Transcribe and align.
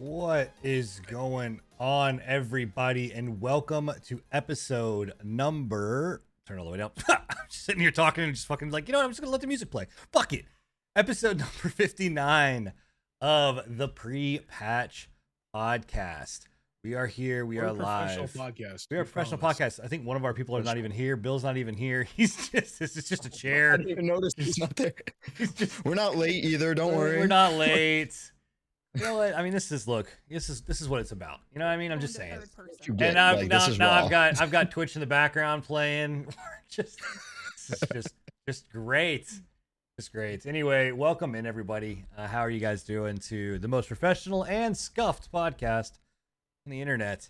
What 0.00 0.52
is 0.62 1.02
going 1.08 1.60
on, 1.78 2.22
everybody? 2.24 3.12
And 3.12 3.38
welcome 3.38 3.90
to 4.06 4.22
episode 4.32 5.12
number. 5.22 6.22
Turn 6.46 6.58
all 6.58 6.64
the 6.64 6.70
way 6.70 6.78
down. 6.78 6.92
I'm 7.10 7.18
just 7.50 7.66
sitting 7.66 7.82
here 7.82 7.90
talking 7.90 8.24
and 8.24 8.34
just 8.34 8.46
fucking 8.46 8.70
like, 8.70 8.88
you 8.88 8.92
know 8.92 8.98
what? 9.00 9.04
I'm 9.04 9.10
just 9.10 9.20
gonna 9.20 9.30
let 9.30 9.42
the 9.42 9.46
music 9.46 9.70
play. 9.70 9.88
Fuck 10.10 10.32
it. 10.32 10.46
Episode 10.96 11.38
number 11.40 11.68
59 11.68 12.72
of 13.20 13.60
the 13.76 13.88
pre-patch 13.88 15.10
podcast. 15.54 16.46
We 16.82 16.94
are 16.94 17.06
here. 17.06 17.44
We 17.44 17.56
We're 17.58 17.64
are 17.64 17.68
a 17.68 17.74
professional 17.74 18.22
live. 18.36 18.54
podcast. 18.54 18.86
We 18.90 18.96
are 18.96 19.02
a 19.02 19.04
professional 19.04 19.36
promise. 19.36 19.58
podcast. 19.58 19.84
I 19.84 19.88
think 19.88 20.06
one 20.06 20.16
of 20.16 20.24
our 20.24 20.32
people 20.32 20.56
are 20.56 20.62
not 20.62 20.78
even 20.78 20.92
here. 20.92 21.14
Bill's 21.16 21.44
not 21.44 21.58
even 21.58 21.74
here. 21.74 22.04
He's 22.16 22.48
just 22.48 22.78
this 22.78 22.96
is 22.96 23.06
just 23.06 23.26
a 23.26 23.30
chair. 23.30 23.74
I 23.74 23.76
didn't 23.76 23.90
even 23.90 24.06
notice 24.06 24.32
he's 24.34 24.56
not 24.56 24.74
there. 24.76 24.94
He's 25.36 25.52
just 25.52 25.84
We're 25.84 25.94
not 25.94 26.16
late 26.16 26.42
either. 26.42 26.74
Don't 26.74 26.88
We're- 26.94 26.98
worry. 26.98 27.18
We're 27.18 27.26
not 27.26 27.52
late. 27.52 28.16
You 28.94 29.04
know 29.04 29.16
what? 29.16 29.36
I 29.36 29.42
mean, 29.42 29.52
this 29.52 29.70
is 29.70 29.86
look. 29.86 30.08
This 30.28 30.48
is 30.48 30.62
this 30.62 30.80
is 30.80 30.88
what 30.88 31.00
it's 31.00 31.12
about. 31.12 31.38
You 31.52 31.60
know 31.60 31.66
what 31.66 31.72
I 31.72 31.76
mean? 31.76 31.92
I'm 31.92 32.00
just 32.00 32.14
saying. 32.14 32.40
Get, 32.96 33.10
And 33.10 33.18
I've, 33.18 33.38
like, 33.38 33.48
now, 33.48 33.66
now. 33.78 33.92
I've 33.92 34.10
got 34.10 34.40
I've 34.40 34.50
got 34.50 34.70
Twitch 34.72 34.96
in 34.96 35.00
the 35.00 35.06
background 35.06 35.62
playing. 35.62 36.26
Just 36.68 37.00
just 37.92 38.14
just 38.46 38.70
great. 38.70 39.28
Just 39.98 40.12
great. 40.12 40.46
Anyway, 40.46 40.92
welcome 40.92 41.34
in 41.34 41.46
everybody. 41.46 42.04
Uh, 42.16 42.28
how 42.28 42.40
are 42.40 42.50
you 42.50 42.60
guys 42.60 42.84
doing 42.84 43.18
to 43.18 43.58
the 43.58 43.66
most 43.66 43.88
professional 43.88 44.44
and 44.44 44.76
scuffed 44.76 45.32
podcast 45.32 45.98
on 46.64 46.70
the 46.70 46.80
internet? 46.80 47.28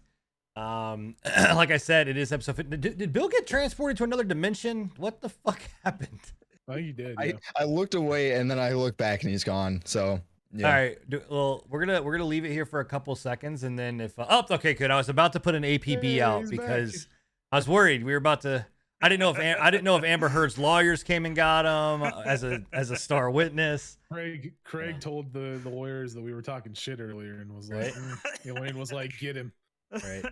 Um, 0.56 1.16
like 1.54 1.70
I 1.70 1.78
said, 1.78 2.06
it 2.08 2.18
is 2.18 2.32
episode. 2.32 2.56
50. 2.56 2.76
Did, 2.76 2.98
did 2.98 3.12
Bill 3.14 3.28
get 3.28 3.46
transported 3.46 3.96
to 3.98 4.04
another 4.04 4.24
dimension? 4.24 4.92
What 4.98 5.22
the 5.22 5.30
fuck 5.30 5.60
happened? 5.84 6.20
Oh, 6.68 6.76
you 6.76 6.92
did. 6.92 7.16
I. 7.18 7.34
I 7.56 7.64
looked 7.64 7.94
away 7.94 8.32
and 8.32 8.50
then 8.50 8.58
I 8.58 8.72
looked 8.72 8.98
back 8.98 9.22
and 9.22 9.30
he's 9.30 9.44
gone. 9.44 9.80
So 9.86 10.20
yeah. 10.54 10.66
All 10.66 10.72
right. 10.72 11.10
Do, 11.10 11.22
well, 11.30 11.64
we're 11.68 11.84
gonna 11.84 12.02
we're 12.02 12.12
gonna 12.12 12.24
leave 12.24 12.44
it 12.44 12.52
here 12.52 12.66
for 12.66 12.80
a 12.80 12.84
couple 12.84 13.14
seconds, 13.16 13.62
and 13.62 13.78
then 13.78 14.00
if 14.00 14.18
uh, 14.18 14.26
oh, 14.28 14.44
okay, 14.54 14.74
good. 14.74 14.90
I 14.90 14.96
was 14.96 15.08
about 15.08 15.32
to 15.34 15.40
put 15.40 15.54
an 15.54 15.62
APB 15.62 16.02
Hey, 16.02 16.20
out 16.20 16.40
he's 16.40 16.50
back. 16.50 16.60
because 16.60 17.06
I 17.52 17.56
was 17.56 17.68
worried 17.68 18.04
we 18.04 18.12
were 18.12 18.18
about 18.18 18.40
to. 18.42 18.66
I 19.02 19.08
didn't 19.08 19.20
know 19.20 19.30
if 19.30 19.38
I 19.38 19.70
didn't 19.70 19.84
know 19.84 19.96
if 19.96 20.04
Amber 20.04 20.28
Heard's 20.28 20.58
lawyers 20.58 21.02
came 21.02 21.24
and 21.24 21.34
got 21.34 21.64
him 21.64 22.02
uh, 22.02 22.20
as 22.26 22.44
a 22.44 22.62
as 22.72 22.90
a 22.90 22.96
star 22.96 23.30
witness. 23.30 23.96
Craig 24.12 24.52
Craig 24.64 24.94
Yeah. 24.96 25.00
told 25.00 25.32
the 25.32 25.58
the 25.62 25.70
lawyers 25.70 26.12
that 26.14 26.20
we 26.22 26.34
were 26.34 26.42
talking 26.42 26.74
shit 26.74 27.00
earlier 27.00 27.40
and 27.40 27.50
was 27.54 27.70
like, 27.70 27.94
Right. 27.94 27.94
mm. 27.94 28.56
Elaine 28.56 28.76
was 28.78 28.92
like, 28.92 29.18
get 29.18 29.36
him. 29.36 29.52
Right. 29.90 30.24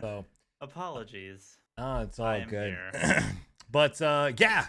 So 0.00 0.24
Apologies. 0.60 1.58
oh, 1.78 2.00
it's 2.00 2.18
I 2.18 2.36
all 2.36 2.40
am 2.42 2.48
good. 2.48 2.76
here. 2.92 3.24
but 3.70 4.02
uh, 4.02 4.32
yeah, 4.36 4.66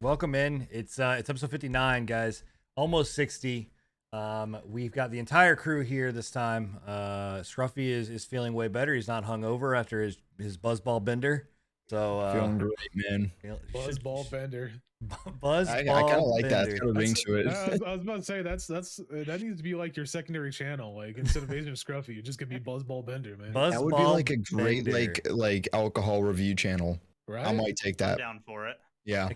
welcome 0.00 0.34
in. 0.34 0.66
It's 0.72 0.98
uh, 0.98 1.16
it's 1.18 1.30
episode 1.30 1.50
fifty 1.50 1.68
nine, 1.68 2.04
guys. 2.06 2.42
Almost 2.74 3.14
sixty. 3.14 3.70
Um, 4.12 4.56
we've 4.66 4.92
got 4.92 5.10
the 5.10 5.18
entire 5.18 5.54
crew 5.54 5.82
here 5.82 6.10
this 6.10 6.30
time. 6.30 6.78
Uh, 6.86 7.38
Scruffy 7.38 7.88
is 7.90 8.10
is 8.10 8.24
feeling 8.24 8.54
way 8.54 8.68
better. 8.68 8.94
He's 8.94 9.08
not 9.08 9.24
hungover 9.24 9.78
after 9.78 10.02
his 10.02 10.18
his 10.38 10.56
buzzball 10.56 11.04
bender. 11.04 11.48
So 11.90 12.20
uh, 12.20 12.32
Feeling 12.32 12.58
great, 12.58 12.72
man. 12.94 13.32
Buzzball 13.74 14.30
Bender. 14.30 14.70
Buzz 15.40 15.68
I, 15.68 15.80
I 15.80 15.84
kind 15.84 16.20
of 16.20 16.26
like 16.26 16.48
that. 16.48 16.68
It's 16.68 16.78
got 16.78 16.90
a 16.90 16.92
ring 16.92 17.14
to 17.14 17.34
it. 17.36 17.46
I, 17.48 17.68
was, 17.70 17.82
I 17.82 17.92
was 17.94 18.02
about 18.02 18.16
to 18.18 18.22
say 18.22 18.42
that's 18.42 18.66
that's 18.68 19.00
uh, 19.00 19.24
that 19.26 19.40
needs 19.40 19.56
to 19.56 19.62
be 19.64 19.74
like 19.74 19.96
your 19.96 20.06
secondary 20.06 20.52
channel. 20.52 20.94
Like 20.94 21.18
instead 21.18 21.42
of 21.42 21.50
Agent 21.52 21.76
Scruffy, 21.76 22.08
you're 22.14 22.22
just 22.22 22.38
gonna 22.38 22.50
be 22.50 22.60
Buzzball 22.60 23.04
Bender, 23.04 23.36
man. 23.36 23.52
Buzzball 23.52 23.70
that 23.72 23.82
would 23.82 23.96
be 23.96 24.04
like 24.04 24.30
a 24.30 24.36
great 24.36 24.84
Bender. 24.84 25.00
like 25.00 25.26
like 25.30 25.68
alcohol 25.72 26.22
review 26.22 26.54
channel. 26.54 27.00
right? 27.26 27.44
I 27.44 27.52
might 27.52 27.74
take 27.74 28.00
I'm 28.02 28.08
that. 28.08 28.18
down 28.18 28.40
for 28.46 28.68
it. 28.68 28.76
Yeah. 29.04 29.30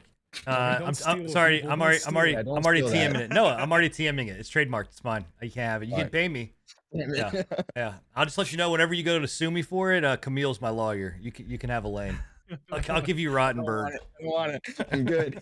Uh, 0.46 0.50
I'm, 0.84 0.94
I'm 1.06 1.28
sorry. 1.28 1.58
people. 1.58 1.72
I'm 1.72 1.82
already. 1.82 2.00
I'm 2.06 2.16
already. 2.16 2.36
I'm 2.36 2.48
already 2.48 2.80
steal 2.80 2.90
that. 2.90 3.12
TMing 3.12 3.20
it. 3.20 3.32
No, 3.32 3.46
I'm 3.46 3.70
already 3.72 3.90
TMing 3.90 4.28
it. 4.28 4.38
It's 4.38 4.50
trademarked. 4.50 4.86
It's 4.86 5.04
mine. 5.04 5.24
You 5.40 5.50
can 5.50 5.62
have 5.62 5.82
it. 5.82 5.86
You 5.86 5.92
can 5.92 5.98
Alright. 6.00 6.12
pay 6.12 6.28
me. 6.28 6.52
Yeah. 6.92 7.42
Yeah. 7.76 7.94
I'll 8.14 8.24
just 8.24 8.38
let 8.38 8.52
you 8.52 8.58
know 8.58 8.70
whenever 8.70 8.94
you 8.94 9.02
go 9.02 9.18
to 9.18 9.26
sue 9.26 9.50
me 9.50 9.62
for 9.62 9.92
it. 9.92 10.04
Uh, 10.04 10.16
Camille's 10.16 10.60
my 10.60 10.68
lawyer. 10.70 11.16
You 11.20 11.32
can. 11.32 11.48
You 11.48 11.58
can 11.58 11.70
have 11.70 11.84
Elaine. 11.84 12.18
I'll, 12.70 12.80
I'll 12.88 13.02
give 13.02 13.18
you 13.18 13.30
Rottenborn. 13.32 13.92
I 13.92 13.98
want 14.24 14.52
it. 14.52 14.86
I'm 14.92 15.04
good. 15.04 15.40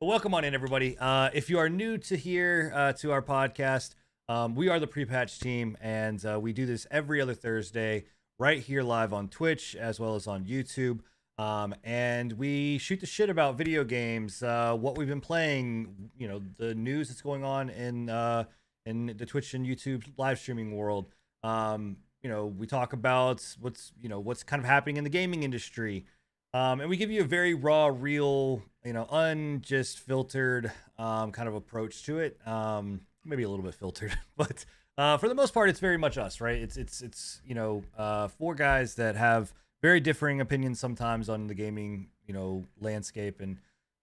Well, 0.00 0.10
welcome 0.10 0.34
on 0.34 0.44
in, 0.44 0.54
everybody. 0.54 0.96
Uh, 0.98 1.30
if 1.32 1.50
you 1.50 1.58
are 1.58 1.68
new 1.68 1.98
to 1.98 2.16
here 2.16 2.70
uh, 2.74 2.92
to 2.94 3.10
our 3.10 3.22
podcast, 3.22 3.94
um, 4.28 4.54
we 4.54 4.68
are 4.68 4.78
the 4.78 4.86
pre-patch 4.86 5.40
team, 5.40 5.76
and 5.80 6.24
uh, 6.24 6.38
we 6.40 6.52
do 6.52 6.66
this 6.66 6.86
every 6.90 7.20
other 7.20 7.34
Thursday 7.34 8.04
right 8.38 8.60
here 8.60 8.82
live 8.82 9.12
on 9.12 9.28
Twitch 9.28 9.74
as 9.74 9.98
well 9.98 10.14
as 10.14 10.26
on 10.28 10.44
YouTube. 10.44 11.00
Um, 11.38 11.74
and 11.84 12.32
we 12.32 12.78
shoot 12.78 12.98
the 12.98 13.06
shit 13.06 13.30
about 13.30 13.56
video 13.56 13.84
games, 13.84 14.42
uh, 14.42 14.74
what 14.74 14.98
we've 14.98 15.08
been 15.08 15.20
playing, 15.20 16.10
you 16.18 16.26
know, 16.26 16.42
the 16.56 16.74
news 16.74 17.08
that's 17.08 17.20
going 17.22 17.44
on 17.44 17.70
in 17.70 18.10
uh, 18.10 18.44
in 18.84 19.14
the 19.16 19.24
Twitch 19.24 19.54
and 19.54 19.64
YouTube 19.64 20.04
live 20.16 20.38
streaming 20.40 20.76
world. 20.76 21.06
Um, 21.44 21.98
you 22.22 22.28
know, 22.28 22.46
we 22.46 22.66
talk 22.66 22.92
about 22.92 23.46
what's 23.60 23.92
you 24.00 24.08
know 24.08 24.18
what's 24.18 24.42
kind 24.42 24.60
of 24.60 24.66
happening 24.66 24.96
in 24.96 25.04
the 25.04 25.10
gaming 25.10 25.44
industry. 25.44 26.06
Um, 26.54 26.80
and 26.80 26.88
we 26.88 26.96
give 26.96 27.10
you 27.10 27.20
a 27.20 27.26
very 27.26 27.54
raw, 27.54 27.86
real, 27.86 28.62
you 28.82 28.94
know, 28.94 29.06
unjust 29.10 30.00
filtered 30.00 30.72
um, 30.96 31.30
kind 31.30 31.46
of 31.46 31.54
approach 31.54 32.04
to 32.06 32.18
it. 32.18 32.38
Um, 32.46 33.02
maybe 33.24 33.42
a 33.42 33.48
little 33.48 33.64
bit 33.64 33.74
filtered, 33.74 34.18
but 34.36 34.64
uh, 34.96 35.18
for 35.18 35.28
the 35.28 35.34
most 35.34 35.54
part, 35.54 35.68
it's 35.68 35.78
very 35.78 35.98
much 35.98 36.18
us, 36.18 36.40
right? 36.40 36.58
It's 36.58 36.76
it's 36.76 37.00
it's 37.00 37.40
you 37.44 37.54
know, 37.54 37.84
uh, 37.96 38.26
four 38.26 38.56
guys 38.56 38.96
that 38.96 39.14
have 39.14 39.52
very 39.82 40.00
differing 40.00 40.40
opinions 40.40 40.80
sometimes 40.80 41.28
on 41.28 41.46
the 41.46 41.54
gaming, 41.54 42.08
you 42.26 42.34
know, 42.34 42.66
landscape, 42.80 43.40
and 43.40 43.58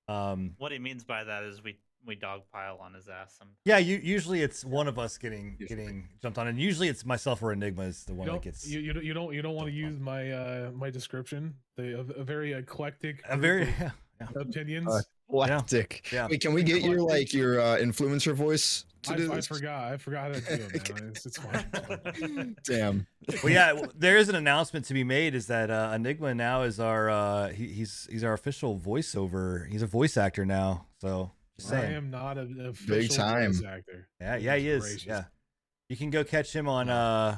um, 0.08 0.54
What 0.58 0.72
he 0.72 0.80
means 0.80 1.04
by 1.04 1.24
that 1.24 1.44
is 1.44 1.64
we 1.64 1.78
we 2.06 2.16
dogpile 2.16 2.80
on 2.80 2.94
his 2.94 3.10
ass. 3.10 3.36
Some 3.40 3.48
yeah, 3.66 3.80
you, 3.80 4.00
usually 4.04 4.42
it's 4.44 4.64
one 4.64 4.88
of 4.88 5.00
us 5.00 5.18
getting 5.18 5.56
Usually. 5.60 5.84
getting 5.84 6.10
jumped 6.22 6.38
on, 6.38 6.48
and 6.48 6.60
usually 6.60 6.88
it's 6.88 7.04
myself 7.06 7.42
or 7.42 7.52
Enigma 7.52 7.84
is 7.84 8.04
the 8.06 8.14
You 8.14 8.18
one 8.20 8.28
that 8.28 8.42
gets 8.44 8.68
you, 8.68 8.80
you 8.80 8.94
don't 8.94 9.04
you 9.04 9.14
don't 9.14 9.34
you 9.34 9.42
don't 9.42 9.56
want 9.56 9.68
to 9.68 9.74
jumped 9.74 9.86
on. 9.86 9.92
use 9.94 10.00
my 10.00 10.32
uh 10.32 10.72
my 10.72 10.90
description. 10.92 11.56
The 11.78 12.00
a, 12.00 12.22
a 12.22 12.24
very 12.24 12.54
eclectic 12.54 13.24
a 13.26 13.30
group 13.38 13.42
very 13.42 13.74
of 14.20 14.36
opinions. 14.50 14.88
Uh, 14.88 15.02
Galactic. 15.30 16.10
yeah. 16.12 16.28
Wait, 16.30 16.42
can 16.42 16.54
we 16.54 16.64
get 16.64 16.82
your 16.84 17.02
like 17.02 17.34
your 17.34 17.60
uh, 17.60 17.78
influencer 17.80 18.34
voice 18.34 18.86
to 19.04 19.14
I, 19.14 19.16
do 19.18 19.32
I 19.32 19.36
this? 19.36 19.48
forgot. 19.48 19.94
I 19.94 19.98
forgot 19.98 20.28
how 20.28 20.40
to 20.40 20.42
do 20.58 20.64
it. 20.74 20.94
Man. 20.94 21.10
It's, 21.10 21.26
it's 21.26 21.38
fine. 21.38 22.56
Damn. 22.64 23.08
well, 23.44 23.52
yeah, 23.52 23.74
there 23.96 24.18
is 24.18 24.30
an 24.30 24.36
announcement 24.36 24.86
to 24.86 24.94
be 24.94 25.04
made. 25.04 25.36
Is 25.36 25.48
that 25.48 25.70
uh, 25.70 25.92
Enigma 25.96 26.36
now 26.36 26.62
is 26.62 26.80
our 26.80 27.10
uh, 27.10 27.50
he, 27.50 27.68
he's 27.68 28.08
he's 28.12 28.24
our 28.24 28.34
official 28.34 28.80
voiceover. 28.80 29.68
He's 29.70 29.82
a 29.82 29.88
voice 29.88 30.18
actor 30.18 30.46
now. 30.46 30.86
So 31.02 31.32
just 31.60 31.74
I 31.74 31.86
am 31.86 32.12
not 32.12 32.38
an 32.38 32.66
official 32.66 33.16
time. 33.16 33.52
voice 33.54 33.64
actor. 33.64 34.08
yeah, 34.22 34.36
yeah, 34.38 34.56
he 34.58 34.70
is. 34.70 34.84
Gracious. 34.84 35.06
Yeah, 35.06 35.24
you 35.90 35.98
can 35.98 36.10
go 36.12 36.24
catch 36.24 36.56
him 36.56 36.68
on 36.68 36.90
uh 36.90 37.38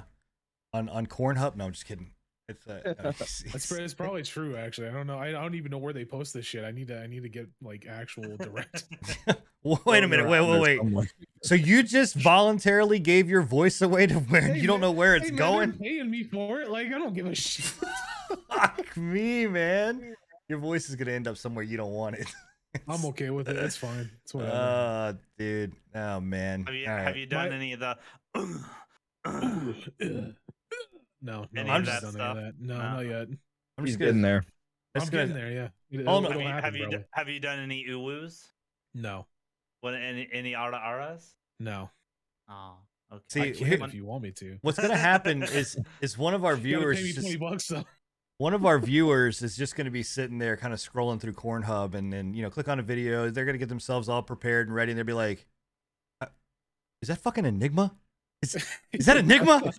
on 0.73 0.89
on 0.89 1.07
Cornhub. 1.07 1.55
No, 1.55 1.65
I'm 1.65 1.71
just 1.71 1.85
kidding. 1.85 2.11
It's 2.49 2.65
uh, 2.65 2.79
no, 2.85 3.11
he's- 3.11 3.43
That's, 3.51 3.71
it's 3.71 3.93
probably 3.93 4.23
true. 4.23 4.55
Actually, 4.55 4.87
I 4.87 4.91
don't 4.93 5.05
know. 5.07 5.17
I, 5.17 5.27
I 5.27 5.31
don't 5.31 5.55
even 5.55 5.69
know 5.71 5.77
where 5.79 5.91
they 5.91 6.05
post 6.05 6.33
this 6.33 6.45
shit. 6.45 6.63
I 6.63 6.71
need 6.71 6.87
to. 6.87 6.97
I 7.01 7.07
need 7.07 7.23
to 7.23 7.29
get 7.29 7.49
like 7.61 7.85
actual 7.89 8.37
direct. 8.37 8.85
wait 9.63 10.03
a 10.03 10.07
minute. 10.07 10.29
Wait, 10.29 10.39
wait, 10.41 10.59
wait. 10.61 10.77
Somewhere. 10.77 11.09
So 11.43 11.55
you 11.55 11.83
just 11.83 12.15
voluntarily 12.15 12.99
gave 12.99 13.29
your 13.29 13.41
voice 13.41 13.81
away 13.81 14.07
to 14.07 14.15
where 14.19 14.41
Hey, 14.41 14.59
you 14.59 14.67
don't 14.67 14.79
man- 14.79 14.89
know 14.89 14.91
where 14.93 15.15
it's 15.17 15.25
Hey, 15.25 15.31
man, 15.31 15.37
going? 15.37 15.73
paying 15.73 16.09
me 16.09 16.23
for 16.23 16.61
it. 16.61 16.69
Like 16.71 16.87
I 16.87 16.91
don't 16.91 17.13
give 17.13 17.25
a 17.27 17.35
shit. 17.35 17.65
Fuck 18.49 18.95
me, 18.95 19.45
man. 19.47 20.15
Your 20.47 20.59
voice 20.59 20.87
is 20.89 20.95
gonna 20.95 21.11
end 21.11 21.27
up 21.27 21.35
somewhere 21.37 21.65
you 21.65 21.75
don't 21.75 21.91
want 21.91 22.15
it. 22.15 22.27
I'm 22.87 23.03
okay 23.07 23.29
with 23.29 23.49
it. 23.49 23.57
It's 23.57 23.75
fine. 23.75 24.09
It's 24.23 24.33
whatever. 24.33 24.55
Uh, 24.55 25.13
dude. 25.37 25.73
Oh 25.93 26.21
man. 26.21 26.63
have 26.65 26.73
you 26.75 26.85
All 26.87 26.95
have 26.95 27.05
right. 27.07 27.15
you 27.17 27.25
done 27.25 27.49
My- 27.49 27.55
any 27.55 27.73
of 27.73 27.81
the? 27.81 27.97
No, 31.21 31.45
no, 31.51 31.61
Any 31.61 31.69
I'm 31.69 31.83
just 31.83 32.01
that 32.01 32.05
done 32.07 32.11
stuff? 32.13 32.35
that. 32.37 32.53
No, 32.59 32.77
No. 32.77 32.81
not 32.81 32.99
yet. 33.05 33.27
I'm 33.77 33.85
just 33.85 33.99
getting 33.99 34.21
there. 34.21 34.37
I'm 34.37 34.45
I'm 34.95 35.01
just 35.01 35.11
getting 35.11 35.27
gonna 35.29 35.39
there. 35.39 35.51
Yeah. 35.51 35.67
It, 35.99 36.05
Oh, 36.07 36.17
it'll, 36.17 36.21
no. 36.21 36.29
have, 36.31 36.41
you, 36.41 36.47
happen, 36.47 36.63
have 36.63 36.75
you 36.75 36.89
d- 36.89 37.03
have 37.11 37.29
you 37.29 37.39
done 37.39 37.59
any 37.59 37.85
uwus? 37.87 38.47
No, 38.95 39.27
What 39.81 39.93
any 39.93 40.27
any 40.31 40.55
ara 40.55 40.77
aras? 40.77 41.35
no. 41.59 41.89
Oh, 42.49 42.77
okay. 43.13 43.23
See, 43.29 43.41
I 43.41 43.51
can 43.77 43.83
if 43.83 43.93
you 43.93 44.05
want 44.05 44.23
me 44.23 44.31
to. 44.31 44.57
what's 44.61 44.79
gonna 44.79 44.97
happen 44.97 45.43
is 45.43 45.77
is 46.01 46.17
one 46.17 46.33
of 46.33 46.43
our 46.45 46.55
viewers 46.55 46.97
pay 46.97 47.03
me 47.03 47.11
just- 47.13 47.39
bucks 47.39 47.67
though. 47.67 47.83
one 48.37 48.53
of 48.53 48.65
our 48.65 48.79
viewers 48.91 49.41
is 49.43 49.55
just 49.57 49.75
gonna 49.75 49.91
be 49.91 50.01
sitting 50.03 50.37
there 50.39 50.57
kind 50.57 50.73
of 50.73 50.79
scrolling 50.79 51.19
through 51.19 51.33
Cornhub 51.33 51.93
and 51.93 52.11
then 52.11 52.33
you 52.33 52.41
know 52.41 52.49
click 52.49 52.67
on 52.67 52.79
a 52.79 52.83
video. 52.83 53.29
They're 53.29 53.45
gonna 53.45 53.57
get 53.59 53.69
themselves 53.69 54.09
all 54.09 54.23
prepared 54.23 54.67
and 54.67 54.75
ready, 54.75 54.91
and 54.93 54.97
they'll 54.97 55.05
be 55.05 55.13
like, 55.13 55.45
"Uh, 56.21 56.27
"Is 57.01 57.09
that 57.09 57.19
fucking 57.19 57.45
Enigma? 57.45 57.93
Is 58.41 58.55
is 58.93 59.05
that 59.05 59.17
Enigma?" 59.23 59.71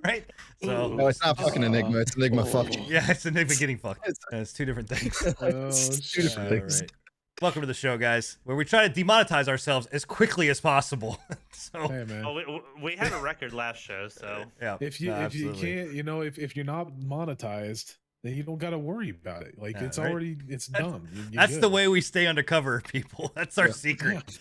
right? 0.04 0.24
So 0.62 0.88
No, 0.94 1.06
it's 1.08 1.22
not 1.24 1.36
fucking 1.38 1.62
Enigma. 1.62 1.98
It's 1.98 2.16
Enigma 2.16 2.44
fucking. 2.44 2.84
yeah, 2.88 3.04
it's 3.10 3.26
Enigma 3.26 3.54
getting 3.54 3.78
fucked. 3.78 4.06
Uh, 4.08 4.36
It's 4.36 4.52
two 4.52 4.64
different 4.64 4.88
things. 4.88 5.22
Oh, 5.40 5.68
It's 5.68 6.10
two 6.12 6.22
different 6.22 6.52
All 6.52 6.58
things. 6.58 6.80
right. 6.82 6.92
Welcome 7.40 7.60
to 7.62 7.66
the 7.66 7.74
show, 7.74 7.96
guys, 7.96 8.38
where 8.42 8.56
we 8.56 8.64
try 8.64 8.88
to 8.88 8.92
demonetize 9.04 9.46
ourselves 9.46 9.86
as 9.88 10.04
quickly 10.04 10.48
as 10.48 10.60
possible. 10.60 11.20
so 11.52 11.86
Hey 11.86 12.04
man. 12.04 12.24
Oh, 12.24 12.34
we, 12.34 12.60
we 12.82 12.96
had 12.96 13.12
a 13.12 13.18
record 13.20 13.52
last 13.52 13.80
show, 13.80 14.08
so 14.08 14.44
yeah, 14.60 14.76
if 14.80 15.00
you 15.00 15.10
no, 15.10 15.20
if 15.26 15.34
you 15.36 15.52
can't 15.52 15.92
you 15.92 16.02
know 16.02 16.22
if, 16.22 16.36
if 16.38 16.56
you're 16.56 16.64
not 16.64 16.90
monetized 16.98 17.96
then 18.24 18.34
you 18.34 18.42
don't 18.42 18.58
got 18.58 18.70
to 18.70 18.78
worry 18.78 19.10
about 19.10 19.42
it 19.44 19.56
like 19.56 19.76
Yeah, 19.76 19.84
it's 19.84 19.96
right. 19.98 20.10
already 20.10 20.36
it's 20.48 20.66
That's- 20.66 20.90
done 20.90 21.08
You- 21.12 21.22
you're 21.22 21.30
That's 21.34 21.58
the 21.58 21.68
way 21.68 21.86
we 21.86 22.00
stay 22.00 22.26
undercover, 22.26 22.80
people. 22.80 23.30
That's 23.36 23.56
our 23.58 23.68
Yeah. 23.68 23.72
secret. 23.72 24.38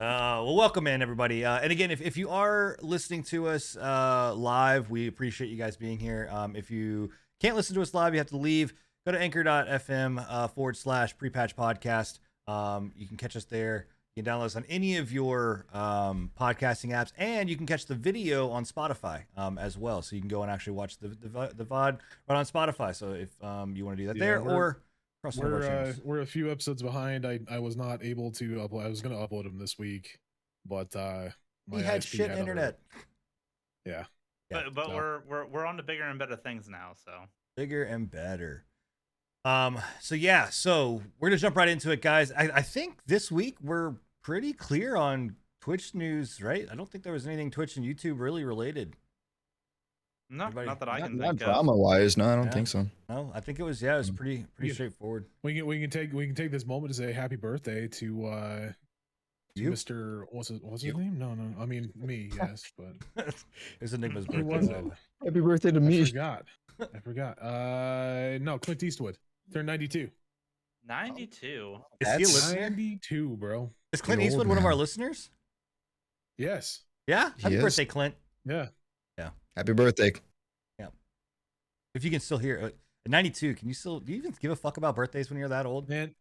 Uh, 0.00 0.40
well, 0.42 0.56
welcome 0.56 0.86
in 0.86 1.02
everybody. 1.02 1.44
Uh, 1.44 1.58
and 1.58 1.70
again, 1.70 1.90
if, 1.90 2.00
if 2.00 2.16
you 2.16 2.30
are 2.30 2.78
listening 2.80 3.22
to 3.22 3.48
us 3.48 3.76
uh, 3.76 4.32
live, 4.34 4.88
we 4.88 5.06
appreciate 5.08 5.48
you 5.48 5.58
guys 5.58 5.76
being 5.76 5.98
here. 5.98 6.26
Um, 6.32 6.56
if 6.56 6.70
you 6.70 7.10
can't 7.38 7.54
listen 7.54 7.74
to 7.74 7.82
us 7.82 7.92
live, 7.92 8.14
you 8.14 8.18
have 8.18 8.28
to 8.28 8.38
leave. 8.38 8.72
Go 9.04 9.12
to 9.12 9.20
anchor.fm 9.20 10.24
uh, 10.26 10.48
forward 10.48 10.78
slash 10.78 11.18
pre-patch 11.18 11.54
podcast. 11.54 12.18
Um, 12.46 12.92
you 12.96 13.06
can 13.06 13.18
catch 13.18 13.36
us 13.36 13.44
there. 13.44 13.88
You 14.16 14.22
can 14.22 14.32
download 14.32 14.46
us 14.46 14.56
on 14.56 14.64
any 14.70 14.96
of 14.96 15.12
your 15.12 15.66
um, 15.74 16.30
podcasting 16.40 16.92
apps, 16.92 17.12
and 17.18 17.50
you 17.50 17.56
can 17.56 17.66
catch 17.66 17.84
the 17.84 17.94
video 17.94 18.48
on 18.48 18.64
Spotify 18.64 19.24
um, 19.36 19.58
as 19.58 19.76
well. 19.76 20.00
So 20.00 20.16
you 20.16 20.22
can 20.22 20.30
go 20.30 20.40
and 20.42 20.50
actually 20.50 20.72
watch 20.72 20.96
the 20.96 21.08
the, 21.08 21.52
the 21.54 21.64
VOD 21.66 21.98
right 22.26 22.36
on 22.36 22.46
Spotify. 22.46 22.94
So 22.94 23.12
if 23.12 23.28
um, 23.44 23.76
you 23.76 23.84
want 23.84 23.98
to 23.98 24.02
do 24.02 24.06
that 24.08 24.16
Yeah, 24.16 24.24
there, 24.24 24.40
or 24.40 24.80
across 25.20 25.36
one 25.36 25.46
of 25.48 25.52
our 25.54 25.60
We're 25.60 25.66
uh, 25.68 25.92
we're 26.04 26.20
a 26.20 26.26
few 26.26 26.50
episodes 26.50 26.82
behind. 26.82 27.26
I 27.26 27.40
I 27.50 27.58
was 27.58 27.76
not 27.76 28.02
able 28.04 28.30
to 28.32 28.50
upload. 28.56 28.84
I 28.84 28.88
was 28.88 29.00
gonna 29.00 29.16
upload 29.16 29.44
them 29.44 29.58
this 29.58 29.78
week, 29.78 30.18
but 30.66 30.94
uh, 30.96 31.28
we 31.68 31.78
my 31.78 31.84
had 31.84 32.00
ISP 32.02 32.06
shit 32.16 32.30
other- 32.30 32.40
internet. 32.40 32.78
Yeah, 33.86 34.04
Yeah, 34.50 34.62
but 34.64 34.74
but 34.74 34.86
so- 34.86 34.94
we're 34.94 35.20
we're 35.28 35.46
we're 35.46 35.66
on 35.66 35.76
to 35.76 35.82
bigger 35.82 36.04
and 36.04 36.18
better 36.18 36.36
things 36.36 36.68
now. 36.68 36.92
So 37.04 37.12
bigger 37.56 37.84
and 37.84 38.10
better. 38.10 38.64
Um, 39.44 39.80
so 40.00 40.14
yeah, 40.14 40.48
so 40.50 41.02
we're 41.18 41.28
gonna 41.30 41.38
jump 41.38 41.56
right 41.56 41.68
into 41.68 41.90
it, 41.90 42.02
guys. 42.02 42.32
I, 42.32 42.50
I 42.54 42.62
think 42.62 42.98
this 43.06 43.30
week 43.30 43.56
we're 43.62 43.94
pretty 44.22 44.52
clear 44.52 44.96
on 44.96 45.36
Twitch 45.62 45.94
news, 45.94 46.42
right? 46.42 46.66
I 46.70 46.74
don't 46.74 46.90
think 46.90 47.04
there 47.04 47.12
was 47.12 47.26
anything 47.26 47.50
Twitch 47.50 47.76
and 47.76 47.84
YouTube 47.86 48.20
really 48.20 48.44
related. 48.44 48.96
No, 50.30 50.44
Everybody- 50.44 50.66
not 50.68 50.80
that 50.80 50.88
I 50.88 50.98
Not, 51.00 51.08
can 51.08 51.18
not 51.18 51.28
think 51.30 51.40
of. 51.42 51.46
drama 51.46 51.76
wise, 51.76 52.16
no, 52.16 52.24
I 52.28 52.36
don't 52.36 52.44
Yeah. 52.46 52.50
think 52.52 52.68
so. 52.68 52.86
No, 53.08 53.30
I 53.34 53.40
think 53.40 53.58
it 53.58 53.62
was 53.64 53.82
yeah, 53.82 53.94
it 53.96 53.98
was 53.98 54.10
Mm. 54.10 54.16
pretty 54.16 54.44
pretty 54.54 54.68
Yeah. 54.68 54.74
straightforward. 54.74 55.26
we 55.42 55.54
can 55.54 55.66
we 55.66 55.80
can 55.80 55.90
take 55.90 56.12
we 56.12 56.26
can 56.26 56.34
take 56.34 56.50
this 56.50 56.64
moment 56.64 56.92
to 56.92 56.94
say 56.94 57.12
happy 57.12 57.36
birthday 57.36 57.86
to 57.88 58.26
uh 58.26 58.72
to 59.56 59.62
You? 59.62 59.70
Mr. 59.72 60.24
What's 60.30 60.48
his 60.48 60.60
what's 60.62 60.82
his 60.82 60.92
You? 60.94 60.98
name? 60.98 61.18
No, 61.18 61.34
no, 61.34 61.60
I 61.60 61.66
mean 61.66 61.92
me. 61.96 62.30
Yes, 62.36 62.72
but 62.78 62.94
it's 63.80 63.92
Enigma's 63.92 64.26
who 64.26 64.44
birthday. 64.44 64.56
was 64.56 64.68
it? 64.68 64.84
Happy 65.24 65.40
birthday 65.40 65.70
to 65.72 65.76
I 65.78 65.82
me. 65.82 66.04
forgot. 66.04 66.46
I 66.94 66.98
forgot. 67.04 67.42
Uh, 67.42 68.38
no, 68.40 68.58
Clint 68.58 68.82
Eastwood 68.82 69.18
turned 69.52 69.66
ninety 69.66 69.88
two. 69.88 70.10
Ninety-two. 70.86 71.76
Is 72.00 72.08
he 72.08 72.14
a 72.14 72.18
That's- 72.18 72.34
listener? 72.34 72.60
Ninety 72.62 72.96
two, 72.96 73.36
bro. 73.36 73.70
Is 73.92 74.00
Clint 74.00 74.18
The 74.20 74.24
old 74.24 74.28
Eastwood 74.32 74.46
one 74.48 74.56
of 74.58 74.64
our 74.64 74.74
listeners? 74.74 75.30
Yes. 76.38 76.82
Yeah. 77.06 77.32
Happy 77.40 77.56
is. 77.56 77.62
birthday, 77.62 77.84
Clint. 77.84 78.14
Yeah. 78.44 78.68
Happy 79.60 79.74
birthday. 79.74 80.10
Yeah. 80.78 80.86
If 81.94 82.02
you 82.02 82.10
can 82.10 82.20
still 82.20 82.38
hear 82.38 82.56
it. 82.56 82.78
92, 83.06 83.56
can 83.56 83.68
you 83.68 83.74
still 83.74 84.00
do 84.00 84.10
you 84.10 84.16
even 84.18 84.34
give 84.40 84.50
a 84.50 84.56
fuck 84.56 84.78
about 84.78 84.96
birthdays 84.96 85.28
when 85.28 85.38
you're 85.38 85.50
that 85.50 85.66
old? 85.66 85.86
Man, 85.86 86.14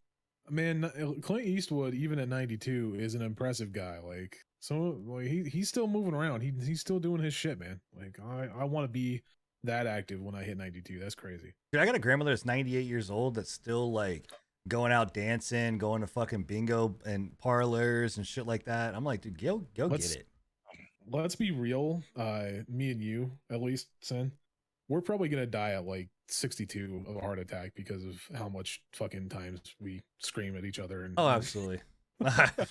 man, 0.49 0.83
uh, 0.83 1.13
Clint 1.21 1.47
Eastwood, 1.47 1.93
even 1.93 2.19
at 2.19 2.27
92, 2.27 2.97
is 2.99 3.15
an 3.15 3.21
impressive 3.21 3.71
guy. 3.71 3.99
Like, 4.03 4.39
so 4.59 4.99
like, 5.05 5.27
he 5.27 5.43
he's 5.43 5.69
still 5.69 5.87
moving 5.87 6.13
around. 6.13 6.41
He 6.41 6.51
he's 6.65 6.81
still 6.81 6.99
doing 6.99 7.21
his 7.21 7.33
shit, 7.33 7.57
man. 7.57 7.79
Like, 7.97 8.19
I 8.19 8.49
I 8.59 8.65
want 8.65 8.83
to 8.83 8.89
be 8.89 9.21
that 9.63 9.87
active 9.87 10.21
when 10.21 10.35
I 10.35 10.43
hit 10.43 10.57
92. 10.57 10.99
That's 10.99 11.15
crazy. 11.15 11.53
Dude, 11.71 11.81
I 11.81 11.85
got 11.85 11.95
a 11.95 11.99
grandmother 11.99 12.31
that's 12.31 12.43
98 12.45 12.81
years 12.81 13.09
old 13.09 13.35
that's 13.35 13.53
still 13.53 13.89
like 13.93 14.29
going 14.67 14.91
out 14.91 15.13
dancing, 15.13 15.77
going 15.77 16.01
to 16.01 16.07
fucking 16.07 16.43
bingo 16.43 16.97
and 17.05 17.37
parlors 17.39 18.17
and 18.17 18.27
shit 18.27 18.45
like 18.45 18.65
that. 18.65 18.95
I'm 18.95 19.05
like, 19.05 19.21
dude, 19.21 19.41
go 19.41 19.63
go 19.77 19.85
Let's- 19.85 20.09
get 20.09 20.17
it. 20.19 20.27
Let's 21.11 21.35
be 21.35 21.51
real. 21.51 22.03
Uh, 22.15 22.45
me 22.67 22.91
and 22.91 23.01
you, 23.01 23.31
at 23.51 23.61
least, 23.61 23.87
Sin, 24.01 24.31
we're 24.87 25.01
probably 25.01 25.29
gonna 25.29 25.45
die 25.45 25.71
at 25.71 25.85
like 25.85 26.09
62 26.27 27.05
of 27.07 27.15
a 27.15 27.19
heart 27.19 27.39
attack 27.39 27.73
because 27.75 28.03
of 28.05 28.21
how 28.37 28.49
much 28.49 28.81
fucking 28.93 29.29
times 29.29 29.59
we 29.79 30.01
scream 30.19 30.55
at 30.57 30.65
each 30.65 30.79
other. 30.79 31.03
And 31.03 31.15
Oh, 31.17 31.27
absolutely. 31.29 31.81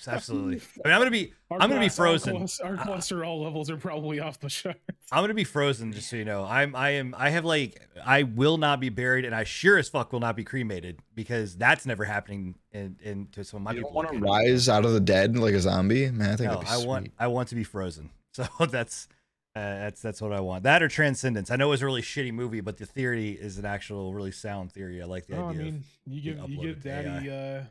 absolutely. 0.07 0.61
I 0.85 0.87
mean, 0.87 0.93
I'm 0.93 0.99
gonna 0.99 1.09
be 1.09 1.33
Our 1.49 1.59
I'm 1.59 1.69
gonna 1.69 1.81
be 1.81 1.89
frozen. 1.89 2.35
Our 2.35 2.77
cholesterol 2.77 3.43
levels 3.43 3.71
are 3.71 3.77
probably 3.77 4.19
off 4.19 4.39
the 4.39 4.47
chart. 4.47 4.77
I'm 5.11 5.23
gonna 5.23 5.33
be 5.33 5.43
frozen, 5.43 5.91
just 5.91 6.07
so 6.07 6.17
you 6.17 6.25
know. 6.25 6.45
I'm 6.45 6.75
I 6.75 6.91
am 6.91 7.15
I 7.17 7.31
have 7.31 7.45
like 7.45 7.81
I 8.05 8.21
will 8.23 8.57
not 8.57 8.79
be 8.79 8.89
buried, 8.89 9.25
and 9.25 9.33
I 9.33 9.45
sure 9.45 9.79
as 9.79 9.89
fuck 9.89 10.13
will 10.13 10.19
not 10.19 10.35
be 10.35 10.43
cremated 10.43 10.99
because 11.15 11.57
that's 11.57 11.87
never 11.87 12.05
happening 12.05 12.55
in, 12.71 12.97
in 13.01 13.27
to 13.31 13.43
some 13.43 13.57
of 13.57 13.63
my 13.63 13.71
you 13.71 13.77
people. 13.77 13.89
don't 13.89 13.95
want 13.95 14.07
to 14.09 14.13
look 14.19 14.23
at 14.37 14.45
it. 14.45 14.51
rise 14.51 14.69
out 14.69 14.85
of 14.85 14.93
the 14.93 14.99
dead 14.99 15.35
like 15.35 15.55
a 15.55 15.59
zombie, 15.61 16.11
man. 16.11 16.29
I 16.33 16.35
think 16.35 16.51
No, 16.51 16.59
that'd 16.59 16.67
be 16.67 16.83
I 16.83 16.85
want. 16.85 17.11
I 17.17 17.27
want 17.27 17.49
to 17.49 17.55
be 17.55 17.63
frozen. 17.63 18.11
So 18.59 18.65
that's 18.65 19.07
uh, 19.55 19.59
that's 19.59 20.01
that's 20.01 20.21
what 20.21 20.31
I 20.31 20.39
want. 20.39 20.63
That 20.63 20.83
or 20.83 20.87
Transcendence. 20.87 21.49
I 21.51 21.55
know 21.55 21.67
it 21.67 21.71
was 21.71 21.81
a 21.81 21.85
really 21.85 22.01
shitty 22.03 22.31
movie, 22.31 22.61
but 22.61 22.77
the 22.77 22.85
theory 22.85 23.31
is 23.31 23.57
an 23.57 23.65
actual 23.65 24.13
really 24.13 24.31
sound 24.31 24.71
theory. 24.71 25.01
I 25.01 25.05
like 25.05 25.25
the 25.27 25.35
No, 25.35 25.47
I 25.47 25.49
idea. 25.49 25.63
mean, 25.63 25.83
you 26.05 26.21
give 26.21 26.49
you 26.49 26.61
give. 26.61 26.83
Daddy 26.83 27.29
uh, 27.29 27.63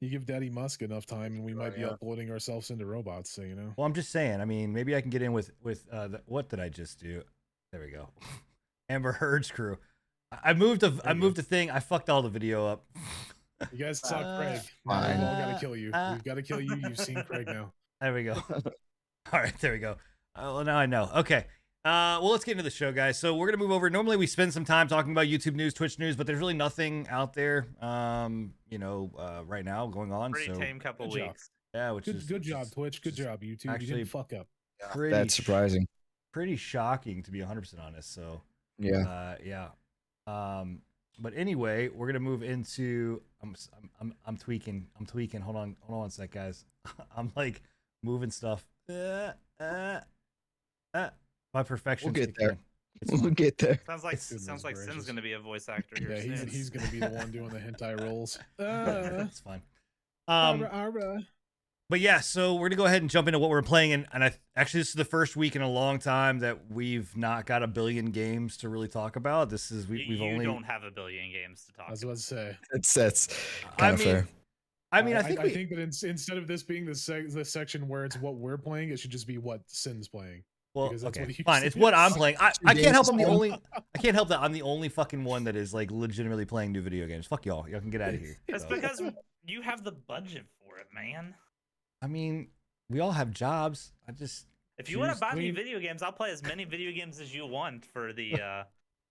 you 0.00 0.10
give 0.10 0.26
Daddy 0.26 0.50
Musk 0.50 0.82
enough 0.82 1.06
time, 1.06 1.34
and 1.34 1.44
we 1.44 1.54
might 1.54 1.74
be 1.74 1.80
yeah. 1.80 1.88
uploading 1.88 2.30
ourselves 2.30 2.70
into 2.70 2.86
robots. 2.86 3.30
So 3.30 3.42
you 3.42 3.54
know, 3.56 3.72
well, 3.76 3.86
I'm 3.86 3.94
just 3.94 4.10
saying. 4.10 4.40
I 4.40 4.44
mean, 4.44 4.72
maybe 4.72 4.94
I 4.94 5.00
can 5.00 5.10
get 5.10 5.22
in 5.22 5.32
with 5.32 5.50
with 5.62 5.86
uh, 5.90 6.08
the, 6.08 6.20
what 6.26 6.48
did 6.48 6.60
I 6.60 6.68
just 6.68 7.00
do? 7.00 7.22
There 7.72 7.80
we 7.80 7.90
go. 7.90 8.08
Amber 8.88 9.12
Heard's 9.12 9.50
crew. 9.50 9.78
I 10.30 10.50
I 10.50 10.54
moved 10.54 10.82
a 10.84 10.86
I 11.04 11.10
you 11.12 11.14
go. 11.14 11.14
moved 11.14 11.38
a 11.38 11.42
thing. 11.42 11.70
I 11.70 11.80
fucked 11.80 12.08
all 12.08 12.22
the 12.22 12.28
video 12.28 12.66
up. 12.66 12.84
you 13.72 13.78
guys 13.78 13.98
saw 14.08 14.18
Uh, 14.18 14.38
Craig. 14.38 14.60
Now 14.86 15.00
we've 15.08 15.20
all 15.20 15.34
got 15.36 15.48
uh, 15.48 15.54
to 15.54 15.58
kill 15.60 15.76
you. 15.76 15.92
uh, 15.92 16.12
We've 16.12 16.24
got 16.24 16.34
to 16.34 16.42
kill 16.42 16.60
you. 16.60 16.76
You've 16.76 16.98
seen 17.00 17.22
Craig 17.24 17.46
now. 17.48 17.72
There 18.00 18.12
we 18.14 18.24
go. 18.24 18.34
All 19.32 19.40
right, 19.40 19.58
there 19.60 19.72
we 19.72 19.78
go. 19.78 19.92
Uh, 20.36 20.52
well, 20.54 20.64
now 20.64 20.76
I 20.76 20.86
know. 20.86 21.10
Okay. 21.16 21.46
Uh, 21.84 22.16
well, 22.22 22.30
let's 22.30 22.44
get 22.44 22.52
into 22.52 22.62
the 22.62 22.70
show, 22.70 22.92
guys. 22.92 23.18
So 23.18 23.34
we're 23.36 23.46
gonna 23.46 23.58
move 23.58 23.70
over. 23.70 23.90
Normally, 23.90 24.16
we 24.16 24.26
spend 24.26 24.52
some 24.54 24.64
time 24.64 24.88
talking 24.88 25.12
about 25.12 25.26
YouTube 25.26 25.54
news, 25.54 25.74
Twitch 25.74 25.98
news, 25.98 26.16
but 26.16 26.26
there's 26.26 26.38
really 26.38 26.54
nothing 26.54 27.06
out 27.10 27.34
there, 27.34 27.66
um, 27.82 28.54
you 28.70 28.78
know, 28.78 29.10
uh, 29.18 29.42
right 29.44 29.64
now 29.64 29.86
going 29.86 30.10
on. 30.10 30.32
Pretty 30.32 30.52
so 30.54 30.58
tame 30.58 30.78
couple 30.80 31.08
Good 31.08 31.18
job. 31.18 31.28
weeks. 31.28 31.50
yeah, 31.74 31.90
which 31.90 32.06
Good, 32.06 32.16
is 32.16 32.24
good 32.24 32.38
which 32.40 32.48
job, 32.48 32.62
is 32.62 32.70
Twitch. 32.70 33.02
Good 33.02 33.14
job, 33.16 33.42
YouTube. 33.42 33.64
you 33.64 33.70
actually 33.70 33.86
didn't 33.88 34.06
fuck 34.08 34.32
up. 34.32 34.46
Pretty 34.92 35.14
That's 35.14 35.34
surprising. 35.34 35.86
pretty 36.32 36.56
shocking 36.56 37.22
to 37.22 37.30
be 37.30 37.40
100 37.40 37.60
percent 37.60 37.82
honest. 37.82 38.14
So 38.14 38.40
Yeah. 38.78 39.00
uh, 39.06 39.36
yeah. 39.44 39.68
Um, 40.26 40.80
but 41.18 41.34
anyway, 41.36 41.88
we're 41.88 42.06
gonna 42.06 42.18
move 42.20 42.42
into. 42.42 43.20
I'm 43.42 43.50
s- 43.50 43.68
I'm 43.76 43.90
I'm, 44.00 44.14
I'm 44.24 44.36
tweaking. 44.38 44.86
I'm 44.98 45.04
tweaking. 45.06 45.42
Hold 45.42 45.56
on. 45.56 45.76
Hold 45.82 45.94
on 45.96 46.00
one 46.00 46.10
sec, 46.10 46.30
guys. 46.30 46.64
I'm 47.16 47.30
like 47.36 47.60
moving 48.02 48.30
stuff. 48.30 48.64
Uh, 48.90 49.32
uh, 49.60 50.00
uh. 50.94 51.10
My 51.52 51.62
perfection. 51.62 52.12
We'll 52.12 52.26
get 52.26 52.34
there. 52.36 52.58
We'll 53.10 53.20
fine. 53.20 53.32
get 53.34 53.58
there. 53.58 53.80
Sounds 53.86 54.04
like 54.04 54.20
Goodness 54.20 54.46
sounds 54.46 54.64
like 54.64 54.76
Sin's 54.76 55.04
gonna 55.04 55.20
be 55.20 55.32
a 55.32 55.38
voice 55.40 55.68
actor 55.68 55.96
here 55.98 56.12
Yeah, 56.12 56.20
he's 56.22 56.38
soon. 56.40 56.48
he's 56.48 56.70
gonna 56.70 56.88
be 56.90 57.00
the 57.00 57.08
one 57.10 57.32
doing 57.32 57.48
the 57.50 57.58
hentai 57.58 58.00
rolls. 58.04 58.38
Uh, 58.58 58.64
That's 58.64 59.40
fine. 59.40 59.60
Um, 60.28 60.62
ara, 60.62 60.70
ara. 60.72 61.26
but 61.90 61.98
yeah, 61.98 62.20
so 62.20 62.54
we're 62.54 62.68
gonna 62.68 62.76
go 62.76 62.86
ahead 62.86 63.02
and 63.02 63.10
jump 63.10 63.26
into 63.26 63.40
what 63.40 63.50
we're 63.50 63.62
playing, 63.62 63.92
and, 63.92 64.06
and 64.12 64.22
I 64.24 64.32
actually 64.56 64.80
this 64.80 64.88
is 64.90 64.94
the 64.94 65.04
first 65.04 65.36
week 65.36 65.56
in 65.56 65.60
a 65.60 65.68
long 65.68 65.98
time 65.98 66.38
that 66.38 66.70
we've 66.70 67.14
not 67.16 67.46
got 67.46 67.64
a 67.64 67.66
billion 67.66 68.06
games 68.12 68.56
to 68.58 68.68
really 68.68 68.88
talk 68.88 69.16
about. 69.16 69.50
This 69.50 69.70
is 69.72 69.88
we, 69.88 70.06
we've 70.08 70.20
you 70.20 70.24
only. 70.24 70.44
don't 70.46 70.64
have 70.64 70.84
a 70.84 70.90
billion 70.92 71.30
games 71.32 71.64
to 71.66 71.72
talk. 71.72 71.86
I 71.88 71.90
was 71.90 72.02
about. 72.04 72.10
about 72.12 72.16
to 72.18 72.22
say. 72.22 72.56
That's 72.72 72.94
that's 72.94 73.28
I 73.72 73.76
kind 73.76 73.94
of 73.94 73.98
mean, 74.00 74.08
fair. 74.08 74.28
I 74.94 75.02
mean, 75.02 75.16
I 75.16 75.22
think 75.22 75.42
we, 75.42 75.50
I 75.50 75.52
think 75.52 75.70
that 75.70 75.78
in, 75.78 75.90
instead 76.08 76.38
of 76.38 76.46
this 76.46 76.62
being 76.62 76.84
the 76.86 76.94
sec- 76.94 77.28
the 77.30 77.44
section 77.44 77.88
where 77.88 78.04
it's 78.04 78.16
what 78.16 78.36
we're 78.36 78.58
playing, 78.58 78.90
it 78.90 78.98
should 78.98 79.10
just 79.10 79.26
be 79.26 79.38
what 79.38 79.60
Sin's 79.66 80.08
playing. 80.08 80.42
Well, 80.74 80.90
that's 80.90 81.04
okay, 81.04 81.24
what 81.26 81.34
fine. 81.46 81.60
said. 81.60 81.66
It's 81.68 81.76
what 81.76 81.94
I'm 81.94 82.12
playing. 82.12 82.36
I, 82.40 82.52
I 82.64 82.74
can't 82.74 82.94
help. 82.94 83.08
I'm 83.08 83.16
the 83.16 83.24
only. 83.24 83.52
I 83.52 83.98
can't 83.98 84.14
help 84.14 84.28
that 84.28 84.40
I'm 84.40 84.52
the 84.52 84.62
only 84.62 84.88
fucking 84.88 85.22
one 85.24 85.44
that 85.44 85.56
is 85.56 85.72
like 85.72 85.90
legitimately 85.90 86.46
playing 86.46 86.72
new 86.72 86.82
video 86.82 87.06
games. 87.06 87.26
Fuck 87.26 87.46
y'all. 87.46 87.68
Y'all 87.68 87.80
can 87.80 87.90
get 87.90 88.00
out 88.00 88.14
of 88.14 88.20
here. 88.20 88.36
That's 88.48 88.64
So, 88.64 88.70
because 88.70 89.00
you 89.46 89.62
have 89.62 89.84
the 89.84 89.92
budget 89.92 90.44
for 90.60 90.78
it, 90.78 90.86
man. 90.92 91.34
I 92.02 92.06
mean, 92.06 92.48
we 92.88 93.00
all 93.00 93.12
have 93.12 93.30
jobs. 93.30 93.92
I 94.08 94.12
just. 94.12 94.46
If 94.76 94.90
you 94.90 94.98
want 94.98 95.12
to 95.14 95.18
buy 95.20 95.34
me 95.34 95.52
video 95.52 95.78
games, 95.78 96.02
I'll 96.02 96.10
play 96.10 96.32
as 96.32 96.42
many 96.42 96.64
video 96.64 96.90
games 96.90 97.20
as 97.20 97.32
you 97.32 97.46
want 97.46 97.86
for 97.86 98.12
the 98.12 98.34
uh 98.40 98.64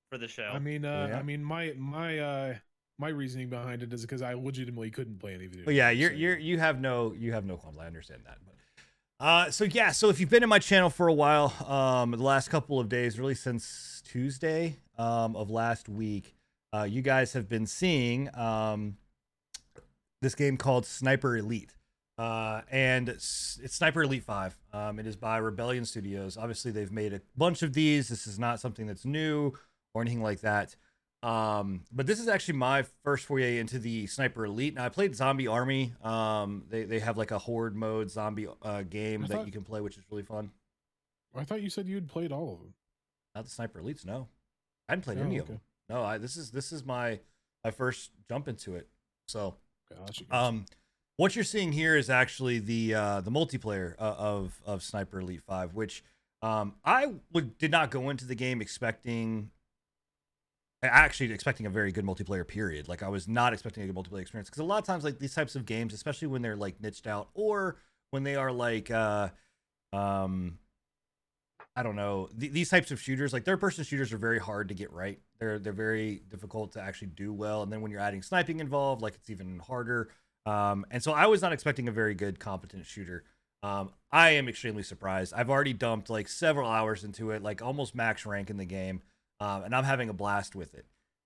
for 0.10 0.18
the 0.18 0.28
show. 0.28 0.52
I 0.54 0.60
mean, 0.60 0.84
uh, 0.84 1.08
Yeah. 1.12 1.20
I 1.20 1.24
mean, 1.24 1.42
my 1.44 1.74
my 1.78 2.20
uh 2.20 2.56
my 3.00 3.10
reasoning 3.10 3.50
behind 3.50 3.82
it 3.84 3.92
is 3.94 4.02
because 4.02 4.22
I 4.22 4.34
legitimately 4.34 4.92
couldn't 4.92 5.20
play 5.20 5.34
any 5.34 5.48
video. 5.48 5.66
But 5.66 5.74
yeah, 5.74 5.90
you're 5.90 6.12
so- 6.12 6.16
you're 6.16 6.38
you 6.38 6.60
have 6.60 6.80
no 6.80 7.14
you 7.14 7.34
have 7.34 7.46
no 7.46 7.58
qualms. 7.58 7.78
I 7.80 7.88
understand 7.88 8.22
that. 8.26 8.38
But 8.46 8.54
uh, 9.26 9.52
so 9.52 9.64
yeah, 9.66 9.92
so 9.92 10.10
if 10.10 10.20
you've 10.20 10.30
been 10.30 10.44
in 10.44 10.50
my 10.50 10.60
channel 10.60 10.90
for 10.90 11.08
a 11.08 11.14
while, 11.14 11.54
um, 11.68 12.12
the 12.12 12.18
last 12.18 12.50
couple 12.50 12.80
of 12.80 12.90
days, 12.90 13.20
really 13.20 13.36
since 13.36 14.02
Tuesday 14.06 14.78
um 14.98 15.36
of 15.36 15.50
last 15.50 15.90
week, 15.90 16.36
uh, 16.74 16.84
you 16.84 17.02
guys 17.02 17.34
have 17.34 17.48
been 17.50 17.66
seeing 17.66 18.30
um 18.36 18.98
this 20.22 20.36
game 20.36 20.58
called 20.58 20.86
Sniper 20.86 21.36
Elite. 21.38 21.76
Uh, 22.18 22.62
and 22.72 23.10
it's, 23.10 23.60
it's 23.64 23.76
Sniper 23.76 24.04
Elite 24.04 24.24
5. 24.24 24.56
Um, 24.72 25.00
it 25.00 25.08
is 25.08 25.16
by 25.16 25.38
Rebellion 25.38 25.84
Studios. 25.84 26.38
Obviously, 26.38 26.70
they've 26.72 26.92
made 26.92 27.12
a 27.12 27.22
bunch 27.36 27.64
of 27.64 27.74
these. 27.74 28.08
This 28.08 28.28
is 28.28 28.38
not 28.38 28.60
something 28.60 28.86
that's 28.86 29.04
new 29.04 29.52
or 29.96 30.02
anything 30.04 30.22
like 30.22 30.42
that. 30.42 30.76
Um, 31.24 31.82
but 31.92 32.06
this 32.06 32.20
is 32.20 32.28
actually 32.28 32.58
my 32.58 32.84
first 33.04 33.26
foray 33.26 33.58
into 33.58 33.80
the 33.80 34.08
Sniper 34.08 34.46
Elite. 34.46 34.76
Now 34.76 34.86
I 34.86 34.90
played 34.90 35.16
Zombie 35.16 35.48
Army. 35.48 35.94
Um, 36.04 36.66
they 36.70 36.84
they 36.84 37.00
have 37.00 37.18
like 37.18 37.32
a 37.32 37.40
horde 37.40 37.76
mode 37.76 38.12
zombie 38.12 38.48
uh, 38.62 38.82
game 38.84 39.24
I 39.24 39.28
that 39.28 39.34
thought- 39.38 39.46
you 39.46 39.52
can 39.54 39.64
play, 39.64 39.80
which 39.82 39.98
is 39.98 40.04
really 40.12 40.24
fun. 40.24 40.52
I 41.36 41.46
thought 41.46 41.62
you 41.64 41.70
said 41.70 41.88
you'd 41.88 42.08
played 42.10 42.32
all 42.32 42.54
of 42.54 42.60
them. 42.60 42.74
Not 43.34 43.46
the 43.46 43.50
Sniper 43.50 43.82
Elites, 43.82 44.06
no. 44.06 44.28
I 44.88 44.92
hadn't 44.92 45.04
played 45.04 45.18
Oh, 45.18 45.24
any 45.24 45.38
of 45.40 45.48
them. 45.48 45.62
No, 45.90 46.04
I 46.04 46.18
this 46.18 46.36
is 46.38 46.52
this 46.52 46.72
is 46.72 46.86
my 46.86 47.20
my 47.64 47.72
first 47.72 48.12
jump 48.30 48.48
into 48.48 48.76
it. 48.76 48.88
So 49.28 49.56
Gotcha. 49.90 50.26
um, 50.30 50.66
what 51.18 51.36
you're 51.36 51.44
seeing 51.46 51.72
here 51.72 51.96
is 51.96 52.10
actually 52.10 52.60
the 52.60 52.94
uh, 52.96 53.22
the 53.22 53.32
multiplayer 53.32 53.96
uh, 53.98 54.16
of 54.18 54.60
of 54.66 54.84
Sniper 54.84 55.22
Elite 55.22 55.42
Five, 55.48 55.74
which 55.74 56.04
um, 56.42 56.76
I 56.84 57.14
would 57.32 57.58
did 57.58 57.72
not 57.72 57.90
go 57.92 58.10
into 58.10 58.26
the 58.26 58.36
game 58.36 58.62
expecting 58.62 59.50
actually 60.88 61.32
expecting 61.32 61.66
a 61.66 61.70
very 61.70 61.92
good 61.92 62.06
multiplayer 62.06 62.48
period. 62.48 62.88
Like 62.88 63.04
I 63.04 63.08
was 63.10 63.28
not 63.28 63.54
expecting 63.54 63.84
a 63.84 63.88
good 63.88 63.96
multiplayer 63.96 64.22
experience 64.22 64.50
because 64.50 64.60
a 64.60 64.66
lot 64.66 64.80
of 64.80 64.86
times 64.86 65.04
like 65.04 65.20
these 65.20 65.34
types 65.34 65.56
of 65.56 65.66
games, 65.66 65.94
especially 65.94 66.28
when 66.28 66.42
they're 66.42 66.56
like 66.56 66.82
niched 66.82 67.08
out 67.08 67.30
or 67.34 67.78
when 68.12 68.24
they 68.24 68.36
are 68.36 68.52
like 68.52 68.92
uh 68.92 69.30
um 69.94 70.58
I 71.76 71.82
don't 71.82 71.96
know, 71.96 72.30
th- 72.40 72.52
these 72.52 72.70
types 72.70 72.92
of 72.92 73.02
shooters, 73.02 73.34
like 73.34 73.46
third 73.46 73.60
person 73.60 73.84
shooters 73.84 74.14
are 74.14 74.18
very 74.18 74.38
hard 74.40 74.68
to 74.68 74.76
get 74.76 74.92
right. 74.92 75.20
They're 75.40 75.60
they're 75.60 75.74
very 75.74 76.22
difficult 76.30 76.74
to 76.74 76.82
actually 76.82 77.08
do 77.10 77.34
well. 77.34 77.64
And 77.64 77.72
then 77.72 77.82
when 77.82 77.92
you're 77.92 78.02
adding 78.02 78.22
sniping 78.22 78.60
involved, 78.60 79.02
like 79.02 79.16
it's 79.16 79.30
even 79.30 79.60
harder. 79.60 80.10
Um 80.46 80.86
and 80.92 81.02
so 81.02 81.14
I 81.14 81.28
was 81.28 81.42
not 81.42 81.54
expecting 81.54 81.88
a 81.88 81.92
very 81.92 82.14
good 82.14 82.40
competent 82.40 82.86
shooter. 82.86 83.24
Um, 83.64 83.92
I 84.12 84.32
am 84.32 84.50
extremely 84.50 84.84
surprised. 84.84 85.34
I've 85.34 85.50
already 85.50 85.72
dumped 85.72 86.10
like 86.10 86.28
several 86.28 86.70
hours 86.70 87.06
into 87.06 87.32
it, 87.32 87.42
like 87.42 87.62
almost 87.62 87.96
max 87.96 88.26
rank 88.26 88.50
in 88.50 88.58
the 88.58 88.66
game 88.66 89.02
um, 89.44 89.64
and 89.64 89.76
I'm 89.76 89.84
having 89.84 90.10
a 90.10 90.14
blast 90.14 90.56
with 90.56 90.74
it. 90.74 90.86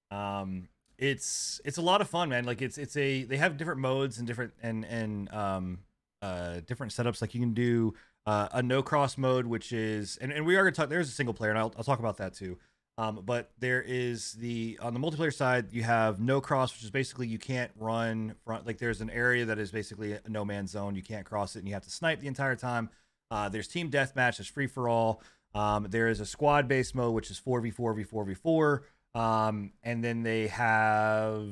Um, 0.09 0.69
it's 0.97 1.62
it's 1.63 1.77
a 1.77 1.81
lot 1.81 2.01
of 2.01 2.09
fun, 2.09 2.29
man. 2.29 2.45
Like 2.45 2.62
it's 2.62 2.77
it's 2.79 2.97
a 2.97 3.24
they 3.24 3.38
have 3.38 3.57
different 3.57 3.79
modes 3.79 4.17
and 4.17 4.25
different 4.25 4.53
and 4.63 4.83
and 4.86 5.31
um 5.31 5.79
uh 6.24 6.62
different 6.65 6.91
setups. 6.93 7.21
Like 7.21 7.36
you 7.36 7.39
can 7.39 7.53
do 7.53 7.93
uh, 8.25 8.47
a 8.53 8.63
no 8.63 8.81
cross 8.81 9.17
mode, 9.17 9.45
which 9.45 9.71
is 9.71 10.17
and, 10.17 10.33
and 10.33 10.45
we 10.45 10.55
are 10.55 10.63
gonna 10.63 10.71
talk. 10.71 10.89
There's 10.89 11.09
a 11.09 11.12
single 11.12 11.33
player, 11.33 11.51
and 11.51 11.59
I'll 11.59 11.71
I'll 11.77 11.83
talk 11.83 12.00
about 12.00 12.17
that 12.17 12.33
too. 12.33 12.57
Um, 12.97 13.21
but 13.24 13.51
there 13.59 13.83
is 13.86 14.33
the 14.33 14.79
on 14.81 14.95
the 14.95 15.00
multiplayer 15.00 15.31
side, 15.33 15.71
you 15.71 15.83
have 15.83 16.19
no 16.19 16.41
cross, 16.41 16.74
which 16.74 16.83
is 16.83 16.89
basically 16.89 17.27
you 17.27 17.38
can't 17.38 17.69
run 17.77 18.33
front. 18.43 18.65
Like 18.65 18.79
there's 18.79 19.01
an 19.01 19.12
area 19.12 19.45
that 19.45 19.59
is 19.59 19.69
basically 19.69 20.13
a 20.13 20.21
no 20.27 20.43
man's 20.43 20.71
zone. 20.71 20.95
You 20.95 21.03
can't 21.03 21.25
cross 21.25 21.55
it, 21.55 21.59
and 21.59 21.67
you 21.67 21.75
have 21.75 21.83
to 21.83 21.91
snipe 21.91 22.21
the 22.21 22.27
entire 22.27 22.55
time. 22.55 22.89
Uh, 23.29 23.50
there's 23.50 23.67
team 23.67 23.91
deathmatch, 23.91 24.38
there's 24.38 24.47
free 24.47 24.67
for 24.67 24.89
all. 24.89 25.21
Um, 25.57 25.87
there 25.89 26.07
is 26.07 26.19
a 26.19 26.25
squad 26.25 26.67
based 26.67 26.93
mode, 26.93 27.13
which 27.13 27.31
is 27.31 27.39
4v4, 27.39 28.05
v4, 28.05 28.81
v4. 29.15 29.19
Um, 29.19 29.71
and 29.83 30.03
then 30.03 30.21
they 30.21 30.47
have, 30.47 31.49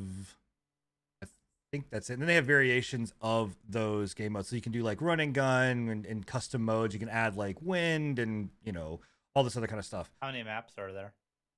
I 1.23 1.27
think 1.71 1.89
that's 1.89 2.11
it. 2.11 2.13
And 2.13 2.21
then 2.21 2.27
they 2.27 2.35
have 2.35 2.45
variations 2.45 3.13
of 3.21 3.55
those 3.67 4.13
game 4.13 4.33
modes. 4.33 4.49
So 4.49 4.55
you 4.55 4.61
can 4.61 4.71
do 4.71 4.83
like 4.83 5.01
running 5.01 5.33
gun 5.33 5.89
and, 5.89 6.05
and 6.05 6.25
custom 6.25 6.61
modes. 6.63 6.93
You 6.93 6.99
can 6.99 7.09
add 7.09 7.35
like 7.35 7.57
wind 7.61 8.19
and, 8.19 8.49
you 8.63 8.71
know, 8.71 8.99
all 9.33 9.43
this 9.43 9.57
other 9.57 9.67
kind 9.67 9.79
of 9.79 9.85
stuff. 9.85 10.11
How 10.21 10.27
many 10.27 10.43
maps 10.43 10.73
are 10.77 10.91
there? 10.91 11.13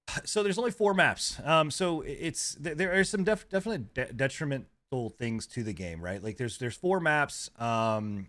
So 0.24 0.42
there's 0.42 0.58
only 0.58 0.72
four 0.72 0.94
maps. 0.94 1.39
Um, 1.44 1.70
so 1.70 2.01
it's 2.01 2.56
there 2.60 2.98
are 2.98 3.04
some 3.04 3.25
def- 3.25 3.50
definite 3.50 3.94
de- 3.94 4.13
detrimental 4.13 5.10
things 5.10 5.46
to 5.48 5.63
the 5.63 5.74
game, 5.74 6.01
right? 6.01 6.24
Like 6.24 6.38
there's 6.38 6.58
there's 6.58 6.75
four 6.75 7.01
maps. 7.01 7.51
Um, 7.60 8.27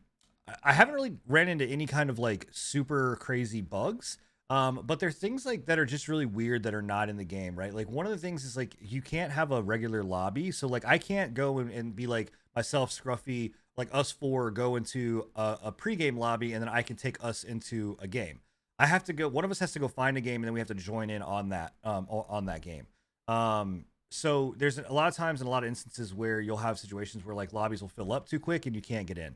I 0.62 0.72
haven't 0.72 0.94
really 0.94 1.16
ran 1.26 1.48
into 1.48 1.66
any 1.66 1.86
kind 1.86 2.10
of 2.10 2.18
like 2.18 2.48
super 2.50 3.16
crazy 3.16 3.60
bugs. 3.60 4.18
Um, 4.50 4.80
but 4.84 4.98
there's 4.98 5.16
things 5.16 5.44
like 5.44 5.66
that 5.66 5.78
are 5.78 5.84
just 5.84 6.08
really 6.08 6.24
weird 6.24 6.62
that 6.62 6.74
are 6.74 6.82
not 6.82 7.10
in 7.10 7.18
the 7.18 7.24
game, 7.24 7.54
right? 7.54 7.74
Like 7.74 7.90
one 7.90 8.06
of 8.06 8.12
the 8.12 8.18
things 8.18 8.44
is 8.44 8.56
like 8.56 8.76
you 8.80 9.02
can't 9.02 9.30
have 9.30 9.52
a 9.52 9.62
regular 9.62 10.02
lobby. 10.02 10.50
So 10.52 10.66
like 10.66 10.86
I 10.86 10.96
can't 10.96 11.34
go 11.34 11.58
and, 11.58 11.70
and 11.70 11.94
be 11.94 12.06
like 12.06 12.32
myself, 12.56 12.90
Scruffy, 12.90 13.52
like 13.76 13.88
us 13.92 14.10
four 14.10 14.50
go 14.50 14.76
into 14.76 15.26
a, 15.36 15.58
a 15.64 15.72
pregame 15.72 16.16
lobby 16.16 16.54
and 16.54 16.62
then 16.62 16.68
I 16.68 16.82
can 16.82 16.96
take 16.96 17.22
us 17.22 17.44
into 17.44 17.98
a 18.00 18.08
game. 18.08 18.40
I 18.78 18.86
have 18.86 19.04
to 19.04 19.12
go. 19.12 19.28
One 19.28 19.44
of 19.44 19.50
us 19.50 19.58
has 19.58 19.72
to 19.72 19.78
go 19.78 19.88
find 19.88 20.16
a 20.16 20.20
game 20.20 20.36
and 20.36 20.44
then 20.44 20.54
we 20.54 20.60
have 20.60 20.68
to 20.68 20.74
join 20.74 21.10
in 21.10 21.20
on 21.20 21.50
that 21.50 21.74
um 21.84 22.06
on 22.08 22.46
that 22.46 22.62
game. 22.62 22.86
Um, 23.26 23.84
so 24.10 24.54
there's 24.56 24.78
a 24.78 24.92
lot 24.92 25.08
of 25.08 25.14
times 25.14 25.42
in 25.42 25.46
a 25.46 25.50
lot 25.50 25.62
of 25.62 25.68
instances 25.68 26.14
where 26.14 26.40
you'll 26.40 26.56
have 26.56 26.78
situations 26.78 27.24
where 27.24 27.34
like 27.34 27.52
lobbies 27.52 27.82
will 27.82 27.88
fill 27.88 28.12
up 28.12 28.26
too 28.26 28.40
quick 28.40 28.64
and 28.64 28.74
you 28.74 28.80
can't 28.80 29.06
get 29.06 29.18
in. 29.18 29.34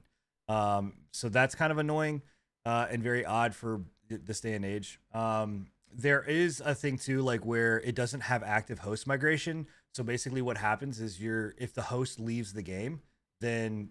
Um, 0.48 0.94
so 1.12 1.28
that's 1.28 1.54
kind 1.54 1.72
of 1.72 1.78
annoying 1.78 2.22
uh, 2.64 2.86
and 2.90 3.02
very 3.02 3.24
odd 3.24 3.54
for 3.54 3.82
this 4.08 4.40
day 4.40 4.54
and 4.54 4.64
age. 4.64 5.00
Um, 5.14 5.66
there 5.94 6.22
is 6.22 6.60
a 6.64 6.74
thing 6.74 6.98
too, 6.98 7.22
like 7.22 7.44
where 7.44 7.80
it 7.80 7.94
doesn't 7.94 8.22
have 8.22 8.42
active 8.42 8.80
host 8.80 9.06
migration. 9.06 9.66
So 9.94 10.02
basically, 10.02 10.42
what 10.42 10.58
happens 10.58 11.00
is 11.00 11.20
you're 11.20 11.54
if 11.58 11.74
the 11.74 11.82
host 11.82 12.18
leaves 12.18 12.52
the 12.52 12.62
game, 12.62 13.00
then 13.40 13.90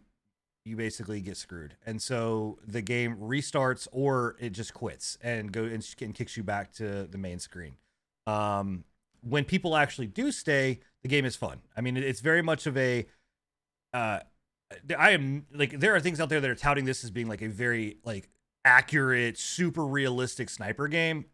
you 0.66 0.76
basically 0.76 1.22
get 1.22 1.38
screwed, 1.38 1.76
and 1.86 2.02
so 2.02 2.60
the 2.66 2.82
game 2.82 3.18
restarts 3.18 3.88
or 3.92 4.36
it 4.40 4.52
just 4.52 4.74
quits 4.74 5.18
and 5.22 5.52
go 5.52 5.64
and, 5.64 5.88
and 6.02 6.16
kicks 6.16 6.38
you 6.38 6.44
back 6.44 6.72
to 6.74 7.08
the 7.08 7.18
main 7.18 7.40
screen. 7.40 7.76
Um, 8.28 8.84
when 9.22 9.44
people 9.46 9.76
actually 9.76 10.08
do 10.08 10.32
stay, 10.32 10.80
the 11.04 11.08
game 11.08 11.26
is 11.26 11.36
fun. 11.36 11.62
I 11.76 11.82
mean, 11.82 11.98
it's 11.98 12.22
very 12.22 12.42
much 12.42 12.66
of 12.66 12.78
a 12.78 13.08
uh, 13.94 14.20
I 14.98 15.12
am 15.12 15.46
like 15.54 15.80
there 15.80 15.96
are 15.96 16.00
things 16.00 16.20
out 16.20 16.30
there 16.30 16.42
that 16.42 16.50
are 16.50 16.56
touting 16.56 16.86
this 16.86 17.04
as 17.04 17.12
being 17.12 17.28
like 17.28 17.42
a 17.42 17.48
very 17.50 17.98
like 18.04 18.30
accurate, 18.66 19.38
super 19.38 19.86
realistic 19.86 20.50
sniper 20.50 20.88
game. 20.88 21.26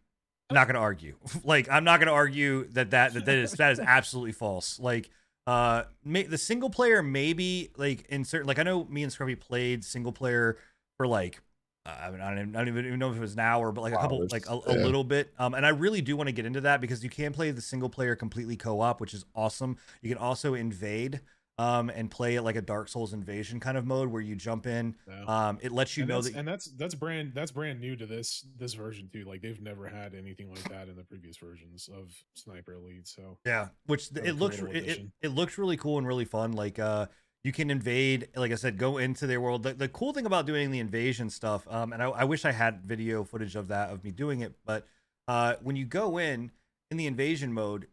I'm 0.50 0.56
not 0.56 0.67
gonna 0.67 0.79
argue. 0.79 1.15
like 1.44 1.70
I'm 1.70 1.84
not 1.84 2.00
gonna 2.00 2.13
argue 2.13 2.67
that 2.70 2.91
that 2.91 3.13
that, 3.13 3.25
that 3.25 3.38
is 3.38 3.51
that 3.53 3.72
is 3.72 3.79
absolutely 3.79 4.32
false. 4.32 4.79
Like 4.79 5.10
uh, 5.46 5.84
may, 6.03 6.24
the 6.24 6.38
single 6.38 6.70
player 6.70 7.01
maybe 7.01 7.72
like 7.77 8.06
in 8.10 8.24
certain 8.24 8.48
like 8.48 8.60
I 8.60 8.63
know 8.63 8.86
me 8.86 9.03
and 9.03 9.12
Scruffy 9.12 9.39
played 9.39 9.84
single 9.84 10.12
player 10.12 10.58
for 10.98 11.08
like 11.08 11.41
uh, 11.86 11.96
I 12.01 12.12
mean 12.12 12.22
I 12.22 12.29
don't, 12.29 12.39
even, 12.39 12.56
I 12.56 12.60
don't 12.60 12.67
even 12.70 13.00
know 13.00 13.12
if 13.12 13.17
it 13.17 13.22
was 13.22 13.34
an 13.34 13.39
hour, 13.39 13.72
but 13.72 13.82
like 13.82 13.94
a 13.94 13.98
couple 13.98 14.25
like 14.32 14.48
a, 14.48 14.53
a 14.53 14.77
yeah. 14.77 14.84
little 14.84 15.03
bit. 15.03 15.34
Um, 15.38 15.53
and 15.53 15.65
I 15.65 15.70
really 15.70 16.01
do 16.01 16.15
want 16.15 16.27
to 16.27 16.34
get 16.34 16.46
into 16.46 16.62
that 16.62 16.82
because 16.82 17.03
you 17.03 17.10
can 17.10 17.34
play 17.34 17.51
the 17.51 17.62
single 17.62 17.89
player 17.89 18.15
completely 18.15 18.56
co-op, 18.56 19.00
which 19.01 19.13
is 19.13 19.25
awesome. 19.36 19.77
You 20.01 20.10
can 20.10 20.17
also 20.17 20.53
invade 20.53 21.22
um, 21.59 21.89
and 21.89 22.11
play 22.11 22.35
it 22.35 22.43
like 22.43 22.55
a 22.55 22.61
Dark 22.61 22.87
Souls 22.87 23.13
invasion 23.13 23.59
kind 23.59 23.77
of 23.77 23.85
mode 23.85 24.09
where 24.09 24.21
you 24.21 24.35
jump 24.35 24.67
in. 24.67 24.95
Yeah. 25.07 25.47
Um, 25.47 25.57
it 25.61 25.71
lets 25.71 25.97
you 25.97 26.03
and 26.03 26.09
know 26.09 26.21
that 26.21 26.35
and 26.35 26.47
that's 26.47 26.65
that's 26.77 26.93
brand 26.95 27.31
that's 27.33 27.51
brand 27.51 27.79
new 27.79 27.95
to 27.95 28.05
this 28.05 28.45
this 28.57 28.73
version 28.73 29.09
too. 29.11 29.23
Like 29.25 29.41
they've 29.41 29.61
never 29.61 29.87
had 29.87 30.13
anything 30.13 30.49
like 30.49 30.69
that 30.69 30.87
in 30.87 30.95
the 30.95 31.03
previous 31.03 31.37
versions 31.37 31.89
of 31.95 32.13
Sniper 32.35 32.73
Elite. 32.73 33.07
So 33.07 33.37
yeah, 33.45 33.69
which 33.87 34.09
it 34.15 34.33
looks 34.33 34.59
it, 34.59 34.75
it, 34.75 35.07
it 35.21 35.29
looks 35.29 35.57
really 35.57 35.77
cool 35.77 35.97
and 35.97 36.05
really 36.05 36.25
fun. 36.25 36.51
Like 36.51 36.77
uh, 36.77 37.07
you 37.43 37.51
can 37.51 37.71
invade, 37.71 38.27
like 38.35 38.51
I 38.51 38.55
said, 38.55 38.77
go 38.77 38.97
into 38.97 39.25
their 39.25 39.41
world. 39.41 39.63
The, 39.63 39.73
the 39.73 39.87
cool 39.87 40.13
thing 40.13 40.25
about 40.25 40.45
doing 40.45 40.69
the 40.69 40.79
invasion 40.79 41.29
stuff, 41.29 41.67
um, 41.69 41.93
and 41.93 42.03
I, 42.03 42.07
I 42.07 42.23
wish 42.25 42.45
I 42.45 42.51
had 42.51 42.81
video 42.83 43.23
footage 43.23 43.55
of 43.55 43.69
that 43.69 43.89
of 43.89 44.03
me 44.03 44.11
doing 44.11 44.41
it, 44.41 44.53
but 44.65 44.85
uh, 45.27 45.55
when 45.61 45.75
you 45.75 45.85
go 45.85 46.17
in 46.17 46.51
in 46.91 46.97
the 46.97 47.07
invasion 47.07 47.51
mode, 47.51 47.87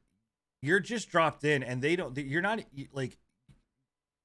you're 0.61 0.80
just 0.80 1.09
dropped 1.09 1.44
in, 1.44 1.62
and 1.62 1.80
they 1.80 1.97
don't. 1.97 2.16
You're 2.18 2.42
not 2.42 2.61
like 2.92 3.16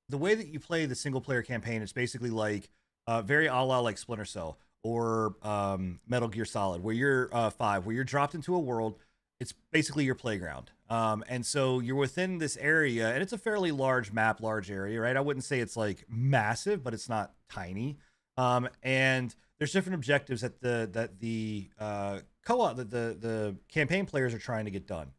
the 0.09 0.17
way 0.17 0.35
that 0.35 0.47
you 0.47 0.59
play 0.59 0.85
the 0.85 0.95
single 0.95 1.21
player 1.21 1.41
campaign 1.41 1.81
is 1.81 1.93
basically 1.93 2.29
like 2.29 2.69
uh, 3.07 3.21
very 3.21 3.47
a 3.47 3.55
la 3.55 3.79
like 3.79 3.97
Splinter 3.97 4.25
Cell 4.25 4.57
or 4.83 5.35
um, 5.43 5.99
Metal 6.07 6.27
Gear 6.27 6.45
Solid, 6.45 6.83
where 6.83 6.95
you're 6.95 7.29
uh, 7.31 7.49
five, 7.49 7.85
where 7.85 7.95
you're 7.95 8.03
dropped 8.03 8.35
into 8.35 8.55
a 8.55 8.59
world. 8.59 8.97
It's 9.39 9.53
basically 9.71 10.03
your 10.03 10.15
playground, 10.15 10.71
um, 10.89 11.23
and 11.29 11.45
so 11.45 11.79
you're 11.79 11.95
within 11.95 12.39
this 12.39 12.57
area, 12.57 13.13
and 13.13 13.23
it's 13.23 13.31
a 13.31 13.37
fairly 13.37 13.71
large 13.71 14.11
map, 14.11 14.41
large 14.41 14.69
area, 14.69 14.99
right? 14.99 15.15
I 15.15 15.21
wouldn't 15.21 15.45
say 15.45 15.61
it's 15.61 15.77
like 15.77 16.05
massive, 16.09 16.83
but 16.83 16.93
it's 16.93 17.07
not 17.07 17.31
tiny. 17.49 17.97
Um, 18.35 18.67
and 18.83 19.33
there's 19.57 19.71
different 19.71 19.95
objectives 19.95 20.41
that 20.41 20.59
the 20.59 20.89
that 20.91 21.19
the 21.19 21.69
uh, 21.79 22.19
co-op 22.45 22.75
that 22.77 22.89
the 22.89 23.15
the 23.19 23.55
campaign 23.71 24.05
players 24.05 24.33
are 24.33 24.39
trying 24.39 24.65
to 24.65 24.71
get 24.71 24.87
done 24.87 25.11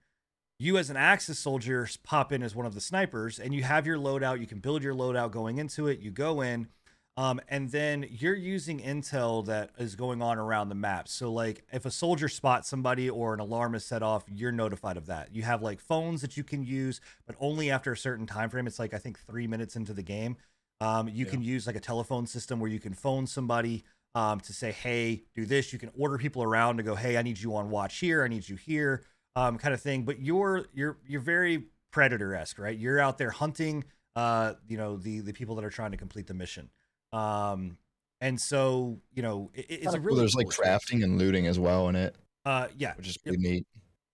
you 0.60 0.76
as 0.76 0.90
an 0.90 0.96
axis 0.96 1.38
soldier 1.38 1.88
pop 2.04 2.32
in 2.32 2.42
as 2.42 2.54
one 2.54 2.66
of 2.66 2.74
the 2.74 2.80
snipers 2.80 3.38
and 3.38 3.54
you 3.54 3.62
have 3.62 3.86
your 3.86 3.96
loadout 3.96 4.38
you 4.38 4.46
can 4.46 4.58
build 4.58 4.82
your 4.82 4.94
loadout 4.94 5.30
going 5.32 5.58
into 5.58 5.88
it 5.88 5.98
you 6.00 6.10
go 6.10 6.42
in 6.42 6.68
um, 7.16 7.40
and 7.48 7.70
then 7.70 8.06
you're 8.08 8.36
using 8.36 8.78
intel 8.80 9.44
that 9.46 9.70
is 9.78 9.94
going 9.94 10.22
on 10.22 10.38
around 10.38 10.68
the 10.68 10.74
map. 10.74 11.06
So 11.08 11.30
like 11.30 11.64
if 11.72 11.84
a 11.84 11.90
soldier 11.90 12.28
spots 12.28 12.68
somebody 12.68 13.10
or 13.10 13.34
an 13.34 13.40
alarm 13.40 13.74
is 13.74 13.84
set 13.84 14.02
off 14.02 14.24
you're 14.28 14.52
notified 14.52 14.96
of 14.96 15.06
that. 15.06 15.34
You 15.34 15.42
have 15.42 15.60
like 15.60 15.80
phones 15.80 16.20
that 16.20 16.36
you 16.36 16.44
can 16.44 16.62
use 16.62 17.00
but 17.26 17.36
only 17.40 17.70
after 17.70 17.92
a 17.92 17.96
certain 17.96 18.26
time 18.26 18.48
frame 18.50 18.66
it's 18.66 18.78
like 18.78 18.94
i 18.94 18.98
think 18.98 19.18
three 19.18 19.46
minutes 19.46 19.76
into 19.76 19.92
the 19.92 20.02
game 20.02 20.36
um, 20.82 21.08
you 21.08 21.24
Yeah. 21.24 21.32
can 21.32 21.42
use 21.42 21.66
like 21.66 21.76
a 21.76 21.80
telephone 21.80 22.26
system 22.26 22.60
where 22.60 22.70
you 22.70 22.80
can 22.80 22.94
phone 22.94 23.26
somebody 23.26 23.84
um, 24.14 24.40
to 24.40 24.52
say 24.52 24.72
hey 24.72 25.22
do 25.34 25.46
this. 25.46 25.72
You 25.72 25.78
can 25.78 25.90
order 25.98 26.18
people 26.18 26.42
around 26.42 26.76
to 26.78 26.82
go 26.82 26.94
hey 26.94 27.16
i 27.16 27.22
need 27.22 27.38
you 27.38 27.54
on 27.56 27.70
watch 27.70 27.98
here 27.98 28.24
i 28.24 28.28
need 28.28 28.48
you 28.48 28.56
here 28.56 29.04
um, 29.37 29.58
kind 29.58 29.75
of 29.75 29.80
thing. 29.80 30.04
But 30.04 30.20
you're 30.20 30.66
you're 30.75 30.99
you're 31.06 31.20
very 31.20 31.64
predator 31.92 32.34
esque, 32.34 32.58
right? 32.58 32.76
You're 32.78 33.00
out 33.00 33.18
there 33.18 33.30
hunting, 33.30 33.84
uh, 34.16 34.54
you 34.68 34.76
know, 34.76 34.96
the 34.96 35.20
the 35.20 35.32
people 35.32 35.54
that 35.56 35.64
are 35.64 35.70
trying 35.70 35.90
to 35.92 35.96
complete 35.96 36.26
the 36.26 36.34
mission. 36.34 36.70
Um, 37.12 37.78
and 38.20 38.40
so 38.40 39.00
you 39.12 39.22
know, 39.22 39.50
it, 39.54 39.66
it's 39.68 39.94
a 39.94 40.00
really 40.00 40.18
There's 40.20 40.34
like 40.34 40.46
cool 40.46 40.50
experience. 40.50 40.84
crafting 40.84 41.04
and 41.04 41.18
looting 41.18 41.46
as 41.46 41.58
well 41.58 41.88
in 41.88 41.96
it, 41.96 42.16
Uh, 42.44 42.68
yeah, 42.76 42.94
which 42.96 43.08
is 43.08 43.18
Yep. 43.25 43.37
pretty 43.37 43.42
neat. 43.50 43.66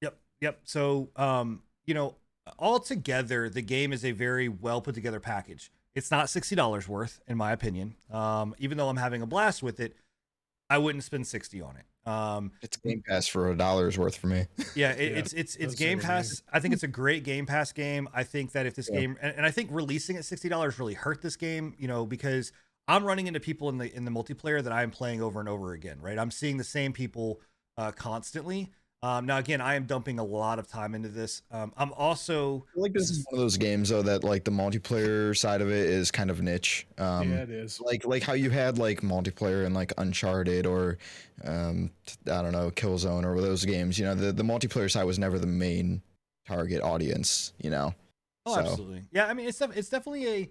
Yep, 0.02 0.18
yep. 0.40 0.60
So, 0.64 1.10
um, 1.16 1.62
you 1.86 1.94
know, 1.94 2.16
altogether, 2.58 3.48
the 3.48 3.62
game 3.62 3.92
is 3.92 4.04
a 4.04 4.12
very 4.12 4.48
well 4.48 4.80
put 4.80 4.94
together 4.94 5.20
package. 5.20 5.70
It's 5.94 6.10
not 6.10 6.28
sixty 6.30 6.54
dollars 6.54 6.88
worth, 6.88 7.20
in 7.26 7.36
my 7.36 7.52
opinion. 7.52 7.96
Um, 8.10 8.54
even 8.58 8.76
though 8.78 8.88
I'm 8.88 8.96
having 8.98 9.22
a 9.22 9.26
blast 9.26 9.62
with 9.62 9.80
it, 9.80 9.96
I 10.68 10.78
wouldn't 10.78 11.04
spend 11.04 11.26
60 11.26 11.60
on 11.62 11.76
it. 11.76 11.86
Um, 12.06 12.52
It's 12.62 12.76
Game 12.76 13.02
Pass 13.06 13.26
for 13.26 13.50
a 13.50 13.56
dollar's 13.56 13.98
worth 13.98 14.16
for 14.16 14.28
me. 14.28 14.46
yeah, 14.74 14.92
it, 14.92 15.12
Yeah, 15.12 15.18
it's 15.18 15.32
it's 15.32 15.56
it's 15.56 15.72
that's 15.72 15.74
Game 15.74 15.98
same 15.98 15.98
with 15.98 16.04
me. 16.04 16.08
Pass. 16.08 16.42
I 16.52 16.60
think 16.60 16.74
it's 16.74 16.84
a 16.84 16.88
great 16.88 17.24
Game 17.24 17.46
Pass 17.46 17.72
game. 17.72 18.08
I 18.14 18.22
think 18.22 18.52
that 18.52 18.66
if 18.66 18.74
this 18.74 18.88
Yeah. 18.88 19.00
game 19.00 19.18
and, 19.20 19.34
and 19.36 19.46
I 19.46 19.50
think 19.50 19.70
releasing 19.72 20.16
at 20.16 20.24
sixty 20.24 20.48
dollars 20.48 20.78
really 20.78 20.94
hurt 20.94 21.20
this 21.22 21.36
game, 21.36 21.74
you 21.78 21.88
know, 21.88 22.06
because 22.06 22.52
I'm 22.88 23.04
running 23.04 23.26
into 23.26 23.40
people 23.40 23.68
in 23.68 23.78
the 23.78 23.94
in 23.94 24.04
the 24.04 24.10
multiplayer 24.12 24.62
that 24.62 24.72
I'm 24.72 24.90
playing 24.90 25.20
over 25.20 25.40
and 25.40 25.48
over 25.48 25.72
again. 25.72 26.00
Right, 26.00 26.18
I'm 26.18 26.30
seeing 26.30 26.56
the 26.56 26.64
same 26.64 26.92
people 26.92 27.40
uh, 27.76 27.92
constantly. 27.92 28.72
Um, 29.06 29.24
now 29.24 29.38
again, 29.38 29.60
I 29.60 29.76
am 29.76 29.84
dumping 29.84 30.18
a 30.18 30.24
lot 30.24 30.58
of 30.58 30.66
time 30.66 30.92
into 30.92 31.08
this. 31.08 31.42
Um, 31.52 31.72
I'm 31.76 31.92
also 31.92 32.66
I 32.70 32.74
feel 32.74 32.82
like 32.82 32.92
this 32.92 33.08
is 33.08 33.24
one 33.30 33.38
of 33.38 33.40
those 33.44 33.56
games 33.56 33.90
though 33.90 34.02
that 34.02 34.24
like 34.24 34.42
the 34.42 34.50
multiplayer 34.50 35.36
side 35.36 35.60
of 35.60 35.68
it 35.70 35.86
is 35.88 36.10
kind 36.10 36.28
of 36.28 36.42
niche. 36.42 36.88
Um, 36.98 37.30
yeah, 37.30 37.42
it 37.42 37.50
is. 37.50 37.80
like 37.80 38.04
like 38.04 38.24
how 38.24 38.32
you 38.32 38.50
had 38.50 38.78
like 38.78 39.02
multiplayer 39.02 39.64
in 39.64 39.74
like 39.74 39.92
Uncharted 39.96 40.66
or 40.66 40.98
um 41.44 41.90
I 42.26 42.42
don't 42.42 42.50
know 42.50 42.72
Killzone 42.72 43.24
or 43.24 43.40
those 43.40 43.64
games. 43.64 43.96
You 43.96 44.06
know 44.06 44.16
the 44.16 44.32
the 44.32 44.42
multiplayer 44.42 44.90
side 44.90 45.04
was 45.04 45.20
never 45.20 45.38
the 45.38 45.46
main 45.46 46.02
target 46.48 46.82
audience. 46.82 47.52
You 47.62 47.70
know. 47.70 47.94
Oh, 48.44 48.54
So- 48.54 48.60
absolutely. 48.60 49.04
Yeah, 49.12 49.26
I 49.26 49.34
mean, 49.34 49.46
it's 49.46 49.58
def- 49.58 49.76
it's 49.76 49.88
definitely 49.88 50.26
a, 50.28 50.50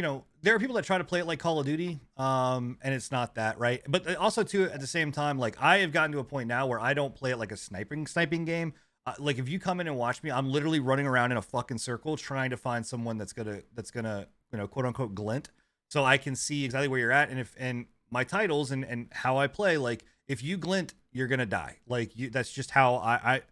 you 0.00 0.02
know, 0.02 0.24
there 0.40 0.54
are 0.54 0.58
people 0.58 0.76
that 0.76 0.86
try 0.86 0.96
to 0.96 1.04
play 1.04 1.20
it 1.20 1.26
like 1.26 1.38
Call 1.38 1.60
of 1.60 1.66
Duty, 1.66 2.00
um, 2.16 2.78
and 2.80 2.94
it's 2.94 3.12
not 3.12 3.34
that, 3.34 3.58
right? 3.58 3.82
But 3.86 4.16
also 4.16 4.42
too, 4.42 4.64
at 4.64 4.80
the 4.80 4.86
same 4.86 5.12
time, 5.12 5.38
like 5.38 5.60
I 5.60 5.80
have 5.80 5.92
gotten 5.92 6.10
to 6.12 6.20
a 6.20 6.24
point 6.24 6.48
now 6.48 6.66
where 6.66 6.80
I 6.80 6.94
don't 6.94 7.14
play 7.14 7.32
it 7.32 7.36
like 7.36 7.52
a 7.52 7.56
sniping 7.58 8.06
sniping 8.06 8.46
game. 8.46 8.72
Uh, 9.04 9.12
like 9.18 9.36
if 9.36 9.46
you 9.46 9.58
come 9.58 9.78
in 9.78 9.86
and 9.86 9.98
watch 9.98 10.22
me, 10.22 10.30
I'm 10.30 10.50
literally 10.50 10.80
running 10.80 11.06
around 11.06 11.32
in 11.32 11.36
a 11.36 11.42
fucking 11.42 11.76
circle 11.76 12.16
trying 12.16 12.48
to 12.48 12.56
find 12.56 12.86
someone 12.86 13.18
that's 13.18 13.34
gonna 13.34 13.60
that's 13.74 13.90
gonna 13.90 14.26
you 14.50 14.56
know 14.56 14.66
quote 14.66 14.86
unquote 14.86 15.14
glint, 15.14 15.50
so 15.90 16.02
I 16.02 16.16
can 16.16 16.34
see 16.34 16.64
exactly 16.64 16.88
where 16.88 16.98
you're 16.98 17.12
at, 17.12 17.28
and 17.28 17.38
if 17.38 17.54
and 17.58 17.84
my 18.10 18.24
titles 18.24 18.70
and 18.70 18.86
and 18.86 19.08
how 19.12 19.36
I 19.36 19.48
play, 19.48 19.76
like 19.76 20.06
if 20.28 20.42
you 20.42 20.56
glint, 20.56 20.94
you're 21.12 21.28
gonna 21.28 21.44
die. 21.44 21.76
Like 21.86 22.16
you, 22.16 22.30
that's 22.30 22.50
just 22.50 22.70
how 22.70 22.94
I 22.94 23.14
I 23.22 23.42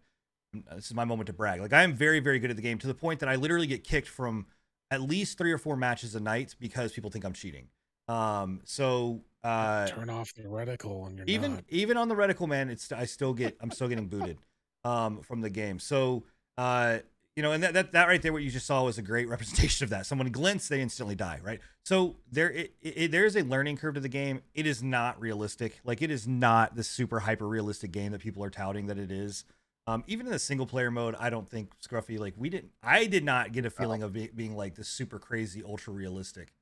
this 0.73 0.87
is 0.87 0.95
my 0.95 1.05
moment 1.05 1.27
to 1.27 1.33
brag. 1.33 1.61
Like 1.61 1.73
I 1.73 1.83
am 1.83 1.93
very, 1.93 2.19
very 2.19 2.39
good 2.39 2.49
at 2.49 2.55
the 2.55 2.63
game 2.63 2.79
to 2.79 2.87
the 2.87 2.95
point 2.95 3.19
that 3.19 3.29
I 3.29 3.35
literally 3.35 3.67
get 3.67 3.83
kicked 3.83 4.07
from 4.07 4.47
at 4.91 5.01
least 5.01 5.37
three 5.37 5.51
or 5.51 5.57
four 5.57 5.75
matches 5.75 6.15
a 6.15 6.19
night 6.19 6.55
because 6.59 6.91
people 6.91 7.09
think 7.09 7.25
I'm 7.25 7.33
cheating. 7.33 7.67
Um, 8.07 8.61
so 8.65 9.21
uh, 9.43 9.87
Turn 9.87 10.09
off 10.09 10.33
the 10.33 10.43
reticle 10.43 11.07
and 11.07 11.17
you're 11.17 11.27
even 11.27 11.55
not. 11.55 11.63
even 11.69 11.97
on 11.97 12.07
the 12.07 12.15
reticle, 12.15 12.47
man, 12.47 12.69
it's 12.69 12.91
I 12.91 13.05
still 13.05 13.33
get 13.33 13.55
I'm 13.61 13.71
still 13.71 13.87
getting 13.87 14.07
booted 14.07 14.37
um, 14.83 15.21
from 15.21 15.41
the 15.41 15.49
game. 15.49 15.79
So 15.79 16.23
uh, 16.57 16.99
you 17.35 17.43
know, 17.43 17.53
and 17.53 17.63
that, 17.63 17.73
that 17.73 17.91
that 17.93 18.07
right 18.07 18.21
there, 18.21 18.33
what 18.33 18.43
you 18.43 18.49
just 18.49 18.65
saw 18.65 18.83
was 18.83 18.97
a 18.97 19.01
great 19.01 19.29
representation 19.29 19.83
of 19.85 19.91
that. 19.91 20.05
Someone 20.05 20.29
glints, 20.29 20.67
they 20.67 20.81
instantly 20.81 21.15
die, 21.15 21.39
right? 21.41 21.59
So 21.85 22.17
there, 22.31 22.51
it, 22.51 22.73
it, 22.81 23.11
there 23.11 23.25
is 23.25 23.35
a 23.35 23.43
learning 23.43 23.77
curve 23.77 23.93
to 23.93 24.01
the 24.01 24.09
game. 24.09 24.41
It 24.53 24.67
is 24.67 24.83
not 24.83 25.21
realistic. 25.21 25.79
Like 25.85 26.01
it 26.01 26.11
is 26.11 26.27
not 26.27 26.75
the 26.75 26.83
super 26.83 27.19
hyper 27.19 27.47
realistic 27.47 27.91
game 27.91 28.11
that 28.11 28.21
people 28.21 28.43
are 28.43 28.49
touting 28.49 28.87
that 28.87 28.97
it 28.97 29.11
is. 29.11 29.45
Um, 29.89 30.03
even 30.07 30.27
in 30.27 30.31
the 30.31 30.39
single 30.39 30.67
player 30.67 30.91
mode, 30.91 31.15
I 31.19 31.29
don't 31.31 31.49
think 31.49 31.71
Scruffy 31.81 32.19
like 32.19 32.35
we 32.37 32.49
didn't. 32.49 32.71
I 32.83 33.05
did 33.05 33.23
not 33.25 33.51
get 33.53 33.65
a 33.65 33.71
feeling 33.71 34.03
of 34.03 34.15
it 34.15 34.35
being 34.35 34.55
like 34.55 34.75
the 34.75 34.83
super 34.83 35.17
crazy, 35.17 35.63
ultra 35.63 35.93
realistic 35.93 36.53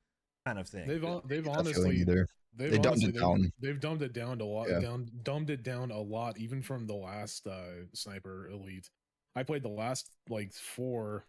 kind 0.46 0.58
of 0.58 0.66
thing. 0.66 0.88
They've 0.88 1.04
they've 1.26 1.46
honestly 1.46 1.98
either. 1.98 2.26
they've 2.56 2.70
They 2.70 2.76
dumbed 2.78 2.86
honestly- 2.86 3.08
it 3.10 3.12
they've- 3.12 3.20
down. 3.20 3.52
They've 3.60 3.80
dumbed 3.80 4.02
it 4.02 4.12
down 4.14 4.40
a 4.40 4.44
lot. 4.44 4.70
Yeah. 4.70 4.80
Down 4.80 5.10
dumbed 5.22 5.50
it 5.50 5.62
down 5.62 5.90
a 5.90 6.00
lot, 6.00 6.38
even 6.38 6.62
from 6.62 6.86
the 6.86 6.94
last 6.94 7.46
uh, 7.46 7.84
sniper 7.92 8.48
elite. 8.50 8.88
I 9.36 9.42
played 9.42 9.62
the 9.62 9.68
last 9.68 10.10
like 10.30 10.54
four, 10.54 11.26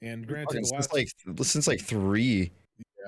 and 0.00 0.24
granted, 0.26 0.52
since 0.64 0.70
last 0.72 0.92
like 0.94 1.08
since 1.42 1.66
like 1.66 1.80
three, 1.80 2.52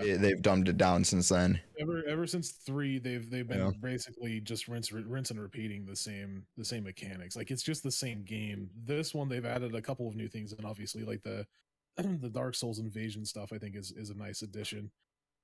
Yeah. 0.02 0.16
they've 0.16 0.40
dumbed 0.42 0.68
it 0.68 0.76
down 0.76 1.04
since 1.04 1.28
then. 1.28 1.60
ever 1.78 2.04
ever 2.06 2.26
since 2.26 2.50
three, 2.52 2.98
they've 2.98 3.28
they've 3.30 3.46
been 3.46 3.58
Yeah. 3.58 3.70
basically 3.80 4.40
just 4.40 4.68
rinse 4.68 4.90
rinse 4.92 5.30
and 5.30 5.40
repeating 5.40 5.86
the 5.86 5.96
same 5.96 6.46
the 6.56 6.64
same 6.64 6.84
mechanics. 6.84 7.36
Like 7.36 7.50
it's 7.50 7.62
just 7.62 7.82
the 7.82 7.90
same 7.90 8.24
game. 8.24 8.70
This 8.84 9.14
one 9.14 9.28
they've 9.28 9.44
added 9.44 9.74
a 9.74 9.82
couple 9.82 10.08
of 10.08 10.16
new 10.16 10.28
things, 10.28 10.52
and 10.52 10.66
obviously 10.66 11.04
like 11.04 11.22
the 11.22 11.46
the 11.96 12.30
Dark 12.30 12.54
Souls 12.54 12.78
invasion 12.78 13.24
stuff. 13.24 13.52
I 13.52 13.58
think 13.58 13.76
is 13.76 13.92
is 13.92 14.10
a 14.10 14.14
nice 14.14 14.42
addition. 14.42 14.90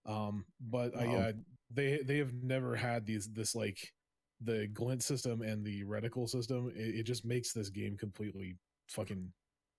Um, 0.07 0.47
but 0.61 0.97
I 0.97 1.07
Wow. 1.07 1.17
uh, 1.17 1.33
they 1.71 1.99
they 2.03 2.19
have 2.19 2.33
never 2.35 2.75
had 2.75 3.07
these 3.07 3.29
this 3.33 3.55
like 3.55 3.93
the 4.41 4.67
glint 4.69 5.03
system 5.03 5.43
and 5.43 5.65
the 5.65 5.85
reticle 5.85 6.29
system. 6.29 6.73
It, 6.75 6.97
it 7.01 7.03
just 7.05 7.25
makes 7.25 7.53
this 7.53 7.69
game 7.69 7.97
completely 7.97 8.57
fucking 8.89 9.33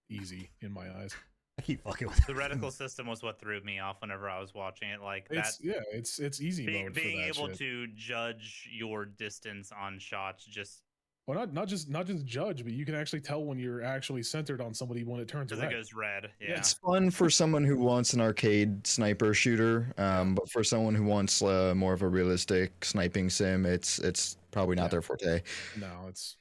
easy 0.10 0.52
in 0.62 0.72
my 0.72 0.88
eyes. 0.98 1.16
I 1.64 1.66
keep 1.66 1.84
fucking 1.84 2.08
with 2.08 2.26
The 2.26 2.34
it. 2.34 2.38
reticle 2.38 2.72
system 2.72 3.08
was 3.08 3.22
what 3.24 3.40
threw 3.40 3.62
me 3.62 3.80
off 3.80 4.02
whenever 4.02 4.30
I 4.30 4.40
was 4.40 4.54
watching 4.54 4.90
it. 4.90 5.02
Like 5.02 5.30
that, 5.30 5.38
It's 5.38 5.60
yeah, 5.62 5.74
it's 5.94 6.20
it's 6.20 6.42
easy 6.42 6.66
being, 6.66 6.86
mode 6.86 6.96
for 6.96 7.02
being 7.02 7.18
that 7.22 7.38
able 7.38 7.48
shit. 7.50 7.58
to 7.60 7.88
judge 7.96 8.68
your 8.72 9.06
distance 9.06 9.72
on 9.72 10.00
shots 10.00 10.46
just 10.46 10.82
Well, 11.28 11.38
not 11.38 11.54
not 11.54 11.68
just 11.68 11.90
not 11.90 12.08
just 12.08 12.26
judge, 12.26 12.64
but 12.64 12.74
you 12.74 12.84
can 12.86 12.96
actually 12.96 13.22
tell 13.22 13.44
when 13.44 13.60
you're 13.60 13.84
actually 13.84 14.24
centered 14.24 14.60
on 14.60 14.74
somebody 14.74 15.04
when 15.04 15.20
it 15.22 15.28
turns 15.28 15.50
because 15.52 15.62
red. 15.62 15.72
it 15.72 15.76
goes 15.76 15.94
red. 15.94 16.32
Yeah. 16.42 16.58
It's 16.58 16.74
fun 16.74 17.12
for 17.12 17.30
someone 17.30 17.64
who 17.64 17.78
wants 17.78 18.14
an 18.14 18.22
arcade 18.22 18.86
sniper 18.88 19.34
shooter, 19.34 19.94
um, 19.98 20.34
but 20.36 20.50
for 20.50 20.64
someone 20.64 20.96
who 20.96 21.04
wants 21.04 21.42
uh, 21.42 21.74
more 21.76 21.94
of 21.94 22.02
a 22.02 22.08
realistic 22.08 22.84
sniping 22.84 23.30
sim, 23.30 23.66
it's 23.66 24.00
it's 24.00 24.38
probably 24.52 24.76
not 24.76 24.84
Yeah. 24.86 24.88
their 24.90 25.02
forte. 25.04 25.42
no, 25.80 25.92
it's. 26.10 26.38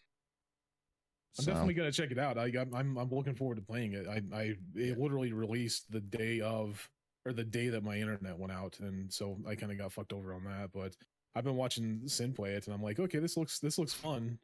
I'm 1.39 1.45
So, 1.45 1.53
definitely 1.53 1.75
gonna 1.75 1.93
check 1.93 2.11
it 2.11 2.19
out. 2.19 2.39
I 2.39 2.47
I'm 2.47 2.75
I'm, 2.75 2.97
I'm 2.99 3.11
looking 3.11 3.35
forward 3.35 3.57
to 3.57 3.63
playing 3.63 3.93
it. 3.93 4.07
I 4.07 4.23
I 4.35 4.55
it 4.75 4.99
literally 4.99 5.33
released 5.33 5.91
the 5.91 6.01
day 6.01 6.41
of 6.41 6.89
or 7.27 7.33
the 7.33 7.45
day 7.45 7.69
that 7.69 7.85
my 7.85 7.97
internet 7.97 8.39
went 8.39 8.53
out, 8.53 8.79
and 8.81 9.13
so 9.13 9.39
I 9.47 9.55
kind 9.55 9.71
of 9.71 9.79
got 9.79 9.93
fucked 9.93 10.13
over 10.13 10.33
on 10.33 10.45
that. 10.45 10.71
But 10.73 10.97
I've 11.35 11.45
been 11.45 11.57
watching 11.57 12.03
Sin 12.07 12.33
play 12.33 12.53
it, 12.55 12.67
and 12.67 12.75
I'm 12.75 12.83
like, 12.83 12.99
okay, 12.99 13.19
this 13.19 13.37
looks 13.37 13.59
this 13.59 13.79
looks 13.79 13.93
fun. 13.93 14.39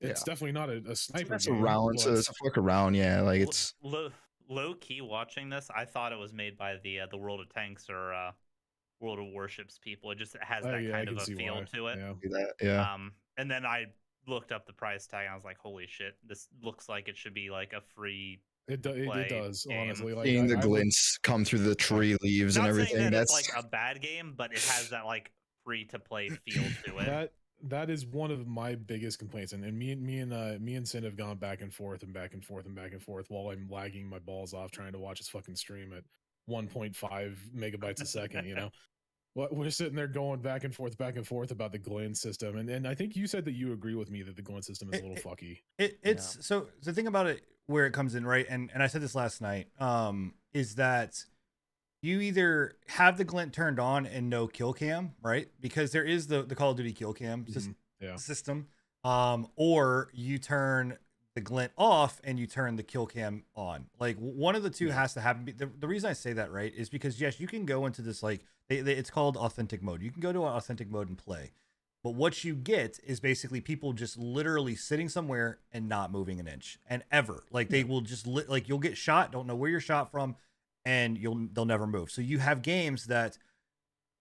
It's 0.00 0.22
definitely 0.22 0.52
not 0.52 0.68
a, 0.68 0.82
a 0.90 0.96
sniper. 0.96 1.34
it's 1.34 1.46
a 1.46 1.50
game, 1.50 1.62
round, 1.62 1.98
so 1.98 2.12
it's 2.12 2.28
a 2.28 2.32
fuck 2.34 2.58
around, 2.58 2.94
yeah. 2.94 3.22
Like 3.22 3.40
it's 3.40 3.74
low, 3.82 4.10
low 4.48 4.74
key 4.74 5.00
watching 5.00 5.48
this. 5.48 5.70
I 5.74 5.84
thought 5.84 6.12
it 6.12 6.18
was 6.18 6.32
made 6.32 6.58
by 6.58 6.76
the 6.82 7.00
uh, 7.00 7.06
the 7.10 7.16
World 7.16 7.40
of 7.40 7.48
Tanks 7.48 7.88
or 7.88 8.12
uh, 8.12 8.32
World 9.00 9.18
of 9.18 9.26
Warships 9.26 9.78
people. 9.78 10.10
It 10.10 10.18
just 10.18 10.36
has 10.40 10.64
oh, 10.64 10.72
that 10.72 10.82
yeah, 10.82 10.90
kind 10.90 11.08
can 11.08 11.16
of 11.16 11.22
a 11.22 11.26
feel 11.26 11.54
why. 11.54 11.64
to 11.74 11.86
it. 11.88 11.98
Yeah. 11.98 12.44
yeah. 12.62 12.94
Um, 12.94 13.12
and 13.38 13.50
then 13.50 13.64
I 13.64 13.86
looked 14.26 14.52
up 14.52 14.66
the 14.66 14.72
price 14.72 15.06
tag 15.06 15.24
and 15.26 15.32
I 15.32 15.34
was 15.34 15.44
like, 15.44 15.58
holy 15.58 15.86
shit, 15.88 16.14
this 16.26 16.48
looks 16.62 16.88
like 16.88 17.08
it 17.08 17.16
should 17.16 17.34
be 17.34 17.50
like 17.50 17.72
a 17.72 17.80
free. 17.94 18.40
It, 18.66 18.80
do, 18.82 18.90
it, 18.90 19.08
it 19.08 19.28
does 19.28 19.64
game. 19.68 19.78
honestly. 19.80 20.14
Like 20.14 20.26
Seeing 20.26 20.44
I- 20.44 20.46
the 20.48 20.52
I 20.54 20.56
would- 20.56 20.64
glints 20.64 21.18
come 21.22 21.44
through 21.44 21.60
the 21.60 21.74
tree 21.74 22.16
leaves 22.22 22.56
and 22.56 22.66
everything. 22.66 22.96
that 22.96 23.12
That's 23.12 23.38
it's 23.38 23.54
like 23.54 23.64
a 23.64 23.66
bad 23.68 24.00
game, 24.00 24.34
but 24.36 24.52
it 24.52 24.58
has 24.64 24.88
that 24.90 25.04
like 25.06 25.30
free 25.64 25.84
to 25.86 25.98
play 25.98 26.28
feel 26.28 26.62
to 26.86 26.98
it. 26.98 27.06
that 27.06 27.32
that 27.66 27.88
is 27.88 28.04
one 28.04 28.30
of 28.30 28.46
my 28.46 28.74
biggest 28.74 29.18
complaints 29.18 29.52
and, 29.54 29.64
and 29.64 29.78
me 29.78 29.92
and 29.92 30.02
me 30.02 30.18
and 30.18 30.32
uh 30.34 30.54
me 30.60 30.74
and 30.74 30.86
sin 30.86 31.02
have 31.04 31.16
gone 31.16 31.38
back 31.38 31.62
and 31.62 31.72
forth 31.72 32.02
and 32.02 32.12
back 32.12 32.34
and 32.34 32.44
forth 32.44 32.66
and 32.66 32.74
back 32.74 32.92
and 32.92 33.00
forth 33.02 33.24
while 33.30 33.48
i'm 33.48 33.66
lagging 33.70 34.06
my 34.06 34.18
balls 34.18 34.52
off 34.52 34.70
trying 34.70 34.92
to 34.92 34.98
watch 34.98 35.16
his 35.16 35.28
fucking 35.30 35.56
stream 35.56 35.90
at 35.96 36.02
1.5 36.52 37.36
megabytes 37.56 38.02
a 38.02 38.06
second 38.06 38.46
you 38.46 38.54
know 38.54 38.64
what 38.64 38.72
we're 39.34 39.70
sitting 39.70 39.94
there 39.96 40.06
going 40.06 40.40
back 40.40 40.64
and 40.64 40.74
forth 40.74 40.96
back 40.96 41.16
and 41.16 41.26
forth 41.26 41.50
about 41.50 41.72
the 41.72 41.78
glint 41.78 42.16
system 42.16 42.56
and 42.56 42.68
and 42.70 42.86
i 42.86 42.94
think 42.94 43.16
you 43.16 43.26
said 43.26 43.44
that 43.44 43.52
you 43.52 43.72
agree 43.72 43.94
with 43.94 44.10
me 44.10 44.22
that 44.22 44.36
the 44.36 44.42
glint 44.42 44.64
system 44.64 44.88
is 44.92 45.00
a 45.00 45.02
little 45.02 45.16
it- 45.16 45.24
fucky 45.24 45.58
It, 45.78 45.98
it's 46.02 46.46
so 46.46 46.68
the 46.82 46.92
thing 46.92 47.06
about 47.06 47.26
it 47.26 47.42
where 47.66 47.86
it 47.86 47.92
comes 47.92 48.14
in 48.14 48.26
right, 48.26 48.44
and 48.48 48.70
and 48.74 48.82
I 48.82 48.88
said 48.88 49.00
this 49.00 49.14
last 49.14 49.40
night, 49.40 49.68
um, 49.80 50.34
is 50.52 50.74
that 50.74 51.24
you 52.02 52.20
either 52.20 52.74
have 52.88 53.16
the 53.16 53.24
glint 53.24 53.54
turned 53.54 53.80
on 53.80 54.04
and 54.04 54.28
no 54.28 54.46
kill 54.46 54.74
cam, 54.74 55.14
right? 55.22 55.48
Because 55.62 55.90
there 55.90 56.04
is 56.04 56.26
the 56.26 56.42
the 56.42 56.54
Call 56.54 56.72
of 56.72 56.76
Duty 56.76 56.92
kill 56.92 57.14
cam 57.14 57.46
sys- 57.46 57.68
Mhm, 57.68 57.74
yeah. 58.00 58.16
system, 58.16 58.68
um, 59.02 59.48
or 59.56 60.10
you 60.12 60.36
turn 60.36 60.98
the 61.34 61.40
glint 61.40 61.72
off 61.78 62.20
and 62.22 62.38
you 62.38 62.46
turn 62.46 62.76
the 62.76 62.82
kill 62.82 63.06
cam 63.06 63.44
on. 63.56 63.86
Like 63.98 64.18
one 64.18 64.54
of 64.54 64.62
the 64.62 64.68
two 64.68 64.88
Yeah. 64.88 64.92
has 65.00 65.14
to 65.14 65.22
happen. 65.22 65.46
The, 65.56 65.64
the 65.64 65.88
reason 65.88 66.10
I 66.10 66.12
say 66.12 66.34
that 66.34 66.52
right 66.52 66.72
is 66.74 66.90
because 66.90 67.18
yes, 67.18 67.40
you 67.40 67.46
can 67.46 67.64
go 67.64 67.86
into 67.86 68.02
this 68.02 68.22
like 68.22 68.44
they, 68.68 68.80
they, 68.80 68.92
it's 68.94 69.10
called 69.10 69.36
authentic 69.36 69.82
mode. 69.82 70.02
You 70.02 70.10
can 70.10 70.20
go 70.20 70.32
to 70.32 70.42
an 70.42 70.52
authentic 70.52 70.90
mode 70.90 71.08
and 71.08 71.18
play. 71.18 71.52
But 72.02 72.14
what 72.14 72.44
you 72.44 72.54
get 72.54 73.00
is 73.06 73.18
basically 73.18 73.62
people 73.62 73.94
just 73.94 74.18
literally 74.18 74.76
sitting 74.76 75.08
somewhere 75.08 75.60
and 75.72 75.88
not 75.88 76.12
moving 76.12 76.38
an 76.38 76.46
inch, 76.46 76.78
and 76.86 77.02
ever 77.10 77.44
like 77.50 77.70
they 77.70 77.82
will 77.82 78.02
just 78.02 78.26
li- 78.26 78.44
like 78.46 78.68
you'll 78.68 78.78
get 78.78 78.98
shot, 78.98 79.32
don't 79.32 79.46
know 79.46 79.56
where 79.56 79.70
you're 79.70 79.80
shot 79.80 80.10
from, 80.10 80.36
and 80.84 81.16
you'll 81.16 81.48
they'll 81.54 81.64
never 81.64 81.86
move. 81.86 82.10
So 82.10 82.20
you 82.20 82.40
have 82.40 82.60
games 82.60 83.06
that, 83.06 83.38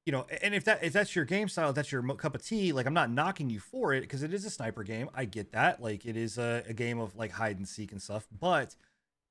you 0.05 0.13
know, 0.13 0.25
and 0.41 0.55
if 0.55 0.63
that 0.63 0.81
if 0.81 0.93
that's 0.93 1.13
your 1.13 1.25
game 1.25 1.49
style, 1.49 1.73
that's 1.73 1.91
your 1.91 2.01
mo- 2.01 2.15
cup 2.15 2.35
of 2.35 2.45
tea. 2.45 2.71
Like 2.71 2.85
I'm 2.85 2.93
not 2.93 3.11
knocking 3.11 3.49
you 3.49 3.59
for 3.59 3.93
it 3.93 4.01
because 4.01 4.23
it 4.23 4.33
is 4.33 4.45
a 4.45 4.49
sniper 4.49 4.83
game. 4.83 5.09
I 5.13 5.25
get 5.25 5.51
that. 5.51 5.81
Like 5.81 6.05
it 6.05 6.15
is 6.15 6.37
a, 6.37 6.63
a 6.65 6.73
game 6.73 6.99
of 6.99 7.17
like 7.17 7.31
hide 7.31 7.57
and 7.57 7.67
seek 7.67 7.91
and 7.91 8.01
stuff. 8.01 8.27
But 8.31 8.77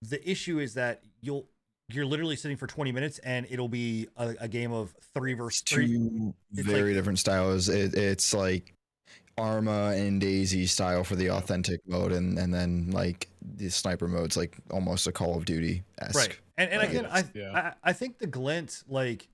the 0.03 0.29
issue 0.31 0.59
is 0.59 0.75
that 0.75 1.05
you'll 1.23 1.49
you're 1.95 2.07
literally 2.07 2.37
sitting 2.37 2.57
for 2.57 2.67
20 2.67 2.93
minutes 2.93 3.19
and 3.21 3.47
it'll 3.51 3.69
be 3.69 4.09
a, 4.17 4.35
a 4.41 4.49
game 4.49 4.73
of 4.73 4.95
three 5.15 5.35
versus 5.35 5.63
three. 5.63 5.87
two 5.89 6.35
it's 6.55 6.67
very 6.67 6.91
like- 6.91 6.95
different 6.95 7.19
styles. 7.19 7.69
It, 7.69 7.95
it's 7.95 8.33
like 8.35 8.75
Arma 9.39 9.93
and 9.97 10.21
DayZ 10.21 10.69
style 10.69 11.05
for 11.05 11.17
the 11.17 11.31
authentic 11.31 11.81
mode, 11.87 12.13
and 12.13 12.39
and 12.39 12.53
then 12.53 12.91
like 12.91 13.29
the 13.57 13.71
sniper 13.71 14.07
mode's 14.07 14.37
like 14.37 14.59
almost 14.71 15.07
a 15.07 15.13
Call 15.13 15.37
of 15.39 15.47
Duty 15.47 15.83
esque. 16.01 16.15
right 16.17 16.39
and, 16.59 16.71
and 16.71 16.83
Right. 17.05 17.07
I, 17.11 17.25
Yeah. 17.35 17.73
I 17.83 17.91
i 17.91 17.93
think 17.95 18.19
the 18.19 18.27
glint 18.27 18.83
like 18.89 19.27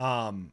um 0.00 0.52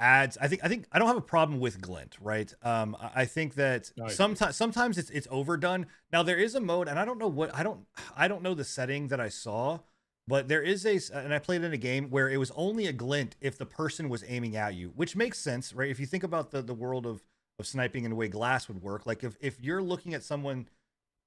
adds 0.00 0.38
i 0.40 0.48
think 0.48 0.64
i 0.64 0.68
think 0.68 0.86
i 0.92 0.98
don't 0.98 1.08
have 1.08 1.16
a 1.18 1.20
problem 1.20 1.60
with 1.60 1.78
glint 1.82 2.16
right 2.22 2.52
um 2.62 2.96
i 3.14 3.26
think 3.26 3.54
that 3.56 3.90
agree. 3.98 4.10
sometimes 4.10 4.56
sometimes 4.56 4.96
it's 4.96 5.10
it's 5.10 5.28
overdone 5.30 5.84
now 6.10 6.22
there 6.22 6.38
is 6.38 6.54
a 6.54 6.60
mode 6.60 6.88
and 6.88 6.98
i 6.98 7.04
don't 7.04 7.18
know 7.18 7.28
what 7.28 7.54
i 7.54 7.62
don't 7.62 7.80
i 8.16 8.26
don't 8.26 8.42
know 8.42 8.54
the 8.54 8.64
setting 8.64 9.08
that 9.08 9.20
i 9.20 9.28
saw 9.28 9.78
but 10.26 10.48
there 10.48 10.62
is 10.62 10.86
a, 10.86 11.00
and 11.14 11.34
i 11.34 11.38
played 11.38 11.62
in 11.62 11.72
a 11.72 11.78
game 11.78 12.10
where 12.10 12.28
it 12.28 12.36
was 12.36 12.50
only 12.56 12.86
a 12.86 12.92
glint 12.92 13.36
if 13.40 13.58
the 13.58 13.66
person 13.66 14.08
was 14.08 14.24
aiming 14.26 14.56
at 14.56 14.74
you 14.74 14.92
which 14.96 15.16
makes 15.16 15.38
sense 15.38 15.72
right? 15.72 15.90
If 15.90 16.00
you 16.00 16.06
think 16.06 16.24
about 16.24 16.50
the 16.50 16.62
the 16.62 16.74
world 16.74 17.06
of 17.06 17.22
of 17.58 17.66
sniping 17.66 18.04
and 18.04 18.12
the 18.12 18.16
way 18.16 18.28
glass 18.28 18.68
would 18.68 18.82
work 18.82 19.06
like 19.06 19.22
if 19.24 19.36
if 19.40 19.60
you're 19.60 19.82
looking 19.82 20.14
at 20.14 20.22
someone 20.22 20.66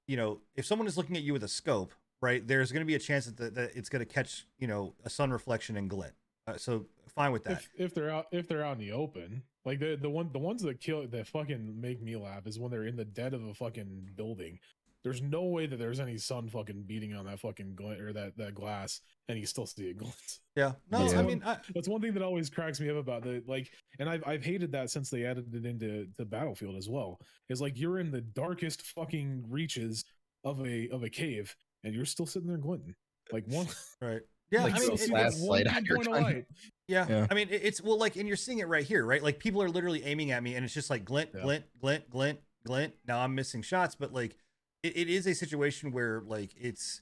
you 0.08 0.18
know 0.18 0.40
if 0.56 0.66
someone 0.66 0.88
is 0.88 0.98
looking 0.98 1.16
at 1.16 1.24
you 1.24 1.34
with 1.34 1.44
a 1.44 1.48
scope 1.48 1.94
right 2.22 2.48
there's 2.48 2.72
going 2.72 2.82
to 2.82 2.86
be 2.86 2.96
a 2.96 3.00
chance 3.00 3.26
that, 3.26 3.38
the, 3.38 3.50
that 3.50 3.76
it's 3.76 3.90
going 3.90 4.00
to 4.00 4.12
catch 4.12 4.46
you 4.58 4.68
know 4.68 4.94
a 5.06 5.10
sun 5.10 5.32
reflection 5.32 5.78
and 5.78 5.90
glint. 5.90 6.14
Uh, 6.46 6.58
so 6.58 6.86
fine 7.08 7.32
with 7.32 7.46
that. 7.46 7.54
If, 7.54 7.70
if 7.78 7.94
they're 7.94 8.10
out 8.10 8.28
if 8.32 8.48
they're 8.48 8.66
out 8.66 8.74
in 8.74 8.80
the 8.80 8.92
open 8.92 9.44
like 9.66 9.80
the 9.80 9.96
the 9.96 10.10
one 10.10 10.30
the 10.32 10.40
ones 10.40 10.62
that 10.64 10.80
kill 10.80 11.08
that 11.08 11.28
fucking 11.28 11.80
make 11.80 12.02
me 12.02 12.16
laugh 12.16 12.48
is 12.48 12.60
when 12.60 12.72
they're 12.72 12.86
in 12.86 12.96
the 12.96 13.06
dead 13.06 13.34
of 13.34 13.44
a 13.46 13.54
fucking 13.54 14.10
building 14.16 14.60
there's 15.04 15.22
no 15.22 15.44
way 15.44 15.66
that 15.66 15.78
there's 15.78 16.00
any 16.00 16.18
sun 16.18 16.48
fucking 16.50 16.84
beating 16.88 17.14
on 17.14 17.26
that 17.26 17.40
fucking 17.40 17.76
gla- 17.76 18.00
or 18.02 18.14
that 18.14 18.38
that 18.38 18.54
glass 18.56 19.02
and 19.28 19.38
you 19.38 19.46
still 19.46 19.66
see 19.66 19.90
it 19.90 19.98
glint 19.98 20.16
yeah 20.56 20.74
no 20.92 21.06
Yeah. 21.06 21.20
i 21.20 21.22
mean 21.24 21.42
I, 21.46 21.58
that's 21.76 21.88
one 21.88 22.02
thing 22.02 22.14
that 22.14 22.24
always 22.24 22.50
cracks 22.50 22.80
me 22.80 22.90
up 22.90 22.98
about 22.98 23.24
the 23.24 23.44
like 23.48 23.70
and 24.00 24.10
i've, 24.10 24.24
I've 24.26 24.44
hated 24.44 24.72
that 24.74 24.90
since 24.90 25.10
they 25.10 25.26
added 25.26 25.54
it 25.54 25.66
into 25.66 26.08
the 26.18 26.26
battlefield 26.26 26.76
as 26.76 26.88
well 26.90 27.20
is 27.50 27.62
like 27.62 27.78
you're 27.80 28.00
in 28.00 28.12
the 28.12 28.22
darkest 28.22 28.82
fucking 28.84 29.46
reaches 29.50 30.06
of 30.44 30.66
a 30.66 30.90
of 30.90 31.04
a 31.04 31.10
cave 31.10 31.56
and 31.84 31.94
you're 31.94 32.06
still 32.06 32.26
sitting 32.26 32.48
there 32.48 32.58
glinting 32.58 32.96
like 33.32 33.46
one 33.48 33.68
right 34.02 34.22
yeah 34.52 34.64
Like 34.64 34.76
i 34.76 34.80
mean 34.80 34.98
so 34.98 35.04
it- 35.06 35.10
fast. 35.10 35.40
one 35.42 35.50
light 35.64 35.76
on 35.76 35.86
your 35.86 35.98
of 36.00 36.06
gun. 36.06 36.24
light. 36.24 36.46
Yeah. 36.90 37.06
Yeah. 37.10 37.28
I 37.32 37.34
mean, 37.34 37.48
it- 37.50 37.62
it's 37.64 37.82
well, 37.82 37.98
like, 37.98 38.18
and 38.18 38.28
you're 38.28 38.36
seeing 38.38 38.60
it 38.60 38.68
right 38.68 38.84
here, 38.86 39.06
right? 39.06 39.24
Like, 39.24 39.40
people 39.40 39.64
are 39.64 39.70
literally 39.70 40.04
aiming 40.04 40.32
at 40.32 40.44
me, 40.44 40.56
and 40.56 40.66
it's 40.66 40.74
just 40.74 40.90
like 40.90 41.06
glint, 41.06 41.30
Yeah. 41.34 41.42
glint, 41.42 41.64
glint, 41.80 42.10
glint, 42.10 42.40
glint. 42.66 42.94
Now 43.08 43.20
I'm 43.22 43.34
missing 43.34 43.62
shots, 43.62 43.96
but 43.96 44.12
like, 44.14 44.36
it, 44.84 44.98
it 44.98 45.10
is 45.10 45.28
a 45.28 45.34
situation 45.34 45.92
where 45.92 46.22
like 46.26 46.52
it's, 46.60 47.02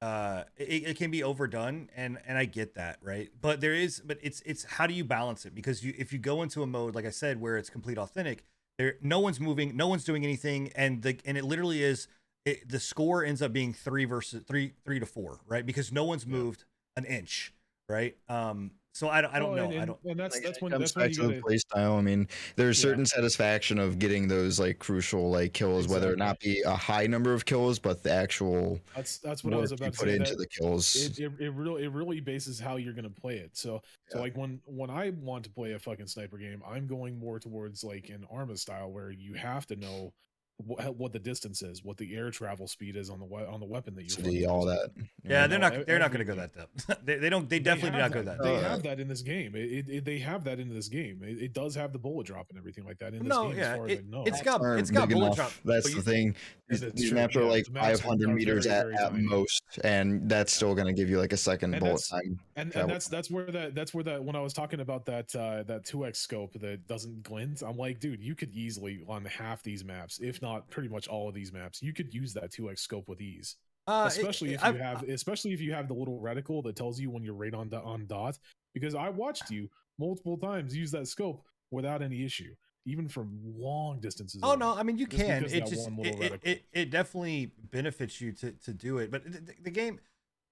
uh, 0.00 0.44
it, 0.56 0.88
it 0.88 0.96
can 0.98 1.10
be 1.10 1.22
overdone, 1.22 1.90
and 1.96 2.18
and 2.26 2.38
I 2.38 2.44
get 2.44 2.74
that, 2.74 2.98
right? 3.02 3.30
But 3.40 3.60
there 3.60 3.74
is, 3.74 4.00
but 4.04 4.18
it's 4.22 4.42
it's 4.46 4.64
how 4.64 4.86
do 4.86 4.94
you 4.94 5.04
balance 5.04 5.44
it? 5.46 5.54
Because 5.54 5.84
you 5.84 5.94
if 5.98 6.12
you 6.12 6.18
go 6.18 6.42
into 6.42 6.62
a 6.62 6.66
mode 6.66 6.94
like 6.94 7.06
I 7.06 7.10
said 7.10 7.40
where 7.40 7.56
it's 7.56 7.70
complete 7.70 7.98
authentic, 7.98 8.44
there 8.78 8.96
no 9.02 9.20
one's 9.20 9.40
moving, 9.40 9.76
no 9.76 9.88
one's 9.88 10.04
doing 10.04 10.24
anything, 10.24 10.70
and 10.74 11.02
the 11.02 11.18
and 11.24 11.36
it 11.36 11.44
literally 11.44 11.82
is. 11.82 12.08
It, 12.44 12.66
the 12.70 12.80
score 12.80 13.24
ends 13.24 13.42
up 13.42 13.52
being 13.52 13.74
three 13.74 14.06
versus 14.06 14.42
three, 14.48 14.72
three 14.82 14.98
to 15.00 15.04
four, 15.04 15.40
right? 15.46 15.66
Because 15.66 15.92
no 15.92 16.04
one's 16.04 16.26
moved 16.26 16.64
an 16.96 17.04
inch, 17.04 17.52
right? 17.90 18.16
Um, 18.28 18.70
so 18.92 19.08
I 19.08 19.20
don't, 19.22 19.32
I 19.34 19.38
don't 19.38 19.50
oh, 19.50 19.54
Well, 19.54 19.68
know. 19.68 19.70
and, 19.70 19.80
I 19.80 19.84
don't. 19.84 19.98
and 20.04 20.18
that's 20.18 20.34
Like, 20.36 20.44
that's 20.44 20.58
it 20.58 20.62
when 20.62 20.72
comes 20.72 20.92
that's 20.94 20.96
when 20.96 21.06
back 21.06 21.12
to 21.12 21.22
the 21.22 21.28
gotta 21.28 21.40
play 21.42 21.58
style. 21.58 21.96
I 21.96 22.00
mean, 22.00 22.28
there's 22.56 22.78
Yeah. 22.78 22.82
certain 22.90 23.06
satisfaction 23.06 23.78
of 23.78 23.98
getting 23.98 24.28
those 24.28 24.58
like 24.58 24.78
crucial 24.78 25.30
like 25.30 25.52
kills, 25.52 25.86
whether 25.88 26.12
it 26.12 26.18
not 26.18 26.38
be 26.40 26.62
a 26.62 26.74
high 26.74 27.06
number 27.06 27.32
of 27.34 27.44
kills, 27.44 27.78
but 27.78 28.02
the 28.02 28.10
actual 28.12 28.80
that's 28.94 29.18
that's 29.18 29.44
what 29.44 29.54
I 29.54 29.56
was 29.58 29.72
about 29.72 29.92
to 29.94 29.98
put 29.98 30.08
say. 30.08 30.16
into 30.16 30.34
that 30.34 30.36
the 30.36 30.46
kills. 30.48 30.96
it, 30.96 31.18
it, 31.18 31.32
it 31.38 31.50
really 31.50 31.84
it 31.84 31.92
really 31.92 32.20
bases 32.20 32.58
how 32.58 32.76
you're 32.76 32.94
gonna 32.94 33.10
play 33.10 33.38
it. 33.38 33.56
So 33.56 33.82
so 34.08 34.18
like 34.20 34.36
when 34.36 34.60
when 34.64 34.90
I 34.90 35.10
want 35.10 35.44
to 35.44 35.50
play 35.50 35.72
a 35.72 35.78
fucking 35.78 36.06
sniper 36.08 36.38
game, 36.38 36.62
I'm 36.66 36.86
going 36.86 37.18
more 37.18 37.38
towards 37.38 37.84
like 37.84 38.08
an 38.08 38.24
Arma 38.30 38.56
style 38.56 38.90
where 38.90 39.10
you 39.10 39.34
have 39.34 39.66
to 39.66 39.76
know 39.76 40.12
what, 40.58 40.96
what 40.96 41.12
the 41.12 41.18
distance 41.18 41.62
is, 41.62 41.84
what 41.84 41.96
the 41.96 42.14
air 42.16 42.30
travel 42.30 42.66
speed 42.66 42.96
is 42.96 43.10
on 43.10 43.18
the 43.20 43.24
we- 43.24 43.42
on 43.44 43.60
the 43.60 43.66
weapon 43.66 43.94
that 43.94 44.02
you're 44.02 44.10
So 44.42 44.50
all 44.50 44.66
using. 44.66 44.80
that. 44.82 44.90
Yeah, 45.24 45.46
they're 45.46 45.58
know, 45.58 45.68
not. 45.68 45.86
They're 45.86 45.98
not 45.98 46.10
going 46.12 46.26
to 46.26 46.32
go 46.32 46.34
that 46.34 46.54
depth. 46.54 46.96
they, 47.04 47.16
they 47.16 47.30
don't. 47.30 47.48
They 47.48 47.58
They 47.58 47.64
definitely 47.64 47.90
do 47.90 47.96
not 47.98 48.02
have 48.02 48.12
go 48.12 48.22
that. 48.22 48.38
that. 48.38 48.44
They 48.44 48.50
depth. 48.54 48.66
Have 48.68 48.82
that 48.82 49.00
in 49.00 49.08
this 49.08 49.22
game. 49.22 49.54
It, 49.54 49.60
it, 49.72 49.88
it- 49.88 50.04
they 50.04 50.18
have 50.18 50.44
that 50.44 50.58
in 50.58 50.68
this 50.74 50.88
game. 50.88 51.20
It, 51.22 51.40
it 51.42 51.52
does 51.52 51.74
have 51.76 51.92
the 51.92 51.98
bullet 51.98 52.26
drop 52.26 52.46
and 52.50 52.58
everything 52.58 52.84
like 52.84 52.98
that 52.98 53.14
in 53.14 53.20
this 53.20 53.28
No, 53.28 53.48
game. 53.48 53.58
yeah, 53.58 53.70
as 53.72 53.76
far 53.76 53.88
it- 53.88 53.92
as 53.92 53.98
I 53.98 54.10
know. 54.10 54.24
it's 54.26 54.42
got- 54.42 54.78
it's 54.78 54.90
got 54.90 55.08
bullet 55.08 55.24
enough. 55.26 55.36
drop, 55.36 55.52
That's 55.64 55.94
the 55.94 56.02
thing. 56.02 56.34
These, 56.68 56.82
it 56.82 56.96
these 56.96 57.08
true? 57.10 57.18
maps 57.18 57.36
are 57.36 57.44
like 57.44 57.64
the 57.66 57.70
maps 57.72 58.00
are- 58.00 58.02
500 58.02 58.28
meters 58.34 58.66
very, 58.66 58.76
at, 58.78 58.84
very 58.86 58.96
at 59.06 59.14
most, 59.14 59.62
and 59.84 60.28
that's 60.28 60.52
still 60.52 60.74
going 60.74 60.86
to 60.86 60.92
give 60.92 61.08
you 61.08 61.18
like 61.18 61.32
a 61.32 61.36
second 61.36 61.74
And 61.74 61.82
bullet 61.84 62.02
time. 62.10 62.38
and, 62.56 62.74
and 62.76 62.90
that's 62.90 63.06
that's 63.08 63.30
where 63.30 63.46
that 63.50 63.74
that's 63.74 63.94
where 63.94 64.04
that 64.04 64.22
when 64.22 64.34
I 64.36 64.40
was 64.40 64.52
talking 64.52 64.80
about 64.80 65.06
that 65.06 65.34
uh 65.36 65.62
that 65.64 65.84
2x 65.84 66.16
scope 66.16 66.52
that 66.60 66.86
doesn't 66.88 67.22
glint, 67.22 67.62
I'm 67.62 67.76
like, 67.76 68.00
dude, 68.00 68.22
you 68.22 68.34
could 68.34 68.50
easily 68.52 69.00
on 69.08 69.24
half 69.24 69.62
these 69.62 69.84
maps, 69.84 70.18
if 70.20 70.42
not 70.42 70.47
pretty 70.70 70.88
much 70.88 71.08
all 71.08 71.28
of 71.28 71.34
these 71.34 71.52
maps, 71.52 71.82
you 71.82 71.92
could 71.92 72.12
use 72.12 72.32
that 72.34 72.50
2x 72.52 72.78
scope 72.80 73.08
with 73.08 73.20
ease. 73.20 73.56
Uh, 73.86 74.08
it- 74.12 74.16
especially 74.18 74.52
if 74.54 74.62
I've- 74.62 74.76
you 74.76 74.82
have 74.84 75.02
especially 75.08 75.52
if 75.52 75.60
you 75.60 75.72
have 75.72 75.88
the 75.88 75.94
little 75.94 76.20
reticle 76.20 76.62
that 76.64 76.76
tells 76.76 77.00
you 77.00 77.10
when 77.10 77.22
you're 77.22 77.34
right 77.34 77.54
on 77.54 77.72
on 77.72 78.06
dot 78.06 78.38
because 78.74 78.94
I 78.94 79.08
watched 79.08 79.50
you 79.50 79.70
multiple 79.98 80.36
times 80.36 80.76
use 80.76 80.90
that 80.90 81.08
scope 81.08 81.42
without 81.70 82.02
any 82.02 82.22
issue, 82.24 82.54
even 82.84 83.08
from 83.08 83.40
long 83.42 83.98
distances. 84.00 84.40
Oh 84.44 84.50
away. 84.50 84.58
no, 84.58 84.74
I 84.76 84.82
mean 84.82 84.98
you 84.98 85.06
can. 85.06 85.44
It 85.44 85.66
just 85.66 85.88
it, 85.88 86.20
it, 86.20 86.40
it, 86.44 86.62
it 86.72 86.90
definitely 86.90 87.52
benefits 87.70 88.20
you 88.20 88.32
to 88.32 88.52
to 88.52 88.72
do 88.74 88.98
it. 88.98 89.10
But 89.10 89.24
the, 89.24 89.40
the- 89.40 89.54
the 89.64 89.70
game, 89.70 90.00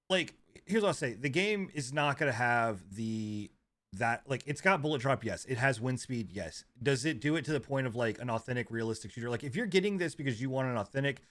like 0.09 0.33
here's 0.65 0.83
what 0.83 0.89
I'll 0.89 0.95
say: 0.95 1.13
the 1.13 1.29
game 1.29 1.69
is 1.75 1.93
not 1.93 2.17
going 2.19 2.33
to 2.33 2.37
have 2.39 2.81
the 2.95 3.51
that 3.99 4.23
like 4.27 4.43
it's 4.47 4.61
got 4.61 4.83
bullet 4.83 5.01
drop. 5.01 5.25
Yes, 5.25 5.45
it 5.47 5.59
has 5.59 5.81
wind 5.81 6.01
speed. 6.01 6.31
Yes, 6.33 6.65
does 6.83 7.05
it 7.05 7.21
do 7.21 7.37
it 7.37 7.45
to 7.47 7.53
the 7.53 7.61
point 7.61 7.87
of 7.87 7.95
like 7.95 8.21
an 8.21 8.31
authentic, 8.31 8.71
realistic 8.71 9.11
shooter? 9.11 9.31
Like 9.31 9.45
if 9.45 9.57
you're 9.57 9.67
getting 9.67 9.99
this 9.99 10.15
because 10.15 10.41
you 10.41 10.51
want 10.51 10.69
an 10.69 10.77
authentic 10.77 11.23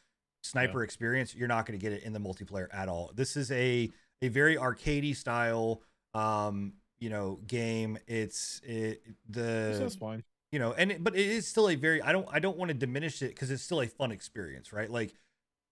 sniper 0.44 0.84
experience, 0.84 1.34
you're 1.36 1.48
not 1.48 1.66
going 1.66 1.78
to 1.78 1.84
get 1.84 1.94
it 1.94 2.04
in 2.04 2.14
the 2.14 2.20
multiplayer 2.20 2.68
at 2.72 2.88
all. 2.88 3.12
This 3.16 3.36
is 3.36 3.52
a 3.52 3.90
a 4.22 4.28
very 4.30 4.56
arcadey 4.56 5.16
style 5.16 5.82
um 6.14 6.74
you 7.00 7.10
know 7.10 7.40
game 7.48 7.98
it's 8.08 8.62
it 8.64 9.02
the 9.30 9.78
that's 9.80 9.96
fine. 9.96 10.24
you 10.52 10.60
know 10.60 10.74
and 10.74 10.92
it, 10.92 11.04
but 11.04 11.16
it 11.16 11.28
is 11.28 11.46
still 11.46 11.70
a 11.70 11.76
very 11.76 12.02
i 12.02 12.12
don't 12.12 12.28
i 12.32 12.40
don't 12.40 12.58
want 12.58 12.70
to 12.70 12.74
diminish 12.74 13.22
it 13.22 13.30
because 13.30 13.52
it's 13.52 13.62
still 13.62 13.82
a 13.82 13.88
fun 13.88 14.12
experience 14.12 14.72
right 14.72 14.90
like 14.90 15.14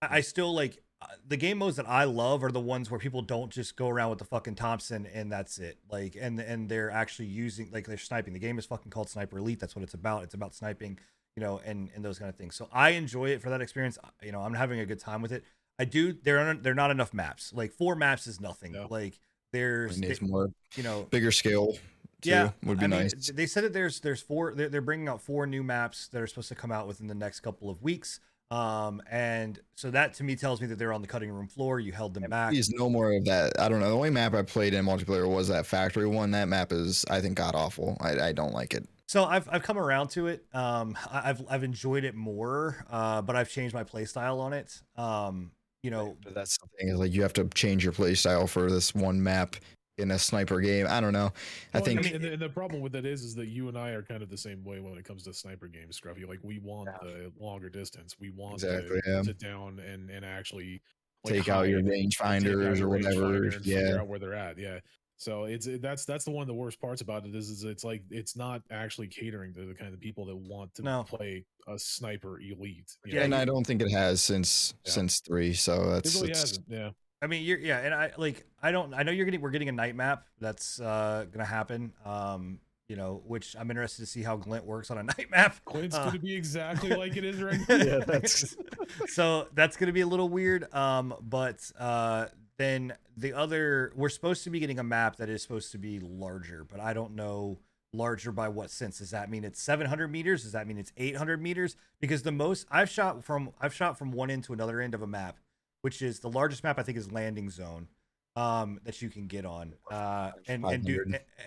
i, 0.02 0.18
I 0.18 0.22
still 0.22 0.54
like 0.54 0.84
the 1.28 1.38
game 1.38 1.58
modes 1.58 1.76
that 1.78 1.88
i 1.90 2.04
love 2.04 2.44
are 2.44 2.52
the 2.52 2.60
ones 2.60 2.90
where 2.92 3.00
people 3.00 3.22
don't 3.22 3.52
just 3.52 3.76
go 3.76 3.90
around 3.90 4.10
with 4.10 4.20
the 4.20 4.26
fucking 4.26 4.56
thompson 4.56 5.06
and 5.14 5.32
that's 5.32 5.58
it 5.58 5.78
like 5.90 6.16
and 6.20 6.40
and 6.40 6.70
they're 6.70 6.92
actually 6.92 7.28
using 7.28 7.70
like 7.72 7.86
they're 7.88 7.98
sniping 7.98 8.34
the 8.34 8.40
game 8.40 8.58
is 8.60 8.66
fucking 8.66 8.92
called 8.92 9.10
sniper 9.10 9.38
elite 9.38 9.60
that's 9.60 9.76
what 9.76 9.84
it's 9.84 9.94
about 9.94 10.24
it's 10.24 10.34
about 10.34 10.54
sniping 10.54 10.98
you 11.36 11.42
know 11.42 11.60
and 11.66 11.90
and 11.96 12.04
those 12.06 12.20
kind 12.20 12.30
of 12.30 12.36
things 12.36 12.56
so 12.56 12.68
i 12.72 12.90
enjoy 12.92 13.26
it 13.30 13.42
for 13.42 13.50
that 13.50 13.62
experience 13.62 13.98
you 14.22 14.32
know 14.32 14.42
i'm 14.42 14.54
having 14.54 14.80
a 14.80 14.86
good 14.86 15.00
time 15.00 15.22
with 15.22 15.32
it 15.32 15.44
i 15.80 15.86
do 15.86 16.14
there 16.14 16.40
are 16.40 16.54
there 16.56 16.72
are 16.72 16.76
not 16.76 16.92
enough 16.92 17.14
maps 17.14 17.52
like 17.54 17.72
four 17.72 17.96
maps 17.96 18.28
is 18.28 18.40
nothing 18.42 18.72
No. 18.74 18.88
like 18.90 19.14
It 19.14 19.20
there's 19.54 20.00
needs 20.00 20.22
more 20.22 20.50
you 20.76 20.84
know 20.84 21.04
bigger 21.12 21.32
scale. 21.32 21.74
Too, 22.22 22.30
yeah, 22.30 22.52
would 22.64 22.80
be 22.80 22.86
I 22.86 22.88
nice. 22.88 23.12
th- 23.14 23.36
they 23.36 23.46
said 23.46 23.66
that 23.66 23.74
there's 23.74 24.00
there's 24.00 24.22
four. 24.22 24.54
They're, 24.56 24.70
they're 24.70 24.80
bringing 24.80 25.10
out 25.10 25.22
four 25.22 25.46
new 25.46 25.62
maps 25.62 26.08
that 26.08 26.22
are 26.22 26.28
supposed 26.28 26.48
to 26.48 26.56
come 26.56 26.72
out 26.72 26.88
within 26.88 27.08
the 27.08 27.14
next 27.14 27.42
couple 27.42 27.70
of 27.70 27.82
weeks. 27.84 28.22
Um, 28.52 29.02
and 29.10 29.60
so 29.76 29.90
that 29.92 30.14
to 30.16 30.24
me 30.24 30.36
tells 30.36 30.62
me 30.62 30.68
that 30.68 30.78
they're 30.78 30.94
on 30.94 31.02
the 31.02 31.08
cutting 31.08 31.32
room 31.32 31.48
floor. 31.48 31.80
You 31.80 31.92
held 31.92 32.14
them 32.14 32.30
back. 32.30 32.52
Please, 32.52 32.70
no 32.70 32.90
more 32.90 33.12
of 33.14 33.26
that. 33.26 33.60
I 33.60 33.68
don't 33.68 33.80
know. 33.80 33.90
The 33.90 33.96
only 33.96 34.12
map 34.12 34.34
I 34.34 34.44
played 34.44 34.74
in 34.74 34.86
multiplayer 34.86 35.28
was 35.28 35.48
that 35.48 35.66
factory 35.66 36.08
one. 36.08 36.32
That 36.32 36.48
map 36.48 36.72
is, 36.72 37.04
I 37.10 37.20
think, 37.20 37.36
god 37.36 37.56
awful. 37.56 37.98
I, 38.00 38.20
I 38.20 38.32
don't 38.32 38.54
like 38.54 38.74
it. 38.74 38.88
So 39.08 39.26
I've 39.26 39.48
I've 39.52 39.64
come 39.64 39.78
around 39.78 40.10
to 40.12 40.28
it. 40.28 40.46
Um, 40.54 40.98
I've 41.12 41.44
I've 41.50 41.64
enjoyed 41.64 42.04
it 42.04 42.16
more. 42.16 42.86
Uh, 42.90 43.22
but 43.22 43.36
I've 43.36 43.50
changed 43.50 43.74
my 43.74 43.84
play 43.84 44.06
style 44.06 44.40
on 44.40 44.54
it. 44.54 44.82
Um, 44.98 45.52
you 45.84 45.92
know, 45.92 46.16
But 46.24 46.34
that's 46.34 46.58
the 46.58 46.68
thing 46.80 46.90
is 46.90 47.00
like 47.00 47.12
you 47.12 47.22
have 47.24 47.34
to 47.34 47.46
change 47.50 47.84
your 47.84 47.94
play 47.94 48.16
style 48.16 48.48
for 48.48 48.72
this 48.72 48.96
one 48.96 49.22
map 49.22 49.56
in 49.98 50.12
a 50.12 50.20
sniper 50.20 50.60
game. 50.60 50.88
I 50.90 51.00
don't 51.00 51.14
know. 51.14 51.32
I 51.74 51.78
Well, 51.78 51.84
think 51.86 52.06
and, 52.06 52.16
and 52.16 52.24
the, 52.24 52.34
and 52.34 52.42
the 52.42 52.50
problem 52.50 52.82
with 52.82 52.94
that 52.94 53.06
is, 53.06 53.24
is 53.24 53.36
that 53.36 53.48
you 53.48 53.68
and 53.68 53.78
I 53.78 53.90
are 53.92 54.02
kind 54.02 54.24
of 54.24 54.30
the 54.30 54.38
same 54.38 54.64
way 54.64 54.80
when 54.80 54.98
it 54.98 55.06
comes 55.06 55.24
to 55.24 55.34
sniper 55.34 55.68
games, 55.68 56.00
Scruffy. 56.00 56.28
Like 56.28 56.40
we 56.42 56.60
want 56.60 56.90
Yeah. 57.04 57.08
the 57.10 57.32
longer 57.40 57.70
distance. 57.70 58.16
We 58.20 58.32
want 58.32 58.56
Exactly, 58.56 59.02
to 59.02 59.12
yeah. 59.12 59.22
sit 59.22 59.40
down 59.40 59.80
and 59.80 60.10
and 60.10 60.26
actually 60.26 60.82
like, 61.24 61.36
take 61.36 61.50
out 61.50 61.68
your 61.70 61.84
range 61.84 62.18
and 62.20 62.26
out 62.28 62.30
finders 62.32 62.56
or 62.80 62.80
your 62.80 62.90
whatever. 62.90 63.22
rangefinder 63.22 63.44
and 63.56 63.64
figure 63.66 63.88
Yeah. 63.88 63.96
out 64.02 64.08
where 64.08 64.20
they're 64.20 64.34
at. 64.34 64.58
Yeah. 64.58 64.80
So 65.18 65.44
it's 65.46 65.68
it- 65.68 65.82
that's 65.84 66.06
that's 66.06 66.26
the 66.26 66.32
one 66.32 66.42
of 66.42 66.48
the 66.48 66.54
worst 66.56 66.82
parts 66.82 67.02
about 67.02 67.26
it 67.28 67.36
is 67.36 67.50
is 67.50 67.64
it's 67.64 67.84
like 67.84 68.02
it's 68.10 68.36
not 68.36 68.64
actually 68.72 69.08
catering 69.08 69.54
to 69.54 69.66
the 69.66 69.76
kind 69.76 69.94
of 69.94 70.00
people 70.00 70.26
that 70.26 70.36
want 70.36 70.74
to 70.76 70.82
No. 70.82 71.04
play 71.04 71.46
a 71.68 71.78
sniper 71.78 72.40
elite. 72.42 72.98
Yeah, 73.06 73.20
know? 73.20 73.22
and 73.26 73.36
I 73.36 73.46
don't 73.46 73.66
think 73.66 73.82
it 73.84 73.92
has 73.92 74.22
since 74.24 74.74
Yeah. 74.86 74.92
since 74.92 75.20
three. 75.20 75.54
So 75.54 75.84
it 75.84 75.90
that's 76.04 76.16
really 76.16 76.30
it's- 76.32 76.42
hasn't. 76.42 76.66
Yeah. 76.68 76.90
I 77.24 77.28
mean, 77.28 77.44
you're 77.44 77.58
yeah, 77.60 77.80
and 77.80 77.94
I 77.94 78.12
like 78.18 78.46
I 78.62 78.72
don't 78.72 78.94
I 78.94 79.04
know 79.04 79.12
you're 79.12 79.26
getting 79.26 79.42
we're 79.42 79.50
getting 79.52 79.70
a 79.70 79.74
night 79.74 79.96
map 79.96 80.28
that's 80.40 80.80
uh 80.80 81.26
gonna 81.32 81.46
happen. 81.46 81.94
Um, 82.06 82.60
you 82.90 82.98
know, 82.98 83.24
which 83.26 83.56
I'm 83.58 83.72
interested 83.72 84.02
to 84.04 84.06
see 84.06 84.22
how 84.24 84.36
Glint 84.36 84.66
works 84.66 84.92
on 84.92 84.98
a 84.98 85.04
night 85.18 85.28
map. 85.32 85.56
Glint's 85.66 85.96
Uh, 85.96 86.06
gonna 86.06 86.20
be 86.20 86.36
exactly 86.36 86.90
like 86.90 87.16
it 87.16 87.24
is 87.24 87.42
right 87.42 87.60
now. 87.70 87.76
Yeah, 87.78 88.00
that's- 88.00 88.56
so 89.08 89.48
that's 89.54 89.78
gonna 89.78 89.94
be 89.94 90.02
a 90.02 90.08
little 90.08 90.28
weird. 90.30 90.72
Um, 90.74 91.14
but 91.22 91.72
uh, 91.80 92.26
then 92.58 92.94
the 93.16 93.34
other 93.34 93.94
we're 93.96 94.10
supposed 94.10 94.44
to 94.44 94.50
be 94.50 94.60
getting 94.60 94.80
a 94.80 94.84
map 94.84 95.16
that 95.18 95.30
is 95.30 95.42
supposed 95.42 95.72
to 95.72 95.78
be 95.78 96.00
larger, 96.02 96.66
but 96.70 96.80
I 96.82 96.94
don't 96.94 97.16
know 97.16 97.58
larger 97.94 98.32
by 98.32 98.50
what 98.50 98.70
sense. 98.70 98.98
Does 98.98 99.12
that 99.12 99.30
mean 99.30 99.44
it's 99.44 99.62
700 99.62 100.08
meters? 100.12 100.44
Does 100.44 100.52
that 100.54 100.68
mean 100.68 100.78
it's 100.78 100.92
800 100.98 101.42
meters? 101.42 101.76
Because 102.00 102.24
the 102.24 102.32
most 102.32 102.68
I've 102.70 102.90
shot 102.90 103.24
from 103.24 103.52
I've 103.62 103.74
shot 103.74 103.98
from 103.98 104.12
one 104.12 104.30
end 104.30 104.44
to 104.46 104.54
another 104.54 104.82
end 104.82 104.94
of 104.94 105.02
a 105.02 105.08
map, 105.08 105.38
which 105.84 106.02
is 106.02 106.20
the 106.20 106.30
largest 106.30 106.64
map 106.64 106.80
I 106.80 106.84
think 106.84 106.98
is 106.98 107.12
Landing 107.12 107.50
Zone. 107.50 107.88
um, 108.36 108.80
that 108.84 109.00
you 109.00 109.10
can 109.12 109.28
get 109.28 109.46
on 109.46 109.76
uh, 109.92 110.32
and 110.48 110.64
and 110.74 110.84
do 110.84 110.94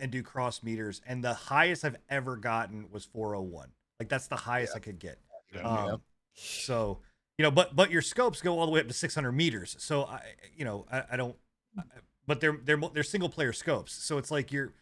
and 0.01 0.11
do 0.13 0.23
cross 0.23 0.63
meters. 0.63 1.01
And 1.05 1.23
the 1.25 1.35
highest 1.35 1.85
I've 1.85 1.97
ever 2.09 2.37
gotten 2.37 2.89
was 2.93 3.05
401. 3.07 3.73
Like 3.99 4.09
that's 4.09 4.29
the 4.29 4.37
highest 4.37 4.77
I 4.77 4.79
could 4.79 5.01
get. 5.01 5.19
Um, 5.65 6.03
so 6.35 7.01
you 7.39 7.43
know, 7.43 7.51
but 7.51 7.75
but 7.75 7.91
your 7.91 8.03
scopes 8.03 8.41
go 8.41 8.59
all 8.59 8.67
the 8.67 8.73
way 8.73 8.79
up 8.81 8.87
to 8.89 8.95
600 8.95 9.33
meters. 9.33 9.75
So 9.81 10.05
I, 10.05 10.21
you 10.57 10.65
know, 10.65 10.87
I, 10.93 11.03
I 11.13 11.17
don't. 11.17 11.35
I- 11.77 11.83
But 12.29 12.41
they're 12.41 12.59
they're 12.65 12.81
they're 12.95 13.03
single 13.03 13.29
player 13.31 13.53
scopes. 13.53 13.93
So 13.93 14.17
it's 14.19 14.31
like 14.31 14.53
you're 14.53 14.73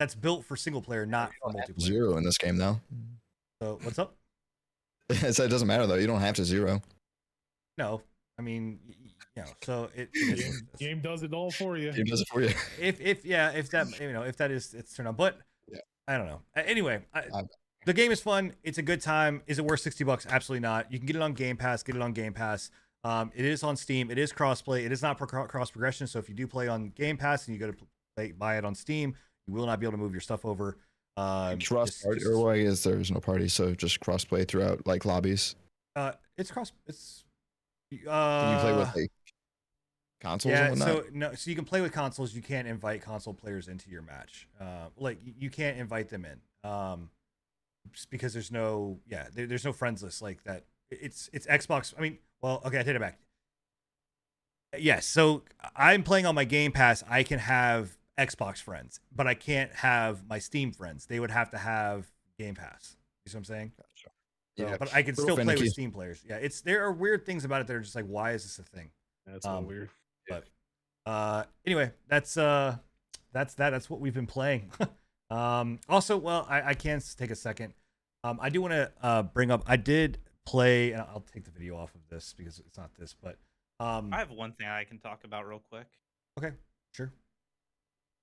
that's 0.00 0.14
built 0.14 0.44
for 0.44 0.56
single 0.56 0.82
player, 0.82 1.06
not 1.06 1.30
for 1.40 1.50
multiplayer. 1.52 1.80
Zero 1.80 2.16
in 2.18 2.24
this 2.24 2.36
game 2.36 2.56
though. 2.58 2.80
So 3.62 3.78
what's 3.84 3.98
up? 3.98 4.16
so 5.32 5.44
it 5.44 5.48
doesn't 5.48 5.68
matter 5.68 5.86
though. 5.86 5.94
You 5.96 6.06
don't 6.06 6.20
have 6.20 6.34
to 6.36 6.44
zero. 6.44 6.82
No, 7.78 8.02
I 8.38 8.42
mean, 8.42 8.78
y- 8.88 8.94
y- 9.03 9.03
you 9.36 9.42
know, 9.42 9.48
so 9.62 9.90
it, 9.94 10.08
it 10.14 10.38
is 10.38 10.62
what 10.70 10.78
Game, 10.78 10.88
game 10.88 11.00
does 11.00 11.22
it 11.22 11.32
all 11.32 11.50
for 11.50 11.76
you. 11.76 11.88
It 11.90 12.06
does 12.06 12.20
it 12.20 12.28
for 12.28 12.40
you. 12.42 12.48
if 12.80 13.00
if 13.00 13.24
yeah, 13.24 13.50
if 13.50 13.70
that 13.70 13.98
you 14.00 14.12
know, 14.12 14.22
if 14.22 14.36
that 14.36 14.50
is 14.50 14.74
it's 14.74 14.94
turned 14.94 15.08
on, 15.08 15.14
but 15.16 15.38
Yeah. 15.68 15.78
I 16.06 16.16
don't 16.16 16.26
know. 16.26 16.40
Uh, 16.56 16.62
Anyway, 16.66 17.00
I, 17.14 17.24
the 17.86 17.92
game 17.92 18.12
is 18.12 18.20
fun. 18.20 18.54
It's 18.62 18.78
a 18.78 18.82
good 18.82 19.00
time. 19.00 19.42
Is 19.46 19.58
it 19.58 19.64
worth 19.64 19.80
sixty 19.80 20.04
bucks? 20.04 20.26
Absolutely 20.28 20.60
not. 20.60 20.90
You 20.92 20.98
can 20.98 21.06
get 21.06 21.16
it 21.16 21.22
on 21.22 21.32
Game 21.34 21.56
Pass. 21.56 21.82
Get 21.82 21.96
it 21.96 22.02
on 22.02 22.12
Game 22.12 22.32
Pass. 22.32 22.70
Um, 23.02 23.30
it 23.34 23.44
is 23.44 23.62
on 23.62 23.76
Steam. 23.76 24.10
It 24.10 24.16
is 24.18 24.32
crossplay. 24.32 24.84
It 24.86 24.92
is 24.92 25.02
not 25.02 25.18
pro- 25.18 25.46
cross 25.46 25.70
progression. 25.70 26.06
So 26.06 26.18
if 26.18 26.28
you 26.28 26.34
do 26.34 26.46
play 26.46 26.68
on 26.68 26.90
Game 26.90 27.16
Pass 27.18 27.46
and 27.46 27.54
you 27.54 27.60
go 27.60 27.70
to 27.72 27.76
play, 28.16 28.32
buy 28.32 28.56
it 28.56 28.64
on 28.64 28.74
Steam, 28.74 29.14
you 29.46 29.52
will 29.52 29.66
not 29.66 29.78
be 29.80 29.84
able 29.86 29.92
to 29.92 29.98
move 29.98 30.12
your 30.12 30.22
stuff 30.22 30.44
over. 30.46 30.78
Um, 31.18 31.58
cross 31.58 31.88
just- 31.90 32.02
party, 32.02 32.20
just- 32.20 32.30
or 32.30 32.38
why 32.38 32.54
is 32.54 32.82
there's 32.82 33.10
no 33.10 33.20
party? 33.20 33.48
So 33.48 33.74
just 33.74 34.00
cross 34.00 34.24
play 34.24 34.44
throughout 34.44 34.86
like 34.86 35.04
lobbies. 35.04 35.54
uh, 35.96 36.12
it's 36.38 36.50
cross. 36.50 36.72
It's 36.86 37.24
uh, 38.08 38.40
Can 38.40 38.52
you 38.54 38.60
play 38.60 38.72
with 38.78 38.96
like 38.96 39.10
consoles 40.24 40.52
yeah, 40.52 40.68
and 40.68 40.80
whatnot? 40.80 41.04
so 41.04 41.10
no, 41.12 41.34
so 41.34 41.50
you 41.50 41.56
can 41.56 41.64
play 41.64 41.80
with 41.80 41.92
consoles. 41.92 42.34
You 42.34 42.42
can't 42.42 42.66
invite 42.66 43.02
console 43.02 43.34
players 43.34 43.68
into 43.68 43.90
your 43.90 44.02
match. 44.02 44.48
Uh, 44.60 44.88
like 44.98 45.18
you 45.38 45.50
can't 45.50 45.78
invite 45.78 46.08
them 46.08 46.24
in, 46.24 46.68
um, 46.68 47.10
because 48.10 48.32
there's 48.32 48.50
no, 48.50 48.98
yeah, 49.06 49.26
there, 49.34 49.46
there's 49.46 49.64
no 49.64 49.72
friends 49.72 50.02
list 50.02 50.22
like 50.22 50.42
that. 50.44 50.64
It's 50.90 51.30
it's 51.32 51.46
Xbox. 51.46 51.94
I 51.96 52.00
mean, 52.00 52.18
well, 52.40 52.62
okay, 52.64 52.78
I 52.78 52.82
take 52.82 52.96
it 52.96 53.00
back. 53.00 53.18
Yes, 54.78 55.06
so 55.06 55.42
I'm 55.76 56.02
playing 56.02 56.26
on 56.26 56.34
my 56.34 56.44
Game 56.44 56.72
Pass. 56.72 57.04
I 57.08 57.22
can 57.22 57.38
have 57.38 57.96
Xbox 58.18 58.58
friends, 58.60 59.00
but 59.14 59.26
I 59.26 59.34
can't 59.34 59.72
have 59.72 60.26
my 60.28 60.38
Steam 60.38 60.72
friends. 60.72 61.06
They 61.06 61.20
would 61.20 61.30
have 61.30 61.50
to 61.50 61.58
have 61.58 62.06
Game 62.38 62.54
Pass. 62.54 62.96
You 63.24 63.30
see 63.30 63.36
what 63.36 63.40
I'm 63.40 63.44
saying? 63.44 63.72
So, 63.94 64.08
Yeah, 64.56 64.76
but 64.78 64.94
I 64.94 65.02
can 65.02 65.14
little 65.14 65.34
still 65.34 65.44
play 65.44 65.54
with. 65.54 65.70
Steam 65.70 65.92
players. 65.92 66.22
Yeah, 66.28 66.36
it's 66.36 66.60
there 66.60 66.84
are 66.84 66.92
weird 66.92 67.24
things 67.24 67.44
about 67.44 67.60
it 67.60 67.66
that 67.68 67.76
are 67.76 67.80
just 67.80 67.94
like, 67.94 68.06
why 68.06 68.32
is 68.32 68.42
this 68.42 68.58
a 68.58 68.62
thing? 68.62 68.90
That's 69.26 69.46
Um, 69.46 69.66
weird. 69.66 69.90
Uh 71.06 71.44
anyway 71.66 71.92
that's 72.08 72.36
uh 72.36 72.76
that's 73.32 73.54
that 73.54 73.70
that's 73.70 73.90
what 73.90 74.00
we've 74.00 74.14
been 74.14 74.26
playing 74.26 74.70
um 75.30 75.78
also 75.88 76.16
well 76.16 76.46
i 76.48 76.70
i 76.70 76.74
can 76.74 77.00
take 77.18 77.30
a 77.30 77.34
second 77.36 77.74
um 78.22 78.38
i 78.40 78.48
do 78.48 78.62
want 78.62 78.72
to 78.72 78.90
uh 79.02 79.22
bring 79.22 79.50
up 79.50 79.62
i 79.66 79.76
did 79.76 80.18
play 80.46 80.92
and 80.92 81.02
i'll 81.02 81.24
take 81.32 81.44
the 81.44 81.50
video 81.50 81.76
off 81.76 81.94
of 81.94 82.00
this 82.08 82.34
because 82.36 82.58
it's 82.60 82.78
not 82.78 82.90
this 82.98 83.14
but 83.20 83.36
um 83.80 84.10
I 84.14 84.18
have 84.18 84.30
one 84.30 84.52
thing 84.52 84.68
I 84.68 84.84
can 84.84 84.98
talk 84.98 85.24
about 85.24 85.46
real 85.48 85.60
quick. 85.70 85.86
okay 86.38 86.54
sure 86.92 87.12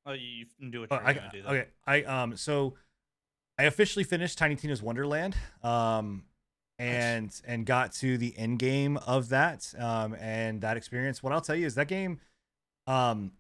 Oh, 0.06 0.14
you, 0.14 0.46
do 0.72 0.80
what 0.80 0.92
Oh, 0.92 0.96
you're 0.96 1.06
I, 1.08 1.14
gonna 1.14 1.30
do. 1.32 1.42
Though. 1.44 1.50
okay 1.50 1.68
i 1.86 2.02
um 2.04 2.36
so 2.36 2.74
i 3.60 3.64
officially 3.66 4.04
finished 4.04 4.38
tiny 4.40 4.56
tina's 4.56 4.82
wonderland 4.82 5.36
um 5.62 6.24
and 6.82 7.42
and 7.46 7.66
got 7.66 7.92
to 7.94 8.18
the 8.18 8.38
end 8.38 8.60
game 8.60 8.98
of 8.98 9.30
that 9.30 9.74
um 9.78 10.16
and 10.20 10.62
that 10.62 10.78
experience. 10.78 11.22
What 11.24 11.34
i'll 11.34 11.42
tell 11.42 11.56
you 11.56 11.66
is 11.66 11.76
that 11.76 11.88
game 11.88 12.20
um 12.88 13.32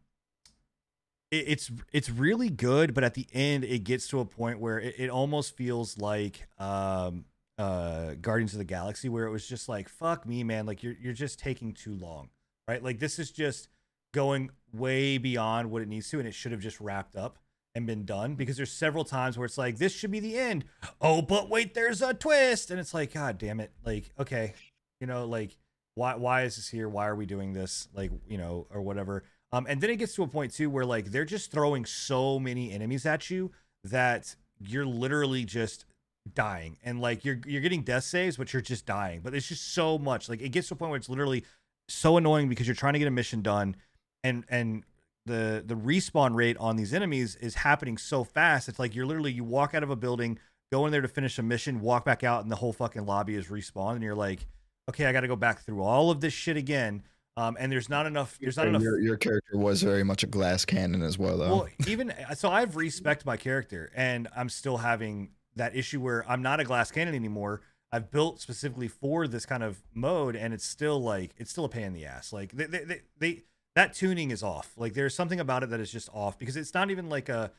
it, 1.32 1.46
it's 1.48 1.72
it's 1.92 2.10
really 2.10 2.50
good 2.50 2.94
but 2.94 3.04
at 3.04 3.14
the 3.14 3.28
end 3.34 3.64
it 3.64 3.84
gets 3.84 4.08
to 4.10 4.20
a 4.20 4.26
point 4.26 4.60
where 4.60 4.80
it, 4.80 4.96
it 4.98 5.10
almost 5.10 5.56
feels 5.56 5.98
like 5.98 6.48
um 6.60 7.26
uh 7.58 8.16
guardians 8.22 8.54
of 8.54 8.60
the 8.60 8.66
galaxy 8.66 9.10
where 9.10 9.26
it 9.26 9.32
was 9.32 9.48
just 9.48 9.68
like 9.68 9.90
fuck 9.90 10.26
me 10.26 10.44
man 10.44 10.66
like 10.66 10.84
you're 10.84 10.96
you're 11.02 11.14
just 11.14 11.40
taking 11.40 11.74
too 11.74 11.96
long 11.96 12.30
right? 12.68 12.84
Like 12.84 13.00
this 13.00 13.20
is 13.20 13.32
just 13.32 13.68
going 14.14 14.50
way 14.74 15.18
beyond 15.18 15.70
what 15.72 15.82
it 15.82 15.88
needs 15.88 16.10
to 16.10 16.20
and 16.20 16.28
it 16.28 16.34
should 16.34 16.52
have 16.52 16.62
just 16.62 16.80
wrapped 16.80 17.16
up 17.16 17.38
and 17.76 17.88
been 17.88 18.06
done 18.06 18.36
because 18.36 18.58
there's 18.58 18.72
several 18.72 19.04
times 19.04 19.38
where 19.38 19.46
it's 19.46 19.58
like 19.58 19.78
this 19.78 19.94
should 19.94 20.12
be 20.12 20.20
the 20.20 20.38
end. 20.38 20.66
Oh 21.00 21.22
but 21.22 21.50
wait 21.50 21.74
there's 21.74 22.02
a 22.02 22.14
twist. 22.14 22.72
And 22.72 22.80
it's 22.80 22.94
like 22.94 23.14
god 23.14 23.38
damn 23.38 23.60
it. 23.60 23.72
Like 23.86 24.12
okay 24.20 24.54
you 25.00 25.08
know 25.08 25.26
like 25.26 25.58
why 25.96 26.16
why 26.16 26.44
is 26.44 26.56
this 26.56 26.68
here? 26.68 26.90
Why 26.90 27.08
are 27.08 27.16
we 27.16 27.26
doing 27.26 27.54
this? 27.54 27.88
Like 27.94 28.12
you 28.28 28.38
know 28.38 28.68
or 28.74 28.82
whatever. 28.82 29.24
Um 29.52 29.66
and 29.70 29.80
then 29.80 29.90
it 29.90 29.98
gets 29.98 30.16
to 30.16 30.24
a 30.24 30.28
point 30.28 30.54
too 30.54 30.70
where 30.70 30.86
like 30.86 31.06
they're 31.12 31.26
just 31.26 31.52
throwing 31.52 31.86
so 31.86 32.40
many 32.40 32.72
enemies 32.72 33.06
at 33.06 33.30
you 33.30 33.52
that 33.86 34.36
you're 34.60 34.86
literally 34.86 35.46
just 35.46 35.86
dying. 36.34 36.78
And 36.84 37.00
like 37.00 37.24
you're 37.24 37.40
you're 37.46 37.62
getting 37.62 37.84
death 37.84 38.04
saves 38.04 38.38
but 38.38 38.52
you're 38.54 38.62
just 38.62 38.86
dying. 38.86 39.22
But 39.22 39.34
it's 39.34 39.48
just 39.48 39.74
so 39.74 39.98
much. 39.98 40.28
Like 40.28 40.42
it 40.42 40.50
gets 40.50 40.68
to 40.70 40.74
a 40.74 40.78
point 40.78 40.90
where 40.90 40.98
it's 40.98 41.10
literally 41.10 41.46
so 41.88 42.18
annoying 42.18 42.50
because 42.50 42.68
you're 42.68 42.76
trying 42.76 42.94
to 42.94 43.00
get 43.00 43.08
a 43.08 43.12
mission 43.12 43.42
done 43.42 43.76
and 44.24 44.44
and 44.50 44.84
the 45.26 45.64
the 45.66 45.76
respawn 45.76 46.36
rate 46.36 46.58
on 46.58 46.76
these 46.76 46.94
enemies 46.94 47.36
is 47.36 47.56
happening 47.56 47.98
so 47.98 48.24
fast 48.24 48.68
it's 48.68 48.80
like 48.80 48.96
you're 48.96 49.06
literally 49.06 49.32
you 49.32 49.44
walk 49.44 49.76
out 49.76 49.84
of 49.84 49.90
a 49.90 49.96
building 49.96 50.40
go 50.72 50.86
in 50.86 50.92
there 50.92 51.02
to 51.02 51.08
finish 51.08 51.38
a 51.38 51.44
mission 51.44 51.80
walk 51.80 52.06
back 52.06 52.24
out 52.24 52.42
and 52.42 52.52
the 52.52 52.56
whole 52.56 52.74
fucking 52.74 53.06
lobby 53.06 53.36
is 53.36 53.48
respawned 53.48 53.94
and 53.94 54.04
you're 54.04 54.16
like 54.16 54.48
okay 54.90 55.06
i 55.06 55.12
got 55.12 55.22
to 55.22 55.28
go 55.28 55.36
back 55.36 55.62
through 55.62 55.82
all 55.82 56.10
of 56.10 56.22
this 56.22 56.34
shit 56.34 56.58
again 56.58 57.04
um 57.38 57.56
and 57.60 57.72
there's 57.72 57.88
not 57.90 58.06
enough 58.06 58.38
there's 58.42 58.58
not 58.58 58.68
enough 58.68 58.82
Your, 58.82 59.00
your 59.00 59.18
character 59.18 59.58
was 59.58 59.84
very 59.84 60.04
much 60.04 60.24
a 60.24 60.28
glass 60.28 60.66
cannon 60.66 61.02
as 61.02 61.18
well, 61.18 61.38
though. 61.38 61.50
well, 61.50 61.68
even 61.88 62.14
so, 62.36 62.50
I've 62.50 62.76
respect 62.76 63.26
my 63.26 63.38
character, 63.38 63.90
and 63.96 64.28
I'm 64.36 64.50
still 64.50 64.78
having 64.78 65.30
that 65.56 65.76
issue 65.76 66.02
where 66.02 66.30
I'm 66.30 66.42
not 66.42 66.60
a 66.60 66.66
glass 66.66 66.92
cannon 66.92 67.16
anymore. 67.16 67.62
I've 67.94 68.12
built 68.12 68.42
specifically 68.42 68.88
for 68.88 69.28
this 69.28 69.46
kind 69.46 69.64
of 69.64 69.82
mode, 69.94 70.36
and 70.36 70.54
it's 70.54 70.66
still 70.66 71.02
like 71.02 71.32
it's 71.38 71.52
still 71.52 71.66
a 71.66 71.70
pain 71.70 71.84
in 71.84 71.94
the 71.94 72.06
ass. 72.06 72.34
Like 72.34 72.52
they, 72.52 72.66
they, 72.66 72.84
they, 72.84 73.02
they 73.18 73.44
that 73.76 73.94
tuning 73.94 74.32
is 74.32 74.44
off. 74.44 74.74
Like 74.78 74.94
there's 74.94 75.16
something 75.16 75.40
about 75.40 75.64
it 75.64 75.70
that 75.70 75.80
is 75.80 75.92
just 75.92 76.10
off 76.14 76.38
because 76.38 76.58
it's 76.58 76.74
not 76.74 76.92
even 76.92 77.10
like 77.10 77.30
a 77.30 77.52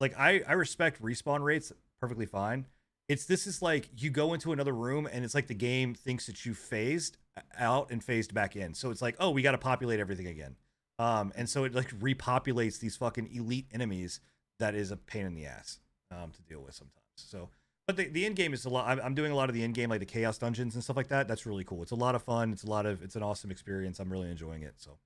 like 0.00 0.18
I 0.18 0.42
I 0.46 0.52
respect 0.52 1.02
respawn 1.02 1.42
rates 1.42 1.72
perfectly 2.00 2.26
fine. 2.26 2.66
It's 3.08 3.24
this 3.24 3.46
is 3.46 3.62
like 3.62 3.88
you 3.96 4.10
go 4.10 4.34
into 4.34 4.52
another 4.52 4.74
room 4.74 5.08
and 5.10 5.24
it's 5.24 5.34
like 5.34 5.46
the 5.46 5.54
game 5.54 5.94
thinks 5.94 6.26
that 6.26 6.44
you 6.44 6.54
phased 6.54 7.16
out 7.58 7.90
and 7.90 8.02
phased 8.02 8.34
back 8.34 8.56
in. 8.56 8.74
So 8.74 8.90
it's 8.90 9.02
like, 9.02 9.16
oh, 9.18 9.30
we 9.30 9.42
got 9.42 9.52
to 9.52 9.58
populate 9.58 10.00
everything 10.00 10.26
again. 10.26 10.56
Um, 10.98 11.32
and 11.36 11.48
so 11.48 11.64
it 11.64 11.74
like 11.74 11.90
repopulates 11.98 12.80
these 12.80 12.96
fucking 12.96 13.30
elite 13.32 13.66
enemies 13.72 14.20
that 14.58 14.74
is 14.74 14.90
a 14.90 14.96
pain 14.96 15.26
in 15.26 15.34
the 15.34 15.46
ass 15.46 15.78
um, 16.10 16.30
to 16.32 16.42
deal 16.42 16.60
with 16.60 16.74
sometimes. 16.74 17.00
So, 17.16 17.50
but 17.86 17.96
the, 17.96 18.08
the 18.08 18.26
end 18.26 18.36
game 18.36 18.54
is 18.54 18.64
a 18.64 18.70
lot. 18.70 18.88
I'm, 18.88 19.00
I'm 19.00 19.14
doing 19.14 19.30
a 19.30 19.36
lot 19.36 19.48
of 19.48 19.54
the 19.54 19.62
end 19.62 19.74
game, 19.74 19.90
like 19.90 20.00
the 20.00 20.06
chaos 20.06 20.38
dungeons 20.38 20.74
and 20.74 20.82
stuff 20.82 20.96
like 20.96 21.08
that. 21.08 21.28
That's 21.28 21.46
really 21.46 21.64
cool. 21.64 21.82
It's 21.82 21.92
a 21.92 21.96
lot 21.96 22.14
of 22.14 22.22
fun. 22.22 22.52
It's 22.52 22.64
a 22.64 22.70
lot 22.70 22.86
of, 22.86 23.02
it's 23.02 23.14
an 23.14 23.22
awesome 23.22 23.50
experience. 23.50 24.00
I'm 24.00 24.10
really 24.10 24.30
enjoying 24.30 24.62
it. 24.62 24.74
So, 24.78 24.98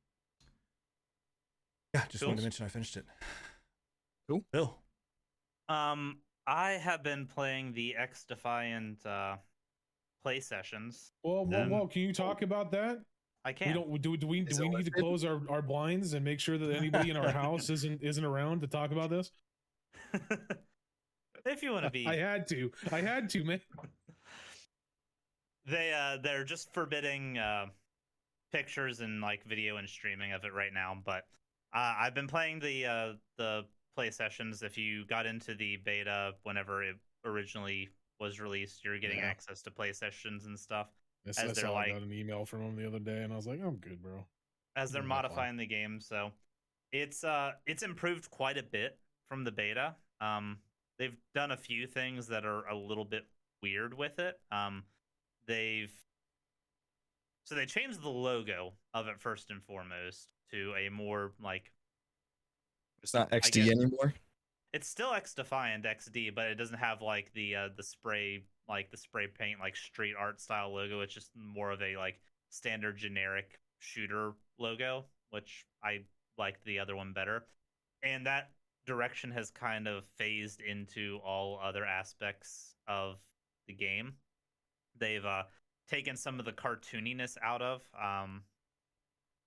yeah, 1.95 2.05
just 2.09 2.25
wanted 2.25 2.39
to 2.39 2.43
mention 2.43 2.67
I 2.67 2.69
finished 2.69 2.97
it. 2.97 3.05
Cool. 4.29 4.43
Bill. 4.53 4.79
Um, 5.69 6.19
I 6.47 6.73
have 6.73 7.03
been 7.03 7.27
playing 7.27 7.73
the 7.73 7.97
X 7.97 8.25
Defiant 8.25 9.05
uh, 9.07 9.37
play 10.23 10.41
sessions. 10.41 11.13
Well, 11.23 11.47
well, 11.47 11.63
Um, 11.63 11.71
well, 11.71 11.87
can 11.87 12.03
you 12.03 12.13
talk 12.13 12.43
about 12.43 12.73
that? 12.73 13.01
I 13.45 13.53
can't. 13.53 13.75
don't 13.75 14.03
do. 14.03 14.17
Do 14.17 14.27
we? 14.27 14.43
Do 14.43 14.55
it 14.55 14.61
we 14.61 14.69
need 14.69 14.85
to 14.85 14.91
close 14.91 15.25
our, 15.25 15.41
our 15.49 15.63
blinds 15.63 16.13
and 16.13 16.25
make 16.25 16.41
sure 16.41 16.59
that 16.59 16.71
anybody 16.71 17.11
in 17.11 17.17
our 17.17 17.31
house 17.31 17.71
isn't 17.71 18.03
isn't 18.03 18.25
around 18.25 18.61
to 18.61 18.67
talk 18.67 18.93
about 18.93 19.09
this? 19.09 19.31
if 21.47 21.63
you 21.63 21.73
want 21.73 21.85
to 21.85 21.91
be, 21.91 22.07
I 22.07 22.17
had 22.17 22.47
to. 22.49 22.71
I 22.93 23.01
had 23.01 23.31
to, 23.31 23.45
man. 23.45 23.61
they 25.67 25.93
uh, 25.93 26.19
they're 26.23 26.45
just 26.45 26.75
forbidding 26.75 27.39
uh, 27.39 27.67
pictures 28.53 29.01
and 29.01 29.23
like 29.23 29.45
video 29.45 29.79
and 29.79 29.89
streaming 29.89 30.33
of 30.33 30.45
it 30.45 30.53
right 30.53 30.75
now. 30.75 30.99
But 31.03 31.25
uh, 31.73 31.95
I've 31.99 32.15
been 32.15 32.27
playing 32.29 32.61
the 32.61 32.87
uh, 32.87 33.13
the 33.37 33.65
play 33.95 34.11
sessions. 34.11 34.63
If 34.63 34.77
you 34.79 35.05
got 35.07 35.27
into 35.27 35.55
the 35.55 35.77
beta 35.77 36.33
whenever 36.43 36.83
it 36.83 36.97
originally 37.25 37.89
was 38.19 38.41
released, 38.41 38.85
you're 38.85 38.99
getting 38.99 39.19
Yeah. 39.19 39.27
access 39.31 39.63
to 39.63 39.71
play 39.71 39.93
sessions 39.93 40.47
and 40.47 40.59
stuff. 40.59 40.89
I, 41.27 41.31
As 41.31 41.55
they're 41.55 41.55
saw 41.67 41.77
I 41.77 41.89
got 41.89 42.03
an 42.03 42.13
email 42.13 42.45
from 42.45 42.61
them 42.61 42.77
the 42.77 42.87
other 42.87 42.99
day, 42.99 43.23
and 43.23 43.33
I 43.33 43.37
was 43.37 43.47
like, 43.47 43.61
I'm 43.63 43.77
good, 43.77 44.03
bro. 44.03 44.25
as 44.77 44.91
they're 44.93 45.03
fine. 45.03 45.09
modifying 45.09 45.57
the 45.57 45.67
game. 45.67 46.01
So 46.01 46.33
it's 46.93 47.25
uh 47.25 47.53
it's 47.67 47.83
improved 47.83 48.31
quite 48.31 48.59
a 48.59 48.63
bit 48.63 48.99
from 49.29 49.45
the 49.45 49.53
beta. 49.53 49.95
Um, 50.21 50.59
they've 50.99 51.17
done 51.35 51.51
a 51.53 51.57
few 51.57 51.87
things 51.87 52.27
that 52.29 52.45
are 52.45 52.67
a 52.69 52.75
little 52.75 53.05
bit 53.05 53.27
weird 53.63 53.95
with 53.95 54.19
it. 54.19 54.41
Um, 54.51 54.85
they've 55.47 55.93
so 57.45 57.55
they 57.55 57.67
changed 57.67 58.03
the 58.03 58.09
logo 58.09 58.75
of 58.95 59.09
it 59.09 59.21
first 59.21 59.51
and 59.51 59.63
foremost 59.63 60.29
to 60.53 60.75
a 60.79 60.89
more 60.91 61.33
like 61.43 61.73
it's 63.03 63.15
not 63.15 63.31
XD 63.31 63.53
guess- 63.53 63.69
anymore. 63.71 64.15
it's 64.73 64.89
still 64.89 65.11
XDefiant 65.11 65.85
XD, 65.85 66.35
but 66.35 66.47
it 66.47 66.57
doesn't 66.57 66.79
have 66.79 67.01
like 67.03 67.33
the 67.35 67.57
uh, 67.57 67.69
the 67.77 67.83
spray 67.83 68.45
like 68.69 68.91
the 68.91 68.97
spray 68.97 69.27
paint 69.27 69.59
like 69.61 69.77
street 69.77 70.15
art 70.19 70.41
style 70.41 70.73
logo. 70.75 71.01
It's 71.01 71.15
just 71.15 71.31
more 71.35 71.71
of 71.71 71.81
a 71.83 71.97
like 71.97 72.21
standard 72.51 72.97
generic 72.99 73.59
shooter 73.79 74.33
logo, 74.59 75.07
which 75.31 75.65
I 75.83 76.01
liked 76.39 76.65
the 76.65 76.79
other 76.79 76.95
one 76.97 77.13
better, 77.13 77.47
and 78.03 78.27
that 78.27 78.51
direction 78.87 79.31
has 79.31 79.51
kind 79.51 79.87
of 79.87 80.05
phased 80.19 80.61
into 80.61 81.19
all 81.25 81.61
other 81.63 81.85
aspects 81.85 82.75
of 82.89 83.17
the 83.67 83.75
game. 83.75 84.15
They've 84.99 85.25
uh, 85.25 85.45
taken 85.89 86.17
some 86.17 86.39
of 86.39 86.45
the 86.45 86.53
cartooniness 86.53 87.37
out 87.43 87.63
of 87.63 87.83
um, 88.01 88.43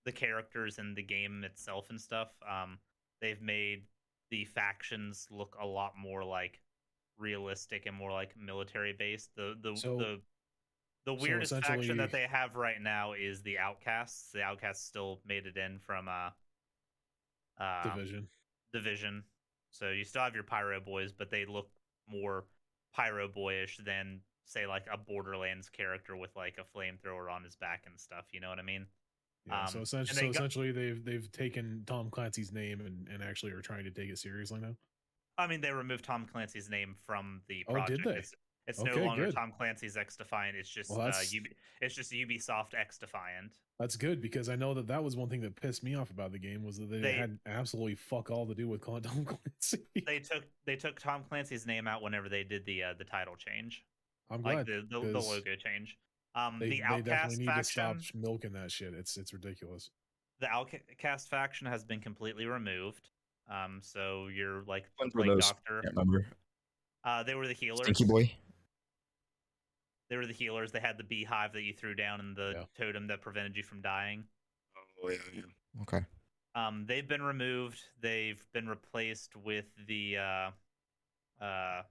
the 0.05 0.11
characters 0.11 0.77
and 0.79 0.95
the 0.95 1.03
game 1.03 1.43
itself 1.43 1.89
and 1.89 1.99
stuff. 1.99 2.29
Um, 2.49 2.79
they've 3.21 3.41
made 3.41 3.83
the 4.31 4.45
factions 4.45 5.27
look 5.29 5.55
a 5.61 5.65
lot 5.65 5.93
more 5.97 6.23
like 6.23 6.61
realistic 7.17 7.85
and 7.85 7.95
more 7.95 8.11
like 8.11 8.35
military 8.37 8.93
based. 8.93 9.35
The 9.35 9.55
the 9.61 9.75
So- 9.75 9.97
the 9.97 10.21
the 11.05 11.17
so 11.17 11.21
weirdest 11.21 11.53
faction 11.63 11.97
that 11.97 12.11
they 12.11 12.25
have 12.27 12.55
right 12.55 12.81
now 12.81 13.11
is 13.11 13.41
the 13.41 13.59
Outcasts. 13.59 14.31
The 14.31 14.41
Outcasts 14.41 14.85
still 14.85 15.19
made 15.25 15.45
it 15.45 15.57
in 15.57 15.79
from 15.79 16.07
uh, 16.07 16.29
uh 17.59 17.83
Division. 17.83 18.29
division. 18.71 19.23
So 19.69 19.89
you 19.89 20.05
still 20.05 20.21
have 20.21 20.33
your 20.33 20.43
pyro 20.45 20.79
boys, 20.79 21.11
but 21.11 21.29
they 21.29 21.45
look 21.45 21.69
more 22.07 22.45
pyro 22.93 23.27
boyish 23.27 23.77
than 23.85 24.21
say 24.45 24.65
like 24.65 24.85
a 24.91 24.97
Borderlands 24.97 25.69
character 25.69 26.15
with 26.15 26.33
like 26.35 26.57
a 26.57 26.77
flamethrower 26.77 27.29
on 27.31 27.43
his 27.43 27.55
back 27.57 27.83
and 27.85 27.99
stuff. 27.99 28.25
You 28.31 28.39
know 28.39 28.49
what 28.49 28.59
I 28.59 28.63
mean? 28.63 28.85
Yeah, 29.47 29.65
so 29.65 29.79
Um, 29.79 29.84
essentially, 29.84 29.99
and 30.10 30.17
they 30.17 30.34
so 30.34 30.39
got- 30.39 30.45
essentially, 30.47 30.71
they've 30.71 31.03
they've 31.03 31.32
taken 31.32 31.84
Tom 31.86 32.10
Clancy's 32.10 32.51
name 32.51 32.82
and, 32.82 33.08
and 33.10 33.21
actually 33.23 33.51
are 33.51 33.62
trying 33.62 33.84
to 33.84 33.91
take 33.91 34.10
it 34.10 34.17
seriously 34.17 34.60
now. 34.60 34.75
I 35.38 35.47
mean, 35.47 35.62
they 35.62 35.71
removed 35.71 36.06
Tom 36.06 36.25
Clancy's 36.25 36.69
name 36.69 36.95
from 37.06 37.41
the 37.47 37.63
project. 37.65 37.91
Oh, 37.91 37.95
did 37.95 38.03
they? 38.13 38.19
It's, 38.19 38.34
it's 38.67 38.79
Okay, 38.79 38.95
no 38.99 39.06
longer 39.06 39.25
good. 39.25 39.36
Tom 39.36 39.51
Clancy's 39.51 39.95
XDefiant. 39.97 40.53
It's 40.53 40.69
just 40.69 40.89
Well, 40.91 41.01
uh, 41.01 41.06
that's- 41.06 41.34
Ub- 41.36 41.51
it's 41.82 41.95
just 41.95 42.12
Ubisoft 42.12 42.73
XDefiant. 42.73 43.51
That's 43.79 43.97
good 43.97 44.21
because 44.21 44.47
I 44.47 44.56
know 44.56 44.73
that 44.75 44.88
that 44.88 45.03
was 45.03 45.17
one 45.17 45.27
thing 45.29 45.41
that 45.41 45.56
pissed 45.60 45.84
me 45.84 45.95
off 45.95 46.12
about 46.12 46.32
the 46.32 46.39
game 46.39 46.63
was 46.63 46.77
that 46.77 46.89
they, 46.89 46.99
They- 47.01 47.13
had 47.13 47.39
absolutely 47.47 47.95
fuck 47.95 48.29
all 48.29 48.45
to 48.47 48.53
do 48.56 48.69
with 48.69 48.82
Tom 48.86 49.25
Clancy. 49.25 49.84
They 50.06 50.19
took 50.19 50.45
they 50.65 50.75
took 50.77 50.99
Tom 50.99 51.23
Clancy's 51.27 51.65
name 51.65 51.88
out 51.88 52.01
whenever 52.01 52.29
they 52.29 52.43
did 52.43 52.65
the 52.65 52.84
uh, 52.84 52.93
the 52.93 53.03
title 53.03 53.36
change, 53.36 53.84
I'm 54.29 54.41
glad 54.43 54.56
like 54.56 54.65
the 54.67 54.88
the, 54.89 54.99
the 54.99 55.19
logo 55.19 55.56
change. 55.58 55.97
Um, 56.36 56.58
they, 56.60 56.69
the 56.69 56.78
they 56.78 56.82
Outcast 56.84 57.06
definitely 57.06 57.38
need 57.38 57.46
to 57.46 57.52
faction. 57.54 58.00
stop 58.00 58.15
milking 58.15 58.54
that 58.54 58.72
shit. 58.72 58.93
It's 58.93 59.17
it's 59.17 59.34
ridiculous. 59.34 59.89
the 60.39 60.48
Outcast 60.50 61.30
faction 61.30 61.67
has 61.67 61.84
been 61.84 62.00
completely 62.00 62.46
removed. 62.46 63.10
Um, 63.50 63.80
so 63.82 64.28
you're 64.28 64.63
like 64.63 64.86
Ones 65.00 65.13
were 65.13 65.24
Plague 65.24 65.36
those? 65.38 65.48
Doctor. 65.48 65.82
Can't 65.84 65.96
remember. 65.96 66.26
Uh, 67.04 67.24
they 67.24 67.36
were 67.36 67.48
the 67.48 67.54
healers. 67.54 67.82
Stinky 67.82 68.06
boy. 68.06 68.32
They 70.10 70.17
were 70.17 70.26
the 70.26 70.34
healers. 70.34 70.72
They 70.72 70.80
had 70.80 70.98
the 70.98 71.04
beehive 71.04 71.54
that 71.54 71.63
you 71.63 71.74
threw 71.74 71.96
down 71.96 72.19
and 72.19 72.36
the 72.36 72.54
Yeah. 72.56 72.63
totem 72.78 73.08
that 73.08 73.22
prevented 73.22 73.56
you 73.58 73.63
from 73.63 73.82
dying. 73.82 74.24
Oh 75.04 75.10
yeah, 75.10 75.17
yeah. 75.34 75.41
Okay. 75.82 76.06
Um, 76.56 76.86
they've 76.88 77.08
been 77.08 77.22
removed. 77.24 77.80
They've 78.00 78.43
been 78.54 78.67
replaced 78.69 79.36
with 79.36 79.65
the 79.88 80.17
uh, 80.17 81.43
uh, 81.43 81.82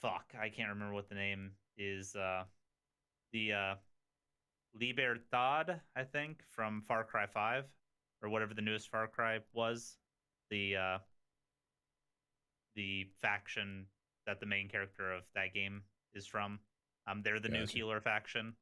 fuck. 0.00 0.32
I 0.40 0.48
can't 0.48 0.70
remember 0.70 0.94
what 0.94 1.08
the 1.08 1.14
name 1.16 1.52
is. 1.76 2.16
Uh, 2.16 2.44
the 3.36 3.52
uh, 3.52 3.74
Libertad, 4.80 5.80
I 5.94 6.04
think, 6.04 6.42
from 6.48 6.82
Far 6.88 7.04
Cry 7.04 7.26
Five, 7.26 7.64
or 8.22 8.30
whatever 8.30 8.54
the 8.54 8.62
newest 8.62 8.90
Far 8.90 9.06
Cry 9.06 9.40
was. 9.52 9.98
The 10.50 10.76
uh, 10.76 10.98
the 12.76 13.06
faction 13.20 13.86
that 14.26 14.40
the 14.40 14.46
main 14.46 14.68
character 14.68 15.12
of 15.12 15.22
that 15.34 15.52
game 15.52 15.82
is 16.14 16.26
from. 16.26 16.58
Um, 17.06 17.22
they're 17.22 17.38
the 17.38 17.50
new 17.50 17.66
healer 17.66 18.00
faction. 18.00 18.54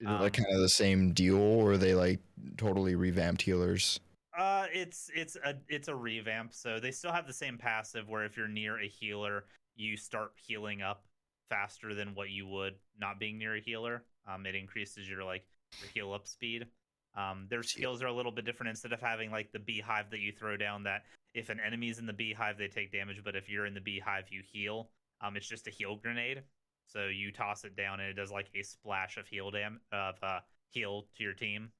Is 0.00 0.06
it 0.06 0.12
like 0.12 0.38
Um, 0.38 0.44
kind 0.44 0.54
of 0.54 0.62
the 0.62 0.68
same 0.68 1.12
deal, 1.12 1.36
or 1.36 1.72
are 1.72 1.78
they 1.78 1.94
like 1.94 2.20
totally 2.56 2.94
revamped 2.94 3.42
healers? 3.42 3.98
Uh, 4.38 4.66
it's 4.72 5.10
it's 5.16 5.36
a 5.44 5.56
it's 5.68 5.88
a 5.88 5.94
revamp. 5.94 6.54
So 6.54 6.78
they 6.78 6.92
still 6.92 7.12
have 7.12 7.26
the 7.26 7.32
same 7.32 7.58
passive 7.58 8.08
where 8.08 8.24
if 8.24 8.36
you're 8.36 8.46
near 8.46 8.80
a 8.80 8.86
healer, 8.86 9.46
you 9.74 9.96
start 9.96 10.32
healing 10.36 10.80
up 10.80 11.04
faster 11.50 11.94
than 11.94 12.14
what 12.14 12.30
you 12.30 12.46
would 12.46 12.74
not 12.98 13.20
being 13.20 13.38
near 13.38 13.56
a 13.56 13.60
healer. 13.60 14.04
Um, 14.26 14.46
it 14.46 14.54
increases 14.54 15.08
your 15.08 15.24
like 15.24 15.44
your 15.80 15.90
heal 15.90 16.14
up 16.14 16.26
speed. 16.26 16.66
Um, 17.14 17.46
their 17.50 17.62
skills 17.62 18.02
are 18.02 18.06
a 18.06 18.12
little 18.12 18.32
bit 18.32 18.46
different. 18.46 18.70
Instead 18.70 18.92
of 18.92 19.00
having 19.00 19.30
like 19.30 19.52
the 19.52 19.58
beehive 19.58 20.10
that 20.10 20.20
you 20.20 20.32
throw 20.32 20.56
down, 20.56 20.84
that 20.84 21.02
if 21.34 21.50
an 21.50 21.60
enemy's 21.60 21.98
in 21.98 22.06
the 22.06 22.12
beehive, 22.12 22.56
they 22.56 22.68
take 22.68 22.92
damage, 22.92 23.22
but 23.22 23.36
if 23.36 23.48
you're 23.50 23.66
in 23.66 23.74
the 23.74 23.80
beehive, 23.80 24.24
you 24.30 24.42
heal. 24.50 24.88
Um, 25.20 25.36
it's 25.36 25.48
just 25.48 25.66
a 25.66 25.70
heal 25.70 25.96
grenade. 25.96 26.42
So 26.86 27.06
you 27.06 27.30
toss 27.30 27.64
it 27.64 27.76
down 27.76 28.00
and 28.00 28.08
it 28.08 28.14
does 28.14 28.32
like 28.32 28.48
a 28.54 28.62
splash 28.62 29.18
of 29.18 29.28
heal 29.28 29.50
dam 29.50 29.80
of 29.92 30.14
uh, 30.22 30.40
heal 30.70 31.06
to 31.16 31.22
your 31.22 31.34
team 31.34 31.70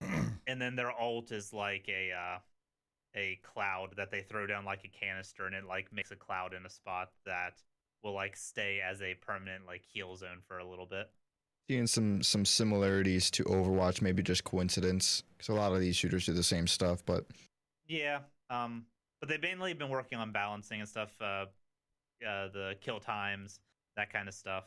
and 0.46 0.60
then 0.60 0.76
their 0.76 0.92
alt 0.92 1.30
is 1.32 1.52
like 1.52 1.86
a 1.88 2.12
uh, 2.12 2.38
a 3.14 3.40
cloud 3.42 3.94
that 3.96 4.10
they 4.10 4.22
throw 4.22 4.46
down 4.46 4.64
like 4.64 4.84
a 4.84 4.88
canister, 4.88 5.46
and 5.46 5.54
it 5.54 5.64
like 5.64 5.92
makes 5.92 6.10
a 6.10 6.16
cloud 6.16 6.54
in 6.54 6.64
a 6.64 6.70
spot 6.70 7.10
that 7.26 7.54
will 8.02 8.14
like 8.14 8.36
stay 8.36 8.80
as 8.80 9.02
a 9.02 9.14
permanent 9.14 9.66
like 9.66 9.82
heal 9.92 10.16
zone 10.16 10.38
for 10.46 10.58
a 10.58 10.64
little 10.64 10.86
bit. 10.86 11.10
Seeing 11.68 11.86
some 11.86 12.22
some 12.22 12.44
similarities 12.44 13.30
to 13.32 13.44
Overwatch, 13.44 14.02
maybe 14.02 14.22
just 14.22 14.44
coincidence, 14.44 15.22
because 15.36 15.48
a 15.48 15.54
lot 15.54 15.72
of 15.72 15.80
these 15.80 15.96
shooters 15.96 16.26
do 16.26 16.32
the 16.32 16.42
same 16.42 16.66
stuff. 16.66 17.04
But 17.04 17.26
Yeah, 17.86 18.20
um, 18.48 18.86
but 19.20 19.28
they've 19.28 19.40
mainly 19.40 19.72
been 19.74 19.90
working 19.90 20.18
on 20.18 20.32
balancing 20.32 20.80
and 20.80 20.88
stuff, 20.88 21.10
uh, 21.20 21.46
uh, 22.26 22.48
the 22.48 22.74
kill 22.80 22.98
times, 23.00 23.60
that 23.96 24.12
kind 24.12 24.28
of 24.28 24.34
stuff. 24.34 24.64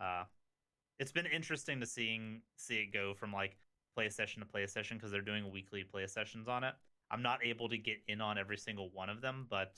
Uh, 0.00 0.24
it's 0.98 1.12
been 1.12 1.26
interesting 1.26 1.80
to 1.80 1.86
seeing 1.86 2.42
see 2.56 2.76
it 2.76 2.92
go 2.92 3.14
from 3.14 3.32
like 3.32 3.56
play 3.94 4.08
session 4.08 4.40
to 4.40 4.46
play 4.46 4.66
session 4.66 4.96
because 4.96 5.10
they're 5.10 5.20
doing 5.20 5.50
weekly 5.50 5.84
play 5.84 6.06
sessions 6.06 6.48
on 6.48 6.64
it. 6.64 6.74
I'm 7.10 7.22
not 7.22 7.44
able 7.44 7.68
to 7.68 7.76
get 7.76 7.98
in 8.08 8.20
on 8.20 8.38
every 8.38 8.56
single 8.56 8.90
one 8.92 9.08
of 9.08 9.20
them, 9.20 9.46
but 9.50 9.76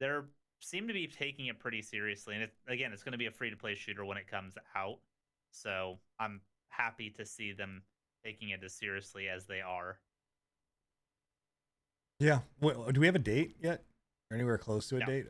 they're 0.00 0.26
seem 0.60 0.88
to 0.88 0.94
be 0.94 1.06
taking 1.06 1.46
it 1.46 1.58
pretty 1.58 1.82
seriously. 1.82 2.34
And 2.34 2.44
it, 2.44 2.52
again, 2.68 2.92
it's 2.92 3.02
going 3.02 3.12
to 3.12 3.18
be 3.18 3.26
a 3.26 3.30
free 3.30 3.50
to 3.50 3.56
play 3.56 3.74
shooter 3.74 4.04
when 4.04 4.16
it 4.16 4.28
comes 4.28 4.54
out, 4.74 4.98
so 5.50 5.98
I'm 6.18 6.40
happy 6.68 7.10
to 7.10 7.24
see 7.24 7.52
them 7.52 7.82
taking 8.24 8.50
it 8.50 8.62
as 8.64 8.74
seriously 8.74 9.28
as 9.28 9.46
they 9.46 9.60
are. 9.60 9.98
Yeah. 12.18 12.40
Do 12.60 13.00
we 13.00 13.06
have 13.06 13.14
a 13.14 13.20
date 13.20 13.56
yet? 13.60 13.84
Or 14.30 14.36
anywhere 14.36 14.58
close 14.58 14.88
to 14.88 14.96
a 14.96 15.00
No. 15.00 15.06
date? 15.06 15.26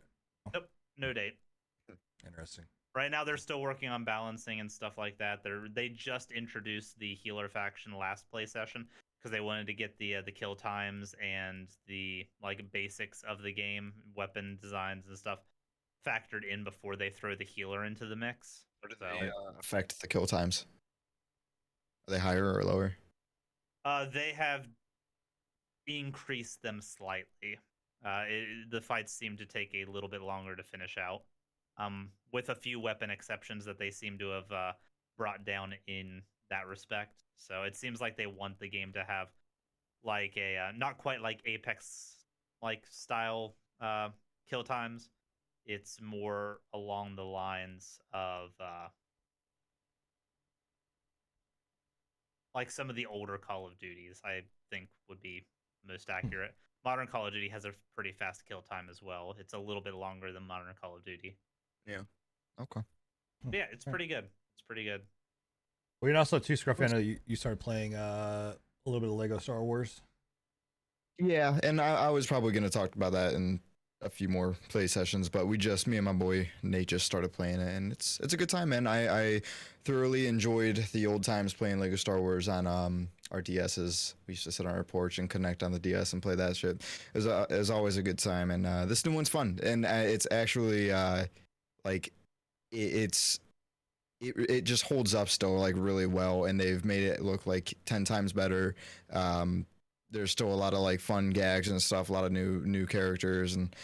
Oh. 0.54 0.60
No 0.96 1.12
date. 1.12 1.36
Interesting. 2.24 2.64
Right 2.94 3.10
now, 3.10 3.24
they're 3.24 3.36
still 3.36 3.60
working 3.60 3.90
on 3.90 4.04
balancing 4.04 4.60
and 4.60 4.72
stuff 4.72 4.96
like 4.96 5.18
that. 5.18 5.42
They're 5.42 5.68
they 5.68 5.90
just 5.90 6.32
introduced 6.32 6.98
the 6.98 7.14
healer 7.14 7.48
faction 7.50 7.92
last 7.92 8.30
play 8.30 8.46
session 8.46 8.86
because 9.26 9.36
they 9.36 9.40
wanted 9.44 9.66
to 9.66 9.74
get 9.74 9.98
the 9.98 10.14
uh, 10.16 10.22
the 10.24 10.30
kill 10.30 10.54
times 10.54 11.14
and 11.20 11.66
the 11.88 12.24
like 12.40 12.64
basics 12.72 13.24
of 13.28 13.42
the 13.42 13.52
game, 13.52 13.92
weapon 14.14 14.56
designs 14.62 15.08
and 15.08 15.18
stuff 15.18 15.40
factored 16.06 16.44
in 16.48 16.62
before 16.62 16.94
they 16.94 17.10
throw 17.10 17.34
the 17.34 17.44
healer 17.44 17.84
into 17.84 18.06
the 18.06 18.14
mix. 18.14 18.66
how 18.82 18.88
do 18.88 18.94
So- 18.96 19.18
they 19.20 19.26
uh, 19.28 19.58
affect 19.58 20.00
the 20.00 20.06
kill 20.06 20.26
times? 20.26 20.64
Are 22.08 22.12
they 22.12 22.18
higher 22.20 22.54
or 22.54 22.62
lower? 22.62 22.92
Uh, 23.84 24.04
they 24.04 24.30
have 24.32 24.68
increased 25.88 26.62
them 26.62 26.80
slightly. 26.80 27.58
Uh, 28.04 28.22
it, 28.28 28.70
the 28.70 28.80
fights 28.80 29.12
seem 29.12 29.36
to 29.38 29.46
take 29.46 29.74
a 29.74 29.90
little 29.90 30.08
bit 30.08 30.22
longer 30.22 30.54
to 30.54 30.62
finish 30.62 30.96
out, 30.98 31.22
um, 31.78 32.10
with 32.32 32.48
a 32.50 32.54
few 32.54 32.78
weapon 32.78 33.10
exceptions 33.10 33.64
that 33.64 33.76
they 33.78 33.90
seem 33.90 34.18
to 34.18 34.28
have 34.30 34.52
uh, 34.52 34.72
brought 35.18 35.44
down 35.44 35.74
in 35.88 36.22
that 36.50 36.66
respect. 36.66 37.16
So 37.36 37.62
it 37.62 37.76
seems 37.76 38.00
like 38.00 38.16
they 38.16 38.26
want 38.26 38.58
the 38.58 38.68
game 38.68 38.92
to 38.92 39.04
have 39.06 39.28
like 40.04 40.34
a 40.36 40.56
uh, 40.56 40.72
not 40.76 40.98
quite 40.98 41.20
like 41.20 41.40
Apex 41.44 42.24
like 42.62 42.84
style 42.88 43.56
uh, 43.80 44.08
kill 44.48 44.64
times. 44.64 45.10
It's 45.66 45.98
more 46.00 46.60
along 46.72 47.16
the 47.16 47.24
lines 47.24 47.98
of 48.12 48.50
uh, 48.60 48.88
like 52.54 52.70
some 52.70 52.88
of 52.88 52.96
the 52.96 53.06
older 53.06 53.36
Call 53.36 53.66
of 53.66 53.78
Duties, 53.78 54.22
I 54.24 54.40
think 54.70 54.88
would 55.08 55.20
be 55.20 55.44
most 55.86 56.08
accurate. 56.08 56.54
Modern 56.84 57.08
Call 57.08 57.26
of 57.26 57.32
Duty 57.32 57.48
has 57.48 57.64
a 57.64 57.72
pretty 57.94 58.12
fast 58.12 58.46
kill 58.46 58.62
time 58.62 58.86
as 58.88 59.02
well. 59.02 59.34
It's 59.40 59.54
a 59.54 59.58
little 59.58 59.82
bit 59.82 59.94
longer 59.94 60.32
than 60.32 60.44
Modern 60.44 60.72
Call 60.80 60.96
of 60.96 61.04
Duty. 61.04 61.36
Yeah. 61.84 62.02
Okay. 62.60 62.80
But 63.44 63.54
yeah, 63.54 63.64
it's 63.72 63.84
pretty 63.84 64.06
good. 64.06 64.24
It's 64.54 64.62
pretty 64.66 64.84
good. 64.84 65.02
Well, 66.00 66.10
you're 66.10 66.18
also 66.18 66.38
too 66.38 66.54
scruffy. 66.54 66.84
I 66.84 66.92
know 66.92 66.98
you, 66.98 67.18
you 67.26 67.36
started 67.36 67.60
playing 67.60 67.94
uh, 67.94 68.54
a 68.54 68.90
little 68.90 69.00
bit 69.00 69.08
of 69.08 69.16
Lego 69.16 69.38
Star 69.38 69.62
Wars. 69.62 70.02
Yeah, 71.18 71.58
and 71.62 71.80
I, 71.80 72.06
I 72.06 72.10
was 72.10 72.26
probably 72.26 72.52
gonna 72.52 72.68
talk 72.68 72.94
about 72.94 73.12
that 73.12 73.32
in 73.34 73.60
a 74.02 74.10
few 74.10 74.28
more 74.28 74.54
play 74.68 74.86
sessions, 74.86 75.28
but 75.28 75.46
we 75.46 75.56
just 75.56 75.86
me 75.86 75.96
and 75.96 76.04
my 76.04 76.12
boy 76.12 76.50
Nate 76.62 76.88
just 76.88 77.06
started 77.06 77.32
playing 77.32 77.60
it, 77.60 77.74
and 77.74 77.92
it's 77.92 78.20
it's 78.20 78.34
a 78.34 78.36
good 78.36 78.50
time, 78.50 78.68
man. 78.68 78.86
I, 78.86 79.36
I 79.36 79.42
thoroughly 79.84 80.26
enjoyed 80.26 80.84
the 80.92 81.06
old 81.06 81.24
times 81.24 81.54
playing 81.54 81.80
Lego 81.80 81.96
Star 81.96 82.20
Wars 82.20 82.48
on 82.48 82.66
um 82.66 83.08
our 83.30 83.40
DSs. 83.40 84.14
We 84.26 84.32
used 84.32 84.44
to 84.44 84.52
sit 84.52 84.66
on 84.66 84.74
our 84.74 84.84
porch 84.84 85.18
and 85.18 85.30
connect 85.30 85.62
on 85.62 85.72
the 85.72 85.78
DS 85.78 86.12
and 86.12 86.22
play 86.22 86.34
that 86.34 86.56
shit. 86.56 86.76
It 87.14 87.18
was, 87.18 87.26
uh, 87.26 87.46
it 87.48 87.56
was 87.56 87.70
always 87.70 87.96
a 87.96 88.02
good 88.02 88.18
time, 88.18 88.50
and 88.50 88.66
uh, 88.66 88.84
this 88.84 89.06
new 89.06 89.12
one's 89.12 89.30
fun, 89.30 89.58
and 89.62 89.86
uh, 89.86 89.88
it's 89.88 90.26
actually 90.30 90.92
uh 90.92 91.24
like 91.84 92.12
it, 92.72 92.76
it's 92.76 93.40
it, 94.20 94.50
it 94.50 94.64
just 94.64 94.84
holds 94.84 95.14
up 95.14 95.28
still 95.28 95.58
like 95.58 95.74
really 95.76 96.06
well 96.06 96.44
and 96.44 96.58
they've 96.58 96.84
made 96.84 97.04
it 97.04 97.22
look 97.22 97.46
like 97.46 97.74
10 97.86 98.04
times 98.04 98.32
better. 98.32 98.74
Um 99.12 99.66
there's 100.10 100.30
still 100.30 100.52
a 100.52 100.54
lot 100.54 100.72
of 100.72 100.80
like 100.80 101.00
fun 101.00 101.30
gags 101.30 101.68
and 101.68 101.82
stuff 101.82 102.10
a 102.10 102.12
lot 102.12 102.24
of 102.24 102.30
new 102.30 102.60
new 102.64 102.86
characters 102.86 103.56
and 103.56 103.74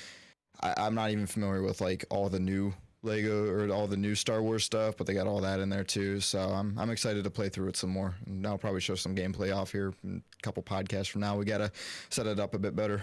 I, 0.63 0.73
i'm 0.77 0.95
not 0.95 1.11
even 1.11 1.27
familiar 1.27 1.63
with 1.63 1.81
like 1.81 2.05
all 2.11 2.29
the 2.29 2.39
new 2.39 2.73
lego 3.03 3.49
or 3.49 3.69
all 3.73 3.89
the 3.89 3.97
new 3.97 4.15
star 4.15 4.41
wars 4.41 4.63
stuff 4.63 4.97
but 4.97 5.09
they 5.09 5.15
got 5.15 5.27
all 5.27 5.41
that 5.41 5.59
in 5.59 5.69
there 5.69 5.83
too 5.83 6.21
so 6.21 6.39
i'm, 6.39 6.79
I'm 6.79 6.91
excited 6.91 7.25
to 7.25 7.31
play 7.31 7.49
through 7.49 7.71
it 7.71 7.77
some 7.77 7.91
more 7.91 8.15
and 8.25 8.47
i'll 8.47 8.57
probably 8.57 8.81
show 8.81 8.95
some 8.95 9.17
gameplay 9.17 9.55
off 9.55 9.73
here 9.73 9.93
in 10.05 10.23
a 10.39 10.43
couple 10.43 10.63
podcasts 10.63 11.11
from 11.11 11.23
now. 11.23 11.37
We 11.37 11.45
gotta 11.45 11.73
set 12.09 12.29
it 12.29 12.39
up 12.39 12.55
a 12.55 12.59
bit 12.59 12.77
better 12.77 13.03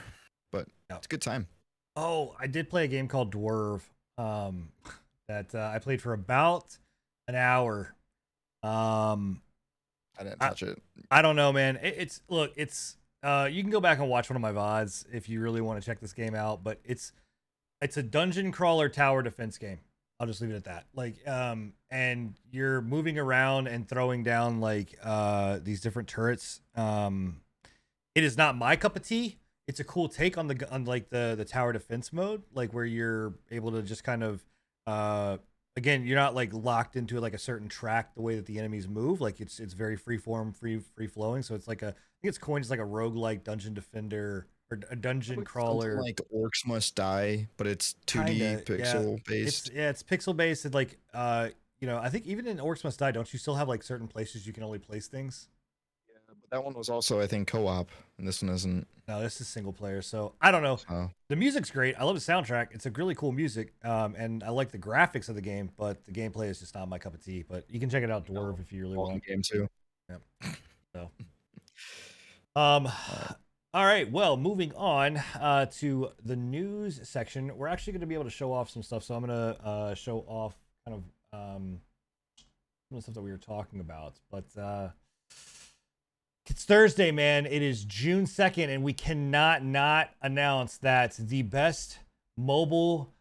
but 0.51 0.67
it's 0.89 1.05
a 1.05 1.09
good 1.09 1.21
time. 1.21 1.47
Oh, 1.95 2.36
I 2.39 2.47
did 2.47 2.69
play 2.69 2.86
a 2.86 2.88
game 2.88 3.07
called 3.07 3.34
Dwerve 3.34 3.82
um, 4.17 4.69
that 5.27 5.53
uh, 5.53 5.71
I 5.73 5.80
played 5.80 6.01
for 6.01 6.13
about 6.13 6.77
an 7.30 7.36
hour. 7.36 7.95
Um, 8.63 9.41
i 10.19 10.23
didn't 10.23 10.41
I- 10.41 10.49
touch 10.49 10.63
it 10.63 10.82
I 11.11 11.21
don't 11.21 11.36
know, 11.38 11.53
man. 11.53 11.77
It, 11.77 11.95
it's 11.97 12.21
look, 12.27 12.51
it's 12.55 12.97
uh, 13.23 13.47
you 13.49 13.63
can 13.63 13.71
go 13.71 13.80
back 13.80 13.99
and 13.99 14.09
watch 14.09 14.30
one 14.30 14.36
of 14.36 14.41
my 14.41 14.51
vods 14.51 15.05
if 15.11 15.27
you 15.30 15.39
really 15.41 15.61
want 15.61 15.82
to 15.82 15.86
check 15.86 15.99
this 15.99 16.13
game 16.13 16.36
out. 16.36 16.63
But 16.63 16.80
it's 16.84 17.13
it's 17.82 17.97
a 17.97 18.03
dungeon 18.03 18.51
crawler 18.51 18.89
tower 18.89 19.23
defense 19.23 19.57
game. 19.57 19.80
I'll 20.19 20.27
just 20.27 20.41
leave 20.41 20.51
it 20.51 20.55
at 20.55 20.65
that. 20.65 20.86
Like, 20.93 21.25
um, 21.27 21.71
and 21.89 22.36
you're 22.51 22.82
moving 22.82 23.17
around 23.17 23.67
and 23.67 23.88
throwing 23.88 24.23
down 24.23 24.59
like 24.59 24.97
uh 25.03 25.59
these 25.63 25.82
different 25.82 26.09
turrets. 26.09 26.61
Um, 26.75 27.41
it 28.13 28.23
is 28.23 28.38
not 28.38 28.57
my 28.57 28.75
cup 28.75 28.95
of 28.97 29.01
tea. 29.07 29.38
It's 29.67 29.80
a 29.80 29.84
cool 29.84 30.09
take 30.09 30.38
on 30.38 30.47
the 30.47 30.69
on 30.71 30.86
like 30.86 31.09
the 31.09 31.34
the 31.38 31.45
tower 31.45 31.71
defense 31.73 32.11
mode, 32.13 32.43
like 32.53 32.73
where 32.73 32.86
you're 32.86 33.34
able 33.49 33.71
to 33.71 33.82
just 33.82 34.03
kind 34.03 34.23
of 34.23 34.43
uh 34.86 35.38
again 35.80 36.05
you're 36.05 36.17
not 36.17 36.36
like 36.36 36.53
locked 36.53 36.97
into 36.97 37.19
like 37.19 37.34
a 37.34 37.38
certain 37.38 37.69
track 37.69 38.13
the 38.13 38.21
way 38.21 38.36
that 38.36 38.45
the 38.45 38.59
enemies 38.59 38.88
move 38.88 39.21
like 39.21 39.39
it's 39.39 39.59
it's 39.59 39.73
very 39.73 39.95
free 39.95 40.17
form 40.17 40.51
free 40.51 40.80
free 40.95 41.07
flowing 41.07 41.41
so 41.41 41.55
it's 41.55 41.67
like 41.67 41.82
a 41.82 41.88
i 41.88 41.91
think 42.21 42.25
it's 42.25 42.38
coined 42.38 42.63
as 42.63 42.69
like 42.69 42.80
a 42.80 42.84
roguelike 42.84 43.43
dungeon 43.45 43.73
defender 43.73 44.47
or 44.69 44.80
a 44.91 44.95
dungeon 44.95 45.43
crawler. 45.43 45.99
like 46.01 46.19
orcs 46.36 46.65
must 46.65 46.95
die 46.95 47.47
but 47.55 47.65
it's 47.65 47.95
2d 48.07 48.25
Kinda, 48.27 48.34
yeah. 48.34 48.55
pixel 48.57 49.25
based 49.25 49.67
it's 49.67 49.75
yeah 49.75 49.89
it's 49.89 50.03
pixel 50.03 50.36
based 50.36 50.65
and 50.65 50.73
like 50.73 50.97
uh 51.13 51.47
you 51.80 51.88
know 51.88 51.97
i 51.97 52.09
think 52.09 52.27
even 52.27 52.45
in 52.45 52.57
orcs 52.57 52.84
must 52.84 52.99
die 52.99 53.11
don't 53.11 53.32
you 53.32 53.39
still 53.39 53.55
have 53.55 53.69
like 53.69 53.82
certain 53.82 54.07
places 54.07 54.45
you 54.45 54.53
can 54.53 54.63
only 54.63 54.80
place 54.80 55.07
things? 55.07 55.47
Yeah, 55.47 55.59
that 56.52 56.64
one 56.64 56.74
was 56.74 56.89
also, 56.89 57.22
I 57.22 57.28
think, 57.28 57.47
co-op, 57.47 57.89
and 58.18 58.28
this 58.28 58.41
one 58.41 58.52
isn't. 58.54 58.88
no 59.08 59.22
this 59.22 59.39
is 59.41 59.47
single 59.47 59.74
player 59.74 60.02
so 60.02 60.34
i 60.41 60.52
don't 60.52 60.62
know 60.64 60.76
So 60.78 61.10
the 61.30 61.36
music's 61.36 61.72
great 61.72 61.95
i 62.00 62.04
love 62.04 62.16
the 62.16 62.22
soundtrack 62.22 62.68
it's 62.72 62.86
a 62.86 62.91
really 62.91 63.16
cool 63.16 63.32
music 63.32 63.74
um 63.84 64.14
and 64.18 64.43
i 64.43 64.50
like 64.50 64.72
the 64.72 64.78
graphics 64.78 65.30
of 65.30 65.36
the 65.36 65.41
game 65.41 65.72
but 65.78 66.06
the 66.06 66.12
gameplay 66.12 66.47
is 66.50 66.60
just 66.60 66.76
not 66.76 66.88
my 66.89 67.00
cup 67.00 67.14
of 67.14 67.24
tea 67.24 67.43
but 67.47 67.66
you 67.70 67.80
can 67.80 67.89
check 67.89 68.04
it 68.04 68.12
out 68.12 68.26
Dwerve 68.28 68.60
if 68.60 68.72
you 68.72 68.84
really 68.84 68.97
want 68.97 69.24
game 69.26 69.41
too. 69.41 69.68
Yep. 70.10 70.22
So. 70.95 71.10
Um, 72.56 72.88
all 73.74 73.86
right. 73.86 74.12
Well, 74.12 74.36
moving 74.38 74.74
on 74.76 75.18
uh, 75.39 75.68
to 75.78 76.10
the 76.26 76.36
news 76.36 77.00
section, 77.08 77.56
we're 77.56 77.68
actually 77.68 77.93
going 77.93 78.02
to 78.02 78.08
be 78.08 78.16
able 78.16 78.24
to 78.26 78.30
show 78.32 78.52
off 78.52 78.70
some 78.70 78.82
stuff. 78.84 79.04
So 79.04 79.14
I'm 79.16 79.24
going 79.26 79.38
to 79.38 79.64
uh, 79.64 79.93
show 79.93 80.26
off 80.28 80.56
kind 80.86 80.97
of 80.97 81.39
um, 81.39 81.80
some 82.89 82.97
of 82.97 82.97
the 82.97 83.02
stuff 83.04 83.16
that 83.16 83.22
we 83.22 83.32
were 83.32 83.38
talking 83.38 83.80
about. 83.80 84.16
But 84.32 84.45
uh, 84.60 84.89
it's 86.50 86.64
Thursday, 86.66 87.12
man. 87.12 87.45
It 87.45 87.62
is 87.62 87.86
June 87.86 88.26
2nd, 88.26 88.70
and 88.70 88.84
we 88.84 88.93
cannot 88.93 89.64
not 89.64 90.10
announce 90.22 90.78
that 90.78 91.16
the 91.16 91.43
best 91.43 92.00
mobile 92.38 93.14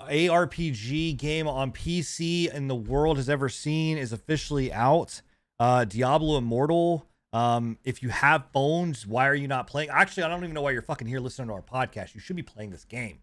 ARPG 0.00 1.16
game 1.16 1.46
on 1.46 1.72
PC 1.72 2.52
in 2.52 2.68
the 2.68 2.74
world 2.74 3.16
has 3.16 3.28
ever 3.28 3.48
seen 3.48 3.98
is 3.98 4.12
officially 4.12 4.72
out. 4.72 5.22
Uh, 5.58 5.84
Diablo 5.84 6.38
Immortal. 6.38 7.06
Um, 7.32 7.78
if 7.84 8.02
you 8.02 8.08
have 8.08 8.46
phones, 8.52 9.06
why 9.06 9.28
are 9.28 9.34
you 9.34 9.48
not 9.48 9.66
playing? 9.66 9.90
Actually, 9.90 10.24
I 10.24 10.28
don't 10.28 10.42
even 10.42 10.54
know 10.54 10.62
why 10.62 10.70
you're 10.70 10.82
fucking 10.82 11.06
here 11.06 11.20
listening 11.20 11.48
to 11.48 11.54
our 11.54 11.62
podcast. 11.62 12.14
You 12.14 12.20
should 12.20 12.36
be 12.36 12.42
playing 12.42 12.70
this 12.70 12.84
game. 12.84 13.18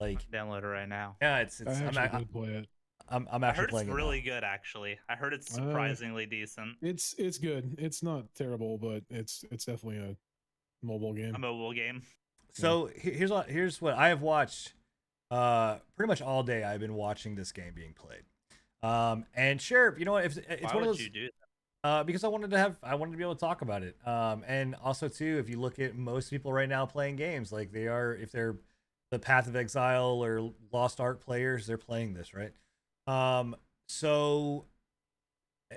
Like, 0.00 0.30
Download 0.30 0.62
it 0.62 0.66
right 0.66 0.88
now. 0.88 1.16
yeah, 1.20 1.38
it's, 1.40 1.60
it's 1.60 1.78
I'm, 1.78 1.88
actually 1.88 2.02
I'm, 2.02 2.18
did 2.18 2.32
play 2.32 2.48
it. 2.50 2.68
I'm, 3.10 3.28
I'm 3.30 3.44
I 3.44 3.48
actually 3.48 3.60
heard 3.60 3.64
it's 3.70 3.72
playing 3.72 3.88
it 3.88 3.92
really 3.94 4.20
good, 4.20 4.44
actually. 4.44 4.98
I 5.08 5.14
heard 5.16 5.32
it's 5.34 5.52
Uh, 5.52 5.56
surprisingly 5.56 6.26
decent. 6.26 6.76
It's 6.82 7.14
it's 7.18 7.38
good. 7.38 7.76
It's 7.78 8.02
not 8.02 8.34
terrible, 8.34 8.78
but 8.78 9.02
it's 9.10 9.44
it's 9.50 9.64
definitely 9.64 9.98
a 9.98 10.16
mobile 10.86 11.12
game. 11.12 11.34
A 11.34 11.38
mobile 11.38 11.72
game. 11.72 12.02
So 12.52 12.86
he- 12.86 13.12
here's 13.12 13.30
what 13.30 13.48
here's 13.50 13.80
what 13.80 13.94
I 13.94 14.08
have 14.08 14.22
watched. 14.22 14.74
Uh, 15.30 15.78
pretty 15.96 16.08
much 16.08 16.22
all 16.22 16.42
day 16.42 16.64
I've 16.64 16.80
been 16.80 16.94
watching 16.94 17.34
this 17.34 17.52
game 17.52 17.74
being 17.74 17.92
played. 17.94 18.22
Um, 18.82 19.26
and 19.34 19.60
sure, 19.60 19.96
you 19.98 20.04
know 20.04 20.12
what? 20.12 20.24
If 20.24 20.38
it's 20.38 20.62
Why 20.62 20.74
one 20.74 20.74
would 20.76 20.90
of 20.90 20.96
those, 20.96 21.00
you 21.00 21.10
do 21.10 21.26
that? 21.26 21.88
uh, 21.88 22.04
because 22.04 22.24
I 22.24 22.28
wanted 22.28 22.50
to 22.52 22.58
have, 22.58 22.78
I 22.82 22.94
wanted 22.94 23.12
to 23.12 23.18
be 23.18 23.24
able 23.24 23.34
to 23.34 23.40
talk 23.40 23.60
about 23.62 23.82
it. 23.82 23.96
Um, 24.06 24.44
and 24.46 24.74
also 24.82 25.08
too, 25.08 25.38
if 25.38 25.48
you 25.50 25.60
look 25.60 25.78
at 25.78 25.96
most 25.96 26.30
people 26.30 26.52
right 26.52 26.68
now 26.68 26.86
playing 26.86 27.16
games, 27.16 27.52
like 27.52 27.72
they 27.72 27.88
are, 27.88 28.14
if 28.14 28.32
they're 28.32 28.56
the 29.10 29.18
Path 29.18 29.48
of 29.48 29.56
Exile 29.56 30.22
or 30.24 30.52
Lost 30.72 31.00
Ark 31.00 31.20
players, 31.20 31.66
they're 31.66 31.76
playing 31.76 32.14
this, 32.14 32.32
right? 32.34 32.52
Um, 33.08 33.56
so 33.88 34.66
eh, 35.70 35.76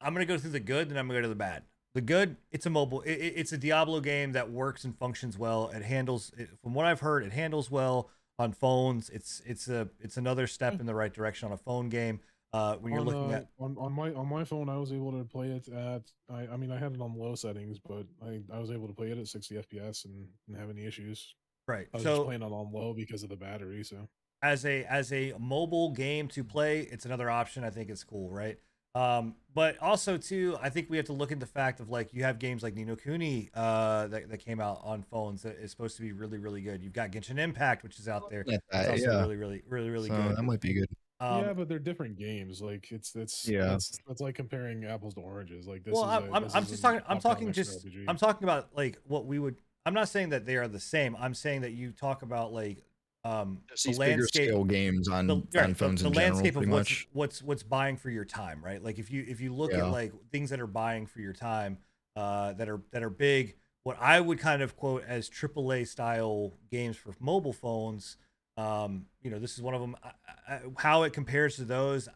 I'm 0.00 0.14
gonna 0.14 0.24
go 0.26 0.38
through 0.38 0.50
the 0.50 0.60
good, 0.60 0.88
and 0.90 0.98
I'm 0.98 1.06
gonna 1.06 1.18
go 1.18 1.22
to 1.22 1.28
the 1.28 1.34
bad. 1.34 1.64
The 1.94 2.00
good, 2.00 2.36
it's 2.52 2.66
a 2.66 2.70
mobile, 2.70 3.00
it, 3.02 3.12
it- 3.12 3.34
it's 3.36 3.52
a 3.52 3.58
Diablo 3.58 4.00
game 4.00 4.32
that 4.32 4.50
works 4.50 4.84
and 4.84 4.96
functions 4.96 5.36
well. 5.36 5.70
It 5.70 5.82
handles, 5.82 6.32
it, 6.38 6.48
from 6.62 6.72
what 6.74 6.86
I've 6.86 7.00
heard, 7.00 7.24
it 7.24 7.32
handles 7.32 7.70
well 7.70 8.10
on 8.38 8.52
phones. 8.52 9.10
It's 9.10 9.42
it's 9.44 9.68
a 9.68 9.88
it's 10.00 10.16
another 10.16 10.46
step 10.46 10.80
in 10.80 10.86
the 10.86 10.94
right 10.94 11.12
direction 11.12 11.46
on 11.46 11.52
a 11.52 11.56
phone 11.58 11.88
game. 11.88 12.20
Uh, 12.52 12.76
when 12.76 12.92
you're 12.92 13.00
on, 13.00 13.06
looking 13.06 13.32
uh, 13.32 13.36
at 13.38 13.48
on, 13.58 13.76
on 13.78 13.92
my 13.92 14.12
on 14.14 14.28
my 14.28 14.44
phone, 14.44 14.68
I 14.68 14.76
was 14.78 14.92
able 14.92 15.12
to 15.12 15.24
play 15.24 15.48
it 15.50 15.68
at 15.68 16.02
I, 16.32 16.48
I 16.52 16.56
mean 16.56 16.70
I 16.72 16.78
had 16.78 16.94
it 16.94 17.00
on 17.00 17.14
low 17.16 17.34
settings, 17.34 17.78
but 17.78 18.06
I, 18.24 18.40
I 18.52 18.58
was 18.58 18.70
able 18.70 18.88
to 18.88 18.94
play 18.94 19.10
it 19.10 19.18
at 19.18 19.28
60 19.28 19.56
FPS 19.56 20.04
and 20.04 20.26
have 20.58 20.70
any 20.70 20.84
issues. 20.86 21.34
right, 21.68 21.86
I 21.92 21.96
was 21.98 22.02
so 22.04 22.14
just 22.16 22.24
playing 22.26 22.42
it 22.42 22.52
on 22.52 22.72
low 22.72 22.94
because 22.94 23.22
of 23.22 23.28
the 23.28 23.36
battery. 23.36 23.84
So 23.84 24.08
as 24.42 24.64
a 24.64 24.84
as 24.84 25.12
a 25.12 25.34
mobile 25.38 25.90
game 25.90 26.28
to 26.28 26.44
play, 26.44 26.80
it's 26.80 27.04
another 27.04 27.30
option. 27.30 27.64
I 27.64 27.70
think 27.70 27.90
it's 27.90 28.04
cool, 28.04 28.30
right? 28.30 28.58
Um, 28.94 29.36
but 29.54 29.78
also 29.80 30.16
too, 30.16 30.56
I 30.60 30.68
think 30.68 30.90
we 30.90 30.96
have 30.96 31.06
to 31.06 31.12
look 31.12 31.30
at 31.30 31.38
the 31.38 31.46
fact 31.46 31.78
of 31.80 31.90
like 31.90 32.12
you 32.12 32.24
have 32.24 32.38
games 32.38 32.62
like 32.62 32.74
Ni 32.74 32.84
no 32.84 32.96
Kuni 32.96 33.50
uh, 33.54 34.08
that 34.08 34.28
that 34.30 34.38
came 34.38 34.60
out 34.60 34.80
on 34.82 35.02
phones 35.02 35.42
that 35.42 35.56
is 35.56 35.70
supposed 35.70 35.96
to 35.96 36.02
be 36.02 36.12
really 36.12 36.38
really 36.38 36.60
good. 36.60 36.82
You've 36.82 36.92
got 36.92 37.12
Genshin 37.12 37.38
Impact, 37.38 37.82
which 37.82 37.98
is 37.98 38.08
out 38.08 38.30
there. 38.30 38.44
Yeah, 38.46 38.58
It's 38.72 38.88
also 38.88 39.12
yeah. 39.12 39.20
really 39.20 39.36
really 39.36 39.62
really 39.68 39.90
really 39.90 40.08
so 40.08 40.16
good. 40.16 40.36
that 40.36 40.42
might 40.42 40.60
be 40.60 40.74
good. 40.74 40.88
Um, 41.20 41.44
yeah, 41.44 41.52
but 41.52 41.68
they're 41.68 41.78
different 41.78 42.16
games. 42.16 42.62
Like 42.62 42.90
it's 42.90 43.14
it's 43.14 43.46
Yeah. 43.46 43.66
That's, 43.66 43.98
that's 44.08 44.20
like 44.20 44.34
comparing 44.34 44.84
apples 44.86 45.14
to 45.14 45.20
oranges. 45.20 45.66
Like 45.66 45.84
this 45.84 45.92
well, 45.92 46.04
is 46.04 46.10
I'm, 46.10 46.22
a- 46.22 46.32
I'm, 46.36 46.42
this 46.44 46.54
I'm 46.54 46.62
is 46.62 46.70
just 46.70 46.82
talking. 46.82 47.00
I'm 47.06 47.20
talking 47.20 47.52
just. 47.52 47.86
RPG. 47.86 48.04
I'm 48.08 48.16
talking 48.16 48.44
about 48.44 48.70
like 48.74 48.98
what 49.06 49.26
we 49.26 49.38
would. 49.38 49.56
I'm 49.84 49.94
not 49.94 50.08
saying 50.08 50.30
that 50.30 50.46
they 50.46 50.56
are 50.56 50.66
the 50.68 50.80
same. 50.80 51.16
I'm 51.16 51.34
saying 51.34 51.60
that 51.60 51.72
you 51.72 51.92
talk 51.92 52.22
about 52.22 52.52
like 52.52 52.82
um 53.24 53.58
the 53.84 53.92
landscape 53.92 54.46
scale 54.46 54.64
games 54.64 55.08
on, 55.08 55.26
the, 55.26 55.34
on 55.34 55.44
the- 55.50 55.74
phones 55.74 56.00
the, 56.00 56.08
in 56.08 56.12
general, 56.14 56.32
landscape 56.32 56.54
of 56.56 56.62
pretty 56.62 56.72
what's, 56.72 56.90
much. 56.90 57.08
what's 57.12 57.42
what's 57.42 57.62
buying 57.62 57.96
for 57.96 58.10
your 58.10 58.24
time, 58.24 58.64
right? 58.64 58.82
Like 58.82 58.98
if 58.98 59.10
you 59.10 59.24
if 59.28 59.40
you 59.40 59.54
look 59.54 59.72
Yeah. 59.72 59.86
at 59.86 59.90
like 59.90 60.12
things 60.32 60.50
that 60.50 60.60
are 60.60 60.66
buying 60.66 61.06
for 61.06 61.20
your 61.20 61.34
time, 61.34 61.78
uh, 62.16 62.54
that 62.54 62.68
are 62.68 62.80
that 62.92 63.02
are 63.02 63.10
big, 63.10 63.56
what 63.82 63.98
I 64.00 64.20
would 64.20 64.38
kind 64.38 64.62
of 64.62 64.76
quote 64.76 65.04
as 65.06 65.28
AAA 65.28 65.86
style 65.86 66.54
games 66.70 66.96
for 66.96 67.14
mobile 67.20 67.52
phones. 67.52 68.16
Um, 68.56 69.06
you 69.22 69.30
know, 69.30 69.38
this 69.38 69.54
is 69.54 69.62
one 69.62 69.74
of 69.74 69.80
them. 69.80 69.96
I, 70.02 70.10
I, 70.54 70.60
how 70.78 71.02
it 71.04 71.12
compares 71.12 71.56
to 71.56 71.64
those, 71.64 72.08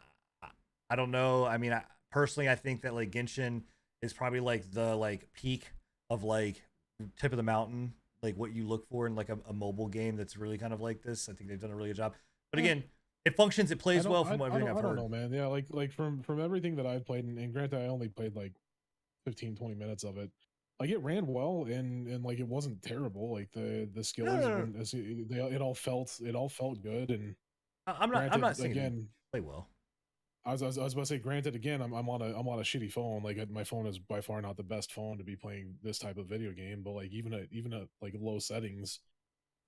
I, 0.42 0.48
I 0.90 0.96
don't 0.96 1.10
know. 1.10 1.44
I 1.44 1.58
mean, 1.58 1.72
I, 1.72 1.82
personally, 2.10 2.48
I 2.48 2.54
think 2.54 2.82
that 2.82 2.94
like 2.94 3.10
Genshin 3.10 3.62
is 4.02 4.12
probably 4.12 4.40
like 4.40 4.70
the 4.70 4.94
like 4.96 5.28
peak 5.32 5.70
of 6.10 6.22
like 6.22 6.62
tip 7.18 7.32
of 7.32 7.36
the 7.36 7.42
mountain, 7.42 7.94
like 8.24 8.36
what 8.36 8.52
you 8.52 8.66
look 8.66 8.88
for 8.88 9.06
in 9.06 9.14
like 9.14 9.28
a, 9.28 9.38
a 9.48 9.52
mobile 9.52 9.86
game 9.86 10.16
that's 10.16 10.36
really 10.36 10.58
kind 10.58 10.72
of 10.72 10.80
like 10.80 11.02
this. 11.02 11.28
I 11.28 11.34
think 11.34 11.48
they've 11.48 11.60
done 11.60 11.70
a 11.70 11.76
really 11.76 11.90
good 11.90 11.96
job. 11.98 12.14
But 12.52 12.58
Yeah. 12.60 12.70
again, 12.72 12.84
it 13.24 13.36
functions. 13.36 13.70
It 13.70 13.78
plays 13.78 14.06
well 14.08 14.24
from 14.24 14.42
I 14.42 14.46
everything 14.46 14.68
I 14.68 14.72
heard. 14.72 14.82
don't 14.82 14.96
know, 14.96 15.08
man. 15.08 15.32
Yeah, 15.32 15.46
like 15.46 15.66
like 15.70 15.92
from 15.92 16.22
from 16.22 16.40
everything 16.40 16.76
that 16.76 16.86
I've 16.86 17.06
played, 17.06 17.24
and, 17.24 17.38
and 17.38 17.52
granted, 17.52 17.80
I 17.80 17.86
only 17.86 18.08
played 18.08 18.34
like 18.34 18.52
15, 19.26 19.56
20 19.56 19.74
minutes 19.76 20.02
of 20.04 20.18
it. 20.18 20.30
Like 20.80 20.90
it 20.90 20.98
ran 20.98 21.26
well, 21.26 21.66
and 21.70 22.08
and 22.08 22.24
like 22.24 22.40
it 22.40 22.48
wasn't 22.48 22.82
terrible. 22.82 23.32
Like 23.32 23.50
the 23.52 23.88
the 23.94 24.02
skills, 24.02 24.28
no, 24.28 24.64
no. 24.64 24.80
it, 24.80 25.28
they, 25.28 25.36
it 25.40 25.62
all 25.62 25.74
felt 25.74 26.18
it 26.22 26.34
all 26.34 26.48
felt 26.48 26.82
good. 26.82 27.10
And 27.10 27.34
I- 27.86 27.96
I'm 28.00 28.10
not. 28.10 28.32
I'm 28.32 28.40
not 28.40 28.56
saying 28.56 28.72
again. 28.72 29.08
play 29.32 29.40
well. 29.40 29.68
I 30.46 30.52
was, 30.52 30.62
I 30.62 30.66
was 30.66 30.78
I 30.78 30.82
was 30.84 30.92
about 30.92 31.02
to 31.02 31.06
say, 31.06 31.18
granted, 31.18 31.54
again, 31.54 31.80
I'm 31.80 31.92
I'm 31.94 32.08
on 32.08 32.20
a 32.22 32.26
I'm 32.38 32.46
on 32.48 32.58
a 32.58 32.62
shitty 32.62 32.92
phone. 32.92 33.22
Like 33.22 33.48
my 33.50 33.64
phone 33.64 33.86
is 33.86 33.98
by 33.98 34.20
far 34.20 34.40
not 34.42 34.56
the 34.56 34.62
best 34.62 34.92
phone 34.92 35.16
to 35.18 35.24
be 35.24 35.36
playing 35.36 35.76
this 35.82 35.98
type 35.98 36.18
of 36.18 36.26
video 36.26 36.52
game. 36.52 36.82
But 36.82 36.92
like 36.92 37.10
even 37.12 37.32
at 37.32 37.46
even 37.50 37.72
at 37.72 37.88
like 38.02 38.14
low 38.20 38.38
settings, 38.38 39.00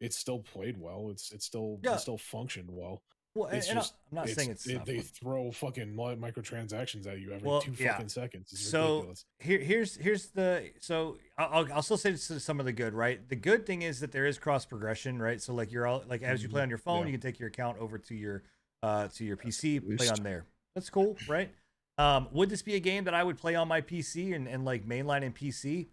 it 0.00 0.12
still 0.12 0.40
played 0.40 0.78
well. 0.78 1.08
It's 1.10 1.32
it 1.32 1.42
still 1.42 1.80
Yeah. 1.82 1.94
it 1.94 2.00
still 2.00 2.18
functioned 2.18 2.68
well. 2.70 3.02
Well, 3.34 3.48
It's 3.50 3.68
and 3.68 3.78
I- 3.78 3.82
just- 3.82 3.94
I'm 4.10 4.16
not 4.16 4.28
saying 4.30 4.50
it's. 4.50 4.66
it- 4.66 4.86
they 4.86 5.00
throw 5.00 5.50
fucking 5.52 5.94
microtransactions 5.94 7.06
at 7.06 7.20
you 7.20 7.32
every 7.32 7.46
Well, 7.46 7.60
two 7.60 7.72
yeah. 7.78 7.92
fucking 7.92 8.08
seconds. 8.08 8.50
It's 8.52 8.62
So 8.70 8.94
ridiculous. 8.94 9.24
here, 9.38 9.58
here's 9.60 9.96
here's 9.96 10.26
the 10.28 10.70
so 10.80 11.18
I'll 11.38 11.48
I'll- 11.66 11.72
I'll 11.74 11.82
still 11.82 11.96
say 11.98 12.12
s- 12.12 12.42
some 12.42 12.60
of 12.60 12.66
the 12.66 12.72
good, 12.72 12.94
right? 12.94 13.26
The 13.28 13.36
good 13.36 13.66
thing 13.66 13.82
is 13.82 14.00
that 14.00 14.12
there 14.12 14.26
is 14.26 14.38
cross 14.38 14.64
progression, 14.66 15.20
right? 15.20 15.40
So 15.40 15.54
like 15.54 15.70
you're 15.72 15.86
all 15.86 16.04
like 16.06 16.22
as 16.22 16.42
you 16.42 16.48
play 16.48 16.60
Mhm. 16.60 16.64
on 16.64 16.68
your 16.70 16.78
phone, 16.78 17.00
Yeah. 17.00 17.06
you 17.06 17.12
can 17.12 17.20
take 17.20 17.38
your 17.38 17.48
account 17.48 17.78
over 17.78 17.98
to 17.98 18.14
your 18.14 18.42
uh 18.82 19.08
to 19.08 19.24
your 19.24 19.36
PC, 19.36 19.80
play 19.80 20.08
on 20.08 20.22
there. 20.22 20.46
That's 20.76 20.90
cool, 20.90 21.16
right? 21.26 21.50
Um, 21.96 22.28
would 22.32 22.50
this 22.50 22.60
be 22.60 22.74
a 22.74 22.80
game 22.80 23.04
that 23.04 23.14
I 23.14 23.24
would 23.24 23.38
play 23.38 23.54
on 23.54 23.66
my 23.66 23.80
PC 23.80 24.36
and, 24.36 24.46
and 24.46 24.62
like 24.64 24.86
mainline 24.86 25.22
in 25.22 25.32
PC? 25.32 25.86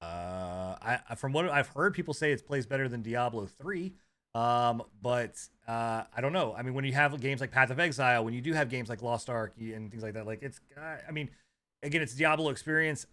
Uh, 0.00 0.76
I 0.80 1.14
from 1.16 1.32
what 1.32 1.48
I've 1.48 1.66
heard, 1.66 1.92
people 1.92 2.14
say 2.14 2.30
it 2.30 2.46
plays 2.46 2.64
better 2.64 2.88
than 2.88 3.02
Diablo 3.02 3.46
three. 3.46 3.94
Um, 4.34 4.84
but 5.02 5.36
uh, 5.66 6.04
I 6.16 6.20
don't 6.20 6.32
know. 6.32 6.54
I 6.56 6.62
mean, 6.62 6.72
when 6.72 6.84
you 6.84 6.92
have 6.92 7.20
games 7.20 7.40
like 7.40 7.50
Path 7.50 7.70
of 7.70 7.80
Exile, 7.80 8.24
when 8.24 8.32
you 8.32 8.40
do 8.40 8.52
have 8.52 8.70
games 8.70 8.88
like 8.88 9.02
Lost 9.02 9.28
Ark 9.28 9.54
and 9.58 9.90
things 9.90 10.04
like 10.04 10.14
that, 10.14 10.24
like 10.24 10.42
it's, 10.42 10.60
uh, 10.76 10.96
I 11.06 11.10
mean, 11.10 11.28
again, 11.82 12.00
it's 12.00 12.14
Diablo 12.14 12.50
experience, 12.50 13.06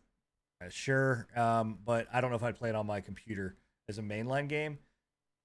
uh, 0.64 0.70
sure. 0.70 1.28
Um, 1.36 1.80
but 1.84 2.08
I 2.14 2.22
don't 2.22 2.30
know 2.30 2.38
if 2.38 2.44
I'd 2.44 2.56
play 2.56 2.70
it 2.70 2.76
on 2.76 2.86
my 2.86 3.02
computer 3.02 3.56
as 3.90 3.98
a 3.98 4.02
mainline 4.02 4.48
game. 4.48 4.78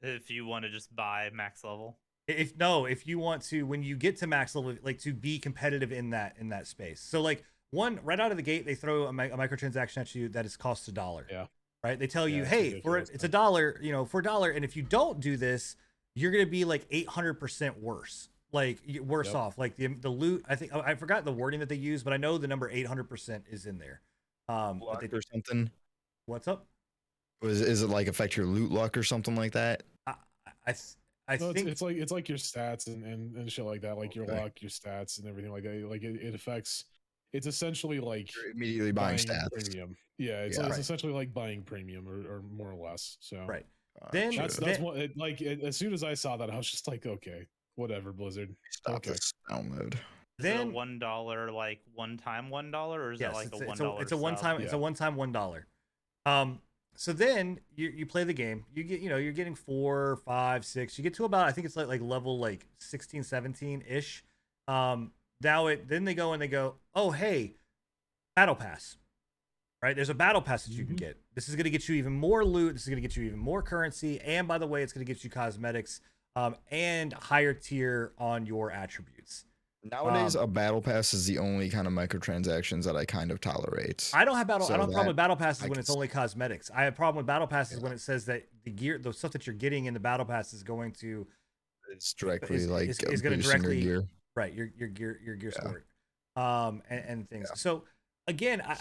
If 0.00 0.30
you 0.30 0.46
want 0.46 0.64
to 0.64 0.70
just 0.70 0.94
buy 0.94 1.28
max 1.32 1.64
level. 1.64 1.98
If 2.28 2.56
no 2.58 2.84
if 2.84 3.06
you 3.06 3.18
want 3.18 3.42
to 3.42 3.64
when 3.64 3.82
you 3.82 3.96
get 3.96 4.16
to 4.18 4.26
max 4.26 4.54
level 4.54 4.74
like 4.82 4.98
to 4.98 5.12
be 5.14 5.38
competitive 5.38 5.90
in 5.92 6.10
that 6.10 6.36
in 6.38 6.50
that 6.50 6.66
space 6.66 7.00
so 7.00 7.20
like 7.22 7.42
one 7.70 7.98
right 8.04 8.20
out 8.20 8.30
of 8.30 8.36
the 8.36 8.42
gate 8.42 8.64
they 8.66 8.74
throw 8.74 9.04
a, 9.06 9.12
mi- 9.12 9.24
a 9.30 9.36
microtransaction 9.36 9.98
at 9.98 10.14
you 10.14 10.28
that 10.28 10.44
is 10.44 10.56
cost 10.56 10.86
a 10.88 10.92
dollar 10.92 11.26
Yeah. 11.30 11.46
right 11.82 11.98
they 11.98 12.06
tell 12.06 12.28
Yeah, 12.28 12.36
you 12.38 12.44
hey 12.44 12.80
for 12.82 12.98
it, 12.98 13.10
it's 13.12 13.24
a 13.24 13.28
dollar 13.28 13.78
you 13.82 13.92
know 13.92 14.04
for 14.04 14.20
a 14.20 14.22
dollar 14.22 14.50
and 14.50 14.64
if 14.64 14.76
you 14.76 14.82
don't 14.82 15.20
do 15.20 15.36
this 15.36 15.76
you're 16.14 16.30
gonna 16.30 16.46
be 16.46 16.64
like 16.64 16.88
800% 16.90 17.78
worse 17.80 18.28
like 18.52 18.78
worse 19.02 19.28
Yep. 19.28 19.34
off 19.36 19.58
like 19.58 19.76
the 19.76 19.86
the 19.88 20.08
loot 20.10 20.44
i 20.48 20.54
think 20.54 20.74
i 20.74 20.94
forgot 20.94 21.24
the 21.24 21.32
wording 21.32 21.60
that 21.60 21.68
they 21.68 21.74
use 21.76 22.02
but 22.02 22.12
i 22.12 22.16
know 22.18 22.36
the 22.38 22.48
number 22.48 22.70
800% 22.70 23.42
is 23.50 23.66
in 23.66 23.78
there 23.78 24.00
um 24.48 24.78
but 24.80 24.86
Luck 24.86 25.00
they, 25.00 25.08
or 25.16 25.20
something. 25.32 25.70
what's 26.26 26.46
up 26.48 26.66
Was 27.42 27.60
is 27.62 27.82
it 27.82 27.88
like 27.88 28.06
affect 28.06 28.36
your 28.36 28.46
loot 28.46 28.70
luck 28.70 28.96
or 28.96 29.02
something 29.02 29.34
like 29.36 29.52
that? 29.52 29.82
i 30.06 30.14
i, 30.66 30.74
I 31.28 31.36
no, 31.36 31.52
think 31.52 31.66
it's, 31.66 31.72
it's 31.72 31.82
like 31.82 31.96
it's 31.96 32.12
like 32.12 32.28
your 32.28 32.38
stats 32.38 32.86
and, 32.86 33.04
and, 33.04 33.36
and 33.36 33.52
shit 33.52 33.64
like 33.64 33.82
that, 33.82 33.98
like 33.98 34.14
your 34.14 34.26
luck, 34.26 34.52
your 34.60 34.70
stats, 34.70 35.18
and 35.18 35.28
everything 35.28 35.52
like 35.52 35.62
that. 35.64 35.86
Like 35.88 36.02
it, 36.02 36.16
it 36.22 36.34
affects. 36.34 36.84
It's 37.34 37.46
essentially 37.46 38.00
like 38.00 38.34
You're 38.34 38.52
immediately 38.52 38.92
buying, 38.92 39.18
stats. 39.18 39.50
premium. 39.52 39.94
Yeah, 40.16 40.40
it's, 40.44 40.56
Yeah. 40.56 40.64
it's 40.64 40.70
Right. 40.72 40.80
essentially 40.80 41.12
like 41.12 41.34
buying 41.34 41.62
premium 41.62 42.08
or, 42.08 42.36
or 42.38 42.42
more 42.42 42.72
or 42.72 42.76
less. 42.90 43.18
So 43.20 43.44
Right. 43.46 43.66
Then- 44.12 44.34
that's 44.34 44.54
Sure. 44.56 44.64
that's 44.66 44.78
Then- 44.78 44.82
what 44.82 44.96
it, 44.96 45.16
like 45.16 45.42
it, 45.42 45.60
as 45.62 45.76
soon 45.76 45.92
as 45.92 46.02
I 46.02 46.14
saw 46.14 46.38
that, 46.38 46.50
I 46.50 46.56
was 46.56 46.70
just 46.70 46.88
like, 46.88 47.04
okay, 47.04 47.46
whatever, 47.74 48.12
Blizzard. 48.14 48.56
Stop 48.70 48.96
okay. 48.96 49.10
this 49.10 49.32
download. 49.50 49.94
Is 49.94 50.00
Then- 50.38 50.68
it 50.68 50.70
a 50.70 50.70
one 50.70 50.98
dollar 50.98 51.50
like 51.52 51.80
one 51.94 52.16
time 52.16 52.48
one 52.48 52.70
dollar 52.70 53.02
or 53.02 53.12
is 53.12 53.20
yes, 53.20 53.32
it 53.32 53.34
like 53.34 53.52
a 53.52 53.56
a- 53.56 53.58
one 53.58 53.68
it's 53.72 53.80
a, 53.80 53.82
dollar? 53.82 54.02
it's 54.02 54.12
a 54.12 54.16
one 54.16 54.36
time 54.36 54.60
it's 54.62 54.72
a 54.72 54.78
one 54.78 54.94
time 54.94 55.14
one 55.16 55.32
dollar. 55.32 55.66
Um, 56.24 56.62
so 56.98 57.12
then 57.12 57.60
you 57.76 57.88
you 57.90 58.06
play 58.06 58.24
the 58.24 58.32
game. 58.34 58.64
You 58.74 58.82
get 58.82 59.00
you 59.00 59.08
know 59.08 59.16
you're 59.16 59.32
getting 59.32 59.54
four, 59.54 60.16
five, 60.24 60.64
six. 60.64 60.98
You 60.98 61.04
get 61.04 61.14
to 61.14 61.24
about 61.24 61.46
I 61.46 61.52
think 61.52 61.64
it's 61.64 61.76
like 61.76 61.86
like 61.86 62.00
level 62.00 62.38
like 62.38 62.66
16, 62.80 63.22
17 63.22 63.84
ish. 63.88 64.24
Um, 64.66 65.12
now 65.40 65.68
it 65.68 65.88
then 65.88 66.04
they 66.04 66.14
go 66.14 66.32
and 66.32 66.42
they 66.42 66.48
go 66.48 66.74
oh 66.94 67.12
hey, 67.12 67.54
battle 68.34 68.56
pass. 68.56 68.96
Right, 69.80 69.94
there's 69.94 70.08
a 70.08 70.14
battle 70.14 70.42
pass 70.42 70.64
that 70.66 70.72
you 70.72 70.84
can 70.84 70.96
Mhm. 70.96 70.98
get. 70.98 71.20
This 71.36 71.48
is 71.48 71.54
going 71.54 71.62
to 71.62 71.70
get 71.70 71.88
you 71.88 71.94
even 71.94 72.12
more 72.12 72.44
loot. 72.44 72.72
This 72.72 72.82
is 72.82 72.88
going 72.88 73.00
to 73.00 73.08
get 73.08 73.16
you 73.16 73.22
even 73.22 73.38
more 73.38 73.62
currency, 73.62 74.20
and 74.22 74.48
by 74.48 74.58
the 74.58 74.66
way, 74.66 74.82
it's 74.82 74.92
going 74.92 75.06
to 75.06 75.12
get 75.12 75.22
you 75.22 75.30
cosmetics 75.30 76.00
um, 76.34 76.56
and 76.68 77.12
higher 77.12 77.54
tier 77.54 78.12
on 78.18 78.44
your 78.44 78.72
attributes. 78.72 79.44
Nowadays, 79.84 80.34
Um, 80.36 80.42
a 80.42 80.46
battle 80.48 80.82
pass 80.82 81.14
is 81.14 81.26
the 81.26 81.38
only 81.38 81.70
kind 81.70 81.86
of 81.86 81.92
microtransactions 81.92 82.84
that 82.84 82.96
I 82.96 83.04
kind 83.04 83.30
of 83.30 83.40
tolerate. 83.40 84.10
I 84.12 84.24
don't 84.24 84.36
have 84.36 84.46
battle. 84.48 84.66
So 84.66 84.74
I 84.74 84.76
don't 84.76 84.86
have 84.86 84.90
a 84.90 84.92
problem 84.92 85.06
with 85.08 85.16
battle 85.16 85.36
passes 85.36 85.64
I 85.64 85.68
when 85.68 85.78
it's 85.78 85.88
only 85.90 86.08
cosmetics. 86.08 86.70
I 86.74 86.82
have 86.84 86.94
a 86.94 86.96
problem 86.96 87.16
with 87.18 87.26
battle 87.26 87.46
passes 87.46 87.78
Yeah. 87.78 87.84
when 87.84 87.92
it 87.92 88.00
says 88.00 88.24
that 88.26 88.48
the 88.64 88.70
gear, 88.72 88.98
the 88.98 89.12
stuff 89.12 89.30
that 89.32 89.46
you're 89.46 89.54
getting 89.54 89.84
in 89.86 89.94
the 89.94 90.00
battle 90.00 90.26
pass 90.26 90.52
is 90.52 90.62
going 90.64 90.92
to 90.94 91.26
it's 91.92 92.12
directly 92.12 92.56
is- 92.56 92.66
like 92.68 92.88
is- 92.88 92.98
is 92.98 93.22
boosting 93.22 93.32
your 93.32 93.40
directly- 93.40 93.80
gear. 93.80 94.08
right 94.34 94.52
your 94.52 94.66
your 94.76 94.88
gear 94.88 95.18
your 95.24 95.36
gear 95.36 95.52
Yeah. 95.54 95.60
score, 95.60 95.84
um, 96.36 96.82
and, 96.90 97.04
and 97.06 97.30
things. 97.30 97.48
Yeah. 97.50 97.54
So 97.56 97.84
again, 98.26 98.60
I, 98.60 98.72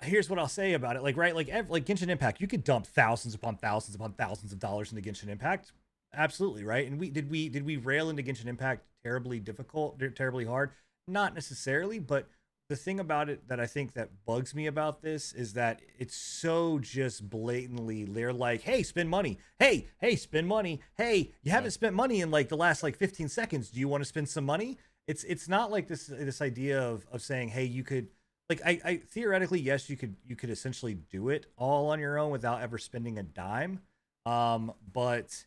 I, 0.00 0.04
here's 0.04 0.28
what 0.30 0.38
I'll 0.38 0.46
say 0.46 0.74
about 0.74 0.96
it. 0.96 1.02
Like 1.02 1.16
right, 1.16 1.34
like 1.34 1.48
ev- 1.48 1.70
like 1.70 1.84
Genshin 1.86 2.08
Impact, 2.08 2.40
you 2.40 2.46
could 2.46 2.64
dump 2.64 2.86
thousands 2.86 3.34
upon 3.34 3.56
thousands 3.56 3.96
upon 3.96 4.12
thousands 4.12 4.52
of 4.52 4.58
dollars 4.58 4.92
into 4.92 5.02
Genshin 5.10 5.28
Impact. 5.28 5.72
Absolutely 6.16 6.64
right. 6.64 6.86
And 6.86 6.98
we 6.98 7.10
did 7.10 7.30
we 7.30 7.48
did 7.48 7.64
we 7.64 7.76
rail 7.76 8.10
into 8.10 8.22
Genshin 8.22 8.46
Impact 8.46 8.84
terribly 9.02 9.40
difficult, 9.40 10.00
terribly 10.14 10.44
hard? 10.44 10.70
Not 11.06 11.34
necessarily, 11.34 11.98
but 11.98 12.28
the 12.68 12.76
thing 12.76 12.98
about 12.98 13.28
it 13.28 13.46
that 13.48 13.60
I 13.60 13.66
think 13.66 13.92
that 13.92 14.24
bugs 14.24 14.54
me 14.54 14.66
about 14.66 15.02
this 15.02 15.32
is 15.32 15.52
that 15.52 15.82
it's 15.98 16.16
so 16.16 16.78
just 16.78 17.28
blatantly 17.28 18.04
they're 18.04 18.32
like, 18.32 18.62
hey, 18.62 18.82
spend 18.82 19.10
money. 19.10 19.38
Hey, 19.58 19.88
hey, 19.98 20.16
spend 20.16 20.46
money. 20.48 20.80
Hey, 20.96 21.32
you 21.42 21.50
haven't 21.50 21.72
spent 21.72 21.94
money 21.94 22.22
in 22.22 22.30
like 22.30 22.48
the 22.48 22.56
last 22.56 22.82
like 22.82 22.96
15 22.96 23.28
seconds. 23.28 23.70
Do 23.70 23.80
you 23.80 23.88
want 23.88 24.02
to 24.02 24.08
spend 24.08 24.28
some 24.28 24.44
money? 24.44 24.78
It's 25.06 25.24
it's 25.24 25.48
not 25.48 25.70
like 25.70 25.88
this 25.88 26.06
this 26.06 26.40
idea 26.40 26.80
of 26.80 27.06
of 27.12 27.20
saying, 27.20 27.48
hey, 27.50 27.64
you 27.64 27.84
could 27.84 28.08
like 28.48 28.62
I, 28.64 28.80
I 28.84 28.96
theoretically 28.96 29.60
yes 29.60 29.90
you 29.90 29.96
could 29.96 30.16
you 30.26 30.36
could 30.36 30.50
essentially 30.50 30.94
do 30.94 31.28
it 31.28 31.46
all 31.56 31.90
on 31.90 32.00
your 32.00 32.18
own 32.18 32.30
without 32.30 32.62
ever 32.62 32.78
spending 32.78 33.18
a 33.18 33.22
dime. 33.22 33.80
Um, 34.24 34.72
but 34.90 35.44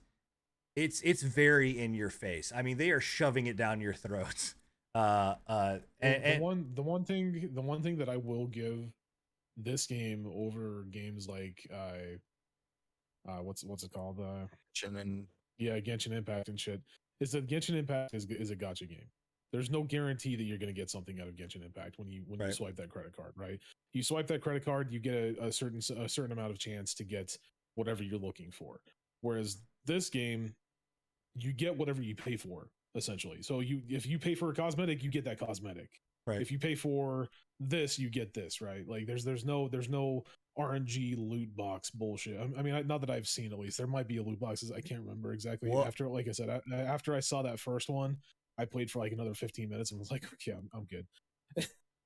it's 0.77 1.01
it's 1.01 1.23
very 1.23 1.77
in 1.77 1.93
your 1.93 2.09
face. 2.09 2.53
I 2.55 2.61
mean, 2.61 2.77
they 2.77 2.91
are 2.91 3.01
shoving 3.01 3.47
it 3.47 3.57
down 3.57 3.81
your 3.81 3.93
throats. 3.93 4.55
Uh, 4.95 5.35
uh, 5.45 5.77
The- 6.01 6.07
and, 6.25 6.41
the 6.41 6.43
one 6.43 6.71
the 6.73 6.81
one 6.81 7.03
thing 7.05 7.49
the 7.53 7.61
one 7.61 7.83
thing 7.83 7.97
that 7.97 8.09
I 8.09 8.17
will 8.17 8.47
give 8.47 8.79
this 9.55 9.85
game 9.85 10.25
over 10.33 10.87
games 10.89 11.27
like 11.27 11.67
uh 11.71 12.17
uh 13.29 13.43
what's 13.43 13.63
what's 13.63 13.83
it 13.83 13.91
called 13.91 14.19
uh 14.19 14.47
And 14.87 15.27
yeah 15.59 15.79
Genshin 15.79 16.13
Impact 16.13 16.47
and 16.49 16.59
shit 16.59 16.81
is 17.19 17.31
that 17.33 17.47
Genshin 17.47 17.75
Impact 17.75 18.15
is 18.15 18.25
is 18.25 18.49
a 18.49 18.55
gotcha 18.55 18.85
game. 18.87 19.05
There's 19.53 19.69
no 19.69 19.83
guarantee 19.83 20.35
that 20.35 20.43
you're 20.43 20.57
going 20.57 20.73
to 20.73 20.79
get 20.81 20.89
something 20.89 21.19
out 21.21 21.27
of 21.27 21.35
Genshin 21.35 21.63
Impact 21.63 21.99
when 21.99 22.09
you 22.09 22.23
when 22.25 22.39
you 22.39 22.51
swipe 22.53 22.75
that 22.77 22.89
credit 22.89 23.15
card, 23.15 23.33
right? 23.35 23.59
You 23.93 24.01
swipe 24.01 24.25
that 24.27 24.41
credit 24.41 24.65
card, 24.65 24.91
you 24.91 24.99
get 24.99 25.13
a, 25.13 25.45
a 25.45 25.51
certain 25.51 25.77
s- 25.77 25.89
a 25.91 26.09
certain 26.09 26.31
amount 26.31 26.51
of 26.51 26.57
chance 26.59 26.93
to 26.95 27.03
get 27.03 27.37
whatever 27.75 28.01
you're 28.01 28.19
looking 28.19 28.49
for. 28.51 28.79
Whereas 29.21 29.61
this 29.85 30.09
game, 30.09 30.55
you 31.39 31.53
get 31.53 31.75
whatever 31.75 32.01
you 32.01 32.15
pay 32.15 32.37
for 32.37 32.69
essentially. 32.95 33.41
So 33.41 33.59
you 33.59 33.81
if 33.89 34.05
you 34.05 34.19
pay 34.19 34.35
for 34.35 34.49
a 34.49 34.55
cosmetic, 34.55 35.03
you 35.03 35.11
get 35.11 35.25
that 35.25 35.39
cosmetic 35.39 35.89
right. 36.27 36.41
if 36.41 36.51
you 36.51 36.59
pay 36.59 36.75
for 36.75 37.29
this 37.59 37.97
you 37.97 38.07
get 38.09 38.35
this 38.35 38.61
right 38.61 38.87
like 38.87 39.07
there's 39.07 39.23
there's 39.23 39.43
no 39.43 39.67
there's 39.67 39.89
no 39.89 40.23
rng 40.59 41.15
loot 41.17 41.55
box 41.55 41.89
bullshit 41.89 42.39
i, 42.39 42.59
I 42.59 42.61
mean 42.61 42.75
I, 42.75 42.83
not 42.83 43.01
that 43.01 43.09
i've 43.09 43.27
seen 43.27 43.51
at 43.51 43.57
least 43.57 43.79
there 43.79 43.87
might 43.87 44.07
be 44.07 44.17
a 44.17 44.23
loot 44.23 44.39
boxes 44.39 44.71
i 44.71 44.79
can't 44.79 45.01
remember 45.01 45.33
exactly 45.33 45.71
Well- 45.71 45.83
after 45.83 46.07
like 46.07 46.27
i 46.27 46.31
said 46.31 46.49
I, 46.49 46.75
after 46.75 47.15
i 47.15 47.19
saw 47.19 47.41
that 47.41 47.59
first 47.59 47.89
one 47.89 48.17
i 48.59 48.65
played 48.65 48.91
for 48.91 48.99
like 48.99 49.11
another 49.11 49.33
15 49.33 49.69
minutes 49.69 49.89
and 49.89 49.99
was 49.99 50.11
like 50.11 50.25
okay 50.33 50.51
i'm, 50.51 50.69
I'm 50.71 50.85
good 50.85 51.07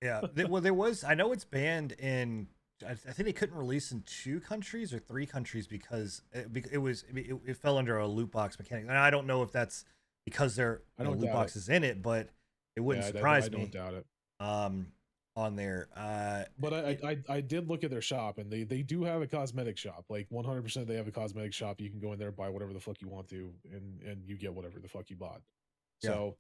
Yeah. 0.02 0.22
Well, 0.50 0.62
there 0.62 0.74
was. 0.74 1.04
I 1.04 1.14
know 1.14 1.32
it's 1.32 1.46
banned 1.46 1.94
in. 1.94 2.48
I, 2.84 2.92
I 2.92 2.96
think 2.96 3.26
they 3.26 3.34
couldn't 3.34 3.58
release 3.58 3.92
in 3.92 4.04
two 4.06 4.40
countries 4.40 4.94
or 4.94 5.00
three 5.00 5.26
countries 5.26 5.68
because 5.68 6.22
it, 6.34 6.48
it 6.72 6.78
was 6.78 7.04
it, 7.14 7.36
it 7.46 7.58
fell 7.58 7.78
under 7.78 7.98
a 7.98 8.08
loot 8.08 8.32
box 8.32 8.58
mechanic. 8.60 8.86
And 8.88 8.98
I 8.98 9.10
don't 9.10 9.28
know 9.28 9.42
if 9.44 9.52
that's 9.52 9.86
because 10.26 10.56
there 10.56 10.82
are 11.00 11.06
no 11.06 11.12
loot 11.12 11.22
doubt 11.22 11.30
it. 11.30 11.34
boxes 11.34 11.70
in 11.70 11.84
it, 11.84 12.02
but 12.02 12.30
it 12.76 12.82
wouldn't 12.82 13.04
Yeah, 13.04 13.08
I- 13.08 13.10
I- 13.10 13.14
surprise 13.14 13.46
I, 13.46 13.50
me. 13.50 13.58
don't 13.58 13.72
doubt 13.72 13.94
it 13.96 14.06
Um, 14.40 14.88
on 15.36 15.56
there. 15.56 15.88
Uh, 15.96 16.44
but 16.60 16.74
I, 16.74 16.78
I 17.04 17.10
I- 17.12 17.24
I 17.38 17.42
did 17.42 17.68
look 17.70 17.84
at 17.84 17.90
their 17.90 18.02
shop 18.02 18.38
and 18.38 18.52
they 18.52 18.64
they 18.64 18.82
do 18.84 19.04
have 19.04 19.22
a 19.22 19.28
cosmetic 19.28 19.78
shop 19.78 20.06
like 20.10 20.28
100% 20.30 20.88
they 20.88 20.96
have 20.96 21.08
a 21.08 21.12
cosmetic 21.12 21.54
shop 21.54 21.80
you 21.80 21.90
can 21.90 22.00
go 22.00 22.12
in 22.14 22.20
there 22.20 22.32
buy 22.32 22.50
whatever 22.50 22.74
the 22.74 22.80
fuck 22.80 23.02
you 23.02 23.08
want 23.08 23.28
to 23.30 23.54
and 23.72 24.02
and 24.02 24.24
you 24.28 24.36
get 24.38 24.54
whatever 24.54 24.80
the 24.80 24.90
fuck 24.90 25.10
you 25.10 25.16
bought 25.16 25.42
Yeah. 26.02 26.10
so 26.12 26.38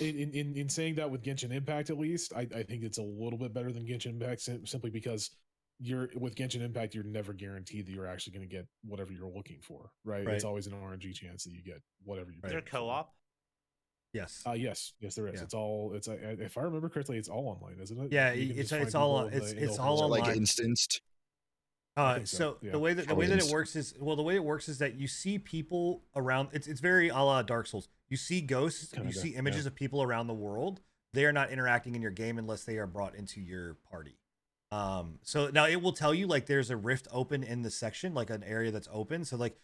in, 0.00 0.16
in 0.32 0.56
in 0.56 0.68
saying 0.68 0.94
that 0.94 1.10
with 1.10 1.22
Genshin 1.22 1.52
Impact 1.52 1.90
at 1.90 1.98
least 1.98 2.32
I, 2.34 2.46
I 2.54 2.62
think 2.62 2.82
it's 2.84 2.98
a 2.98 3.02
little 3.02 3.38
bit 3.38 3.52
better 3.52 3.72
than 3.72 3.84
Genshin 3.86 4.10
Impact 4.12 4.40
sim- 4.40 4.66
simply 4.66 4.90
because 4.90 5.30
you're 5.82 6.08
with 6.14 6.34
Genshin 6.36 6.62
Impact 6.62 6.94
you're 6.94 7.04
never 7.04 7.32
guaranteed 7.32 7.86
that 7.86 7.92
you're 7.92 8.06
actually 8.06 8.32
going 8.34 8.48
to 8.48 8.54
get 8.56 8.66
whatever 8.84 9.12
you're 9.12 9.28
looking 9.28 9.58
for 9.60 9.90
right? 10.04 10.24
Right. 10.24 10.34
it's 10.36 10.44
always 10.44 10.66
an 10.66 10.72
RNG 10.74 11.12
chance 11.14 11.44
that 11.44 11.50
you 11.52 11.62
get 11.62 11.82
whatever 12.04 12.30
you're. 12.30 12.44
Is 12.46 12.52
there 12.52 12.60
co-op? 12.60 13.12
yes. 14.12 14.42
uh 14.46 14.52
yes 14.52 14.92
yes 15.00 15.14
there 15.14 15.26
is 15.28 15.34
Yeah. 15.40 15.42
it's 15.44 15.54
all 15.54 15.92
it's 15.94 16.08
uh, 16.08 16.16
if 16.38 16.56
I 16.58 16.62
remember 16.62 16.88
correctly 16.88 17.16
it's 17.18 17.28
all 17.28 17.48
online 17.48 17.78
isn't 17.82 17.98
it 17.98 18.12
Yeah, 18.12 18.32
it's- 18.32 18.70
it's 18.72 18.94
all 18.94 19.08
people 19.08 19.16
on- 19.16 19.24
in 19.26 19.30
the- 19.30 19.36
it's- 19.38 19.52
the 19.52 19.64
it's 19.64 19.78
all 19.78 19.98
world. 20.00 20.10
like 20.12 20.36
instanced. 20.36 21.00
Uh, 21.94 22.20
so, 22.20 22.24
so 22.24 22.56
yeah. 22.62 22.70
the 22.72 22.78
way 22.78 22.94
that 22.94 23.06
the 23.06 23.14
way 23.14 23.26
that 23.26 23.36
it 23.38 23.44
is. 23.44 23.52
works 23.52 23.76
is 23.76 23.94
well 24.00 24.16
the 24.16 24.22
way 24.22 24.34
it 24.34 24.42
works 24.44 24.66
is 24.68 24.78
that 24.78 24.94
you 24.94 25.06
see 25.06 25.38
people 25.38 26.02
around 26.16 26.48
it's 26.52 26.66
it's 26.66 26.80
very 26.80 27.08
a 27.10 27.16
la 27.18 27.42
Dark 27.42 27.66
Souls. 27.66 27.86
You 28.08 28.16
see 28.16 28.40
ghosts, 28.40 28.92
Kinda, 28.92 29.08
you 29.08 29.12
see 29.12 29.32
yeah. 29.32 29.38
images 29.40 29.66
of 29.66 29.74
people 29.74 30.02
around 30.02 30.26
the 30.26 30.32
world, 30.34 30.80
they 31.12 31.24
are 31.26 31.32
not 31.32 31.50
interacting 31.50 31.94
in 31.94 32.00
your 32.00 32.10
game 32.10 32.38
unless 32.38 32.64
they 32.64 32.78
are 32.78 32.86
brought 32.86 33.14
into 33.14 33.40
your 33.42 33.74
party. 33.90 34.16
Um, 34.72 35.18
so 35.22 35.50
now 35.50 35.66
it 35.66 35.82
will 35.82 35.92
tell 35.92 36.14
you 36.14 36.26
like 36.26 36.46
there's 36.46 36.70
a 36.70 36.76
rift 36.76 37.06
open 37.12 37.42
in 37.42 37.60
the 37.60 37.70
section, 37.70 38.14
like 38.14 38.30
an 38.30 38.42
area 38.42 38.70
that's 38.70 38.88
open. 38.90 39.24
So 39.26 39.36
like, 39.36 39.58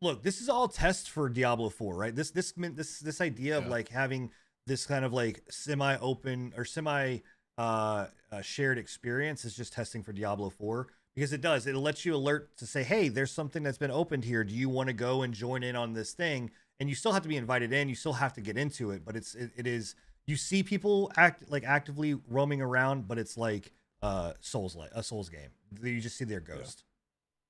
look, 0.00 0.24
this 0.24 0.40
is 0.40 0.48
all 0.48 0.66
tests 0.66 1.06
for 1.06 1.28
Diablo 1.28 1.68
4, 1.68 1.94
right? 1.94 2.14
This 2.14 2.32
this 2.32 2.52
this 2.56 2.98
this 2.98 3.20
idea 3.20 3.56
of 3.56 3.64
Yeah. 3.64 3.70
like 3.70 3.88
having 3.88 4.30
this 4.66 4.84
kind 4.84 5.04
of 5.04 5.12
like 5.12 5.44
semi 5.48 5.96
open 5.98 6.52
or 6.56 6.64
semi 6.64 7.18
uh, 7.56 8.06
uh 8.32 8.40
shared 8.40 8.78
experience 8.78 9.44
is 9.44 9.54
just 9.54 9.72
testing 9.72 10.02
for 10.02 10.12
Diablo 10.12 10.50
4 10.50 10.88
because 11.14 11.32
it 11.32 11.40
does 11.40 11.66
it 11.66 11.76
lets 11.76 12.04
you 12.04 12.14
alert 12.14 12.56
to 12.56 12.66
say 12.66 12.82
hey 12.82 13.08
there's 13.08 13.30
something 13.30 13.62
that's 13.62 13.76
been 13.76 13.90
opened 13.90 14.24
here 14.24 14.42
do 14.42 14.54
you 14.54 14.70
want 14.70 14.86
to 14.86 14.94
go 14.94 15.20
and 15.20 15.34
join 15.34 15.62
in 15.62 15.76
on 15.76 15.92
this 15.92 16.12
thing 16.12 16.50
and 16.80 16.88
you 16.88 16.94
still 16.94 17.12
have 17.12 17.22
to 17.22 17.28
be 17.28 17.36
invited 17.36 17.70
in 17.70 17.90
you 17.90 17.94
still 17.94 18.14
have 18.14 18.32
to 18.32 18.40
get 18.40 18.56
into 18.56 18.90
it 18.90 19.04
but 19.04 19.14
it's 19.16 19.34
it, 19.34 19.50
it 19.54 19.66
is 19.66 19.94
you 20.26 20.34
see 20.34 20.62
people 20.62 21.12
act 21.18 21.44
like 21.50 21.64
actively 21.64 22.14
roaming 22.26 22.62
around 22.62 23.06
but 23.06 23.18
it's 23.18 23.36
like 23.36 23.72
uh 24.02 24.32
souls 24.40 24.74
like 24.74 24.90
a 24.94 25.02
souls 25.02 25.28
game 25.28 25.50
you 25.82 26.00
just 26.00 26.16
see 26.16 26.24
their 26.24 26.40
ghost 26.40 26.84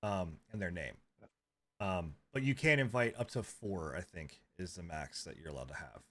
um 0.03 0.39
and 0.53 0.61
their 0.61 0.71
name 0.71 0.95
um 1.81 2.15
but 2.33 2.43
you 2.43 2.55
can 2.55 2.79
invite 2.79 3.15
up 3.19 3.31
to 3.31 3.43
four 3.43 3.95
i 3.97 4.01
think 4.01 4.41
is 4.59 4.75
the 4.75 4.83
max 4.83 5.25
that 5.25 5.37
you're 5.37 5.51
allowed 5.51 5.69
to 5.69 5.75
have 5.75 6.03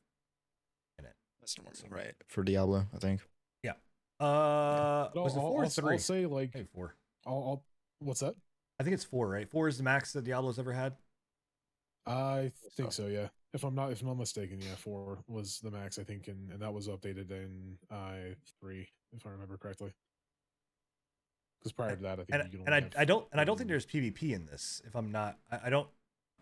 That's 1.42 1.58
normal, 1.58 1.74
right? 1.90 2.14
For 2.28 2.44
Diablo, 2.44 2.86
I 2.94 2.98
think. 3.00 3.22
Yeah. 3.64 3.72
Uh 4.20 5.10
But 5.14 5.24
was 5.24 5.36
it 5.36 5.40
I'll, 5.40 5.50
4 5.50 5.62
or 5.62 5.64
I'll, 5.64 5.70
3 5.70 5.92
I'll 5.94 6.00
say 6.00 6.26
like 6.26 6.54
Hey, 6.54 6.66
four 6.74 6.96
I'll, 7.26 7.34
I'll 7.34 7.64
what's 8.00 8.20
that? 8.22 8.36
i 8.80 8.84
think 8.84 8.94
it's 8.96 9.04
four 9.04 9.30
right 9.30 9.48
four 9.50 9.68
is 9.68 9.78
the 9.78 9.84
max 9.84 10.14
that 10.14 10.24
diablo's 10.24 10.58
ever 10.58 10.74
had 10.74 10.96
I 12.06 12.52
think 12.76 12.92
so. 12.92 13.08
Yeah. 13.08 13.28
If 13.54 13.64
I'm 13.64 13.76
not 13.76 13.92
if 13.92 14.02
I'm 14.02 14.08
not 14.08 14.18
mistaken, 14.18 14.60
yeah, 14.60 14.76
four 14.76 15.20
was 15.28 15.60
the 15.60 15.70
max 15.72 16.00
I 16.00 16.04
think, 16.04 16.28
and, 16.28 16.52
and 16.52 16.62
that 16.62 16.74
was 16.74 16.88
updated 16.88 17.30
in 17.32 17.78
I 17.92 18.36
three 18.60 18.88
if 19.14 19.26
I 19.28 19.30
remember 19.30 19.58
correctly. 19.58 19.94
Because 21.62 21.74
prior 21.74 21.96
to 21.96 22.02
that, 22.02 22.20
I 22.20 22.24
think 22.24 22.30
and, 22.32 22.54
you 22.54 22.60
could 22.60 22.74
and 22.74 22.76
I, 22.76 23.02
I 23.02 23.06
don't 23.06 23.28
and 23.32 23.40
I 23.40 23.44
don't 23.44 23.56
think 23.56 23.70
there's 23.70 23.86
PvP 23.86 24.34
in 24.34 24.46
this. 24.48 24.82
If 24.86 24.96
I'm 24.96 25.12
not, 25.12 25.38
I, 25.52 25.60
I 25.66 25.70
don't. 25.70 25.88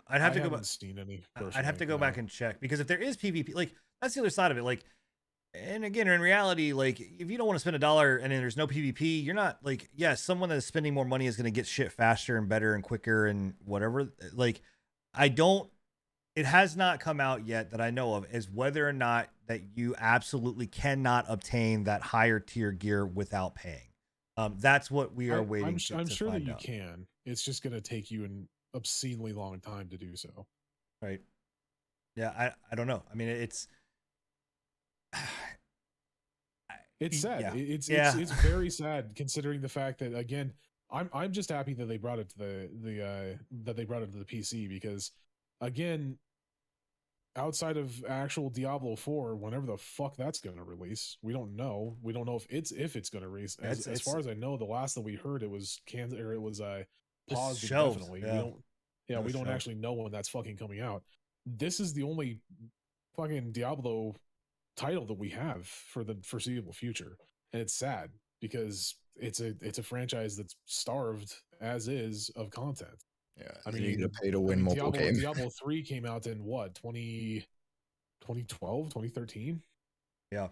I'd 0.07 0.21
have 0.21 0.31
I 0.31 0.35
to 0.35 0.41
go 0.41 0.49
back. 0.49 0.63
Seen 0.63 0.97
any? 0.97 1.23
I'd 1.35 1.65
have 1.65 1.77
to 1.79 1.85
go 1.85 1.97
back 1.97 2.17
and 2.17 2.29
check 2.29 2.59
because 2.61 2.79
if 2.79 2.87
there 2.87 2.97
is 2.97 3.17
PvP, 3.17 3.53
like 3.53 3.73
that's 4.01 4.13
the 4.13 4.21
other 4.21 4.29
side 4.29 4.51
of 4.51 4.57
it. 4.57 4.63
Like, 4.63 4.85
and 5.53 5.83
again, 5.83 6.07
in 6.07 6.21
reality, 6.21 6.71
like 6.71 7.01
if 7.01 7.29
you 7.29 7.37
don't 7.37 7.47
want 7.47 7.57
to 7.57 7.59
spend 7.59 7.75
a 7.75 7.79
dollar 7.79 8.15
and 8.15 8.31
then 8.31 8.39
there's 8.39 8.55
no 8.55 8.65
PvP, 8.65 9.23
you're 9.23 9.35
not 9.35 9.59
like 9.61 9.89
yes, 9.93 10.21
someone 10.21 10.47
that's 10.47 10.65
spending 10.65 10.93
more 10.93 11.05
money 11.05 11.27
is 11.27 11.35
going 11.35 11.45
to 11.45 11.51
get 11.51 11.67
shit 11.67 11.91
faster 11.91 12.37
and 12.37 12.47
better 12.47 12.73
and 12.73 12.83
quicker 12.83 13.27
and 13.27 13.55
whatever. 13.65 14.13
Like, 14.33 14.61
I 15.13 15.27
don't. 15.27 15.69
It 16.35 16.45
has 16.45 16.77
not 16.77 17.01
come 17.01 17.19
out 17.19 17.45
yet 17.45 17.71
that 17.71 17.81
I 17.81 17.89
know 17.89 18.13
of 18.13 18.25
is 18.33 18.49
whether 18.49 18.87
or 18.87 18.93
not 18.93 19.29
that 19.47 19.61
you 19.75 19.95
absolutely 19.97 20.67
cannot 20.67 21.25
obtain 21.27 21.83
that 21.83 22.01
higher 22.01 22.39
tier 22.39 22.71
gear 22.71 23.05
without 23.05 23.55
paying. 23.55 23.88
Um, 24.39 24.55
that's 24.59 24.89
what 24.89 25.13
we 25.15 25.29
are 25.31 25.39
I- 25.39 25.41
waiting. 25.41 25.67
I'm, 25.67 25.77
to, 25.77 25.97
I'm 25.97 26.05
to 26.07 26.13
sure 26.13 26.31
that 26.31 26.43
you 26.43 26.53
out. 26.53 26.59
can. 26.61 27.05
It's 27.25 27.43
just 27.43 27.61
going 27.63 27.73
to 27.73 27.81
take 27.81 28.09
you 28.11 28.23
an 28.23 28.47
obscenely 28.75 29.33
long 29.33 29.59
time 29.59 29.89
to 29.89 29.97
do 29.97 30.15
so. 30.15 30.45
right 31.01 31.21
yeah 32.15 32.29
i 32.37 32.51
i 32.71 32.75
don't 32.75 32.87
know 32.87 33.01
i 33.11 33.15
mean 33.15 33.27
it's 33.29 33.67
It's 36.99 37.21
sad. 37.21 37.41
yeah. 37.41 37.53
It's 37.55 37.87
Yeah. 37.89 38.09
it's 38.09 38.31
it's 38.31 38.41
very 38.41 38.69
sad 38.69 39.15
considering 39.15 39.61
the 39.61 39.69
fact 39.69 39.99
that 39.99 40.13
again, 40.13 40.51
I'm 40.91 41.09
I'm 41.13 41.31
just 41.31 41.49
happy 41.49 41.73
that 41.75 41.85
they 41.85 41.97
brought 41.97 42.19
it 42.19 42.29
to 42.31 42.37
the 42.37 42.69
the 42.83 43.05
uh 43.05 43.37
that 43.63 43.77
they 43.77 43.85
brought 43.85 44.01
it 44.03 44.11
to 44.11 44.17
the 44.17 44.25
PC 44.25 44.67
because 44.67 45.11
again, 45.61 46.17
outside 47.39 47.77
of 47.77 48.03
actual 48.07 48.49
Diablo 48.49 48.95
4, 48.95 49.35
whenever 49.35 49.65
the 49.65 49.77
fuck 49.77 50.15
that's 50.17 50.39
going 50.39 50.57
to 50.57 50.63
release, 50.63 51.17
we 51.21 51.33
don't 51.33 51.55
know. 51.55 51.97
We 52.01 52.13
don't 52.13 52.25
know 52.25 52.35
if 52.35 52.45
it's 52.49 52.71
if 52.71 52.95
it's 52.95 53.09
going 53.09 53.23
to 53.23 53.29
release. 53.29 53.57
As, 53.61 53.79
it's- 53.79 53.95
as 53.95 54.01
far 54.01 54.19
as 54.19 54.27
I 54.27 54.33
know, 54.33 54.57
the 54.57 54.65
last 54.65 54.95
that 54.95 55.01
we 55.01 55.15
heard 55.15 55.41
it 55.43 55.49
was 55.49 55.81
Kansas 55.87 56.19
or 56.19 56.33
it 56.33 56.41
was 56.41 56.61
uh 56.61 56.83
paused 57.29 57.63
indefinitely. 57.63 58.21
yeah. 58.21 58.33
We 58.33 58.37
don't 58.39 58.63
yeah, 59.07 59.19
we 59.19 59.31
don't 59.31 59.41
shelved. 59.45 59.49
actually 59.55 59.75
know 59.75 59.93
when 59.93 60.11
that's 60.11 60.29
fucking 60.29 60.57
coming 60.57 60.81
out. 60.81 61.03
This 61.45 61.79
is 61.79 61.93
the 61.93 62.03
only 62.03 62.39
fucking 63.15 63.51
Diablo 63.53 64.15
title 64.77 65.05
that 65.07 65.17
we 65.17 65.29
have 65.29 65.65
for 65.65 66.03
the 66.03 66.17
foreseeable 66.23 66.73
future. 66.73 67.17
And 67.53 67.61
it's 67.61 67.73
sad 67.73 68.11
because 68.41 68.95
it's 69.15 69.39
a 69.41 69.55
it's 69.61 69.79
a 69.79 69.83
franchise 69.83 70.37
that's 70.37 70.55
starved 70.65 71.33
as 71.59 71.87
is 71.87 72.29
of 72.35 72.49
content. 72.51 73.03
Yeah, 73.39 73.51
I 73.65 73.69
I 73.69 73.71
mean, 73.71 73.83
you 73.83 73.89
mean- 73.89 73.99
get 73.99 74.13
to 74.13 74.19
pay 74.21 74.31
to 74.31 74.37
I 74.37 74.41
win 74.41 74.57
mean, 74.59 74.65
mobile 74.65 74.91
Diablo, 74.91 74.99
game. 75.11 75.19
Diablo 75.19 75.49
3 75.49 75.81
came 75.83 76.05
out 76.05 76.27
in 76.27 76.43
what, 76.43 76.75
20, 76.75 77.45
2012, 78.21 78.85
2013? 78.89 79.61
yeah 80.31 80.47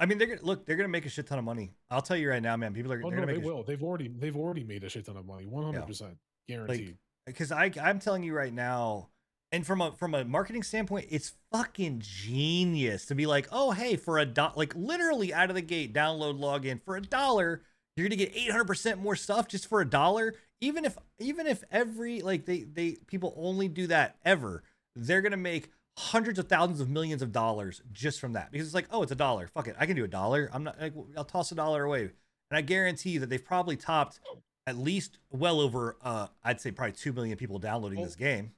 i 0.00 0.04
mean 0.06 0.18
they're 0.18 0.26
gonna 0.26 0.40
look 0.42 0.66
they're 0.66 0.74
gonna 0.76 0.88
make 0.88 1.06
a 1.06 1.08
shit 1.08 1.28
ton 1.28 1.38
of 1.38 1.44
money 1.44 1.70
i'll 1.92 2.02
tell 2.02 2.16
you 2.16 2.28
right 2.28 2.42
now 2.42 2.56
man 2.56 2.74
people 2.74 2.92
are 2.92 2.96
Oh 3.04 3.08
they're 3.08 3.20
no, 3.20 3.24
gonna 3.24 3.26
make. 3.28 3.36
they 3.36 3.40
make 3.40 3.54
will. 3.56 3.62
They've 3.62 3.82
already 3.84 4.08
they've 4.08 4.36
already 4.36 4.64
made 4.64 4.82
a 4.82 4.88
shit 4.88 5.06
ton 5.06 5.16
of 5.16 5.24
money. 5.24 5.46
100% 5.46 6.16
guaranteed. 6.48 6.96
because 7.24 7.52
i 7.52 7.70
i'm 7.80 8.00
telling 8.00 8.24
you 8.24 8.34
right 8.34 8.52
now 8.52 9.10
and 9.52 9.64
from 9.64 9.80
a 9.80 9.92
from 9.92 10.14
a 10.16 10.24
marketing 10.24 10.64
standpoint 10.64 11.06
it's 11.08 11.34
fucking 11.52 12.00
genius 12.04 13.06
to 13.06 13.14
be 13.14 13.26
like 13.26 13.46
oh 13.52 13.70
hey 13.70 13.94
for 13.96 14.18
a 14.18 14.26
dot 14.26 14.56
like 14.58 14.74
literally 14.74 15.32
out 15.32 15.50
of 15.50 15.54
the 15.54 15.62
gate 15.62 15.94
download 15.94 16.38
login 16.40 16.82
for 16.82 16.96
a 16.96 17.00
dollar 17.00 17.62
you're 17.96 18.08
gonna 18.08 18.16
get 18.16 18.34
800% 18.34 18.98
more 18.98 19.16
stuff 19.16 19.48
just 19.48 19.68
for 19.68 19.80
a 19.80 19.88
dollar. 19.88 20.34
Even 20.60 20.84
if 20.84 20.96
even 21.18 21.46
if 21.46 21.64
every 21.70 22.22
like 22.22 22.46
they 22.46 22.60
they 22.62 22.96
people 23.06 23.34
only 23.36 23.68
do 23.68 23.86
that 23.88 24.16
ever 24.24 24.62
they're 24.94 25.20
gonna 25.20 25.36
make 25.36 25.70
hundreds 25.98 26.38
of 26.38 26.48
thousands 26.48 26.80
of 26.80 26.88
millions 26.88 27.22
of 27.22 27.32
dollars 27.32 27.82
just 27.92 28.20
from 28.20 28.34
that. 28.34 28.50
Because 28.52 28.66
it's 28.66 28.74
like 28.74 28.88
oh 28.90 29.02
it's 29.02 29.12
a 29.12 29.16
dollar. 29.16 29.48
Fuck 29.48 29.68
it. 29.68 29.76
I 29.78 29.86
can 29.86 29.96
do 29.96 30.04
a 30.04 30.08
dollar. 30.08 30.48
I'm 30.52 30.64
not 30.64 30.80
like, 30.80 30.94
i'll 31.16 31.24
toss 31.24 31.52
a 31.52 31.54
dollar 31.54 31.84
away. 31.84 32.02
And 32.50 32.58
i 32.58 32.60
guarantee 32.60 33.18
that 33.18 33.28
they've 33.28 33.44
probably 33.44 33.76
topped 33.76 34.20
at 34.66 34.76
least 34.76 35.18
well 35.30 35.60
over 35.60 35.96
uh 36.02 36.26
i'd 36.44 36.60
say 36.60 36.70
probably 36.72 36.92
2 36.92 37.12
million 37.12 37.36
people 37.36 37.58
downloading 37.58 37.98
Well- 37.98 38.06
this 38.06 38.16
game. 38.16 38.52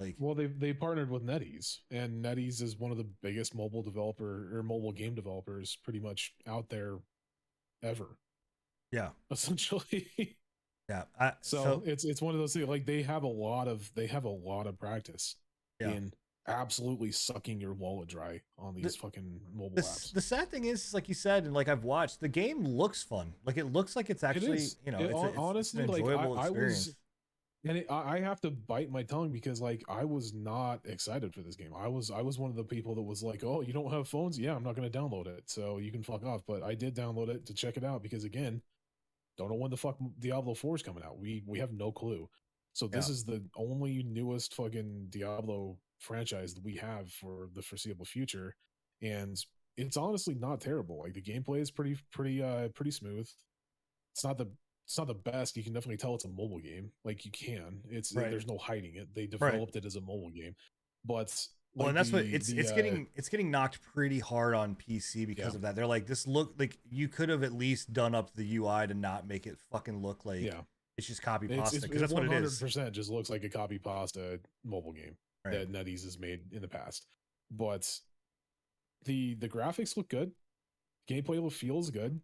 Like 0.00 0.16
Well, 0.18 0.34
they 0.34 0.46
they 0.46 0.72
partnered 0.72 1.08
with 1.08 1.24
NetEase, 1.24 1.78
and 1.92 2.24
NetEase 2.24 2.60
is 2.60 2.76
one 2.76 2.90
of 2.90 2.96
the 2.96 3.06
biggest 3.22 3.54
mobile 3.54 3.80
developer 3.82 4.48
or 4.58 4.64
mobile 4.64 4.90
game 4.90 5.14
developers 5.14 5.78
pretty 5.84 6.00
much 6.00 6.34
out 6.48 6.68
there 6.68 6.98
ever. 7.80 8.16
Yeah. 8.92 9.10
Essentially. 9.30 10.08
yeah 10.88 11.04
I, 11.18 11.32
so, 11.40 11.62
so, 11.64 11.82
it's 11.86 12.04
it's 12.04 12.20
one 12.20 12.34
of 12.34 12.40
those 12.40 12.52
things 12.52 12.68
like 12.68 12.84
they 12.86 13.02
have 13.02 13.22
a 13.22 13.28
lot 13.28 13.68
of 13.68 13.90
they 13.94 14.06
have 14.06 14.24
a 14.24 14.28
lot 14.30 14.66
of 14.66 14.78
practice 14.78 15.36
Yeah. 15.80 15.90
in 15.90 16.12
absolutely 16.46 17.10
sucking 17.10 17.58
your 17.58 17.72
wallet 17.72 18.06
dry 18.08 18.42
on 18.58 18.74
these 18.74 18.94
fucking 18.96 19.40
mobile 19.54 19.76
the, 19.76 19.80
apps. 19.82 20.12
the 20.12 20.20
sad 20.20 20.50
thing 20.50 20.66
is, 20.66 20.92
like 20.92 21.08
you 21.08 21.14
said 21.14 21.44
and 21.44 21.54
like 21.54 21.68
i've 21.68 21.84
watched 21.84 22.20
the 22.20 22.28
game 22.28 22.62
looks 22.66 23.02
fun 23.02 23.32
like 23.46 23.56
it 23.56 23.64
looks 23.72 23.96
like 23.96 24.10
it's 24.10 24.22
actually 24.22 24.58
is. 24.58 24.76
you 24.84 24.92
know 24.92 24.98
It 24.98 25.10
it's, 25.10 25.22
a- 25.22 25.28
it's, 25.28 25.38
honestly, 25.38 25.82
it's 25.84 25.90
like, 25.92 26.04
I- 26.04 26.46
I 26.46 26.50
was- 26.50 26.94
and 27.66 27.78
it, 27.78 27.86
I 27.90 28.16
I 28.16 28.20
have 28.20 28.42
to 28.42 28.50
bite 28.50 28.90
my 28.90 29.02
tongue 29.04 29.30
because 29.32 29.58
like 29.62 29.82
I 29.88 30.04
was 30.04 30.34
not 30.34 30.80
excited 30.84 31.32
for 31.32 31.40
this 31.40 31.56
game. 31.56 31.72
I 31.74 31.88
was 31.88 32.10
I 32.10 32.20
was 32.20 32.38
one 32.38 32.50
of 32.50 32.56
the 32.56 32.62
people 32.64 32.94
that 32.94 33.00
was 33.02 33.22
like, 33.22 33.42
"Oh, 33.42 33.62
you 33.62 33.72
don't 33.72 33.90
have 33.90 34.06
phones? 34.06 34.38
Yeah, 34.38 34.54
I'm 34.54 34.62
not 34.62 34.76
going 34.76 34.90
to 34.90 34.98
download 34.98 35.26
it." 35.28 35.44
So 35.48 35.78
you 35.78 35.90
can 35.90 36.02
fuck 36.02 36.26
off. 36.26 36.42
But 36.46 36.62
I 36.62 36.74
did 36.74 36.94
download 36.94 37.30
it 37.30 37.46
to 37.46 37.54
check 37.54 37.78
it 37.78 37.82
out 37.82 38.02
because 38.02 38.24
again, 38.24 38.60
don't 39.36 39.48
know 39.50 39.56
when 39.56 39.70
the 39.70 39.76
fuck 39.76 39.96
Diablo 40.18 40.54
4 40.54 40.76
is 40.76 40.82
coming 40.82 41.02
out. 41.04 41.18
We 41.18 41.42
we 41.46 41.58
have 41.58 41.72
no 41.72 41.90
clue. 41.92 42.28
So 42.72 42.86
this 42.88 43.08
Yeah. 43.08 43.12
is 43.12 43.24
the 43.24 43.44
only 43.56 44.02
newest 44.02 44.54
fucking 44.54 45.06
Diablo 45.10 45.78
franchise 45.98 46.54
that 46.54 46.64
we 46.64 46.76
have 46.76 47.10
for 47.12 47.48
the 47.54 47.62
foreseeable 47.62 48.04
future, 48.04 48.56
and 49.00 49.36
it's 49.76 49.96
honestly 49.96 50.34
not 50.34 50.60
terrible. 50.60 50.98
Like 51.00 51.14
the 51.14 51.22
gameplay 51.22 51.60
is 51.60 51.70
pretty 51.70 51.96
pretty 52.12 52.42
uh 52.42 52.68
pretty 52.70 52.90
smooth. 52.90 53.28
It's 54.12 54.24
not 54.24 54.38
the 54.38 54.46
it's 54.86 54.98
not 54.98 55.06
the 55.06 55.14
best. 55.14 55.56
You 55.56 55.62
can 55.64 55.72
definitely 55.72 55.96
tell 55.96 56.14
it's 56.14 56.24
a 56.26 56.28
mobile 56.28 56.58
game. 56.60 56.92
Like 57.04 57.24
you 57.24 57.30
can. 57.30 57.80
It's 57.88 58.14
Right. 58.14 58.30
there's 58.30 58.46
no 58.46 58.58
hiding 58.58 58.96
it. 58.96 59.14
They 59.14 59.26
developed 59.26 59.76
it 59.76 59.84
as 59.86 59.96
a 59.96 60.00
mobile 60.00 60.30
game. 60.30 60.54
But 61.04 61.34
well 61.74 61.86
like, 61.86 61.88
and 61.88 61.96
that's 61.96 62.12
what 62.12 62.24
it's 62.24 62.48
the, 62.48 62.58
it's 62.58 62.72
uh, 62.72 62.74
getting 62.76 63.08
it's 63.14 63.28
getting 63.28 63.50
knocked 63.50 63.80
pretty 63.94 64.18
hard 64.20 64.54
on 64.54 64.76
pc 64.76 65.26
because 65.26 65.52
Yeah. 65.52 65.56
of 65.56 65.60
that 65.62 65.76
they're 65.76 65.86
like 65.86 66.06
this 66.06 66.26
look 66.26 66.54
like 66.58 66.78
you 66.90 67.08
could 67.08 67.28
have 67.28 67.42
at 67.42 67.52
least 67.52 67.92
done 67.92 68.14
up 68.14 68.34
the 68.34 68.56
ui 68.56 68.86
to 68.86 68.94
not 68.94 69.26
make 69.26 69.46
it 69.46 69.58
fucking 69.70 70.00
look 70.02 70.24
like 70.24 70.40
yeah. 70.40 70.60
it's 70.96 71.06
just 71.06 71.22
copy 71.22 71.48
pasta 71.48 71.80
because 71.80 72.00
that's 72.00 72.12
what 72.12 72.24
it 72.24 72.32
is 72.32 72.60
100% 72.60 72.92
just 72.92 73.10
looks 73.10 73.30
like 73.30 73.44
a 73.44 73.48
copy 73.48 73.78
pasta 73.78 74.40
mobile 74.64 74.92
game 74.92 75.16
Right. 75.44 75.70
that 75.70 75.72
NetEase 75.72 76.04
has 76.04 76.18
made 76.18 76.40
in 76.52 76.62
the 76.62 76.68
past. 76.68 77.06
But 77.50 77.86
the 79.04 79.34
the 79.34 79.48
graphics 79.48 79.96
look 79.96 80.08
good. 80.08 80.32
Gameplay 81.08 81.52
feels 81.52 81.90
good. 81.90 82.20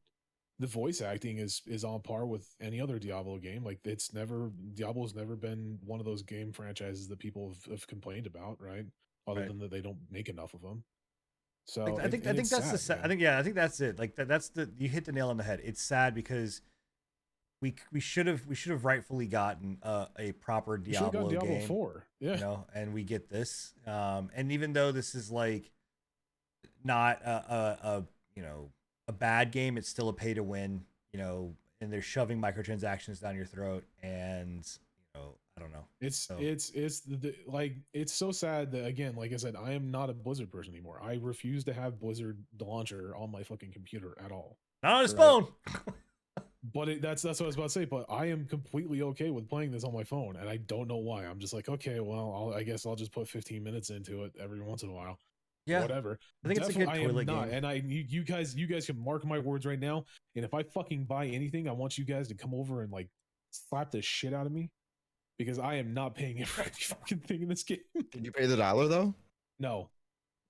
The 0.59 0.67
voice 0.67 1.01
acting 1.03 1.39
is 1.39 1.61
is 1.67 1.85
on 1.85 2.01
par 2.01 2.25
with 2.27 2.49
any 2.61 2.81
other 2.81 2.99
Diablo 2.99 3.39
game. 3.39 3.63
Like 3.63 3.81
it's 3.85 4.15
never 4.15 4.51
Diablo's 4.75 5.15
never 5.15 5.37
been 5.37 5.79
one 5.85 6.01
of 6.01 6.07
those 6.07 6.23
game 6.23 6.53
franchises 6.53 7.09
that 7.09 7.19
people 7.19 7.49
have, 7.49 7.65
have 7.73 7.87
complained 7.87 8.27
about, 8.27 8.57
right? 8.61 8.87
Other 9.27 9.41
Right. 9.41 9.49
than 9.49 9.59
that 9.59 9.71
they 9.71 9.81
don't 9.81 9.99
make 10.11 10.29
enough 10.29 10.55
of 10.55 10.63
them. 10.63 10.85
So 11.67 11.83
I 11.83 11.87
think 11.87 12.01
I 12.01 12.03
and- 12.03 12.11
think, 12.13 12.27
I 12.27 12.33
think 12.35 12.49
that's 12.49 12.71
the 12.73 12.79
sad, 12.79 13.01
I 13.05 13.09
think 13.09 13.21
yeah 13.21 13.39
I 13.39 13.43
think 13.43 13.55
that's 13.55 13.81
it 13.81 13.99
like 13.99 14.17
that, 14.17 14.27
that's 14.29 14.49
the 14.49 14.71
you 14.79 14.89
hit 14.89 15.05
the 15.05 15.13
nail 15.13 15.29
on 15.29 15.37
the 15.37 15.45
head 15.45 15.61
it's 15.63 15.81
sad 15.83 16.15
because 16.15 16.63
we 17.61 17.75
we 17.93 18.01
should 18.01 18.27
have 18.27 18.47
we 18.47 18.55
should 18.55 18.73
have 18.73 18.85
rightfully 18.85 19.27
gotten 19.27 19.79
a, 19.83 20.09
a 20.19 20.33
proper 20.33 20.79
Diablo, 20.79 21.11
gotten 21.11 21.29
Diablo 21.29 21.49
game 21.59 21.69
Four. 21.69 22.07
Yeah, 22.19 22.35
you 22.35 22.41
know 22.41 22.67
and 22.75 22.93
we 22.95 23.05
get 23.05 23.29
this 23.29 23.75
um 23.87 24.31
and 24.35 24.51
even 24.51 24.73
though 24.73 24.91
this 24.91 25.15
is 25.15 25.31
like 25.31 25.71
not 26.83 27.21
a, 27.23 27.31
a, 27.31 27.89
a 27.89 28.05
you 28.35 28.43
know 28.43 28.71
a 29.09 29.13
bad 29.13 29.51
game, 29.53 29.77
it's 29.77 29.89
still 29.89 30.09
a 30.09 30.13
pay 30.13 30.35
to 30.35 30.43
win. 30.43 30.85
You 31.13 31.19
know, 31.19 31.55
and 31.81 31.93
they're 31.93 32.01
shoving 32.01 32.41
microtransactions 32.41 33.21
down 33.21 33.35
your 33.37 33.45
throat, 33.45 33.85
and 34.03 34.65
know 35.15 35.37
I 35.57 35.61
don't 35.61 35.73
know. 35.73 35.85
It's 36.01 36.19
So- 36.19 36.37
it's 36.39 36.71
it's 36.71 37.01
the, 37.01 37.35
like 37.47 37.75
it's 37.93 38.13
so 38.13 38.31
sad 38.33 38.73
that 38.73 38.87
again, 38.87 39.15
like 39.17 39.33
I 39.33 39.37
said, 39.37 39.57
I 39.57 39.73
am 39.73 39.91
not 39.91 40.09
a 40.11 40.15
Blizzard 40.15 40.51
person 40.51 40.73
anymore. 40.75 41.01
I 41.03 41.15
refuse 41.21 41.65
to 41.65 41.73
have 41.75 41.99
Blizzard 42.01 42.39
the 42.57 42.65
launcher 42.65 43.15
on 43.17 43.31
my 43.31 43.43
fucking 43.43 43.73
computer 43.73 44.17
at 44.25 44.33
all. 44.33 44.57
Not 44.83 44.95
on 44.95 45.03
his 45.03 45.15
Right. 45.15 45.19
phone. 45.23 45.49
But 46.75 46.91
it, 46.91 47.01
that's 47.03 47.23
that's 47.23 47.41
what 47.41 47.45
I 47.45 47.49
was 47.49 47.57
about 47.57 47.65
to 47.65 47.71
say. 47.71 47.85
But 47.87 48.05
I 48.11 48.27
am 48.27 48.45
completely 48.45 49.01
okay 49.01 49.31
with 49.31 49.49
playing 49.49 49.73
this 49.73 49.83
on 49.83 49.95
my 49.95 50.05
phone, 50.05 50.37
and 50.37 50.47
I 50.47 50.59
don't 50.59 50.89
know 50.89 50.99
why. 50.99 51.25
I'm 51.25 51.39
just 51.39 51.55
like, 51.55 51.71
okay, 51.71 52.01
well, 52.01 52.33
I'll, 52.53 52.55
I 52.55 52.63
guess 52.65 52.85
I'll 52.85 52.95
just 52.97 53.13
put 53.13 53.27
15 53.29 53.65
minutes 53.65 53.89
into 53.89 54.25
it 54.25 54.33
every 54.39 54.61
once 54.61 54.83
in 54.83 54.91
a 54.91 54.93
while. 54.93 55.19
yeah, 55.65 55.81
whatever. 55.81 56.19
I 56.45 56.49
think 56.49 56.61
it's 56.61 56.69
a 56.69 56.73
Definitely- 56.73 57.01
good 57.03 57.09
toilet 57.13 57.27
not, 57.27 57.45
game. 57.47 57.55
and 57.55 57.67
I 57.67 57.73
you, 57.75 58.05
you 58.07 58.25
guys 58.25 58.55
you 58.55 58.67
guys 58.67 58.85
can 58.85 59.03
mark 59.03 59.25
my 59.25 59.39
words 59.39 59.65
right 59.65 59.81
now. 59.81 60.05
And 60.37 60.45
if 60.45 60.53
I 60.53 60.63
fucking 60.63 61.05
buy 61.07 61.27
anything, 61.29 61.67
I 61.67 61.73
want 61.73 61.97
you 61.97 62.05
guys 62.05 62.29
to 62.29 62.35
come 62.35 62.53
over 62.55 62.83
and 62.83 62.93
like 62.93 63.09
slap 63.51 63.91
the 63.91 64.03
shit 64.03 64.35
out 64.35 64.45
of 64.45 64.53
me 64.53 64.71
because 65.41 65.59
I 65.59 65.77
am 65.77 65.95
not 65.95 66.15
paying 66.15 66.39
every 66.43 66.65
fucking 66.67 67.21
thing 67.21 67.41
in 67.43 67.49
this 67.49 67.63
game. 67.63 67.79
Did 68.13 68.27
you 68.27 68.31
pay 68.31 68.45
the 68.45 68.57
dollar 68.59 68.87
though? 68.89 69.15
no, 69.59 69.89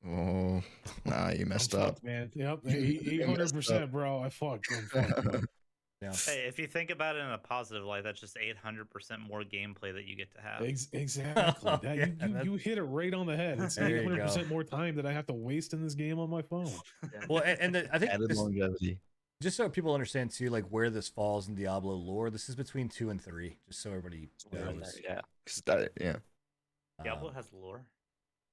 Oh, 0.05 0.63
nah, 1.05 1.29
you 1.31 1.47
messed 1.47 1.75
I'm 1.75 1.81
up. 1.83 1.87
fucked, 1.91 2.05
man. 2.05 2.31
Yep, 2.35 2.61
You 2.65 2.71
eight 2.73 3.19
messed 3.19 3.29
hundred 3.29 3.53
percent, 3.55 3.93
bro. 3.93 4.21
I 4.21 4.31
fucked. 4.31 4.67
I'm 4.73 4.87
fucked. 4.87 5.45
yeah. 6.03 6.13
Hey, 6.13 6.47
if 6.49 6.59
you 6.59 6.67
think 6.67 6.89
about 6.91 7.17
it 7.17 7.19
in 7.21 7.27
a 7.31 7.37
positive 7.39 7.85
light, 7.85 8.03
that's 8.03 8.19
just 8.19 8.37
800% 8.37 8.87
more 9.29 9.43
gameplay 9.43 9.93
that 9.93 10.07
you 10.07 10.17
get 10.17 10.33
to 10.35 10.41
have. 10.41 10.63
Ex- 10.63 10.89
exactly. 10.93 11.71
That, 11.83 11.85
Yeah, 11.85 12.07
you, 12.07 12.17
you, 12.39 12.53
you 12.53 12.55
hit 12.57 12.79
it 12.79 12.83
right 12.85 13.13
on 13.13 13.27
the 13.27 13.37
head. 13.37 13.61
It's 13.61 13.77
eight 13.79 14.03
hundred 14.05 14.23
percent 14.23 14.49
more 14.49 14.65
time 14.65 14.97
that 14.97 15.05
I 15.07 15.13
have 15.13 15.27
to 15.27 15.35
waste 15.35 15.73
in 15.75 15.83
this 15.85 15.95
game 15.95 16.19
on 16.19 16.31
my 16.31 16.43
phone. 16.43 16.73
Well, 17.29 17.43
and, 17.45 17.61
and 17.61 17.75
the, 17.75 17.95
I 17.95 17.99
think 17.99 18.11
Added 18.11 18.31
this, 18.31 18.39
longevity. 18.39 18.99
Just 19.43 19.57
so 19.57 19.69
people 19.69 19.95
understand 19.95 20.31
too, 20.31 20.51
like 20.51 20.65
where 20.67 20.91
this 20.91 21.09
falls 21.09 21.49
in 21.49 21.55
Diablo 21.55 21.95
lore, 21.95 22.31
this 22.31 22.49
is 22.49 22.55
between 22.57 22.89
two 22.89 23.11
and 23.11 23.21
three. 23.23 23.57
Just 23.69 23.83
so 23.83 23.91
everybody 23.91 24.29
Around 24.53 24.81
knows. 24.81 24.93
there, 24.95 25.03
yeah. 25.15 25.21
'Cause 25.47 25.63
that- 25.67 25.93
yeah. 26.01 26.17
Diablo 27.03 27.29
Um, 27.31 27.35
has 27.35 27.51
lore. 27.53 27.87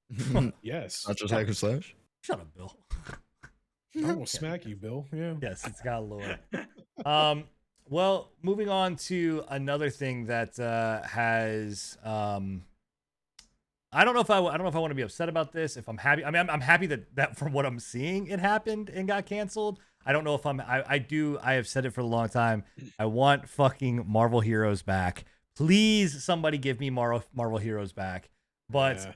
Yes, 0.61 1.05
Not 1.07 1.17
just 1.17 1.33
hack 1.33 1.47
and 1.47 1.57
slash. 1.57 1.95
shut 2.21 2.39
up, 2.39 2.53
Bill. 2.55 2.77
I 4.05 4.13
will 4.13 4.25
smack 4.39 4.65
you, 4.65 4.75
Bill. 4.75 5.05
Yeah. 5.11 5.35
yes, 5.41 5.65
it's 5.67 5.81
got 5.81 6.03
lore. 6.03 6.38
um 7.05 7.45
well 7.89 8.31
moving 8.41 8.69
on 8.69 8.95
to 8.95 9.43
another 9.49 9.89
thing 9.89 10.25
that 10.25 10.59
uh 10.59 11.01
has 11.03 11.97
um 12.03 12.63
i 13.93 14.03
don't 14.03 14.13
know 14.13 14.19
if 14.19 14.29
i, 14.29 14.39
I 14.39 14.51
don't 14.57 14.63
know 14.63 14.67
if 14.67 14.75
i 14.75 14.79
want 14.79 14.91
to 14.91 14.95
be 14.95 15.03
upset 15.03 15.29
about 15.29 15.53
this 15.53 15.77
if 15.77 15.88
i'm 15.88 15.97
happy 15.97 16.25
i 16.25 16.31
mean 16.31 16.41
i'm, 16.41 16.49
I'm 16.49 16.59
happy 16.59 16.88
that 16.88 17.15
that 17.15 17.38
from 17.38 17.53
what 17.53 17.65
i'm 17.65 17.79
seeing 17.79 18.27
it 18.27 18.39
happened 18.39 18.89
and 18.89 19.07
got 19.07 19.25
canceled 19.25 19.79
i 20.07 20.11
don't 20.11 20.23
know 20.23 20.33
if 20.33 20.45
i'm 20.45 20.59
I, 20.61 20.83
I 20.87 20.97
do 20.97 21.37
i 21.43 21.53
have 21.53 21.67
said 21.67 21.85
it 21.85 21.91
for 21.91 22.01
a 22.01 22.05
long 22.05 22.29
time. 22.29 22.63
I 22.97 23.05
want 23.05 23.47
fucking 23.47 24.05
marvel 24.07 24.39
heroes 24.39 24.81
back. 24.81 25.25
Please 25.55 26.23
somebody 26.23 26.57
give 26.57 26.79
me 26.79 26.89
marvel 26.89 27.23
marvel 27.35 27.57
heroes 27.59 27.93
back. 27.93 28.29
But 28.69 28.97
Yeah. 28.97 29.13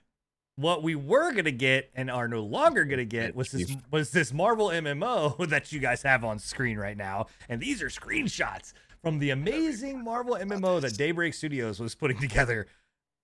what 0.58 0.84
we 0.84 0.96
were 0.96 1.32
gonna 1.34 1.52
get 1.52 1.90
and 1.96 2.12
are 2.12 2.28
no 2.28 2.42
longer 2.44 2.84
gonna 2.86 3.06
get 3.06 3.36
was 3.36 3.52
this 3.52 3.76
was 3.90 4.12
this 4.12 4.32
Marvel 4.34 4.68
MMO 4.68 5.48
that 5.50 5.72
you 5.72 5.80
guys 5.80 6.04
have 6.04 6.24
on 6.24 6.38
screen 6.40 6.78
right 6.78 6.98
now, 6.98 7.28
and 7.50 7.62
these 7.62 7.82
are 7.82 7.88
screenshots 7.90 8.74
from 9.02 9.20
the 9.20 9.30
amazing 9.32 10.04
Marvel 10.04 10.36
MMO 10.36 10.80
that 10.82 10.96
Daybreak 10.98 11.34
Studios 11.34 11.80
was 11.80 11.96
putting 11.96 12.18
together. 12.28 12.68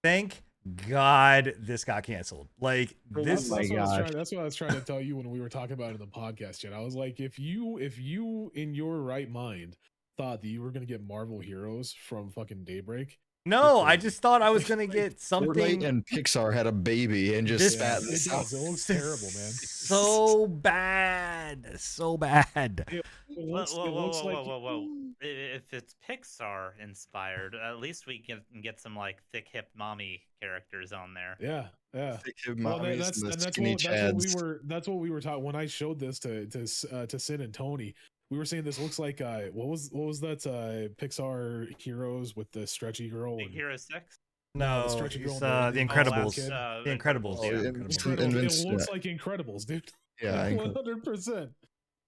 Thank 0.03 0.41
God 0.89 1.53
this 1.59 1.83
got 1.83 2.03
canceled. 2.03 2.47
Like 2.59 2.95
Well, 3.11 3.23
this, 3.23 3.49
that's, 3.49 3.51
Oh 3.51 3.55
that's 3.55 3.69
what 3.69 3.79
I 3.79 3.81
was 3.81 3.91
oh 3.91 3.97
trying, 3.97 4.11
that's 4.11 4.31
what 4.31 4.41
I 4.41 4.43
was 4.43 4.55
trying 4.55 4.73
to 4.73 4.81
tell 4.81 5.01
you 5.01 5.15
when 5.15 5.29
we 5.29 5.39
were 5.39 5.49
talking 5.49 5.73
about 5.73 5.91
it 5.91 5.95
in 5.95 5.99
the 5.99 6.07
podcast 6.07 6.63
yet. 6.63 6.73
I 6.73 6.79
was 6.79 6.95
like, 6.95 7.19
if 7.19 7.39
you 7.39 7.77
if 7.77 7.99
you 7.99 8.51
in 8.55 8.73
your 8.73 9.01
right 9.01 9.29
mind 9.29 9.77
thought 10.17 10.41
that 10.41 10.47
you 10.47 10.61
were 10.61 10.71
gonna 10.71 10.85
get 10.85 11.05
Marvel 11.05 11.39
heroes 11.39 11.93
from 11.93 12.31
fucking 12.31 12.63
Daybreak, 12.63 13.19
no, 13.47 13.81
I 13.81 13.97
just 13.97 14.21
thought 14.21 14.41
I 14.41 14.49
was 14.49 14.63
gonna 14.65 14.81
Like, 14.83 14.91
get 14.91 15.17
Fortnite 15.17 15.19
something. 15.19 15.83
and 15.85 16.05
Pixar 16.05 16.53
had 16.53 16.67
a 16.67 16.71
baby 16.71 17.35
and 17.35 17.47
just 17.47 17.63
This 17.63 17.73
spat 17.73 18.01
it 18.03 18.09
this 18.09 18.25
does. 18.25 18.53
out. 18.53 18.59
It 18.59 18.63
looks 18.69 18.85
terrible, 18.85 19.29
man. 19.35 19.51
So 19.87 20.47
bad, 20.47 21.79
so 21.79 22.17
bad. 22.17 22.83
It 22.91 23.05
Whoa, 23.29 23.45
looks, 23.59 23.73
whoa, 23.73 23.85
whoa, 23.89 24.07
whoa, 24.09 24.25
like 24.25 24.35
whoa, 24.35 24.43
whoa, 24.43 24.59
whoa. 24.59 24.87
If 25.21 25.73
it's 25.73 25.95
Pixar 26.07 26.71
inspired, 26.81 27.55
at 27.55 27.77
least 27.77 28.05
we 28.05 28.19
can 28.19 28.41
can 28.51 28.61
get 28.61 28.79
some 28.81 28.95
like 28.95 29.17
thick 29.31 29.47
hip 29.51 29.69
mommy 29.77 30.21
characters 30.41 30.91
on 30.91 31.13
there. 31.13 31.37
Yeah, 31.39 31.67
yeah. 31.93 32.17
Thick 32.17 32.35
hip 32.45 32.57
Well, 32.59 32.79
mommies 32.79 32.97
that's 32.99 33.21
and 33.21 33.31
and 33.31 33.41
that's 33.41 33.55
skinny 33.55 33.71
what, 33.73 33.81
that's 33.83 34.13
what 34.13 34.15
we 34.25 34.43
were 34.43 34.61
that's 34.65 34.87
what 34.87 34.97
we 34.97 35.09
were 35.09 35.21
taught 35.21 35.41
when 35.41 35.55
I 35.55 35.65
showed 35.67 35.99
this 35.99 36.19
to 36.19 36.45
to 36.47 36.67
uh, 36.91 37.05
to 37.05 37.17
Sid 37.19 37.39
and 37.41 37.53
Tony. 37.53 37.95
We 38.29 38.37
were 38.37 38.45
saying 38.45 38.63
this 38.63 38.79
looks 38.79 38.99
like 38.99 39.21
uh 39.21 39.41
what 39.53 39.67
was 39.67 39.89
what 39.91 40.05
was 40.07 40.19
that 40.21 40.45
uh 40.45 40.93
Pixar 41.01 41.67
heroes 41.81 42.35
with 42.35 42.51
the 42.51 42.67
stretchy 42.67 43.09
girl 43.09 43.37
Big 43.37 43.47
and 43.47 43.55
Hero 43.55 43.75
Six. 43.77 44.17
No, 44.55 44.83
the 44.83 44.89
stretchy 44.89 45.19
girl 45.19 45.33
it's, 45.33 45.41
and 45.41 45.51
the- 45.51 45.55
uh, 45.55 45.71
the 45.71 45.79
the 45.79 45.85
Incredibles. 45.85 46.51
Uh, 46.51 46.83
The 46.83 46.97
Incredibles. 46.97 47.37
Oh, 47.39 47.43
yeah, 47.43 47.51
yeah, 47.51 47.69
Incredibles. 47.69 47.97
Incredibles. 47.97 48.17
Incredibles. 48.17 48.31
Invinci- 48.33 48.65
It 48.65 48.71
looks 48.71 48.85
yeah. 48.87 48.93
like 48.93 49.01
Incredibles, 49.03 49.65
dude. 49.65 49.91
Yeah, 50.21 50.31
I 50.41 50.53
one 50.55 50.65
think- 50.65 50.75
hundred 50.75 51.03
percent. 51.03 51.49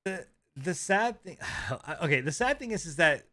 the 0.06 0.26
the 0.56 0.74
sad 0.74 1.22
thing 1.24 1.38
okay 2.04 2.20
the 2.22 2.32
sad 2.32 2.60
thing 2.60 2.72
is 2.72 2.86
is 2.86 2.96
that 2.98 3.24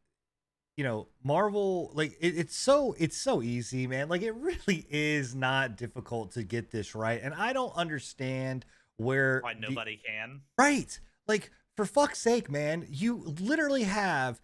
you 0.76 0.84
know 0.84 1.08
marvel 1.24 1.90
like 1.94 2.12
it, 2.20 2.36
it's 2.38 2.54
so 2.56 2.94
it's 2.98 3.16
so 3.16 3.42
easy 3.42 3.86
man 3.88 4.08
like 4.08 4.22
it 4.22 4.32
really 4.36 4.86
is 4.90 5.34
not 5.34 5.76
difficult 5.76 6.30
to 6.32 6.44
get 6.44 6.70
this 6.70 6.94
right 6.94 7.20
and 7.22 7.34
i 7.34 7.52
don't 7.54 7.74
understand 7.74 8.64
where 8.98 9.40
Why 9.42 9.54
the- 9.54 9.60
nobody 9.60 9.98
can. 10.06 10.42
right 10.58 11.00
like 11.26 11.50
for 11.76 11.84
fuck's 11.84 12.18
sake 12.18 12.50
man 12.50 12.86
you 12.88 13.22
literally 13.40 13.84
have 13.84 14.40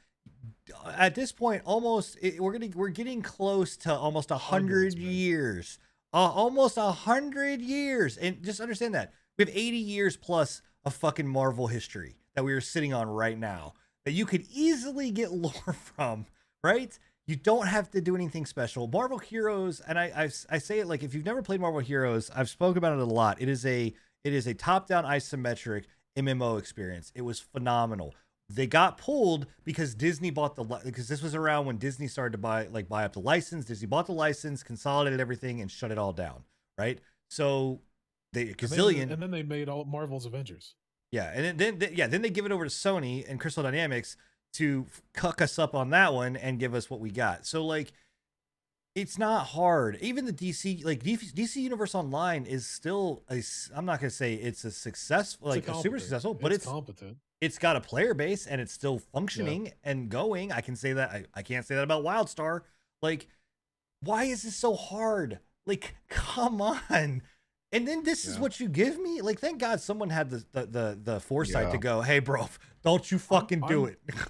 at 0.97 1.15
this 1.15 1.33
point 1.33 1.63
almost 1.65 2.19
we're 2.39 2.53
gonna 2.53 2.69
we're 2.75 2.89
getting 2.89 3.23
close 3.23 3.77
to 3.79 3.93
almost 3.93 4.31
a 4.31 4.37
hundred 4.37 4.95
years. 4.95 5.79
Uh, 6.15 6.31
almost 6.31 6.77
a 6.77 6.93
hundred 6.93 7.61
years. 7.63 8.17
And 8.17 8.43
just 8.43 8.61
understand 8.61 8.95
that. 8.95 9.13
We 9.39 9.47
have 9.47 9.55
80 9.55 9.77
years 9.79 10.17
plus 10.17 10.61
of 10.85 10.95
fucking 10.95 11.27
marvel 11.27 11.69
history 11.69 12.17
that 12.35 12.45
we 12.45 12.53
are 12.53 12.61
sitting 12.61 12.93
on 12.93 13.09
right 13.09 13.39
now 13.39 13.75
that 14.05 14.13
you 14.13 14.27
could 14.27 14.45
easily 14.53 15.11
get 15.11 15.33
lore 15.33 15.75
from 15.97 16.27
right? 16.63 16.97
You 17.27 17.37
don't 17.37 17.67
have 17.67 17.91
to 17.93 18.01
do 18.01 18.15
anything 18.15 18.47
special. 18.47 18.89
Marvel 18.89 19.19
heroes 19.19 19.81
and 19.81 19.99
I, 19.99 20.05
I 20.05 20.31
i 20.51 20.59
say 20.59 20.81
it 20.81 20.87
like 20.87 21.03
if 21.03 21.15
you've 21.15 21.25
never 21.25 21.43
played 21.43 21.61
marvel 21.61 21.81
heroes 21.81 22.31
i've 22.35 22.49
spoken 22.49 22.79
about 22.79 22.93
it 22.93 23.01
a 23.01 23.05
lot. 23.05 23.41
It 23.41 23.49
is 23.49 23.65
a 23.67 23.95
it 24.25 24.33
is 24.33 24.47
a 24.47 24.55
top 24.55 24.87
down 24.87 25.05
isometric 25.05 25.85
mmo 26.17 26.59
experience 26.59 27.13
it 27.15 27.23
was 27.23 27.41
phenomenal 27.41 28.15
they 28.55 28.67
got 28.67 28.99
pulled 28.99 29.47
because 29.65 29.95
Disney 29.95 30.31
bought 30.31 30.57
the 30.57 30.65
because 30.85 31.09
this 31.09 31.23
was 31.23 31.35
around 31.35 31.67
when 31.67 31.79
Disney 31.79 32.07
started 32.07 32.33
to 32.33 32.39
buy 32.39 32.67
like 32.67 32.89
buy 32.89 33.05
up 33.05 33.15
the 33.15 33.21
license. 33.21 33.65
Disney 33.65 33.87
bought 33.87 34.07
the 34.07 34.13
license, 34.13 34.63
consolidated 34.63 35.21
everything, 35.21 35.61
and 35.61 35.71
shut 35.71 35.91
it 35.91 35.99
all 35.99 36.13
down. 36.13 36.45
Right. 36.77 37.01
So 37.31 37.81
they 38.33 38.47
gazillion. 38.47 39.11
and 39.11 39.23
then 39.23 39.31
they 39.31 39.43
made 39.43 39.69
all 39.69 39.85
Marvel's 39.85 40.27
Avengers. 40.27 40.75
Yeah, 41.11 41.31
and 41.35 41.61
then, 41.61 41.79
then 41.79 41.93
yeah, 41.95 42.07
then 42.07 42.23
they 42.23 42.31
give 42.31 42.47
it 42.47 42.53
over 42.53 42.65
to 42.65 42.71
Sony 42.71 43.29
and 43.29 43.39
Crystal 43.39 43.63
Dynamics 43.63 44.17
to 44.55 44.87
cuck 45.15 45.41
us 45.41 45.59
up 45.59 45.75
on 45.75 45.91
that 45.91 46.13
one 46.15 46.37
and 46.37 46.59
give 46.59 46.75
us 46.75 46.89
what 46.89 47.01
we 47.01 47.11
got. 47.11 47.47
So 47.47 47.65
like, 47.65 47.93
it's 48.95 49.19
not 49.19 49.47
hard. 49.49 49.97
Even 50.01 50.27
the 50.27 50.33
DC 50.33 50.85
like 50.85 51.03
DC, 51.03 51.57
Universe 51.57 51.95
Online 51.95 52.45
is 52.45 52.67
still 52.67 53.23
a. 53.31 53.43
I'm 53.75 53.87
not 53.87 54.01
gonna 54.01 54.11
say 54.11 54.35
it's 54.35 54.65
a 54.65 54.71
successful 54.71 55.49
like 55.49 55.67
a 55.69 55.75
super 55.81 55.99
successful, 55.99 56.35
but 56.35 56.53
it's 56.53 56.67
competent. 56.67 57.17
it's 57.41 57.59
got 57.59 57.77
a 57.77 57.81
player 57.81 58.13
base 58.15 58.47
and 58.47 58.61
it's 58.61 58.73
still 58.73 58.99
functioning 58.99 59.73
and 59.83 60.09
going. 60.09 60.53
I 60.53 60.61
can 60.61 60.77
say 60.77 60.93
that. 60.93 61.11
I, 61.11 61.25
I 61.35 61.43
can't 61.43 61.67
say 61.67 61.75
that 61.75 61.85
about 61.85 62.05
WildStar. 62.05 62.61
Like, 63.01 63.29
why 64.01 64.25
is 64.25 64.43
this 64.43 64.57
so 64.57 64.75
hard? 64.75 65.39
Like, 65.67 65.95
come 66.09 66.61
on. 66.61 67.23
And 67.75 67.89
then 67.89 68.03
this 68.03 68.27
is 68.27 68.39
what 68.39 68.61
you 68.61 68.69
give 68.69 69.01
me? 69.01 69.23
Like, 69.23 69.41
thank 69.41 69.59
God 69.59 69.81
someone 69.81 70.11
had 70.11 70.29
the 70.29 70.45
the 70.53 70.67
the, 70.67 70.99
the 71.03 71.21
foresight 71.21 71.71
to 71.73 71.79
go, 71.79 72.03
hey, 72.03 72.19
bro, 72.19 72.47
don't 72.83 73.11
you 73.11 73.19
fucking 73.19 73.63
do 73.69 73.87
I'm- 73.87 73.97
it. 74.09 74.15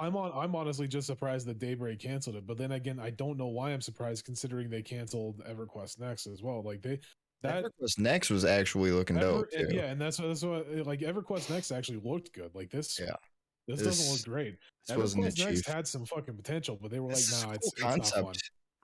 I'm 0.00 0.16
on. 0.16 0.32
I'm 0.34 0.54
honestly 0.56 0.88
just 0.88 1.06
surprised 1.06 1.46
that 1.46 1.58
Daybreak 1.58 1.98
canceled 2.00 2.36
it. 2.36 2.46
But 2.46 2.56
then 2.58 2.72
again, 2.72 2.98
I 2.98 3.10
don't 3.10 3.36
know 3.36 3.48
why 3.48 3.72
I'm 3.72 3.80
surprised, 3.80 4.24
considering 4.24 4.70
they 4.70 4.82
canceled 4.82 5.42
EverQuest 5.44 5.98
Next 6.00 6.26
as 6.26 6.42
well. 6.42 6.62
Like 6.62 6.82
they 6.82 6.98
that 7.42 7.64
EverQuest 7.64 7.98
Next 7.98 8.30
was 8.30 8.44
actually 8.44 8.90
looking 8.92 9.16
Ever- 9.18 9.26
dope 9.26 9.46
and 9.56 9.68
too. 9.70 9.76
yeah, 9.76 9.84
and 9.90 10.00
that's 10.00 10.18
what 10.18 10.28
that's 10.28 10.42
what 10.42 10.66
like 10.86 11.00
EverQuest 11.00 11.50
Next 11.50 11.70
actually 11.70 12.00
looked 12.02 12.32
good. 12.32 12.50
Like 12.54 12.70
this, 12.70 12.98
Yeah. 12.98 13.14
this, 13.66 13.78
This- 13.78 13.86
doesn't 13.98 14.12
look 14.12 14.24
great. 14.24 14.56
This 14.86 14.96
wasn't 14.96 15.24
EverQuest 15.24 15.26
Next 15.38 15.40
achieved. 15.40 15.68
had 15.68 15.86
some 15.86 16.04
fucking 16.06 16.36
potential, 16.36 16.78
but 16.80 16.90
they 16.90 17.00
were 17.00 17.08
like, 17.08 17.16
This 17.16 17.32
is 17.32 17.44
nah, 17.44 17.50
a 17.52 17.54
it's, 17.54 17.72
concept. 17.74 18.06
it's 18.06 18.16
not 18.16 18.24
fun. 18.24 18.34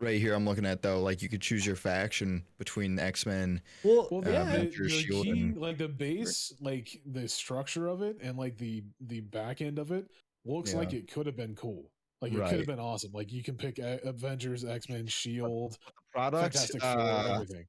right 0.00 0.20
here. 0.20 0.34
I'm 0.34 0.44
looking 0.44 0.66
at 0.66 0.82
though, 0.82 1.00
like 1.02 1.22
you 1.22 1.28
could 1.28 1.40
choose 1.42 1.64
your 1.64 1.76
faction 1.76 2.44
between 2.58 2.98
X 2.98 3.24
Men. 3.26 3.60
well, 3.82 4.08
Well, 4.10 4.26
Uh, 4.26 4.30
yeah, 4.30 4.56
the, 4.58 4.66
the 4.66 4.88
key, 4.88 5.30
and- 5.30 5.56
like 5.56 5.78
the 5.78 5.88
base, 5.88 6.52
like 6.60 7.00
the 7.06 7.26
structure 7.28 7.88
of 7.88 8.02
it, 8.02 8.18
and 8.22 8.36
like 8.38 8.56
the 8.58 8.84
the 9.00 9.20
back 9.20 9.60
end 9.62 9.78
of 9.78 9.92
it 9.92 10.10
looks 10.46 10.74
like 10.74 10.92
it 10.92 11.10
could 11.12 11.26
have 11.26 11.36
been 11.36 11.54
cool. 11.54 11.90
Like 12.22 12.32
it 12.32 12.36
could 12.48 12.58
have 12.58 12.66
been 12.66 12.80
awesome. 12.80 13.12
Like 13.12 13.30
you 13.32 13.42
can 13.42 13.56
pick 13.56 13.78
A- 13.78 14.00
Avengers, 14.04 14.64
X 14.64 14.88
Men, 14.88 15.06
Shield, 15.06 15.76
Product, 16.12 16.54
Fantastic 16.54 16.80
Four, 16.80 16.90
uh, 16.90 17.34
everything. 17.34 17.66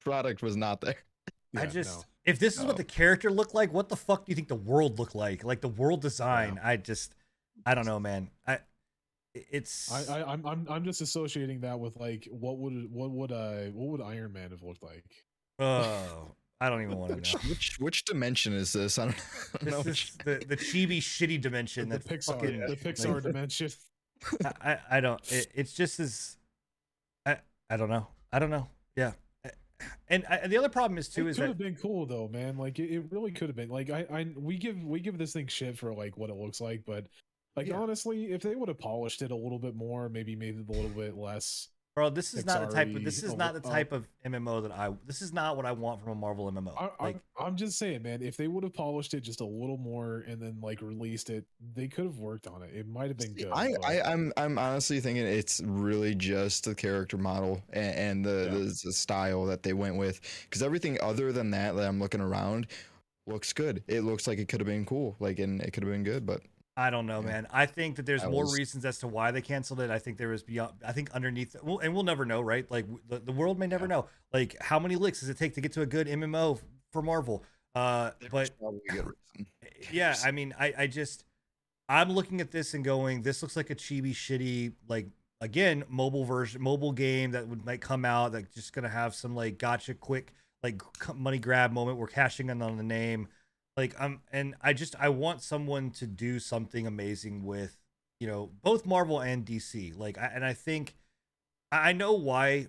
product 0.00 0.42
was 0.42 0.56
not 0.56 0.80
there. 0.80 0.96
I 1.56 1.66
just 1.66 1.98
no. 1.98 2.04
if 2.24 2.38
this 2.38 2.54
is 2.54 2.60
No. 2.60 2.66
what 2.66 2.76
the 2.76 2.84
character 2.84 3.30
looked 3.30 3.54
like, 3.54 3.72
what 3.72 3.88
the 3.88 3.96
fuck 3.96 4.26
do 4.26 4.30
you 4.30 4.36
think 4.36 4.46
the 4.48 4.54
world 4.54 4.98
looked 5.00 5.16
like? 5.16 5.42
Like 5.42 5.60
the 5.60 5.68
world 5.68 6.02
design, 6.02 6.60
I 6.62 6.76
just 6.76 7.14
I 7.66 7.74
don't 7.74 7.86
know, 7.86 7.98
man. 7.98 8.30
I 8.46 8.60
it's 9.34 9.90
I, 10.08 10.18
I 10.20 10.32
I'm 10.32 10.46
I'm 10.46 10.66
I'm 10.70 10.84
just 10.84 11.00
associating 11.00 11.60
that 11.60 11.78
with 11.80 11.96
like 11.96 12.28
what 12.30 12.58
would 12.58 12.92
what 12.92 13.10
would 13.10 13.32
uh 13.32 13.62
what 13.72 13.88
would 13.88 14.00
Iron 14.00 14.32
Man 14.32 14.50
have 14.50 14.62
looked 14.62 14.82
like? 14.82 15.04
oh, 15.58 16.30
I 16.60 16.68
don't 16.68 16.82
even 16.82 16.98
want 16.98 17.14
Which, 17.16 17.32
to 17.32 17.38
know. 17.38 17.50
which 17.50 17.76
which 17.80 18.04
dimension 18.04 18.52
is 18.52 18.72
this? 18.72 18.98
I 18.98 19.06
don't, 19.06 19.16
I 19.54 19.64
don't 19.64 19.70
know. 19.70 19.82
This 19.82 20.04
is 20.04 20.16
the 20.24 20.44
the 20.46 20.56
chibi 20.56 20.98
shitty 20.98 21.40
dimension 21.40 21.88
the 21.88 21.98
that 21.98 22.06
Pixar 22.06 22.34
fucking 22.34 22.60
the 22.60 22.76
Pixar 22.76 23.14
like, 23.14 23.22
dimension. 23.32 23.70
I, 24.44 24.52
I 24.62 24.78
I 24.90 25.00
don't. 25.00 25.32
It, 25.32 25.48
it's 25.54 25.72
just 25.72 25.98
as 26.00 26.36
I 27.24 27.38
I 27.70 27.76
don't 27.76 27.88
know. 27.88 28.08
I 28.32 28.38
don't 28.38 28.50
know. 28.50 28.68
Yeah. 28.96 29.12
And, 30.08 30.26
I, 30.26 30.46
the 30.46 30.58
other 30.58 30.68
problem 30.68 30.98
is 30.98 31.08
too 31.08 31.26
it 31.26 31.30
is 31.30 31.36
could 31.36 31.44
that 31.44 31.48
have 31.48 31.58
been 31.58 31.76
cool 31.76 32.04
though, 32.04 32.28
man. 32.28 32.58
Like 32.58 32.78
it, 32.78 32.92
it 32.92 33.04
really 33.10 33.32
could 33.32 33.48
have 33.48 33.56
been. 33.56 33.70
Like 33.70 33.88
I, 33.88 34.04
I 34.12 34.26
we 34.36 34.58
give 34.58 34.82
we 34.84 35.00
give 35.00 35.16
this 35.16 35.32
thing 35.32 35.46
shit 35.46 35.78
for 35.78 35.94
like 35.94 36.18
what 36.18 36.28
it 36.28 36.36
looks 36.36 36.60
like, 36.60 36.82
but 36.84 37.06
like 37.56 37.68
Yeah. 37.68 37.76
honestly, 37.76 38.32
if 38.32 38.42
they 38.42 38.54
would 38.56 38.68
have 38.68 38.78
polished 38.78 39.22
it 39.22 39.30
a 39.30 39.36
little 39.36 39.58
bit 39.58 39.74
more, 39.74 40.10
maybe 40.10 40.36
made 40.36 40.58
it 40.58 40.68
a 40.68 40.72
little 40.72 40.90
bit 40.90 41.16
less. 41.16 41.68
Bro, 41.96 42.10
this 42.10 42.34
is 42.34 42.46
not 42.46 42.68
the 42.68 42.74
type 42.74 42.94
of 42.94 43.04
this 43.04 43.22
is 43.24 43.32
a 43.32 43.36
not 43.36 43.52
li- 43.54 43.60
the 43.60 43.68
uh, 43.68 43.72
type 43.72 43.90
of 43.92 44.06
MMO 44.24 44.62
that 44.62 44.70
I 44.70 44.92
this 45.06 45.20
is 45.20 45.32
not 45.32 45.56
what 45.56 45.66
I 45.66 45.72
want 45.72 46.00
from 46.00 46.12
a 46.12 46.14
Marvel 46.14 46.50
MMO. 46.50 46.72
I, 46.78 47.04
like 47.04 47.20
I'm, 47.38 47.46
I'm 47.48 47.56
just 47.56 47.78
saying, 47.78 48.02
man. 48.02 48.22
If 48.22 48.36
they 48.36 48.46
would 48.46 48.62
have 48.62 48.72
polished 48.72 49.12
it 49.12 49.22
just 49.22 49.40
a 49.40 49.44
little 49.44 49.76
more 49.76 50.24
and 50.28 50.40
then 50.40 50.58
like 50.62 50.82
released 50.82 51.30
it, 51.30 51.44
they 51.74 51.88
could 51.88 52.04
have 52.04 52.18
worked 52.18 52.46
on 52.46 52.62
it. 52.62 52.70
It 52.72 52.86
might 52.86 53.08
have 53.08 53.16
been 53.16 53.36
See, 53.36 53.42
good. 53.42 53.52
I, 53.52 53.72
but- 53.72 53.84
I, 53.84 54.00
I'm, 54.02 54.32
I'm 54.36 54.56
honestly 54.56 55.00
thinking 55.00 55.26
it's 55.26 55.60
really 55.64 56.14
just 56.14 56.64
the 56.64 56.76
character 56.76 57.18
model 57.18 57.60
and, 57.72 57.94
and 57.96 58.24
the, 58.24 58.44
Yeah. 58.52 58.58
the, 58.58 58.80
the 58.84 58.92
style 58.92 59.44
that 59.46 59.64
they 59.64 59.72
went 59.72 59.96
with. 59.96 60.20
Because 60.48 60.62
everything 60.62 60.96
other 61.02 61.32
than 61.32 61.50
that, 61.50 61.74
that 61.74 61.88
I'm 61.88 61.98
looking 61.98 62.20
around, 62.20 62.68
looks 63.26 63.52
good. 63.52 63.82
It 63.88 64.02
looks 64.02 64.26
like 64.28 64.38
it 64.38 64.48
could 64.48 64.60
have 64.60 64.66
been 64.66 64.84
cool, 64.86 65.16
like, 65.20 65.38
and 65.40 65.60
it 65.60 65.72
could 65.72 65.82
have 65.82 65.92
been 65.92 66.04
good. 66.04 66.24
But 66.24 66.42
I 66.76 66.88
don't 66.90 67.06
know, 67.06 67.20
Yeah. 67.20 67.26
man. 67.26 67.46
I 67.50 67.66
think 67.66 67.96
that 67.96 68.06
there's 68.06 68.22
I 68.22 68.28
more 68.30 68.44
was- 68.44 68.56
reasons 68.56 68.84
as 68.84 68.98
to 68.98 69.08
why 69.08 69.30
they 69.32 69.42
canceled 69.42 69.80
it. 69.80 69.90
I 69.90 69.98
think 69.98 70.16
there 70.18 70.28
was 70.28 70.42
beyond. 70.42 70.74
I 70.86 70.92
think 70.92 71.10
underneath, 71.12 71.54
well, 71.62 71.78
and 71.78 71.92
we'll 71.94 72.04
never 72.04 72.24
know, 72.24 72.40
right? 72.40 72.70
Like 72.70 72.86
the, 73.08 73.18
the 73.18 73.32
world 73.32 73.58
may 73.58 73.66
never 73.66 73.84
Yeah. 73.84 73.88
know. 73.96 74.06
Like 74.32 74.56
how 74.60 74.78
many 74.78 74.96
licks 74.96 75.20
does 75.20 75.28
it 75.28 75.36
take 75.38 75.54
to 75.54 75.60
get 75.60 75.72
to 75.72 75.82
a 75.82 75.86
good 75.86 76.06
MMO 76.06 76.60
for 76.92 77.02
Marvel? 77.02 77.44
Uh, 77.74 78.10
there 78.20 78.30
but 78.30 78.40
was 78.40 78.50
probably 78.50 78.80
a 78.88 78.92
good 78.92 79.06
reason. 79.36 79.52
yeah, 79.92 80.16
I 80.24 80.30
mean, 80.30 80.54
I, 80.58 80.74
I 80.78 80.86
just, 80.86 81.24
I'm 81.88 82.12
looking 82.12 82.40
at 82.40 82.50
this 82.50 82.74
and 82.74 82.84
going, 82.84 83.22
this 83.22 83.42
looks 83.42 83.56
like 83.56 83.70
a 83.70 83.74
chibi, 83.74 84.12
shitty, 84.12 84.72
like 84.88 85.06
again, 85.40 85.84
mobile 85.88 86.24
version, 86.24 86.62
mobile 86.62 86.92
game 86.92 87.32
that 87.32 87.46
would 87.48 87.64
might 87.64 87.80
come 87.80 88.04
out 88.04 88.32
that 88.32 88.52
just 88.52 88.72
gonna 88.72 88.88
have 88.88 89.14
some 89.14 89.34
like 89.34 89.58
gotcha, 89.58 89.94
quick, 89.94 90.32
like 90.62 90.80
money 91.14 91.38
grab 91.38 91.72
moment. 91.72 91.98
We're 91.98 92.06
cashing 92.06 92.48
in 92.50 92.62
on 92.62 92.76
the 92.76 92.82
name, 92.82 93.28
like 93.80 94.00
um, 94.00 94.20
and 94.30 94.54
I 94.60 94.72
just 94.72 94.94
I 95.00 95.08
want 95.08 95.42
someone 95.42 95.90
to 95.92 96.06
do 96.06 96.38
something 96.38 96.86
amazing 96.86 97.44
with, 97.44 97.78
you 98.18 98.26
know, 98.26 98.50
both 98.62 98.84
Marvel 98.84 99.20
and 99.20 99.44
DC. 99.44 99.96
Like, 99.96 100.18
I, 100.18 100.30
and 100.34 100.44
I 100.44 100.52
think, 100.52 100.96
I 101.72 101.90
I 101.90 101.92
know 101.92 102.12
why 102.12 102.68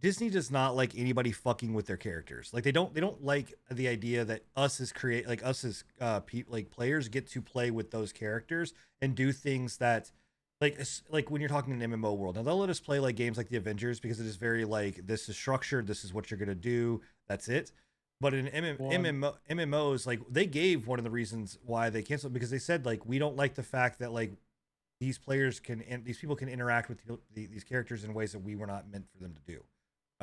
Disney 0.00 0.30
does 0.30 0.50
not 0.50 0.76
like 0.76 0.96
anybody 0.96 1.32
fucking 1.32 1.74
with 1.74 1.86
their 1.86 1.96
characters. 1.96 2.50
Like 2.52 2.62
they 2.62 2.70
don't 2.72 2.94
they 2.94 3.00
don't 3.00 3.24
like 3.24 3.54
the 3.70 3.88
idea 3.88 4.24
that 4.24 4.44
us 4.54 4.80
as 4.80 4.92
create 4.92 5.26
like 5.26 5.44
us 5.44 5.64
as 5.64 5.84
uh 6.00 6.20
pe- 6.20 6.44
like 6.48 6.70
players 6.70 7.08
get 7.08 7.28
to 7.30 7.42
play 7.42 7.72
with 7.72 7.90
those 7.90 8.12
characters 8.12 8.72
and 9.00 9.16
do 9.16 9.32
things 9.32 9.78
that 9.78 10.12
like 10.60 10.78
like 11.10 11.28
when 11.28 11.40
you're 11.40 11.48
talking 11.48 11.80
in 11.80 11.90
MMO 11.90 12.16
world. 12.16 12.36
Now 12.36 12.42
they'll 12.42 12.58
let 12.58 12.70
us 12.70 12.78
play 12.78 13.00
like 13.00 13.16
games 13.16 13.36
like 13.36 13.48
the 13.48 13.56
Avengers 13.56 13.98
because 13.98 14.20
it 14.20 14.26
is 14.26 14.36
very 14.36 14.64
like 14.64 15.04
this 15.06 15.28
is 15.28 15.36
structured, 15.36 15.88
this 15.88 16.04
is 16.04 16.14
what 16.14 16.30
you're 16.30 16.38
going 16.38 16.48
to 16.48 16.54
do, 16.54 17.00
that's 17.28 17.48
it. 17.48 17.72
But 18.22 18.34
in 18.34 18.46
MM, 18.46 18.78
MMO, 18.78 19.34
MMOs 19.50 20.06
like 20.06 20.20
they 20.30 20.46
gave 20.46 20.86
one 20.86 21.00
of 21.00 21.04
the 21.04 21.10
reasons 21.10 21.58
why 21.66 21.90
they 21.90 22.02
canceled 22.02 22.32
because 22.32 22.50
they 22.50 22.58
said 22.60 22.86
like 22.86 23.04
we 23.04 23.18
don't 23.18 23.36
like 23.36 23.56
the 23.56 23.64
fact 23.64 23.98
that 23.98 24.12
like 24.12 24.32
these 25.00 25.18
players 25.18 25.58
can 25.58 25.82
and 25.82 26.04
these 26.04 26.18
people 26.18 26.36
can 26.36 26.48
interact 26.48 26.88
with 26.88 27.04
the, 27.04 27.18
the, 27.34 27.46
these 27.46 27.64
characters 27.64 28.04
in 28.04 28.14
ways 28.14 28.30
that 28.30 28.38
we 28.38 28.54
were 28.54 28.68
not 28.68 28.88
meant 28.88 29.06
for 29.12 29.20
them 29.20 29.34
to 29.34 29.52
do. 29.52 29.64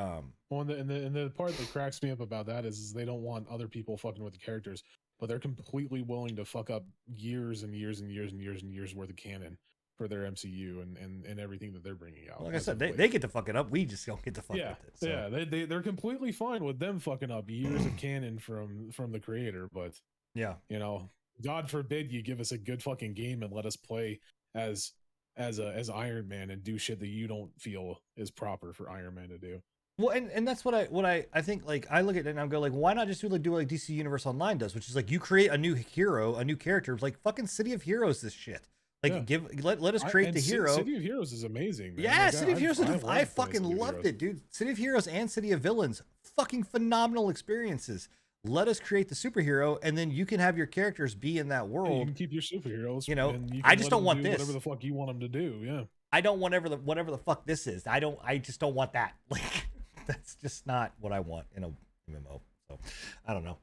Um, 0.01 0.31
Well, 0.49 0.61
and 0.61 0.69
the, 0.69 0.75
and 0.77 0.89
the 0.89 0.95
and 1.07 1.13
the 1.13 1.29
part 1.29 1.57
that 1.57 1.69
cracks 1.73 2.01
me 2.01 2.09
up 2.09 2.21
about 2.21 2.45
that 2.45 2.63
is, 2.63 2.79
is 2.79 2.93
they 2.93 3.03
don't 3.03 3.21
want 3.21 3.45
other 3.49 3.67
people 3.67 3.97
fucking 3.97 4.23
with 4.23 4.31
the 4.31 4.39
characters, 4.39 4.81
but 5.19 5.27
they're 5.27 5.37
completely 5.37 6.01
willing 6.01 6.37
to 6.37 6.45
fuck 6.45 6.69
up 6.69 6.85
years 7.13 7.63
and 7.63 7.75
years 7.75 7.99
and 7.99 8.09
years 8.09 8.31
and 8.31 8.41
years 8.41 8.63
and 8.63 8.73
years 8.73 8.95
worth 8.95 9.09
of 9.09 9.17
canon 9.17 9.57
for 9.99 10.07
their 10.07 10.21
MCU 10.21 10.81
and 10.81 10.97
and, 10.97 11.25
and 11.25 11.39
everything 11.39 11.73
that 11.73 11.83
they're 11.83 11.93
bringing 11.93 12.29
out. 12.31 12.41
like 12.41 12.55
I 12.55 12.59
said, 12.59 12.79
they, 12.79 12.91
they 12.91 13.09
get 13.09 13.21
to 13.21 13.27
fuck 13.27 13.49
it 13.49 13.55
up. 13.57 13.69
We 13.69 13.83
just 13.83 14.07
don't 14.07 14.23
get 14.23 14.33
to 14.35 14.41
fuck 14.41 14.55
yeah, 14.55 14.69
with 14.69 14.87
it. 14.87 14.99
So. 14.99 15.07
yeah, 15.07 15.27
they, 15.27 15.43
they 15.43 15.65
they're 15.65 15.81
completely 15.81 16.31
fine 16.31 16.63
with 16.63 16.79
them 16.79 16.99
fucking 16.99 17.29
up 17.29 17.49
years 17.49 17.85
of 17.85 17.97
canon 17.97 18.39
from 18.39 18.91
from 18.91 19.11
the 19.11 19.19
creator, 19.19 19.69
but 19.73 19.99
yeah. 20.33 20.53
you 20.69 20.79
know, 20.79 21.09
God 21.43 21.69
forbid 21.69 22.13
you 22.13 22.21
give 22.21 22.39
us 22.39 22.53
a 22.53 22.57
good 22.57 22.81
fucking 22.81 23.13
game 23.13 23.43
and 23.43 23.51
let 23.51 23.65
us 23.65 23.75
play 23.75 24.21
as 24.55 24.93
as 25.35 25.59
a 25.59 25.73
as 25.75 25.89
Iron 25.89 26.29
Man 26.29 26.49
and 26.49 26.63
do 26.63 26.77
shit 26.77 27.01
that 27.01 27.07
you 27.07 27.27
don't 27.27 27.51
feel 27.59 28.01
is 28.15 28.31
proper 28.31 28.71
for 28.71 28.89
Iron 28.89 29.15
Man 29.15 29.29
to 29.29 29.37
do. 29.37 29.61
Well, 29.97 30.15
and, 30.15 30.31
and 30.31 30.47
that's 30.47 30.63
what 30.63 30.73
I 30.73 30.85
what 30.85 31.05
I 31.05 31.25
I 31.33 31.41
think 31.41 31.65
like 31.67 31.85
I 31.91 31.99
look 32.01 32.15
at 32.15 32.25
it 32.25 32.29
and 32.29 32.39
I'm 32.39 32.47
go 32.47 32.61
like, 32.61 32.71
why 32.71 32.93
not 32.93 33.07
just 33.07 33.19
do 33.19 33.27
like 33.27 33.41
do 33.41 33.53
like 33.53 33.67
DC 33.67 33.89
Universe 33.89 34.25
Online 34.25 34.57
does, 34.57 34.73
which 34.73 34.87
is 34.87 34.95
like 34.95 35.11
you 35.11 35.19
create 35.19 35.51
a 35.51 35.57
new 35.57 35.73
hero, 35.73 36.35
a 36.35 36.45
new 36.45 36.55
character, 36.55 36.97
like 37.01 37.19
fucking 37.21 37.47
City 37.47 37.73
of 37.73 37.81
Heroes, 37.81 38.21
this 38.21 38.31
shit. 38.31 38.65
Like 39.03 39.13
Yeah. 39.13 39.19
give 39.19 39.63
let 39.63 39.81
let 39.81 39.95
us 39.95 40.03
create 40.03 40.27
and 40.29 40.35
the 40.37 40.41
hero. 40.41 40.75
City 40.75 40.95
of 40.95 41.01
Heroes 41.01 41.31
is 41.31 41.43
amazing. 41.43 41.95
Man. 41.95 42.03
yeah, 42.03 42.25
Like, 42.25 42.33
City 42.33 42.51
of 42.51 42.59
Heroes. 42.59 42.79
I, 42.81 43.19
I 43.19 43.25
fucking 43.25 43.63
loved 43.63 44.05
it, 44.05 44.17
dude. 44.17 44.41
City 44.49 44.71
of 44.71 44.77
Heroes 44.77 45.07
and 45.07 45.29
City 45.31 45.51
of 45.53 45.61
Villains, 45.61 46.01
fucking 46.35 46.63
phenomenal 46.63 47.29
experiences. 47.29 48.09
Let 48.45 48.67
us 48.69 48.79
create 48.79 49.09
the 49.09 49.15
superhero, 49.15 49.79
and 49.83 49.97
then 49.97 50.11
you 50.11 50.25
can 50.25 50.39
have 50.39 50.57
your 50.57 50.65
characters 50.67 51.13
be 51.15 51.37
in 51.39 51.49
that 51.49 51.61
Yeah, 51.63 51.67
you 51.67 51.73
world. 51.73 52.05
can 52.07 52.13
keep 52.13 52.31
your 52.31 52.41
superheroes. 52.41 53.07
you 53.07 53.15
know, 53.15 53.29
and 53.31 53.53
you 53.53 53.61
I 53.65 53.75
just 53.75 53.89
don't 53.89 54.03
want 54.05 54.19
do 54.19 54.23
this. 54.23 54.39
Whatever 54.39 54.53
the 54.53 54.61
fuck 54.61 54.83
you 54.83 54.93
want 54.93 55.09
them 55.09 55.19
to 55.21 55.27
do. 55.27 55.59
Yeah. 55.63 55.83
I 56.11 56.21
don't 56.21 56.39
want 56.39 56.53
ever 56.53 56.67
the 56.69 56.77
whatever 56.77 57.11
the 57.11 57.17
fuck 57.17 57.45
this 57.45 57.67
is. 57.67 57.85
I 57.87 57.99
don't. 57.99 58.17
I 58.23 58.37
just 58.37 58.59
don't 58.59 58.75
want 58.75 58.93
that. 58.93 59.13
Like 59.29 59.67
that's 60.07 60.35
just 60.35 60.65
not 60.65 60.93
what 60.99 61.11
I 61.13 61.19
want 61.19 61.45
in 61.55 61.63
a 61.63 61.67
MMO. 62.09 62.41
So 62.67 62.79
I 63.27 63.33
don't 63.33 63.43
know. 63.43 63.57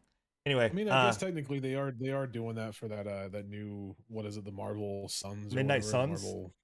Anyway, 0.47 0.71
I 0.71 0.73
mean, 0.73 0.89
I 0.89 1.03
uh, 1.03 1.07
guess 1.09 1.17
technically 1.19 1.59
they 1.59 1.75
are 1.75 1.91
they 1.91 2.11
are 2.13 2.27
doing 2.27 2.55
that 2.55 2.75
for 2.75 2.87
that 2.89 3.07
uh 3.07 3.29
that 3.29 3.49
new 3.49 3.95
what 4.09 4.25
is 4.25 4.37
it 4.37 4.45
the 4.45 4.53
Marvel 4.53 5.09
Suns 5.09 5.53
or 5.53 5.57
Midnight 5.57 5.85
Suns? 5.85 6.23
Marvel 6.23 6.55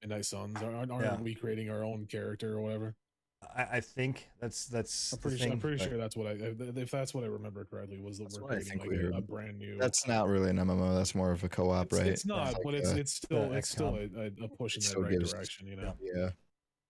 Midnight 0.00 0.24
Suns 0.24 0.56
aren't, 0.62 0.90
aren't 0.92 1.04
Yeah. 1.04 1.20
we 1.20 1.34
creating 1.34 1.68
our 1.68 1.84
own 1.84 2.06
character 2.06 2.54
or 2.56 2.60
whatever? 2.60 2.94
I, 3.56 3.66
I 3.72 3.80
think 3.80 4.28
that's 4.40 4.66
that's 4.66 5.12
I'm 5.12 5.16
the 5.16 5.20
pretty 5.22 5.36
sure, 5.38 5.44
thing, 5.46 5.52
I'm 5.54 5.58
pretty 5.58 5.78
but- 5.78 5.88
sure 5.88 5.98
that's 5.98 6.16
what 6.16 6.28
I 6.28 6.30
if 6.34 6.76
if 6.76 6.90
that's 6.92 7.12
what 7.12 7.24
I 7.24 7.26
remember 7.26 7.64
correctly 7.64 8.00
was 8.00 8.18
the 8.18 8.24
That's 8.24 8.38
we're 8.38 8.44
I 8.46 8.48
creating 8.54 8.68
think 8.68 8.80
like 8.82 8.90
we 8.90 8.96
a, 8.98 9.00
heard. 9.00 9.14
a 9.16 9.20
brand 9.20 9.58
new. 9.58 9.76
That's 9.76 10.06
not 10.06 10.28
really 10.28 10.50
an 10.50 10.58
MMO. 10.58 10.94
That's 10.96 11.16
more 11.16 11.32
of 11.32 11.42
a 11.42 11.48
co-op, 11.48 11.86
it's, 11.86 11.98
right? 11.98 12.06
it's 12.06 12.24
not, 12.24 12.46
Like, 12.52 12.56
but 12.62 12.74
it's 12.74 12.92
uh, 12.92 12.96
it's 12.96 13.12
still 13.12 13.50
uh, 13.52 13.56
it's 13.56 13.68
still 13.68 13.96
a, 13.96 14.20
a, 14.20 14.44
a 14.44 14.48
push 14.48 14.76
in 14.76 14.82
It 14.84 14.94
that 14.94 15.00
right 15.00 15.10
gives- 15.18 15.32
direction. 15.32 15.66
You 15.66 15.74
know. 15.76 15.94
yeah. 16.00 16.30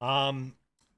Um, 0.02 0.54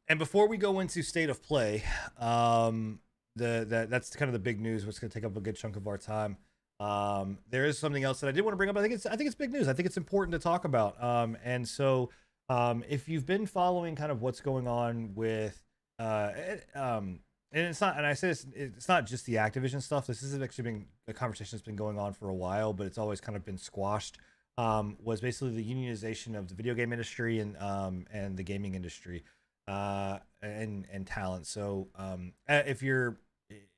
and 0.08 0.18
before 0.18 0.48
we 0.48 0.56
go 0.56 0.80
into 0.80 1.02
state 1.02 1.30
of 1.30 1.40
play, 1.44 1.84
um, 2.18 2.98
the 3.36 3.66
that 3.68 3.90
that's 3.90 4.14
kind 4.14 4.28
of 4.28 4.32
the 4.32 4.38
big 4.38 4.60
news. 4.60 4.86
What's 4.86 4.98
going 4.98 5.10
to 5.10 5.14
take 5.14 5.24
up 5.24 5.36
a 5.36 5.40
good 5.40 5.56
chunk 5.56 5.76
of 5.76 5.86
our 5.86 5.98
time. 5.98 6.36
Um, 6.80 7.38
there 7.50 7.64
is 7.66 7.78
something 7.78 8.02
else 8.02 8.20
that 8.20 8.28
I 8.28 8.32
did 8.32 8.42
want 8.42 8.52
to 8.52 8.56
bring 8.56 8.68
up. 8.68 8.76
I 8.76 8.82
think 8.82 8.94
it's 8.94 9.06
I 9.06 9.16
think 9.16 9.26
it's 9.26 9.36
big 9.36 9.52
news. 9.52 9.68
I 9.68 9.72
think 9.72 9.86
it's 9.86 9.96
important 9.96 10.32
to 10.32 10.38
talk 10.38 10.64
about. 10.64 11.02
Um, 11.02 11.36
and 11.44 11.66
so 11.68 12.10
um, 12.48 12.84
if 12.88 13.08
you've 13.08 13.26
been 13.26 13.46
following 13.46 13.96
kind 13.96 14.12
of 14.12 14.22
what's 14.22 14.40
going 14.40 14.66
on 14.68 15.14
with 15.14 15.62
uh, 15.98 16.32
it- 16.34 16.66
um, 16.74 17.20
and 17.52 17.68
it's 17.68 17.80
not, 17.80 17.96
and 17.96 18.04
I 18.04 18.14
say 18.14 18.28
this, 18.28 18.44
it's 18.52 18.88
not 18.88 19.06
just 19.06 19.26
the 19.26 19.34
Activision 19.34 19.80
stuff. 19.80 20.08
This 20.08 20.22
has 20.22 20.42
actually 20.42 20.64
been 20.64 20.86
a 21.06 21.12
conversation 21.12 21.56
that's 21.56 21.64
been 21.64 21.76
going 21.76 22.00
on 22.00 22.12
for 22.12 22.28
a 22.28 22.34
while, 22.34 22.72
but 22.72 22.88
it's 22.88 22.98
always 22.98 23.20
kind 23.20 23.36
of 23.36 23.44
been 23.44 23.58
squashed. 23.58 24.18
Um, 24.58 24.96
was 25.00 25.20
basically 25.20 25.50
the 25.50 25.64
unionization 25.64 26.36
of 26.36 26.48
the 26.48 26.54
video 26.54 26.74
game 26.74 26.92
industry 26.92 27.38
and 27.38 27.56
um, 27.58 28.06
and 28.12 28.36
the 28.36 28.42
gaming 28.42 28.74
industry, 28.74 29.22
uh, 29.68 30.18
and 30.44 30.86
and 30.92 31.06
talent. 31.06 31.46
So 31.46 31.88
um, 31.96 32.32
uh, 32.48 32.62
if 32.66 32.82
you're 32.82 33.18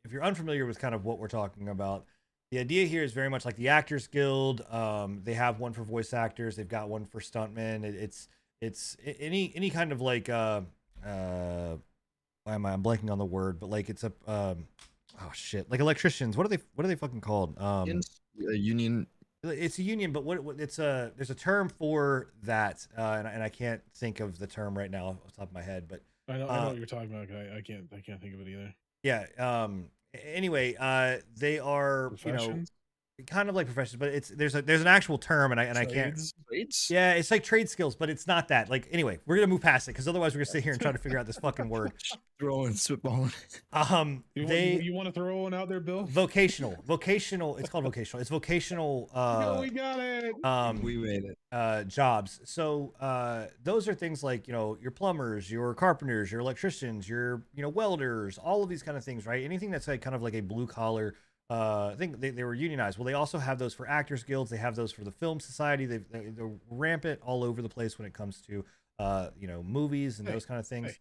if 0.04 0.12
you're 0.12 0.24
unfamiliar 0.24 0.66
with 0.66 0.78
kind 0.78 0.94
of 0.94 1.04
what 1.04 1.18
we're 1.18 1.28
talking 1.28 1.68
about, 1.68 2.04
the 2.50 2.58
idea 2.58 2.86
here 2.86 3.02
is 3.02 3.12
very 3.12 3.28
much 3.28 3.44
like 3.44 3.56
the 3.56 3.68
Actors 3.68 4.06
Guild. 4.06 4.62
Um, 4.70 5.20
they 5.24 5.34
have 5.34 5.58
one 5.58 5.72
for 5.72 5.82
voice 5.82 6.12
actors. 6.12 6.56
They've 6.56 6.68
got 6.68 6.88
one 6.88 7.04
for 7.04 7.20
stuntmen. 7.20 7.84
It, 7.84 7.94
it's 7.94 8.28
it's 8.60 8.96
any 9.04 9.52
any 9.54 9.70
kind 9.70 9.92
of 9.92 10.00
like 10.00 10.28
uh 10.28 10.62
uh 11.04 11.76
why 12.44 12.54
am 12.54 12.64
I 12.64 12.72
I'm 12.72 12.82
blanking 12.82 13.10
on 13.10 13.18
the 13.18 13.24
word, 13.24 13.58
but 13.60 13.68
like 13.68 13.88
it's 13.88 14.04
a 14.04 14.12
um 14.26 14.66
oh 15.20 15.30
shit 15.34 15.70
like 15.70 15.80
electricians. 15.80 16.36
What 16.36 16.46
are 16.46 16.48
they 16.48 16.58
what 16.74 16.84
are 16.84 16.88
they 16.88 16.94
fucking 16.94 17.20
called? 17.20 17.58
Um, 17.60 17.86
Unions- 17.86 18.20
uh, 18.48 18.52
union. 18.52 19.06
it's 19.42 19.78
a 19.78 19.82
union, 19.82 20.12
but 20.12 20.24
what, 20.24 20.40
what 20.40 20.60
it's 20.60 20.78
a 20.78 21.12
there's 21.16 21.30
a 21.30 21.34
term 21.34 21.68
for 21.68 22.32
that, 22.42 22.86
uh, 22.96 23.16
and, 23.18 23.26
and 23.26 23.42
I 23.42 23.48
can't 23.48 23.80
think 23.94 24.20
of 24.20 24.38
the 24.38 24.46
term 24.46 24.76
right 24.76 24.90
now 24.90 25.06
off 25.08 25.24
the 25.24 25.32
top 25.32 25.48
of 25.48 25.54
my 25.54 25.62
head, 25.62 25.86
but 25.88 26.02
I 26.29 26.39
know, 26.39 26.49
I 26.51 26.61
know 26.61 26.68
Uh, 26.68 26.68
what 26.68 26.77
you're 26.79 26.87
talking 26.87 27.12
about. 27.14 27.31
I, 27.31 27.59
I 27.59 27.61
can't 27.62 27.89
I 27.93 28.01
can't 28.01 28.20
think 28.20 28.35
of 28.35 28.41
it 28.41 28.49
either. 28.49 28.74
yeah. 29.03 29.27
Um. 29.39 29.91
Anyway, 30.14 30.74
uh, 30.79 31.18
they 31.37 31.59
are 31.59 32.12
you 32.24 32.33
know? 32.33 32.64
Kind 33.26 33.48
of 33.48 33.54
like 33.54 33.66
professions, 33.66 33.98
but 33.98 34.08
it's 34.08 34.28
there's 34.28 34.54
a 34.54 34.60
there's 34.62 34.82
an 34.82 34.86
actual 34.86 35.16
term, 35.16 35.50
and 35.52 35.60
I 35.60 35.64
and 35.64 35.78
I 35.78 35.84
can't. 35.86 36.14
Trades. 36.14 36.34
Trades? 36.48 36.86
Yeah, 36.90 37.14
it's 37.14 37.30
like 37.30 37.42
trade 37.42 37.68
skills, 37.70 37.96
but 37.96 38.10
it's 38.10 38.26
not 38.26 38.48
that. 38.48 38.68
Like 38.68 38.88
anyway, 38.92 39.18
we're 39.24 39.36
gonna 39.36 39.46
move 39.46 39.62
past 39.62 39.88
it 39.88 39.92
because 39.92 40.06
otherwise 40.06 40.34
we're 40.34 40.40
gonna 40.40 40.46
sit 40.46 40.62
here 40.64 40.72
and 40.72 40.80
try 40.82 40.92
to 40.92 40.98
figure 40.98 41.18
out 41.18 41.26
this 41.26 41.38
fucking 41.38 41.68
word. 41.68 41.92
Throwing 42.38 42.74
spitballing. 42.74 43.32
Um, 43.72 44.22
You, 44.34 44.46
they 44.46 44.74
you, 44.74 44.80
you 44.80 44.92
want 44.92 45.06
to 45.06 45.12
throw 45.12 45.38
one 45.38 45.54
out 45.54 45.70
there, 45.70 45.80
Bill? 45.80 46.04
vocational, 46.04 46.76
vocational. 46.86 47.56
It's 47.56 47.70
called 47.70 47.84
vocational. 47.84 48.20
It's 48.20 48.28
vocational. 48.28 49.10
no, 49.14 49.20
Uh, 49.20 49.58
we 49.62 49.70
got 49.70 49.98
it. 49.98 50.34
um, 50.44 50.82
we 50.82 50.98
made 50.98 51.24
it. 51.24 51.38
uh, 51.52 51.84
jobs. 51.84 52.40
So 52.44 52.92
uh, 53.00 53.46
those 53.64 53.88
are 53.88 53.94
things 53.94 54.22
like 54.22 54.46
you 54.46 54.52
know 54.52 54.76
your 54.82 54.90
plumbers, 54.90 55.50
your 55.50 55.72
carpenters, 55.74 56.30
your 56.30 56.42
electricians, 56.42 57.08
your 57.08 57.44
you 57.54 57.62
know 57.62 57.70
welders, 57.70 58.36
all 58.36 58.62
of 58.62 58.68
these 58.68 58.82
kind 58.82 58.98
of 58.98 59.04
things, 59.04 59.24
right? 59.24 59.42
Anything 59.42 59.70
that's 59.70 59.88
like 59.88 60.02
kind 60.02 60.14
of 60.14 60.20
like 60.22 60.34
a 60.34 60.40
blue 60.42 60.66
collar. 60.66 61.14
Uh, 61.49 61.90
I 61.92 61.94
think 61.97 62.20
they, 62.20 62.30
they 62.30 62.42
were 62.44 62.55
unionized. 62.55 62.99
Well, 62.99 63.05
they 63.05 63.12
also 63.14 63.38
have 63.38 63.59
those 63.59 63.72
for 63.72 63.88
actors 63.88 64.24
guilds. 64.24 64.51
They 64.51 64.57
have 64.57 64.74
those 64.74 64.90
for 64.90 65.05
the 65.05 65.12
film 65.12 65.38
society. 65.38 65.86
They've, 65.86 66.05
they 66.11 66.26
they're 66.30 66.51
rampant 66.70 67.20
all 67.24 67.44
over 67.44 67.62
the 67.62 67.68
place 67.68 67.99
when 67.99 68.07
it 68.07 68.12
comes 68.14 68.40
to 68.49 68.64
uh, 68.99 69.28
you 69.38 69.47
know 69.47 69.62
movies 69.62 70.18
and 70.18 70.26
Hey, 70.26 70.34
those 70.34 70.44
kind 70.47 70.59
of 70.59 70.66
things. 70.66 70.99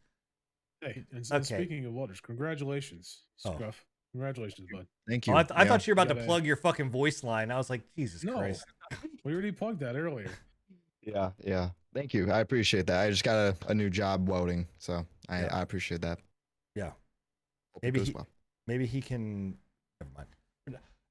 hey. 0.82 0.88
Hey, 0.94 1.04
and, 1.12 1.26
and 1.32 1.46
speaking 1.46 1.86
of 1.86 1.94
welders, 1.94 2.20
congratulations, 2.22 3.22
Oh. 3.44 3.54
Scruff. 3.56 3.84
Congratulations, 4.12 4.68
bud. 4.72 4.86
Thank 5.10 5.28
Oh, 5.28 5.32
you. 5.32 5.38
I, 5.40 5.44
th- 5.44 5.60
I 5.60 5.66
thought 5.66 5.86
you 5.88 5.92
were 5.92 5.96
about 5.96 6.10
to 6.10 6.14
gotta- 6.14 6.26
plug 6.28 6.46
your 6.46 6.56
fucking 6.58 6.90
voice 6.90 7.24
line. 7.24 7.50
I 7.52 7.58
was 7.58 7.70
like, 7.70 7.82
Jesus 7.98 8.24
No, 8.24 8.38
Christ. 8.38 8.66
we 9.26 9.34
already 9.34 9.52
plugged 9.52 9.80
that 9.82 9.96
earlier. 9.96 10.30
Yeah, 11.02 11.32
yeah. 11.44 11.70
Thank 11.94 12.14
you. 12.14 12.32
I 12.32 12.40
appreciate 12.40 12.88
that. 12.88 13.02
I 13.02 13.10
just 13.10 13.24
got 13.24 13.36
a, 13.36 13.56
a 13.68 13.74
new 13.74 13.90
job 13.90 14.30
welding, 14.30 14.68
so 14.78 15.06
I, 15.28 15.42
Yeah. 15.42 15.58
I 15.58 15.62
appreciate 15.62 16.02
that. 16.02 16.20
Yeah. 16.76 16.92
Hope 17.74 17.84
Maybe 17.84 18.04
he- 18.04 18.12
well. 18.12 18.28
maybe 18.68 18.86
he 18.86 19.02
can 19.02 19.58
never 20.02 20.12
mind. 20.16 20.28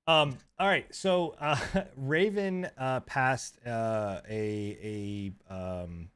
Um 0.06 0.36
all 0.58 0.68
right 0.68 0.92
so 0.94 1.34
uh 1.40 1.56
raven 1.96 2.68
uh 2.76 3.00
passed 3.00 3.58
uh 3.66 4.20
a 4.28 5.32
a 5.50 5.54
um 5.54 6.10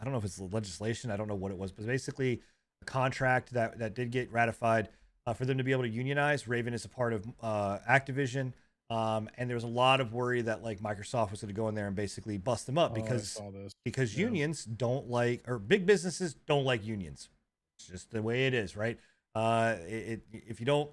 i 0.00 0.04
don't 0.04 0.12
know 0.12 0.18
if 0.18 0.24
it's 0.24 0.38
legislation 0.38 1.10
i 1.10 1.16
don't 1.16 1.26
know 1.26 1.34
what 1.34 1.50
it 1.50 1.58
was 1.58 1.72
but 1.72 1.84
basically 1.86 2.40
a 2.82 2.84
contract 2.84 3.52
that 3.52 3.80
that 3.80 3.94
did 3.94 4.12
get 4.12 4.30
ratified 4.32 4.90
uh, 5.26 5.34
for 5.34 5.44
them 5.44 5.58
to 5.58 5.64
be 5.64 5.70
able 5.72 5.82
to 5.82 5.88
unionize. 5.88 6.48
Raven 6.48 6.72
is 6.72 6.84
a 6.84 6.88
part 6.88 7.12
of 7.12 7.26
uh 7.42 7.78
activision 7.88 8.52
um 8.90 9.28
and 9.36 9.50
there 9.50 9.56
was 9.56 9.64
a 9.64 9.68
lot 9.68 10.00
of 10.00 10.12
worry 10.12 10.42
that 10.42 10.62
like 10.62 10.78
microsoft 10.78 11.32
was 11.32 11.40
going 11.40 11.52
to 11.52 11.60
go 11.60 11.66
in 11.68 11.74
there 11.74 11.88
and 11.88 11.96
basically 11.96 12.38
bust 12.38 12.66
them 12.66 12.78
up 12.78 12.92
Oh, 12.92 12.94
because 12.94 13.32
saw 13.32 13.50
because 13.84 14.16
Yeah. 14.16 14.26
unions 14.26 14.64
don't 14.64 15.10
like 15.10 15.42
or 15.48 15.58
big 15.58 15.84
businesses 15.84 16.34
don't 16.46 16.64
like 16.64 16.86
unions. 16.86 17.28
It's 17.76 17.88
just 17.88 18.10
the 18.12 18.22
way 18.22 18.46
it 18.46 18.54
is 18.54 18.76
right? 18.76 19.00
Uh 19.34 19.74
it, 19.88 20.22
it 20.32 20.42
if 20.46 20.60
you 20.60 20.66
don't 20.66 20.90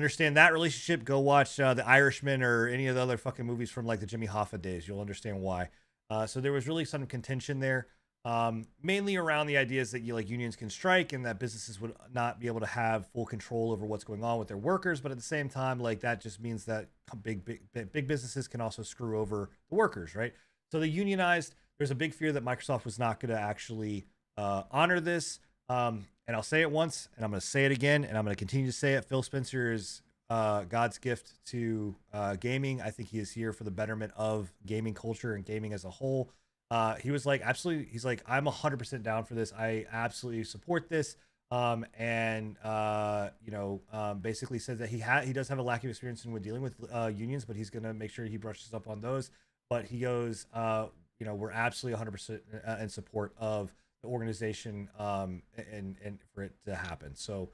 understand 0.00 0.36
that 0.36 0.52
relationship 0.52 1.04
go 1.04 1.18
watch 1.18 1.58
uh, 1.60 1.74
the 1.74 1.86
irishman 1.86 2.42
or 2.42 2.66
any 2.66 2.86
of 2.86 2.94
the 2.94 3.00
other 3.00 3.16
fucking 3.16 3.46
movies 3.46 3.70
from 3.70 3.86
like 3.86 4.00
the 4.00 4.06
jimmy 4.06 4.26
hoffa 4.26 4.60
days 4.60 4.86
you'll 4.86 5.00
understand 5.00 5.40
why 5.40 5.68
uh 6.10 6.26
so 6.26 6.40
there 6.40 6.52
was 6.52 6.66
really 6.66 6.84
some 6.84 7.06
contention 7.06 7.60
there 7.60 7.86
um 8.24 8.66
mainly 8.82 9.16
around 9.16 9.46
the 9.46 9.56
ideas 9.56 9.90
that 9.90 10.00
you 10.00 10.12
like 10.12 10.28
unions 10.28 10.56
can 10.56 10.68
strike 10.68 11.12
and 11.12 11.24
that 11.24 11.38
businesses 11.38 11.80
would 11.80 11.94
not 12.12 12.38
be 12.38 12.46
able 12.46 12.60
to 12.60 12.66
have 12.66 13.06
full 13.08 13.24
control 13.24 13.72
over 13.72 13.86
what's 13.86 14.04
going 14.04 14.22
on 14.22 14.38
with 14.38 14.48
their 14.48 14.58
workers 14.58 15.00
but 15.00 15.10
at 15.10 15.16
the 15.16 15.22
same 15.22 15.48
time 15.48 15.78
like 15.78 16.00
that 16.00 16.20
just 16.20 16.40
means 16.40 16.64
that 16.64 16.88
big 17.22 17.44
big 17.44 17.60
big 17.92 18.06
businesses 18.06 18.46
can 18.46 18.60
also 18.60 18.82
screw 18.82 19.18
over 19.18 19.50
the 19.70 19.76
workers 19.76 20.14
right 20.14 20.34
so 20.70 20.78
they 20.78 20.86
unionized. 20.86 21.54
There's 21.78 21.90
a 21.90 21.96
big 21.96 22.14
fear 22.14 22.32
that 22.32 22.44
Microsoft 22.44 22.84
was 22.84 22.98
not 22.98 23.20
going 23.20 23.34
to 23.34 23.40
actually 23.40 24.06
uh, 24.36 24.64
honor 24.70 25.00
this. 25.00 25.40
Um, 25.68 26.06
and 26.30 26.36
I'll 26.36 26.44
say 26.44 26.60
it 26.60 26.70
once, 26.70 27.08
and 27.16 27.24
I'm 27.24 27.32
going 27.32 27.40
to 27.40 27.46
say 27.46 27.64
it 27.64 27.72
again, 27.72 28.04
and 28.04 28.16
I'm 28.16 28.24
going 28.24 28.36
to 28.36 28.38
continue 28.38 28.66
to 28.66 28.72
say 28.72 28.94
it. 28.94 29.04
Phil 29.04 29.24
Spencer 29.24 29.72
is 29.72 30.00
uh, 30.28 30.62
God's 30.62 30.96
gift 30.98 31.44
to 31.46 31.96
uh, 32.12 32.36
gaming. 32.36 32.80
I 32.80 32.90
think 32.90 33.08
he 33.08 33.18
is 33.18 33.32
here 33.32 33.52
for 33.52 33.64
the 33.64 33.72
betterment 33.72 34.12
of 34.16 34.52
gaming 34.64 34.94
culture 34.94 35.34
and 35.34 35.44
gaming 35.44 35.72
as 35.72 35.84
a 35.84 35.90
whole. 35.90 36.30
Uh, 36.70 36.94
he 36.94 37.10
was 37.10 37.26
like, 37.26 37.40
absolutely. 37.40 37.86
He's 37.90 38.04
like, 38.04 38.22
I'm 38.28 38.44
100% 38.44 39.02
down 39.02 39.24
for 39.24 39.34
this. 39.34 39.52
I 39.52 39.86
absolutely 39.90 40.44
support 40.44 40.88
this. 40.88 41.16
Um, 41.50 41.84
and 41.98 42.56
uh, 42.62 43.30
you 43.44 43.50
know, 43.50 43.80
um, 43.92 44.20
basically 44.20 44.60
says 44.60 44.78
that 44.78 44.88
he 44.88 45.00
had 45.00 45.24
he 45.24 45.32
does 45.32 45.48
have 45.48 45.58
a 45.58 45.62
lack 45.64 45.82
of 45.82 45.90
experience 45.90 46.24
in 46.24 46.30
with 46.30 46.44
dealing 46.44 46.62
with 46.62 46.76
uh, 46.94 47.10
unions, 47.12 47.44
but 47.44 47.56
he's 47.56 47.70
going 47.70 47.82
to 47.82 47.92
make 47.92 48.12
sure 48.12 48.24
he 48.24 48.36
brushes 48.36 48.72
up 48.72 48.88
on 48.88 49.00
those 49.00 49.32
but 49.70 49.86
he 49.86 50.00
goes, 50.00 50.46
uh, 50.52 50.86
you 51.18 51.24
know, 51.24 51.34
we're 51.34 51.52
absolutely 51.52 52.04
100% 52.04 52.82
in 52.82 52.88
support 52.88 53.32
of 53.38 53.72
the 54.02 54.08
organization 54.08 54.88
um, 54.98 55.42
and 55.72 55.96
and 56.04 56.18
for 56.34 56.42
it 56.44 56.54
to 56.66 56.74
happen. 56.74 57.14
So 57.14 57.50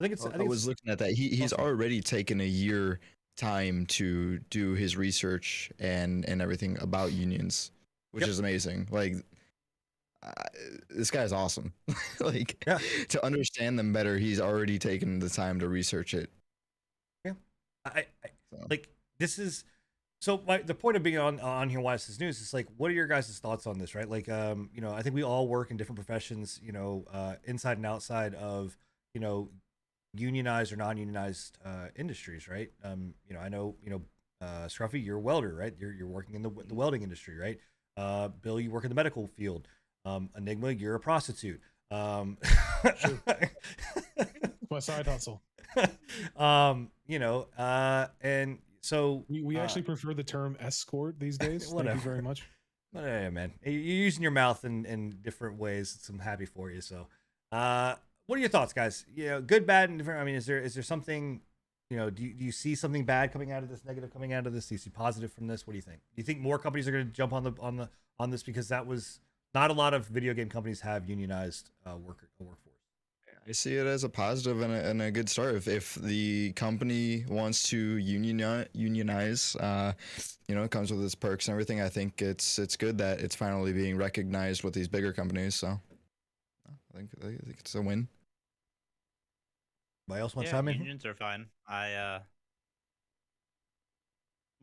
I 0.00 0.04
think 0.04 0.12
it's. 0.14 0.24
I, 0.24 0.30
I, 0.30 0.36
think 0.38 0.48
was 0.48 0.60
it's, 0.60 0.68
looking 0.68 0.90
at 0.92 0.98
that. 0.98 1.12
He 1.12 1.28
he's 1.30 1.52
awesome. 1.52 1.64
already 1.66 2.00
taken 2.00 2.40
a 2.40 2.46
year 2.46 3.00
time 3.36 3.86
to 3.86 4.38
do 4.50 4.74
his 4.74 4.96
research 4.96 5.70
and 5.78 6.24
and 6.26 6.42
everything 6.42 6.78
about 6.80 7.12
unions, 7.12 7.70
which 8.12 8.22
Yep. 8.22 8.30
is 8.30 8.38
amazing. 8.38 8.88
Like 8.90 9.14
uh, 10.22 10.32
this 10.90 11.10
guy's 11.10 11.32
awesome. 11.32 11.72
like 12.20 12.62
Yeah. 12.66 12.78
to 13.08 13.24
understand 13.24 13.78
them 13.78 13.92
better, 13.92 14.18
he's 14.18 14.40
already 14.40 14.78
taken 14.78 15.18
the 15.18 15.28
time 15.30 15.60
to 15.60 15.68
research 15.68 16.14
it. 16.14 16.30
I, 17.84 18.06
I 18.24 18.28
So. 18.52 18.66
like 18.68 18.88
this 19.18 19.38
is. 19.38 19.64
So 20.20 20.42
my, 20.46 20.58
the 20.58 20.74
point 20.74 20.96
of 20.98 21.02
being 21.02 21.18
on 21.18 21.40
on 21.40 21.70
here, 21.70 21.80
why 21.80 21.94
this 21.94 22.10
is 22.10 22.20
news, 22.20 22.40
is 22.40 22.52
like, 22.52 22.66
what 22.76 22.90
are 22.90 22.94
your 22.94 23.06
guys' 23.06 23.38
thoughts 23.38 23.66
on 23.66 23.78
this, 23.78 23.94
right? 23.94 24.08
Like, 24.08 24.28
um, 24.28 24.68
you 24.74 24.82
know, 24.82 24.92
I 24.92 25.00
think 25.00 25.14
we 25.14 25.24
all 25.24 25.48
work 25.48 25.70
in 25.70 25.78
different 25.78 25.96
professions, 25.96 26.60
you 26.62 26.72
know, 26.72 27.06
uh, 27.10 27.36
inside 27.44 27.78
and 27.78 27.86
outside 27.86 28.34
of, 28.34 28.76
you 29.14 29.20
know, 29.20 29.48
unionized 30.14 30.72
or 30.72 30.76
non-unionized 30.76 31.56
uh, 31.64 31.86
industries, 31.96 32.48
right? 32.48 32.70
Um, 32.84 33.14
you 33.26 33.34
know, 33.34 33.40
I 33.40 33.48
know, 33.48 33.76
you 33.82 33.90
know, 33.90 34.02
uh, 34.42 34.66
Scruffy, 34.66 35.02
you're 35.02 35.16
a 35.16 35.20
welder, 35.20 35.54
right? 35.54 35.74
You're 35.78 35.92
you're 35.92 36.06
working 36.06 36.34
in 36.34 36.42
the 36.42 36.50
the 36.50 36.74
welding 36.74 37.02
industry, 37.02 37.38
right? 37.38 37.58
Uh, 37.96 38.28
Bill, 38.28 38.60
you 38.60 38.70
work 38.70 38.84
in 38.84 38.90
the 38.90 38.94
medical 38.94 39.26
field. 39.26 39.68
Um, 40.04 40.28
Enigma, 40.36 40.70
you're 40.72 40.94
a 40.94 41.00
prostitute. 41.00 41.60
Um, 41.90 42.36
My 44.70 44.78
side 44.80 45.06
hustle. 45.06 45.42
um, 46.36 46.90
you 47.06 47.18
know, 47.18 47.48
uh, 47.58 48.08
and 48.20 48.58
so 48.82 49.24
We, 49.28 49.42
we 49.42 49.56
uh, 49.56 49.62
actually 49.62 49.82
prefer 49.82 50.14
the 50.14 50.24
term 50.24 50.56
escort 50.60 51.18
these 51.18 51.38
days. 51.46 51.70
Thank 51.72 51.88
you 51.94 52.00
very 52.00 52.22
much. 52.22 52.46
Yeah, 52.92 53.30
man, 53.30 53.52
You- 53.64 53.70
you're 53.70 54.04
using 54.04 54.22
your 54.22 54.32
mouth 54.32 54.64
in, 54.64 54.84
in 54.84 55.10
different 55.22 55.58
ways. 55.58 55.96
I'm 56.10 56.18
happy 56.18 56.44
for 56.44 56.72
you. 56.72 56.80
So, 56.80 57.06
uh, 57.52 57.94
what 58.26 58.36
are 58.36 58.40
your 58.40 58.48
thoughts, 58.48 58.72
guys? 58.72 59.06
You 59.14 59.26
know, 59.26 59.40
good, 59.40 59.64
bad, 59.64 59.90
and 59.90 59.98
different. 59.98 60.20
I 60.20 60.24
mean, 60.24 60.34
is 60.34 60.44
there 60.46 60.58
is 60.58 60.74
there 60.74 60.82
something, 60.82 61.40
you 61.88 61.96
know, 61.96 62.10
do 62.10 62.24
you, 62.24 62.34
do 62.34 62.44
you 62.44 62.50
see 62.50 62.74
something 62.74 63.04
bad 63.04 63.32
coming 63.32 63.52
out 63.52 63.62
of 63.62 63.68
this, 63.68 63.84
negative 63.84 64.12
coming 64.12 64.32
out 64.32 64.44
of 64.44 64.52
this? 64.52 64.66
Do 64.66 64.74
you 64.74 64.78
see 64.78 64.90
positive 64.90 65.32
from 65.32 65.46
this? 65.46 65.68
What 65.68 65.72
do 65.74 65.76
you 65.76 65.82
think? 65.82 65.98
Do 65.98 66.20
you 66.20 66.24
think 66.24 66.40
more 66.40 66.58
companies 66.58 66.88
are 66.88 66.92
going 66.92 67.06
to 67.06 67.12
jump 67.12 67.32
on 67.32 67.44
the 67.44 67.52
on 67.60 67.76
the 67.76 67.88
on 68.18 68.30
this 68.30 68.42
because 68.42 68.66
that 68.70 68.86
was 68.88 69.20
not 69.54 69.70
a 69.70 69.72
lot 69.72 69.94
of 69.94 70.06
video 70.06 70.34
game 70.34 70.48
companies 70.48 70.80
have 70.80 71.08
unionized 71.08 71.70
uh, 71.86 71.96
worker 71.96 72.28
workforce. 72.40 72.69
I 73.48 73.52
see 73.52 73.74
it 73.74 73.86
as 73.86 74.04
a 74.04 74.08
positive 74.08 74.60
and 74.60 74.72
a, 74.72 74.88
and 74.90 75.02
a 75.02 75.10
good 75.10 75.28
start. 75.28 75.54
If, 75.54 75.66
if 75.66 75.94
the 75.94 76.52
company 76.52 77.24
wants 77.28 77.68
to 77.70 77.78
unionize, 77.78 78.68
unionize, 78.74 79.56
uh, 79.56 79.92
you 80.46 80.54
know, 80.54 80.62
it 80.62 80.70
comes 80.70 80.92
with 80.92 81.02
its 81.02 81.14
perks 81.14 81.48
and 81.48 81.52
everything. 81.52 81.80
I 81.80 81.88
think 81.88 82.22
it's 82.22 82.58
it's 82.58 82.76
good 82.76 82.98
that 82.98 83.20
it's 83.20 83.34
finally 83.34 83.72
being 83.72 83.96
recognized 83.96 84.62
with 84.62 84.74
these 84.74 84.88
bigger 84.88 85.12
companies. 85.12 85.54
So, 85.54 85.80
I 86.68 86.96
think 86.96 87.10
I 87.22 87.26
think 87.26 87.56
it's 87.58 87.74
a 87.74 87.82
win. 87.82 88.08
Anybody 90.08 90.22
else 90.22 90.36
want 90.36 90.46
to 90.46 90.50
yeah, 90.50 90.58
chime 90.58 90.68
in? 90.68 90.78
unions 90.78 91.06
are 91.06 91.14
fine. 91.14 91.46
I 91.68 91.94
uh 91.94 92.18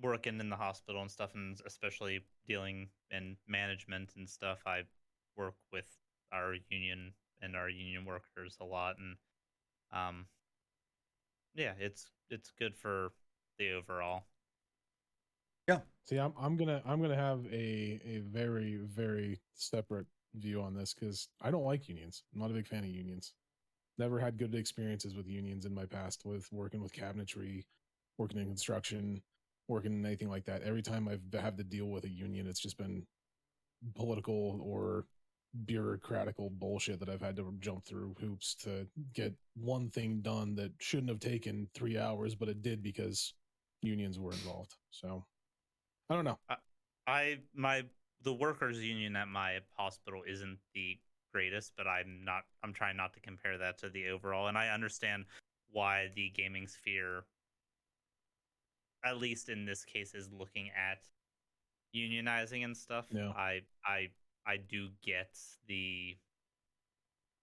working 0.01 0.39
in 0.39 0.49
the 0.49 0.55
hospital 0.55 1.01
and 1.01 1.09
stuff, 1.09 1.33
and 1.35 1.59
especially 1.65 2.21
dealing 2.47 2.89
in 3.11 3.37
management 3.47 4.11
and 4.15 4.29
stuff. 4.29 4.59
I 4.65 4.83
work 5.35 5.55
with 5.71 5.87
our 6.31 6.55
union 6.69 7.13
and 7.41 7.55
our 7.55 7.69
union 7.69 8.05
workers 8.05 8.57
a 8.61 8.65
lot, 8.65 8.95
and 8.97 9.15
um, 9.91 10.25
yeah, 11.55 11.73
it's 11.79 12.09
it's 12.29 12.51
good 12.57 12.75
for 12.75 13.11
the 13.57 13.73
overall. 13.73 14.23
Yeah. 15.67 15.79
See, 16.05 16.17
I'm 16.17 16.33
I'm 16.39 16.55
gonna 16.55 16.81
I'm 16.85 17.01
gonna 17.01 17.15
have 17.15 17.45
a 17.51 17.99
a 18.05 18.21
very 18.25 18.79
very 18.83 19.41
separate 19.53 20.07
view 20.35 20.61
on 20.61 20.73
this 20.73 20.93
because 20.93 21.29
I 21.41 21.51
don't 21.51 21.65
like 21.65 21.89
unions. 21.89 22.23
I'm 22.33 22.39
not 22.41 22.51
a 22.51 22.53
big 22.53 22.67
fan 22.67 22.83
of 22.83 22.89
unions. 22.89 23.33
Never 23.97 24.19
had 24.19 24.37
good 24.37 24.53
experiences 24.55 25.15
with 25.15 25.27
unions 25.27 25.65
in 25.65 25.73
my 25.73 25.85
past 25.85 26.21
with 26.23 26.47
working 26.51 26.81
with 26.81 26.93
cabinetry, 26.93 27.63
working 28.17 28.39
in 28.39 28.45
construction, 28.45 29.21
working 29.67 29.93
in 29.93 30.05
anything 30.05 30.29
like 30.29 30.45
that. 30.45 30.61
Every 30.61 30.83
time 30.83 31.07
I've 31.07 31.41
had 31.41 31.57
to 31.57 31.63
deal 31.63 31.87
with 31.87 32.05
a 32.05 32.09
union, 32.09 32.47
it's 32.47 32.59
just 32.59 32.77
been 32.77 33.05
political 33.95 34.59
or 34.63 35.05
bureaucratical 35.65 36.51
bullshit 36.51 36.99
that 36.99 37.09
I've 37.09 37.21
had 37.21 37.35
to 37.37 37.53
jump 37.59 37.85
through 37.85 38.15
hoops 38.19 38.55
to 38.63 38.87
get 39.13 39.33
one 39.55 39.89
thing 39.89 40.21
done 40.21 40.55
that 40.55 40.71
shouldn't 40.79 41.09
have 41.09 41.19
taken 41.19 41.67
three 41.73 41.97
hours, 41.97 42.35
but 42.35 42.49
it 42.49 42.61
did 42.61 42.83
because 42.83 43.33
unions 43.81 44.19
were 44.19 44.31
involved. 44.31 44.75
So 44.91 45.25
I 46.09 46.15
don't 46.15 46.25
know. 46.25 46.39
I 47.07 47.39
my 47.53 47.83
the 48.23 48.33
workers 48.33 48.79
union 48.79 49.15
at 49.15 49.27
my 49.27 49.59
hospital 49.75 50.23
isn't 50.27 50.57
the 50.73 50.97
greatest, 51.33 51.73
but 51.77 51.87
I'm 51.87 52.23
not 52.23 52.43
I'm 52.63 52.73
trying 52.73 52.97
not 52.97 53.13
to 53.13 53.19
compare 53.19 53.57
that 53.57 53.77
to 53.79 53.89
the 53.89 54.09
overall 54.09 54.47
and 54.47 54.57
I 54.57 54.69
understand 54.69 55.25
why 55.71 56.09
the 56.15 56.29
gaming 56.29 56.67
sphere 56.67 57.23
at 59.07 59.17
least 59.17 59.49
in 59.49 59.65
this 59.65 59.83
case, 59.85 60.13
is 60.13 60.29
looking 60.31 60.69
at 60.69 60.99
unionizing 61.95 62.63
and 62.63 62.75
stuff. 62.75 63.05
Yeah. 63.11 63.29
I 63.29 63.61
I 63.85 64.09
I 64.47 64.57
do 64.57 64.89
get 65.03 65.37
the 65.67 66.17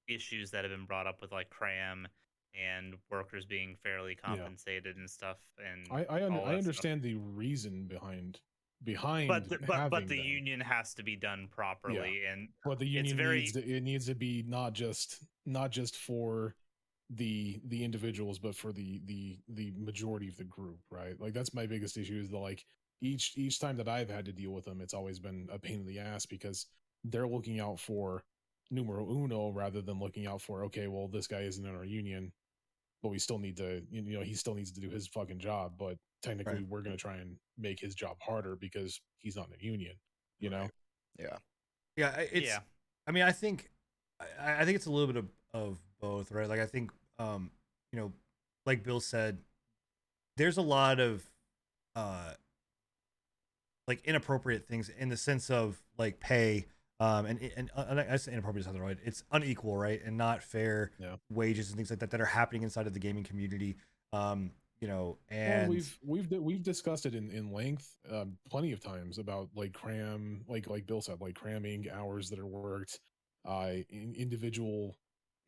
issues 0.09 0.51
that 0.51 0.65
have 0.65 0.71
been 0.71 0.87
brought 0.87 1.07
up 1.07 1.21
with 1.21 1.33
like 1.33 1.51
cram 1.51 2.09
and 2.55 2.95
workers 3.11 3.45
being 3.45 3.77
fairly 3.83 4.15
compensated 4.15 4.97
and 4.97 5.09
stuff. 5.09 5.39
And 5.59 5.87
I 5.91 6.05
I, 6.19 6.25
un- 6.25 6.33
I 6.35 6.39
stuff. 6.39 6.55
understand 6.55 7.03
the 7.03 7.15
reason 7.17 7.87
behind 7.87 8.41
behind 8.83 9.29
but 9.29 9.49
the, 9.49 9.59
but, 9.67 9.89
but 9.91 10.09
the 10.09 10.19
them. 10.19 10.27
union 10.27 10.61
has 10.61 10.93
to 10.95 11.03
be 11.03 11.17
done 11.17 11.49
properly 11.51 12.23
and 12.31 12.49
but 12.67 12.79
the 12.79 12.87
union 12.87 13.17
very- 13.17 13.41
needs 13.41 13.53
to, 13.53 13.65
it 13.67 13.83
needs 13.83 14.07
to 14.07 14.15
be 14.15 14.45
not 14.47 14.75
just 14.75 15.25
not 15.47 15.71
just 15.71 15.97
for 15.97 16.55
the 17.09 17.61
the 17.69 17.83
individuals 17.83 18.39
but 18.39 18.55
for 18.55 18.73
the 18.73 19.01
the 19.07 19.39
the 19.49 19.73
majority 19.79 20.29
of 20.29 20.37
the 20.37 20.45
group 20.45 20.79
right 20.91 21.19
like 21.19 21.33
that's 21.33 21.55
my 21.55 21.67
biggest 21.67 21.97
issue 21.97 22.19
is 22.21 22.29
the 22.29 22.37
like 22.39 22.65
each 23.01 23.33
each 23.37 23.59
time 23.59 23.77
that 23.77 23.89
i've 23.89 24.11
had 24.11 24.25
to 24.27 24.33
deal 24.33 24.51
with 24.51 24.65
them 24.67 24.81
it's 24.83 24.95
always 24.95 25.19
been 25.19 25.49
a 25.53 25.59
pain 25.59 25.81
in 25.81 25.87
the 25.87 25.99
ass 25.99 26.27
because 26.27 26.67
they're 27.05 27.29
looking 27.29 27.61
out 27.61 27.79
for 27.79 28.23
numero 28.71 29.09
uno 29.11 29.51
rather 29.51 29.83
than 29.83 29.99
looking 30.01 30.27
out 30.27 30.41
for 30.41 30.65
okay 30.65 30.89
well 30.89 31.07
this 31.09 31.27
guy 31.27 31.41
isn't 31.41 31.67
in 31.67 31.75
our 31.77 31.85
union 31.85 32.33
but 33.03 33.11
we 33.11 33.19
still 33.19 33.39
need 33.39 33.57
to 33.57 33.83
you 33.91 34.03
know 34.03 34.23
he 34.23 34.35
still 34.35 34.55
needs 34.55 34.73
to 34.73 34.81
do 34.81 34.89
his 34.89 35.07
fucking 35.09 35.39
job 35.39 35.73
but 35.79 35.97
technically 36.23 36.55
Right. 36.55 36.69
we're 36.69 36.81
going 36.83 36.97
to 36.97 37.01
try 37.01 37.17
and 37.17 37.37
make 37.59 37.79
his 37.79 37.95
job 37.95 38.17
harder 38.21 38.57
because 38.57 39.01
he's 39.19 39.37
not 39.37 39.49
in 39.49 39.55
a 39.61 39.63
union 39.63 39.95
you 40.41 40.51
know 40.51 40.69
Yeah. 41.19 41.37
Yeah, 41.97 42.17
it's. 42.33 42.47
yeah. 42.49 42.59
I 43.07 43.13
mean, 43.13 43.23
I 43.23 43.31
think, 43.31 43.71
I, 44.19 44.63
I 44.63 44.65
think 44.65 44.75
it's 44.75 44.87
a 44.87 44.91
little 44.91 45.07
bit 45.07 45.17
of, 45.17 45.29
of 45.53 45.79
both, 46.01 46.33
right? 46.33 46.49
Like, 46.49 46.59
I 46.59 46.67
think, 46.67 46.91
um, 47.21 47.53
you 47.93 48.01
know, 48.01 48.13
like 48.67 48.83
Bill 48.83 48.99
said, 48.99 49.39
there's 50.37 50.57
a 50.57 50.63
lot 50.63 50.99
of, 50.99 51.23
uh, 51.95 52.33
like 53.87 54.05
inappropriate 54.05 54.67
things 54.67 54.89
in 54.89 55.09
the 55.09 55.17
sense 55.17 55.51
of 55.51 55.81
like 55.99 56.19
pay, 56.19 56.67
um, 57.01 57.26
and 57.26 57.40
and, 57.57 57.70
and 57.76 58.01
I 58.01 58.16
say 58.16 58.32
inappropriate 58.32 58.62
is 58.62 58.66
not 58.66 58.74
the 58.74 58.80
right. 58.82 58.99
It's 59.05 59.24
unequal, 59.32 59.76
right, 59.76 60.01
and 60.05 60.16
not 60.16 60.42
fair 60.42 60.92
Yeah. 60.99 61.16
wages 61.30 61.68
and 61.68 61.76
things 61.76 61.90
like 61.90 61.99
that 62.01 62.11
that 62.11 62.20
are 62.20 62.24
happening 62.26 62.62
inside 62.62 62.86
of 62.86 62.92
the 62.95 63.01
gaming 63.01 63.24
community. 63.24 63.76
Um, 64.12 64.53
you 64.80 64.88
know, 64.88 65.18
Well, 65.45 65.66
and 65.66 65.68
we've 65.68 65.99
we've 66.05 66.30
we've 66.30 66.62
discussed 66.62 67.07
it 67.07 67.14
in 67.14 67.30
in 67.30 67.53
length 67.53 67.97
um, 68.11 68.36
plenty 68.49 68.72
of 68.72 68.80
times 68.80 69.18
about 69.18 69.49
like 69.55 69.72
cram 69.72 70.45
like 70.49 70.68
like 70.68 70.86
Bill 70.86 71.01
said 71.01 71.20
like 71.20 71.34
cramming 71.34 71.88
hours 71.90 72.28
that 72.30 72.38
are 72.38 72.47
worked 72.47 73.01
uh 73.47 73.72
in, 73.90 74.14
individual 74.16 74.97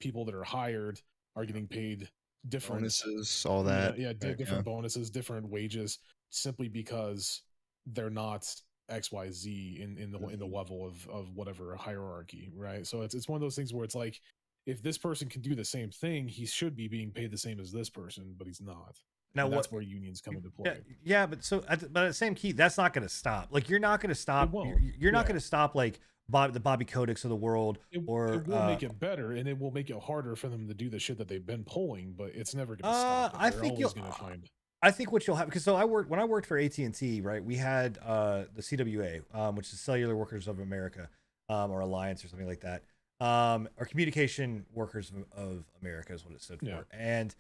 people 0.01 0.25
that 0.25 0.35
are 0.35 0.45
hired 0.45 1.01
are 1.35 1.45
getting 1.45 1.67
paid 1.67 2.11
different 2.49 2.83
Bonuses, 2.83 3.45
all 3.47 3.63
that. 3.65 3.99
yeah, 3.99 4.13
di- 4.13 4.29
right, 4.29 4.37
different 4.39 4.65
bonuses 4.65 5.11
different 5.11 5.49
wages 5.49 5.99
simply 6.31 6.69
because 6.69 7.43
they're 7.87 8.11
not 8.11 8.47
xyz 8.91 9.81
in 9.81 9.99
in 9.99 10.11
the 10.13 10.19
in 10.29 10.39
the 10.39 10.47
Mhm. 10.47 10.53
level 10.55 10.87
of 10.87 11.09
of 11.09 11.35
whatever 11.35 11.75
hierarchy 11.77 12.51
right 12.55 12.87
so 12.87 13.03
it's 13.03 13.15
it's 13.15 13.29
one 13.29 13.37
of 13.37 13.41
those 13.41 13.57
things 13.57 13.73
where 13.75 13.85
it's 13.85 13.95
like 13.95 14.21
if 14.67 14.83
this 14.83 14.99
person 14.99 15.29
can 15.29 15.43
do 15.43 15.55
the 15.55 15.65
same 15.65 15.91
thing 15.91 16.29
he 16.29 16.47
should 16.47 16.77
be 16.77 16.89
being 16.89 17.11
paid 17.11 17.31
the 17.31 17.39
same 17.39 17.59
as 17.61 17.73
this 17.73 17.91
person 17.91 18.35
but 18.39 18.47
he's 18.47 18.61
not 18.61 18.99
now 19.35 19.43
and 19.45 19.51
what 19.51 19.57
that's 19.59 19.73
where 19.73 19.83
unions 19.83 20.21
come 20.23 20.35
into 20.37 20.51
play. 20.51 20.81
yeah, 21.05 21.27
but 21.27 21.45
so 21.45 21.63
at 21.69 21.81
the, 21.81 21.89
but 21.91 22.05
at 22.05 22.09
the 22.09 22.15
same 22.15 22.35
key, 22.35 22.53
that's 22.53 22.79
not 22.79 22.95
going 22.95 23.03
to 23.03 23.09
stop. 23.13 23.49
Like 23.51 23.69
you're 23.69 23.79
not 23.79 24.01
going 24.01 24.09
to 24.09 24.15
stop. 24.15 24.51
You're, 24.55 24.79
you're 24.99 25.13
not 25.13 25.25
yeah. 25.25 25.29
going 25.29 25.41
to 25.41 25.45
stop 25.47 25.75
like 25.75 26.01
Bob, 26.31 26.55
the 26.55 26.61
Bobby 26.61 26.87
Koticks 26.87 27.23
of 27.23 27.29
the 27.29 27.37
world. 27.37 27.77
It, 27.93 28.03
or, 28.07 28.33
it 28.33 28.47
will 28.47 28.57
uh, 28.57 28.67
make 28.67 28.83
it 28.83 28.99
better, 28.99 29.33
and 29.33 29.47
it 29.47 29.59
will 29.61 29.73
make 29.73 29.91
it 29.91 30.01
harder 30.01 30.37
for 30.37 30.49
them 30.49 30.67
to 30.69 30.73
do 30.75 30.89
the 30.89 30.99
shit 30.99 31.19
that 31.19 31.29
they've 31.29 31.45
been 31.45 31.65
pulling. 31.65 32.15
But 32.17 32.31
it's 32.35 32.55
never 32.55 32.77
going 32.77 32.91
to 32.91 32.99
Uh, 32.99 33.29
stop. 33.29 33.35
I 33.39 33.51
They're 33.51 33.61
think 33.61 33.79
you'll- 33.79 33.91
to 33.91 34.13
find. 34.13 34.49
I 34.83 34.91
think 34.91 35.11
what 35.11 35.27
you'll 35.27 35.37
have 35.37 35.47
because 35.49 35.65
so 35.65 35.75
I 35.75 35.85
worked 35.85 36.11
when 36.11 36.21
I 36.21 36.25
worked 36.25 36.47
for 36.47 36.59
AT 36.59 36.77
and 36.79 36.95
T, 36.95 37.21
right? 37.21 37.43
We 37.45 37.57
had 37.57 37.99
uh, 38.05 38.45
the 38.55 38.63
CWA, 38.63 39.23
um, 39.35 39.57
which 39.57 39.73
is 39.73 39.81
Cellular 39.81 40.15
Workers 40.17 40.49
of 40.49 40.61
America, 40.61 41.09
um, 41.49 41.71
or 41.71 41.81
Alliance 41.81 42.25
or 42.25 42.29
something 42.29 42.47
like 42.47 42.61
that, 42.61 42.83
um, 43.25 43.69
or 43.79 43.87
Communication 43.87 44.67
Workers 44.75 45.11
of, 45.11 45.25
of 45.37 45.65
America 45.81 46.13
is 46.13 46.25
what 46.25 46.35
it 46.35 46.43
stood 46.43 46.61
for. 46.61 46.67
Yeah. 46.67 46.81
And 46.93 47.35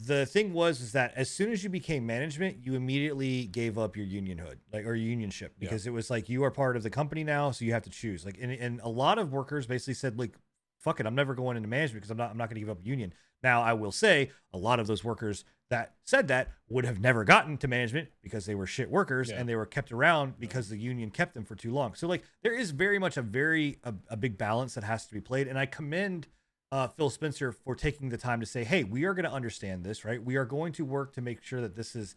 the 0.00 0.24
thing 0.26 0.52
was 0.52 0.80
is 0.80 0.92
that 0.92 1.12
as 1.14 1.30
soon 1.30 1.52
as 1.52 1.62
you 1.62 1.70
became 1.70 2.06
management, 2.06 2.58
you 2.64 2.74
immediately 2.74 3.44
gave 3.46 3.78
up 3.78 3.96
your 3.96 4.06
unionhood, 4.06 4.58
like 4.72 4.84
or 4.86 4.94
unionship, 4.94 5.42
Yeah. 5.42 5.60
because 5.60 5.86
it 5.86 5.92
was 5.92 6.10
like 6.10 6.28
you 6.28 6.42
are 6.44 6.50
part 6.50 6.76
of 6.76 6.82
the 6.82 6.90
company 6.90 7.22
now, 7.22 7.50
so 7.50 7.64
you 7.64 7.72
have 7.72 7.82
to 7.82 7.90
choose. 7.90 8.24
Like, 8.24 8.38
and, 8.40 8.50
and 8.50 8.80
a 8.82 8.88
lot 8.88 9.18
of 9.18 9.30
workers 9.32 9.66
basically 9.66 9.94
said 9.94 10.18
like, 10.18 10.36
"Fuck 10.78 11.00
it, 11.00 11.06
I'm 11.06 11.14
never 11.14 11.34
going 11.34 11.56
into 11.56 11.68
management 11.68 12.02
because 12.02 12.10
I'm 12.10 12.16
not 12.16 12.30
I'm 12.30 12.36
not 12.38 12.48
going 12.48 12.56
to 12.56 12.60
give 12.60 12.70
up 12.70 12.78
union." 12.82 13.12
Now, 13.42 13.62
I 13.62 13.74
will 13.74 13.92
say 13.92 14.30
a 14.52 14.58
lot 14.58 14.80
of 14.80 14.86
those 14.86 15.04
workers 15.04 15.44
that 15.70 15.94
said 16.04 16.28
that 16.28 16.48
would 16.68 16.84
have 16.84 17.00
never 17.00 17.24
gotten 17.24 17.56
to 17.58 17.68
management 17.68 18.08
because 18.22 18.44
they 18.44 18.54
were 18.54 18.66
shit 18.66 18.90
workers 18.90 19.30
Yeah. 19.30 19.36
and 19.38 19.48
they 19.48 19.54
were 19.56 19.66
kept 19.66 19.92
around 19.92 20.38
because 20.38 20.68
the 20.68 20.76
union 20.76 21.10
kept 21.10 21.34
them 21.34 21.44
for 21.44 21.54
too 21.54 21.72
long. 21.72 21.94
So 21.94 22.06
like 22.08 22.24
there 22.42 22.52
is 22.52 22.72
very 22.72 22.98
much 22.98 23.16
a 23.16 23.22
very 23.22 23.78
a, 23.84 23.94
a 24.08 24.16
big 24.16 24.36
balance 24.36 24.74
that 24.74 24.84
has 24.84 25.06
to 25.06 25.14
be 25.14 25.20
played 25.20 25.46
and 25.48 25.58
I 25.58 25.66
commend 25.66 26.26
uh, 26.72 26.86
Phil 26.88 27.10
Spencer 27.10 27.50
for 27.50 27.74
taking 27.74 28.10
the 28.10 28.16
time 28.16 28.38
to 28.38 28.46
say, 28.46 28.62
"Hey, 28.62 28.84
we 28.84 29.04
are 29.04 29.12
going 29.12 29.24
to 29.24 29.32
understand 29.32 29.82
this, 29.82 30.04
right? 30.04 30.22
We 30.22 30.36
are 30.36 30.44
going 30.44 30.72
to 30.74 30.84
work 30.84 31.12
to 31.14 31.20
make 31.20 31.42
sure 31.42 31.60
that 31.60 31.74
this 31.74 31.96
is 31.96 32.14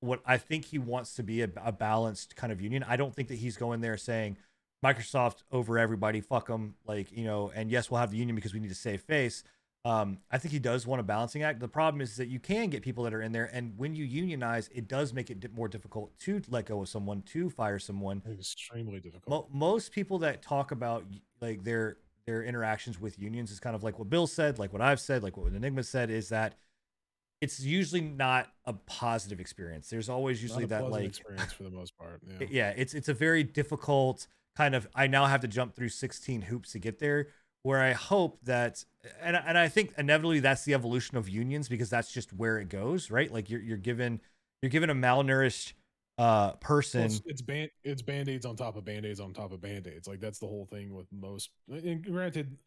what 0.00 0.22
I 0.24 0.38
think 0.38 0.64
he 0.66 0.78
wants 0.78 1.14
to 1.16 1.22
be 1.22 1.42
a, 1.42 1.50
a 1.62 1.70
balanced 1.70 2.34
kind 2.34 2.50
of 2.50 2.62
union. 2.62 2.82
I 2.88 2.96
don't 2.96 3.14
think 3.14 3.28
that 3.28 3.34
he's 3.34 3.58
going 3.58 3.82
there 3.82 3.98
saying 3.98 4.38
Microsoft 4.82 5.42
over 5.52 5.78
everybody, 5.78 6.22
fuck 6.22 6.46
them, 6.46 6.76
like 6.86 7.12
you 7.12 7.24
know. 7.24 7.52
And 7.54 7.70
yes, 7.70 7.90
we'll 7.90 8.00
have 8.00 8.10
the 8.10 8.16
union 8.16 8.34
because 8.34 8.54
we 8.54 8.60
need 8.60 8.68
to 8.68 8.74
save 8.74 9.02
face. 9.02 9.44
Um, 9.84 10.18
I 10.30 10.36
think 10.36 10.52
he 10.52 10.58
does 10.58 10.86
want 10.86 11.00
a 11.00 11.02
balancing 11.02 11.42
act. 11.42 11.58
The 11.58 11.68
problem 11.68 12.02
is 12.02 12.16
that 12.16 12.28
you 12.28 12.38
can 12.38 12.68
get 12.68 12.82
people 12.82 13.04
that 13.04 13.14
are 13.14 13.22
in 13.22 13.32
there, 13.32 13.48
and 13.50 13.72
when 13.78 13.94
you 13.94 14.04
unionize, 14.04 14.68
it 14.74 14.88
does 14.88 15.14
make 15.14 15.30
it 15.30 15.54
more 15.54 15.68
difficult 15.68 16.18
to 16.20 16.42
let 16.50 16.66
go 16.66 16.82
of 16.82 16.88
someone, 16.88 17.22
to 17.22 17.48
fire 17.48 17.78
someone. 17.78 18.22
Extremely 18.30 19.00
difficult. 19.00 19.28
Mo- 19.28 19.48
most 19.50 19.92
people 19.92 20.18
that 20.18 20.42
talk 20.42 20.70
about 20.70 21.04
like 21.40 21.64
their 21.64 21.96
their 22.26 22.42
interactions 22.42 23.00
with 23.00 23.18
unions 23.18 23.50
is 23.50 23.58
kind 23.58 23.74
of 23.74 23.82
like 23.82 23.98
what 23.98 24.10
Bill 24.10 24.26
said, 24.26 24.58
like 24.58 24.72
what 24.72 24.82
I've 24.82 25.00
said, 25.00 25.22
like 25.22 25.38
what 25.38 25.52
Enigma 25.52 25.82
said, 25.82 26.10
is 26.10 26.28
that 26.28 26.56
it's 27.40 27.60
usually 27.60 28.02
not 28.02 28.48
a 28.66 28.74
positive 28.74 29.40
experience. 29.40 29.88
There's 29.88 30.10
always 30.10 30.42
usually 30.42 30.66
that 30.66 30.90
like 30.90 31.06
experience 31.06 31.54
for 31.54 31.62
the 31.62 31.70
most 31.70 31.96
part. 31.96 32.20
Yeah. 32.40 32.46
yeah 32.50 32.74
it's 32.76 32.92
it's 32.92 33.08
a 33.08 33.14
very 33.14 33.42
difficult 33.42 34.26
kind 34.56 34.74
of 34.74 34.88
i 34.94 35.06
now 35.06 35.26
have 35.26 35.40
to 35.40 35.48
jump 35.48 35.74
through 35.74 35.88
16 35.88 36.42
hoops 36.42 36.72
to 36.72 36.78
get 36.78 36.98
there 36.98 37.28
where 37.62 37.80
i 37.80 37.92
hope 37.92 38.38
that 38.44 38.84
and, 39.20 39.36
and 39.36 39.58
i 39.58 39.68
think 39.68 39.92
inevitably 39.98 40.40
that's 40.40 40.64
the 40.64 40.74
evolution 40.74 41.16
of 41.16 41.28
unions 41.28 41.68
because 41.68 41.90
that's 41.90 42.12
just 42.12 42.32
where 42.32 42.58
it 42.58 42.68
goes 42.68 43.10
right 43.10 43.32
like 43.32 43.50
you're, 43.50 43.60
you're 43.60 43.76
given 43.76 44.20
you're 44.62 44.70
given 44.70 44.90
a 44.90 44.94
malnourished 44.94 45.72
uh 46.18 46.52
person 46.54 47.00
Well, 47.00 47.06
it's 47.06 47.22
it's 47.24 47.42
band 47.42 47.70
it's 47.82 48.02
band 48.02 48.28
aids 48.28 48.44
on 48.44 48.54
top 48.54 48.76
of 48.76 48.84
band 48.84 49.06
aids 49.06 49.20
on 49.20 49.32
top 49.32 49.52
of 49.52 49.60
band 49.62 49.86
aids. 49.86 50.06
Like 50.06 50.20
that's 50.20 50.38
the 50.38 50.46
whole 50.46 50.66
thing 50.66 50.94
with 50.94 51.06
most. 51.10 51.48
And 51.70 52.04
granted, 52.04 52.58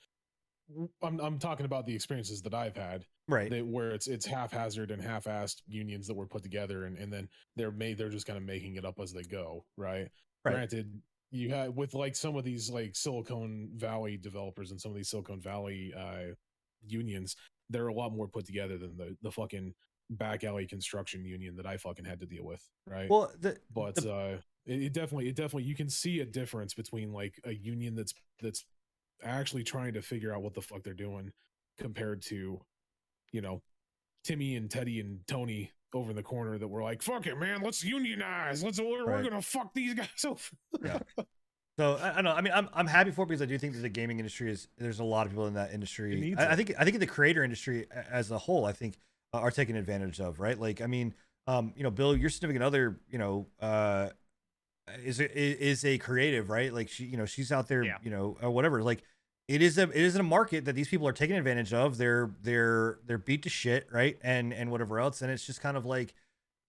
I'm 1.04 1.20
I'm 1.20 1.38
talking 1.38 1.68
about 1.68 1.86
the 1.86 1.94
experiences 1.94 2.42
that 2.42 2.56
I've 2.56 2.76
had 2.76 3.06
right 3.28 3.52
that 3.52 3.64
where 3.64 3.92
it's 3.92 4.08
it's 4.08 4.26
haphazard 4.26 4.90
and 4.90 5.02
half-assed 5.02 5.62
unions 5.68 6.08
that 6.08 6.16
were 6.16 6.26
put 6.26 6.42
together 6.42 6.86
and, 6.86 6.98
and 6.98 7.14
then 7.14 7.30
they're 7.56 7.72
made 7.72 7.98
they're 7.98 8.10
just 8.10 8.26
kind 8.26 8.38
of 8.38 8.44
making 8.44 8.76
it 8.76 8.86
up 8.86 9.00
as 9.00 9.14
they 9.14 9.24
go 9.24 9.64
right? 9.78 10.10
Right. 10.44 10.54
granted 10.56 11.02
you 11.34 11.50
had 11.50 11.76
with 11.76 11.94
like 11.94 12.16
some 12.16 12.36
of 12.36 12.44
these 12.44 12.70
like 12.70 12.96
silicon 12.96 13.70
valley 13.76 14.18
developers 14.18 14.72
and 14.72 14.80
some 14.80 14.92
of 14.92 14.96
these 14.96 15.10
silicon 15.10 15.42
valley 15.42 15.94
uh 15.98 16.34
unions 16.88 17.36
they're 17.70 17.88
a 17.88 17.94
lot 17.94 18.14
more 18.14 18.28
put 18.28 18.46
together 18.46 18.78
than 18.78 18.96
the 18.96 19.18
the 19.24 19.32
fucking 19.32 19.74
back 20.12 20.44
alley 20.44 20.68
construction 20.68 21.26
union 21.26 21.56
that 21.56 21.66
i 21.66 21.76
fucking 21.76 22.06
had 22.06 22.20
to 22.20 22.26
deal 22.26 22.44
with 22.46 22.62
right? 22.88 23.10
Well 23.10 23.32
the, 23.40 23.58
but 23.74 23.96
the- 23.96 24.14
uh 24.14 24.38
it, 24.66 24.82
it 24.84 24.94
definitely 24.94 25.28
it 25.28 25.36
definitely 25.36 25.64
you 25.64 25.76
can 25.76 25.90
see 25.90 26.20
a 26.20 26.26
difference 26.26 26.74
between 26.74 27.12
like 27.12 27.40
a 27.46 27.54
union 27.54 27.96
that's 27.96 28.14
that's 28.42 28.66
actually 29.24 29.64
trying 29.64 29.94
to 29.94 30.02
figure 30.02 30.34
out 30.34 30.42
what 30.44 30.54
the 30.54 30.62
fuck 30.62 30.84
they're 30.84 30.94
doing 30.94 31.32
compared 31.78 32.22
to 32.22 32.60
you 33.32 33.42
know 33.42 33.62
timmy 34.24 34.56
and 34.56 34.70
teddy 34.70 35.00
and 35.00 35.26
tony 35.28 35.72
over 35.96 36.10
in 36.10 36.16
the 36.16 36.24
corner 36.24 36.58
that 36.58 36.68
were 36.68 36.82
like 36.84 37.02
fuck 37.02 37.28
it 37.28 37.38
man 37.38 37.62
let's 37.62 37.84
unionize 37.84 38.64
let's 38.64 38.80
we're, 38.80 39.06
we're 39.06 39.24
gonna 39.24 39.42
fuck 39.42 39.74
these 39.74 39.94
guys 39.94 40.08
over 40.26 40.40
So 41.78 41.96
I, 41.96 42.12
I 42.12 42.14
don't 42.16 42.26
know. 42.26 42.34
I 42.34 42.42
mean, 42.42 42.54
I'm 42.54 42.70
I'm 42.74 42.86
happy 42.86 43.10
for 43.10 43.24
it 43.24 43.30
because 43.30 43.42
I 43.42 43.46
do 43.46 43.58
think 43.58 43.74
that 43.74 43.82
the 43.82 43.90
gaming 43.90 44.20
industry 44.20 44.52
is 44.52 44.68
there's 44.78 45.00
a 45.00 45.04
lot 45.04 45.26
of 45.26 45.32
people 45.32 45.48
in 45.48 45.56
that 45.56 45.74
industry. 45.74 46.36
I, 46.38 46.52
I 46.52 46.56
think 46.56 46.72
I 46.78 46.84
think 46.84 47.00
the 47.00 47.08
creator 47.08 47.44
industry 47.44 47.88
as 48.12 48.30
a 48.30 48.38
whole, 48.38 48.66
I 48.66 48.74
think 48.74 49.00
uh, 49.34 49.40
are 49.40 49.50
taken 49.50 49.76
advantage 49.76 50.20
of. 50.20 50.40
Right? 50.40 50.60
Like, 50.60 50.82
I 50.82 50.86
mean, 50.86 51.16
um, 51.48 51.74
you 51.76 51.82
know, 51.82 51.90
Bill, 51.90 52.16
your 52.16 52.30
significant 52.30 52.64
other, 52.64 53.00
you 53.10 53.18
know, 53.18 53.48
uh, 53.60 54.10
is 55.04 55.20
a, 55.20 55.36
is 55.36 55.84
a 55.84 55.98
creative, 55.98 56.52
right? 56.52 56.72
Like 56.72 56.90
she, 56.90 57.06
you 57.06 57.18
know, 57.18 57.26
she's 57.26 57.52
out 57.52 57.68
there, 57.68 57.84
Yeah. 57.84 57.98
you 58.04 58.12
know, 58.12 58.38
or 58.40 58.52
whatever. 58.52 58.84
Like, 58.84 59.04
it 59.48 59.62
is 59.62 59.78
a 59.78 59.84
it 59.84 59.96
is 59.96 60.16
a 60.16 60.24
market 60.24 60.66
that 60.66 60.74
these 60.74 60.88
people 60.88 61.08
are 61.08 61.12
taking 61.14 61.36
advantage 61.36 61.74
of. 61.74 61.98
They're 61.98 62.32
they're 62.42 63.00
they're 63.06 63.18
beat 63.18 63.44
to 63.44 63.50
shit, 63.50 63.88
right? 63.92 64.18
And 64.22 64.54
and 64.54 64.72
whatever 64.72 65.00
else, 65.00 65.22
and 65.22 65.32
it's 65.32 65.46
just 65.46 65.62
kind 65.62 65.76
of 65.78 65.86
like 65.86 66.14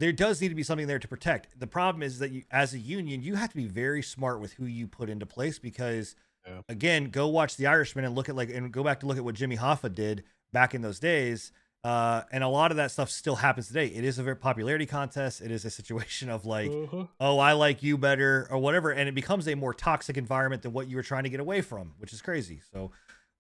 there 0.01 0.13
does 0.13 0.41
need 0.41 0.49
to 0.49 0.55
be 0.57 0.65
something 0.65 0.89
there 0.89 0.99
to 0.99 1.07
protect. 1.09 1.59
The 1.59 1.69
problem 1.69 2.03
is 2.03 2.19
that 2.19 2.33
you, 2.33 2.43
as 2.51 2.75
a 2.75 2.79
union, 2.79 3.23
you 3.23 3.37
have 3.37 3.51
to 3.51 3.57
be 3.57 3.67
very 3.69 4.03
smart 4.03 4.41
with 4.41 4.55
who 4.55 4.67
you 4.67 4.89
put 4.89 5.09
into 5.09 5.25
place 5.25 5.61
because, 5.61 6.17
Yeah. 6.45 6.63
again, 6.69 7.11
go 7.11 7.29
watch 7.29 7.57
The 7.57 7.69
Irishman 7.69 8.05
and 8.05 8.15
look 8.15 8.29
at 8.29 8.35
like 8.35 8.51
and 8.51 8.73
go 8.73 8.83
back 8.83 9.01
to 9.01 9.07
look 9.07 9.17
at 9.19 9.25
what 9.25 9.37
Jimmy 9.37 9.57
Hoffa 9.57 9.95
did 9.95 10.25
back 10.53 10.75
in 10.75 10.83
those 10.83 10.99
days. 10.99 11.53
Uh, 11.85 12.23
and 12.33 12.43
a 12.43 12.49
lot 12.49 12.71
of 12.71 12.79
that 12.79 12.91
stuff 12.91 13.11
still 13.11 13.37
happens 13.37 13.69
today. 13.69 13.87
It 13.89 14.05
is 14.05 14.19
a 14.19 14.23
very 14.23 14.37
popularity 14.37 14.87
contest. 14.87 15.43
It 15.43 15.51
is 15.51 15.67
a 15.67 15.71
situation 15.71 16.31
of 16.31 16.47
like, 16.47 16.71
Uh-huh. 16.71 17.05
oh, 17.21 17.39
I 17.39 17.53
like 17.53 17.83
you 17.83 17.99
better 17.99 18.49
or 18.51 18.57
whatever, 18.59 18.91
and 18.91 19.07
it 19.07 19.15
becomes 19.15 19.47
a 19.49 19.55
more 19.55 19.75
toxic 19.75 20.17
environment 20.17 20.63
than 20.63 20.73
what 20.73 20.89
you 20.89 20.97
were 20.97 21.03
trying 21.03 21.25
to 21.25 21.29
get 21.29 21.41
away 21.41 21.61
from, 21.61 21.93
which 21.99 22.15
is 22.15 22.23
crazy. 22.23 22.63
So, 22.73 22.91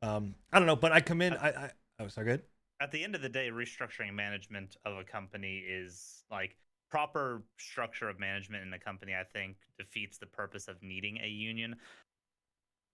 um, 0.02 0.34
I 0.52 0.58
don't 0.58 0.66
know, 0.66 0.76
but 0.76 0.92
I 0.92 1.00
come 1.00 1.22
in. 1.22 1.32
I, 1.32 1.48
I 1.48 1.70
oh, 2.00 2.08
sorry, 2.08 2.26
good. 2.26 2.42
At 2.80 2.90
the 2.90 3.02
end 3.02 3.14
of 3.14 3.22
the 3.22 3.30
day, 3.30 3.48
restructuring 3.50 4.12
management 4.12 4.76
of 4.84 4.98
a 4.98 5.04
company 5.04 5.58
is 5.66 6.22
like 6.30 6.54
proper 6.90 7.42
structure 7.56 8.10
of 8.10 8.20
management 8.20 8.62
in 8.66 8.74
a 8.74 8.78
company. 8.78 9.14
I 9.14 9.24
think 9.24 9.56
defeats 9.78 10.18
the 10.18 10.26
purpose 10.26 10.68
of 10.68 10.82
needing 10.82 11.18
a 11.22 11.28
union. 11.28 11.76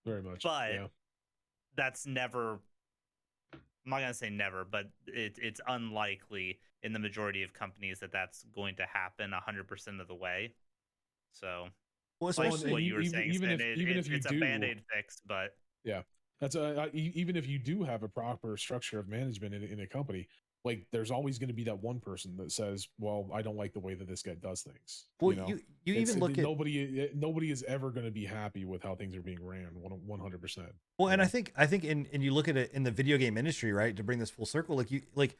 Very 0.06 0.22
much. 0.22 0.44
But- 0.44 0.74
yeah. 0.74 0.86
That's 1.76 2.06
never. 2.06 2.60
I'm 3.92 4.00
not 4.00 4.04
gonna 4.04 4.14
say 4.14 4.30
never, 4.30 4.64
but 4.64 4.86
it, 5.06 5.36
it's 5.42 5.60
unlikely 5.66 6.58
in 6.82 6.92
the 6.92 6.98
majority 6.98 7.42
of 7.42 7.52
companies 7.52 7.98
that 8.00 8.12
that's 8.12 8.44
going 8.54 8.76
to 8.76 8.86
happen 8.86 9.32
100% 9.32 10.00
of 10.00 10.06
the 10.08 10.14
way. 10.14 10.54
So, 11.32 11.66
Well, 12.20 12.32
like 12.36 12.52
what 12.70 12.82
you 12.82 12.94
were 12.94 13.00
even- 13.00 13.12
saying, 13.12 13.30
even 13.32 13.50
if- 13.50 13.60
it- 13.60 13.78
even 13.78 13.96
it's, 13.96 14.06
if 14.06 14.10
you 14.12 14.16
it's 14.18 14.26
do- 14.28 14.36
a 14.36 14.40
band 14.40 14.64
aid 14.64 14.82
fix, 14.94 15.20
but 15.26 15.56
yeah, 15.84 16.02
That's 16.40 16.56
e- 16.56 17.12
even 17.14 17.36
if 17.36 17.46
you 17.46 17.58
do 17.58 17.82
have 17.82 18.02
a 18.02 18.08
proper 18.08 18.56
structure 18.56 18.98
of 18.98 19.08
management 19.08 19.54
in, 19.54 19.62
in 19.64 19.80
a 19.80 19.86
company, 19.86 20.26
like 20.64 20.86
there's 20.92 21.10
always 21.10 21.38
going 21.38 21.48
to 21.48 21.54
be 21.54 21.64
that 21.64 21.82
one 21.82 22.00
person 22.00 22.36
that 22.36 22.52
says, 22.52 22.88
"Well, 22.98 23.28
I 23.32 23.42
don't 23.42 23.56
like 23.56 23.72
the 23.72 23.80
way 23.80 23.94
that 23.94 24.06
this 24.06 24.22
guy 24.22 24.34
does 24.34 24.62
things." 24.62 25.06
well, 25.20 25.36
know? 25.36 25.46
you 25.46 25.60
you 25.84 25.94
even 25.94 26.18
look 26.20 26.32
at 26.32 26.38
nobody. 26.44 27.00
eh, 27.00 27.06
Nobody 27.14 27.50
is 27.50 27.62
ever 27.64 27.90
going 27.90 28.06
to 28.06 28.12
be 28.12 28.26
happy 28.26 28.64
with 28.64 28.82
how 28.82 28.94
things 28.94 29.16
are 29.16 29.22
being 29.22 29.42
ran. 29.44 29.68
One 29.74 30.20
hundred 30.20 30.40
percent. 30.40 30.72
Well, 30.98 31.08
and 31.08 31.22
I 31.22 31.26
think 31.26 31.52
I 31.56 31.66
think 31.66 31.84
in 31.84 32.06
and 32.12 32.22
you 32.22 32.32
look 32.32 32.48
at 32.48 32.56
it 32.56 32.72
in 32.72 32.82
the 32.82 32.90
video 32.90 33.16
game 33.16 33.38
industry, 33.38 33.72
right? 33.72 33.96
To 33.96 34.02
bring 34.02 34.18
this 34.18 34.30
full 34.30 34.46
circle, 34.46 34.76
like 34.76 34.90
you 34.90 35.02
like 35.14 35.36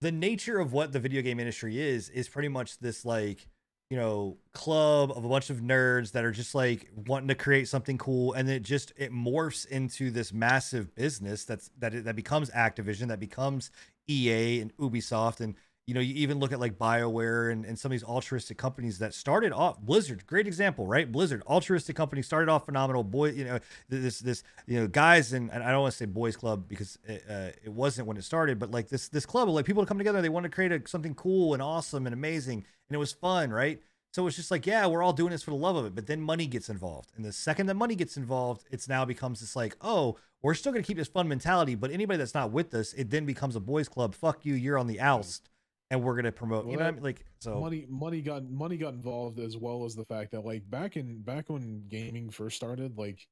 the 0.00 0.12
nature 0.12 0.58
of 0.58 0.72
what 0.72 0.92
the 0.92 1.00
video 1.00 1.22
game 1.22 1.38
industry 1.38 1.78
is 1.80 2.08
is 2.08 2.28
pretty 2.28 2.48
much 2.48 2.78
this 2.78 3.04
like 3.04 3.48
you 3.94 4.00
know 4.00 4.36
club 4.52 5.12
of 5.12 5.24
a 5.24 5.28
bunch 5.28 5.50
of 5.50 5.58
nerds 5.58 6.10
that 6.10 6.24
are 6.24 6.32
just 6.32 6.52
like 6.52 6.90
wanting 7.06 7.28
to 7.28 7.34
create 7.36 7.68
something 7.68 7.96
cool 7.96 8.32
and 8.32 8.50
it 8.50 8.64
just 8.64 8.92
it 8.96 9.12
morphs 9.12 9.68
into 9.68 10.10
this 10.10 10.32
massive 10.32 10.92
business 10.96 11.44
that's 11.44 11.70
that 11.78 11.94
it 11.94 12.04
that 12.04 12.16
becomes 12.16 12.50
Activision 12.50 13.06
that 13.06 13.20
becomes 13.20 13.70
EA 14.08 14.60
and 14.60 14.76
Ubisoft 14.78 15.38
and 15.38 15.54
you 15.86 15.94
know 15.94 16.00
you 16.00 16.14
even 16.14 16.38
look 16.38 16.52
at 16.52 16.60
like 16.60 16.78
BioWare 16.78 17.52
and, 17.52 17.64
and 17.64 17.78
some 17.78 17.90
of 17.90 17.94
these 17.94 18.04
altruistic 18.04 18.56
companies 18.56 18.98
that 18.98 19.14
started 19.14 19.52
off 19.52 19.80
Blizzard 19.80 20.26
great 20.26 20.46
example 20.46 20.86
right? 20.86 21.10
Blizzard 21.10 21.42
altruistic 21.46 21.96
company 21.96 22.22
started 22.22 22.50
off 22.50 22.66
phenomenal 22.66 23.04
boy 23.04 23.30
you 23.30 23.44
know 23.44 23.58
this 23.88 24.18
this 24.20 24.42
you 24.66 24.80
know 24.80 24.86
guys 24.86 25.32
and, 25.32 25.50
and 25.50 25.62
I 25.62 25.70
don't 25.70 25.82
want 25.82 25.92
to 25.92 25.98
say 25.98 26.06
boys 26.06 26.36
club 26.36 26.68
because 26.68 26.98
it, 27.04 27.24
uh, 27.28 27.50
it 27.62 27.72
wasn't 27.72 28.06
when 28.08 28.16
it 28.16 28.24
started 28.24 28.58
but 28.58 28.70
like 28.70 28.88
this 28.88 29.08
this 29.08 29.26
club 29.26 29.48
of 29.48 29.54
like 29.54 29.66
people 29.66 29.82
to 29.82 29.86
come 29.86 29.98
together 29.98 30.22
they 30.22 30.28
want 30.28 30.44
to 30.44 30.50
create 30.50 30.72
a, 30.72 30.82
something 30.86 31.14
cool 31.14 31.54
and 31.54 31.62
awesome 31.62 32.06
and 32.06 32.14
amazing 32.14 32.64
and 32.88 32.94
it 32.94 32.98
was 32.98 33.12
fun 33.12 33.50
right? 33.50 33.80
So 34.12 34.26
it's 34.26 34.36
just 34.36 34.50
like 34.50 34.66
yeah 34.66 34.86
we're 34.86 35.02
all 35.02 35.12
doing 35.12 35.32
this 35.32 35.42
for 35.42 35.50
the 35.50 35.56
love 35.56 35.76
of 35.76 35.84
it 35.84 35.94
but 35.94 36.06
then 36.06 36.20
money 36.20 36.46
gets 36.46 36.68
involved 36.68 37.10
and 37.16 37.24
the 37.24 37.32
second 37.32 37.66
that 37.66 37.74
money 37.74 37.94
gets 37.94 38.16
involved 38.16 38.64
it's 38.70 38.88
now 38.88 39.04
becomes 39.04 39.40
this 39.40 39.56
like 39.56 39.76
oh 39.80 40.16
we're 40.40 40.54
still 40.54 40.72
going 40.72 40.82
to 40.82 40.86
keep 40.86 40.98
this 40.98 41.08
fun 41.08 41.26
mentality 41.26 41.74
but 41.74 41.90
anybody 41.90 42.16
that's 42.16 42.34
not 42.34 42.52
with 42.52 42.72
us 42.74 42.92
it 42.92 43.10
then 43.10 43.26
becomes 43.26 43.56
a 43.56 43.60
boys 43.60 43.88
club 43.88 44.14
fuck 44.14 44.44
you 44.44 44.54
you're 44.54 44.78
on 44.78 44.86
the 44.86 45.00
oust 45.00 45.50
and 45.90 46.02
we're 46.02 46.14
going 46.14 46.24
to 46.24 46.32
promote 46.32 46.66
you 46.66 46.76
know 46.76 46.84
I 46.84 46.90
mean? 46.90 47.02
like 47.02 47.24
so 47.40 47.60
money 47.60 47.86
money 47.88 48.20
got 48.20 48.48
money 48.48 48.76
got 48.76 48.94
involved 48.94 49.38
as 49.38 49.56
well 49.56 49.84
as 49.84 49.94
the 49.94 50.04
fact 50.04 50.32
that 50.32 50.44
like 50.44 50.68
back 50.70 50.96
in 50.96 51.22
back 51.22 51.48
when 51.48 51.84
gaming 51.88 52.30
first 52.30 52.56
started 52.56 52.96
like 52.98 53.26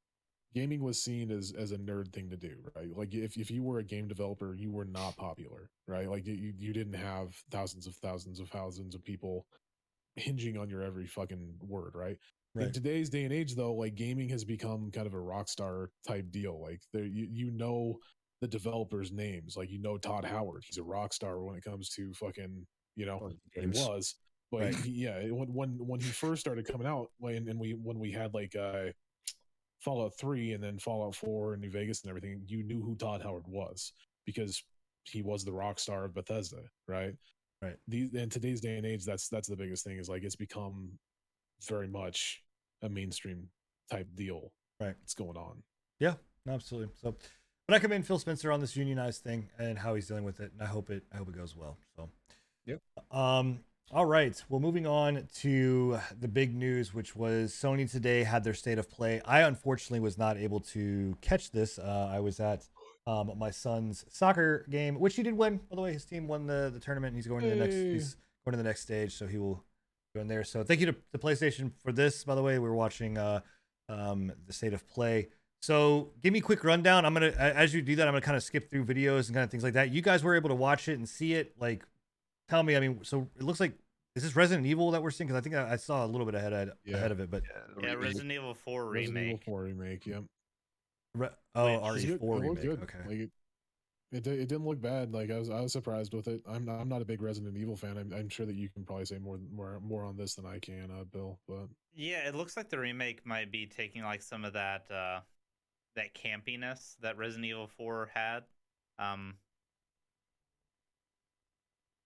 gaming 0.54 0.82
was 0.82 1.02
seen 1.02 1.30
as 1.30 1.52
as 1.58 1.72
a 1.72 1.78
nerd 1.78 2.12
thing 2.12 2.28
to 2.30 2.36
do 2.36 2.56
right? 2.76 2.94
Like 2.94 3.14
if, 3.14 3.36
if 3.36 3.50
you 3.50 3.62
were 3.62 3.78
a 3.78 3.84
game 3.84 4.06
developer 4.06 4.54
you 4.54 4.70
were 4.70 4.84
not 4.84 5.16
popular 5.16 5.70
right? 5.86 6.08
Like 6.08 6.26
you, 6.26 6.52
you 6.58 6.72
didn't 6.72 6.94
have 6.94 7.34
thousands 7.50 7.86
of 7.86 7.94
thousands 7.96 8.38
of 8.38 8.48
thousands 8.48 8.94
of 8.94 9.04
people 9.04 9.46
hinging 10.16 10.58
on 10.58 10.68
your 10.68 10.82
every 10.82 11.06
fucking 11.06 11.54
word 11.66 11.92
right? 11.94 12.18
In 12.54 12.72
today's 12.72 13.08
day 13.08 13.24
and 13.24 13.32
age 13.32 13.54
though 13.54 13.72
like 13.72 13.94
gaming 13.94 14.28
has 14.28 14.44
become 14.44 14.90
kind 14.90 15.06
of 15.06 15.14
a 15.14 15.20
rock 15.20 15.48
star 15.48 15.90
type 16.06 16.30
deal. 16.30 16.60
Like 16.62 16.82
there 16.92 17.04
you, 17.04 17.26
you 17.30 17.50
know 17.50 17.98
the 18.42 18.48
developers 18.48 19.12
names 19.12 19.56
like 19.56 19.70
you 19.70 19.78
know 19.80 19.96
todd 19.96 20.24
howard 20.24 20.64
he's 20.66 20.76
a 20.76 20.82
rock 20.82 21.12
star 21.14 21.40
when 21.42 21.54
it 21.56 21.62
comes 21.64 21.88
to 21.88 22.12
fucking 22.12 22.66
you 22.96 23.06
know 23.06 23.30
he 23.54 23.66
was 23.68 24.16
but 24.50 24.60
Right. 24.62 24.74
he, 24.74 24.90
yeah 25.04 25.16
it- 25.18 25.34
when 25.34 25.48
when 25.54 25.70
when 25.86 26.00
he 26.00 26.10
first 26.10 26.40
started 26.40 26.66
coming 26.66 26.86
out 26.88 27.06
when 27.18 27.48
and 27.48 27.58
we 27.58 27.70
when 27.74 28.00
we 28.00 28.10
had 28.10 28.34
like 28.34 28.54
uh 28.56 28.86
fallout 29.80 30.12
3 30.18 30.52
and 30.52 30.62
then 30.62 30.76
fallout 30.78 31.14
4 31.14 31.52
and 31.54 31.62
new 31.62 31.70
vegas 31.70 32.02
and 32.02 32.08
everything 32.10 32.42
you 32.48 32.64
knew 32.64 32.82
who 32.82 32.96
todd 32.96 33.22
howard 33.22 33.44
was 33.46 33.92
because 34.26 34.62
he 35.04 35.22
was 35.22 35.44
the 35.44 35.52
rock 35.52 35.78
star 35.78 36.04
of 36.04 36.14
bethesda 36.14 36.62
right 36.88 37.14
Right. 37.62 37.76
these 37.86 38.12
in 38.12 38.28
today's 38.28 38.60
day 38.60 38.76
and 38.76 38.84
age 38.84 39.04
that's 39.04 39.28
that's 39.28 39.46
the 39.48 39.54
biggest 39.56 39.84
thing 39.84 39.96
is 39.98 40.08
like 40.08 40.24
it's 40.24 40.34
become 40.34 40.88
very 41.68 41.86
much 41.86 42.42
a 42.82 42.88
mainstream 42.88 43.48
type 43.88 44.08
deal 44.16 44.52
Right. 44.80 44.96
It's 45.04 45.14
going 45.14 45.36
on 45.36 45.62
Yeah, 46.00 46.14
Absolutely. 46.48 46.92
So, 47.00 47.14
but 47.66 47.74
I 47.74 47.78
commend 47.78 48.06
Phil 48.06 48.18
Spencer 48.18 48.52
on 48.52 48.60
this 48.60 48.76
unionized 48.76 49.22
thing 49.22 49.48
and 49.58 49.78
how 49.78 49.94
he's 49.94 50.06
dealing 50.06 50.24
with 50.24 50.40
it, 50.40 50.52
and 50.52 50.62
I 50.62 50.66
hope 50.66 50.90
it 50.90 51.04
I 51.12 51.16
hope 51.16 51.28
it 51.28 51.36
goes 51.36 51.56
well. 51.56 51.76
So, 51.96 52.08
Yep. 52.66 52.80
Um. 53.10 53.60
All 53.90 54.06
right. 54.06 54.42
Well, 54.48 54.60
moving 54.60 54.86
on 54.86 55.28
to 55.40 55.98
the 56.18 56.28
big 56.28 56.54
news, 56.54 56.94
which 56.94 57.14
was 57.14 57.52
Sony 57.52 57.90
today 57.90 58.22
had 58.22 58.42
their 58.42 58.54
state 58.54 58.78
of 58.78 58.90
play. 58.90 59.20
I 59.26 59.42
unfortunately 59.42 60.00
was 60.00 60.16
not 60.16 60.38
able 60.38 60.60
to 60.60 61.14
catch 61.20 61.50
this. 61.50 61.78
Uh, 61.78 62.08
I 62.10 62.20
was 62.20 62.40
at 62.40 62.66
um, 63.06 63.32
my 63.36 63.50
son's 63.50 64.06
soccer 64.08 64.64
game, 64.70 64.98
which 64.98 65.16
he 65.16 65.22
did 65.22 65.34
win. 65.34 65.58
By 65.68 65.76
the 65.76 65.82
way, 65.82 65.92
his 65.92 66.06
team 66.06 66.26
won 66.26 66.46
the, 66.46 66.70
the 66.72 66.80
tournament. 66.80 67.12
And 67.12 67.16
he's 67.16 67.26
going 67.26 67.42
to 67.42 67.50
the 67.50 67.56
next. 67.56 67.74
He's 67.74 68.16
going 68.46 68.52
to 68.52 68.56
the 68.56 68.66
next 68.66 68.80
stage, 68.80 69.14
so 69.14 69.26
he 69.26 69.36
will 69.36 69.62
go 70.14 70.22
in 70.22 70.28
there. 70.28 70.44
So 70.44 70.62
thank 70.64 70.80
you 70.80 70.86
to 70.86 70.96
the 71.12 71.18
PlayStation 71.18 71.72
for 71.82 71.92
this. 71.92 72.24
By 72.24 72.34
the 72.34 72.42
way, 72.42 72.58
we 72.58 72.68
were 72.68 72.74
watching 72.74 73.18
uh, 73.18 73.40
um, 73.90 74.32
the 74.46 74.52
state 74.54 74.72
of 74.72 74.86
play. 74.88 75.28
So 75.62 76.10
give 76.22 76.32
me 76.32 76.40
a 76.40 76.42
quick 76.42 76.64
rundown. 76.64 77.04
I'm 77.06 77.14
gonna 77.14 77.28
as 77.38 77.72
you 77.72 77.82
do 77.82 77.94
that, 77.96 78.08
I'm 78.08 78.12
gonna 78.12 78.20
kind 78.20 78.36
of 78.36 78.42
skip 78.42 78.68
through 78.68 78.84
videos 78.84 79.26
and 79.28 79.34
kind 79.34 79.44
of 79.44 79.50
things 79.50 79.62
like 79.62 79.74
that. 79.74 79.90
You 79.90 80.02
guys 80.02 80.24
were 80.24 80.34
able 80.34 80.48
to 80.48 80.54
watch 80.56 80.88
it 80.88 80.94
and 80.98 81.08
see 81.08 81.34
it. 81.34 81.54
Like, 81.58 81.84
tell 82.48 82.62
me. 82.62 82.76
I 82.76 82.80
mean, 82.80 83.00
so 83.04 83.28
it 83.36 83.44
looks 83.44 83.60
like 83.60 83.72
is 84.16 84.22
this 84.24 84.34
Resident 84.36 84.66
Evil 84.66 84.90
that 84.90 85.02
we're 85.02 85.10
seeing? 85.12 85.28
Because 85.28 85.38
I 85.38 85.42
think 85.42 85.54
I, 85.54 85.72
I 85.72 85.76
saw 85.76 86.04
a 86.04 86.08
little 86.08 86.26
bit 86.26 86.34
ahead 86.34 86.70
Yeah. 86.84 86.96
ahead 86.96 87.12
of 87.12 87.20
it, 87.20 87.30
but 87.30 87.44
yeah, 87.80 87.94
Resident 87.94 88.30
Evil 88.32 88.54
4 88.54 88.90
Resident 88.90 89.16
Evil 89.18 89.28
remake. 89.38 89.44
4 89.44 89.62
remake 89.62 90.06
yep 90.06 90.24
re- 91.14 91.28
oh, 91.54 91.92
Which- 91.92 92.04
It's 92.04 92.10
good. 92.12 92.20
RE4 92.20 92.36
It 92.36 92.40
remake. 92.42 92.62
good. 92.62 92.82
Okay, 92.82 92.98
Like 93.06 93.18
it, 93.18 93.30
it, 94.12 94.26
it 94.26 94.48
didn't 94.48 94.66
look 94.66 94.82
bad. 94.82 95.12
Like 95.14 95.30
I 95.30 95.38
was, 95.38 95.48
I 95.48 95.60
was 95.62 95.72
surprised 95.72 96.12
with 96.12 96.28
it. 96.28 96.42
I'm, 96.46 96.64
not, 96.66 96.80
I'm 96.80 96.88
not 96.88 97.00
a 97.00 97.04
big 97.06 97.22
Resident 97.22 97.56
Evil 97.56 97.76
fan. 97.76 97.96
I'm, 97.96 98.12
I'm 98.12 98.28
sure 98.28 98.44
that 98.44 98.56
you 98.56 98.68
can 98.68 98.84
probably 98.84 99.06
say 99.06 99.16
more, 99.18 99.38
more, 99.54 99.80
more 99.80 100.04
on 100.04 100.16
this 100.18 100.34
than 100.34 100.44
I 100.44 100.58
can, 100.58 100.90
uh, 100.90 101.04
Bill. 101.04 101.38
But 101.48 101.68
Yeah, 101.94 102.28
it 102.28 102.34
looks 102.34 102.54
like 102.56 102.68
the 102.68 102.78
remake 102.78 103.24
might 103.24 103.50
be 103.50 103.64
taking 103.66 104.02
like 104.02 104.20
some 104.20 104.44
of 104.44 104.52
that 104.54 104.90
uh 104.90 105.20
that 105.96 106.14
campiness 106.14 106.96
that 107.02 107.16
Resident 107.18 107.46
Evil 107.46 107.68
4 107.76 108.10
had. 108.14 108.44
Um 108.98 109.34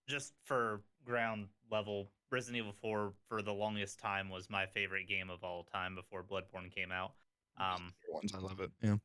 just 0.08 0.34
for 0.44 0.82
ground 1.04 1.48
level, 1.70 2.10
Resident 2.30 2.58
Evil 2.58 2.74
4 2.80 3.12
for 3.28 3.42
the 3.42 3.52
longest 3.52 3.98
time 3.98 4.28
was 4.30 4.48
my 4.48 4.66
favorite 4.66 5.08
game 5.08 5.30
of 5.30 5.42
all 5.42 5.64
time 5.64 5.94
before 5.94 6.22
Bloodborne 6.22 6.72
came 6.74 6.92
out. 6.92 7.12
Um 7.58 7.92
ones 8.08 8.32
I 8.34 8.38
love 8.38 8.60
it. 8.60 8.70
Yeah. 8.82 8.96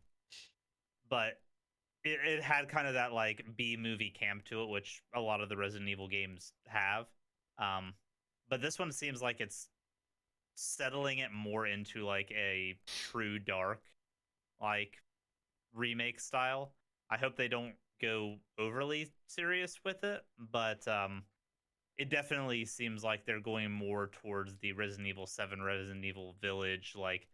but 1.10 1.40
it, 2.04 2.20
it 2.26 2.42
had 2.44 2.68
kind 2.68 2.88
of 2.88 2.96
that 2.96 3.14
like 3.14 3.46
B 3.58 3.78
movie 3.80 4.10
camp 4.10 4.44
to 4.46 4.64
it, 4.64 4.70
which 4.70 5.02
a 5.16 5.20
lot 5.22 5.42
of 5.42 5.50
the 5.50 5.58
Resident 5.58 5.90
Evil 5.90 6.08
games 6.08 6.54
have. 6.68 7.06
Um, 7.60 7.94
but 8.50 8.62
this 8.62 8.80
one 8.80 8.92
seems 8.92 9.22
like 9.22 9.40
it's 9.40 9.70
settling 10.56 11.20
it 11.20 11.32
more 11.32 11.68
into 11.68 12.06
like 12.06 12.32
a 12.32 12.76
true 13.12 13.38
dark, 13.40 13.82
like 14.62 14.94
remake 15.74 16.20
style. 16.20 16.74
I 17.10 17.18
hope 17.18 17.36
they 17.36 17.48
don't 17.48 17.74
go 18.02 18.38
overly 18.60 19.12
serious 19.28 19.80
with 19.84 20.04
it, 20.04 20.22
but 20.52 20.88
um, 20.88 21.24
it 21.98 22.10
definitely 22.10 22.66
seems 22.66 23.04
like 23.04 23.26
they're 23.26 23.40
going 23.42 23.72
more 23.72 24.10
towards 24.24 24.56
the 24.62 24.72
Resident 24.74 25.08
Evil 25.08 25.28
Seven, 25.28 25.62
Resident 25.62 26.04
Evil 26.06 26.36
Village, 26.42 26.94
like 26.98 27.28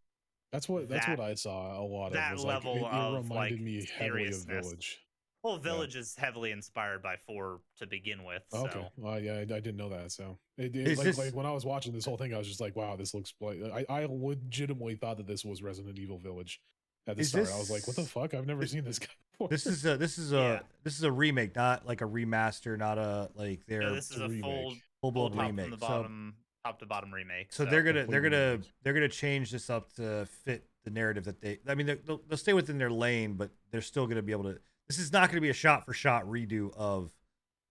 that's 0.51 0.69
what, 0.69 0.87
that's 0.87 1.05
That- 1.05 1.19
what 1.19 1.27
I 1.29 1.33
saw 1.33 1.77
a 1.79 1.83
lot 1.83 2.13
that 2.13 2.31
of. 2.31 2.37
was, 2.37 2.45
like, 2.45 2.53
level 2.63 2.75
it, 2.77 2.79
it 2.79 3.17
of, 3.17 3.29
like, 3.29 3.59
me 3.59 3.85
heavily 3.97 4.27
of. 4.29 4.45
Village. 4.45 4.97
Well, 5.43 5.57
Village 5.57 5.95
is 5.97 6.15
heavily 6.17 6.51
inspired 6.51 7.03
by 7.03 7.15
four 7.27 7.59
to 7.79 7.85
begin 7.85 8.23
with. 8.23 8.43
So. 8.49 8.65
Okay. 8.65 8.87
Well, 8.97 9.19
yeah, 9.19 9.33
I, 9.33 9.39
I 9.41 9.43
didn't 9.45 9.75
know 9.77 9.89
that. 9.89 10.11
So 10.13 10.37
it, 10.57 10.73
it- 10.75 10.87
Is 10.87 10.97
like, 10.97 11.05
this- 11.05 11.17
like 11.17 11.35
when 11.35 11.45
I 11.45 11.51
was 11.51 11.65
watching 11.65 11.91
this 11.93 12.05
whole 12.05 12.15
thing, 12.17 12.33
I 12.33 12.37
was 12.37 12.47
just 12.47 12.61
like, 12.61 12.75
wow, 12.77 12.95
this 12.95 13.13
looks 13.13 13.33
like 13.41 13.59
I, 13.61 13.85
I 13.89 14.05
legitimately 14.09 14.95
thought 14.95 15.17
that 15.17 15.27
this 15.27 15.43
was 15.43 15.61
Resident 15.61 15.99
Evil 15.99 16.17
Village 16.17 16.61
at 17.07 17.15
the 17.15 17.21
Is 17.21 17.29
start. 17.29 17.49
I 17.53 17.57
was 17.57 17.69
like, 17.71 17.87
what 17.87 17.95
the 17.95 18.03
fuck? 18.03 18.33
I've 18.33 18.45
never 18.47 18.61
this- 18.61 18.71
seen 18.71 18.83
this 18.83 18.99
guy 18.99 19.07
before. 19.33 19.47
this 19.49 19.65
is 19.65 19.85
a 19.85 19.97
this 19.97 20.17
is 20.17 20.31
a 20.33 20.35
Yeah. 20.35 20.59
this 20.83 20.97
is 20.97 21.03
a 21.03 21.11
remake, 21.11 21.55
not 21.55 21.85
like 21.85 22.01
a 22.01 22.05
remaster, 22.05 22.77
not 22.77 22.97
a 22.97 23.29
like 23.35 23.61
No, 23.67 23.79
their 23.79 23.93
this 23.95 24.11
is 24.11 24.19
a 24.19 24.25
a 24.25 24.27
full, 24.27 24.29
remake. 24.29 24.43
full 24.43 24.75
full 25.01 25.11
blown 25.11 25.31
top 25.31 25.41
remake. 25.41 25.65
from 25.69 25.71
the 25.71 25.77
So 25.85 25.87
bottom, 25.87 26.35
top 26.65 26.79
to 26.79 26.85
bottom 26.85 27.13
remake. 27.13 27.53
so 27.53 27.65
they're 27.65 27.83
gonna 27.83 28.05
they're 28.07 28.21
gonna 28.21 28.51
remake. 28.51 28.71
they're 28.83 28.93
gonna 28.93 29.07
change 29.09 29.51
this 29.51 29.69
up 29.69 29.93
to 29.93 30.25
fit 30.43 30.67
the 30.83 30.89
narrative 30.91 31.25
that 31.25 31.41
they 31.41 31.59
i 31.67 31.75
mean 31.75 31.85
they're- 31.85 31.99
they'll, 32.05 32.21
they'll 32.29 32.37
stay 32.37 32.53
within 32.53 32.77
their 32.77 32.89
lane 32.89 33.33
but 33.33 33.51
they're 33.71 33.81
still 33.81 34.07
gonna 34.07 34.21
be 34.21 34.31
able 34.31 34.43
to 34.45 34.57
this 34.87 34.97
is 34.99 35.11
not 35.11 35.29
gonna 35.29 35.41
be 35.41 35.49
a 35.49 35.53
shot 35.53 35.85
for 35.85 35.93
shot 35.93 36.25
redo 36.25 36.73
of 36.75 37.11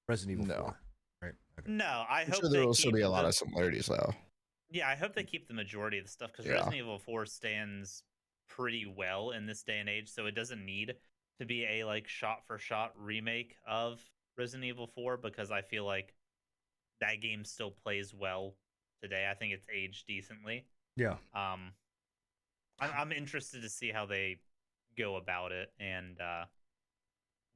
Resident 0.09 0.39
Evil 0.41 0.47
No. 0.55 0.61
4. 0.63 0.81
Right. 1.23 1.33
Okay. 1.59 1.73
No, 1.73 2.05
I 2.09 2.21
I'm 2.21 2.27
hope 2.31 2.41
sure 2.43 2.51
there 2.51 2.65
will 2.67 2.75
still 2.75 2.93
be 2.93 3.01
a 3.01 3.09
lot 3.09 3.23
the- 3.23 3.29
of 3.29 3.35
similarities 3.35 3.87
though. 3.87 4.15
Yeah, 4.71 4.89
I 4.89 4.95
hope 4.97 5.15
they 5.15 5.25
keep 5.25 5.49
the 5.49 5.55
majority 5.55 5.99
of 5.99 6.05
the 6.05 6.11
stuff 6.11 6.31
because 6.33 6.45
Yeah. 6.47 6.53
Resident 6.53 6.77
Evil 6.77 6.99
4 6.99 7.25
stands 7.27 8.03
pretty 8.49 8.87
well 8.87 9.31
in 9.31 9.47
this 9.47 9.63
day 9.63 9.79
and 9.79 9.89
age, 9.89 10.09
so 10.09 10.27
it 10.27 10.35
doesn't 10.35 10.65
need 10.65 10.95
to 11.41 11.47
be 11.47 11.65
a 11.65 11.85
like 11.85 12.09
shot 12.09 12.47
for 12.47 12.59
shot 12.59 12.93
remake 12.99 13.57
of 13.67 14.01
Resident 14.39 14.65
Evil 14.65 14.87
4 14.87 15.17
because 15.17 15.51
I 15.51 15.63
feel 15.63 15.85
like 15.85 16.15
that 17.01 17.21
game 17.21 17.45
still 17.45 17.71
plays 17.71 18.15
well 18.15 18.55
today. 19.03 19.29
I 19.31 19.35
think 19.35 19.53
it's 19.53 19.67
aged 19.75 20.07
decently. 20.07 20.67
Yeah. 20.97 21.17
Um, 21.35 21.73
I'm, 22.81 22.91
I'm 22.97 23.13
interested 23.13 23.63
to 23.63 23.69
see 23.69 23.91
how 23.91 24.07
they 24.07 24.39
go 24.97 25.17
about 25.17 25.53
it 25.53 25.73
and 25.79 26.21
uh, 26.21 26.45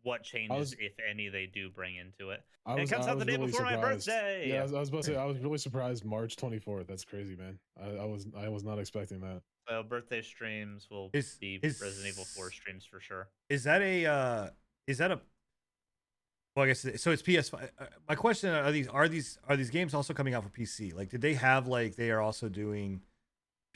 what 0.02 0.22
changes, 0.22 0.58
was- 0.58 0.76
if 0.78 0.92
any, 1.08 1.28
they 1.28 1.46
do 1.46 1.70
bring 1.70 1.96
into 1.96 2.30
it. 2.30 2.42
Was, 2.66 2.90
it 2.90 2.94
comes 2.94 3.06
I 3.06 3.10
out 3.10 3.18
the 3.18 3.24
day 3.24 3.32
really 3.32 3.46
before 3.46 3.64
my 3.64 3.76
birthday. 3.76 4.48
Yeah, 4.48 4.60
I 4.60 4.62
was, 4.62 4.74
I 4.74 4.80
was 4.80 4.88
about 4.90 5.02
to 5.02 5.06
say 5.08 5.16
I 5.16 5.24
was 5.24 5.38
really 5.38 5.58
surprised. 5.58 6.04
March 6.04 6.36
24th. 6.36 6.86
That's 6.86 7.04
crazy, 7.04 7.34
man. 7.34 7.58
I, 7.82 8.02
I 8.02 8.04
was 8.04 8.26
I 8.36 8.48
was 8.48 8.62
not 8.62 8.78
expecting 8.78 9.20
that. 9.22 9.40
So 9.70 9.84
birthday 9.84 10.20
streams 10.20 10.88
will 10.90 11.10
Is- 11.12 11.36
be 11.40 11.60
is- 11.62 11.80
Resident 11.80 12.12
Evil 12.12 12.24
4 12.24 12.50
streams 12.50 12.84
for 12.84 12.98
sure. 13.00 13.28
Is 13.48 13.64
that 13.64 13.80
a 13.80 14.04
uh 14.06 14.48
is 14.86 14.98
that 14.98 15.12
a 15.12 15.20
well, 16.56 16.64
I 16.64 16.68
guess 16.68 16.80
so. 17.00 17.12
It's 17.12 17.22
PS5. 17.22 17.70
Uh, 17.78 17.84
My 18.08 18.16
question 18.16 18.50
are 18.52 18.72
these 18.72 18.88
are 18.88 19.06
these 19.08 19.38
are 19.48 19.56
these 19.56 19.70
games 19.70 19.94
also 19.94 20.12
coming 20.12 20.34
out 20.34 20.42
for 20.42 20.48
PC? 20.50 20.92
Like, 20.92 21.08
did 21.08 21.20
they 21.20 21.34
have 21.34 21.68
like 21.68 21.94
they 21.94 22.10
are 22.10 22.20
also 22.20 22.48
doing 22.48 23.00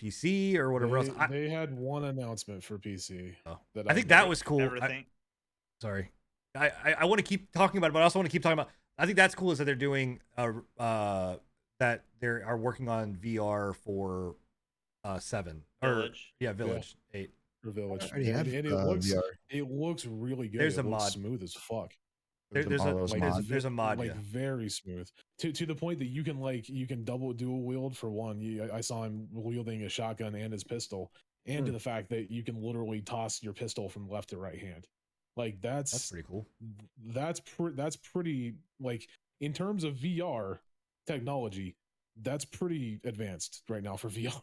PC 0.03 0.57
or 0.57 0.73
whatever 0.73 1.01
they, 1.01 1.09
else? 1.11 1.17
I, 1.17 1.27
they 1.29 1.49
had 1.49 1.73
one 1.73 2.05
announcement 2.05 2.65
for 2.65 2.77
PC. 2.77 3.37
Oh. 3.47 3.61
that 3.77 3.89
I 3.89 3.95
think 3.95 4.09
that 4.09 4.29
was 4.29 4.43
cool. 4.43 4.69
I- 4.83 5.07
sorry, 5.81 6.11
I 6.57 6.73
I, 6.85 6.93
I 7.01 7.05
want 7.05 7.21
to 7.21 7.25
keep 7.25 7.53
talking 7.53 7.79
about 7.79 7.91
it, 7.91 7.93
but 7.93 8.01
I 8.01 8.03
also 8.03 8.19
want 8.19 8.27
to 8.29 8.33
keep 8.33 8.43
talking 8.43 8.59
about. 8.59 8.71
I 8.99 9.07
think 9.07 9.17
that's 9.17 9.37
cool 9.37 9.53
is 9.53 9.59
that 9.59 9.65
they're 9.65 9.77
doing 9.77 10.21
uh 10.37 10.51
uh 10.77 11.37
that 11.79 12.05
they 12.19 12.27
are 12.27 12.57
working 12.57 12.89
on 12.89 13.15
VR 13.15 13.73
for 13.73 14.35
uh 15.05 15.19
seven 15.19 15.63
or 15.83 15.95
Village. 15.95 16.35
yeah 16.41 16.53
Village 16.53 16.97
eight. 17.13 17.31
for 17.63 17.71
Village. 17.71 18.05
I 18.05 18.09
already 18.11 18.29
and, 18.29 18.37
have, 18.39 18.47
and 18.47 18.67
it 18.67 18.73
uh, 18.73 18.85
looks 18.87 19.07
VR. 19.13 19.23
it 19.51 19.71
looks 19.71 20.07
really 20.07 20.49
good. 20.49 20.61
There's 20.61 20.79
it 20.79 20.85
a 20.85 20.89
looks 20.89 21.03
mod. 21.05 21.13
smooth 21.13 21.43
as 21.43 21.55
fuck. 21.55 21.93
There, 22.51 22.63
the 22.63 22.69
there's 22.71 22.83
a 22.83 22.95
like, 22.95 23.21
mod. 23.21 23.35
there's, 23.37 23.49
there's 23.49 23.65
a 23.65 23.71
mod. 23.71 23.99
like 23.99 24.09
yeah. 24.11 24.15
very 24.21 24.69
smooth 24.69 25.09
to 25.39 25.53
to 25.53 25.67
the 25.67 25.75
point 25.75 25.99
that 25.99 26.07
you 26.09 26.23
can 26.25 26.41
like 26.41 26.69
you 26.69 26.87
can 26.87 27.05
double 27.05 27.33
dual 27.33 27.63
wield 27.63 27.97
for 27.97 28.11
one. 28.11 28.41
You, 28.41 28.65
I- 28.73 28.77
I 28.77 28.81
saw 28.81 29.03
him 29.05 29.29
wielding 29.33 29.83
a 29.83 29.89
shotgun 29.89 30.35
and 30.35 30.53
his 30.53 30.63
pistol, 30.65 31.11
and 31.47 31.65
to 31.67 31.71
Hmm. 31.71 31.75
the 31.75 31.81
fact 31.81 32.09
that 32.11 32.31
you 32.31 32.43
can 32.43 32.63
literally 32.63 33.01
toss 33.01 33.43
your 33.43 33.53
pistol 33.55 33.89
from 33.89 34.09
left 34.09 34.31
to 34.31 34.39
right 34.39 34.59
hand. 34.61 34.87
Like 35.37 35.61
that's 35.61 35.91
That's 35.91 36.11
pretty 36.11 36.27
cool. 36.29 36.47
that's 37.07 37.41
pre- 37.41 37.73
that's 37.73 37.97
pretty 37.97 38.55
like 38.79 39.09
in 39.41 39.53
terms 39.53 39.83
of 39.85 39.95
VR 39.97 40.59
technology, 41.07 41.75
that's 42.23 42.45
pretty 42.45 43.01
advanced 43.05 43.63
right 43.69 43.83
now 43.83 43.97
for 43.97 44.09
VR. 44.11 44.41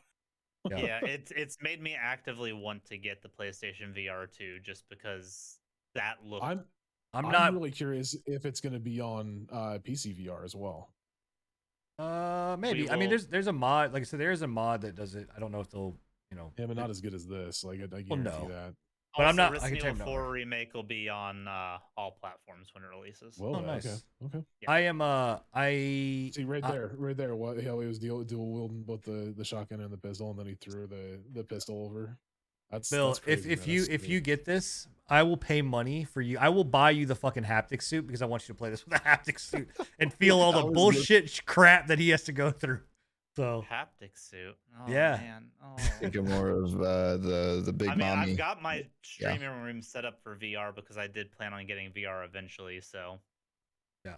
Yeah. 0.70 0.78
Yeah, 0.78 1.00
it's 1.04 1.32
it's 1.32 1.58
made 1.62 1.82
me 1.82 1.98
actively 2.00 2.54
want 2.54 2.86
to 2.86 2.98
get 2.98 3.22
the 3.22 3.30
PlayStation 3.30 3.96
VR 3.98 4.32
2 4.32 4.60
just 4.64 4.88
because 4.90 5.60
that 5.96 6.18
looks. 6.24 6.46
I'm 6.46 6.64
I'm 7.14 7.26
I'm 7.26 7.32
not 7.32 7.54
really 7.54 7.72
curious 7.72 8.16
if 8.26 8.46
it's 8.46 8.62
going 8.62 8.74
to 8.74 8.80
be 8.80 9.02
on 9.02 9.48
uh, 9.52 9.80
PC 9.84 10.16
VR 10.26 10.46
as 10.46 10.56
well. 10.56 10.94
Uh, 12.00 12.56
maybe. 12.60 12.84
We 12.84 12.90
I 12.90 12.96
mean, 12.96 13.10
there's 13.10 13.28
there's 13.28 13.48
a 13.48 13.54
mod. 13.54 13.94
Like 13.94 14.02
I 14.02 14.06
said, 14.06 14.20
there 14.20 14.32
is 14.32 14.42
a 14.44 14.48
mod 14.48 14.82
that 14.82 14.96
does 14.96 15.16
it. 15.16 15.30
I 15.36 15.40
don't 15.40 15.52
know 15.52 15.60
if 15.60 15.70
they'll, 15.70 15.98
you 16.32 16.38
know. 16.38 16.52
Yeah, 16.58 16.68
but 16.68 16.78
not 16.78 16.90
as 16.90 17.02
good 17.02 17.14
as 17.14 17.28
this. 17.28 17.64
Like 17.64 17.80
I, 17.80 17.84
I 17.84 17.88
Well, 18.08 18.20
guarantee 18.20 18.48
no. 18.48 18.48
that. 18.50 18.74
But 19.18 19.28
I'm 19.28 19.36
not- 19.36 19.50
I 19.52 19.54
Resident 19.54 19.82
can 19.82 19.82
tell 19.82 19.96
Evil 19.96 20.06
you 20.08 20.12
no. 20.18 20.22
4 20.24 20.32
remake 20.32 20.74
will 20.74 20.84
be 20.84 21.10
on 21.10 21.48
uh, 21.48 21.78
all 21.98 22.18
platforms 22.22 22.70
when 22.74 22.84
it 22.84 22.88
releases. 22.88 23.38
Well, 23.38 23.52
Oh, 23.56 23.60
then, 23.60 23.66
nice. 23.68 23.86
okay, 23.86 24.38
okay. 24.38 24.46
Yeah. 24.62 24.72
I 24.72 24.80
am. 24.82 25.02
Uh, 25.02 25.40
I 25.54 26.32
See 26.34 26.44
right 26.46 26.64
I- 26.64 26.72
there, 26.72 26.92
right 26.98 27.18
there. 27.18 27.36
What 27.36 27.62
how 27.64 27.80
he 27.82 27.88
was 27.88 28.00
dual, 28.00 28.24
dual 28.24 28.52
wielding 28.54 28.84
both 28.84 29.02
the 29.04 29.34
the 29.36 29.44
shotgun 29.44 29.82
and 29.82 29.92
the 29.92 29.98
pistol, 29.98 30.30
and 30.32 30.40
then 30.40 30.48
he 30.48 30.56
threw 30.56 30.88
the 30.88 31.20
the 31.34 31.44
pistol 31.44 31.86
over. 31.86 32.18
That's 32.70 32.90
Bill. 32.90 33.08
that's 33.08 33.20
if 33.20 33.24
crazy, 33.26 33.52
if 33.52 33.60
man. 33.68 33.70
you 33.76 33.86
if 33.90 34.08
you 34.08 34.22
get 34.22 34.46
this, 34.46 34.88
I 35.10 35.24
will 35.24 35.36
pay 35.36 35.62
money 35.62 36.06
for 36.06 36.22
you. 36.22 36.38
I 36.40 36.48
will 36.48 36.64
buy 36.64 36.92
you 36.92 37.06
the 37.06 37.16
fucking 37.16 37.44
haptic 37.44 37.82
suit 37.84 38.08
because 38.08 38.22
I 38.22 38.26
want 38.28 38.44
you 38.44 38.54
to 38.54 38.58
play 38.58 38.70
this 38.70 38.86
with 38.86 38.94
a 38.94 39.00
haptic 39.04 39.42
suit 39.42 39.68
and 40.00 40.14
feel 40.20 40.40
all 40.40 40.54
the 40.54 40.72
bullshit 40.72 41.30
sh- 41.30 41.42
crap 41.42 41.88
that 41.88 42.00
he 42.00 42.12
has 42.12 42.24
to 42.24 42.32
go 42.32 42.50
through. 42.50 42.80
So 43.36 43.64
Haptic 43.72 44.12
suit. 44.18 44.56
Oh, 44.80 44.90
Yeah. 44.92 45.18
Man. 45.18 45.46
Oh. 45.64 45.76
Thinking 46.00 46.28
more 46.28 46.50
of 46.50 46.74
uh, 46.82 47.18
the 47.18 47.62
the 47.66 47.72
big 47.74 47.90
I 47.90 47.96
mean, 47.96 48.08
mommy. 48.08 48.32
I've 48.34 48.38
got 48.38 48.62
my 48.62 48.78
Yeah. 48.78 49.34
streaming 49.34 49.62
room 49.62 49.82
set 49.82 50.04
up 50.06 50.20
for 50.24 50.36
VR 50.36 50.76
because 50.76 50.98
I 50.98 51.08
did 51.08 51.32
plan 51.32 51.54
on 51.54 51.66
getting 51.68 51.92
VR 51.92 52.26
eventually. 52.26 52.82
So. 52.82 53.20
Yeah. 54.06 54.16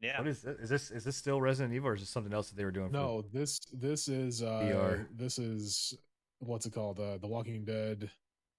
Yeah. 0.00 0.18
what 0.18 0.26
is 0.28 0.42
this? 0.42 0.58
is 0.58 0.68
this? 0.70 0.90
Is 0.90 1.04
this 1.04 1.16
still 1.16 1.40
Resident 1.40 1.74
Evil 1.74 1.90
or 1.90 1.94
is 1.94 2.00
this 2.00 2.10
something 2.10 2.32
else 2.32 2.48
that 2.50 2.56
they 2.56 2.64
were 2.64 2.70
doing? 2.70 2.88
for- 2.88 2.92
no, 2.94 3.22
this 3.32 3.60
this 3.72 4.08
is 4.08 4.42
uh 4.42 4.46
VR. 4.64 5.06
this 5.14 5.38
is 5.38 5.94
what's 6.40 6.66
it 6.66 6.72
called? 6.72 6.98
Uh, 6.98 7.18
the 7.18 7.26
Walking 7.28 7.64
Dead 7.64 8.10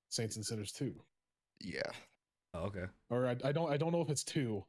Saints 0.10 0.36
and 0.38 0.45
Sinners 0.45 0.72
two. 0.72 0.94
yeah. 1.60 1.82
Oh, 2.53 2.65
okay. 2.65 2.84
or 3.10 3.28
I, 3.28 3.38
I 3.45 3.52
don't 3.52 3.72
I 3.72 3.78
don't 3.78 3.91
know 3.94 4.02
if 4.02 4.10
it's 4.10 4.23
two 4.26 4.64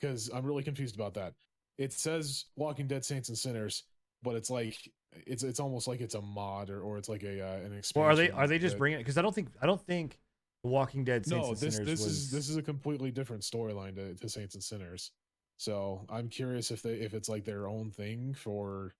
because 0.00 0.30
I'm 0.32 0.46
really 0.46 0.62
confused 0.62 0.94
about 0.94 1.14
that. 1.14 1.34
It 1.76 1.92
says 1.92 2.46
Walking 2.56 2.86
Dead 2.86 3.04
Saints 3.04 3.28
and 3.28 3.36
Sinners, 3.36 3.84
but 4.22 4.36
it's 4.36 4.50
like 4.50 4.76
it's 5.26 5.42
it's 5.42 5.60
almost 5.60 5.88
like 5.88 6.00
it's 6.00 6.14
a 6.14 6.20
mod 6.20 6.70
or, 6.70 6.80
or 6.82 6.98
it's 6.98 7.08
like 7.08 7.22
a 7.22 7.40
uh, 7.40 7.56
an 7.64 7.76
expansion. 7.76 7.92
Well, 8.02 8.10
are 8.10 8.16
they 8.16 8.30
are 8.30 8.46
they 8.46 8.58
just 8.58 8.74
that- 8.74 8.78
bringing 8.78 8.98
it? 9.00 9.02
Because 9.02 9.18
I 9.18 9.22
don't 9.22 9.34
think 9.34 9.48
I 9.62 9.66
don't 9.66 9.80
think 9.86 10.18
The 10.64 10.70
Walking 10.70 11.04
Dead 11.04 11.24
Saints 11.26 11.44
No, 11.46 11.48
and 11.52 11.56
this 11.58 11.74
Sinners 11.76 11.88
this 11.88 12.04
was. 12.04 12.12
is 12.16 12.30
this 12.30 12.48
is 12.48 12.56
a 12.56 12.62
completely 12.62 13.10
different 13.10 13.42
storyline 13.42 13.94
to, 13.96 14.14
to 14.14 14.28
Saints 14.28 14.54
and 14.54 14.62
Sinners. 14.62 15.12
So 15.56 16.04
I'm 16.08 16.28
curious 16.28 16.70
if 16.70 16.82
they 16.82 16.94
if 16.94 17.14
it's 17.14 17.28
like 17.28 17.44
their 17.44 17.66
own 17.68 17.90
thing 17.90 18.34
for 18.34 18.94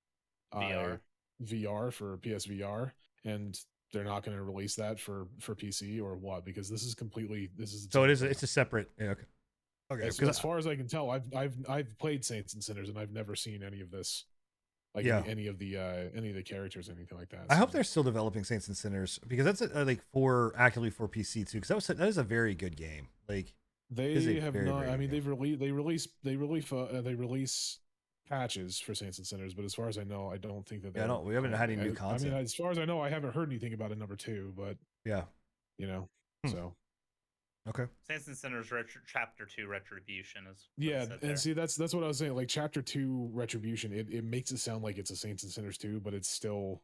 uh, 0.52 0.60
VR. 0.60 1.00
VR 1.44 1.92
for 1.92 2.16
PSVR, 2.18 2.90
and 3.24 3.56
they're 3.92 4.02
not 4.04 4.24
going 4.24 4.36
to 4.36 4.42
release 4.42 4.74
that 4.74 4.98
for 4.98 5.28
for 5.38 5.54
PC 5.54 6.02
or 6.02 6.16
what? 6.16 6.44
Because 6.44 6.68
this 6.68 6.82
is 6.82 6.94
completely 6.94 7.48
this 7.56 7.72
is 7.72 7.86
so 7.92 8.02
it 8.04 8.10
is. 8.10 8.20
thing. 8.20 8.30
It's 8.30 8.42
a 8.42 8.46
separate. 8.48 8.90
Yeah, 8.98 9.10
okay. 9.10 9.22
Okay. 9.92 10.06
As, 10.08 10.18
'cause 10.18 10.28
as 10.30 10.38
far 10.40 10.58
as 10.58 10.66
I 10.66 10.74
can 10.74 10.88
tell, 10.88 11.10
I've 11.10 11.32
I've 11.34 11.54
I've 11.68 11.98
played 11.98 12.24
Saints 12.24 12.54
and 12.54 12.62
Sinners, 12.64 12.88
and 12.88 12.98
I've 12.98 13.12
never 13.12 13.36
seen 13.36 13.62
any 13.62 13.80
of 13.80 13.90
this, 13.92 14.24
like 14.98 15.06
Yeah. 15.06 15.20
any, 15.20 15.30
any 15.30 15.46
of 15.46 15.58
the 15.58 15.76
uh 15.76 16.04
any 16.14 16.28
of 16.30 16.34
the 16.36 16.42
characters, 16.42 16.88
or 16.88 16.92
anything 16.92 17.16
like 17.18 17.30
that. 17.30 17.46
I 17.50 17.54
hope 17.56 17.70
they're 17.72 17.84
still 17.84 18.02
developing 18.02 18.44
Saints 18.44 18.68
and 18.68 18.76
Sinners 18.76 19.18
because 19.26 19.44
that's 19.44 19.62
uh 19.62 19.84
like 19.86 20.00
for 20.12 20.52
actively 20.56 20.90
for 20.90 21.08
PC 21.08 21.48
too. 21.48 21.58
Because 21.58 21.68
that 21.68 21.74
was 21.76 21.86
that 21.86 22.00
is 22.08 22.18
a 22.18 22.22
very 22.24 22.54
good 22.54 22.76
game. 22.76 23.08
Like 23.28 23.54
They 23.90 24.40
have 24.40 24.52
very, 24.52 24.66
not. 24.66 24.80
very 24.80 24.90
I 24.92 24.96
mean, 24.96 25.10
they've 25.10 25.26
released 25.26 25.60
they 25.60 25.70
release 25.72 26.08
they 26.22 26.36
release 26.36 26.72
uh, 26.72 27.00
they 27.04 27.14
release 27.14 27.78
patches 28.28 28.78
for 28.78 28.94
Saints 28.94 29.18
and 29.18 29.26
Sinners, 29.26 29.54
but 29.54 29.64
as 29.64 29.74
far 29.74 29.88
as 29.88 29.96
I 29.96 30.04
know, 30.04 30.28
I 30.30 30.36
don't 30.36 30.66
think 30.66 30.82
that. 30.82 30.88
Yeah, 30.94 31.04
I 31.04 31.06
they're 31.06 31.08
don't- 31.16 31.24
we 31.24 31.34
haven't 31.34 31.52
had 31.54 31.70
any 31.70 31.80
new 31.82 31.96
I- 31.98 32.04
I 32.14 32.18
mean, 32.18 32.32
as 32.34 32.54
far 32.54 32.70
as 32.70 32.78
I 32.78 32.84
know, 32.84 33.00
I 33.00 33.08
haven't 33.08 33.34
heard 33.34 33.48
anything 33.48 33.72
about 33.72 33.90
a 33.90 33.96
number 33.96 34.16
two, 34.16 34.52
but 34.56 34.76
yeah. 35.06 35.24
you 35.78 35.86
know, 35.86 36.08
Hmm. 36.44 36.50
so 36.50 36.74
Okay. 37.68 37.84
Saints 38.08 38.26
and 38.28 38.36
Sinners 38.36 38.70
Retro- 38.70 39.02
Chapter 39.06 39.44
Two 39.46 39.66
Retribution 39.66 40.46
is. 40.50 40.68
yeah, 40.76 41.02
said 41.02 41.12
and 41.12 41.20
there. 41.20 41.36
see 41.36 41.52
that's 41.52 41.76
that's 41.76 41.94
what 41.94 42.02
I 42.04 42.06
was 42.06 42.18
saying. 42.18 42.34
Like 42.34 42.48
chapter 42.48 42.80
two 42.80 43.28
retribution, 43.32 43.92
it, 43.92 44.08
it 44.10 44.24
makes 44.24 44.50
it 44.52 44.58
sound 44.58 44.82
like 44.82 44.96
it's 44.98 45.10
a 45.10 45.16
Saints 45.16 45.42
and 45.42 45.52
Sinners 45.52 45.76
two, 45.78 46.00
but 46.00 46.14
it's 46.14 46.28
still. 46.28 46.82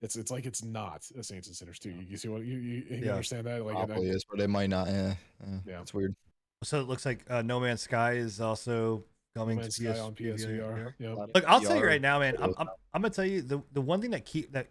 It's, 0.00 0.16
it's 0.16 0.32
like 0.32 0.46
it's 0.46 0.64
not 0.64 1.04
a 1.16 1.22
Saints 1.22 1.46
and 1.46 1.54
Sinners 1.54 1.78
2. 1.78 1.90
You, 1.90 2.00
you 2.10 2.16
see 2.16 2.26
what 2.26 2.44
you, 2.44 2.58
you, 2.58 2.82
you 2.90 2.96
Yeah. 3.04 3.12
understand 3.12 3.46
that? 3.46 3.64
Like, 3.64 3.76
and 3.76 3.84
I- 3.84 3.86
Probably 3.86 4.08
is, 4.10 4.24
but 4.28 4.40
it 4.40 4.48
might 4.50 4.68
not. 4.68 4.88
Yeah, 4.88 5.14
yeah. 5.46 5.58
Yeah. 5.64 5.80
It's 5.82 5.94
weird. 5.94 6.12
So 6.64 6.80
it 6.80 6.88
looks 6.88 7.06
like 7.06 7.24
uh, 7.30 7.42
No 7.42 7.60
Man's 7.60 7.82
Sky 7.82 8.14
is 8.14 8.40
also 8.40 9.04
coming 9.36 9.58
Man's 9.58 9.76
to 9.76 9.92
PS 9.92 10.00
on 10.00 10.14
PSVR. 10.16 10.94
Yep. 10.98 11.18
Look, 11.36 11.44
I'll 11.48 11.60
tell 11.60 11.76
you 11.76 11.84
right 11.86 12.02
now, 12.02 12.18
man. 12.18 12.34
I'm, 12.40 12.52
I'm, 12.58 12.66
I'm 12.92 13.02
gonna 13.02 13.10
tell 13.14 13.24
you 13.24 13.42
the 13.42 13.62
the 13.74 13.80
one 13.80 14.00
thing 14.00 14.10
that 14.10 14.24
keep 14.24 14.50
that 14.54 14.70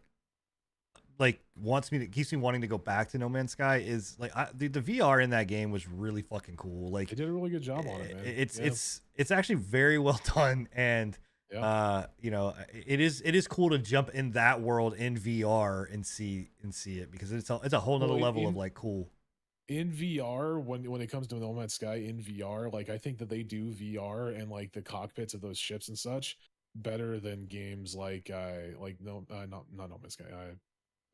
like 1.22 1.40
wants 1.56 1.92
me 1.92 2.00
to 2.00 2.08
keeps 2.08 2.32
me 2.34 2.38
wanting 2.40 2.60
to 2.62 2.68
go 2.68 2.78
back 2.78 3.08
to 3.12 3.18
No 3.18 3.30
Man's 3.30 3.52
Sky 3.52 3.78
is 3.78 4.18
like 4.20 4.36
I, 4.36 4.50
the 4.54 4.68
the 4.68 4.82
VR 4.82 5.24
in 5.24 5.30
that 5.30 5.48
game 5.48 5.72
was 5.72 5.88
really 5.88 6.22
fucking 6.24 6.58
cool. 6.58 6.90
Like 6.92 7.08
They 7.10 7.16
did 7.16 7.30
a 7.30 7.32
really 7.32 7.50
good 7.50 7.62
job 7.62 7.86
on 7.88 8.02
it, 8.02 8.16
man. 8.16 8.26
it's 8.26 8.60
Yeah. 8.60 8.66
it's 8.66 9.02
it's 9.16 9.32
actually 9.32 9.56
very 9.56 9.98
well 9.98 10.20
done 10.36 10.68
and 10.76 11.18
Yeah. 11.52 11.60
uh 11.66 12.06
you 12.20 12.32
know 12.32 12.54
it 12.74 13.00
is 13.00 13.22
it 13.24 13.36
is 13.36 13.48
cool 13.48 13.70
to 13.70 13.78
jump 13.78 14.10
in 14.10 14.32
that 14.32 14.60
world 14.62 14.94
in 14.96 15.16
VR 15.18 15.92
and 15.94 16.06
see 16.06 16.50
and 16.64 16.74
see 16.76 17.00
it 17.00 17.12
because 17.12 17.32
it's 17.32 17.50
a, 17.50 17.60
it's 17.64 17.74
a 17.74 17.80
whole 17.80 18.00
nother 18.00 18.14
Well, 18.14 18.22
level 18.22 18.48
of 18.48 18.56
like 18.56 18.74
cool. 18.74 19.10
in 19.68 19.92
VR 19.92 20.62
when 20.62 20.90
when 20.90 21.02
it 21.02 21.08
comes 21.08 21.28
to 21.28 21.36
No 21.36 21.54
Man's 21.54 21.74
Sky 21.76 21.96
in 21.96 22.18
VR, 22.20 22.72
like 22.74 22.90
I 22.90 22.98
think 22.98 23.18
that 23.20 23.30
they 23.30 23.44
do 23.44 23.66
VR 23.72 24.38
and 24.38 24.50
like 24.50 24.72
the 24.74 24.82
cockpits 24.82 25.34
of 25.34 25.42
those 25.42 25.58
ships 25.58 25.88
and 25.90 25.98
such 25.98 26.38
better 26.74 27.20
than 27.20 27.46
games 27.48 27.94
like 27.96 28.30
uh 28.34 28.80
like 28.80 28.96
no 29.02 29.26
uh, 29.30 29.46
not 29.46 29.66
not 29.74 29.90
No 29.90 29.98
Man's 30.02 30.14
Sky 30.14 30.26
uh 30.32 30.54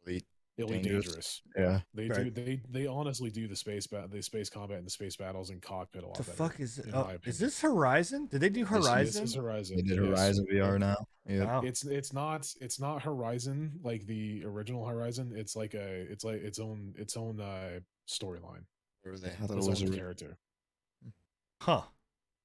Elite. 0.08 0.26
Elite 0.60 0.82
Dangerous. 0.84 1.06
Dangerous. 1.06 1.42
Yeah. 1.56 1.80
They 1.94 2.08
Right. 2.10 2.24
do 2.24 2.30
they 2.32 2.62
they 2.68 2.88
honestly 2.88 3.30
do 3.30 3.48
the 3.48 3.56
space 3.56 3.86
bat 3.86 4.10
the 4.10 4.24
space 4.24 4.50
combat 4.50 4.78
and 4.80 4.88
the 4.88 4.92
space 4.92 5.16
battles 5.16 5.52
in 5.52 5.60
cockpit 5.62 6.04
a 6.04 6.08
lot 6.08 6.18
The 6.18 6.24
better. 6.24 6.36
fuck 6.36 6.60
is 6.60 6.80
in 6.80 6.96
oh, 6.96 7.12
is 7.26 7.38
this 7.38 7.62
Horizon? 7.62 8.26
Did 8.32 8.42
they 8.42 8.50
do 8.50 8.62
This 8.66 8.70
This 8.72 8.86
Horizon? 8.88 9.24
is 9.26 9.36
Horizon. 9.36 9.76
They 9.78 9.84
did 9.84 9.98
yes. 10.00 10.08
Horizon 10.08 10.48
VR 10.52 10.80
now. 10.80 10.96
Yeah. 11.28 11.44
Wow. 11.46 11.62
It's 11.62 11.86
it's 11.86 12.12
not 12.12 12.52
it's 12.60 12.80
not 12.80 13.04
Horizon 13.04 13.80
like 13.84 14.08
the 14.08 14.44
original 14.46 14.84
Horizon. 14.88 15.32
It's 15.36 15.56
like 15.56 15.76
a 15.76 16.08
it's 16.12 16.24
like 16.24 16.42
its 16.42 16.58
own 16.58 16.96
its 16.98 17.16
own 17.16 17.40
uh 17.40 17.80
storyline. 18.10 18.64
Where 19.04 19.12
were 19.14 19.20
they? 19.20 19.28
I 19.30 19.32
thought 19.34 19.52
it 19.52 19.58
Its 19.60 19.68
was 19.68 19.84
own 19.84 19.94
a 19.94 19.96
character. 19.96 20.38
Huh. 21.62 21.82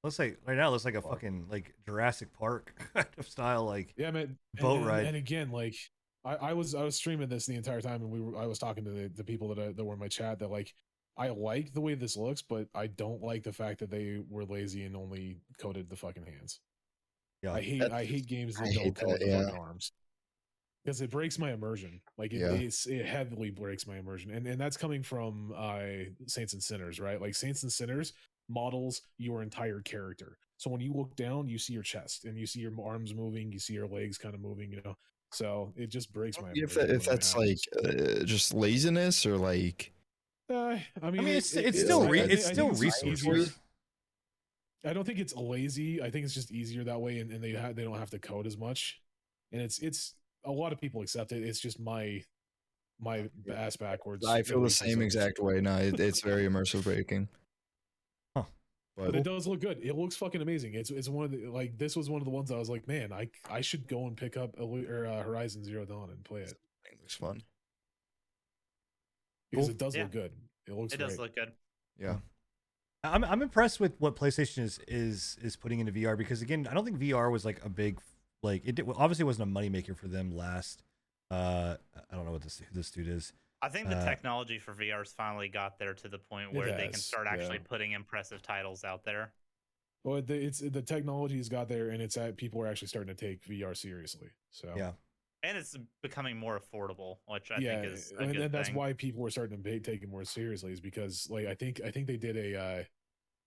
Looks 0.05 0.19
like 0.19 0.39
right 0.47 0.57
now. 0.57 0.69
it 0.69 0.73
Looks 0.73 0.85
like 0.85 0.97
a 0.97 1.03
fucking 1.03 1.47
like 1.51 1.73
Jurassic 1.87 2.33
Park 2.35 2.75
kind 2.95 3.07
of 3.17 3.27
style. 3.29 3.65
Like 3.65 3.95
Yeah, 3.97 4.11
man. 4.11 4.37
Boat 4.61 4.79
and, 4.79 4.87
ride. 4.87 5.07
And 5.07 5.17
again, 5.17 5.51
like 5.51 5.77
I, 6.25 6.35
I 6.37 6.53
was 6.53 6.75
I 6.75 6.83
was 6.85 6.97
streaming 6.97 7.29
this 7.29 7.47
the 7.47 7.55
entire 7.57 7.81
time, 7.81 8.03
and 8.03 8.11
we 8.11 8.21
were 8.21 8.37
I 8.37 8.47
was 8.47 8.59
talking 8.59 8.85
to 8.85 8.91
the, 8.91 9.09
the 9.09 9.25
people 9.25 9.49
that 9.49 9.59
I, 9.59 9.73
that 9.73 9.85
were 9.85 9.95
in 9.95 9.99
my 10.01 10.09
chat 10.09 10.39
that 10.41 10.51
like 10.51 10.73
I 11.17 11.29
like 11.29 11.73
the 11.73 11.81
way 11.81 11.95
this 11.95 12.17
looks, 12.17 12.43
but 12.43 12.69
I 12.75 12.87
don't 12.87 13.23
like 13.23 13.43
the 13.43 13.53
fact 13.53 13.81
that 13.81 13.91
they 13.91 14.21
were 14.29 14.45
lazy 14.45 14.85
and 14.85 14.97
only 14.97 15.39
coded 15.59 15.91
the 15.91 15.97
fucking 15.97 16.25
hands. 16.25 16.61
yeah, 17.43 17.53
I 17.53 17.61
hate 17.61 17.83
I 17.83 18.05
hate 18.05 18.27
games 18.27 18.57
that 18.57 18.69
I 18.69 18.73
don't 18.73 18.85
hate 18.85 18.95
code 18.95 19.11
that, 19.11 19.21
the 19.21 19.27
yeah. 19.27 19.45
fucking 19.45 19.59
arms 19.61 19.93
because 20.85 21.01
it 21.01 21.11
breaks 21.11 21.39
my 21.39 21.53
immersion. 21.53 22.01
Like 22.19 22.33
it, 22.33 22.39
Yeah. 22.39 22.93
it 22.93 23.07
heavily 23.07 23.51
breaks 23.51 23.87
my 23.87 23.99
immersion, 23.99 24.31
and 24.31 24.47
and 24.47 24.61
that's 24.61 24.77
coming 24.77 25.03
from 25.03 25.53
uh, 25.57 25.81
Saints 26.27 26.53
and 26.55 26.63
Sinners, 26.63 27.01
right? 27.01 27.21
Like 27.21 27.35
Saints 27.35 27.63
and 27.63 27.73
Sinners 27.73 28.13
models 28.49 29.03
your 29.19 29.43
entire 29.43 29.81
character. 29.81 30.39
So 30.57 30.71
when 30.71 30.81
you 30.81 30.93
look 30.93 31.17
down, 31.17 31.49
you 31.49 31.59
see 31.59 31.73
your 31.73 31.83
chest 31.83 32.25
and 32.25 32.39
you 32.39 32.47
see 32.47 32.61
your 32.61 32.73
arms 32.85 33.15
moving, 33.15 33.51
you 33.53 33.59
see 33.59 33.75
your 33.75 33.89
legs 33.89 34.19
kind 34.19 34.35
of 34.35 34.41
moving, 34.41 34.71
you 34.71 34.81
know. 34.85 34.97
So 35.33 35.73
it 35.77 35.89
just 35.89 36.13
breaks 36.13 36.41
my. 36.41 36.51
if 36.55 36.75
that, 36.75 36.91
if 36.91 37.05
that's 37.05 37.35
like 37.37 37.59
uh, 37.85 38.23
just 38.25 38.53
laziness 38.55 39.25
or 39.27 39.37
like 39.37 39.93
Uh, 40.51 40.55
I 40.55 40.71
mean, 40.75 40.83
I 41.03 41.11
mean, 41.11 41.29
it- 41.29 41.37
it's 41.37 41.55
it- 41.57 41.65
it's 41.67 41.79
it- 41.79 41.85
still 41.85 42.07
re- 42.09 42.21
think- 42.21 42.33
it's 42.33 42.49
I 42.49 42.53
still 42.53 42.71
resources. 42.71 43.59
I 44.85 44.93
don't 44.93 45.05
think 45.05 45.21
it's 45.21 45.35
lazy. 45.37 46.03
I 46.03 46.11
think 46.11 46.25
it's 46.25 46.35
just 46.35 46.51
easier 46.51 46.83
that 46.85 47.01
way, 47.01 47.21
and, 47.21 47.31
and 47.31 47.43
they 47.43 47.53
ha- 47.55 47.73
they 47.73 47.85
don't 47.85 47.99
have 47.99 48.11
to 48.11 48.19
code 48.19 48.47
as 48.47 48.59
much. 48.59 49.01
And 49.53 49.63
it's 49.63 49.79
it's 49.79 50.15
a 50.45 50.51
lot 50.51 50.73
of 50.73 50.81
people 50.81 51.03
accept 51.03 51.31
it. 51.33 51.43
It's 51.43 51.61
just 51.61 51.79
my 51.81 52.23
my 53.01 53.29
Yeah. 53.47 53.55
ass 53.55 53.77
backwards. 53.77 54.27
I 54.27 54.43
feel 54.43 54.61
the 54.61 54.71
same 54.71 55.01
exact 55.01 55.39
way. 55.39 55.61
No, 55.61 55.77
it, 55.79 55.99
it's 56.01 56.21
very 56.21 56.45
immersive 56.47 56.83
breaking. 56.85 57.29
Huh. 58.99 59.05
But 59.07 59.13
But 59.13 59.15
it 59.21 59.25
does 59.25 59.47
look 59.47 59.61
good. 59.61 59.79
It 59.83 59.97
looks 59.97 60.17
fucking 60.17 60.43
amazing. 60.43 60.75
It's 60.75 60.91
it's 60.91 61.09
one 61.09 61.25
of 61.25 61.31
the 61.31 61.47
like 61.49 61.79
this 61.79 61.97
was 61.97 62.11
one 62.11 62.21
of 62.21 62.25
the 62.27 62.31
ones 62.31 62.51
I 62.51 62.59
was 62.59 62.69
like, 62.69 62.87
man, 62.87 63.13
I 63.13 63.29
I 63.51 63.61
should 63.63 63.89
go 63.89 64.07
and 64.07 64.17
pick 64.17 64.37
up 64.37 64.57
Elu- 64.57 64.89
or 64.89 65.07
uh, 65.07 65.23
Horizon 65.23 65.65
Zero 65.65 65.85
Dawn 65.85 66.11
and 66.11 66.23
play 66.25 66.43
it 66.43 66.51
it 66.85 66.99
looks 67.01 67.15
fun. 67.15 67.43
because 69.51 69.67
Cool. 69.67 69.71
it 69.71 69.79
does 69.79 69.97
Yeah. 69.97 70.03
look 70.05 70.13
good. 70.13 70.33
It 70.67 70.73
looks 70.75 70.93
It 70.95 70.99
does 70.99 71.19
look 71.19 71.35
good. 71.35 71.53
Yeah. 71.99 72.19
I'm 73.05 73.25
I'm 73.25 73.43
impressed 73.43 73.81
with 73.81 73.95
what 73.99 74.15
PlayStation 74.15 74.63
is 74.63 74.79
is 74.87 75.37
is 75.43 75.57
putting 75.57 75.81
into 75.81 75.93
VR 75.93 76.17
because 76.17 76.43
again, 76.43 76.69
I 76.71 76.75
don't 76.75 76.85
think 76.85 76.99
VR 76.99 77.33
was 77.33 77.45
like 77.45 77.65
a 77.65 77.69
big 77.69 77.99
like 78.43 78.63
it 78.65 78.75
did, 78.77 78.87
well, 78.87 78.97
obviously 78.99 79.25
wasn't 79.25 79.49
a 79.51 79.53
moneymaker 79.61 79.97
for 79.97 80.09
them 80.09 80.31
last. 80.37 80.83
Uh, 81.31 81.77
I 82.11 82.15
don't 82.15 82.25
know 82.27 82.33
what 82.33 82.43
this 82.43 82.61
this 82.73 82.91
dude 82.91 83.09
is. 83.09 83.33
I 83.63 83.69
think 83.69 83.89
the 83.89 83.97
Uh, 83.97 84.05
technology 84.05 84.59
for 84.59 84.75
VR's 84.75 85.13
finally 85.13 85.49
got 85.49 85.79
there 85.79 85.95
to 85.95 86.09
the 86.09 86.19
point 86.19 86.51
It 86.51 86.55
where 86.55 86.77
they 86.77 86.89
can 86.89 86.95
start 87.01 87.27
actually 87.29 87.59
yeah. 87.59 87.69
putting 87.69 87.93
impressive 87.93 88.43
titles 88.43 88.83
out 88.85 89.05
there. 89.05 89.33
Well, 90.05 90.21
the, 90.21 90.35
it's 90.35 90.59
the 90.59 90.83
technology's 90.83 91.49
got 91.49 91.69
there, 91.69 91.91
and 91.91 92.03
it's 92.03 92.17
at 92.17 92.37
people 92.37 92.61
are 92.61 92.67
actually 92.67 92.89
starting 92.89 93.15
to 93.15 93.21
take 93.29 93.45
VR 93.45 93.77
seriously. 93.77 94.31
So 94.51 94.75
Yeah. 94.77 94.93
And 95.45 95.59
it's 95.59 95.77
becoming 96.03 96.37
more 96.37 96.59
affordable, 96.61 97.19
which 97.27 97.51
I 97.51 97.59
yeah, 97.59 97.81
think 97.81 97.93
is 97.93 98.13
a 98.13 98.19
and, 98.19 98.33
good 98.33 98.43
and 98.43 98.55
that's 98.55 98.69
thing. 98.69 98.77
why 98.77 98.93
people 98.93 99.25
are 99.27 99.31
starting 99.31 99.57
to 99.57 99.63
be, 99.63 99.81
take 99.81 100.03
it 100.03 100.09
more 100.09 100.25
seriously 100.25 100.73
is 100.73 100.81
because 100.81 101.29
like 101.31 101.47
I 101.47 101.55
think 101.55 101.81
I 101.85 101.91
think 101.91 102.07
they 102.07 102.17
did 102.17 102.37
a 102.37 102.61
uh, 102.61 102.85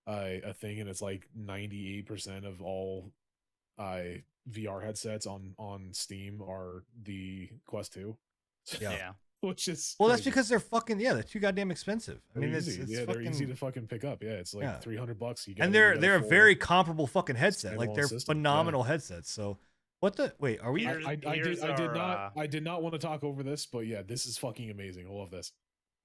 a, 0.08 0.42
a 0.50 0.54
thing 0.54 0.82
and 0.82 0.90
it's 0.90 1.02
like 1.02 1.28
ninety 1.34 1.98
eight 1.98 2.06
percent 2.06 2.46
of 2.46 2.62
all 2.62 3.12
uh, 3.78 4.02
VR 4.50 4.84
headsets 4.84 5.26
on 5.26 5.56
on 5.58 5.90
Steam 5.94 6.42
are 6.42 6.84
the 7.02 7.50
Quest 7.66 7.94
Two. 7.94 8.18
Yeah. 8.82 8.92
yeah. 8.92 9.12
which 9.42 9.68
is 9.68 9.96
Well, 10.00 10.10
that's 10.10 10.24
because 10.24 10.48
they're 10.50 10.60
fucking 10.60 11.00
yeah, 11.00 11.14
they're 11.14 11.24
too 11.24 11.40
goddamn 11.40 11.72
expensive. 11.72 12.20
I 12.36 12.40
They're 12.40 12.50
mean, 12.50 12.58
it's, 12.58 12.68
easy. 12.68 12.82
it's 12.82 12.92
yeah, 12.92 13.00
fucking, 13.06 13.24
they're 13.24 13.32
easy 13.32 13.46
to 13.46 13.56
fucking 13.56 13.88
pick 13.88 14.04
up. 14.04 14.24
Yeah, 14.24 14.32
it's 14.32 14.54
like 14.54 14.64
Yeah. 14.64 14.80
three 14.80 14.98
hundred 14.98 15.20
bucks. 15.20 15.48
You 15.48 15.56
get 15.56 15.66
and 15.66 15.74
they're 15.76 15.98
they're 15.98 16.16
a 16.16 16.20
very 16.28 16.56
comparable 16.56 17.08
fucking 17.08 17.36
headset. 17.36 17.78
Like 17.78 17.94
they're 17.94 18.08
system, 18.08 18.38
yeah. 18.38 18.40
phenomenal 18.40 18.84
headsets. 18.84 19.32
So 19.32 19.58
what 20.00 20.16
the 20.16 20.34
wait? 20.40 20.60
Are 20.62 20.72
we? 20.72 20.86
I, 20.88 20.90
Here's- 20.92 21.06
I, 21.06 21.12
I 21.12 21.16
did 21.16 21.46
here's 21.46 21.64
I 21.64 21.76
did 21.76 21.92
not 21.94 22.18
uh, 22.36 22.40
I 22.40 22.48
did 22.48 22.64
not 22.64 22.82
want 22.84 22.94
to 22.94 23.00
talk 23.00 23.24
over 23.24 23.44
this, 23.44 23.66
but 23.66 23.80
yeah, 23.88 24.02
this 24.02 24.26
is 24.26 24.38
fucking 24.38 24.70
amazing. 24.72 25.08
I 25.08 25.12
love 25.12 25.32
this. 25.32 25.52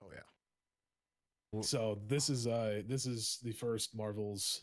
Oh 0.03 0.09
yeah. 0.13 0.21
Well- 1.53 1.63
So 1.63 1.99
this 2.07 2.29
is 2.31 2.47
uh 2.47 2.83
this 2.87 3.07
is 3.07 3.39
the 3.43 3.53
first 3.53 3.95
Marvel's 3.97 4.63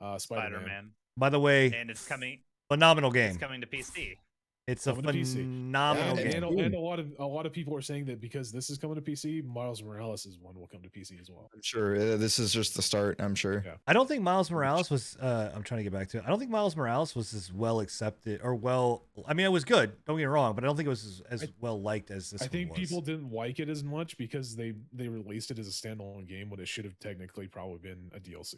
uh 0.00 0.18
Spider-Man. 0.18 0.50
Spider 0.52 0.66
Man. 0.66 0.90
By 1.16 1.30
the 1.30 1.40
way, 1.40 1.72
And 1.72 1.90
it's 1.90 2.06
coming 2.06 2.40
phenomenal 2.68 3.10
game. 3.10 3.30
it's 3.30 3.38
coming 3.38 3.60
to 3.62 3.66
PC. 3.66 4.18
It's 4.66 4.84
a 4.88 4.90
coming 4.94 5.04
to 5.04 5.12
PC. 5.12 5.34
phenomenal 5.34 6.16
Yeah, 6.16 6.22
and, 6.22 6.32
game. 6.32 6.42
and, 6.42 6.60
a- 6.60 6.64
and 6.64 6.74
a 6.74 6.78
lot 6.80 6.98
of 6.98 7.12
a 7.20 7.24
lot 7.24 7.46
of 7.46 7.52
people 7.52 7.72
are 7.76 7.80
saying 7.80 8.06
that 8.06 8.20
because 8.20 8.50
this 8.50 8.68
is 8.68 8.78
coming 8.78 8.96
to 8.96 9.00
PC, 9.00 9.44
Miles 9.44 9.80
Morales 9.80 10.26
is 10.26 10.38
one 10.40 10.58
will 10.58 10.66
come 10.66 10.82
to 10.82 10.88
PC 10.88 11.20
as 11.20 11.30
well. 11.30 11.48
I'm 11.54 11.62
sure 11.62 11.94
uh, 11.94 12.16
this 12.16 12.40
is 12.40 12.52
just 12.52 12.74
the 12.74 12.82
start. 12.82 13.20
I'm 13.20 13.36
sure. 13.36 13.62
Yeah. 13.64 13.74
I 13.86 13.92
don't 13.92 14.08
think 14.08 14.24
Miles 14.24 14.50
Morales 14.50 14.90
was. 14.90 15.16
Uh, 15.20 15.52
I'm 15.54 15.62
trying 15.62 15.78
to 15.78 15.84
get 15.84 15.92
back 15.92 16.08
to 16.08 16.18
it. 16.18 16.24
I 16.26 16.30
don't 16.30 16.40
think 16.40 16.50
Miles 16.50 16.74
Morales 16.76 17.14
was 17.14 17.32
as 17.32 17.52
well 17.52 17.78
accepted 17.78 18.40
or 18.42 18.56
well. 18.56 19.04
I 19.24 19.34
mean, 19.34 19.46
it 19.46 19.50
was 19.52 19.64
good. 19.64 19.92
Don't 20.04 20.16
get 20.16 20.22
me 20.22 20.24
wrong, 20.24 20.56
but 20.56 20.64
I 20.64 20.66
don't 20.66 20.74
think 20.76 20.86
it 20.86 20.90
was 20.90 21.04
as, 21.04 21.42
as 21.42 21.42
I- 21.44 21.52
well 21.60 21.80
liked 21.80 22.10
as 22.10 22.30
this. 22.30 22.42
I 22.42 22.46
one 22.46 22.50
think 22.50 22.70
was. 22.70 22.78
people 22.80 23.00
didn't 23.02 23.30
like 23.30 23.60
it 23.60 23.68
as 23.68 23.84
much 23.84 24.16
because 24.18 24.56
they 24.56 24.74
they 24.92 25.06
released 25.06 25.52
it 25.52 25.60
as 25.60 25.68
a 25.68 25.70
standalone 25.70 26.26
game 26.28 26.50
when 26.50 26.58
it 26.58 26.66
should 26.66 26.86
have 26.86 26.98
technically 26.98 27.46
probably 27.46 27.78
been 27.78 28.10
a 28.12 28.18
DLC 28.18 28.56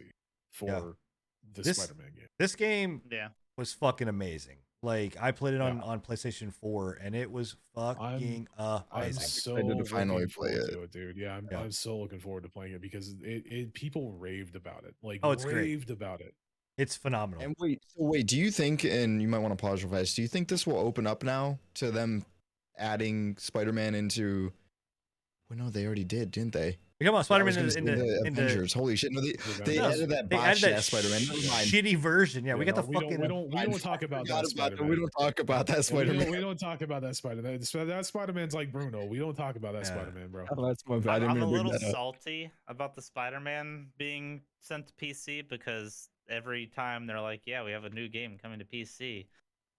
for 0.52 0.68
Yeah. 0.68 0.80
the 1.52 1.62
This- 1.62 1.76
Spider-Man 1.76 2.12
game. 2.16 2.28
This 2.38 2.56
game 2.56 3.02
Yeah. 3.10 3.28
was 3.58 3.74
fucking 3.74 4.08
amazing. 4.08 4.56
Like 4.82 5.16
I 5.20 5.32
played 5.32 5.54
it 5.54 5.60
on 5.60 5.78
Yeah. 5.78 5.82
on 5.82 6.00
PlayStation 6.00 6.52
4, 6.54 6.98
and 7.02 7.16
it 7.16 7.30
was 7.30 7.56
fucking 7.74 8.46
I'm 8.56 8.82
amazing. 8.92 9.22
so 9.22 9.56
excited 9.56 9.78
to 9.78 9.84
finally 9.84 10.20
looking 10.22 10.34
play 10.34 10.50
it. 10.52 10.70
it, 10.74 10.90
dude. 10.92 11.16
Yeah, 11.16 11.34
I'm, 11.36 11.48
Yeah. 11.50 11.60
I'm 11.60 11.72
so 11.72 11.98
looking 11.98 12.20
forward 12.20 12.44
to 12.44 12.48
playing 12.48 12.74
it 12.74 12.80
because 12.80 13.14
it, 13.20 13.44
it 13.46 13.74
people 13.74 14.12
raved 14.12 14.54
about 14.54 14.84
it. 14.84 14.94
Like 15.02 15.20
Oh, 15.24 15.32
it's 15.32 15.44
great. 15.44 15.56
raved 15.56 15.90
about 15.90 16.20
it. 16.20 16.34
It's 16.76 16.94
phenomenal. 16.96 17.42
And 17.44 17.56
wait, 17.58 17.82
so 17.88 18.04
wait, 18.04 18.28
do 18.28 18.38
you 18.38 18.52
think, 18.52 18.84
and 18.84 19.20
you 19.20 19.26
might 19.26 19.40
want 19.40 19.50
to 19.50 19.60
pause 19.60 19.82
real 19.82 19.92
fast, 19.92 20.14
do 20.14 20.22
you 20.22 20.28
think 20.28 20.46
this 20.46 20.64
will 20.64 20.78
open 20.78 21.08
up 21.08 21.24
now 21.24 21.58
to 21.74 21.90
them 21.90 22.24
adding 22.76 23.36
Spider 23.38 23.72
Man 23.72 23.96
into. 23.96 24.52
Well, 25.50 25.58
no, 25.58 25.70
they 25.70 25.86
already 25.86 26.04
did, 26.04 26.30
didn't 26.30 26.52
they? 26.52 26.78
We 27.00 27.06
talking 27.06 27.14
about 27.14 27.14
Yeah, 27.14 27.18
I 27.18 27.22
Spider-Man 27.22 27.64
was 27.64 27.76
in, 27.76 27.88
in 27.88 27.98
the, 27.98 28.04
the 28.04 28.22
in 28.26 28.34
the 28.34 28.42
Avengers. 28.42 28.72
Holy 28.72 28.96
shit. 28.96 29.12
No, 29.12 29.20
they, 29.20 29.32
they 29.64 29.76
No, 29.76 29.84
added 29.88 30.08
that 30.08 30.28
they 30.28 30.36
botch 30.36 30.46
added 30.46 30.62
that 30.64 30.72
ass 30.72 30.86
Spider 30.86 31.08
Man. 31.10 31.20
Shitty 31.20 31.96
version. 31.96 32.44
Yeah, 32.44 32.56
we 32.56 32.64
got 32.64 32.74
no, 32.74 32.82
the 32.82 32.88
we 32.88 32.94
fucking. 32.94 33.10
don't 33.10 33.20
we 33.20 33.28
don't 33.28 33.54
we 33.54 33.70
don't 33.70 33.80
talk 33.80 34.02
about 34.02 34.26
that 34.26 34.32
about 34.32 34.46
Spider 34.48 34.76
that. 34.76 34.82
We 34.84 34.96
don't 34.96 35.10
talk 35.16 35.38
about 35.38 35.66
that 35.68 35.76
Yeah, 35.76 35.82
Spider 35.82 36.10
we, 36.12 36.18
don't, 36.18 36.26
we 36.26 36.32
Man. 36.32 36.40
don't 36.42 36.58
talk 36.58 36.82
about 36.82 37.02
that 37.02 37.14
Spider-Man. 37.14 37.60
That 37.60 37.86
that 37.86 38.06
Spider-Man's 38.06 38.52
like 38.54 38.72
Bruno. 38.72 39.04
We 39.06 39.18
don't 39.20 39.36
talk 39.36 39.54
about 39.54 39.74
that 39.74 39.84
Yeah. 39.84 39.94
Spider-Man, 39.94 40.28
bro. 40.28 40.46
Oh, 40.56 40.66
that's 40.66 40.84
my 40.88 40.98
bad. 40.98 41.22
I 41.22 41.26
I'm, 41.26 41.30
I'm 41.30 41.42
a 41.42 41.46
mean 41.46 41.54
to 41.58 41.62
bring 41.62 41.72
little 41.72 41.90
salty 41.92 42.50
about 42.66 42.96
the 42.96 43.02
Spider 43.02 43.38
Man 43.38 43.86
being 43.96 44.40
sent 44.60 44.88
to 44.88 44.92
PC 44.94 45.48
because 45.48 46.08
every 46.28 46.66
time 46.66 47.06
they're 47.06 47.20
like, 47.20 47.42
Yeah, 47.46 47.62
we 47.62 47.70
have 47.70 47.84
a 47.84 47.90
new 47.90 48.08
game 48.08 48.38
coming 48.42 48.58
to 48.58 48.64
PC. 48.64 49.28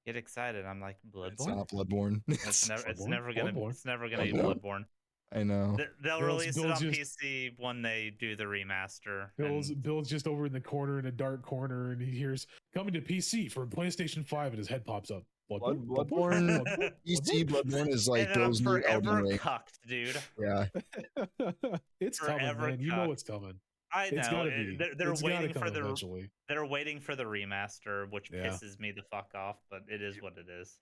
Get 0.06 0.16
excited. 0.16 0.66
I'm 0.66 0.80
like, 0.80 0.96
It's 1.04 1.14
Bloodborne? 1.46 1.58
not 1.58 1.68
Bloodborne. 1.68 2.22
It's 2.30 2.70
never 2.70 2.88
it's 2.88 3.02
Bloodborne? 3.02 3.10
never 3.10 3.34
gonna 3.34 3.52
Bloodborne? 3.52 3.70
it's 3.72 3.86
never 3.86 4.08
gonna 4.10 4.24
be 4.24 4.32
Bloodborne? 4.32 4.86
Bloodborne. 5.34 5.40
I 5.40 5.44
know. 5.44 5.76
Th- 5.78 5.90
They'll 6.02 6.20
Bill's- 6.20 6.42
release 6.42 6.58
it 6.58 6.66
on 6.66 6.80
just- 6.80 7.20
PC 7.20 7.54
when 7.58 7.82
they 7.82 8.12
do 8.20 8.36
the 8.36 8.46
remaster. 8.46 9.30
Bill's 9.38 9.70
and- 9.70 9.82
Bill's 9.84 10.10
just 10.10 10.28
over 10.28 10.46
in 10.46 10.54
the 10.54 10.62
corner 10.62 11.00
in 11.00 11.06
a 11.06 11.12
dark 11.12 11.42
corner, 11.44 11.92
and 11.92 12.02
he 12.02 12.12
hears 12.12 12.48
coming 12.74 12.94
to 12.94 13.02
PC 13.02 13.48
for 13.52 13.66
PlayStation 13.68 14.26
Five, 14.26 14.52
and 14.52 14.58
his 14.58 14.68
head 14.68 14.86
pops 14.86 15.12
up. 15.12 15.24
Blood- 15.50 15.62
Bloodborne? 15.62 15.88
Bloodborne- 16.10 16.64
Bloodborne? 16.66 16.94
EC 17.06 17.44
Bloodborne 17.44 17.88
is 17.90 18.08
like 18.08 18.28
and 18.30 18.34
I'm 18.38 18.42
those 18.50 18.62
new 18.62 18.76
Elden 18.84 19.04
forever 19.04 19.24
Ring. 19.24 19.38
cucked, 19.40 19.80
dude. 19.88 20.16
Yeah. 20.40 20.68
it's 22.00 22.20
coming, 22.20 22.40
Forever 22.40 22.68
man. 22.68 22.80
You 22.80 22.90
know 22.90 22.96
cucked. 22.98 23.12
it's 23.14 23.24
coming. 23.24 23.60
I 23.92 24.06
It's 24.06 24.28
know. 24.28 24.32
gotta 24.32 24.52
be. 24.52 24.76
They're, 24.78 24.94
they're 24.94 25.12
It's 25.12 25.22
gotta 25.24 25.34
waiting 25.34 25.54
for 25.60 25.72
the 25.72 25.80
eventually. 25.80 26.30
they're 26.48 26.66
waiting 26.68 27.00
for 27.00 27.16
the 27.16 27.24
remaster, 27.24 28.08
which 28.12 28.30
Yeah. 28.32 28.46
pisses 28.46 28.80
me 28.80 28.92
the 28.92 29.02
fuck 29.02 29.32
off, 29.34 29.58
but 29.72 29.82
it 29.88 30.04
is 30.04 30.22
what 30.22 30.38
it 30.38 30.46
is. 30.48 30.78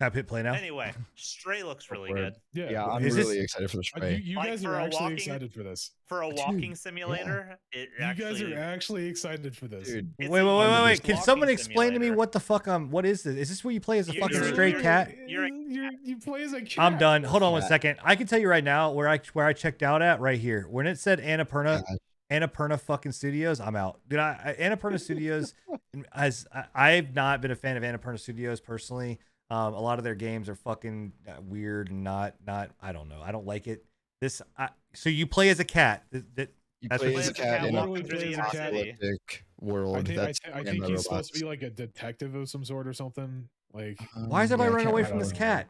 Can 0.00 0.12
I 0.12 0.14
hit 0.14 0.28
play 0.28 0.44
now? 0.44 0.54
Anyway, 0.54 0.92
Stray 1.16 1.64
looks 1.64 1.90
really 1.90 2.12
good. 2.12 2.36
Yeah, 2.52 2.70
Yeah, 2.70 2.86
I'm 2.86 3.04
Is 3.04 3.16
this- 3.16 3.26
really 3.26 3.40
excited 3.40 3.68
for 3.68 3.78
the 3.78 3.80
uh, 3.80 3.82
you, 3.82 3.84
Stray. 3.84 4.22
you 4.24 4.36
Like, 4.36 4.46
guys 4.46 4.62
for 4.62 4.68
are 4.70 4.78
a 4.78 4.84
actually 4.84 5.00
walking- 5.00 5.16
excited 5.16 5.52
for 5.52 5.62
this. 5.64 5.90
For 6.06 6.22
a 6.22 6.28
Dude, 6.28 6.38
walking 6.38 6.74
simulator, 6.76 7.58
it 7.72 7.88
You 7.98 8.04
actually 8.04 8.24
guys 8.24 8.42
are 8.42 8.58
actually 8.58 9.06
excited 9.06 9.56
for 9.56 9.66
this. 9.66 9.88
Dude, 9.88 10.12
it's 10.20 10.30
wait, 10.30 10.40
a 10.40 10.44
wait, 10.46 10.56
wait, 10.56 10.70
wait, 10.70 10.82
wait! 10.84 11.02
Can 11.02 11.14
walking 11.16 11.24
someone 11.24 11.48
explain 11.48 11.88
to 11.94 11.98
me 11.98 12.06
simulator. 12.06 12.16
what 12.16 12.30
the 12.32 12.38
fuck 12.40 12.68
um 12.68 12.90
what 12.92 13.04
is 13.06 13.24
this? 13.24 13.34
Is 13.36 13.48
this 13.48 13.64
where 13.64 13.74
you 13.74 13.80
play 13.80 13.98
as 13.98 14.08
a 14.08 14.14
You- 14.14 14.20
fucking 14.20 14.36
you're- 14.36 14.52
stray 14.52 14.70
you're- 14.70 14.82
cat? 14.82 15.12
you're- 15.26 15.50
you 15.68 15.90
you 16.04 16.16
play 16.18 16.42
as 16.44 16.52
a 16.52 16.60
cat. 16.62 16.78
I'm 16.78 16.96
done. 16.96 17.24
Hold 17.24 17.42
on 17.42 17.50
one 17.52 17.62
Cat. 17.62 17.68
second. 17.68 17.98
I 18.04 18.14
can 18.14 18.28
tell 18.28 18.38
you 18.38 18.48
right 18.48 18.62
now 18.64 18.92
where 18.92 19.08
I 19.08 19.18
where 19.32 19.46
I 19.46 19.52
checked 19.52 19.82
out 19.82 20.00
at 20.00 20.20
right 20.20 20.38
here. 20.38 20.66
When 20.70 20.86
it 20.86 20.98
said 21.00 21.18
Annapurna, 21.20 21.82
God. 21.84 21.98
Annapurna 22.30 22.78
fucking 22.80 23.12
Studios, 23.12 23.58
I'm 23.58 23.74
out. 23.74 24.00
Dude, 24.08 24.20
I, 24.20 24.54
I 24.58 24.62
Annapurna 24.62 25.00
Studios 25.00 25.54
has 26.12 26.46
I, 26.54 26.64
I've 26.74 27.14
not 27.16 27.40
been 27.42 27.50
a 27.50 27.56
fan 27.56 27.76
of 27.76 27.82
Annapurna 27.82 28.20
Studios 28.20 28.60
personally. 28.60 29.18
Um, 29.50 29.72
a 29.74 29.80
lot 29.80 29.98
of 29.98 30.04
their 30.04 30.14
games 30.14 30.48
are 30.48 30.54
fucking 30.54 31.12
uh, 31.26 31.32
weird 31.42 31.90
and 31.90 32.04
not 32.04 32.34
not 32.46 32.70
I 32.82 32.92
don't 32.92 33.08
know. 33.08 33.20
I 33.22 33.32
don't 33.32 33.46
like 33.46 33.66
it. 33.66 33.84
This 34.20 34.42
I, 34.56 34.68
so 34.94 35.08
you 35.08 35.26
play 35.26 35.48
as 35.48 35.58
a 35.60 35.64
cat. 35.64 36.04
That, 36.10 36.36
that 36.36 36.50
You 36.80 36.88
That's 36.90 37.02
play 37.02 37.12
what 37.14 37.20
as 37.20 37.28
a 37.28 37.30
it 37.30 37.38
is. 37.38 37.44
cat 37.44 37.64
in 37.64 37.74
a 37.76 37.86
Walking 37.86 38.04
through 38.06 38.18
the 38.18 38.32
inner 38.34 38.42
apocalyptic 38.42 39.44
world. 39.60 39.96
I 39.96 40.02
think, 40.02 40.18
I, 40.18 40.24
That's 40.26 40.40
I 40.52 40.62
think 40.64 40.82
by 40.82 40.88
he's 40.88 41.02
supposed 41.04 41.32
to 41.34 41.40
be 41.40 41.46
like 41.46 41.62
a 41.62 41.70
detective 41.70 42.34
of 42.34 42.48
some 42.50 42.64
sort 42.64 42.86
or 42.86 42.92
something. 42.92 43.48
Like 43.72 43.98
why 44.26 44.44
is 44.44 44.52
Um, 44.52 44.60
everybody 44.60 44.70
yeah, 44.70 44.76
running 44.76 44.86
away 44.88 45.04
from 45.04 45.18
this 45.18 45.28
what- 45.28 45.36
cat? 45.38 45.68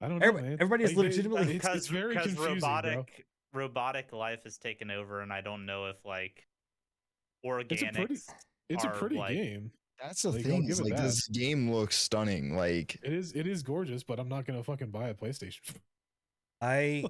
I 0.00 0.08
don't 0.08 0.18
know, 0.18 0.26
Everybody- 0.26 0.48
man. 0.50 0.56
everybody 0.60 0.84
is 0.84 0.90
Like, 0.90 0.96
they- 0.96 1.02
legitimately- 1.08 1.56
it's, 1.56 1.66
it's 1.66 1.86
very 1.86 2.14
because 2.14 2.26
confusing, 2.34 2.54
robotic 2.56 3.24
bro. 3.52 3.62
robotic 3.62 4.12
life 4.12 4.42
has 4.44 4.58
taken 4.58 4.90
over, 4.90 5.20
and 5.22 5.32
I 5.32 5.40
don't 5.40 5.64
know 5.64 5.86
if 5.86 5.96
like 6.04 6.46
organics. 7.46 7.72
It's 7.72 7.82
a 7.82 7.92
pretty, 7.92 8.14
it's 8.68 8.84
a 8.84 8.88
are, 8.88 8.94
pretty 8.94 9.16
like- 9.16 9.34
game. 9.36 9.70
That's 10.06 10.22
the 10.22 10.30
Like, 10.32 10.42
thing. 10.44 10.68
is, 10.68 10.80
like 10.82 10.96
that. 10.96 11.02
this 11.02 11.26
game 11.28 11.72
looks 11.72 11.96
stunning. 11.96 12.54
Like 12.56 12.96
It 13.02 13.12
is, 13.12 13.32
it 13.32 13.46
is 13.46 13.62
gorgeous, 13.62 14.02
but 14.02 14.18
I'm 14.20 14.28
not 14.28 14.44
gonna 14.46 14.62
fucking 14.62 14.90
buy 14.90 15.08
a 15.08 15.14
PlayStation. 15.14 15.60
I, 16.60 17.04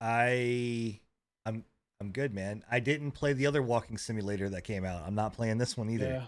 I, 0.00 1.00
I'm, 1.46 1.64
I'm 2.00 2.10
good, 2.12 2.34
man. 2.34 2.62
I 2.70 2.80
didn't 2.80 3.12
play 3.12 3.32
the 3.32 3.46
other 3.46 3.62
walking 3.62 3.98
simulator 3.98 4.48
that 4.50 4.62
came 4.62 4.84
out. 4.84 5.02
I'm 5.06 5.14
not 5.14 5.32
playing 5.32 5.58
this 5.58 5.76
one 5.76 5.90
either. 5.90 6.06
Yeah, 6.06 6.24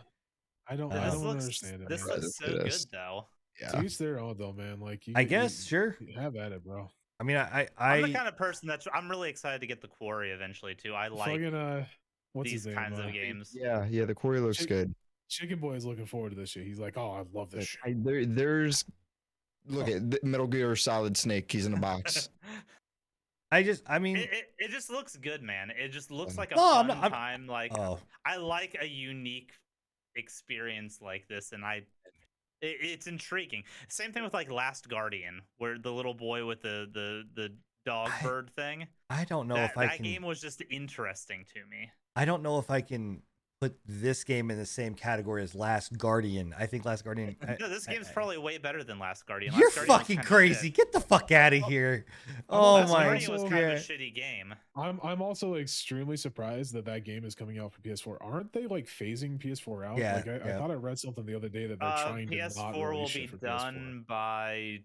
I 0.69 0.77
don't, 0.77 0.93
Uh, 0.93 0.97
I 1.01 1.11
don't 1.11 1.25
looks 1.25 1.43
understand 1.45 1.83
it. 1.83 1.89
this 1.89 2.07
man. 2.07 2.17
looks 2.21 2.37
so 2.37 2.45
It 2.47 2.63
good 2.65 2.73
though. 2.93 3.27
yeah. 3.61 3.69
To 3.73 3.83
each 3.85 3.99
their 3.99 4.19
own, 4.19 4.37
though, 4.39 4.53
man. 4.53 4.81
Like, 4.81 5.07
you, 5.07 5.15
I 5.17 5.21
you- 5.21 5.27
guess, 5.29 5.65
sure. 5.65 5.97
you 6.01 6.19
have 6.19 6.37
at 6.37 6.53
it, 6.53 6.65
bro. 6.65 6.91
I 7.21 7.25
mean, 7.25 7.37
I, 7.37 7.69
I, 7.79 7.97
I'm 7.97 8.03
the 8.03 8.13
kind 8.13 8.27
of 8.29 8.37
person 8.37 8.67
that's 8.67 8.87
I'm 8.93 9.09
really 9.09 9.31
excited 9.31 9.61
to 9.61 9.67
get 9.67 9.81
the 9.81 9.87
quarry 9.89 10.33
eventually 10.33 10.75
too. 10.75 10.93
I 10.93 11.07
like 11.09 11.31
fucking 11.31 11.55
uh, 11.55 11.85
what's 12.33 12.51
these 12.51 12.65
his 12.65 12.67
name? 12.67 12.75
kinds 12.75 12.99
uh, 12.99 13.03
of 13.05 13.13
games. 13.13 13.53
Yeah, 13.55 13.87
yeah, 13.89 14.07
the 14.07 14.15
quarry 14.15 14.41
looks 14.41 14.59
Chick- 14.59 14.69
good. 14.69 14.95
Chicken 15.33 15.59
Boy 15.59 15.75
is 15.75 15.85
looking 15.87 16.07
forward 16.07 16.31
to 16.31 16.37
this 16.37 16.51
shit. 16.51 16.65
He's 16.67 16.79
like, 16.79 16.97
oh, 16.97 17.11
I 17.13 17.25
love 17.39 17.51
this 17.51 17.67
shit. 17.69 17.81
I, 17.85 17.95
there, 17.97 18.27
there's 18.27 18.85
look 19.67 19.89
Oh. 19.89 19.93
at 19.93 20.11
the 20.11 20.21
Metal 20.23 20.47
Gear 20.47 20.77
Solid 20.77 21.17
Snake. 21.17 21.51
He's 21.51 21.67
in 21.67 21.75
a 21.75 21.79
box. 21.81 22.29
I 23.53 23.63
just, 23.63 23.83
I 23.87 23.99
mean, 23.99 24.17
it, 24.17 24.31
it, 24.33 24.45
it 24.59 24.71
just 24.71 24.91
looks 24.91 25.15
good, 25.17 25.43
man. 25.43 25.71
It 25.71 25.89
just 25.89 26.11
looks 26.11 26.33
Um, 26.33 26.37
like 26.39 26.53
a 26.53 26.57
No, 26.57 26.63
I'm 26.79 26.87
fun 26.87 26.87
not- 26.89 27.03
I'm- 27.05 27.11
time. 27.13 27.47
Like 27.47 27.79
oh, 27.79 27.99
I 28.25 28.37
like 28.37 28.77
a 28.81 28.87
unique 28.87 29.53
experience 30.17 31.01
like 31.03 31.27
this, 31.29 31.53
and 31.53 31.65
I 31.65 31.83
it, 32.63 32.77
it's 32.81 33.07
intriguing. 33.07 33.63
Same 33.89 34.13
thing 34.13 34.23
with 34.23 34.33
like 34.35 34.51
Last 34.51 34.89
Guardian, 34.89 35.43
where 35.59 35.79
the 35.79 35.93
little 35.93 36.15
boy 36.15 36.47
with 36.47 36.63
the 36.63 36.87
the 36.93 37.25
the 37.35 37.53
dog 37.85 38.11
I- 38.21 38.23
bird 38.23 38.51
thing. 38.57 38.87
I 39.11 39.25
don't 39.25 39.49
know 39.49 39.55
that 39.57 39.73
if 39.73 39.79
I 39.79 39.87
that 39.87 39.97
can. 39.97 40.05
game 40.05 40.23
was 40.23 40.41
just 40.41 40.63
interesting 40.71 41.45
to 41.55 41.61
me. 41.71 41.91
I 42.17 42.25
don't 42.25 42.43
know 42.43 42.59
if 42.59 42.71
I 42.71 42.81
can 42.81 43.23
put 43.63 43.79
this 43.87 44.25
game 44.25 44.51
in 44.51 44.59
the 44.59 44.67
same 44.67 44.93
category 44.95 45.41
as 45.43 45.55
Last 45.55 45.97
Guardian. 45.97 46.53
I 46.59 46.67
think 46.67 46.85
Last 46.85 47.05
Guardian. 47.05 47.37
I- 47.47 47.57
No, 47.61 47.69
this 47.69 47.87
I- 47.89 47.93
game's 47.93 48.09
I- 48.09 48.13
probably 48.13 48.37
way 48.39 48.59
better 48.59 48.83
than 48.83 48.99
Last 48.99 49.25
Guardian. 49.27 49.55
You're 49.57 49.71
Guardian 49.71 49.87
fucking 49.99 50.19
crazy. 50.23 50.67
shit. 50.69 50.77
Get 50.77 50.91
the 50.93 50.99
fuck 51.01 51.31
out 51.31 51.53
of 51.53 51.63
here. 51.63 52.05
I'm 52.29 52.43
Oh 52.49 52.75
Last 52.75 52.93
my 52.93 53.05
Guardian 53.05 53.33
was 53.33 53.43
kind 53.45 53.55
of 53.65 53.71
a 53.71 53.75
god. 53.75 53.83
shitty 53.83 54.15
game. 54.15 54.55
I'm 54.75 54.99
I'm 55.05 55.23
also 55.23 55.55
extremely 55.55 56.17
surprised 56.17 56.75
that 56.75 56.85
that 56.87 57.05
game 57.05 57.25
is 57.25 57.35
coming 57.37 57.59
out 57.61 57.73
for 57.73 57.81
PS4. 57.83 58.17
Aren't 58.21 58.53
they 58.53 58.67
like 58.67 58.87
phasing 58.87 59.39
PS4 59.39 59.87
out? 59.87 59.99
Yeah, 59.99 60.17
like 60.17 60.27
I, 60.29 60.37
yeah. 60.49 60.57
I 60.57 60.59
thought 60.59 60.71
I 60.73 60.75
read 60.75 60.99
something 60.99 61.25
the 61.25 61.37
other 61.37 61.49
day 61.49 61.67
that 61.69 61.79
they're 61.79 61.89
Uh, 61.89 62.03
trying 62.11 62.29
to 62.29 62.37
not 62.37 62.51
PS4 62.51 62.75
will 62.75 62.87
release 62.87 63.15
be 63.15 63.21
shit 63.21 63.31
for 63.31 63.37
done 63.37 64.05
by 64.09 64.81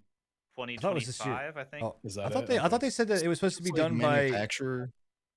thought 0.55 0.69
it 0.69 0.93
was 0.93 1.05
2025, 1.05 1.57
I 1.57 1.63
think. 1.63 1.83
Oh, 1.83 1.95
PS4. 2.05 2.25
I 2.25 2.29
thought 2.29 2.43
it? 2.43 2.47
they. 2.49 2.59
I 2.59 2.67
thought 2.67 2.81
they 2.81 2.89
said 2.91 3.07
that 3.07 3.23
it 3.23 3.27
was 3.27 3.39
supposed 3.39 3.57
to 3.57 3.63
be 3.63 3.71
like 3.71 3.77
done 3.77 3.97
by. 3.97 4.15
manufacturer. 4.23 4.91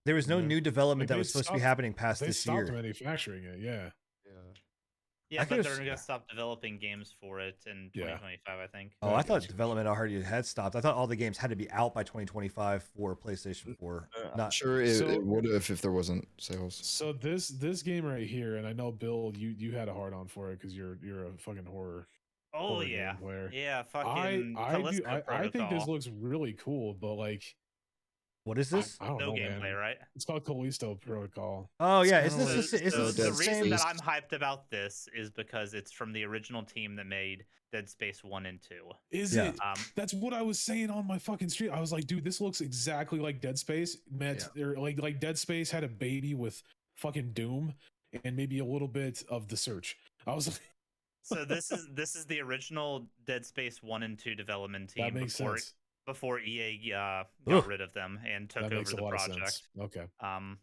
There 0.06 0.14
was 0.14 0.26
no 0.28 0.38
Yeah. 0.38 0.46
new 0.46 0.60
development 0.60 1.08
Like, 1.10 1.14
that 1.14 1.18
was 1.18 1.30
supposed 1.30 1.48
to 1.48 1.54
be 1.54 1.60
happening 1.60 1.92
past 1.94 2.20
this 2.20 2.26
year. 2.26 2.26
they 2.26 2.28
this 2.28 2.40
stopped 2.40 2.66
year. 2.68 2.82
manufacturing 2.82 3.44
it. 3.44 3.60
Yeah. 3.60 3.90
Yeah, 5.32 5.42
I 5.42 5.44
but 5.44 5.62
they're 5.62 5.72
s- 5.74 5.78
going 5.78 5.90
to 5.90 5.96
stop 5.96 6.28
developing 6.28 6.76
games 6.80 7.14
for 7.20 7.38
it 7.38 7.56
in 7.64 7.92
Yeah. 7.94 8.16
2025, 8.18 8.58
I 8.58 8.66
think. 8.66 8.96
Oh, 9.00 9.14
I 9.14 9.22
thought 9.22 9.42
development 9.46 9.86
already 9.86 10.20
had 10.20 10.44
stopped. 10.44 10.74
I 10.74 10.80
thought 10.80 10.96
all 10.96 11.06
the 11.06 11.14
games 11.14 11.38
had 11.38 11.50
to 11.50 11.56
be 11.56 11.70
out 11.70 11.94
by 11.94 12.02
2025 12.02 12.82
for 12.82 13.14
PlayStation 13.14 13.76
4. 13.78 14.08
Uh, 14.16 14.28
I'm 14.32 14.36
Not 14.36 14.52
sure 14.52 14.80
it, 14.82 14.96
So- 14.96 15.08
it 15.08 15.22
would 15.24 15.44
have 15.44 15.70
if 15.70 15.80
there 15.82 15.92
wasn't 15.92 16.26
sales. 16.40 16.74
So 16.84 17.12
this 17.12 17.46
this 17.46 17.80
game 17.84 18.04
right 18.04 18.26
here, 18.26 18.56
and 18.56 18.66
I 18.66 18.72
know 18.72 18.90
Bill, 18.90 19.32
you 19.36 19.50
you 19.50 19.70
had 19.70 19.88
a 19.88 19.94
hard 19.94 20.14
on 20.14 20.26
for 20.26 20.50
it 20.50 20.58
because 20.58 20.74
you're 20.76 20.98
you're 21.00 21.26
a 21.26 21.38
fucking 21.38 21.66
horror. 21.66 22.08
Oh 22.52 22.66
horror 22.70 22.82
yeah, 22.86 23.14
game 23.20 23.50
yeah. 23.52 23.78
I 23.78 23.82
Fucking 23.84 24.56
I 24.58 24.82
do 24.90 25.04
I, 25.06 25.22
I 25.28 25.48
think 25.48 25.70
this 25.70 25.86
looks 25.86 26.08
really 26.08 26.54
cool, 26.54 26.94
but 26.94 27.14
like 27.14 27.54
what 28.50 28.58
is 28.58 28.68
this? 28.68 28.96
I 29.00 29.06
don't 29.06 29.18
no 29.18 29.26
know, 29.26 29.32
gameplay, 29.34 29.62
man. 29.62 29.74
right? 29.76 29.96
It's 30.16 30.24
called 30.24 30.44
Callisto 30.44 30.96
Protocol. 30.96 31.70
Oh 31.78 32.02
yeah, 32.02 32.24
isn't 32.24 32.36
this? 32.40 32.72
So, 32.72 32.76
the- 32.78 32.84
Is 32.84 32.94
so 32.94 33.04
this 33.06 33.14
the 33.14 33.22
Dead 33.22 33.38
reason 33.38 33.70
that 33.70 33.86
I'm 33.86 33.96
hyped 33.98 34.32
about 34.32 34.68
this 34.70 35.08
is 35.14 35.30
because 35.30 35.72
it's 35.72 35.92
from 35.92 36.12
the 36.12 36.24
original 36.24 36.64
team 36.64 36.96
that 36.96 37.06
made 37.06 37.44
Dead 37.70 37.88
Space 37.88 38.24
One 38.24 38.46
and 38.46 38.60
Two. 38.60 38.90
Is 39.12 39.36
Yeah. 39.36 39.50
it? 39.50 39.60
Um, 39.62 39.76
That's 39.94 40.12
what 40.12 40.34
I 40.34 40.42
was 40.42 40.58
saying 40.58 40.90
on 40.90 41.06
my 41.06 41.16
fucking 41.16 41.48
street. 41.48 41.70
I 41.70 41.78
was 41.80 41.92
like, 41.92 42.08
dude, 42.08 42.24
this 42.24 42.40
looks 42.40 42.60
exactly 42.60 43.20
like 43.20 43.40
Dead 43.40 43.56
Space. 43.56 43.98
Met 44.10 44.48
or 44.58 44.74
like 44.78 45.00
like 45.00 45.20
Dead 45.20 45.38
Space 45.38 45.70
had 45.70 45.84
a 45.84 45.88
baby 45.88 46.34
with 46.34 46.60
fucking 46.96 47.30
Doom 47.32 47.72
and 48.24 48.34
maybe 48.36 48.58
a 48.58 48.64
little 48.64 48.88
bit 48.88 49.22
of 49.28 49.46
the 49.46 49.56
search. 49.56 49.96
I 50.26 50.34
was 50.34 50.48
like, 50.48 50.60
so 51.22 51.44
this 51.44 51.70
is 51.70 51.86
this 51.92 52.16
is 52.16 52.26
the 52.26 52.40
original 52.40 53.06
Dead 53.28 53.46
Space 53.46 53.80
One 53.80 54.02
and 54.02 54.18
Two 54.18 54.34
development 54.34 54.90
team 54.90 55.04
that 55.04 55.14
makes 55.14 55.38
before 55.38 55.58
sense. 55.58 55.74
Before 56.06 56.40
EA 56.40 56.92
uh, 56.92 57.24
got 57.48 57.58
Ugh. 57.58 57.66
rid 57.66 57.80
of 57.80 57.92
them 57.92 58.18
and 58.26 58.48
took 58.48 58.62
That 58.62 58.72
over 58.72 58.90
the 58.90 58.96
project. 58.96 59.62
Okay. 59.78 60.06
Um, 60.20 60.58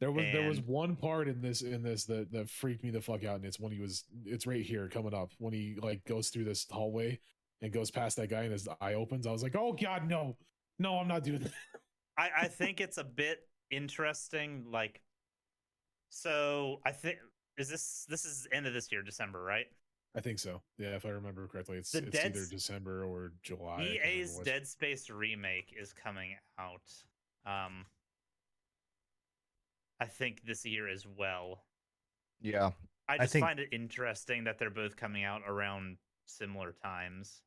There 0.00 0.10
was 0.10 0.24
there 0.32 0.48
was 0.48 0.60
one 0.60 0.96
part 0.96 1.28
in 1.28 1.40
this 1.40 1.62
in 1.62 1.82
this 1.82 2.04
that 2.06 2.30
that 2.32 2.50
freaked 2.50 2.82
me 2.82 2.90
the 2.90 3.00
fuck 3.00 3.24
out, 3.24 3.36
and 3.36 3.44
it's 3.44 3.60
when 3.60 3.72
he 3.72 3.80
was 3.80 4.04
it's 4.24 4.46
right 4.46 4.62
here 4.64 4.88
coming 4.88 5.14
up 5.14 5.32
when 5.38 5.52
he 5.52 5.76
like 5.80 6.04
goes 6.04 6.28
through 6.28 6.44
this 6.44 6.66
hallway 6.70 7.18
and 7.62 7.72
goes 7.72 7.90
past 7.90 8.16
that 8.16 8.28
guy 8.28 8.42
and 8.42 8.52
his 8.52 8.68
eye 8.80 8.94
opens. 8.94 9.26
I 9.26 9.32
was 9.32 9.42
like, 9.42 9.56
oh 9.56 9.72
god, 9.72 10.08
no, 10.08 10.36
no, 10.78 10.98
I'm 10.98 11.08
not 11.08 11.24
doing 11.24 11.40
that. 11.40 11.52
I, 12.18 12.30
I 12.42 12.48
think 12.48 12.80
it's 12.80 12.98
a 12.98 13.04
bit 13.04 13.38
interesting. 13.70 14.66
Like, 14.70 15.00
so 16.10 16.80
I 16.84 16.92
think 16.92 17.18
is 17.56 17.68
this 17.68 18.04
this 18.08 18.24
is 18.24 18.46
end 18.52 18.66
of 18.66 18.74
this 18.74 18.90
year, 18.92 19.02
December, 19.02 19.42
right? 19.42 19.66
I 20.16 20.20
think 20.20 20.38
so. 20.38 20.62
Yeah, 20.78 20.94
if 20.94 21.04
I 21.04 21.08
remember 21.10 21.46
correctly, 21.48 21.76
it's, 21.78 21.90
The 21.90 21.98
it's 21.98 22.10
Dead 22.10 22.32
either 22.36 22.46
December 22.48 23.04
or 23.04 23.32
July. 23.42 23.74
I 23.74 23.84
can't 23.84 24.06
EA's. 24.16 24.38
Dead 24.44 24.66
Space 24.66 25.10
remake 25.10 25.74
is 25.78 25.92
coming 25.92 26.36
out. 26.58 26.82
Um, 27.46 27.86
I 30.00 30.06
think 30.06 30.42
this 30.44 30.64
year 30.64 30.88
as 30.88 31.06
well. 31.06 31.62
Yeah, 32.40 32.70
I 33.08 33.14
I 33.14 33.18
just 33.18 33.32
think- 33.32 33.44
find 33.44 33.58
it 33.58 33.68
interesting 33.72 34.44
that 34.44 34.58
they're 34.58 34.70
both 34.70 34.96
coming 34.96 35.24
out 35.24 35.42
around 35.46 35.96
similar 36.26 36.72
times. 36.82 37.42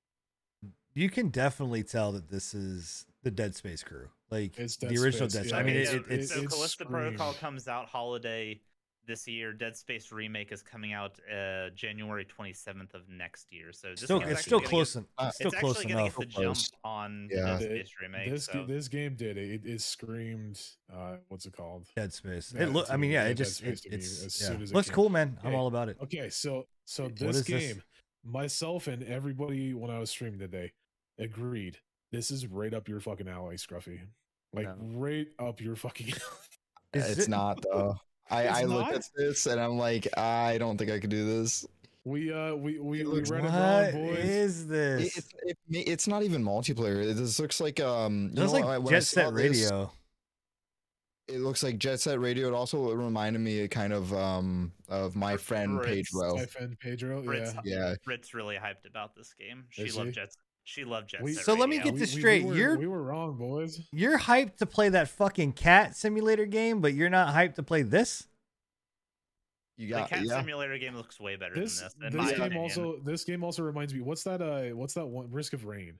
You 0.94 1.10
can 1.10 1.30
definitely 1.30 1.84
tell 1.84 2.12
that 2.14 2.30
this 2.30 2.54
is 2.56 3.06
the 3.22 3.30
Dead 3.30 3.56
Space 3.56 3.84
crew, 3.84 4.10
like 4.32 4.58
It's 4.58 4.78
the 4.78 4.88
original 4.88 5.30
Space, 5.30 5.34
Dead. 5.34 5.50
Space. 5.50 5.52
yeah. 5.52 5.58
I 5.58 5.64
mean, 5.64 5.76
Yeah, 5.76 5.82
it, 5.82 5.88
so, 5.88 5.96
it, 5.98 6.06
it's 6.10 6.34
so 6.34 6.46
Callisto 6.48 6.86
Protocol 6.86 7.34
comes 7.34 7.68
out 7.68 7.88
holiday 7.88 8.60
this 9.08 9.28
year. 9.28 9.54
Dead 9.54 9.76
Space 9.76 10.12
remake 10.12 10.52
is 10.52 10.62
coming 10.62 10.94
out 10.94 11.20
uh, 11.34 11.70
January 11.76 12.26
27th 12.26 12.94
of 12.94 13.08
next 13.10 13.52
year. 13.52 13.72
So 13.72 13.90
this 13.92 14.02
still 14.04 14.20
game's 14.20 14.32
it's 14.34 14.42
still 14.42 14.60
close. 14.60 14.96
Get, 14.96 15.06
Uh, 15.18 15.26
it's 15.28 15.36
still 15.36 15.48
it's 15.52 15.60
close 15.60 15.78
actually 15.78 15.94
going 15.94 16.06
enough. 16.06 16.16
to 16.16 16.26
get 16.26 16.36
the 16.36 16.44
jump 16.44 16.58
on 16.84 17.30
Yeah. 17.32 17.46
Dead 17.46 17.62
Space 17.62 17.90
remake. 18.02 18.30
This 18.30 18.46
so. 18.46 18.66
this 18.68 18.88
game 18.88 19.16
did 19.16 19.38
it. 19.38 19.50
It, 19.50 19.66
it 19.66 19.82
screamed. 19.82 20.62
Uh, 20.94 21.16
what's 21.30 21.46
it 21.46 21.54
called? 21.54 21.88
Dead 21.96 22.14
Space. 22.14 22.54
Yeah, 22.56 22.64
It 22.64 22.74
look. 22.74 22.92
I 22.92 22.98
mean, 22.98 23.12
yeah, 23.12 23.24
yeah, 23.24 23.30
it 23.30 23.34
just 23.36 23.64
it, 23.64 23.82
it's 23.86 24.42
yeah. 24.42 24.52
it 24.54 24.72
looks 24.74 24.90
came. 24.90 24.96
cool, 24.96 25.10
man. 25.10 25.38
I'm 25.44 25.56
all 25.56 25.68
about 25.68 25.90
it. 25.90 25.98
Okay, 26.04 26.30
so 26.30 26.68
so 26.86 27.08
this 27.08 27.38
is 27.38 27.46
this? 27.46 27.74
game, 27.74 27.84
myself 28.24 28.88
and 28.88 29.04
everybody 29.04 29.74
when 29.74 29.90
I 29.90 30.00
was 30.00 30.10
streaming 30.10 30.40
today 30.40 30.74
agreed. 31.18 31.78
This 32.12 32.32
is 32.32 32.48
right 32.48 32.74
up 32.74 32.88
your 32.88 33.00
fucking 33.00 33.28
alley, 33.28 33.56
Scruffy. 33.58 34.00
Like 34.54 34.66
No. 34.80 34.98
right 35.00 35.28
up 35.40 35.60
your 35.62 35.76
fucking. 35.76 36.08
Is 36.94 37.10
it's 37.18 37.20
it- 37.28 37.30
not 37.30 37.62
though. 37.64 37.98
I, 38.30 38.48
I 38.48 38.64
look 38.64 38.92
at 38.92 39.04
this 39.16 39.46
and 39.46 39.60
I'm 39.60 39.78
like, 39.78 40.08
I 40.18 40.58
don't 40.58 40.78
think 40.78 40.92
I 40.92 41.00
could 41.00 41.10
do 41.10 41.26
this. 41.26 41.66
we 42.04 42.32
uh 42.34 42.56
we 42.56 42.80
we, 42.80 43.02
It 43.02 43.08
we 43.08 43.14
looks- 43.14 43.30
read 43.30 43.46
it 43.46 43.50
wrong, 43.50 43.92
boys. 44.08 44.20
is 44.20 44.68
this? 44.68 45.18
it's 45.18 45.28
it, 45.44 45.58
it's 45.70 46.08
not 46.08 46.24
even 46.24 46.44
multiplayer. 46.44 47.04
It 47.06 47.16
just 47.18 47.40
looks 47.40 47.60
like 47.62 47.80
um. 47.80 48.30
You 48.30 48.36
That's 48.36 48.48
know, 48.54 48.60
like 48.60 48.66
what, 48.66 48.84
when 48.84 48.94
I 48.94 48.98
Jet 48.98 49.04
saw 49.04 49.22
Set 49.26 49.36
this, 49.36 49.62
Radio. 49.72 49.92
it 51.28 51.40
looks 51.42 51.64
like 51.64 51.78
Jet 51.78 52.00
Set 52.00 52.20
Radio. 52.20 52.48
It 52.48 52.54
also 52.54 52.92
reminded 52.94 53.40
me 53.40 53.68
kind 53.68 53.92
of 53.94 54.14
um 54.14 54.72
of 54.90 55.16
my 55.16 55.34
For- 55.34 55.40
friend 55.44 55.78
for 55.80 55.86
Pedro. 55.86 56.36
My 56.36 56.46
friend 56.46 56.78
Pedro. 56.80 57.24
Fritz, 57.24 57.54
Yeah. 57.66 57.90
Yeah, 57.90 57.96
Brit's 58.06 58.34
really 58.34 58.56
hyped 58.56 58.88
about 58.90 59.16
this 59.16 59.34
game. 59.38 59.66
She 59.70 59.84
Is 59.84 59.98
loved 59.98 60.08
he? 60.10 60.14
Jet. 60.16 60.30
She 60.70 60.84
loved 60.84 61.08
Jet 61.12 61.22
We- 61.22 61.32
Set 61.34 61.46
So 61.46 61.54
let 61.54 61.70
me 61.70 61.80
get 61.80 61.96
this 61.96 62.12
straight, 62.12 62.44
were, 62.44 62.54
you're- 62.54 62.78
we 62.78 62.88
were 62.88 63.02
wrong, 63.02 63.38
boys. 63.38 63.80
You're 63.94 64.20
hyped 64.20 64.58
to 64.58 64.66
play 64.66 64.90
that 64.90 65.08
fucking 65.08 65.54
cat 65.54 65.96
simulator 65.96 66.46
game, 66.46 66.82
but 66.82 66.94
you're 66.94 67.10
not 67.10 67.34
hyped 67.34 67.56
to 67.56 67.64
play 67.64 67.84
this. 67.84 68.28
you 69.78 69.88
the 69.88 69.94
got 69.94 70.10
Cat 70.10 70.24
yeah. 70.26 70.40
Simulator 70.42 70.78
game 70.78 70.94
looks 70.96 71.22
way 71.22 71.38
better 71.38 71.56
This 71.56 71.80
than 71.80 71.90
this. 72.00 72.12
this 72.12 72.14
my 72.16 72.32
game 72.32 72.42
opinion. 72.42 72.62
also 72.64 73.00
this 73.02 73.24
game 73.24 73.46
also 73.46 73.64
reminds 73.64 73.94
me. 73.94 74.02
What's 74.02 74.24
that? 74.24 74.42
Uh, 74.42 74.76
what's 74.76 74.94
that 74.96 75.06
one? 75.06 75.32
Risk 75.32 75.54
of 75.54 75.64
Rain. 75.66 75.98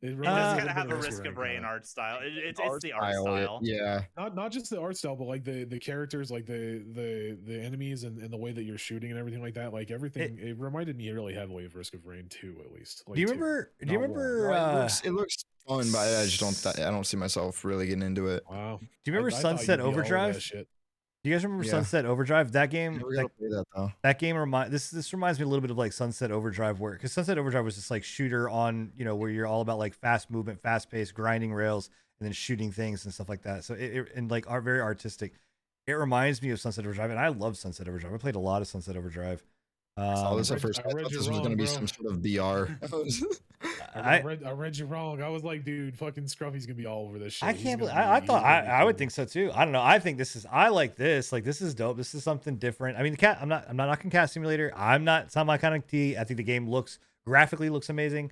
It, 0.00 0.10
It 0.10 0.16
reminds 0.16 0.24
does 0.38 0.52
Uh, 0.52 0.56
kind 0.58 0.68
of 0.70 0.76
have 0.76 0.90
a 0.90 0.94
Risk 0.96 1.10
Risk 1.10 1.24
of. 1.26 1.36
Rain 1.38 1.64
art 1.64 1.84
style. 1.86 2.20
It, 2.22 2.32
it's, 2.36 2.60
Art 2.60 2.76
it's 2.76 2.84
the 2.84 2.92
art 2.92 3.14
style, 3.14 3.24
style. 3.24 3.58
Yeah, 3.62 4.02
not 4.16 4.34
not 4.36 4.52
just 4.52 4.70
the 4.70 4.80
art 4.80 4.96
style, 4.96 5.16
but 5.16 5.24
like 5.26 5.42
the 5.44 5.64
the 5.64 5.78
characters, 5.80 6.30
like 6.30 6.46
the 6.46 6.84
the 6.92 7.36
the 7.44 7.60
enemies 7.60 8.04
and, 8.04 8.18
and 8.18 8.32
the 8.32 8.36
way 8.36 8.52
that 8.52 8.62
you're 8.62 8.78
shooting 8.78 9.10
and 9.10 9.18
everything 9.18 9.42
like 9.42 9.54
that. 9.54 9.72
Like 9.72 9.90
everything, 9.90 10.38
it, 10.38 10.56
reminded 10.58 10.96
me 10.96 11.10
really 11.10 11.34
heavily 11.34 11.64
of 11.64 11.74
Risk 11.74 11.94
of 11.94 12.06
Rain 12.06 12.28
too, 12.28 12.56
at 12.64 12.72
least. 12.72 13.02
Like 13.08 13.16
do 13.16 13.20
you 13.22 13.26
two. 13.26 13.32
remember? 13.34 13.72
Do 13.84 13.92
you 13.92 13.98
remember? 13.98 14.48
No, 14.48 14.54
it, 14.54 14.56
Uh, 14.56 14.78
looks, 14.82 15.00
it 15.00 15.10
looks 15.10 15.36
fun, 15.66 15.90
but 15.90 15.98
I 15.98 16.24
just 16.26 16.38
don't. 16.40 16.78
I 16.78 16.90
don't 16.90 17.04
see 17.04 17.16
myself 17.16 17.64
really 17.64 17.86
getting 17.86 18.02
into 18.02 18.28
it. 18.28 18.44
Wow. 18.48 18.78
do 18.80 18.86
you 19.10 19.16
remember 19.16 19.34
I- 19.34 19.38
I 19.38 19.42
Sunset 19.42 19.68
you'd 19.68 19.76
be 19.78 19.82
all 19.82 19.88
over 19.88 20.02
that 20.02 20.12
Overdrive? 20.12 20.66
Do 21.24 21.30
you 21.30 21.36
guys 21.36 21.44
remember 21.44 21.64
Yeah. 21.64 21.70
Sunset 21.72 22.04
Overdrive? 22.06 22.52
That 22.52 22.70
game. 22.70 22.94
That, 22.98 23.30
that 23.40 23.64
though. 23.74 23.92
that 24.02 24.18
game 24.18 24.36
remind 24.36 24.72
this. 24.72 24.90
This 24.90 25.12
reminds 25.12 25.38
me 25.38 25.44
a 25.44 25.48
little 25.48 25.60
bit 25.60 25.70
of 25.70 25.78
like 25.78 25.92
Sunset 25.92 26.30
Overdrive, 26.30 26.80
where 26.80 26.92
because 26.92 27.12
Sunset 27.12 27.38
Overdrive 27.38 27.64
was 27.64 27.74
just 27.74 27.90
like 27.90 28.04
shooter 28.04 28.48
on, 28.48 28.92
you 28.96 29.04
know, 29.04 29.16
where 29.16 29.28
you're 29.30 29.46
all 29.46 29.60
about 29.60 29.78
like 29.78 29.94
fast 29.94 30.30
movement, 30.30 30.62
fast 30.62 30.90
paced, 30.90 31.14
grinding 31.14 31.52
rails, 31.52 31.90
and 32.20 32.26
then 32.26 32.32
shooting 32.32 32.70
things 32.70 33.04
and 33.04 33.12
stuff 33.12 33.28
like 33.28 33.42
that. 33.42 33.64
So 33.64 33.74
it, 33.74 33.96
it 33.96 34.08
and 34.14 34.30
like 34.30 34.48
are 34.48 34.60
very 34.60 34.80
artistic. 34.80 35.32
it 35.86 35.92
reminds 35.94 36.40
me 36.42 36.50
of 36.50 36.60
Sunset 36.60 36.84
Overdrive, 36.84 37.10
and 37.10 37.18
I 37.18 37.28
love 37.28 37.56
Sunset 37.56 37.88
Overdrive. 37.88 38.14
I 38.14 38.18
played 38.18 38.36
a 38.36 38.40
lot 38.40 38.62
of 38.62 38.68
Sunset 38.68 38.96
Overdrive. 38.96 39.42
I 39.98 40.12
Um, 40.12 40.36
this 40.38 40.50
at 40.50 40.54
read- 40.54 40.62
first. 40.62 40.80
I 40.80 40.88
I, 40.88 40.92
thought 40.92 41.10
you 41.10 41.18
this 41.18 41.28
was 41.28 41.38
going 41.38 41.50
to 41.50 41.56
be 41.56 41.66
some 41.66 41.86
sort 41.88 42.12
of 42.12 42.22
BR. 42.22 42.72
I, 43.94 44.18
I, 44.18 44.22
read, 44.22 44.44
I 44.44 44.52
read 44.52 44.76
you 44.76 44.86
wrong. 44.86 45.20
I 45.20 45.28
was 45.28 45.42
like, 45.42 45.64
dude, 45.64 45.96
fucking 45.98 46.24
Scruffy's 46.24 46.64
gonna 46.66 46.76
be 46.76 46.86
all 46.86 47.06
over 47.06 47.18
this 47.18 47.32
shit. 47.32 47.48
I 47.48 47.52
can't 47.52 47.80
gonna 47.80 47.92
believe. 47.92 47.94
I, 47.96 48.16
I 48.16 48.20
thought 48.20 48.44
I, 48.44 48.60
I 48.60 48.84
would 48.84 48.96
think 48.96 49.10
so 49.10 49.24
too. 49.24 49.50
I 49.52 49.64
don't 49.64 49.72
know. 49.72 49.82
I 49.82 49.98
think 49.98 50.16
this 50.16 50.36
is. 50.36 50.46
I 50.50 50.68
like 50.68 50.94
this. 50.94 51.32
Like 51.32 51.42
this 51.42 51.60
is 51.60 51.74
dope. 51.74 51.96
This 51.96 52.14
is 52.14 52.22
something 52.22 52.56
different. 52.56 52.96
I 52.98 53.02
mean, 53.02 53.12
the 53.12 53.18
cat. 53.18 53.38
I'm 53.40 53.48
not. 53.48 53.64
I'm 53.68 53.76
not 53.76 53.86
knocking 53.86 54.10
Cat 54.10 54.30
Simulator. 54.30 54.72
I'm 54.76 55.02
not. 55.02 55.24
It's 55.24 55.34
not 55.36 55.46
my 55.46 55.58
kind 55.58 55.74
of 55.74 55.84
tea. 55.88 56.16
I 56.16 56.22
think 56.22 56.36
the 56.36 56.44
game 56.44 56.68
looks 56.68 57.00
graphically 57.26 57.68
looks 57.68 57.88
amazing. 57.90 58.30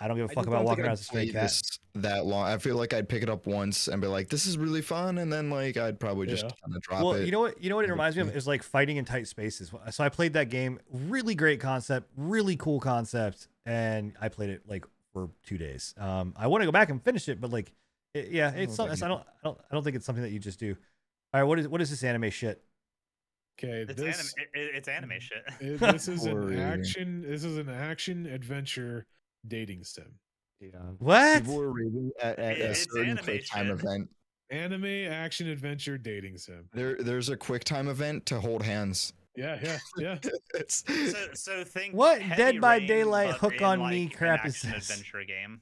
I 0.00 0.08
don't 0.08 0.16
give 0.16 0.30
a 0.30 0.32
fuck 0.32 0.46
about 0.46 0.64
walking 0.64 0.84
around 0.84 0.92
I'd 0.92 0.94
as 0.94 1.00
a 1.02 1.04
stray 1.04 1.26
cat. 1.28 1.42
this 1.42 1.78
that 1.96 2.24
long. 2.24 2.46
I 2.46 2.56
feel 2.58 2.76
like 2.76 2.94
I'd 2.94 3.08
pick 3.08 3.22
it 3.22 3.28
up 3.28 3.46
once 3.46 3.86
and 3.88 4.00
be 4.00 4.08
like, 4.08 4.28
"This 4.30 4.46
is 4.46 4.56
really 4.56 4.80
fun," 4.80 5.18
and 5.18 5.30
then 5.32 5.50
like 5.50 5.76
I'd 5.76 6.00
probably 6.00 6.26
just 6.26 6.44
Yeah. 6.44 6.50
kind 6.64 6.74
of 6.76 6.82
drop 6.82 7.02
Well, 7.04 7.12
it. 7.14 7.26
you 7.26 7.32
know 7.32 7.40
what? 7.40 7.62
You 7.62 7.68
know 7.68 7.76
what 7.76 7.84
it 7.84 7.90
reminds 7.90 8.16
me 8.16 8.22
of 8.22 8.34
is 8.34 8.46
like 8.46 8.62
fighting 8.62 8.96
in 8.96 9.04
tight 9.04 9.28
spaces. 9.28 9.70
So 9.90 10.02
I 10.02 10.08
played 10.08 10.32
that 10.32 10.48
game. 10.48 10.80
Really 10.90 11.34
great 11.34 11.60
concept. 11.60 12.10
Really 12.16 12.56
cool 12.56 12.80
concept. 12.80 13.48
And 13.66 14.14
I 14.20 14.28
played 14.30 14.50
it 14.50 14.62
like 14.66 14.84
for 15.12 15.28
two 15.44 15.58
days. 15.58 15.94
Um, 15.98 16.32
I 16.36 16.46
want 16.46 16.62
to 16.62 16.66
go 16.66 16.72
back 16.72 16.88
and 16.88 17.02
finish 17.02 17.28
it, 17.28 17.40
but 17.40 17.50
like, 17.50 17.72
it, 18.14 18.30
yeah, 18.30 18.52
I 18.54 18.60
it's. 18.60 18.76
don't 18.76 18.88
Not, 18.88 19.02
I 19.02 19.08
don't. 19.08 19.20
I 19.20 19.24
don't. 19.44 19.58
I 19.70 19.74
don't 19.74 19.84
think 19.84 19.96
it's 19.96 20.06
something 20.06 20.22
that 20.22 20.30
you 20.30 20.38
just 20.38 20.58
do. 20.58 20.76
All 21.34 21.40
right. 21.40 21.46
What 21.46 21.58
is 21.58 21.68
what 21.68 21.80
is 21.82 21.90
this 21.90 22.02
anime 22.02 22.30
shit? 22.30 22.62
Okay, 23.62 23.82
It's, 23.82 23.94
this 24.00 24.16
anim- 24.38 24.48
it, 24.54 24.58
it- 24.58 24.74
it's 24.76 24.88
anime 24.88 25.20
shit. 25.20 25.44
it- 25.60 25.78
this 25.80 26.08
is 26.08 26.24
an 26.24 26.58
action. 26.58 27.20
This 27.22 27.44
is 27.44 27.58
an 27.58 27.68
action 27.68 28.24
adventure 28.26 29.04
dating 29.46 29.84
sim. 29.84 30.14
What? 30.98 31.42
People 31.42 31.56
were 31.56 31.72
raving 31.72 32.10
at, 32.20 32.38
at 32.38 32.58
a 32.58 32.70
it's 32.70 32.92
certain 32.92 33.16
quick 33.16 33.46
time 33.46 33.70
event. 33.70 34.10
Anime 34.50 35.10
action 35.10 35.48
adventure 35.48 35.96
dating 35.96 36.36
sim. 36.36 36.68
There, 36.72 36.96
there's 36.96 37.28
a 37.28 37.36
quick 37.36 37.64
time 37.64 37.88
event 37.88 38.26
to 38.26 38.40
hold 38.40 38.62
hands. 38.62 39.12
Yeah, 39.36 39.58
yeah, 39.62 39.78
yeah. 39.96 40.18
So, 40.68 41.28
so 41.34 41.64
think 41.64 41.94
What 41.94 42.20
Dead 42.36 42.60
by 42.60 42.76
Rain, 42.76 42.86
Daylight 42.88 43.34
hook 43.34 43.54
in, 43.54 43.64
on 43.64 43.80
like, 43.80 43.90
me 43.90 44.08
crap 44.08 44.44
is 44.44 44.56
action 44.56 44.72
this? 44.72 44.90
adventure 44.90 45.24
game. 45.24 45.60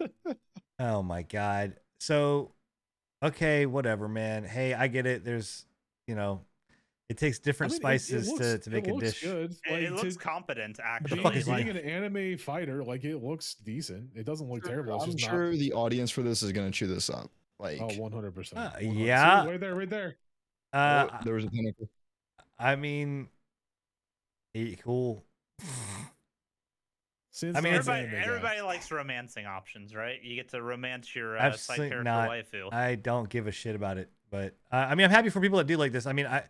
Oh 0.80 1.02
my 1.02 1.20
god. 1.20 1.74
So, 2.00 2.54
okay, 3.22 3.66
whatever, 3.66 4.08
man. 4.08 4.44
Hey, 4.44 4.72
I 4.72 4.86
get 4.88 5.04
it. 5.04 5.26
There's, 5.26 5.66
you 6.06 6.14
know, 6.14 6.40
it 7.10 7.18
takes 7.18 7.38
I 7.40 7.42
different 7.42 7.72
mean, 7.72 7.76
it- 7.76 7.94
it 7.96 8.00
spices 8.00 8.28
looks- 8.28 8.40
to 8.40 8.58
to 8.58 8.70
make 8.70 8.86
it 8.88 8.94
a 8.96 8.98
dish. 8.98 9.22
Good. 9.22 9.50
It, 9.50 9.70
Like, 9.70 9.82
it 9.82 9.92
looks 9.92 10.14
to, 10.14 10.20
competent, 10.20 10.76
the 10.78 10.86
actually. 10.86 11.22
fuck 11.22 11.32
being, 11.32 11.40
is 11.42 11.48
like, 11.48 11.64
being 11.66 11.76
an 11.76 11.84
anime 11.84 12.38
fighter, 12.38 12.82
like 12.84 13.04
it 13.04 13.18
looks 13.18 13.54
decent. 13.56 14.10
It 14.14 14.24
doesn't 14.24 14.48
look 14.48 14.64
terrible. 14.64 15.00
I'm 15.00 15.10
just 15.10 15.24
sure 15.30 15.50
the 15.54 15.72
audience 15.72 16.10
for 16.10 16.22
this 16.22 16.42
is 16.42 16.52
gonna 16.52 16.70
chew 16.70 16.86
this 16.86 17.10
up. 17.10 17.30
Like. 17.58 17.80
Oh, 17.80 17.88
100 17.94 18.34
percent. 18.34 18.60
Uh, 18.60 18.78
yeah. 18.80 19.44
right 19.44 19.60
there, 19.60 19.74
right 19.74 19.90
there. 19.90 20.16
Uh, 20.72 21.08
oh, 21.12 21.18
there 21.24 21.34
was 21.34 21.44
a 21.44 21.50
tentacle. 21.50 21.88
I 22.58 22.76
mean, 22.76 23.28
eh, 24.54 24.76
cool. 24.82 25.24
Since 27.32 27.56
I 27.56 27.60
mean, 27.60 27.74
it's 27.74 27.86
it's- 27.86 27.98
everybody, 27.98 28.16
anime 28.22 28.28
everybody 28.36 28.60
likes 28.62 28.90
romancing 28.90 29.46
options, 29.46 29.94
right? 29.94 30.22
You 30.22 30.34
get 30.36 30.48
to 30.50 30.62
romance 30.62 31.14
your 31.14 31.36
uh, 31.36 31.40
side 31.40 31.52
Absolutely 31.54 31.88
character 31.90 32.04
not. 32.04 32.30
waifu. 32.30 32.72
I 32.72 32.94
don't 32.96 33.28
give 33.28 33.46
a 33.46 33.52
shit 33.52 33.74
about 33.76 33.98
it, 33.98 34.10
but 34.30 34.56
uh, 34.72 34.76
I 34.76 34.94
mean, 34.94 35.04
I'm 35.06 35.10
happy 35.10 35.28
for 35.30 35.40
people 35.40 35.58
that 35.58 35.66
do 35.66 35.76
like 35.76 35.92
this. 35.92 36.06
I 36.06 36.12
mean, 36.12 36.26
I 36.26 36.44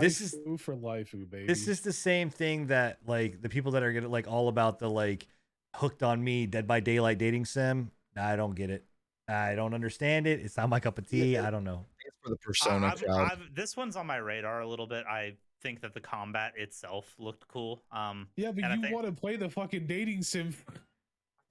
this 0.00 0.20
is- 0.20 0.36
for 0.60 0.74
life, 0.76 1.12
baby. 1.12 1.46
this 1.46 1.68
is 1.68 1.80
the 1.80 1.92
same 1.92 2.30
thing 2.30 2.68
that 2.68 2.98
like 3.06 3.40
the 3.42 3.48
people 3.48 3.72
that 3.72 3.82
are 3.82 3.92
gonna 3.92 4.08
like 4.08 4.26
all 4.28 4.48
about 4.48 4.78
the 4.78 4.88
like 4.88 5.26
hooked 5.74 6.02
on 6.02 6.22
me 6.22 6.46
Dead 6.46 6.66
by 6.66 6.80
Daylight 6.80 7.18
dating 7.18 7.44
sim. 7.46 7.90
I 8.16 8.36
don't 8.36 8.54
get 8.54 8.70
it. 8.70 8.84
I 9.28 9.54
don't 9.54 9.74
understand 9.74 10.26
it. 10.26 10.40
It's 10.40 10.56
not 10.56 10.68
my 10.68 10.78
cup 10.80 10.98
of 10.98 11.08
tea. 11.08 11.36
I 11.38 11.50
don't 11.50 11.64
know. 11.64 11.84
It's 12.04 12.16
for 12.22 12.28
the 12.30 12.36
I- 12.40 12.44
persona 12.44 12.86
I've- 12.88 13.06
I've- 13.08 13.48
this 13.54 13.76
one's 13.76 13.96
on 13.96 14.06
my 14.06 14.16
radar 14.18 14.60
a 14.60 14.68
little 14.68 14.86
bit. 14.86 15.04
I 15.06 15.36
think 15.62 15.80
that 15.80 15.94
the 15.94 16.00
combat 16.00 16.52
itself 16.56 17.14
looked 17.18 17.48
cool. 17.48 17.82
Um, 17.90 18.28
yeah, 18.36 18.52
but 18.52 18.62
you 18.70 18.82
think- 18.82 18.94
want 18.94 19.06
to 19.06 19.12
play 19.12 19.36
the 19.36 19.48
fucking 19.50 19.86
dating 19.86 20.22
sim. 20.22 20.54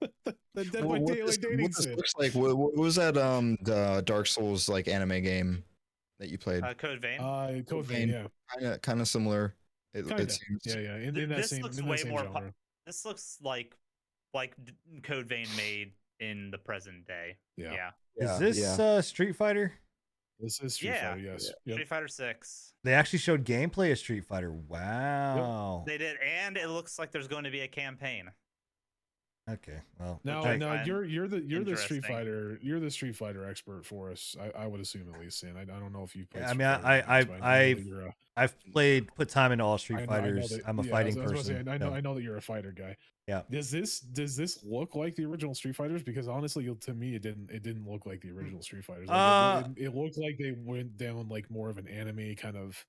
the 0.00 0.64
Dead 0.64 0.84
Well, 0.84 1.00
by 1.00 1.12
Daylight 1.14 1.26
this- 1.26 1.36
dating 1.38 1.62
what 1.62 1.74
sim. 1.74 1.96
looks 1.96 2.12
like. 2.16 2.32
What, 2.34 2.56
what 2.56 2.74
was 2.76 2.94
that? 2.94 3.18
Um, 3.18 3.58
the 3.62 4.02
Dark 4.06 4.26
Souls 4.28 4.68
like 4.68 4.86
anime 4.88 5.22
game 5.22 5.64
that 6.18 6.28
you 6.28 6.38
played? 6.38 6.62
uh, 6.62 6.74
Code 6.74 7.00
Vein. 7.00 7.20
Uh, 7.20 7.62
Code 7.68 7.86
Vein. 7.86 8.10
Vein, 8.10 8.22
yeah, 8.22 8.26
Kind 8.52 8.66
of, 8.74 8.82
kind 8.82 9.00
of 9.00 9.08
similar. 9.08 9.54
It, 9.92 10.10
it 10.10 10.30
seems. 10.32 10.62
yeah, 10.64 10.78
yeah. 10.78 10.96
In, 10.96 11.16
in 11.16 11.28
that 11.28 11.36
this 11.38 11.50
same, 11.50 11.62
looks 11.62 11.78
in 11.78 11.86
way 11.86 11.96
same 11.98 12.10
more 12.10 12.24
po- 12.24 12.50
this 12.86 13.04
looks 13.04 13.38
like 13.42 13.74
like 14.32 14.54
Code 15.04 15.26
Vein 15.26 15.46
made 15.56 15.92
in 16.20 16.50
the 16.50 16.58
present 16.58 17.06
day. 17.06 17.36
Yeah. 17.56 17.72
Yeah. 17.72 17.90
Yeah, 18.16 18.32
Is 18.34 18.38
this 18.40 18.58
yeah. 18.78 18.84
uh, 18.84 19.02
Street 19.02 19.34
Fighter? 19.36 19.72
This 20.40 20.60
is 20.60 20.74
Street 20.74 20.88
Yeah. 20.88 21.10
Fighter, 21.14 21.20
yes. 21.22 21.52
Yep. 21.64 21.74
Street 21.76 21.88
Fighter 21.88 22.08
Six. 22.08 22.72
They 22.82 22.92
actually 22.92 23.20
showed 23.20 23.44
gameplay 23.44 23.92
of 23.92 23.98
Street 23.98 24.24
Fighter. 24.24 24.52
Wow. 24.52 25.84
They 25.86 25.98
did, 25.98 26.16
and 26.20 26.56
it 26.56 26.68
looks 26.68 26.98
like 26.98 27.12
there's 27.12 27.28
going 27.28 27.44
to 27.44 27.50
be 27.50 27.60
a 27.60 27.68
campaign. 27.68 28.30
Okay. 29.50 29.78
Well, 30.00 30.20
Now, 30.24 30.40
Which 30.40 30.48
I 30.52 30.56
now 30.56 30.84
you're 30.84 31.04
you're 31.04 31.28
the 31.28 31.42
you're 31.42 31.64
the 31.64 31.76
Street. 31.76 32.04
Fighter 32.06 32.58
you're 32.62 32.80
the 32.80 32.90
Street 32.90 33.14
Fighter 33.14 33.46
expert 33.46 33.84
for 33.84 34.10
us. 34.10 34.34
I, 34.40 34.62
I 34.62 34.66
would 34.66 34.80
assume 34.80 35.12
at 35.12 35.20
least, 35.20 35.42
and 35.42 35.58
I, 35.58 35.62
I 35.62 35.78
don't 35.78 35.92
know 35.92 36.02
if 36.02 36.16
you. 36.16 36.24
played 36.26 36.44
I 36.44 36.54
mean, 36.54 36.66
I- 36.66 36.78
Fighter 37.02 37.04
I- 37.10 37.22
games, 37.24 37.28
but 37.28 37.38
know 37.40 37.46
I- 37.46 37.74
that 37.74 37.84
you're 37.84 38.00
a- 38.06 38.14
I've 38.36 38.72
played, 38.72 39.14
put 39.14 39.28
time 39.28 39.52
into 39.52 39.62
all 39.64 39.76
Street 39.78 39.96
I 39.96 40.00
know 40.00 40.06
Fighters. 40.06 40.48
that- 40.50 40.62
I'm 40.66 40.78
a 40.78 40.82
yeah, 40.82 40.90
fighting 40.90 41.18
I 41.18 41.22
was 41.22 41.32
person. 41.32 41.56
about 41.56 41.64
to 41.64 41.70
say, 41.70 41.74
I 41.74 41.78
know 41.78 41.90
so- 41.90 41.94
I 41.94 42.00
know 42.00 42.14
that 42.14 42.22
you're 42.22 42.36
a 42.38 42.42
fighter 42.42 42.72
guy. 42.72 42.96
Yeah. 43.28 43.42
Does 43.50 43.70
this 43.70 44.00
does 44.00 44.34
this 44.34 44.64
look 44.64 44.94
like 44.94 45.14
the 45.14 45.24
original 45.26 45.54
Street 45.54 45.76
Fighters? 45.76 46.02
Because 46.02 46.26
honestly, 46.26 46.74
to 46.80 46.94
me, 46.94 47.14
it 47.14 47.22
didn't 47.22 47.50
it 47.50 47.62
didn't 47.62 47.86
look 47.86 48.06
like 48.06 48.22
the 48.22 48.30
original 48.30 48.62
Street 48.62 48.84
Fighters. 48.84 49.08
Like, 49.08 49.16
Uh, 49.16 49.62
it, 49.76 49.82
it, 49.82 49.84
it 49.88 49.94
looked 49.94 50.16
like 50.18 50.38
they 50.38 50.52
went 50.56 50.96
down 50.96 51.28
like 51.28 51.50
more 51.50 51.68
of 51.68 51.76
an 51.78 51.86
anime 51.86 52.34
kind 52.36 52.56
of 52.56 52.82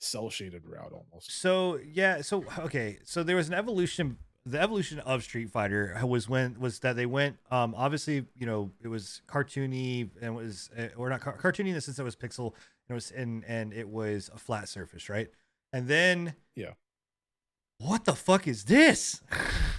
cel 0.00 0.28
shaded 0.28 0.66
route 0.66 0.92
almost. 0.92 1.30
So 1.40 1.78
yeah, 1.84 2.20
so 2.20 2.44
okay, 2.58 2.98
so 3.04 3.22
there 3.22 3.36
was 3.36 3.46
an 3.48 3.54
evolution. 3.54 4.18
The 4.46 4.60
evolution 4.60 4.98
of 5.00 5.22
Street 5.22 5.48
Fighter 5.50 5.98
was 6.04 6.28
when 6.28 6.60
was 6.60 6.80
that 6.80 6.96
they 6.96 7.06
went. 7.06 7.38
Um, 7.50 7.74
obviously, 7.76 8.26
you 8.36 8.44
know, 8.46 8.70
it 8.82 8.88
was 8.88 9.22
cartoony 9.26 10.10
and 10.20 10.36
was 10.36 10.68
uh, 10.78 10.88
or 10.96 11.08
not 11.08 11.20
car- 11.22 11.38
cartoony 11.38 11.68
in 11.68 11.74
the 11.74 11.80
sense 11.80 11.96
that 11.96 12.02
it 12.02 12.04
was 12.04 12.16
pixel. 12.16 12.52
And 12.88 12.90
it 12.90 12.94
was 12.94 13.10
and 13.10 13.44
and 13.48 13.72
it 13.72 13.88
was 13.88 14.30
a 14.34 14.38
flat 14.38 14.68
surface, 14.68 15.08
right? 15.08 15.28
And 15.72 15.88
then 15.88 16.34
Yeah. 16.54 16.72
what 17.78 18.04
the 18.04 18.14
fuck 18.14 18.46
is 18.46 18.64
this? 18.64 19.22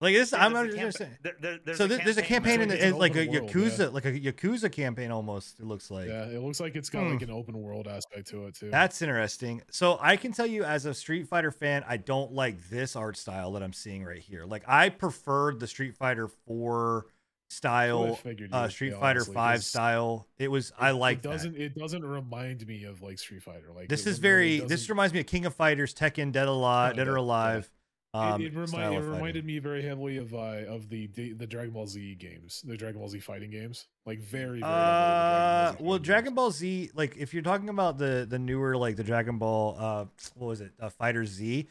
like 0.00 0.14
this, 0.14 0.32
Yeah, 0.32 0.44
I'm 0.46 0.52
there's 0.54 0.66
not 0.66 0.72
a 0.74 0.76
campa- 0.76 0.80
understanding. 0.80 1.18
there- 1.22 1.36
there- 1.40 1.58
there's 1.64 1.76
So 1.78 1.86
there's 1.86 2.16
a 2.16 2.22
campaign 2.22 2.60
in 2.60 2.68
the 2.68 2.74
It's 2.74 2.84
it's 2.84 2.96
like 2.98 3.16
a 3.16 3.26
world, 3.26 3.34
yeah. 3.34 3.40
Yakuza, 3.40 3.92
like 3.92 4.04
a 4.06 4.12
Yakuza 4.12 4.72
campaign 4.72 5.10
almost. 5.10 5.60
It 5.60 5.66
looks 5.66 5.90
like. 5.90 6.08
yeah, 6.08 6.24
it 6.24 6.40
looks 6.42 6.58
like 6.60 6.74
it's 6.76 6.88
got 6.88 7.06
like 7.10 7.22
an 7.22 7.30
open 7.30 7.60
world 7.60 7.86
aspect 7.86 8.28
to 8.28 8.46
it 8.46 8.54
too. 8.54 8.70
That's 8.70 9.02
interesting. 9.02 9.62
So 9.70 9.98
I 10.00 10.16
can 10.16 10.32
tell 10.32 10.46
you 10.46 10.64
as 10.64 10.86
a 10.86 10.94
Street 10.94 11.28
Fighter 11.28 11.50
fan, 11.50 11.84
I 11.86 11.96
don't 11.98 12.32
like 12.32 12.68
this 12.70 12.96
art 12.96 13.16
style 13.16 13.52
that 13.52 13.62
I'm 13.62 13.72
seeing 13.72 14.04
right 14.04 14.20
here. 14.22 14.44
Like 14.46 14.64
I 14.66 14.88
preferred 14.88 15.60
the 15.60 15.66
Street 15.66 15.94
Fighter 15.94 16.28
4 16.46 17.06
style, 17.50 18.14
figured 18.14 18.50
uh, 18.52 18.68
Street 18.68 18.92
say, 18.92 19.00
Fighter 19.00 19.18
honestly, 19.20 19.34
5 19.34 19.56
'cause 19.58 19.66
style. 19.66 20.28
It 20.38 20.48
was 20.48 20.72
I 20.78 20.92
like 20.92 21.18
it 21.18 21.22
doesn't 21.22 21.56
it 21.56 21.74
doesn't 21.74 22.04
remind 22.04 22.66
me 22.66 22.84
of 22.84 23.02
like 23.02 23.18
Street 23.18 23.42
Fighter. 23.42 23.72
Like 23.74 23.88
This 23.88 24.06
is 24.06 24.18
it 24.18 24.22
very 24.22 24.60
this 24.60 24.88
reminds 24.88 25.12
me 25.12 25.20
of 25.20 25.26
King 25.26 25.46
of 25.46 25.54
Fighters, 25.54 25.92
Tekken, 25.92 26.32
Dead 26.32 26.46
Alive, 26.48 26.96
Dead 26.96 27.08
or 27.08 27.12
yeah. 27.12 27.18
Alive. 27.18 27.70
Um, 28.12 28.42
it, 28.42 28.46
it, 28.46 28.54
remi- 28.54 28.66
style 28.66 28.92
it 28.92 28.98
reminded 28.98 29.44
me 29.44 29.60
very 29.60 29.82
heavily 29.82 30.16
of 30.16 30.34
uh, 30.34 30.64
of 30.66 30.88
the, 30.88 31.06
the 31.06 31.46
Dragon 31.46 31.72
Ball 31.72 31.86
Z 31.86 32.16
games, 32.16 32.60
the 32.66 32.76
Dragon 32.76 32.98
Ball 32.98 33.08
Z 33.08 33.20
fighting 33.20 33.50
games, 33.50 33.86
like 34.04 34.18
very. 34.18 34.60
very 34.60 34.62
Uh, 34.64 35.72
the 35.72 35.82
well, 35.82 35.98
Dragon 35.98 36.02
Dragon 36.02 36.34
Ball 36.34 36.50
Z, 36.50 36.90
like 36.94 37.16
if 37.16 37.32
you're 37.32 37.44
talking 37.44 37.68
about 37.68 37.98
the 37.98 38.26
the 38.28 38.38
newer 38.38 38.76
like 38.76 38.96
the 38.96 39.04
Dragon 39.04 39.38
Ball, 39.38 39.76
uh, 39.78 40.04
what 40.34 40.48
was 40.48 40.60
it, 40.60 40.72
uh, 40.80 40.88
Fighter 40.88 41.24
Z, 41.24 41.68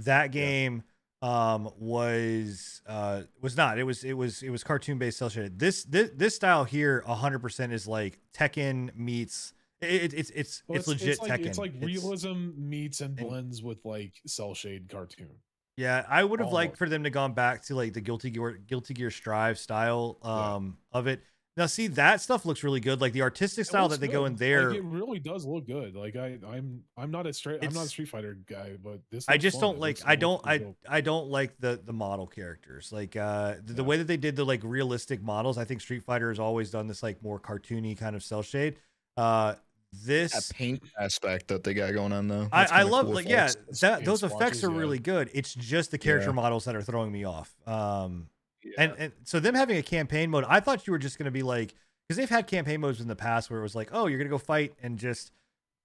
that 0.00 0.32
game 0.32 0.82
um 1.20 1.70
was 1.78 2.82
uh 2.86 3.22
was 3.40 3.56
not. 3.56 3.78
It 3.78 3.84
was 3.84 4.02
it 4.02 4.14
was 4.14 4.42
it 4.42 4.50
was 4.50 4.64
cartoon 4.64 4.98
based 4.98 5.18
cel 5.18 5.28
shaded. 5.28 5.58
This 5.58 5.84
this 5.84 6.10
this 6.14 6.34
style 6.34 6.64
here 6.64 7.04
100% 7.06 7.72
is 7.72 7.86
like 7.86 8.18
tekken 8.34 8.96
meets 8.96 9.52
it, 9.80 10.14
it's 10.14 10.30
it's 10.30 10.62
Well, 10.66 10.78
it's 10.78 10.88
legit 10.88 11.08
it's 11.08 11.20
like, 11.20 11.30
tekken. 11.30 11.46
It's 11.46 11.58
like 11.58 11.72
realism 11.80 12.50
meets 12.56 13.00
and 13.00 13.14
blends 13.16 13.62
with 13.62 13.84
like 13.84 14.14
cel 14.26 14.54
shade 14.54 14.88
cartoon. 14.90 15.36
Yeah 15.76 16.04
i 16.08 16.22
would 16.22 16.40
have 16.40 16.52
liked 16.52 16.76
for 16.76 16.88
them 16.88 17.04
to 17.04 17.10
gone 17.10 17.32
back 17.32 17.64
to 17.66 17.74
like 17.74 17.92
the 17.92 18.00
guilty 18.00 18.30
gear 18.30 18.52
guilty 18.66 18.94
gear 18.94 19.10
strive 19.10 19.58
style 19.58 20.18
Yeah. 20.24 20.54
um 20.54 20.76
of 20.92 21.06
it 21.06 21.22
now 21.56 21.66
see 21.66 21.86
that 21.88 22.20
stuff 22.22 22.46
looks 22.46 22.62
really 22.64 22.80
good 22.80 23.00
like 23.02 23.12
the 23.12 23.20
artistic 23.22 23.66
style 23.66 23.88
that 23.88 24.00
they 24.00 24.08
go 24.08 24.24
in 24.24 24.36
there 24.36 24.70
Like, 24.70 24.78
it 24.78 24.84
really 24.84 25.18
does 25.18 25.44
look 25.44 25.66
good. 25.66 25.94
Like 25.94 26.16
I, 26.16 26.38
I'm, 26.48 26.82
I'm 26.96 27.10
not 27.10 27.26
a 27.26 27.32
straight, 27.34 27.62
I'm 27.62 27.74
not 27.74 27.84
a 27.84 27.88
Street 27.88 28.08
Fighter 28.08 28.38
guy, 28.46 28.70
but 28.82 29.00
this. 29.10 29.26
I 29.28 29.36
just 29.36 29.56
fun. 29.60 29.60
don't 29.60 29.76
It 29.76 29.80
like 29.80 29.98
I 30.06 30.16
don't 30.16 30.40
I 30.46 30.58
dope. 30.58 30.76
I 30.88 31.00
don't 31.02 31.28
like 31.28 31.58
the 31.60 31.78
the 31.84 31.92
model 31.92 32.26
characters. 32.26 32.90
Like 32.90 33.16
uh 33.16 33.56
the, 33.62 33.74
the 33.74 33.84
way 33.84 33.98
that 33.98 34.06
they 34.06 34.16
did 34.16 34.34
the 34.34 34.44
like 34.46 34.60
realistic 34.64 35.22
models, 35.22 35.58
I 35.58 35.64
think 35.64 35.82
Street 35.82 36.04
Fighter 36.04 36.30
has 36.30 36.38
always 36.38 36.70
done 36.70 36.86
this 36.86 37.02
like 37.02 37.22
more 37.22 37.38
cartoony 37.38 37.98
kind 37.98 38.16
of 38.16 38.22
cel 38.22 38.40
shade. 38.42 38.76
Uh 39.18 39.56
this 39.92 40.32
That 40.32 40.54
paint 40.54 40.82
aspect 40.98 41.48
that 41.48 41.64
they 41.64 41.74
got 41.74 41.92
going 41.92 42.12
on 42.12 42.26
though. 42.28 42.48
I, 42.50 42.60
That's 42.62 42.72
I 42.72 42.76
kinda 42.78 42.92
love 42.92 43.06
cool 43.06 43.14
like 43.16 43.28
yeah, 43.28 43.46
effects. 43.46 43.80
that 43.80 43.98
and 43.98 44.06
those 44.06 44.22
effects 44.22 44.64
are 44.64 44.70
yeah. 44.70 44.78
really 44.78 44.98
good. 44.98 45.30
It's 45.34 45.52
just 45.54 45.90
the 45.90 45.98
character 45.98 46.30
Yeah. 46.30 46.34
models 46.36 46.64
that 46.64 46.74
are 46.74 46.82
throwing 46.82 47.12
me 47.12 47.24
off. 47.24 47.54
Um 47.66 48.28
Yeah. 48.64 48.72
and, 48.78 48.92
and 48.98 49.12
so 49.24 49.38
them 49.40 49.54
having 49.54 49.76
a 49.76 49.82
campaign 49.82 50.30
mode, 50.30 50.44
I 50.48 50.60
thought 50.60 50.86
you 50.86 50.92
were 50.92 50.98
just 50.98 51.18
gonna 51.18 51.30
be 51.30 51.42
like 51.42 51.74
because 52.08 52.16
they've 52.16 52.30
had 52.30 52.46
campaign 52.46 52.80
modes 52.80 53.00
in 53.00 53.08
the 53.08 53.16
past 53.16 53.50
where 53.50 53.60
it 53.60 53.62
was 53.62 53.74
like, 53.74 53.90
oh, 53.92 54.06
you're 54.06 54.18
gonna 54.18 54.30
go 54.30 54.38
fight 54.38 54.72
and 54.82 54.98
just 54.98 55.30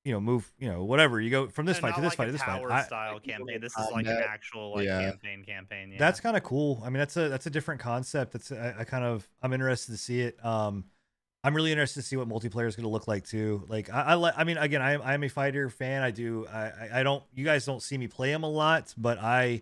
you 0.06 0.14
know 0.14 0.22
move 0.22 0.50
you 0.58 0.70
know 0.70 0.86
whatever 0.86 1.20
you 1.20 1.30
go 1.30 1.50
from 1.50 1.66
this 1.66 1.78
No, 1.78 1.82
fight 1.82 1.96
to 1.96 2.02
this 2.02 2.12
like 2.12 2.18
fight 2.18 2.26
to 2.28 2.32
this 2.32 2.42
fight. 2.42 2.60
tower 2.60 2.72
I- 2.72 2.84
style 2.84 3.20
campaign. 3.20 3.60
This 3.60 3.72
is 3.78 3.86
combat. 3.88 3.94
like 3.94 4.06
an 4.08 4.24
actual 4.26 4.74
like 4.76 4.86
Yeah. 4.86 5.02
campaign 5.10 5.44
campaign. 5.44 5.92
Yeah. 5.92 5.98
That's 6.00 6.22
kind 6.22 6.38
of 6.38 6.44
cool. 6.44 6.82
I 6.82 6.86
mean, 6.86 7.00
that's 7.00 7.18
a 7.18 7.28
that's 7.28 7.46
a 7.46 7.50
different 7.50 7.82
concept. 7.82 8.32
That's 8.32 8.54
I, 8.54 8.74
I 8.80 8.84
kind 8.86 9.04
of 9.04 9.28
I'm 9.42 9.52
interested 9.52 9.92
to 9.92 9.98
see 9.98 10.22
it. 10.22 10.38
Um, 10.46 10.86
I'm 11.48 11.56
really 11.56 11.72
interested 11.72 12.02
to 12.02 12.06
see 12.06 12.18
what 12.18 12.28
multiplayer 12.28 12.68
is 12.68 12.76
going 12.76 12.84
to 12.84 12.90
look 12.90 13.08
like 13.08 13.24
too. 13.26 13.64
Like 13.70 13.90
I, 13.90 14.16
I. 14.16 14.42
I 14.42 14.44
mean, 14.44 14.58
again, 14.58 14.82
I 14.82 15.14
I'm 15.14 15.24
a 15.24 15.30
fighter 15.30 15.70
fan. 15.70 16.04
I 16.04 16.12
do. 16.12 16.46
I 16.46 17.00
I- 17.00 17.04
don't. 17.04 17.24
You 17.34 17.46
guys 17.46 17.66
don't 17.66 17.82
see 17.82 17.98
me 17.98 18.08
play 18.08 18.34
them 18.34 18.44
a 18.44 18.50
lot, 18.50 18.94
but 18.98 19.18
I, 19.18 19.62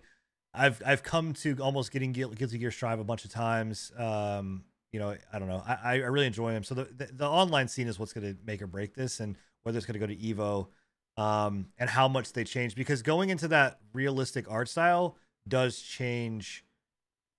I've 0.52 0.82
I've 0.84 1.04
come 1.04 1.34
to 1.34 1.56
almost 1.62 1.92
getting 1.92 2.12
Guil- 2.12 2.36
Guilty 2.36 2.58
Gear 2.58 2.72
Strive 2.72 3.00
a 3.00 3.04
bunch 3.04 3.24
of 3.24 3.32
times. 3.32 3.92
Um, 3.96 4.64
you 4.92 5.00
know, 5.00 5.16
I 5.32 5.38
don't 5.38 5.48
know. 5.48 5.62
I 5.64 5.78
I 5.84 5.92
I 5.94 6.08
really 6.08 6.26
enjoy 6.26 6.54
them. 6.54 6.64
So 6.64 6.74
the 6.74 6.86
the, 6.86 7.06
the 7.14 7.30
online 7.30 7.68
scene 7.68 7.88
is 7.88 8.00
what's 8.00 8.14
going 8.14 8.34
to 8.34 8.36
make 8.48 8.64
or 8.64 8.68
break 8.68 8.96
this, 8.96 9.20
and 9.20 9.36
whether 9.62 9.78
it's 9.78 9.86
going 9.86 10.00
to 10.00 10.00
go 10.00 10.08
to 10.08 10.16
Evo, 10.16 11.22
um, 11.24 11.68
and 11.78 11.88
how 11.88 12.08
much 12.08 12.34
they 12.34 12.46
change 12.46 12.74
because 12.74 13.04
going 13.04 13.30
into 13.30 13.48
that 13.50 13.78
realistic 13.94 14.50
art 14.50 14.70
style 14.70 15.18
does 15.48 15.80
change 15.80 16.66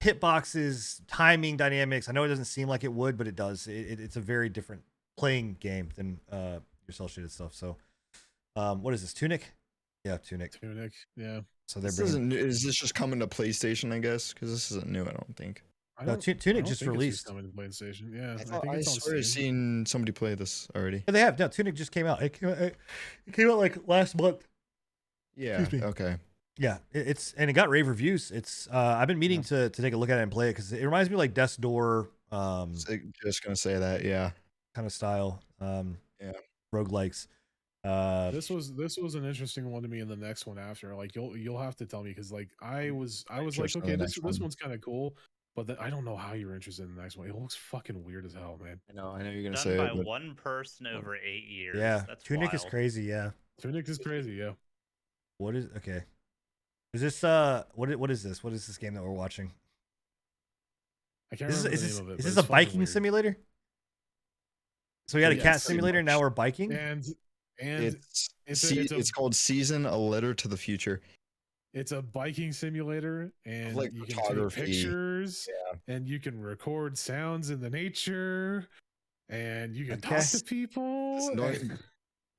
hitboxes, 0.02 1.00
timing 1.08 1.56
dynamics. 1.56 2.08
I 2.08 2.12
know 2.12 2.24
it 2.24 2.28
doesn't 2.28 2.44
seem 2.46 2.68
like 2.68 2.84
it 2.84 2.92
would, 2.92 3.16
but 3.16 3.26
it 3.26 3.36
does. 3.36 3.66
It, 3.66 3.72
it, 3.92 4.00
it's 4.00 4.16
a 4.16 4.20
very 4.20 4.48
different 4.48 4.82
playing 5.16 5.56
game 5.60 5.88
than 5.96 6.20
uh, 6.30 6.58
your 6.86 6.92
cel 6.92 7.08
shaded 7.08 7.30
stuff. 7.32 7.54
So, 7.54 7.76
um, 8.56 8.82
what 8.82 8.94
is 8.94 9.02
this? 9.02 9.12
Tunic? 9.12 9.52
Yeah, 10.04 10.18
Tunic. 10.18 10.60
Tunic. 10.60 10.92
Yeah. 11.16 11.40
So 11.66 11.80
they're 11.80 11.90
This 11.90 12.12
bringing. 12.12 12.32
isn't. 12.32 12.48
Is 12.48 12.62
this 12.62 12.76
just 12.76 12.94
coming 12.94 13.18
to 13.20 13.26
PlayStation? 13.26 13.92
I 13.92 13.98
guess 13.98 14.32
because 14.32 14.50
this 14.52 14.70
isn't 14.70 14.86
new. 14.88 15.02
I 15.02 15.10
don't 15.12 15.36
think. 15.36 15.62
I 15.98 16.04
No, 16.04 16.12
don't- 16.12 16.20
Tu- 16.22 16.30
I 16.32 16.34
Tunic 16.34 16.64
don't 16.64 16.68
just 16.68 16.80
think 16.80 16.90
it's 16.92 16.98
released. 16.98 17.26
coming 17.26 17.42
to 17.50 17.56
PlayStation. 17.56 18.14
Yeah. 18.14 18.30
I, 18.32 18.34
I, 18.34 18.60
think 18.60 18.72
I 18.74 18.76
it's 18.76 18.88
on 18.94 19.00
swear 19.00 19.16
I've 19.16 19.26
seen 19.26 19.84
somebody 19.86 20.12
play 20.12 20.34
this 20.34 20.68
already. 20.76 20.98
Yeah, 21.08 21.12
they 21.12 21.20
have. 21.20 21.38
No, 21.38 21.48
Tunic 21.48 21.74
just 21.74 21.90
came 21.90 22.06
out. 22.06 22.22
It 22.22 22.34
came, 22.38 22.50
it 22.50 22.76
came 23.32 23.50
out 23.50 23.56
like 23.58 23.78
last 23.88 24.14
month. 24.20 24.46
Yeah. 25.34 25.60
Excuse 25.60 25.80
me. 25.82 25.88
Okay. 25.88 26.16
Yeah, 26.58 26.78
it's 26.92 27.34
and 27.34 27.50
it 27.50 27.52
got 27.52 27.68
rave 27.68 27.86
reviews. 27.86 28.30
It's 28.30 28.66
uh, 28.72 28.96
I've 28.98 29.08
been 29.08 29.18
meaning 29.18 29.42
to 29.44 29.68
to 29.68 29.82
take 29.82 29.92
a 29.92 29.96
look 29.96 30.08
at 30.08 30.18
it 30.18 30.22
and 30.22 30.32
play 30.32 30.48
it 30.48 30.52
because 30.52 30.72
it 30.72 30.84
reminds 30.84 31.10
me 31.10 31.14
of 31.14 31.18
like 31.18 31.34
Death's 31.34 31.56
Door 31.56 32.10
um 32.32 32.74
Just 33.22 33.42
gonna 33.44 33.56
say 33.56 33.78
that. 33.78 34.04
Yeah. 34.04 34.30
kind 34.74 34.86
of 34.86 34.92
style. 34.92 35.42
Um, 35.60 35.98
Yeah. 36.20 36.32
roguelikes. 36.74 37.28
Uh, 37.84 38.30
This 38.30 38.50
was 38.50 38.74
this 38.74 38.96
was 38.96 39.14
an 39.14 39.24
interesting 39.24 39.70
one 39.70 39.82
to 39.82 39.88
me 39.88 40.00
in 40.00 40.08
the 40.08 40.16
next 40.16 40.46
one 40.46 40.58
after. 40.58 40.94
Like 40.94 41.14
you'll 41.14 41.36
you'll 41.36 41.60
have 41.60 41.76
to 41.76 41.86
tell 41.86 42.02
me 42.02 42.10
because 42.10 42.32
like 42.32 42.48
I 42.60 42.90
was 42.90 43.24
I 43.30 43.40
was 43.42 43.58
like 43.58 43.66
Interest 43.66 43.76
in 43.76 43.80
the 43.82 43.86
okay 43.86 43.96
this 43.96 44.16
next 44.18 44.26
this 44.26 44.40
one's 44.40 44.56
kind 44.56 44.72
of 44.74 44.80
cool, 44.80 45.14
but 45.54 45.66
then 45.66 45.76
I 45.78 45.88
don't 45.90 46.04
know 46.04 46.16
how 46.16 46.32
you're 46.32 46.54
interested 46.54 46.84
in 46.88 46.96
the 46.96 47.00
next 47.02 47.16
one. 47.16 47.28
It 47.28 47.34
looks 47.36 47.54
fucking 47.54 48.02
weird 48.02 48.24
as 48.24 48.32
hell, 48.34 48.58
man. 48.62 48.80
I 48.90 48.94
know. 48.94 49.10
I 49.10 49.22
know 49.22 49.30
you're 49.30 49.42
gonna 49.44 49.54
done 49.56 49.62
say 49.64 49.76
by 49.76 49.86
it. 49.86 49.96
But 49.96 50.06
one 50.06 50.34
person 50.34 50.86
over 50.86 51.16
eight 51.16 51.44
years. 51.48 51.76
yeah, 51.76 52.02
That's 52.08 52.24
Tunic 52.24 52.52
is 52.54 52.64
crazy. 52.64 53.04
Yeah. 53.04 53.30
Tunic 53.60 53.88
is 53.88 53.98
crazy, 53.98 54.32
yeah. 54.32 54.52
What 55.38 55.54
is 55.54 55.66
okay? 55.76 56.02
Is 56.96 57.02
this 57.02 57.22
uh 57.24 57.64
what 57.74 57.94
what 57.96 58.10
is 58.10 58.22
this? 58.22 58.42
What 58.42 58.54
is 58.54 58.66
this 58.66 58.78
game 58.78 58.94
that 58.94 59.02
we're 59.02 59.10
watching? 59.12 59.52
I 61.30 61.36
can't 61.36 61.50
Is 61.50 61.62
this 61.62 61.64
remember 61.64 61.74
is 61.74 61.80
the 61.82 61.86
this, 61.88 61.96
name 61.98 62.06
of 62.06 62.12
it. 62.12 62.18
is 62.20 62.34
this 62.36 62.42
a 62.42 62.48
biking 62.48 62.78
weird. 62.78 62.88
simulator? 62.88 63.36
So 65.08 65.18
we 65.18 65.22
had 65.22 65.32
a 65.32 65.34
Yes, 65.34 65.42
cat 65.44 65.52
pretty 65.52 65.66
simulator. 65.76 66.02
Now 66.02 66.20
we're 66.20 66.30
biking. 66.30 66.72
And 66.72 67.04
and 67.60 67.84
it's 67.84 68.30
it's 68.46 68.62
a- 68.62 68.66
see, 68.66 68.78
it's 68.80 68.92
it's, 68.92 69.10
called 69.10 69.34
Season: 69.34 69.84
A 69.84 69.94
Letter 69.96 70.32
to 70.32 70.48
the 70.48 70.56
Future. 70.56 71.02
it's 71.74 71.92
a 71.92 72.00
biking 72.00 72.50
simulator, 72.52 73.30
and 73.44 73.76
like 73.76 73.92
you 73.92 74.04
can 74.04 74.16
take 74.16 74.24
photography. 74.24 74.62
pictures, 74.62 75.46
and 75.88 76.08
you 76.08 76.18
can 76.18 76.40
record 76.40 76.96
sounds 76.96 77.50
in 77.50 77.60
the 77.60 77.68
nature, 77.68 78.66
and 79.28 79.76
you 79.76 79.84
can 79.84 80.00
talk 80.00 80.22
to 80.24 80.42
people. 80.44 81.18
It's. 81.34 81.68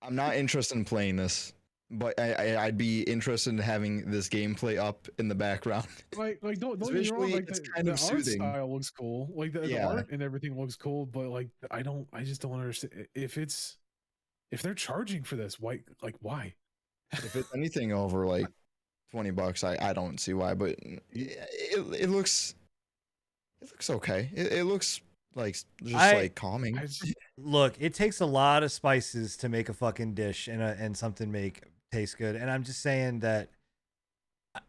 I'm 0.01 0.15
not 0.15 0.35
interested 0.35 0.77
in 0.77 0.85
playing 0.85 1.15
this, 1.17 1.53
but 1.89 2.19
I, 2.19 2.33
I 2.33 2.65
I'd 2.65 2.77
be 2.77 3.01
interested 3.03 3.51
in 3.51 3.57
having 3.59 4.09
this 4.11 4.27
gameplay 4.29 4.77
up 4.77 5.07
in 5.19 5.27
the 5.27 5.35
background. 5.35 5.87
like 6.17 6.39
like 6.41 6.59
don't, 6.59 6.79
It's 6.81 6.89
don't 6.89 6.95
get 7.01 7.11
me 7.11 7.17
wrong, 7.17 7.31
like 7.31 7.47
it's 7.47 7.59
the, 7.59 7.67
kind 7.69 7.87
the 7.87 7.93
of 7.93 8.01
art 8.01 8.09
soothing. 8.09 8.41
style 8.41 8.73
looks 8.73 8.89
cool 8.89 9.29
like 9.33 9.53
the, 9.53 9.61
the 9.61 9.81
art 9.81 10.11
and 10.11 10.21
everything 10.21 10.59
looks 10.59 10.75
cool 10.75 11.05
but 11.05 11.27
like 11.27 11.47
i 11.71 11.81
don't 11.81 12.07
i 12.13 12.23
just 12.23 12.41
don't 12.41 12.53
understand 12.59 13.07
if 13.15 13.37
it's 13.37 13.77
if 14.51 14.61
they're 14.61 14.73
charging 14.73 15.23
for 15.23 15.35
this 15.35 15.59
why 15.59 15.79
like 16.01 16.15
why 16.21 16.53
if 17.13 17.35
it's 17.35 17.53
anything 17.55 17.93
over 17.93 18.25
like 18.27 18.47
twenty 19.11 19.31
bucks, 19.31 19.63
I 19.63 19.77
I 19.81 19.93
don't 19.93 20.19
see 20.19 20.33
why. 20.33 20.53
But 20.53 20.75
yeah, 20.83 21.45
it 21.49 22.01
it 22.01 22.09
looks 22.09 22.53
it 23.61 23.69
looks 23.71 23.89
okay. 23.89 24.29
It, 24.33 24.51
it 24.51 24.63
looks 24.65 24.99
like 25.35 25.53
just 25.53 25.95
I- 25.95 26.13
like 26.15 26.35
calming. 26.35 26.77
I 26.77 26.81
just, 26.81 27.05
Look, 27.37 27.75
it 27.79 27.93
takes 27.93 28.19
a 28.19 28.25
lot 28.25 28.63
of 28.63 28.71
spices 28.73 29.37
to 29.37 29.47
make 29.49 29.69
a 29.69 29.73
fucking 29.73 30.15
dish 30.15 30.47
and 30.49 30.61
a, 30.61 30.75
and 30.79 30.97
something 30.97 31.31
make 31.31 31.61
taste 31.91 32.17
good. 32.17 32.35
And 32.35 32.49
I'm 32.49 32.63
just 32.63 32.81
saying 32.81 33.19
that 33.19 33.49
uh, 34.55 34.59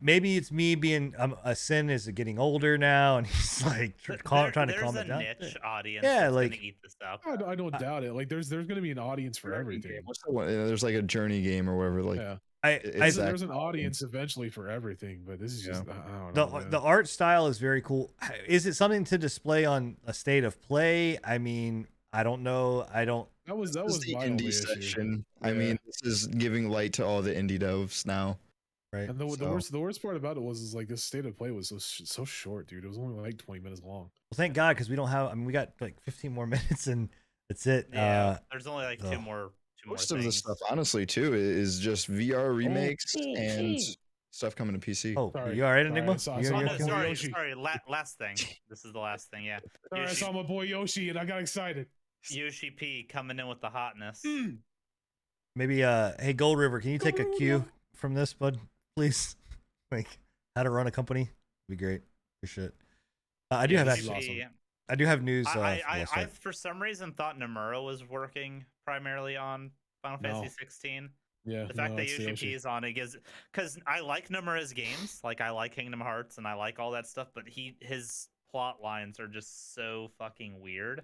maybe 0.00 0.36
it's 0.36 0.50
me 0.52 0.74
being 0.74 1.14
um, 1.18 1.36
a 1.44 1.54
sin 1.54 1.90
is 1.90 2.06
getting 2.08 2.38
older 2.38 2.76
now, 2.78 3.18
and 3.18 3.26
he's 3.28 3.64
like 3.64 3.96
tr- 4.00 4.12
Th- 4.12 4.22
there- 4.24 4.50
trying 4.50 4.68
to 4.68 4.78
calm 4.78 4.96
it 4.96 5.08
down. 5.08 5.20
There's 5.20 5.36
a 5.40 5.44
niche 5.44 5.56
audience. 5.64 6.04
Yeah, 6.04 6.20
that's 6.22 6.34
like- 6.34 6.60
eat 6.62 6.76
this 6.82 6.96
up. 7.06 7.20
I, 7.26 7.36
don't- 7.36 7.48
I 7.48 7.54
don't 7.54 7.74
I- 7.74 7.78
doubt 7.78 8.04
it 8.04 8.12
like 8.12 8.28
there's 8.28 8.48
there's 8.48 8.66
gonna 8.66 8.80
be 8.80 8.90
an 8.90 8.98
audience 8.98 9.38
for 9.38 9.54
everything 9.54 10.00
What's 10.04 10.22
the 10.22 10.32
one? 10.32 10.46
There's 10.46 10.82
like 10.82 10.94
a 10.94 11.02
journey 11.02 11.42
game 11.42 11.68
or 11.68 11.76
whatever. 11.76 12.02
Like 12.02 12.18
yeah 12.18 12.36
I, 12.62 12.70
I 12.76 12.80
there's, 12.82 13.16
there's 13.16 13.42
an 13.42 13.50
audience 13.50 14.00
eventually 14.00 14.48
for 14.48 14.70
everything 14.70 15.20
but 15.26 15.38
this 15.38 15.52
is 15.52 15.62
just 15.62 15.82
I, 15.86 15.92
I 15.92 16.32
don't 16.32 16.34
the 16.50 16.58
man. 16.60 16.70
the 16.70 16.80
art 16.80 17.08
style 17.08 17.46
is 17.46 17.58
very 17.58 17.82
cool. 17.82 18.10
Is 18.46 18.64
it 18.64 18.72
something 18.74 19.04
to 19.04 19.18
display 19.18 19.66
on 19.66 19.98
a 20.06 20.14
state 20.14 20.44
of 20.44 20.58
play? 20.62 21.18
I 21.22 21.36
mean, 21.36 21.86
I 22.10 22.22
don't 22.22 22.42
know. 22.42 22.86
I 22.92 23.04
don't. 23.04 23.28
That 23.46 23.56
was 23.56 23.72
that 23.72 23.84
this 23.86 23.96
was 23.98 24.04
the 24.04 24.14
my 24.14 24.26
indie 24.28 24.48
issue. 24.48 24.66
section. 24.66 25.24
I 25.42 25.52
mean, 25.52 25.78
this 25.86 26.02
is 26.02 26.26
giving 26.26 26.68
light 26.68 26.92
to 26.94 27.04
all 27.06 27.22
the 27.22 27.32
indie 27.34 27.58
devs 27.60 28.06
now. 28.06 28.38
Right. 28.92 29.08
and 29.08 29.18
the, 29.18 29.26
the 29.36 29.48
worst 29.50 29.72
the 29.72 29.80
worst 29.80 30.00
part 30.00 30.14
about 30.14 30.36
it 30.36 30.42
was 30.44 30.60
is 30.60 30.72
like 30.72 30.86
this 30.86 31.02
state 31.02 31.26
of 31.26 31.36
play 31.36 31.50
was 31.50 31.66
so 31.70 31.78
so 31.78 32.24
short 32.24 32.68
dude 32.68 32.84
it 32.84 32.86
was 32.86 32.96
only 32.96 33.20
like 33.20 33.36
20 33.38 33.60
minutes 33.60 33.82
long 33.82 34.02
Well, 34.30 34.36
thank 34.36 34.54
God, 34.54 34.68
because 34.76 34.88
we 34.88 34.94
don't 34.94 35.08
have. 35.08 35.32
I 35.32 35.34
mean, 35.34 35.46
we 35.46 35.52
got 35.52 35.70
like 35.80 36.00
15 36.02 36.32
more 36.32 36.46
minutes, 36.56 36.86
and 36.86 37.08
that's 37.48 37.66
it. 37.66 37.88
Yeah, 37.92 38.26
Uh, 38.26 38.38
there's 38.52 38.68
only 38.68 38.84
like 38.84 39.00
ugh. 39.02 39.12
two 39.12 39.18
more. 39.20 39.50
Two 39.82 39.90
Most 39.90 40.08
more 40.12 40.18
of 40.20 40.24
the 40.24 40.30
stuff, 40.32 40.58
honestly, 40.70 41.04
too, 41.06 41.34
is 41.34 41.80
just 41.80 42.08
VR 42.10 42.56
remakes 42.56 43.14
oh, 43.18 43.34
and 43.36 43.76
oh. 43.76 43.92
stuff 44.30 44.54
coming 44.54 44.78
to 44.78 44.90
PC. 44.90 45.14
oh, 45.16 45.32
Sorry. 45.32 45.56
you 45.56 45.64
all 45.66 45.72
right, 45.72 45.84
Sorry, 45.84 45.90
Enigma? 45.90 46.12
I 46.12 46.16
saw- 46.16 46.36
I 46.36 46.38
You- 46.38 46.44
saw 46.46 46.54
Oh, 46.54 46.60
you 46.60 46.64
my 46.66 46.70
no, 46.70 46.74
okay? 46.76 46.84
boy 46.84 46.88
sorry, 46.90 47.08
Yoshi. 47.08 47.30
sorry. 47.32 47.54
La- 47.54 47.74
last 47.88 48.16
thing. 48.16 48.36
This 48.70 48.84
is 48.84 48.92
the 48.92 48.98
last 49.00 49.28
thing. 49.30 49.44
Yeah, 49.44 49.58
Sorry, 49.90 50.02
I 50.02 50.04
Yoshi- 50.06 50.16
saw 50.24 50.30
my 50.32 50.42
boy 50.44 50.62
Yoshi 50.62 51.08
and 51.10 51.18
I 51.18 51.24
got 51.24 51.40
excited. 51.40 51.88
Yoshi 52.30 52.70
P 52.70 53.02
coming 53.08 53.38
in 53.38 53.46
with 53.48 53.60
the 53.60 53.68
hotness. 53.70 54.22
Mm. 54.26 54.58
Maybe. 55.56 55.84
Uh, 55.84 56.12
hey, 56.18 56.32
Gold 56.32 56.58
River, 56.58 56.80
can 56.80 56.90
you 56.90 56.98
take 56.98 57.18
a 57.18 57.24
cue 57.24 57.64
from 57.94 58.14
this, 58.14 58.32
bud, 58.32 58.58
please? 58.96 59.36
Like 59.92 60.08
how 60.56 60.64
to 60.64 60.70
run 60.70 60.88
a 60.88 60.90
company? 60.90 61.28
Be 61.68 61.76
great. 61.76 62.00
Appreciate. 62.40 62.64
it. 62.68 62.74
Uh, 63.52 63.56
I 63.56 63.66
do 63.68 63.76
have 63.76 63.86
he's 63.94 64.08
actually. 64.08 64.42
awesome. 64.42 64.54
I 64.88 64.94
do 64.96 65.06
have 65.06 65.22
news. 65.22 65.46
Uh, 65.46 65.60
I, 65.60 65.82
I, 65.88 65.98
I, 66.00 66.06
I, 66.22 66.26
for 66.26 66.52
some 66.52 66.82
reason 66.82 67.12
thought 67.12 67.38
Nomura 67.38 67.84
was 67.84 68.02
working 68.08 68.64
primarily 68.84 69.36
on 69.36 69.70
Final 70.02 70.18
No. 70.20 70.30
Fantasy 70.32 70.54
16. 70.58 71.10
Yeah, 71.44 71.66
The 71.66 71.74
fact 71.74 71.90
no, 71.90 71.96
that 71.96 72.02
it's 72.02 72.16
the 72.16 72.22
Yoshi, 72.22 72.30
Yoshi. 72.30 72.46
P 72.48 72.54
is 72.54 72.66
on 72.66 72.82
it 72.82 72.98
is 72.98 73.16
because 73.52 73.78
I 73.86 74.00
like 74.00 74.30
Nomura's 74.30 74.72
games, 74.72 75.20
like 75.22 75.40
I 75.40 75.50
like 75.50 75.76
Kingdom 75.76 76.00
Hearts 76.00 76.38
and 76.38 76.46
I 76.46 76.54
like 76.54 76.80
all 76.80 76.90
that 76.92 77.06
stuff, 77.06 77.28
but 77.34 77.46
he 77.46 77.76
his 77.80 78.28
plot 78.50 78.82
lines 78.82 79.20
are 79.20 79.28
just 79.28 79.74
so 79.74 80.08
fucking 80.18 80.58
weird. 80.60 81.02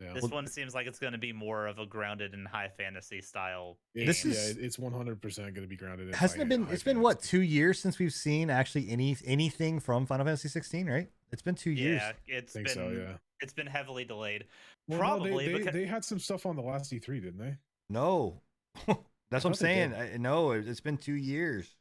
Yeah. 0.00 0.14
This 0.14 0.22
Well- 0.22 0.32
one 0.32 0.46
seems 0.46 0.74
like 0.74 0.86
it's 0.86 0.98
going 0.98 1.12
to 1.12 1.18
be 1.18 1.32
more 1.32 1.66
of 1.66 1.78
a 1.78 1.86
grounded 1.86 2.34
and 2.34 2.46
high 2.48 2.68
fantasy 2.68 3.20
style. 3.20 3.78
This 3.94 4.24
It's- 4.24 4.24
is- 4.24 4.56
yeah, 4.56 4.64
it's 4.64 4.78
100 4.78 5.20
percent 5.22 5.54
going 5.54 5.64
to 5.64 5.68
be 5.68 5.76
grounded. 5.76 6.08
in 6.08 6.14
Hasn't 6.14 6.38
high- 6.40 6.46
it 6.46 6.48
been? 6.48 6.64
high 6.64 6.72
It's 6.72 6.82
been 6.82 7.00
what 7.00 7.20
two 7.22 7.42
years 7.42 7.78
since 7.78 7.98
we've 7.98 8.12
seen 8.12 8.50
actually 8.50 8.88
any 8.90 9.16
anything 9.24 9.78
from 9.80 10.06
Final 10.06 10.24
Fantasy 10.26 10.48
16, 10.48 10.88
right? 10.88 11.08
It's 11.30 11.42
been 11.42 11.54
two 11.54 11.70
years. 11.70 12.00
Yeah, 12.26 12.38
it's 12.38 12.52
I 12.56 12.64
think 12.64 12.66
been 12.68 12.74
so. 12.74 12.88
Yeah. 12.90 13.18
it's 13.40 13.52
been 13.52 13.66
heavily 13.66 14.04
delayed. 14.04 14.46
Well, 14.88 14.98
Probably 14.98 15.30
no, 15.30 15.38
they, 15.38 15.46
they, 15.46 15.58
because- 15.58 15.74
they 15.74 15.86
had 15.86 16.04
some 16.04 16.18
stuff 16.18 16.46
on 16.46 16.56
the 16.56 16.62
last 16.62 16.92
E3, 16.92 17.20
didn't 17.20 17.38
they? 17.38 17.56
No, 17.88 18.42
that's 19.30 19.44
what 19.44 19.46
I'm 19.46 19.54
saying. 19.54 19.94
I, 19.94 20.16
no, 20.16 20.52
it- 20.52 20.66
it's 20.66 20.80
been 20.80 20.96
two 20.98 21.14
years. 21.14 21.76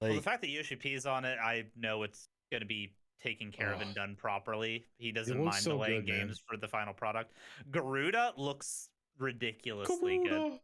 Like, 0.00 0.10
well, 0.10 0.16
the 0.16 0.22
fact 0.22 0.42
that 0.42 0.48
Yoshi 0.48 0.76
P 0.76 0.92
is 0.94 1.06
on 1.06 1.24
it, 1.24 1.38
I 1.38 1.66
know 1.76 2.02
it's 2.02 2.28
going 2.50 2.60
to 2.60 2.66
be 2.66 2.92
taken 3.22 3.50
care 3.50 3.72
of 3.72 3.80
and 3.80 3.94
done 3.94 4.16
properly. 4.16 4.86
He 4.98 5.12
doesn't 5.12 5.42
mind 5.42 5.56
so 5.56 5.72
delaying 5.72 6.04
good, 6.04 6.12
games 6.12 6.40
for 6.46 6.56
the 6.56 6.68
final 6.68 6.92
product. 6.94 7.32
Garuda 7.70 8.32
looks 8.36 8.90
ridiculously 9.18 10.18
good. 10.18 10.30
Kabuto, 10.32 10.58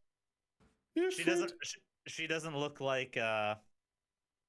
your 0.94 1.10
She 1.10 1.22
friend. 1.22 1.40
doesn't. 1.40 1.52
She, 1.62 1.78
she 2.08 2.26
doesn't 2.26 2.56
look 2.56 2.80
like 2.80 3.16
uh 3.16 3.54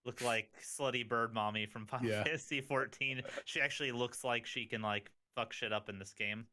look 0.05 0.21
like 0.21 0.49
slutty 0.61 1.07
bird 1.07 1.33
mommy 1.33 1.65
from 1.65 1.85
Final 1.85 2.09
Yeah. 2.09 2.23
Fantasy 2.23 2.59
14. 2.61 3.21
She 3.45 3.61
actually 3.61 3.91
looks 3.93 4.23
like 4.23 4.45
she 4.45 4.65
can 4.65 4.81
like 4.81 5.09
fuck 5.35 5.53
shit 5.53 5.71
up 5.71 5.87
in 5.89 5.97
this 5.99 6.13
game. 6.13 6.45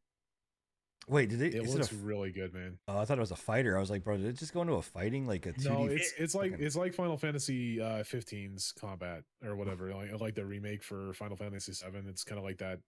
Wait, 1.09 1.29
did 1.31 1.41
it? 1.43 1.55
It 1.55 1.65
is 1.65 1.75
it 1.75 1.79
looks 1.79 1.93
a, 1.93 1.97
really 1.97 2.31
good, 2.33 2.53
man. 2.55 2.79
oh, 2.89 2.99
I 2.99 3.05
thought 3.05 3.19
it 3.19 3.21
was 3.21 3.31
a 3.31 3.37
fighter. 3.37 3.77
I 3.77 3.81
was 3.81 3.91
like, 3.91 4.05
bro, 4.05 4.17
did 4.17 4.27
it 4.27 4.39
just 4.39 4.53
go 4.55 4.63
into 4.63 4.75
a 4.75 4.83
fighting 4.83 5.27
like 5.27 5.47
a 5.47 5.53
2D? 5.53 5.65
No, 5.69 5.87
it's 5.87 6.13
it's 6.19 6.35
like 6.35 6.55
it's 6.59 6.77
like 6.77 6.95
Final 6.95 7.17
Fantasy 7.17 7.81
uh 7.81 8.03
15's 8.05 8.73
combat 8.81 9.23
or 9.45 9.57
whatever, 9.57 9.93
like 9.95 10.21
like 10.21 10.35
the 10.35 10.45
remake 10.47 10.83
for 10.83 11.13
Final 11.15 11.37
Fantasy 11.37 11.73
7. 11.73 12.07
It's 12.09 12.25
kind 12.25 12.39
of 12.39 12.45
like 12.45 12.59
that 12.59 12.79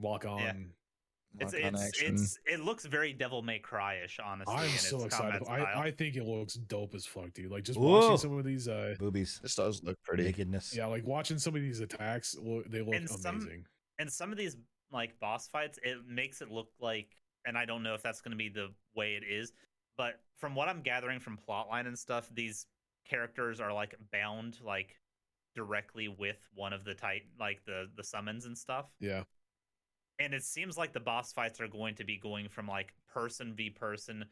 lock 0.00 0.24
on 0.24 0.72
It's 1.38 1.54
Lock-on 1.54 1.74
it's, 1.74 1.82
action. 1.82 2.14
it's 2.14 2.38
it 2.46 2.60
looks 2.60 2.84
very 2.84 3.12
Devil 3.14 3.40
May 3.42 3.58
Cry-ish, 3.58 4.18
honestly. 4.22 4.54
I'm 4.54 4.68
so 4.70 5.04
excited. 5.04 5.42
I, 5.48 5.84
I 5.84 5.90
think 5.90 6.16
it 6.16 6.24
looks 6.24 6.54
dope 6.54 6.94
as 6.94 7.06
fuck, 7.06 7.32
dude. 7.32 7.50
Like 7.50 7.64
just 7.64 7.78
Whoa. 7.78 8.00
watching 8.00 8.18
some 8.18 8.36
of 8.38 8.44
these 8.44 8.68
uh 8.68 8.94
Boobies, 8.98 9.40
This 9.40 9.54
does 9.54 9.82
look 9.82 9.96
pretty. 10.02 10.24
nakedness. 10.24 10.74
yeah, 10.76 10.86
like 10.86 11.06
watching 11.06 11.38
some 11.38 11.54
of 11.56 11.62
these 11.62 11.80
attacks, 11.80 12.36
lo- 12.38 12.62
they 12.68 12.82
look 12.82 12.94
And 12.94 13.08
some- 13.08 13.36
amazing. 13.36 13.64
and 13.98 14.12
some 14.12 14.30
of 14.32 14.36
these 14.38 14.56
like 14.90 15.18
boss 15.20 15.48
fights, 15.48 15.78
it 15.82 15.98
makes 16.06 16.42
it 16.42 16.50
look 16.50 16.68
like, 16.80 17.08
and 17.46 17.56
I 17.58 17.64
don't 17.64 17.82
know 17.82 17.94
if 17.94 18.02
that's 18.02 18.20
going 18.20 18.32
to 18.32 18.36
be 18.36 18.48
the 18.48 18.68
way 18.94 19.14
it 19.14 19.24
is, 19.28 19.52
but 19.96 20.20
from 20.38 20.54
what 20.54 20.68
I'm 20.68 20.82
gathering 20.82 21.20
from 21.20 21.38
plotline 21.38 21.86
and 21.86 21.98
stuff, 21.98 22.28
these 22.34 22.66
characters 23.08 23.60
are 23.60 23.72
like 23.72 23.94
bound 24.12 24.58
like 24.64 24.96
directly 25.54 26.08
with 26.08 26.38
one 26.54 26.72
of 26.72 26.84
the 26.84 26.94
tight 26.94 27.22
like 27.38 27.64
the 27.66 27.88
the 27.96 28.04
summons 28.04 28.46
and 28.46 28.56
stuff. 28.56 28.86
Yeah. 29.00 29.24
And 30.18 30.34
it 30.34 30.44
seems 30.44 30.78
like 30.78 30.92
the 30.92 31.00
boss 31.00 31.32
fights 31.32 31.60
are 31.60 31.68
going 31.68 31.94
to 31.96 32.04
be 32.04 32.16
going 32.16 32.48
from 32.48 32.66
like 32.68 32.94
person 33.08 33.54
v 33.54 33.70
person 33.70 34.24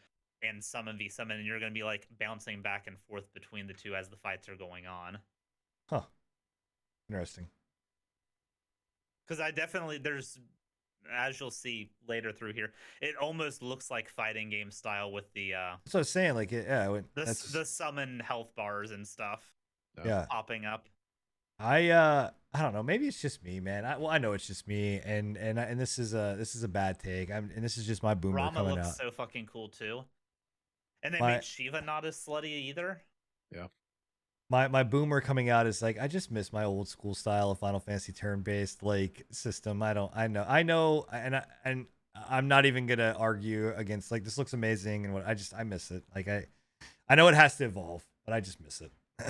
and 0.43 0.63
summon 0.63 0.97
v 0.97 1.09
summon, 1.09 1.39
and 1.39 1.47
you're 1.47 1.59
going 1.61 1.73
to 1.73 1.79
be 1.79 1.85
like 1.85 2.07
bouncing 2.19 2.63
back 2.63 2.87
and 2.87 2.99
forth 3.09 3.33
between 3.35 3.67
the 3.67 3.75
two 3.75 3.95
as 3.95 4.09
the 4.09 4.17
fights 4.17 4.49
are 4.49 4.57
going 4.57 4.87
on. 4.87 5.19
Huh. 5.87 6.03
Interesting. 7.09 7.49
because 9.27 9.41
I 9.41 9.51
definitely 9.51 9.99
there's 9.99 10.39
as 11.13 11.39
you'll 11.41 11.51
see 11.51 11.91
later 12.09 12.33
through 12.33 12.53
here, 12.53 12.73
it 13.01 13.17
almost 13.17 13.63
looks 13.63 13.91
like 13.91 14.09
fighting 14.09 14.51
game 14.51 14.71
style 14.71 15.13
with 15.13 15.33
the 15.33 15.55
uh 15.55 15.77
That's 15.85 15.95
what 15.95 15.99
I 15.99 16.03
was 16.03 16.09
saying. 16.11 16.35
Like, 16.35 16.53
yeah, 16.53 16.87
it 16.87 16.91
went- 16.91 17.15
the 17.15 17.25
that's 17.25 17.53
the 17.53 17.65
summon 17.65 18.21
health 18.21 18.55
bars 18.57 18.91
and 18.91 19.07
stuff 19.07 19.53
yeah. 20.05 20.27
popping 20.29 20.65
up. 20.65 20.89
I 21.59 21.91
uh 21.91 22.31
I 22.53 22.63
don't 22.63 22.73
know. 22.73 22.83
Maybe 22.83 23.07
it's 23.07 23.21
just 23.21 23.45
me, 23.45 23.61
man. 23.61 23.85
I, 23.85 23.97
well, 23.97 24.09
I 24.09 24.19
know 24.19 24.33
it's 24.33 24.47
just 24.47 24.67
me, 24.67 25.01
and 25.05 25.37
and 25.37 25.59
and 25.59 25.79
this 25.79 25.99
is 25.99 26.15
a 26.15 26.35
this 26.39 26.55
is 26.57 26.63
a 26.65 26.69
bad 26.69 26.99
take. 26.99 27.31
I'm 27.31 27.51
and 27.55 27.63
this 27.65 27.77
is 27.77 27.87
just 27.87 28.03
my 28.03 28.15
boomer 28.15 28.37
Rama 28.37 28.53
coming 28.61 28.75
looks 28.75 28.89
out. 28.89 28.95
so 28.97 29.11
fucking 29.11 29.47
cool 29.47 29.69
too. 29.69 30.03
And 31.03 31.15
they 31.15 31.21
My- 31.21 31.35
made 31.35 31.45
Shiva 31.45 31.81
not 31.81 32.05
as 32.05 32.17
slutty 32.17 32.47
either. 32.69 33.03
My 34.51 34.69
my 34.69 34.83
boomer 34.83 35.21
coming 35.21 35.49
out 35.49 35.67
is 35.67 35.81
like 35.81 35.99
I 35.99 36.09
just 36.09 36.31
miss 36.31 36.53
my 36.53 36.65
old 36.65 36.89
school 36.89 37.15
style 37.15 37.51
of 37.51 37.59
Final 37.59 37.81
Fantasy 37.81 38.13
turn 38.13 38.43
based 38.43 38.83
like 38.83 39.25
system. 39.31 39.83
I 39.83 39.95
don't 39.95 40.13
I 40.15 40.27
know 40.27 40.45
I 40.47 40.63
know 40.63 41.07
and 41.13 41.37
I, 41.37 41.45
and 41.65 41.87
I'm 42.29 42.49
not 42.49 42.67
even 42.67 42.87
gonna 42.87 43.15
argue 43.17 43.73
against 43.77 44.11
like 44.11 44.25
this 44.25 44.37
looks 44.37 44.53
amazing 44.53 45.05
and 45.05 45.15
what 45.15 45.27
I 45.27 45.35
just 45.35 45.55
I 45.55 45.63
miss 45.63 45.91
it. 45.91 46.03
Like 46.15 46.29
I 46.29 46.47
I 47.09 47.15
know 47.15 47.29
it 47.29 47.35
has 47.35 47.57
to 47.59 47.65
evolve, 47.65 48.05
but 48.27 48.35
I 48.35 48.41
just 48.41 48.61
miss 48.61 48.81
it. 48.81 48.93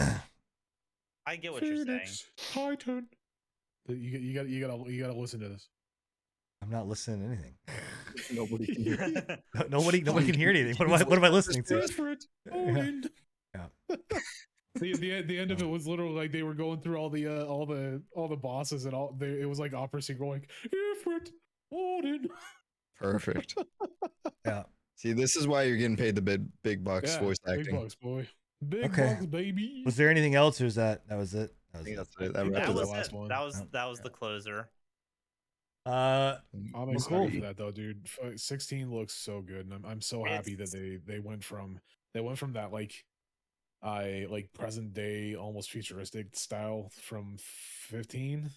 I 1.27 1.37
get 1.37 1.53
what 1.53 1.63
you're 1.63 1.77
saying. 1.77 1.87
Phoenix, 1.87 2.25
Titan. 2.53 3.07
You 3.89 3.97
you 3.97 4.35
got 4.35 4.49
you 4.49 4.67
got 4.67 4.85
to 4.85 4.91
you 4.91 5.03
got 5.03 5.13
to 5.13 5.19
listen 5.19 5.41
to 5.41 5.49
this. 5.49 5.69
I'm 6.63 6.71
not 6.71 6.89
listening 6.89 7.21
to 7.21 7.27
anything. 7.27 7.55
Nobody 8.33 8.67
can 8.67 8.83
hear. 8.85 9.39
No- 9.55 9.67
Nobody 9.79 10.01
nobody 10.01 10.27
can 10.27 10.35
hear 10.35 10.51
anything. 10.51 10.77
What 10.77 10.89
am 10.89 10.95
I 10.95 11.03
what 11.05 11.19
am 11.19 11.25
I 11.25 11.29
listening 11.29 11.63
to? 11.65 11.81
Different. 11.81 12.25
Yeah. 12.53 13.67
Yeah. 13.89 13.97
The, 14.77 14.95
the 14.97 15.23
the 15.23 15.39
end 15.39 15.51
of 15.51 15.61
it 15.61 15.69
was 15.69 15.87
literally 15.87 16.15
like 16.15 16.33
they 16.33 16.43
were 16.43 16.55
going 16.55 16.81
through 16.81 16.97
all 16.97 17.11
the 17.11 17.27
uh, 17.27 17.45
all 17.45 17.67
the 17.67 18.03
all 18.15 18.29
the 18.29 18.37
bosses 18.37 18.85
and 18.85 18.95
all 18.95 19.15
they, 19.19 19.41
it 19.41 19.49
was 19.49 19.59
like 19.59 19.75
opera 19.75 20.01
singer 20.03 20.19
going 20.19 20.47
Ifrit 20.67 21.31
Odin. 21.73 22.29
Perfect. 22.99 23.57
Yeah. 24.47 24.63
See, 24.97 25.13
this 25.13 25.37
is 25.37 25.47
why 25.47 25.65
you're 25.65 25.77
getting 25.77 25.97
paid 25.97 26.15
the 26.15 26.23
big 26.23 26.47
big 26.63 26.83
bucks 26.85 27.15
Yeah, 27.15 27.21
voice 27.21 27.37
Big 27.45 27.59
acting. 27.61 27.77
bucks, 27.81 27.95
boy. 27.95 28.27
Big 28.69 28.85
Okay. 28.85 29.15
bucks, 29.15 29.27
baby. 29.27 29.83
Was 29.85 29.97
there 29.97 30.09
anything 30.11 30.35
else 30.35 30.61
or 30.61 30.67
is 30.67 30.75
that 30.77 31.07
that 31.09 31.17
was 31.19 31.35
it? 31.35 31.55
That 31.73 31.79
I 31.79 31.79
was 31.79 31.85
think 31.87 31.95
it. 31.95 31.97
that's 31.99 32.17
it. 32.21 32.33
That 32.35 32.45
That 32.45 32.53
That 32.67 32.69
was 32.75 32.89
was 32.89 33.09
the 33.09 33.15
it. 33.15 33.19
one. 33.19 33.29
That 33.29 33.41
was 33.45 33.61
Oh, 33.61 33.67
that 33.73 33.85
was 33.87 33.99
yeah. 33.99 34.03
the 34.05 34.11
closer. 34.11 34.71
Uh 35.87 36.37
I'm 36.75 36.91
excited 36.91 37.09
cool. 37.09 37.31
for 37.31 37.41
that 37.47 37.57
though, 37.57 37.71
dude. 37.71 38.07
16 38.37 38.91
looks 38.93 39.15
so 39.15 39.41
good, 39.41 39.67
and 39.67 39.73
I'm 39.75 39.85
I'm 39.87 40.01
so 40.01 40.25
happy 40.25 40.55
that 40.57 40.71
they 40.71 40.99
they 41.07 41.21
went 41.21 41.43
from 41.43 41.81
they 42.15 42.21
went 42.21 42.39
from 42.39 42.53
that 42.55 42.73
like 42.73 42.93
I 43.82 44.27
like 44.28 44.52
present 44.52 44.93
day 44.93 45.35
almost 45.35 45.70
futuristic 45.70 46.36
style 46.36 46.90
from 47.01 47.36
15 47.39 48.51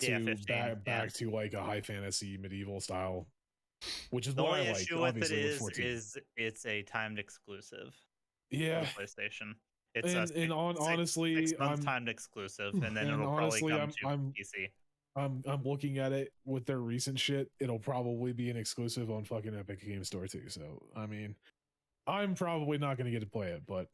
to 0.00 0.06
Yeah, 0.10 0.18
15, 0.18 0.46
back 0.84 1.04
yeah. 1.04 1.06
to 1.14 1.30
like 1.30 1.54
a 1.54 1.62
high 1.62 1.80
fantasy 1.80 2.36
medieval 2.36 2.80
style, 2.80 3.26
which 4.10 4.26
is 4.26 4.34
The 4.34 4.42
what 4.42 4.58
only 4.58 4.68
I 4.68 4.72
like. 4.72 4.82
issue 4.82 5.00
with 5.00 5.16
it 5.16 5.22
obviously 5.62 5.84
is 5.86 6.18
it's 6.36 6.66
a 6.66 6.82
timed 6.82 7.18
exclusive 7.18 7.94
yeah, 8.50 8.84
PlayStation. 8.84 9.54
It's 9.94 10.12
and, 10.12 10.30
a 10.30 10.40
and 10.42 10.52
on, 10.52 10.76
six- 10.76 10.86
honestly, 10.86 11.46
six 11.46 11.60
I'm 11.60 11.78
timed 11.82 12.08
exclusive, 12.08 12.74
and 12.74 12.94
then 12.96 12.96
and 13.08 13.20
it'll 13.22 13.28
honestly, 13.32 13.70
probably 13.70 13.80
I'm- 13.80 13.88
come 13.88 13.94
to 14.02 14.08
I'm- 14.08 14.32
PC. 14.38 14.68
I'm 15.14 15.42
I'm 15.46 15.62
looking 15.62 15.98
at 15.98 16.12
it 16.12 16.32
with 16.46 16.64
their 16.64 16.78
recent 16.78 17.18
shit. 17.20 17.50
It'll 17.60 17.78
probably 17.78 18.32
be 18.32 18.48
an 18.48 18.56
exclusive 18.56 19.10
on 19.10 19.24
fucking 19.24 19.54
Epic 19.54 19.82
Game 19.86 20.02
Store 20.04 20.26
too. 20.26 20.48
So 20.48 20.82
I 20.96 21.04
mean, 21.04 21.34
I'm 22.06 22.34
probably 22.34 22.78
not 22.78 22.96
going 22.96 23.04
to 23.04 23.10
get 23.10 23.20
to 23.20 23.26
play 23.28 23.48
it, 23.48 23.62
but 23.66 23.88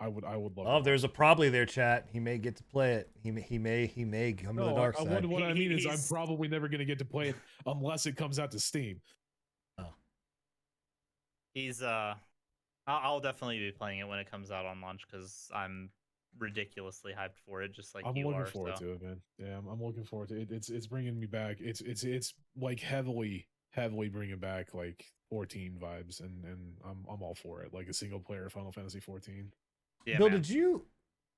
I 0.00 0.08
would 0.08 0.24
I 0.24 0.36
would 0.36 0.56
love. 0.56 0.66
oh 0.66 0.78
to 0.78 0.84
there's 0.84 1.04
a 1.04 1.08
probably 1.08 1.50
there 1.50 1.66
chat. 1.66 2.08
He 2.10 2.20
may 2.20 2.38
get 2.38 2.56
to 2.56 2.64
play 2.64 2.94
it. 2.94 3.10
He 3.22 3.30
may 3.30 3.42
he 3.42 3.58
may 3.58 3.86
he 3.86 4.04
may 4.04 4.32
come 4.32 4.56
to 4.56 4.62
the 4.62 4.70
No, 4.70 4.76
dark 4.76 4.96
I- 4.98 5.04
side. 5.04 5.10
what, 5.10 5.26
what 5.26 5.42
I 5.42 5.52
He- 5.52 5.68
mean 5.68 5.72
is 5.72 5.86
I'm 5.86 5.98
probably 6.08 6.48
never 6.48 6.68
going 6.68 6.78
to 6.78 6.84
get 6.86 6.98
to 7.00 7.04
play 7.04 7.28
it 7.28 7.36
unless 7.66 8.06
it 8.06 8.16
comes 8.16 8.38
out 8.38 8.50
to 8.52 8.58
Steam. 8.60 9.00
Oh. 9.78 9.92
He's 11.54 11.82
uh, 11.82 12.14
I'll, 12.86 13.00
I'll 13.14 13.20
definitely 13.20 13.58
be 13.58 13.72
playing 13.72 13.98
it 14.00 14.08
when 14.08 14.18
it 14.18 14.30
comes 14.30 14.50
out 14.50 14.64
on 14.66 14.80
launch 14.80 15.02
because 15.10 15.48
I'm 15.54 15.90
ridiculously 16.38 17.12
hyped 17.12 17.38
for 17.46 17.62
it, 17.62 17.72
just 17.72 17.94
like 17.94 18.06
I'm 18.06 18.16
you 18.16 18.26
looking 18.26 18.40
are. 18.42 18.46
forward 18.46 18.78
so. 18.78 18.84
to 18.86 18.92
it, 18.92 19.02
man. 19.02 19.20
Yeah, 19.38 19.58
I'm, 19.58 19.66
I'm 19.68 19.82
looking 19.82 20.04
forward 20.04 20.28
to 20.30 20.40
it. 20.40 20.48
It's 20.50 20.70
it's 20.70 20.86
bringing 20.86 21.18
me 21.18 21.26
back. 21.26 21.56
It's 21.60 21.80
it's 21.82 22.04
it's 22.04 22.32
like 22.56 22.80
heavily 22.80 23.46
heavily 23.72 24.08
bringing 24.08 24.38
back 24.38 24.72
like 24.74 25.04
14 25.28 25.78
vibes, 25.80 26.20
and 26.20 26.44
and 26.44 26.72
I'm 26.84 27.04
I'm 27.10 27.22
all 27.22 27.34
for 27.34 27.62
it. 27.62 27.74
Like 27.74 27.88
a 27.88 27.92
single 27.92 28.20
player 28.20 28.48
Final 28.48 28.72
Fantasy 28.72 29.00
14. 29.00 29.52
Yeah, 30.06 30.18
Bill, 30.18 30.28
man. 30.30 30.38
did 30.40 30.48
you? 30.48 30.84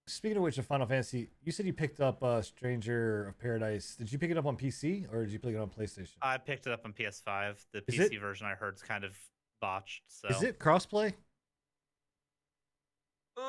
Speaking 0.08 0.36
of 0.38 0.42
which, 0.42 0.58
of 0.58 0.66
Final 0.66 0.86
Fantasy, 0.86 1.30
you 1.44 1.52
said 1.52 1.64
you 1.64 1.72
picked 1.72 2.00
up 2.00 2.22
uh, 2.24 2.42
Stranger 2.42 3.28
of 3.28 3.38
Paradise. 3.38 3.94
Did 3.96 4.10
you 4.12 4.18
pick 4.18 4.30
it 4.32 4.36
up 4.36 4.46
on 4.46 4.56
PC 4.56 5.06
or 5.12 5.24
did 5.24 5.32
you 5.32 5.38
pick 5.38 5.54
it 5.54 5.58
on 5.58 5.68
PlayStation? 5.70 6.14
I 6.20 6.38
picked 6.38 6.66
it 6.66 6.72
up 6.72 6.80
on 6.84 6.92
PS5. 6.92 7.64
The 7.72 7.84
Is 7.86 7.94
PC 7.94 8.14
it- 8.14 8.20
version 8.20 8.46
I 8.48 8.54
heard 8.54 8.74
is 8.74 8.82
kind 8.82 9.04
of 9.04 9.16
botched. 9.60 10.02
So 10.08 10.26
Is 10.28 10.42
it 10.42 10.58
crossplay? 10.58 11.12
Uh, 13.36 13.42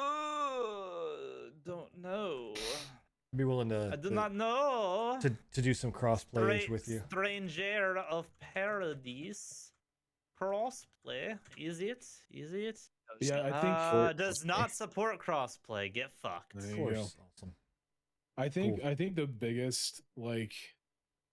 don't 1.65 1.89
know. 2.01 2.53
I'd 3.33 3.37
be 3.37 3.43
willing 3.45 3.69
to 3.69 3.89
I 3.91 3.95
do 3.95 4.09
to, 4.09 4.15
not 4.15 4.33
know. 4.35 5.17
to, 5.21 5.35
to 5.53 5.61
do 5.61 5.73
some 5.73 5.91
crossplay 5.91 6.69
with 6.69 6.87
you. 6.87 7.01
Stranger 7.09 7.97
of 7.97 8.27
Paradise. 8.39 9.71
Crossplay. 10.43 11.39
Is 11.57 11.79
it? 11.79 12.05
Is 12.31 12.53
it? 12.53 12.79
Yeah, 13.21 13.41
I 13.41 13.61
think 13.61 13.75
Uh, 13.75 14.07
for- 14.09 14.13
does 14.13 14.43
not 14.45 14.71
support 14.71 15.19
crossplay. 15.21 15.93
Get 15.93 16.11
fucked. 16.21 16.53
There 16.55 16.63
Of 16.63 16.69
you 16.77 16.85
go. 16.85 16.91
course, 16.95 17.17
awesome. 17.19 17.55
I 18.37 18.49
think 18.49 18.79
Cool. 18.79 18.87
I 18.89 18.95
think 18.95 19.15
the 19.15 19.27
biggest 19.27 20.01
like 20.15 20.53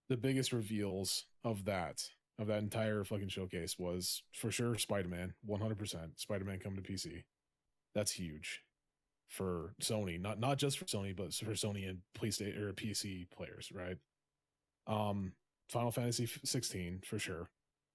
the 0.08 0.16
biggest 0.16 0.52
reveals 0.52 1.26
of 1.44 1.64
that 1.64 2.02
of 2.38 2.46
that 2.48 2.58
entire 2.62 3.04
fucking 3.04 3.28
showcase 3.28 3.78
was 3.78 4.22
for 4.34 4.50
sure 4.50 4.76
Spider-Man, 4.76 5.34
100%. 5.46 6.18
Spider-Man 6.18 6.58
coming 6.58 6.82
to 6.82 6.92
PC. 6.92 7.24
That's 7.94 8.12
huge 8.12 8.62
for 9.28 9.74
Sony, 9.80 10.20
not 10.20 10.38
not 10.38 10.58
just 10.58 10.78
for 10.78 10.84
Sony, 10.86 11.14
but 11.16 11.32
for 11.34 11.52
Sony 11.52 11.88
and 11.88 12.02
PlayStation 12.14 12.58
or 12.58 12.72
PC 12.72 13.24
players, 13.30 13.70
right? 13.72 13.98
Um 14.86 15.34
Final 15.68 15.92
Fantasy 15.92 16.26
16 16.26 17.00
for 17.06 17.18
sure 17.18 17.48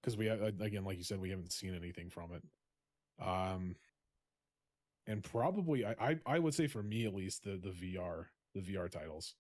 because 0.06 0.18
we 0.18 0.28
again 0.28 0.84
like 0.86 0.98
you 0.98 1.04
said 1.04 1.20
we 1.20 1.32
haven't 1.32 1.52
seen 1.52 1.74
anything 1.74 2.10
from 2.10 2.32
it. 2.34 2.44
Um 3.26 3.76
and 5.08 5.24
probably 5.24 5.86
I, 5.86 5.96
I 6.00 6.20
I 6.26 6.40
would 6.40 6.54
say 6.54 6.68
for 6.68 6.84
me 6.84 7.06
at 7.06 7.16
least 7.16 7.44
the 7.44 7.58
the 7.58 7.70
VR 7.70 8.26
the 8.54 8.62
VR 8.62 8.90
titles. 8.90 9.36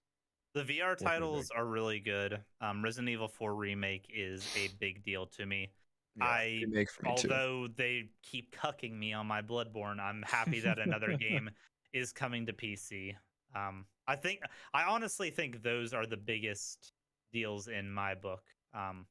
The 0.56 0.64
VR 0.64 0.98
titles 0.98 1.52
are 1.54 1.66
really 1.66 2.00
good. 2.00 2.40
Um, 2.62 2.82
Resident 2.82 3.10
Evil 3.10 3.28
4 3.28 3.54
remake 3.56 4.10
is 4.14 4.48
a 4.56 4.70
big 4.80 5.04
deal 5.04 5.26
to 5.38 5.46
me. 5.46 5.72
I- 6.22 6.62
remake 6.66 6.90
for 6.90 7.04
me 7.04 7.16
too. 7.18 7.30
Although 7.30 7.68
they 7.76 8.10
keep 8.24 8.56
cucking 8.56 8.94
me 8.98 9.12
on 9.12 9.28
my 9.28 9.42
Bloodborne, 9.42 10.00
I'm 10.00 10.24
happy 10.26 10.62
that 10.62 10.80
another 10.80 11.18
game 11.20 11.50
is 11.94 12.14
coming 12.14 12.46
to 12.46 12.54
PC. 12.54 13.16
Um, 13.54 13.86
I 14.08 14.16
think 14.16 14.40
I 14.74 14.84
honestly 14.84 15.30
think 15.30 15.62
those 15.62 15.94
are 15.94 16.06
the 16.06 16.18
biggest 16.18 16.94
deals 17.34 17.68
in 17.68 17.92
my 17.92 18.16
book. 18.16 18.44
Um, 18.74 19.08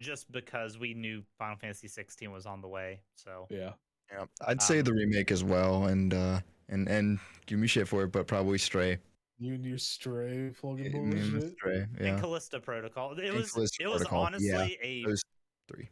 just 0.00 0.30
because 0.32 0.78
we 0.78 0.94
knew 0.94 1.22
Final 1.38 1.56
Fantasy 1.56 1.88
16 1.88 2.30
was 2.32 2.46
on 2.46 2.60
the 2.60 2.68
way, 2.68 3.00
so 3.14 3.46
Yeah. 3.50 3.72
Yeah, 4.12 4.24
I'd 4.48 4.60
say 4.60 4.78
Um, 4.80 4.84
the 4.86 4.92
remake 4.92 5.30
as 5.30 5.44
well, 5.44 5.84
and 5.86 6.12
uh, 6.12 6.40
and 6.68 6.88
and 6.88 7.20
give 7.46 7.60
me 7.60 7.68
shit 7.68 7.86
for 7.86 8.02
it, 8.02 8.08
but 8.10 8.26
probably 8.26 8.58
Stray. 8.58 8.98
You 9.38 9.54
and 9.54 9.64
your 9.64 9.78
stray 9.78 10.50
plugging 10.60 10.92
Yeah, 10.92 10.98
and 10.98 11.32
bullshit. 11.32 11.52
Stray, 11.52 11.76
and 11.96 12.00
yeah. 12.00 12.18
Callisto 12.20 12.58
Protocol. 12.58 13.12
It 13.16 13.26
And 13.26 13.36
was 13.36 13.52
Callisto 13.52 13.84
it 13.84 13.86
was 13.86 14.02
Protocol, 14.02 14.20
yeah, 14.40 14.56
honestly 14.58 14.78
a 14.82 15.04
those 15.04 15.22
three. 15.68 15.88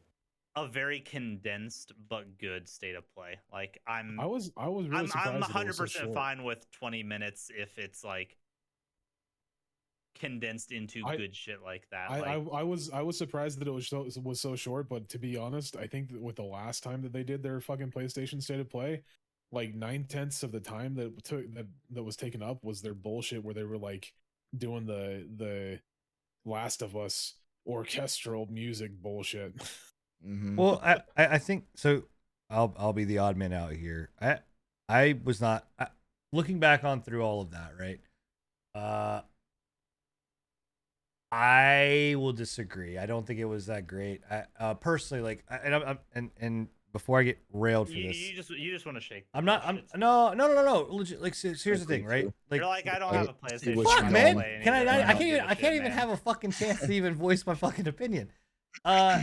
a 0.56 0.66
very 0.66 0.98
condensed 0.98 1.92
but 2.08 2.36
good 2.38 2.68
state 2.68 2.96
of 2.96 3.08
play. 3.14 3.36
Like 3.52 3.80
I'm 3.86 4.18
I 4.18 4.26
was 4.26 4.50
I 4.56 4.66
was 4.66 4.88
really 4.88 5.02
I'm 5.02 5.06
surprised. 5.06 5.28
I'm 5.28 5.40
that 5.40 5.50
it 5.64 5.66
was 5.68 5.76
so 5.76 5.84
100% 5.84 5.90
short. 6.02 6.14
fine 6.14 6.42
with 6.42 6.68
20 6.72 7.04
minutes 7.04 7.52
if 7.56 7.78
it's 7.78 8.02
like 8.02 8.36
condensed 10.18 10.72
into 10.72 11.02
I- 11.06 11.16
good 11.16 11.34
shit 11.34 11.62
like 11.62 11.88
that. 11.90 12.10
I, 12.10 12.20
like, 12.20 12.28
I 12.28 12.58
I 12.60 12.62
was 12.62 12.90
I 12.90 13.02
was 13.02 13.16
surprised 13.18 13.58
that 13.60 13.68
it 13.68 13.72
was 13.72 13.86
so 13.88 14.06
was 14.22 14.40
so 14.40 14.56
short, 14.56 14.88
but 14.88 15.08
to 15.10 15.18
be 15.18 15.36
honest, 15.36 15.76
I 15.76 15.86
think 15.86 16.10
that 16.12 16.20
with 16.20 16.36
the 16.36 16.42
last 16.44 16.82
time 16.82 17.02
that 17.02 17.12
they 17.12 17.22
did 17.24 17.42
their 17.42 17.60
fucking 17.60 17.90
PlayStation 17.90 18.42
State 18.42 18.60
of 18.60 18.68
Play, 18.70 19.02
like 19.52 19.74
nine 19.74 20.04
tenths 20.04 20.42
of 20.42 20.52
the 20.52 20.60
time 20.60 20.94
that 20.96 21.24
took 21.24 21.52
that 21.54 21.66
that 21.90 22.02
was 22.02 22.16
taken 22.16 22.42
up 22.42 22.64
was 22.64 22.82
their 22.82 22.94
bullshit 22.94 23.44
where 23.44 23.54
they 23.54 23.64
were 23.64 23.78
like 23.78 24.12
doing 24.56 24.86
the 24.86 25.26
the 25.36 25.80
Last 26.44 26.82
of 26.82 26.96
Us 26.96 27.34
orchestral 27.66 28.46
music 28.50 29.00
bullshit. 29.02 29.54
Mhm. 30.26 30.56
Well, 30.56 30.80
I, 30.82 30.94
I 31.16 31.26
I 31.34 31.38
think 31.38 31.66
so. 31.76 32.02
I'll 32.50 32.74
I'll 32.76 32.92
be 32.92 33.04
the 33.04 33.18
odd 33.18 33.36
man 33.36 33.52
out 33.52 33.70
here. 33.72 34.10
I 34.20 34.38
I 34.88 35.16
was 35.22 35.40
not 35.40 35.68
I, 35.78 35.86
looking 36.32 36.58
back 36.58 36.82
on 36.82 37.02
through 37.02 37.22
all 37.22 37.40
of 37.40 37.52
that, 37.52 37.74
right? 37.78 38.00
Uh, 38.74 39.20
I 41.30 42.14
will 42.16 42.32
disagree. 42.32 42.96
I 42.98 43.06
don't 43.06 43.26
think 43.26 43.38
it 43.38 43.44
was 43.44 43.66
that 43.66 43.86
great. 43.86 44.22
I 44.30 44.44
uh, 44.58 44.74
personally 44.74 45.22
like, 45.22 45.44
I, 45.50 45.56
and 45.56 45.74
I'm, 45.74 45.82
I'm 45.82 45.98
and 46.14 46.30
and 46.40 46.68
before 46.92 47.20
I 47.20 47.22
get 47.24 47.38
railed 47.52 47.88
for 47.88 47.94
you, 47.94 48.08
this, 48.08 48.16
you 48.16 48.34
just 48.34 48.50
you 48.50 48.72
just 48.72 48.86
want 48.86 48.96
to 48.96 49.02
shake. 49.02 49.26
I'm 49.34 49.44
not. 49.44 49.62
I'm 49.66 49.82
no 49.94 50.32
no 50.32 50.48
no 50.48 50.54
no 50.54 50.64
no. 50.64 50.86
Legit, 50.94 51.20
like 51.20 51.34
so- 51.34 51.52
so 51.52 51.64
here's 51.68 51.80
the 51.80 51.86
thing, 51.86 52.06
right? 52.06 52.24
Like, 52.50 52.60
You're 52.60 52.66
like 52.68 52.88
I 52.88 52.98
don't 52.98 53.12
have 53.12 53.28
a 53.28 53.58
see 53.58 53.72
PlayStation. 53.74 53.84
fuck, 53.84 54.10
man. 54.10 54.62
Can 54.62 54.72
I? 54.72 54.84
I, 54.84 55.02
I 55.02 55.04
can't 55.14 55.18
give 55.18 55.28
even. 55.28 55.40
a 55.40 55.44
I 55.44 55.48
shit, 55.50 55.58
can't 55.58 55.74
even 55.74 55.88
man. 55.88 55.98
have 55.98 56.08
a 56.10 56.16
fucking 56.16 56.52
chance 56.52 56.80
to 56.80 56.92
even 56.92 57.14
voice 57.14 57.44
my 57.46 57.54
fucking 57.54 57.86
opinion. 57.88 58.30
Uh, 58.84 59.22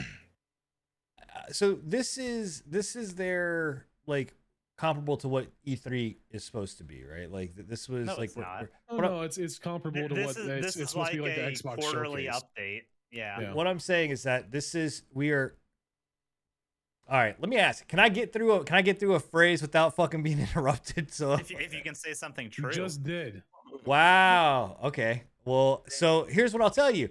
so 1.52 1.80
this 1.84 2.18
is 2.18 2.62
this 2.68 2.96
is 2.96 3.16
their 3.16 3.88
like 4.06 4.34
comparable 4.78 5.18
to 5.18 5.28
what 5.28 5.48
E3 5.66 6.18
is 6.32 6.44
supposed 6.44 6.78
to 6.80 6.84
be, 6.84 7.04
right? 7.04 7.32
Like 7.32 7.54
this 7.56 7.88
was 7.88 8.08
No, 8.08 8.16
like 8.16 8.26
it's 8.26 8.36
we're- 8.36 8.48
not. 8.48 8.60
we're- 8.62 8.72
oh 8.90 8.98
no, 8.98 9.22
it's 9.22 9.38
it's 9.38 9.58
comparable 9.60 10.00
Th- 10.00 10.10
to 10.10 10.16
This 10.16 10.26
what 10.28 10.38
is 10.38 10.48
it's, 10.48 10.48
this 10.48 10.66
it's 10.66 10.76
is 10.78 10.90
supposed 10.90 10.96
like 11.08 11.12
to 11.12 11.18
be 11.18 11.22
like 11.24 11.36
the 11.36 11.46
a 11.48 11.52
Xbox 11.52 11.80
quarterly 11.82 12.26
showcase. 12.26 12.42
update. 12.60 12.82
Yeah. 13.12 13.40
Yeah. 13.42 13.54
what 13.54 13.68
I'm 13.68 13.80
saying 13.80 14.12
is 14.12 14.24
that 14.24 14.52
this 14.52 14.76
is 14.76 15.04
we 15.14 15.32
are. 15.32 15.56
All 17.08 17.20
right, 17.20 17.40
let 17.40 17.50
me 17.50 17.58
ask. 17.58 17.88
Can 17.88 18.00
I 18.00 18.10
get 18.10 18.34
through 18.34 18.52
a 18.54 18.64
Can 18.64 18.76
I 18.78 18.82
get 18.82 19.00
through 19.00 19.14
a 19.14 19.20
phrase 19.20 19.62
without 19.62 19.96
fucking 19.96 20.24
being 20.24 20.40
interrupted? 20.48 21.14
So 21.14 21.34
If 21.34 21.52
you, 21.52 21.58
if 21.60 21.74
you 21.74 21.82
can 21.84 21.96
say 21.96 22.14
something 22.14 22.46
You 22.46 22.52
true. 22.52 22.72
just 22.72 23.04
did. 23.04 23.44
Wow. 23.86 24.78
Okay. 24.84 25.24
Well, 25.46 25.84
so 25.88 26.24
here's 26.26 26.52
what 26.54 26.62
I'll 26.64 26.70
tell 26.72 26.90
you. 26.92 27.10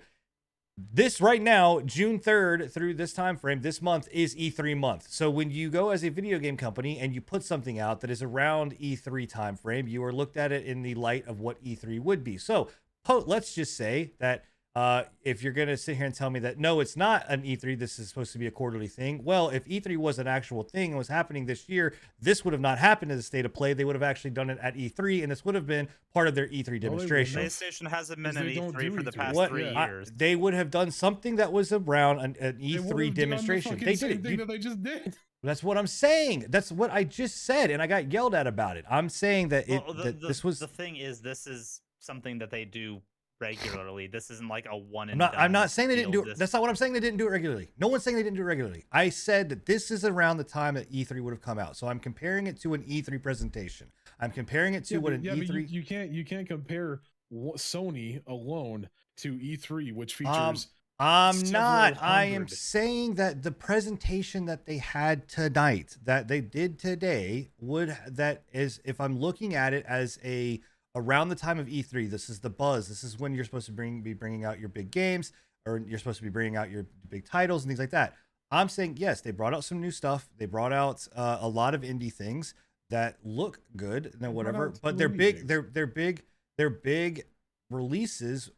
This 0.77 1.21
right 1.21 1.41
now, 1.41 1.81
June 1.81 2.19
3rd 2.19 2.73
through 2.73 2.95
this 2.95 3.13
time 3.13 3.37
frame, 3.37 3.61
this 3.61 3.81
month 3.81 4.09
is 4.11 4.35
E3 4.35 4.77
month. 4.77 5.07
So 5.09 5.31
when 5.31 5.53
you 5.53 5.71
go 5.71 5.91
as 5.91 6.05
a 6.05 6.09
video 6.09 6.41
game 6.41 6.57
company 6.57 6.99
and 6.99 7.15
you 7.15 7.21
put 7.21 7.45
something 7.45 7.79
out 7.79 8.01
that 8.01 8.11
is 8.11 8.23
around 8.23 8.77
E3 8.81 9.29
time 9.29 9.57
frame, 9.57 9.87
you 9.87 10.03
are 10.03 10.13
looked 10.13 10.37
at 10.37 10.51
it 10.51 10.67
in 10.67 10.83
the 10.83 10.97
light 10.97 11.29
of 11.29 11.39
what 11.39 11.63
E3 11.63 12.01
would 12.01 12.25
be. 12.25 12.39
So 12.39 12.71
let's 13.09 13.55
just 13.55 13.77
say 13.77 14.15
that 14.19 14.47
uh, 14.77 15.05
if 15.23 15.43
you're 15.43 15.53
going 15.53 15.69
to 15.69 15.77
sit 15.77 15.97
here 15.97 16.05
and 16.07 16.15
tell 16.15 16.31
me 16.31 16.41
that 16.41 16.59
no, 16.59 16.81
it's 16.81 16.97
not 16.97 17.25
an 17.29 17.43
E3, 17.43 17.79
this 17.79 17.99
is 18.01 18.09
supposed 18.09 18.33
to 18.33 18.39
be 18.39 18.47
a 18.49 18.51
quarterly 18.51 18.89
thing. 18.89 19.23
Well, 19.23 19.49
if 19.51 19.65
E3 19.67 19.97
was 19.97 20.19
an 20.19 20.27
actual 20.27 20.65
thing 20.65 20.91
and 20.91 20.99
was 20.99 21.07
happening 21.07 21.47
this 21.47 21.69
year, 21.69 21.95
this 22.21 22.45
would 22.45 22.53
have 22.53 22.61
not 22.61 22.79
happened 22.79 23.13
in 23.13 23.17
the 23.17 23.23
state 23.23 23.45
of 23.45 23.55
play. 23.55 23.73
They 23.73 23.85
would 23.85 23.95
have 23.95 24.03
actually 24.03 24.33
done 24.33 24.51
it 24.51 24.59
at 24.61 24.75
E3, 24.75 25.23
and 25.23 25.31
this 25.31 25.45
would 25.45 25.55
have 25.55 25.67
been 25.67 25.89
part 26.13 26.27
of 26.27 26.35
their 26.35 26.49
E3 26.49 26.81
demonstration. 26.81 27.41
have. 27.41 27.53
PlayStation 27.53 27.89
hasn't 27.89 28.21
been 28.21 28.35
Because 28.35 28.37
an 28.41 28.75
they 28.75 28.89
E3 28.89 28.97
for 28.97 29.03
the 29.05 29.13
E3. 29.13 29.15
past 29.17 29.37
what 29.37 29.51
three 29.51 29.65
yeah. 29.71 29.79
I- 29.79 29.87
years. 29.87 30.11
they 30.17 30.35
would 30.35 30.55
have 30.55 30.71
done 30.73 30.91
something 30.91 31.37
that 31.37 31.53
was 31.53 31.73
around 31.73 32.19
an, 32.19 32.37
an 32.41 32.59
E3 32.59 32.89
done 32.89 32.97
the 32.97 33.11
demonstration. 33.11 33.73
fucking 33.73 33.87
They 33.87 33.95
did 33.95 34.11
it. 34.11 34.23
thing 34.23 34.31
You- 34.33 34.37
that 34.39 34.49
they 34.49 34.59
just 34.59 34.83
did. 34.83 35.17
that's 35.45 35.63
what 35.63 35.79
I'm 35.79 35.87
saying. 35.87 36.47
That's 36.49 36.73
what 36.73 36.91
I 36.91 37.05
just 37.05 37.45
said, 37.45 37.71
and 37.71 37.81
I 37.81 37.87
got 37.87 38.13
yelled 38.13 38.35
at 38.35 38.49
about 38.49 38.77
it. 38.77 38.85
I'm 38.91 39.09
saying 39.09 39.51
that 39.51 39.69
it 39.69 39.85
Well, 39.85 39.95
the, 39.95 40.03
that 40.03 40.21
the- 40.21 40.27
this 40.29 40.43
was. 40.43 40.59
the 40.59 40.67
thing 40.67 40.97
is 40.97 41.21
this 41.21 41.47
is 41.47 41.81
something 42.01 42.39
that 42.41 42.51
they 42.51 42.65
do 42.65 43.01
regularly. 43.45 44.07
This 44.07 44.31
isn't 44.31 44.49
like 44.49 44.67
a 44.71 44.77
one 44.77 45.11
and 45.11 45.23
I'm 45.23 45.31
not. 45.31 45.39
I'm 45.39 45.53
not 45.53 45.71
saying 45.71 45.89
they 45.89 45.97
didn't 45.97 46.13
do 46.13 46.23
it. 46.23 46.27
This- 46.27 46.39
That's 46.39 46.53
not 46.53 46.63
what 46.63 46.71
I'm 46.71 46.77
saying. 46.77 46.93
They 46.93 47.01
didn't 47.01 47.19
do 47.19 47.27
it 47.27 47.31
regularly. 47.31 47.69
No 47.79 47.89
one's 47.89 48.03
saying 48.03 48.17
they 48.17 48.23
didn't 48.23 48.37
do 48.37 48.43
it 48.43 48.47
regularly. 48.47 48.85
I 48.93 49.09
said 49.09 49.49
that 49.51 49.67
this 49.67 49.91
is 49.91 50.05
around 50.05 50.39
the 50.39 50.45
time 50.45 50.75
that 50.75 50.91
E3 50.91 51.21
would 51.23 51.33
have 51.33 51.43
come 51.43 51.59
out. 51.59 51.77
So 51.77 51.87
I'm 51.87 52.01
comparing 52.01 52.47
it 52.47 52.61
to 52.63 52.75
an 52.75 52.83
E3 52.83 53.23
presentation. 53.23 53.91
I'm 54.21 54.31
comparing 54.31 54.75
it 54.75 54.85
to 54.87 54.95
yeah, 54.95 55.01
what 55.01 55.11
but, 55.11 55.17
an 55.17 55.25
yeah, 55.25 55.35
but 55.35 55.47
E3. 55.47 55.55
you, 55.55 55.81
you 55.81 55.83
can't 55.85 56.11
you 56.11 56.25
can't 56.25 56.49
compare 56.49 57.01
Sony 57.33 58.23
alone 58.27 58.89
to 59.19 59.35
E3, 59.35 59.93
which 59.93 60.15
features. 60.15 60.37
Um, 60.37 60.57
I'm 60.99 61.35
several 61.35 61.53
not. 61.53 62.03
I 62.03 62.27
am 62.27 62.47
saying 62.47 63.15
that 63.15 63.43
the 63.43 63.51
presentation 63.51 64.47
that 64.47 64.65
they 64.65 64.79
had 64.79 65.29
tonight, 65.29 65.97
that 66.05 66.29
they 66.29 66.41
did 66.41 66.79
today, 66.79 67.51
would 67.59 67.97
that 68.07 68.45
is 68.53 68.81
if 68.85 69.01
I'm 69.01 69.19
looking 69.19 69.55
at 69.57 69.75
it 69.75 69.85
as 69.89 70.21
a 70.25 70.61
around 70.95 71.29
the 71.29 71.35
time 71.35 71.59
of 71.59 71.67
E3, 71.67 72.09
this 72.09 72.29
is 72.29 72.41
the 72.41 72.51
buzz. 72.51 72.89
This 72.89 73.05
is 73.05 73.19
when 73.19 73.35
you're 73.35 73.45
supposed 73.45 73.67
to 73.67 73.73
bring 73.73 74.03
be 74.03 74.15
bringing 74.15 74.45
out 74.45 74.61
your 74.61 74.69
big 74.69 74.91
games, 74.91 75.33
or 75.67 75.79
you're 75.79 75.99
supposed 75.99 76.19
to 76.19 76.23
be 76.25 76.31
bringing 76.31 76.57
out 76.57 76.71
your 76.71 76.87
big 77.09 77.27
titles 77.27 77.65
and 77.65 77.71
things 77.71 77.81
like 77.81 77.91
that. 77.91 78.15
I'm 78.51 78.69
saying 78.69 78.97
yes, 78.99 79.21
they 79.21 79.31
brought 79.31 79.55
out 79.55 79.65
some 79.65 79.81
new 79.81 79.91
stuff. 79.91 80.29
They 80.39 80.47
brought 80.47 80.73
out 80.73 81.07
uh, 81.15 81.39
a 81.41 81.49
lot 81.49 81.75
of 81.75 81.83
indie 81.83 82.13
things 82.13 82.55
that 82.91 83.19
look 83.25 83.61
good 83.77 84.15
and 84.21 84.35
whatever, 84.35 84.73
but 84.83 84.97
they're 84.99 85.09
big. 85.09 85.49
They're 85.49 85.69
they're 85.73 85.87
big. 85.87 86.23
Their 86.59 86.71
big 86.71 87.25
releases 87.71 88.51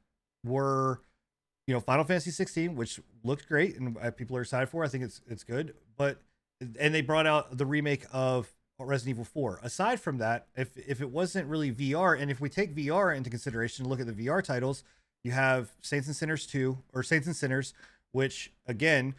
were 0.44 1.00
you 1.66 1.74
know 1.74 1.80
Final 1.80 2.04
Fantasy 2.04 2.30
16, 2.30 2.74
which 2.76 3.00
looked 3.24 3.48
great 3.48 3.76
and 3.76 3.96
uh, 3.98 4.10
people 4.10 4.36
are 4.36 4.42
excited 4.42 4.68
for. 4.68 4.84
I 4.84 4.88
think 4.88 5.04
it's 5.04 5.22
it's 5.28 5.44
good, 5.44 5.74
but 5.96 6.20
and 6.60 6.94
they 6.94 7.02
brought 7.02 7.26
out 7.26 7.56
the 7.56 7.66
remake 7.66 8.04
of 8.12 8.52
Resident 8.78 9.14
Evil 9.14 9.24
4. 9.24 9.60
Aside 9.62 10.00
from 10.00 10.18
that, 10.18 10.46
if 10.56 10.76
if 10.76 11.00
it 11.00 11.10
wasn't 11.10 11.48
really 11.48 11.72
VR, 11.72 12.20
and 12.20 12.30
if 12.30 12.40
we 12.40 12.48
take 12.48 12.74
VR 12.74 13.16
into 13.16 13.30
consideration 13.30 13.88
look 13.88 14.00
at 14.00 14.06
the 14.06 14.12
VR 14.26 14.42
titles, 14.42 14.84
you 15.24 15.32
have 15.32 15.72
Saints 15.80 16.06
and 16.06 16.16
Sinners 16.16 16.46
2 16.46 16.76
or 16.92 17.02
Saints 17.02 17.26
and 17.26 17.36
Sinners, 17.36 17.72
which 18.12 18.52
again 18.66 19.14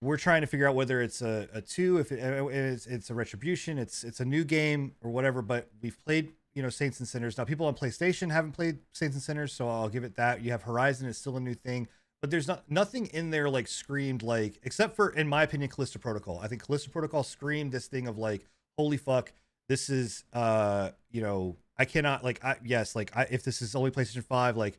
we're 0.00 0.16
trying 0.16 0.42
to 0.42 0.46
figure 0.46 0.68
out 0.68 0.74
whether 0.74 1.00
it's 1.00 1.22
a, 1.22 1.48
a 1.52 1.60
two, 1.60 1.98
if 1.98 2.12
it, 2.12 2.22
uh, 2.22 2.46
it's, 2.46 2.86
it's 2.86 3.10
a 3.10 3.14
retribution, 3.14 3.78
it's 3.78 4.04
it's 4.04 4.20
a 4.20 4.24
new 4.24 4.44
game 4.44 4.92
or 5.02 5.10
whatever. 5.10 5.42
But 5.42 5.70
we've 5.82 5.98
played 6.04 6.32
you 6.54 6.62
know 6.62 6.68
Saints 6.68 7.00
and 7.00 7.08
Sinners. 7.08 7.38
Now 7.38 7.44
people 7.44 7.66
on 7.66 7.74
PlayStation 7.74 8.30
haven't 8.30 8.52
played 8.52 8.78
Saints 8.92 9.14
and 9.14 9.22
Sinners, 9.22 9.52
so 9.52 9.68
I'll 9.68 9.88
give 9.88 10.04
it 10.04 10.16
that. 10.16 10.42
You 10.42 10.50
have 10.52 10.62
Horizon, 10.62 11.08
it's 11.08 11.18
still 11.18 11.36
a 11.36 11.40
new 11.40 11.54
thing, 11.54 11.88
but 12.20 12.30
there's 12.30 12.46
not 12.46 12.70
nothing 12.70 13.06
in 13.06 13.30
there 13.30 13.48
like 13.48 13.66
screamed 13.66 14.22
like, 14.22 14.60
except 14.62 14.94
for 14.94 15.10
in 15.10 15.28
my 15.28 15.42
opinion, 15.42 15.70
Callisto 15.70 15.98
Protocol. 15.98 16.38
I 16.42 16.48
think 16.48 16.64
Callisto 16.64 16.90
Protocol 16.90 17.22
screamed 17.22 17.72
this 17.72 17.86
thing 17.86 18.06
of 18.06 18.18
like, 18.18 18.46
holy 18.78 18.96
fuck, 18.96 19.32
this 19.68 19.90
is 19.90 20.24
uh 20.32 20.90
you 21.10 21.20
know 21.20 21.56
I 21.76 21.84
cannot 21.84 22.24
like 22.24 22.42
I 22.42 22.56
yes 22.64 22.96
like 22.96 23.14
I 23.14 23.26
if 23.30 23.42
this 23.44 23.60
is 23.60 23.74
only 23.74 23.90
PlayStation 23.90 24.24
Five 24.24 24.56
like. 24.56 24.78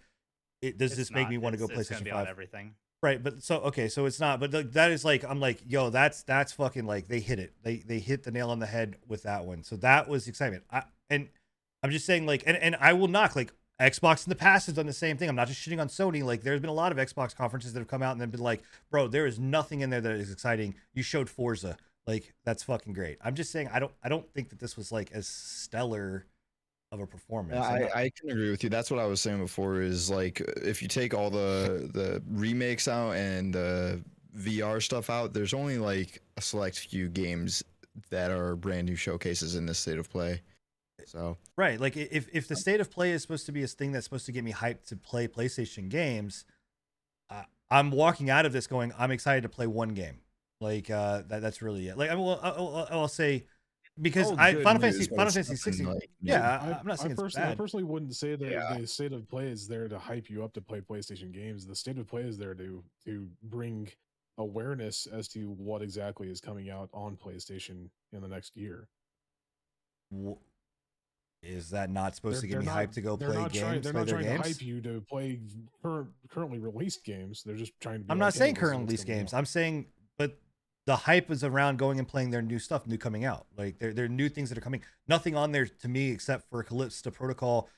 It, 0.62 0.78
does 0.78 0.92
It's 0.92 1.10
this 1.10 1.12
make 1.12 1.30
me 1.30 1.38
want 1.38 1.54
to 1.54 1.58
go 1.58 1.66
It's- 1.66 1.80
it's 1.80 1.90
gonna 1.90 2.02
PlayStation 2.02 2.12
Five? 2.12 2.28
everything. 2.28 2.74
Right, 3.02 3.24
but 3.24 3.42
so 3.42 3.60
okay, 3.60 3.88
so 3.88 4.06
it's 4.08 4.20
not, 4.20 4.42
but 4.42 4.52
like, 4.52 4.74
that 4.74 4.92
is 4.92 5.06
like 5.06 5.24
I'm 5.24 5.40
like, 5.40 5.62
yo, 5.66 5.90
that's 5.90 6.24
that's 6.24 6.52
fucking 6.52 6.86
like 6.86 7.08
they 7.08 7.22
hit 7.22 7.40
it. 7.40 7.54
They 7.64 7.78
they 7.78 8.00
hit 8.00 8.24
the 8.24 8.32
nail 8.32 8.50
on 8.50 8.60
the 8.60 8.66
head 8.66 8.98
with 9.08 9.24
that 9.24 9.46
one. 9.46 9.64
So 9.64 9.78
that 9.78 10.10
was 10.10 10.28
excitement. 10.28 10.66
I 10.70 10.84
and 11.10 11.30
I'm 11.82 11.92
just 11.92 12.06
saying 12.06 12.26
like 12.26 12.44
and 12.46 12.58
and 12.58 12.76
I 12.82 12.92
will 12.92 13.08
knock 13.08 13.38
like 13.38 13.54
Xbox 13.80 14.28
in 14.28 14.32
the 14.32 14.36
past 14.36 14.66
has 14.66 14.76
done 14.76 14.86
the 14.86 14.92
same 14.92 15.16
thing. 15.16 15.30
I'm 15.30 15.36
not 15.38 15.48
just 15.48 15.66
shitting 15.66 15.80
on 15.80 15.88
Sony. 15.88 16.22
Like 16.26 16.42
there's 16.42 16.60
been 16.60 16.70
a 16.70 16.74
lot 16.74 16.92
of 16.92 16.98
Xbox 16.98 17.34
conferences 17.34 17.72
that 17.72 17.80
have 17.80 17.88
come 17.88 18.04
out 18.04 18.12
and 18.12 18.20
then 18.20 18.32
been 18.32 18.42
like, 18.42 18.62
bro, 18.92 19.08
there 19.08 19.26
is 19.26 19.40
nothing 19.40 19.80
in 19.80 19.90
there 19.90 20.02
that 20.02 20.12
is 20.16 20.30
exciting. 20.30 20.76
You 20.94 21.02
showed 21.02 21.30
Forza. 21.30 21.78
Like 22.10 22.34
that's 22.44 22.64
fucking 22.64 22.94
great. 22.94 23.20
I'm 23.24 23.36
just 23.36 23.52
saying 23.52 23.70
I 23.72 23.78
don't 23.78 23.92
I 24.04 24.10
don't 24.10 24.28
think 24.34 24.50
that 24.50 24.60
this 24.60 24.76
was 24.76 24.92
like 24.92 25.12
as 25.12 25.28
stellar 25.28 26.26
of 26.92 27.00
a 27.02 27.06
performance. 27.06 27.54
Yeah, 27.62 27.70
I'm 27.70 27.82
not- 27.84 27.96
I, 27.96 28.02
I 28.06 28.10
can 28.20 28.32
agree 28.32 28.50
with 28.50 28.64
you. 28.64 28.70
That's 28.72 28.90
what 28.90 29.00
I 29.00 29.06
was 29.06 29.22
saying 29.22 29.38
before. 29.38 29.80
Is 29.80 30.10
like 30.10 30.42
if 30.58 30.82
you 30.82 30.88
take 30.88 31.14
all 31.14 31.30
the 31.30 31.88
the 31.94 32.24
remakes 32.28 32.88
out 32.88 33.12
and 33.12 33.54
the 33.54 34.02
VR 34.36 34.82
stuff 34.82 35.12
out, 35.12 35.34
there's 35.34 35.54
only 35.54 35.78
like 35.78 36.20
a 36.36 36.42
select 36.42 36.80
few 36.80 37.10
games 37.10 37.64
that 38.10 38.32
are 38.32 38.56
brand 38.56 38.88
new 38.88 38.96
showcases 38.96 39.56
in 39.56 39.68
this 39.68 39.78
state 39.78 40.00
of 40.00 40.10
play. 40.10 40.42
So 41.06 41.38
Right. 41.58 41.80
Like 41.80 41.96
if 41.96 42.28
if 42.34 42.48
the 42.48 42.56
state 42.56 42.82
of 42.82 42.90
play 42.90 43.12
is 43.12 43.22
supposed 43.22 43.46
to 43.46 43.52
be 43.52 43.62
a 43.62 43.68
thing 43.68 43.92
that's 43.92 44.06
supposed 44.06 44.26
to 44.26 44.32
get 44.32 44.44
me 44.44 44.52
hyped 44.52 44.88
to 44.88 44.96
play 44.96 45.28
PlayStation 45.28 45.90
games, 45.90 46.44
uh, 47.30 47.44
I'm 47.70 47.92
walking 47.92 48.32
out 48.32 48.48
of 48.48 48.52
this 48.54 48.66
going, 48.66 48.94
I'm 48.98 49.12
excited 49.12 49.42
to 49.44 49.50
play 49.50 49.68
one 49.68 49.90
game. 49.90 50.22
Like 50.62 50.90
uh, 50.90 51.24
that 51.28 51.42
that's 51.42 51.62
really 51.62 51.88
it. 51.88 51.98
Like 51.98 52.10
I 52.10 52.16
will 52.16 52.40
I'll, 52.44 52.88
I'll 52.92 53.08
say 53.08 53.46
because 54.02 54.28
Oh, 54.32 54.36
I 54.38 54.56
Final 54.62 54.82
news, 54.82 54.96
Fantasy 54.96 55.16
Final 55.16 55.32
Fantasy 55.32 55.56
16. 55.56 55.86
like, 55.88 56.10
yeah, 56.22 56.60
I, 56.62 56.68
I, 56.72 56.80
am 56.80 56.86
not 56.86 57.00
saying 57.00 57.12
I, 57.12 57.14
it's 57.14 57.22
personally, 57.22 57.52
I 57.52 57.56
personally 57.56 57.84
wouldn't 57.86 58.16
say 58.16 58.36
that 58.36 58.50
Yeah. 58.52 58.78
the 58.78 58.88
state 58.88 59.14
of 59.14 59.28
play 59.30 59.48
is 59.48 59.68
there 59.68 59.88
to 59.88 59.98
hype 59.98 60.30
you 60.30 60.44
up 60.44 60.54
to 60.54 60.62
play 60.62 60.82
PlayStation 60.82 61.32
games. 61.34 61.66
The 61.66 61.76
state 61.76 61.98
of 61.98 62.08
play 62.08 62.24
is 62.24 62.38
there 62.38 62.54
to 62.56 62.84
to 63.06 63.28
bring 63.44 63.90
awareness 64.38 65.06
as 65.08 65.28
to 65.30 65.50
what 65.52 65.82
exactly 65.82 66.30
is 66.30 66.40
coming 66.42 66.70
out 66.70 66.90
on 66.94 67.16
PlayStation 67.18 67.90
in 68.14 68.22
the 68.22 68.28
next 68.28 68.56
year. 68.58 68.88
W- 70.12 70.38
Is 71.42 71.70
that 71.70 71.90
not 71.90 72.16
supposed 72.16 72.36
They're- 72.38 72.42
to 72.42 72.48
get 72.48 72.60
me 72.60 72.66
not- 72.66 72.76
hyped 72.78 72.94
to 72.94 73.02
go 73.02 73.16
play 73.18 73.28
not 73.36 73.52
games? 73.54 73.60
Trying, 73.64 73.82
they're 73.82 73.92
play 73.94 74.02
not 74.02 74.08
their 74.08 74.16
trying 74.22 74.28
games? 74.38 74.44
to 74.44 74.48
hype 74.50 74.62
you 74.62 74.82
to 74.82 75.02
play 75.02 75.40
current, 75.82 76.10
currently 76.30 76.60
released 76.60 77.04
games. 77.06 77.44
They're 77.46 77.56
just 77.56 77.72
trying 77.80 78.00
to. 78.00 78.04
Be 78.06 78.12
I'm 78.12 78.18
like, 78.20 78.26
not 78.28 78.34
"Hey, 78.34 78.40
saying 78.40 78.54
this 78.56 78.58
is 78.64 78.70
current 78.70 78.80
what's 78.82 78.90
release 78.92 79.04
coming 79.06 79.18
games. 79.20 79.34
out." 79.34 79.38
I'm 79.40 79.46
saying, 79.46 79.86
but 80.18 80.38
the 80.90 80.96
hype 80.96 81.30
is 81.30 81.44
around 81.44 81.78
going 81.78 82.00
and 82.00 82.08
playing 82.08 82.32
their 82.32 82.42
new 82.42 82.58
stuff, 82.58 82.88
new 82.88 82.98
coming 82.98 83.24
out. 83.24 83.46
Like 83.56 83.78
there, 83.78 83.94
there 83.94 84.06
are 84.06 84.10
new 84.10 84.28
things 84.28 84.50
that 84.50 84.58
are 84.58 84.62
coming. 84.62 84.82
Nothing 85.08 85.36
on 85.36 85.52
there 85.52 85.68
to 85.68 85.88
me 85.88 86.10
except 86.10 86.50
for 86.50 86.64
Callisto 86.64 87.12
Protocol. 87.12 87.70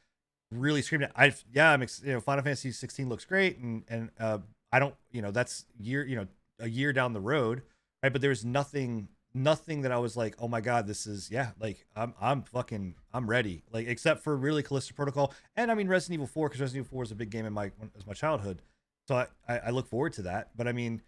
really 0.49 0.81
screamed 0.81 1.03
at. 1.03 1.11
I 1.13 1.33
yeah, 1.51 1.73
I'm 1.73 1.81
you 1.81 2.13
know 2.13 2.21
Final 2.21 2.41
Fantasy 2.41 2.71
16 2.71 3.09
looks 3.09 3.25
great, 3.25 3.57
and 3.57 3.83
and 3.89 4.11
uh, 4.17 4.37
I 4.71 4.79
don't 4.79 4.95
you 5.11 5.21
know 5.21 5.29
that's 5.29 5.65
year 5.77 6.07
you 6.07 6.15
know 6.15 6.27
a 6.61 6.69
year 6.69 6.93
down 6.93 7.11
the 7.11 7.19
road, 7.19 7.63
right? 8.01 8.13
But 8.13 8.21
there's 8.21 8.45
nothing 8.45 9.09
nothing 9.33 9.81
that 9.81 9.91
I 9.91 9.97
was 9.97 10.15
like, 10.15 10.35
oh 10.39 10.47
my 10.47 10.61
god, 10.61 10.87
this 10.87 11.05
is 11.05 11.29
yeah, 11.29 11.49
like 11.59 11.85
I'm 11.97 12.13
I'm 12.21 12.43
fucking 12.43 12.95
I'm 13.13 13.29
ready, 13.29 13.63
like 13.73 13.87
except 13.87 14.23
for 14.23 14.37
really 14.37 14.63
Callisto 14.63 14.93
Protocol, 14.93 15.33
and 15.57 15.69
I 15.69 15.73
mean 15.73 15.89
Resident 15.89 16.13
Evil 16.13 16.27
4 16.27 16.47
because 16.47 16.61
Resident 16.61 16.85
Evil 16.85 16.95
4 16.99 17.03
is 17.03 17.11
a 17.11 17.15
big 17.15 17.29
game 17.29 17.45
in 17.45 17.51
my 17.51 17.73
as 17.97 18.07
my 18.07 18.13
childhood, 18.13 18.61
so 19.09 19.15
I, 19.15 19.27
I 19.49 19.57
I 19.57 19.69
look 19.71 19.87
forward 19.87 20.13
to 20.13 20.21
that. 20.21 20.51
But 20.55 20.69
I 20.69 20.71
mean 20.71 21.01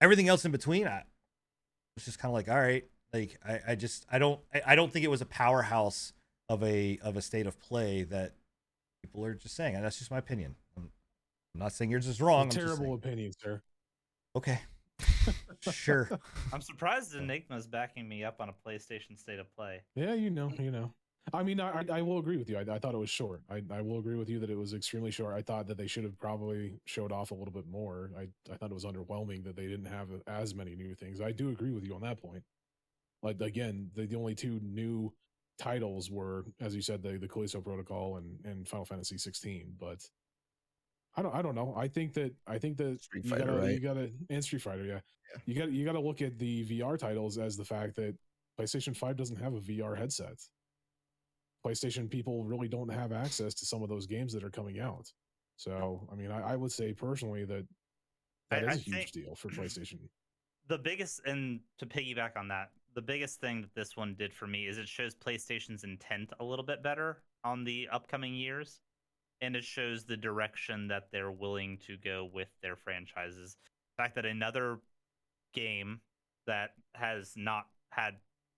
everything 0.00 0.28
else 0.28 0.46
in 0.46 0.50
between, 0.50 0.88
I 0.88 1.02
was 1.94 2.04
just 2.04 2.18
kind 2.18 2.30
of 2.30 2.34
like, 2.34 2.48
all 2.48 2.60
right, 2.60 2.84
like 3.12 3.38
I 3.46 3.60
I 3.68 3.74
just 3.74 4.06
I 4.10 4.18
don't 4.18 4.40
I, 4.54 4.62
I 4.68 4.74
don't 4.74 4.92
think 4.92 5.04
it 5.04 5.10
was 5.10 5.20
a 5.20 5.26
powerhouse 5.26 6.12
of 6.48 6.62
a 6.62 6.98
of 7.02 7.16
a 7.16 7.22
state 7.22 7.46
of 7.46 7.58
play 7.58 8.04
that 8.04 8.34
people 9.02 9.24
are 9.24 9.34
just 9.34 9.56
saying, 9.56 9.74
and 9.74 9.84
that's 9.84 9.98
just 9.98 10.10
my 10.10 10.18
opinion. 10.18 10.56
I'm, 10.76 10.90
I'm 11.54 11.60
not 11.60 11.72
saying 11.72 11.90
yours 11.90 12.06
is 12.06 12.20
wrong. 12.20 12.42
I'm 12.42 12.50
just 12.50 12.66
terrible 12.66 12.94
opinion, 12.94 13.32
sir. 13.38 13.62
Okay. 14.36 14.60
sure. 15.60 16.08
I'm 16.52 16.62
surprised 16.62 17.14
Enigma's 17.14 17.66
backing 17.66 18.08
me 18.08 18.24
up 18.24 18.40
on 18.40 18.48
a 18.48 18.68
PlayStation 18.68 19.18
State 19.18 19.38
of 19.38 19.54
Play. 19.54 19.82
Yeah, 19.94 20.14
you 20.14 20.30
know, 20.30 20.50
you 20.58 20.70
know. 20.70 20.92
I 21.32 21.42
mean, 21.42 21.60
I, 21.60 21.84
I 21.90 22.02
will 22.02 22.18
agree 22.18 22.36
with 22.36 22.50
you. 22.50 22.58
I, 22.58 22.62
I 22.62 22.78
thought 22.78 22.94
it 22.94 22.98
was 22.98 23.10
short. 23.10 23.42
I, 23.48 23.62
I 23.70 23.80
will 23.80 23.98
agree 23.98 24.16
with 24.16 24.28
you 24.28 24.40
that 24.40 24.50
it 24.50 24.58
was 24.58 24.74
extremely 24.74 25.10
short. 25.10 25.34
I 25.34 25.42
thought 25.42 25.66
that 25.68 25.78
they 25.78 25.86
should 25.86 26.04
have 26.04 26.18
probably 26.18 26.80
showed 26.84 27.12
off 27.12 27.30
a 27.30 27.34
little 27.34 27.52
bit 27.52 27.66
more. 27.66 28.10
I, 28.18 28.22
I 28.52 28.56
thought 28.56 28.70
it 28.70 28.74
was 28.74 28.84
underwhelming 28.84 29.44
that 29.44 29.56
they 29.56 29.66
didn't 29.66 29.86
have 29.86 30.08
as 30.26 30.54
many 30.54 30.74
new 30.74 30.94
things. 30.94 31.20
I 31.20 31.32
do 31.32 31.50
agree 31.50 31.70
with 31.70 31.84
you 31.84 31.94
on 31.94 32.02
that 32.02 32.20
point. 32.20 32.42
Like 33.22 33.40
again, 33.40 33.90
the, 33.94 34.06
the 34.06 34.16
only 34.16 34.34
two 34.34 34.58
new 34.62 35.12
titles 35.58 36.10
were, 36.10 36.44
as 36.60 36.74
you 36.74 36.82
said, 36.82 37.02
the 37.02 37.18
the 37.18 37.28
Callisto 37.28 37.60
Protocol 37.60 38.16
and 38.16 38.38
and 38.44 38.66
Final 38.66 38.84
Fantasy 38.84 39.16
16. 39.16 39.74
But 39.78 40.04
I 41.16 41.22
don't 41.22 41.34
I 41.34 41.40
don't 41.40 41.54
know. 41.54 41.72
I 41.76 41.86
think 41.86 42.14
that 42.14 42.34
I 42.48 42.58
think 42.58 42.76
that 42.78 43.00
Street 43.00 43.24
you 43.24 43.30
Fighter, 43.30 43.46
gotta 43.46 43.72
you 43.72 43.80
gotta 43.80 44.10
and 44.28 44.42
Street 44.42 44.62
Fighter, 44.62 44.84
yeah. 44.84 45.00
Yeah. 45.32 45.40
You 45.46 45.54
got 45.54 45.66
to 45.66 45.72
you 45.72 45.84
got 45.84 45.92
to 45.92 46.00
look 46.00 46.20
at 46.20 46.38
the 46.38 46.64
VR 46.64 46.98
titles 46.98 47.38
as 47.38 47.56
the 47.56 47.64
fact 47.64 47.96
that 47.96 48.16
PlayStation 48.58 48.96
5 48.96 49.16
doesn't 49.16 49.36
have 49.36 49.54
a 49.54 49.60
VR 49.60 49.96
headset. 49.96 50.36
PlayStation 51.64 52.10
people 52.10 52.44
really 52.44 52.68
don't 52.68 52.92
have 52.92 53.12
access 53.12 53.54
to 53.54 53.66
some 53.66 53.82
of 53.82 53.88
those 53.88 54.06
games 54.06 54.32
that 54.32 54.44
are 54.44 54.50
coming 54.50 54.80
out. 54.80 55.10
So, 55.56 56.06
I 56.10 56.14
mean, 56.16 56.30
I, 56.30 56.52
I 56.52 56.56
would 56.56 56.72
say 56.72 56.92
personally 56.92 57.44
that 57.44 57.66
that 58.50 58.62
is 58.64 58.68
I- 58.68 58.72
a 58.72 58.74
I 58.74 58.78
huge 58.78 59.12
deal 59.12 59.34
for 59.34 59.48
PlayStation. 59.50 59.98
The 60.68 60.78
biggest, 60.78 61.20
and 61.26 61.60
to 61.78 61.86
piggyback 61.86 62.36
on 62.36 62.48
that, 62.48 62.70
the 62.94 63.02
biggest 63.02 63.40
thing 63.40 63.62
that 63.62 63.74
this 63.74 63.96
one 63.96 64.14
did 64.18 64.32
for 64.32 64.46
me 64.46 64.66
is 64.66 64.78
it 64.78 64.88
shows 64.88 65.14
PlayStation's 65.14 65.84
intent 65.84 66.32
a 66.40 66.44
little 66.44 66.64
bit 66.64 66.82
better 66.82 67.22
on 67.44 67.64
the 67.64 67.88
upcoming 67.90 68.34
years, 68.34 68.80
and 69.40 69.56
it 69.56 69.64
shows 69.64 70.04
the 70.04 70.16
direction 70.16 70.88
that 70.88 71.08
they're 71.10 71.32
willing 71.32 71.78
to 71.86 71.96
go 71.96 72.28
with 72.32 72.48
their 72.62 72.76
franchises. 72.76 73.56
The 73.96 74.02
fact 74.02 74.14
that 74.14 74.24
another 74.26 74.78
game 75.52 76.00
that 76.46 76.70
has 76.94 77.32
not 77.36 77.66
had 77.90 78.14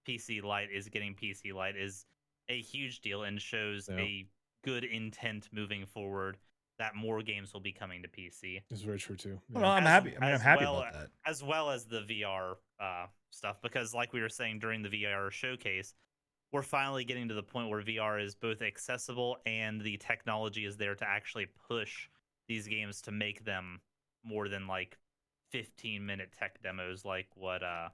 PC 0.08 0.42
Lite 0.42 0.68
is 0.72 0.88
getting 0.88 1.14
PC 1.14 1.54
Lite 1.54 1.76
is 1.76 2.04
a 2.48 2.60
huge 2.60 3.00
deal 3.00 3.22
and 3.24 3.40
shows 3.40 3.88
Yeah. 3.88 3.98
a 3.98 4.28
good 4.62 4.84
intent 4.84 5.48
moving 5.52 5.86
forward 5.86 6.38
that 6.78 6.94
more 6.96 7.22
games 7.22 7.52
will 7.52 7.60
be 7.60 7.72
coming 7.72 8.02
to 8.02 8.08
PC 8.08 8.62
It's 8.70 8.80
very 8.82 8.98
true 8.98 9.16
too. 9.16 9.40
Well, 9.48 9.62
Yeah. 9.62 9.68
no, 9.68 9.74
I'm 9.74 9.82
As- 9.84 9.88
happy. 9.88 10.08
I 10.16 10.20
mean, 10.20 10.22
I'm 10.28 10.34
as 10.34 10.42
happy 10.42 10.64
well 10.64 10.78
about 10.80 10.92
that. 10.94 11.10
as 11.24 11.42
well 11.42 11.70
as 11.70 11.86
the 11.86 12.02
VR 12.02 12.56
uh, 12.80 13.06
stuff 13.30 13.60
because 13.62 13.94
like 13.94 14.12
we 14.12 14.20
were 14.20 14.28
saying 14.28 14.58
during 14.58 14.82
the 14.82 14.88
VR 14.88 15.30
showcase 15.30 15.94
we're 16.52 16.62
finally 16.62 17.04
getting 17.04 17.26
to 17.28 17.34
the 17.34 17.42
point 17.42 17.68
where 17.68 17.82
VR 17.82 18.18
is 18.22 18.34
both 18.36 18.62
accessible 18.62 19.38
and 19.44 19.80
the 19.80 19.96
technology 19.96 20.64
is 20.64 20.76
there 20.76 20.94
to 20.94 21.04
actually 21.06 21.46
push 21.68 22.08
these 22.46 22.68
games 22.68 23.00
to 23.02 23.10
make 23.12 23.44
them 23.44 23.80
more 24.22 24.48
than 24.48 24.66
like 24.66 24.96
15 25.50 26.04
minute 26.04 26.32
tech 26.32 26.60
demos 26.62 27.04
like 27.04 27.28
what 27.36 27.62
uh 27.62 27.88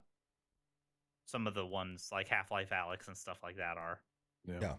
some 1.25 1.47
of 1.47 1.53
the 1.53 1.65
ones 1.65 2.09
like 2.11 2.27
Half-Life 2.27 2.69
Alyx 2.71 3.07
and 3.07 3.17
stuff 3.17 3.41
like 3.43 3.57
that 3.57 3.77
are. 3.77 4.01
Yeah. 4.47 4.57
Yeah. 4.61 4.73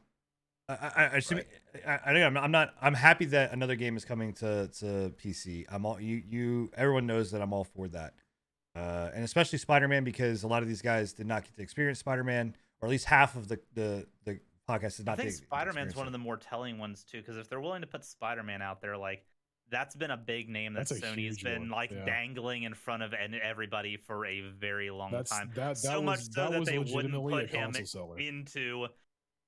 I, 0.69 0.75
I, 0.75 1.11
I, 1.15 1.15
just- 1.17 1.33
Right. 1.33 1.47
I, 1.87 1.95
I 2.07 2.13
think 2.13 2.25
I'm, 2.25 2.37
I'm 2.37 2.51
not. 2.51 2.75
I'm 2.81 2.95
happy 2.95 3.25
that 3.27 3.53
another 3.53 3.75
game 3.77 3.97
is 3.97 4.05
coming 4.05 4.33
to 4.35 4.69
to 4.79 5.13
PC. 5.23 5.67
I'm 5.69 5.85
all 5.85 6.01
you. 6.01 6.23
You. 6.29 6.71
Everyone 6.77 7.07
knows 7.07 7.31
that 7.33 7.43
I'm 7.43 7.53
all 7.53 7.65
for 7.65 7.89
that, 7.89 8.15
uh, 8.77 9.11
and 9.15 9.25
especially 9.25 9.59
Spider-Man 9.59 10.05
because 10.05 10.45
a 10.45 10.49
lot 10.49 10.63
of 10.63 10.69
these 10.69 10.81
guys 10.83 11.13
did 11.13 11.27
not 11.27 11.45
get 11.45 11.57
to 11.57 11.63
experience 11.63 11.99
Spider-Man, 11.99 12.55
or 12.81 12.87
at 12.87 12.91
least 12.91 13.07
half 13.07 13.37
of 13.37 13.49
the 13.49 13.59
the 13.75 14.07
the 14.25 14.39
podcast 14.69 14.99
did 14.99 15.09
I 15.09 15.13
not. 15.13 15.19
think 15.19 15.33
Spider-Man's 15.33 15.97
one 15.97 16.07
it. 16.07 16.09
of 16.09 16.13
the 16.13 16.19
more 16.19 16.37
telling 16.37 16.79
ones 16.79 17.05
too 17.05 17.19
because 17.19 17.37
if 17.37 17.49
they're 17.49 17.61
willing 17.61 17.81
to 17.81 17.87
put 17.89 18.05
Spider-Man 18.05 18.63
out 18.63 18.81
there 18.81 18.97
like 18.97 19.25
that's 19.71 19.97
been 19.97 20.11
a 20.11 20.17
big 20.17 20.49
name 20.49 20.75
that 20.75 20.87
Sony's 20.87 21.43
been 21.43 21.63
one, 21.63 21.71
like 21.71 21.91
yeah. 21.91 22.05
dangling 22.05 22.63
in 22.65 22.75
front 22.75 23.03
of 23.03 23.13
and 23.15 23.35
everybody 23.35 23.97
for 23.97 24.27
a 24.27 24.43
very 24.59 24.91
long 24.91 25.11
That's 25.11 25.31
time. 25.31 25.51
that 25.55 25.69
that 25.71 25.77
so 25.79 26.01
was 26.01 26.05
much 26.05 26.21
so 26.21 26.43
that 26.43 26.53
that 26.53 26.65
they 26.67 26.79
wouldn't 26.79 27.15
put 27.15 27.45
a 27.45 27.47
him 27.47 27.73
seller. 27.87 28.19
into 28.19 28.87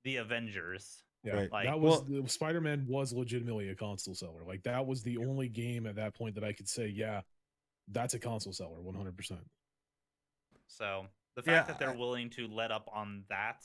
the 0.05 0.15
Avengers. 0.17 1.03
Yeah, 1.23 1.33
Right. 1.33 1.51
Like- 1.51 1.65
that 1.65 1.79
was 1.79 2.05
the 2.05 2.23
Spider-Man 2.29 2.85
was 2.87 3.11
legitimately 3.11 3.69
a 3.69 3.75
console 3.75 4.13
seller. 4.15 4.43
Like 4.45 4.63
that 4.63 4.85
was 4.85 5.01
the 5.03 5.17
only 5.17 5.49
game 5.49 5.85
at 5.87 5.95
that 5.95 6.13
point 6.15 6.35
that 6.35 6.43
I 6.43 6.53
could 6.53 6.69
say, 6.69 6.87
yeah, 6.87 7.21
that's 7.89 8.13
a 8.13 8.19
console 8.19 8.53
seller, 8.53 8.79
one 8.81 8.95
hundred 8.95 9.17
percent. 9.17 9.41
So 10.67 11.07
the 11.35 11.43
Yeah, 11.45 11.57
fact 11.57 11.67
that 11.67 11.79
they're 11.79 11.89
I- 11.93 11.95
willing 11.95 12.29
to 12.31 12.47
let 12.47 12.71
up 12.71 12.87
on 12.93 13.23
that, 13.29 13.63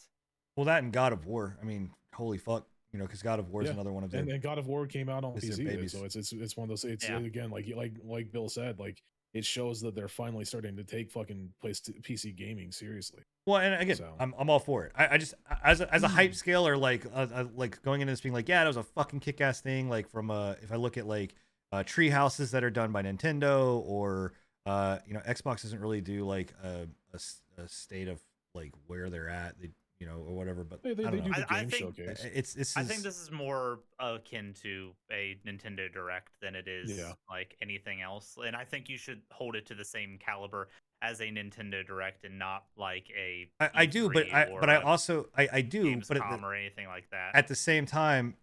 Well, 0.56 0.64
that 0.66 0.82
and 0.82 0.92
God 0.92 1.12
of 1.12 1.26
War. 1.26 1.56
I 1.60 1.64
mean, 1.64 1.90
holy 2.14 2.38
fuck, 2.38 2.66
you 2.92 2.98
know, 2.98 3.04
because 3.06 3.22
God 3.22 3.38
of 3.38 3.50
War 3.50 3.62
is 3.62 3.68
Yeah, 3.68 3.74
another 3.74 3.92
one 3.92 4.04
of 4.04 4.10
their. 4.10 4.20
And, 4.20 4.30
and 4.30 4.42
God 4.42 4.58
of 4.58 4.66
War 4.66 4.86
came 4.86 5.08
out 5.08 5.22
on 5.24 5.36
It's 5.36 5.56
their 5.56 5.66
PC, 5.66 5.90
so 5.90 6.04
it's 6.04 6.16
it's 6.16 6.32
it's 6.32 6.56
one 6.56 6.64
of 6.64 6.68
those. 6.70 6.84
It's 6.84 7.08
Yeah. 7.08 7.18
again 7.18 7.50
like 7.50 7.68
like 7.74 7.92
like 8.02 8.32
Bill 8.32 8.48
said, 8.48 8.78
like 8.78 9.02
it 9.32 9.44
shows 9.44 9.81
that 9.82 9.94
they're 9.94 10.09
finally 10.09 10.44
starting 10.44 10.77
to 10.77 10.85
take 10.85 11.11
fucking 11.11 11.51
place 11.61 11.81
to 11.81 11.93
PC 11.93 12.35
gaming 12.36 12.73
seriously. 12.73 13.23
Well, 13.47 13.59
and 13.59 13.74
again, 13.81 13.97
So- 13.97 14.15
I'm, 14.19 14.35
I'm 14.39 14.51
all 14.51 14.59
for 14.59 14.85
it. 14.85 14.93
I, 14.97 15.15
I 15.15 15.19
just 15.19 15.35
as 15.65 15.81
a, 15.81 15.93
as 15.94 16.02
a 16.02 16.09
Hmm. 16.09 16.15
hype 16.15 16.35
scale 16.35 16.66
or 16.66 16.77
like 16.77 17.07
uh, 17.07 17.27
uh, 17.32 17.44
like 17.55 17.81
going 17.82 18.01
into 18.01 18.12
this 18.12 18.20
being 18.20 18.32
like, 18.35 18.48
yeah, 18.48 18.62
that 18.65 18.66
was 18.69 18.77
a 18.77 18.82
fucking 18.82 19.20
kick 19.20 19.40
ass 19.40 19.61
thing. 19.61 19.89
Like 19.89 20.09
from 20.11 20.31
uh, 20.31 20.55
if 20.62 20.73
I 20.73 20.77
look 20.77 20.97
at 20.98 21.07
like 21.07 21.35
uh, 21.73 21.82
tree 21.85 22.11
houses 22.11 22.51
that 22.51 22.65
are 22.65 22.70
done 22.70 22.90
by 22.93 23.02
Nintendo 23.02 23.81
or 23.86 24.32
uh, 24.66 24.98
you 25.07 25.15
know, 25.15 25.20
Xbox 25.20 25.62
doesn't 25.62 25.81
really 25.81 26.01
do 26.01 26.24
like 26.24 26.52
a 26.62 26.86
a 27.15 27.69
state 27.69 28.09
of 28.09 28.20
like 28.55 28.73
where 28.86 29.11
they're 29.11 29.28
at, 29.28 29.59
they, 29.61 29.70
you 30.01 30.06
know, 30.06 30.24
or 30.27 30.35
whatever. 30.35 30.64
But 30.64 30.82
They, 30.82 30.94
they, 30.94 31.05
I 31.05 31.10
they 31.10 31.16
don't 31.18 31.24
do 31.27 31.31
know. 31.31 31.36
the 31.47 31.52
I- 31.52 31.59
I 31.59 31.64
think- 31.66 31.97
showcase. 31.97 32.24
It's 32.35 32.56
it's. 32.56 32.77
I 32.77 32.82
think 32.82 33.02
this 33.02 33.20
is 33.20 33.31
more 33.31 33.81
akin 34.01 34.55
to 34.62 34.93
a 35.12 35.39
Nintendo 35.47 35.93
Direct 35.93 36.28
than 36.40 36.55
it 36.56 36.66
is 36.66 36.90
Yeah. 36.90 37.12
like 37.31 37.55
anything 37.62 38.01
else. 38.01 38.36
And 38.44 38.56
I 38.56 38.64
think 38.64 38.89
you 38.89 38.97
should 38.98 39.20
hold 39.31 39.55
it 39.55 39.66
to 39.66 39.74
the 39.74 39.85
same 39.85 40.18
caliber 40.18 40.68
as 41.02 41.20
a 41.20 41.24
Nintendo 41.24 41.86
Direct 41.86 42.24
and 42.24 42.39
not 42.39 42.64
like 42.77 43.06
a 43.16 43.51
I, 43.60 43.70
I 43.74 43.86
do, 43.86 44.10
but 44.10 44.27
E3 44.27 44.32
I 44.35 44.56
but 44.59 44.70
I 44.70 44.74
a 44.77 44.81
also 44.81 45.28
I, 45.36 45.48
I 45.52 45.60
do, 45.60 46.01
but 46.09 46.16
at 46.16 46.31
the, 46.40 46.44
or 46.47 46.55
anything 46.55 46.86
like 46.89 47.09
that. 47.10 47.35
at 47.36 47.47
the 47.48 47.55
same 47.55 47.85
time, 47.86 48.35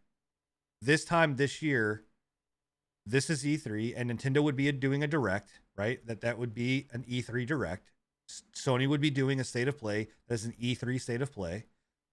this 0.82 1.06
time 1.06 1.36
this 1.38 1.62
year, 1.64 2.04
this 3.06 3.30
is 3.32 3.44
E3, 3.44 3.94
and 3.96 4.12
Nintendo 4.12 4.44
would 4.44 4.56
be 4.56 4.72
doing 4.72 5.04
a 5.04 5.08
direct, 5.08 5.50
right? 5.76 6.06
That 6.06 6.22
that 6.22 6.38
would 6.38 6.54
be 6.54 6.88
an 6.92 7.04
E3 7.10 7.46
direct. 7.48 7.92
S- 8.30 8.44
Sony 8.56 8.88
would 8.88 9.02
be 9.02 9.10
doing 9.10 9.40
a 9.40 9.44
state 9.44 9.68
of 9.68 9.78
play 9.78 10.08
that's 10.28 10.46
an 10.46 10.54
E3 10.62 11.00
state 11.00 11.22
of 11.22 11.32
play, 11.32 11.66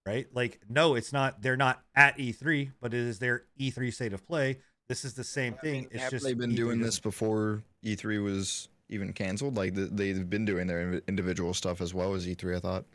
right? 0.05 0.27
Like, 0.33 0.59
no, 0.69 0.95
it's 0.95 1.11
not. 1.13 1.41
They're 1.41 1.57
not 1.57 1.81
at 1.95 2.17
E3, 2.17 2.71
but 2.81 2.93
it 2.93 2.99
is 2.99 3.19
their 3.19 3.43
E3 3.59 3.93
state 3.93 4.13
of 4.13 4.25
play. 4.25 4.59
This 4.87 5.03
is 5.03 5.13
the 5.13 5.23
same 5.23 5.55
I 5.55 5.57
thing. 5.57 5.73
mean, 5.73 5.87
it's 5.91 6.03
have 6.03 6.11
just 6.11 6.25
they've 6.25 6.37
been 6.37 6.51
E3 6.51 6.55
doing 6.55 6.81
this 6.81 6.99
before 6.99 7.63
E3 7.83 8.23
was 8.23 8.69
even 8.89 9.13
canceled? 9.13 9.55
Like 9.57 9.73
they've 9.73 10.29
been 10.29 10.45
doing 10.45 10.67
their 10.67 11.01
individual 11.07 11.53
stuff 11.53 11.81
as 11.81 11.93
well 11.93 12.13
as 12.13 12.27
E3. 12.27 12.55
I 12.55 12.59
thought. 12.59 12.85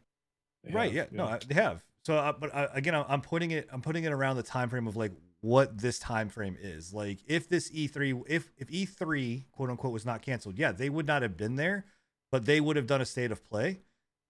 They 0.65 0.73
right 0.73 0.93
have, 0.93 1.13
yeah, 1.13 1.25
no 1.25 1.39
they 1.49 1.55
have 1.55 1.83
so 2.05 2.17
uh, 2.17 2.33
but 2.33 2.55
uh, 2.55 2.69
again 2.75 2.95
I'm, 2.95 3.07
I'm 3.09 3.21
putting 3.23 3.51
it 3.51 3.67
i'm 3.73 3.81
putting 3.81 4.05
it 4.05 4.13
around 4.13 4.37
the 4.37 4.43
time 4.43 4.69
frame 4.69 4.87
of 4.87 4.95
like 4.95 5.13
what 5.41 5.79
this 5.79 5.99
time 5.99 6.29
frame 6.29 6.59
is 6.61 6.93
like 6.93 7.21
if 7.27 7.49
this 7.49 7.71
e3 7.71 8.23
if 8.29 8.51
if 8.59 8.69
e3 8.69 9.45
quote 9.53 9.71
unquote 9.71 9.95
was 9.95 10.05
not 10.05 10.21
canceled 10.21 10.59
yeah 10.59 10.71
they 10.71 10.91
would 10.91 11.07
not 11.07 11.23
have 11.23 11.39
been 11.39 11.57
there 11.57 11.87
but 12.31 12.47
they 12.47 12.61
would 12.61 12.77
have 12.77 12.87
done 12.87 13.01
a 13.01 13.07
state 13.07 13.31
of 13.33 13.45
play 13.49 13.81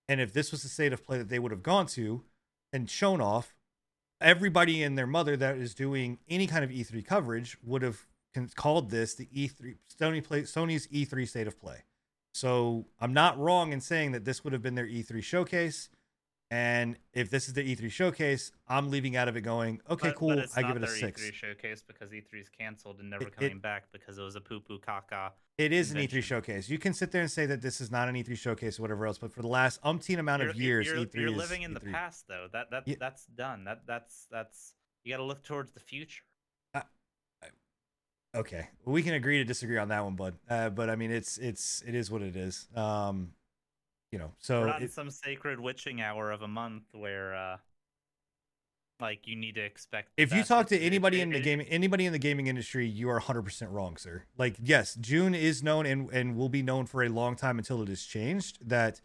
and 0.08 0.20
if 0.20 0.32
this 0.32 0.50
was 0.50 0.62
the 0.62 0.68
state 0.68 0.92
of 0.92 1.04
play 1.04 1.18
that 1.18 1.28
they 1.28 1.38
would 1.38 1.52
have 1.52 1.62
gone 1.62 1.86
to 1.86 2.22
and 2.72 2.88
shown 2.90 3.20
off 3.20 3.54
everybody 4.20 4.82
and 4.82 4.96
their 4.98 5.06
mother 5.06 5.36
that 5.36 5.56
is 5.56 5.74
doing 5.74 6.18
any 6.28 6.46
kind 6.46 6.64
of 6.64 6.70
e3 6.70 7.04
coverage 7.04 7.56
would 7.62 7.82
have 7.82 8.06
called 8.54 8.90
this 8.90 9.14
the 9.14 9.26
e3 9.26 9.76
sony 9.98 10.22
play 10.22 10.42
sony's 10.42 10.86
e3 10.88 11.28
state 11.28 11.46
of 11.46 11.58
play 11.58 11.84
so 12.32 12.86
i'm 13.00 13.12
not 13.12 13.38
wrong 13.38 13.72
in 13.72 13.80
saying 13.80 14.12
that 14.12 14.24
this 14.24 14.44
would 14.44 14.52
have 14.52 14.62
been 14.62 14.74
their 14.74 14.86
e3 14.86 15.22
showcase 15.22 15.88
and 16.50 16.96
if 17.12 17.30
this 17.30 17.46
is 17.46 17.54
the 17.54 17.62
E3 17.76 17.90
showcase, 17.92 18.50
I'm 18.66 18.90
leaving 18.90 19.14
out 19.14 19.28
of 19.28 19.36
it 19.36 19.42
going, 19.42 19.80
okay, 19.88 20.08
But- 20.08 20.16
cool. 20.16 20.34
But 20.36 20.48
I 20.56 20.62
give 20.62 20.76
it 20.76 20.82
a 20.82 20.88
six. 20.88 21.22
E3 21.22 21.32
showcase 21.32 21.82
because 21.86 22.10
E3 22.10 22.40
is 22.40 22.48
canceled 22.48 22.98
and 22.98 23.08
never 23.08 23.24
It- 23.24 23.28
it- 23.28 23.34
coming 23.36 23.60
back 23.60 23.92
because 23.92 24.18
it 24.18 24.22
was 24.22 24.34
a 24.34 24.40
poo 24.40 24.58
poo 24.58 24.80
caca. 24.80 25.32
It 25.60 25.72
is 25.72 25.90
an 25.90 25.98
E3 25.98 26.22
showcase. 26.22 26.70
You 26.70 26.78
can 26.78 26.94
sit 26.94 27.12
there 27.12 27.20
and 27.20 27.30
say 27.30 27.44
that 27.44 27.60
this 27.60 27.82
is 27.82 27.90
not 27.90 28.08
an 28.08 28.14
E3 28.14 28.34
showcase 28.38 28.78
or 28.78 28.82
whatever 28.82 29.06
else, 29.06 29.18
but 29.18 29.30
for 29.30 29.42
the 29.42 29.48
last 29.48 29.82
umpteen 29.82 30.18
amount 30.18 30.40
You're, 30.40 30.50
of 30.52 30.56
years, 30.56 30.86
you're, 30.86 30.96
E3 30.96 31.14
you're 31.14 31.28
is 31.28 31.36
living 31.36 31.62
in 31.62 31.74
the 31.74 31.80
E3. 31.80 31.92
past 31.92 32.24
though. 32.28 32.46
That 32.50 32.70
that 32.70 32.88
Yeah. 32.88 32.94
that's 32.98 33.26
done. 33.26 33.64
That 33.64 33.82
that's 33.86 34.26
that's 34.30 34.74
you 35.04 35.12
got 35.12 35.18
to 35.18 35.24
look 35.24 35.42
towards 35.44 35.72
the 35.72 35.80
future. 35.80 36.22
Okay, 38.32 38.68
we 38.84 39.02
can 39.02 39.14
agree 39.14 39.38
to 39.38 39.44
disagree 39.44 39.76
on 39.76 39.88
that 39.88 40.04
one, 40.04 40.14
bud. 40.14 40.38
Uh, 40.48 40.70
but 40.70 40.88
I 40.88 40.94
mean, 40.94 41.10
it's 41.10 41.36
it's 41.36 41.82
it 41.84 41.96
is 41.96 42.12
what 42.12 42.22
it 42.22 42.36
is. 42.36 42.68
Um, 42.76 43.32
you 44.12 44.20
know, 44.20 44.30
so 44.38 44.60
We're 44.60 44.66
not 44.68 44.82
it- 44.82 44.92
some 44.92 45.10
sacred 45.10 45.58
witching 45.58 46.00
hour 46.00 46.30
of 46.30 46.40
a 46.42 46.46
month 46.48 46.84
where, 46.92 47.34
uh, 47.34 47.56
like, 49.00 49.26
you 49.26 49.36
need 49.36 49.54
to 49.56 49.62
expect. 49.62 50.10
if 50.16 50.32
you 50.32 50.42
talk 50.42 50.66
to 50.68 50.78
anybody 50.78 51.20
in 51.20 51.30
the 51.30 51.40
gaming 51.40 51.66
anybody 51.66 52.06
in 52.06 52.12
the 52.12 52.18
gaming 52.18 52.46
industry, 52.46 52.86
you 52.86 53.08
are 53.10 53.20
100% 53.20 53.72
wrong, 53.72 53.96
sir. 53.96 54.24
Like, 54.36 54.56
yes, 54.62 54.94
June 54.94 55.34
is 55.34 55.62
known 55.62 55.86
and 55.86 56.10
and 56.10 56.36
will 56.36 56.48
be 56.48 56.62
known 56.62 56.86
for 56.86 57.02
a 57.02 57.08
long 57.08 57.36
time 57.36 57.58
until 57.58 57.82
it 57.82 57.88
is 57.88 58.04
changed. 58.04 58.58
That 58.68 59.00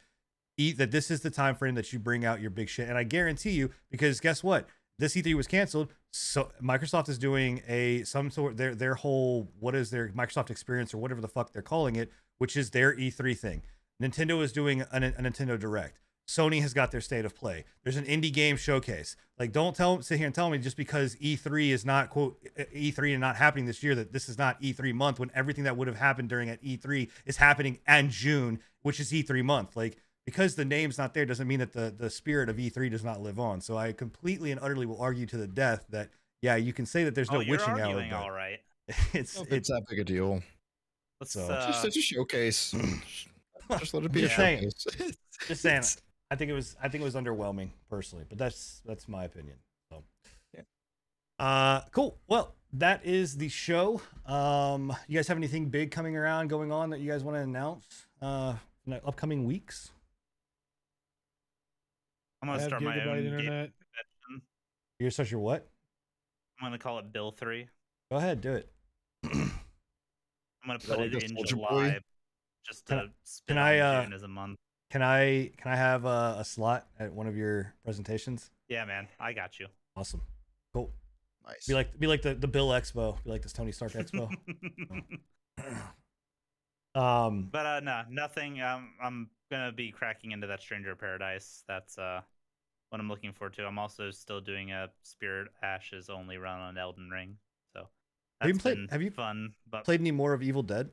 e- 0.58 0.74
that 0.74 0.92
this 0.92 1.12
is 1.12 1.22
the 1.22 1.30
time 1.30 1.56
frame 1.56 1.76
that 1.76 1.92
you 1.94 2.00
bring 2.00 2.26
out 2.26 2.42
your 2.42 2.52
big 2.52 2.70
shit, 2.70 2.90
and 2.90 2.98
I 2.98 3.04
guarantee 3.04 3.52
you, 3.52 3.72
because 3.90 4.20
guess 4.20 4.44
what, 4.44 4.68
this 5.00 5.16
E3 5.16 5.36
was 5.36 5.48
canceled. 5.48 5.90
So 6.12 6.52
Microsoft 6.64 7.10
is 7.10 7.18
doing 7.18 7.62
a 7.68 8.04
some 8.04 8.32
sort 8.32 8.58
their 8.58 8.74
their 8.74 8.96
whole 8.96 9.52
what 9.60 9.76
is 9.76 9.92
their 9.92 10.10
Microsoft 10.10 10.50
experience 10.50 10.94
or 10.94 10.98
whatever 10.98 11.22
the 11.22 11.28
fuck 11.28 11.52
they're 11.52 11.62
calling 11.62 11.96
it, 11.96 12.12
which 12.38 12.56
is 12.56 12.72
their 12.72 12.96
E3 12.96 13.38
thing. 13.38 13.62
Nintendo 14.02 14.42
is 14.42 14.52
doing 14.52 14.82
a, 14.82 14.88
a 14.92 15.00
Nintendo 15.00 15.60
Direct. 15.60 16.00
Sony 16.28 16.62
has 16.62 16.74
got 16.74 16.92
their 16.92 17.02
state 17.02 17.26
of 17.26 17.36
play. 17.36 17.66
There's 17.84 17.98
an 17.98 18.06
indie 18.06 18.34
game 18.34 18.58
showcase. 18.58 19.16
Like, 19.38 19.52
don't 19.52 19.76
tell 19.76 20.02
sit 20.02 20.18
here 20.18 20.26
and 20.26 20.34
tell 20.34 20.50
me 20.50 20.58
just 20.58 20.78
because 20.78 21.16
E3 21.18 21.70
is 21.70 21.86
not 21.86 22.10
quote 22.10 22.38
E3 22.58 23.12
and 23.12 23.22
not 23.22 23.36
happening 23.36 23.66
this 23.66 23.84
year 23.84 23.94
that 23.96 24.12
this 24.12 24.28
is 24.28 24.38
not 24.38 24.62
E3 24.62 24.94
month 24.94 25.20
when 25.20 25.30
everything 25.36 25.66
that 25.66 25.78
would 25.78 25.88
have 25.88 25.98
happened 25.98 26.30
during 26.30 26.50
at 26.50 26.64
E3 26.64 27.10
is 27.26 27.38
happening 27.38 27.80
in 27.88 28.10
June, 28.10 28.60
which 28.82 29.00
is 29.00 29.12
E3 29.12 29.44
month. 29.44 29.76
Like, 29.76 29.98
because 30.26 30.56
the 30.56 30.66
name's 30.66 30.98
not 30.98 31.14
there 31.14 31.26
doesn't 31.26 31.48
mean 31.48 31.60
that 31.60 31.74
the 31.74 31.94
the 31.96 32.10
spirit 32.10 32.50
of 32.50 32.58
E3 32.58 32.90
does 32.90 33.04
not 33.04 33.22
live 33.22 33.40
on. 33.40 33.62
So 33.62 33.78
I 33.78 33.92
completely 33.92 34.52
and 34.52 34.60
utterly 34.62 34.86
will 34.86 35.00
argue 35.00 35.28
to 35.28 35.38
the 35.38 35.48
death 35.48 35.86
that 35.90 36.10
yeah, 36.42 36.56
you 36.56 36.74
can 36.74 36.86
say 36.86 37.04
that 37.04 37.16
there's 37.16 37.32
no 37.32 37.42
oh, 37.42 37.46
witching 37.48 37.80
hour, 37.80 38.06
but 38.10 38.14
all 38.14 38.32
right. 38.32 38.60
it's 39.14 39.36
If 39.36 39.48
it's 39.48 39.52
it's 39.52 39.70
that 39.70 39.84
big 39.90 40.00
a 40.00 40.04
deal. 40.04 40.42
Let's. 41.20 41.34
So- 41.34 41.48
uh, 41.48 41.68
Just 41.68 41.86
it's 41.86 41.98
a 41.98 42.02
showcase. 42.02 42.76
Just 43.80 43.94
let 43.94 44.04
it 44.04 44.12
be 44.12 44.22
Just 44.22 44.34
a 44.34 44.38
saying. 44.38 44.72
showcase. 44.78 45.18
just 45.48 45.62
saying. 45.62 45.84
I 46.32 46.36
think 46.36 46.50
it 46.50 46.54
was 46.54 46.76
I 46.82 46.90
think 46.90 47.02
it 47.02 47.06
was 47.06 47.16
underwhelming 47.16 47.70
personally, 47.90 48.26
but 48.28 48.38
that's 48.38 48.82
that's 48.86 49.08
my 49.08 49.24
opinion. 49.26 49.58
So 49.92 50.04
Yeah. 50.54 50.62
Uh 51.40 51.82
cool. 51.92 52.18
Well, 52.28 52.56
that 52.74 53.06
is 53.06 53.38
the 53.38 53.50
show. 53.50 54.02
Um 54.26 54.96
you 55.08 55.18
guys 55.18 55.28
have 55.28 55.38
anything 55.38 55.70
big 55.70 55.92
coming 55.92 56.16
around 56.18 56.48
going 56.50 56.72
on 56.72 56.90
that 56.92 57.00
you 57.00 57.10
guys 57.12 57.24
want 57.24 57.38
to 57.38 57.42
announce 57.42 58.08
uh 58.22 58.56
in 58.86 58.92
the 58.94 59.06
upcoming 59.06 59.46
weeks? 59.46 59.92
I'm 62.42 62.50
gonna 62.50 62.64
start 62.64 62.82
my 62.82 62.96
gigabyte 62.96 63.08
own 63.08 63.16
game 63.18 63.26
internet. 63.26 63.72
convention. 64.28 64.48
You're 65.00 65.12
such 65.12 65.32
your 65.32 65.40
what? 65.42 65.68
I'm 66.60 66.66
gonna 66.68 66.78
call 66.80 67.00
it 67.00 67.12
Bill 67.12 67.32
Three. 67.32 67.68
Go 68.12 68.18
ahead, 68.18 68.42
do 68.42 68.54
it. 68.54 68.70
I'm 69.24 69.52
gonna 70.68 70.80
put 70.80 71.00
it 71.00 71.14
a 71.14 71.18
in 71.18 71.32
Soulja 71.32 71.36
Boy? 71.36 71.44
July, 71.46 72.00
just 72.66 72.86
Can 72.86 72.98
I- 72.98 73.02
to 73.04 73.10
spit 73.24 73.48
can 73.48 73.58
I, 73.58 73.80
uh, 73.80 74.04
June 74.04 74.14
as 74.14 74.24
a 74.24 74.28
month. 74.28 74.58
Can 74.96 75.02
I 75.02 75.52
can 75.58 75.74
I 75.74 75.76
have 75.76 76.06
a, 76.06 76.38
a 76.40 76.46
slot 76.46 76.88
at 76.98 77.12
one 77.12 77.28
of 77.28 77.36
your 77.36 77.74
presentations? 77.84 78.50
Yeah, 78.70 78.86
man, 78.86 79.10
I 79.20 79.34
got 79.34 79.60
you. 79.60 79.68
Awesome. 79.98 80.22
Cool. 80.74 80.90
Nice. 81.46 81.68
Be 81.68 81.74
like 81.74 82.00
be 82.00 82.08
like 82.08 82.22
the, 82.22 82.34
the 82.34 82.48
Bill 82.48 82.70
Expo. 82.70 83.22
Be 83.26 83.32
like 83.32 83.42
this 83.42 83.52
Tony 83.52 83.74
Stark 83.74 83.92
Expo. 83.92 84.30
um 86.96 87.50
but 87.52 87.66
uh, 87.66 87.80
no, 87.82 88.04
nothing. 88.10 88.62
Um, 88.62 88.94
I'm 89.04 89.30
gonna 89.52 89.74
be 89.74 89.92
cracking 89.92 90.32
into 90.32 90.48
that 90.48 90.62
Stranger 90.62 90.94
of 90.94 90.98
Paradise. 90.98 91.66
That's 91.68 91.98
uh, 91.98 92.22
what 92.90 93.02
I'm 93.02 93.10
looking 93.10 93.34
forward 93.34 93.56
to. 93.56 93.66
I'm 93.66 93.78
also 93.78 94.12
still 94.12 94.40
doing 94.40 94.72
a 94.72 94.88
Spirit 95.04 95.50
Ashes 95.62 96.10
only 96.10 96.38
run 96.38 96.62
on 96.62 96.78
Elden 96.78 97.10
Ring. 97.10 97.36
So 97.74 97.90
Have 98.40 98.48
you 98.48 98.54
that's 98.54 98.62
played- 98.62 98.88
have 98.92 99.02
you 99.02 99.12
fun? 99.12 99.56
But 99.70 99.84
played 99.84 100.00
any 100.00 100.12
more 100.12 100.32
of 100.32 100.42
Evil 100.42 100.64
Dead? 100.64 100.90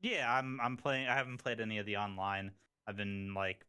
Yeah, 0.00 0.32
I'm 0.32 0.60
I'm 0.60 0.76
playing. 0.76 1.08
I 1.08 1.14
haven't 1.14 1.38
played 1.38 1.60
any 1.60 1.78
of 1.78 1.86
the 1.86 1.96
online. 1.96 2.52
I've 2.86 2.96
been 2.96 3.34
like 3.34 3.66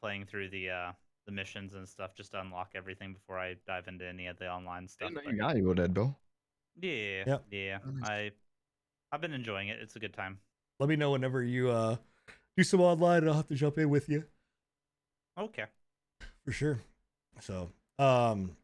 playing 0.00 0.26
through 0.26 0.50
the 0.50 0.70
uh 0.70 0.92
the 1.26 1.32
missions 1.32 1.74
and 1.74 1.88
stuff 1.88 2.14
just 2.14 2.32
to 2.32 2.40
unlock 2.40 2.70
everything 2.74 3.12
before 3.12 3.38
I 3.38 3.56
dive 3.66 3.88
into 3.88 4.06
any 4.06 4.26
of 4.26 4.38
the 4.38 4.48
online 4.48 4.88
stuff. 4.88 5.10
didn't 5.10 5.24
but 5.24 5.32
you 5.34 5.40
got 5.40 5.56
Evil 5.56 5.74
Dead, 5.74 5.94
Bill. 5.94 6.16
yeah, 6.80 7.24
Yep. 7.26 7.44
yeah. 7.50 7.78
I 8.02 8.30
I've 9.12 9.20
been 9.20 9.32
enjoying 9.32 9.68
it. 9.68 9.78
It's 9.80 9.96
a 9.96 9.98
good 9.98 10.14
time. 10.14 10.38
Let 10.78 10.88
me 10.88 10.96
know 10.96 11.12
whenever 11.12 11.42
you 11.42 11.70
uh 11.70 11.96
do 12.56 12.64
some 12.64 12.80
online 12.80 13.18
and 13.18 13.28
I'll 13.28 13.36
have 13.36 13.48
to 13.48 13.54
jump 13.54 13.78
in 13.78 13.90
with 13.90 14.08
you. 14.08 14.24
Okay. 15.38 15.64
For 16.44 16.52
sure. 16.52 16.80
So, 17.40 17.70
um, 17.98 18.56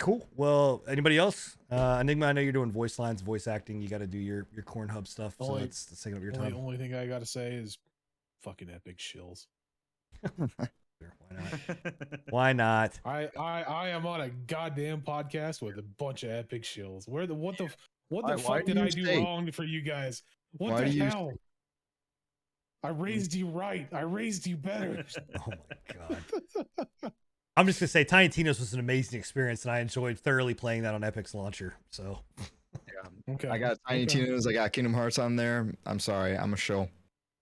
cool. 0.00 0.26
Well, 0.34 0.82
anybody 0.88 1.16
else? 1.16 1.56
Uh, 1.70 1.98
Enigma, 2.00 2.26
I 2.26 2.32
know 2.32 2.40
you're 2.40 2.52
doing 2.52 2.72
voice 2.72 2.98
lines, 2.98 3.20
voice 3.22 3.46
acting. 3.46 3.80
You 3.80 3.88
got 3.88 3.98
to 3.98 4.06
do 4.08 4.18
your 4.18 4.46
your 4.52 4.64
corn 4.64 4.88
hub 4.88 5.06
stuff. 5.06 5.36
So 5.38 5.44
Only- 5.46 5.60
that's, 5.62 5.84
that's 5.84 6.02
taking 6.02 6.16
up 6.16 6.22
your 6.24 6.32
Only, 6.34 6.44
time. 6.46 6.52
The 6.54 6.58
only 6.64 6.76
thing 6.76 6.94
I 6.94 7.06
gotta 7.06 7.26
say 7.26 7.52
is 7.54 7.78
fucking 8.42 8.68
epic 8.70 8.98
shills. 8.98 9.46
Why 10.48 10.58
not? 11.30 11.94
Why 12.30 12.52
not? 12.52 13.00
I, 13.04 13.28
I 13.38 13.62
I 13.62 13.88
am 13.90 14.04
on 14.06 14.20
a 14.22 14.28
goddamn 14.30 15.00
podcast 15.02 15.62
with 15.62 15.78
a 15.78 15.82
bunch 15.82 16.24
of 16.24 16.30
epic 16.30 16.64
shills. 16.64 17.08
Where 17.08 17.26
the 17.26 17.34
what 17.34 17.56
the 17.58 17.68
what 18.08 18.26
the 18.26 18.32
Why- 18.36 18.42
why 18.42 18.58
fuck 18.58 18.66
do 18.66 18.74
did 18.74 18.82
I 18.82 18.88
do 18.88 19.04
say- 19.04 19.18
wrong 19.22 19.50
for 19.52 19.64
you 19.64 19.80
guys? 19.82 20.22
What 20.58 20.72
Why 20.72 20.80
the 20.84 20.90
do 20.90 20.96
you 20.96 21.04
hell? 21.04 21.32
I 22.82 22.88
raised 22.88 23.34
you 23.34 23.46
right. 23.48 23.86
I 23.92 24.00
raised 24.00 24.46
you 24.46 24.56
better. 24.56 25.04
Oh 25.38 25.52
my 25.52 25.94
god. 27.02 27.12
I'm 27.60 27.66
just 27.66 27.78
gonna 27.78 27.88
say, 27.88 28.04
Tiny 28.04 28.30
Tina's 28.30 28.58
was 28.58 28.72
an 28.72 28.80
amazing 28.80 29.18
experience, 29.18 29.66
and 29.66 29.72
I 29.72 29.80
enjoyed 29.80 30.18
thoroughly 30.18 30.54
playing 30.54 30.84
that 30.84 30.94
on 30.94 31.04
Epic's 31.04 31.34
launcher. 31.34 31.74
So, 31.90 32.20
yeah, 32.88 33.34
okay. 33.34 33.48
I 33.48 33.58
got 33.58 33.76
Tiny 33.86 34.04
okay. 34.04 34.24
Tina's. 34.24 34.46
I 34.46 34.54
got 34.54 34.72
Kingdom 34.72 34.94
Hearts 34.94 35.18
on 35.18 35.36
there. 35.36 35.70
I'm 35.84 35.98
sorry. 35.98 36.38
I'm 36.38 36.54
a 36.54 36.56
show. 36.56 36.88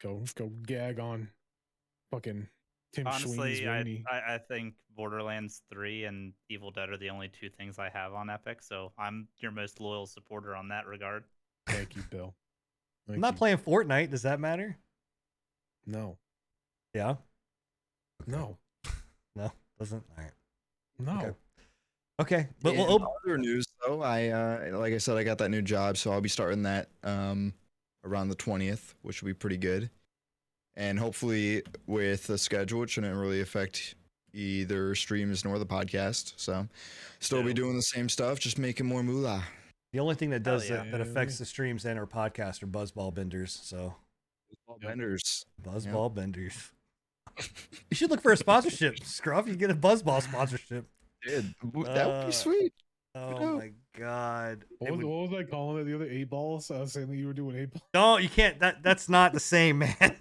Go 0.03 0.25
go 0.35 0.51
gag 0.67 0.99
on 0.99 1.29
fucking 2.11 2.49
Tim 2.93 3.07
Sweeney's 3.13 3.65
Honestly, 3.65 4.05
I. 4.11 4.13
I 4.13 4.35
I 4.35 4.39
think 4.39 4.75
Borderlands 4.97 5.63
3 5.73 6.07
and 6.07 6.33
Evil 6.49 6.73
Dead 6.73 6.91
are 6.91 6.97
the 6.97 7.11
only 7.11 7.29
two 7.29 7.49
things 7.49 7.79
I 7.79 7.89
have 7.89 8.13
on 8.13 8.29
Epic, 8.29 8.61
so 8.61 8.91
I'm 8.99 9.29
your 9.39 9.53
most 9.53 9.81
loyal 9.81 10.07
supporter 10.07 10.57
on 10.57 10.67
that 10.71 10.89
regard. 10.89 11.23
Thank 11.69 11.95
you, 11.95 12.03
Bill. 12.11 12.35
I'm 13.09 13.21
not 13.21 13.35
you. 13.35 13.39
playing 13.39 13.59
Fortnite. 13.59 14.11
Does 14.11 14.23
that 14.23 14.41
matter? 14.41 14.77
No, 15.87 16.19
Yeah. 16.93 17.15
no, 18.27 18.37
No, 18.39 18.59
doesn't. 19.79 20.03
All 20.17 20.25
right. 20.25 20.33
no. 20.99 21.19
Okay. 21.21 21.37
Okay, 22.21 22.49
but 22.63 22.75
Yeah, 22.75 22.81
we'll 22.81 22.95
open. 22.95 23.07
other 23.25 23.39
news 23.39 23.65
though, 23.87 24.03
I 24.03 24.29
uh, 24.29 24.77
like 24.79 24.93
I 24.93 24.99
said, 24.99 25.17
I 25.17 25.23
got 25.23 25.39
that 25.39 25.51
new 25.51 25.63
job, 25.63 25.97
so 25.97 26.11
I'll 26.11 26.21
be 26.21 26.29
starting 26.29 26.65
that 26.65 26.89
um, 27.05 27.55
around 28.05 28.29
the 28.29 28.35
twentieth, 28.35 28.97
which 29.03 29.23
will 29.23 29.29
be 29.29 29.35
pretty 29.35 29.57
good. 29.57 29.89
And 30.75 30.99
hopefully, 30.99 31.63
with 31.87 32.27
the 32.27 32.37
schedule, 32.37 32.83
it 32.83 32.91
shouldn't 32.91 33.17
really 33.17 33.41
affect 33.41 33.95
either 34.33 34.97
streams 34.97 35.45
nor 35.45 35.61
the 35.61 35.67
podcast. 35.67 36.33
So, 36.37 36.67
still 37.21 37.45
be 37.45 37.55
doing 37.55 37.77
the 37.77 37.83
same 37.83 38.09
stuff, 38.09 38.41
just 38.41 38.59
making 38.59 38.87
more 38.87 39.05
moolah. 39.05 39.45
The 39.93 40.01
only 40.01 40.17
thing 40.17 40.31
that 40.31 40.43
does 40.43 40.69
yeah. 40.69 40.79
that, 40.79 40.91
that 40.91 41.01
affects 41.01 41.39
the 41.39 41.45
streams 41.47 41.85
and 41.85 41.99
our 42.01 42.07
podcast 42.07 42.65
are 42.65 42.67
buzzball 42.67 43.15
benders. 43.15 43.59
So 43.63 43.95
Yep. 44.51 44.91
Vendors. 44.91 45.45
buzzball 45.63 46.15
benders. 46.15 46.73
You 47.91 47.97
should 47.97 48.11
look 48.11 48.21
for 48.23 48.33
a 48.33 48.37
sponsorship, 48.37 49.03
Scruff. 49.05 49.49
You 49.49 49.57
get 49.57 49.71
a 49.71 49.75
buzzball 49.75 50.23
sponsorship. 50.23 50.87
Dude, 51.27 51.55
that 51.63 51.73
would 51.73 51.89
Uh, 51.89 52.27
be 52.27 52.33
sweet. 52.33 52.73
Oh 53.15 53.31
know. 53.39 53.59
my 53.59 53.73
god! 53.99 54.65
What 54.79 54.91
was, 54.93 54.99
would- 54.99 55.07
what 55.07 55.31
was 55.31 55.41
I 55.41 55.43
calling 55.51 55.81
it 55.81 55.85
the 55.85 55.95
other 55.95 56.05
eight 56.09 56.29
balls? 56.31 56.71
I 56.71 56.79
was 56.81 56.93
saying 56.93 57.09
that 57.09 57.17
you 57.17 57.27
were 57.27 57.33
doing 57.33 57.57
eight 57.57 57.71
balls. 57.73 57.83
No, 57.95 58.19
you 58.19 58.29
can't. 58.29 58.61
That 58.61 58.83
that's 58.83 59.09
not 59.09 59.33
the 59.33 59.41
same, 59.41 59.79
man. 59.79 59.97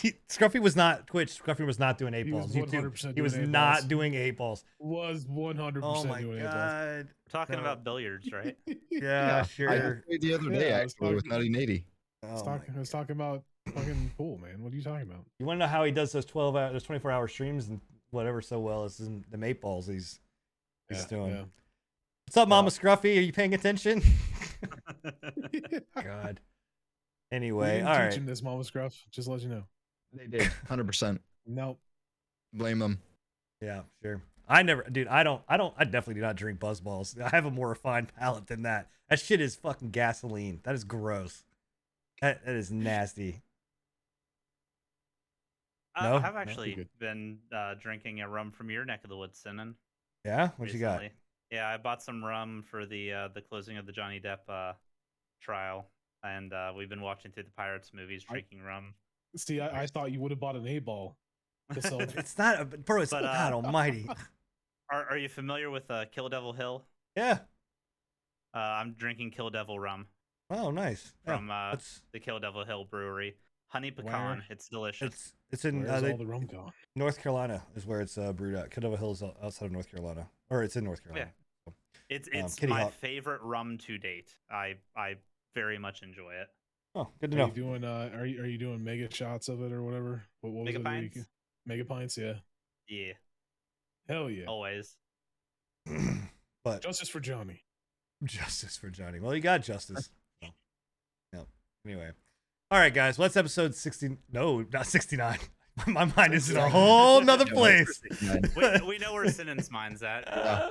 He- 0.00 0.14
Scruffy 0.28 0.60
was 0.60 0.76
not 0.76 1.06
Twitch. 1.06 1.40
Scruffy 1.42 1.64
was 1.66 1.78
not 1.78 1.96
doing 1.98 2.12
eight 2.14 2.26
He 2.26 2.32
was 2.32 2.46
balls. 2.46 2.54
YouTube. 2.70 2.92
100% 2.92 3.14
He 3.14 3.20
was 3.22 3.34
eight 3.36 3.48
not 3.48 3.74
balls. 3.76 3.84
doing 3.84 4.14
eight 4.14 4.36
balls. 4.36 4.64
Was 4.78 5.26
one 5.26 5.56
hundred 5.56 5.82
percent. 5.82 6.08
my 6.08 6.20
doing 6.20 6.38
eight 6.38 6.42
balls. 6.44 6.54
god! 6.54 7.08
We're 7.08 7.30
talking 7.30 7.54
No. 7.56 7.60
about 7.62 7.84
billiards, 7.84 8.30
right? 8.32 8.56
Yeah, 8.90 9.38
I 9.42 9.46
sure. 9.46 10.02
played 10.06 10.20
the 10.20 10.34
other 10.34 10.50
day 10.50 10.68
Yeah, 10.70 10.78
I 10.78 10.84
was 10.84 10.92
actually 10.94 11.14
with 11.14 11.24
talking- 11.28 11.52
Nutty 11.52 11.66
Nady. 11.66 11.84
I 12.22 12.32
was, 12.32 12.42
Oh 12.42 12.44
talking, 12.44 12.74
I 12.74 12.78
was 12.78 12.90
talking 12.90 13.12
about 13.16 13.44
fucking 13.72 14.10
pool, 14.16 14.38
man. 14.42 14.62
What 14.62 14.72
are 14.72 14.76
you 14.76 14.82
talking 14.82 15.02
about? 15.02 15.24
You 15.38 15.46
want 15.46 15.58
to 15.60 15.66
know 15.66 15.70
how 15.70 15.84
he 15.84 15.92
does 15.92 16.12
those 16.12 16.24
twelve 16.24 16.56
hour, 16.56 16.72
those 16.72 16.82
twenty 16.82 17.00
four 17.00 17.10
hour 17.10 17.28
streams 17.28 17.68
and 17.68 17.80
whatever 18.10 18.40
so 18.40 18.60
well 18.60 18.84
as 18.84 19.00
in 19.00 19.24
the 19.30 19.44
eight 19.44 19.60
balls 19.60 19.86
he's 19.86 20.20
he's 20.88 20.98
Yeah, 21.02 21.06
doing. 21.06 21.50
What's 22.26 22.36
up, 22.36 22.48
Mama 22.48 22.68
uh, 22.68 22.70
Scruffy? 22.70 23.18
Are 23.18 23.20
you 23.20 23.32
paying 23.32 23.54
attention? 23.54 24.02
God. 25.94 26.40
Anyway, 27.30 27.78
didn't 27.80 28.10
teach 28.10 28.18
him 28.18 28.26
this, 28.26 28.42
Mama 28.42 28.64
Scruff. 28.64 28.94
Just 29.10 29.28
let 29.28 29.40
you 29.42 29.48
know. 29.48 29.64
They 30.12 30.26
did, 30.26 30.50
hundred 30.68 30.86
percent. 30.86 31.20
Nope. 31.46 31.78
Blame 32.52 32.78
them. 32.78 33.00
Yeah, 33.60 33.82
sure. 34.02 34.22
I 34.48 34.62
never, 34.62 34.82
dude. 34.84 35.08
I 35.08 35.22
don't. 35.22 35.42
I 35.48 35.56
don't. 35.56 35.74
I 35.76 35.84
definitely 35.84 36.14
do 36.14 36.20
not 36.20 36.36
drink 36.36 36.60
Buzzballs. 36.60 37.20
I 37.20 37.30
have 37.30 37.46
a 37.46 37.50
more 37.50 37.68
refined 37.68 38.12
palate 38.18 38.46
than 38.46 38.62
that. 38.62 38.90
That 39.08 39.18
shit 39.20 39.40
is 39.40 39.56
fucking 39.56 39.90
gasoline. 39.90 40.60
That 40.64 40.74
is 40.74 40.84
gross. 40.84 41.44
That, 42.20 42.44
that 42.44 42.54
is 42.54 42.70
nasty. 42.70 43.42
Uh, 45.96 46.02
No? 46.10 46.16
I 46.16 46.20
have 46.20 46.36
actually 46.36 46.74
Good. 46.74 46.88
been 46.98 47.38
uh, 47.54 47.74
drinking 47.80 48.20
a 48.20 48.28
rum 48.28 48.50
from 48.50 48.70
your 48.70 48.84
neck 48.84 49.00
of 49.04 49.10
the 49.10 49.16
woods, 49.16 49.38
Sinan. 49.38 49.74
Yeah. 50.24 50.50
What 50.56 50.72
you 50.72 50.80
got? 50.80 51.02
Yeah, 51.50 51.68
I 51.68 51.76
bought 51.76 52.02
some 52.02 52.24
rum 52.24 52.64
for 52.68 52.86
the 52.86 53.12
uh, 53.12 53.28
the 53.34 53.40
closing 53.40 53.76
of 53.76 53.86
the 53.86 53.92
Johnny 53.92 54.18
Depp 54.18 54.38
uh, 54.48 54.72
trial, 55.40 55.86
and 56.24 56.52
uh, 56.52 56.72
we've 56.76 56.88
been 56.88 57.02
watching 57.02 57.30
through 57.30 57.44
the 57.44 57.50
Pirates 57.56 57.92
movies, 57.94 58.24
I- 58.28 58.32
drinking 58.32 58.62
rum. 58.62 58.94
See, 59.36 59.60
I, 59.60 59.82
I 59.82 59.86
thought 59.86 60.10
you 60.12 60.20
would 60.20 60.30
have 60.30 60.40
bought 60.40 60.56
an 60.56 60.66
eight 60.66 60.84
ball. 60.84 61.16
to 61.72 61.82
sell 61.82 62.00
it. 62.00 62.14
It's 62.16 62.38
not, 62.38 62.60
a, 62.60 62.64
bro. 62.64 63.02
It's 63.02 63.10
But, 63.10 63.22
God 63.22 63.52
uh, 63.52 63.56
Almighty. 63.56 64.08
Are 64.90 65.06
Are 65.10 65.18
you 65.18 65.28
familiar 65.28 65.70
with 65.70 65.90
uh, 65.90 66.04
Kill 66.06 66.28
Devil 66.28 66.52
Hill? 66.52 66.84
Yeah. 67.16 67.38
Uh, 68.54 68.58
I'm 68.58 68.92
drinking 68.92 69.32
Kill 69.32 69.50
Devil 69.50 69.78
rum 69.78 70.06
Oh, 70.50 70.70
nice. 70.70 71.12
Yeah, 71.26 71.36
from 71.36 71.50
uh, 71.50 71.76
the 72.12 72.20
Kill 72.20 72.38
Devil 72.38 72.64
Hill 72.64 72.84
Brewery. 72.84 73.34
Honey 73.68 73.90
pecan. 73.90 74.12
Where? 74.38 74.44
It's 74.50 74.68
delicious. 74.68 75.12
it's 75.12 75.32
it's 75.54 75.64
in 75.64 75.86
uh, 75.88 76.00
they- 76.00 76.12
all 76.12 76.18
the 76.18 76.26
rum 76.26 76.46
gone? 76.46 76.72
North 76.94 77.20
Carolina 77.22 77.62
is 77.74 77.86
where 77.86 78.00
it's 78.00 78.18
uh, 78.18 78.32
brewed 78.32 78.54
at. 78.54 78.70
Kill 78.70 78.82
Devil 78.82 78.96
Hills 78.98 79.22
outside 79.42 79.66
of 79.66 79.72
North 79.72 79.90
Carolina, 79.90 80.28
or 80.50 80.62
it's 80.62 80.76
in 80.76 80.84
North 80.84 81.02
Carolina. 81.02 81.30
It's 82.10 82.28
um, 82.28 82.34
it's 82.44 82.54
Kitty 82.54 82.72
my 82.72 82.82
Hawk. 82.82 82.92
favorite 82.92 83.40
rum 83.42 83.78
to 83.78 83.96
date. 83.98 84.34
I 84.50 84.74
I 84.96 85.14
very 85.54 85.78
much 85.78 86.02
enjoy 86.02 86.32
it. 86.34 86.48
Oh, 86.94 87.08
good 87.20 87.30
to 87.32 87.36
Are 87.36 87.40
know. 87.40 87.46
you 87.46 87.52
doing? 87.52 87.84
Uh, 87.84 88.10
are 88.14 88.26
you 88.26 88.42
are 88.42 88.46
you 88.46 88.58
doing 88.58 88.84
mega 88.84 89.10
shots 89.12 89.48
of 89.48 89.62
it 89.62 89.72
or 89.72 89.82
whatever? 89.82 90.22
What, 90.42 90.52
what 90.52 90.64
was 90.64 90.74
Mega 90.74 90.78
it? 90.80 90.84
pints? 90.84 91.14
can- 91.14 91.26
Mega 91.66 91.84
pints, 91.86 92.18
yeah. 92.18 92.34
Yeah, 92.88 93.12
Hell 94.08 94.28
yeah. 94.30 94.44
always. 94.46 94.96
but 96.64 96.82
Justice 96.82 97.08
for 97.08 97.20
Johnny. 97.20 97.62
justice 98.24 98.76
for 98.76 98.90
Johnny. 98.90 99.18
Well, 99.20 99.34
you 99.34 99.40
got 99.40 99.62
justice. 99.62 100.10
So, 100.42 100.50
no. 101.32 101.46
Anyway. 101.86 102.10
All 102.74 102.80
right, 102.80 102.92
guys. 102.92 103.16
What's 103.18 103.36
episode 103.36 103.72
60? 103.72 104.16
No, 104.32 104.66
not 104.72 104.88
69. 104.88 105.38
My 105.86 106.06
mind 106.16 106.34
is 106.34 106.50
in 106.50 106.56
a 106.56 106.68
whole 106.68 107.20
nother 107.24 107.46
place. 107.46 108.02
we, 108.56 108.80
we 108.84 108.98
know 108.98 109.12
where 109.12 109.30
Sinan's 109.30 109.70
mind's 109.70 110.02
at. 110.02 110.26
Uh, 110.26 110.70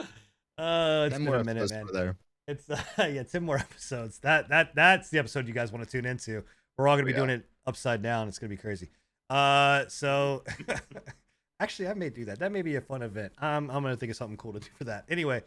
it's 1.08 1.14
Ten 1.14 1.22
been 1.22 1.24
more 1.24 1.36
a 1.38 1.46
minute, 1.46 1.72
man. 1.72 1.88
for 1.88 1.94
there. 1.94 2.18
It's 2.46 2.70
uh, 2.70 2.78
yeah, 3.00 3.24
ten 3.24 3.46
more 3.46 3.56
episodes. 3.58 4.20
That 4.20 4.50
that 4.50 4.76
that's 4.76 5.12
the 5.12 5.20
episode 5.20 5.48
you 5.48 5.54
guys 5.54 5.72
want 5.72 5.86
to 5.86 5.90
tune 5.90 6.06
into. 6.06 6.44
We're 6.78 6.90
all 6.90 6.98
gonna 6.98 7.06
be 7.06 7.12
Yeah. 7.14 7.20
doing 7.20 7.30
it 7.30 7.46
upside 7.66 8.02
down. 8.04 8.28
It's 8.28 8.38
gonna 8.38 8.50
be 8.50 8.58
crazy. 8.58 8.90
Uh, 9.30 9.86
so 9.88 10.44
actually, 11.62 11.88
I 11.88 11.94
may 11.94 12.10
do 12.10 12.26
that. 12.26 12.40
That 12.40 12.52
may 12.52 12.64
be 12.64 12.76
a 12.76 12.82
fun 12.82 13.02
event. 13.02 13.32
Um, 13.38 13.72
I'm 13.72 13.82
gonna 13.82 13.96
think 13.96 14.10
of 14.10 14.18
something 14.18 14.36
cool 14.36 14.52
to 14.52 14.60
do 14.60 14.68
for 14.78 14.84
that. 14.84 15.06
Anyway, 15.08 15.42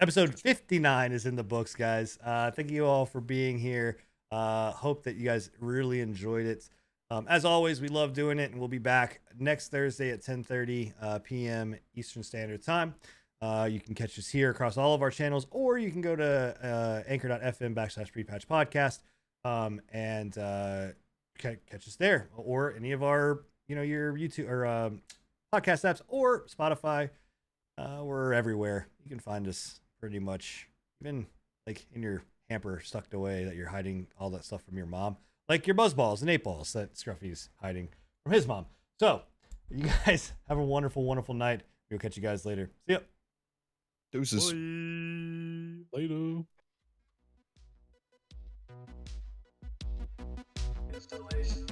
episode 0.00 0.40
59 0.40 1.12
is 1.12 1.26
in 1.26 1.36
the 1.36 1.44
books, 1.44 1.74
guys. 1.74 2.18
Uh, 2.24 2.50
thank 2.52 2.70
you 2.70 2.86
all 2.86 3.04
for 3.04 3.20
being 3.20 3.58
here. 3.58 3.98
Uh, 4.30 4.70
hope 4.72 5.02
that 5.04 5.16
you 5.16 5.24
guys 5.24 5.50
really 5.60 6.00
enjoyed 6.00 6.46
it. 6.46 6.68
Um, 7.10 7.26
as 7.28 7.44
always, 7.44 7.80
we 7.80 7.88
love 7.88 8.12
doing 8.12 8.38
it, 8.38 8.52
and 8.52 8.60
we'll 8.60 8.68
be 8.68 8.78
back 8.78 9.20
next 9.38 9.68
Thursday 9.68 10.10
at 10.10 10.22
10:30 10.22 10.92
uh, 11.00 11.18
p.m. 11.18 11.74
Eastern 11.94 12.22
Standard 12.22 12.62
Time. 12.62 12.94
Uh, 13.42 13.68
you 13.70 13.80
can 13.80 13.94
catch 13.94 14.18
us 14.18 14.28
here 14.28 14.50
across 14.50 14.76
all 14.76 14.94
of 14.94 15.02
our 15.02 15.10
channels, 15.10 15.46
or 15.50 15.78
you 15.78 15.90
can 15.90 16.00
go 16.02 16.14
to 16.14 16.56
uh, 16.62 17.02
anchor.fm 17.08 17.74
backslash 17.74 18.12
prepatch 18.12 18.46
podcast 18.46 19.00
um, 19.44 19.80
and 19.92 20.36
uh, 20.38 20.88
ca- 21.38 21.56
catch 21.68 21.88
us 21.88 21.96
there, 21.96 22.28
or 22.36 22.74
any 22.76 22.92
of 22.92 23.02
our, 23.02 23.42
you 23.66 23.74
know, 23.74 23.82
your 23.82 24.12
YouTube 24.12 24.48
or 24.48 24.66
um, 24.66 25.02
podcast 25.52 25.82
apps, 25.84 26.02
or 26.06 26.44
Spotify. 26.46 27.10
Uh, 27.76 28.02
we're 28.04 28.34
everywhere. 28.34 28.86
You 29.02 29.08
can 29.08 29.18
find 29.18 29.48
us 29.48 29.80
pretty 29.98 30.18
much, 30.18 30.68
even 31.00 31.26
like 31.66 31.86
in 31.92 32.02
your 32.02 32.22
hamper 32.50 32.82
tucked 32.90 33.14
away 33.14 33.44
that 33.44 33.54
you're 33.54 33.68
hiding 33.68 34.08
all 34.18 34.28
that 34.30 34.44
stuff 34.44 34.62
from 34.64 34.76
your 34.76 34.86
mom, 34.86 35.16
like 35.48 35.66
your 35.66 35.74
buzz 35.74 35.94
balls 35.94 36.20
and 36.20 36.28
eight 36.30 36.44
balls 36.44 36.72
that 36.72 36.94
Scruffy's 36.94 37.48
hiding 37.62 37.88
from 38.24 38.32
his 38.32 38.46
mom. 38.46 38.66
So, 38.98 39.22
you 39.70 39.88
guys 40.04 40.32
have 40.48 40.58
a 40.58 40.64
wonderful, 40.64 41.04
wonderful 41.04 41.34
night. 41.34 41.62
We'll 41.90 42.00
catch 42.00 42.16
you 42.16 42.22
guys 42.22 42.44
later. 42.44 42.70
See 42.86 42.94
ya. 42.94 42.98
Deuces. 44.12 44.52
Later. 45.92 46.44
Installation 50.92 51.66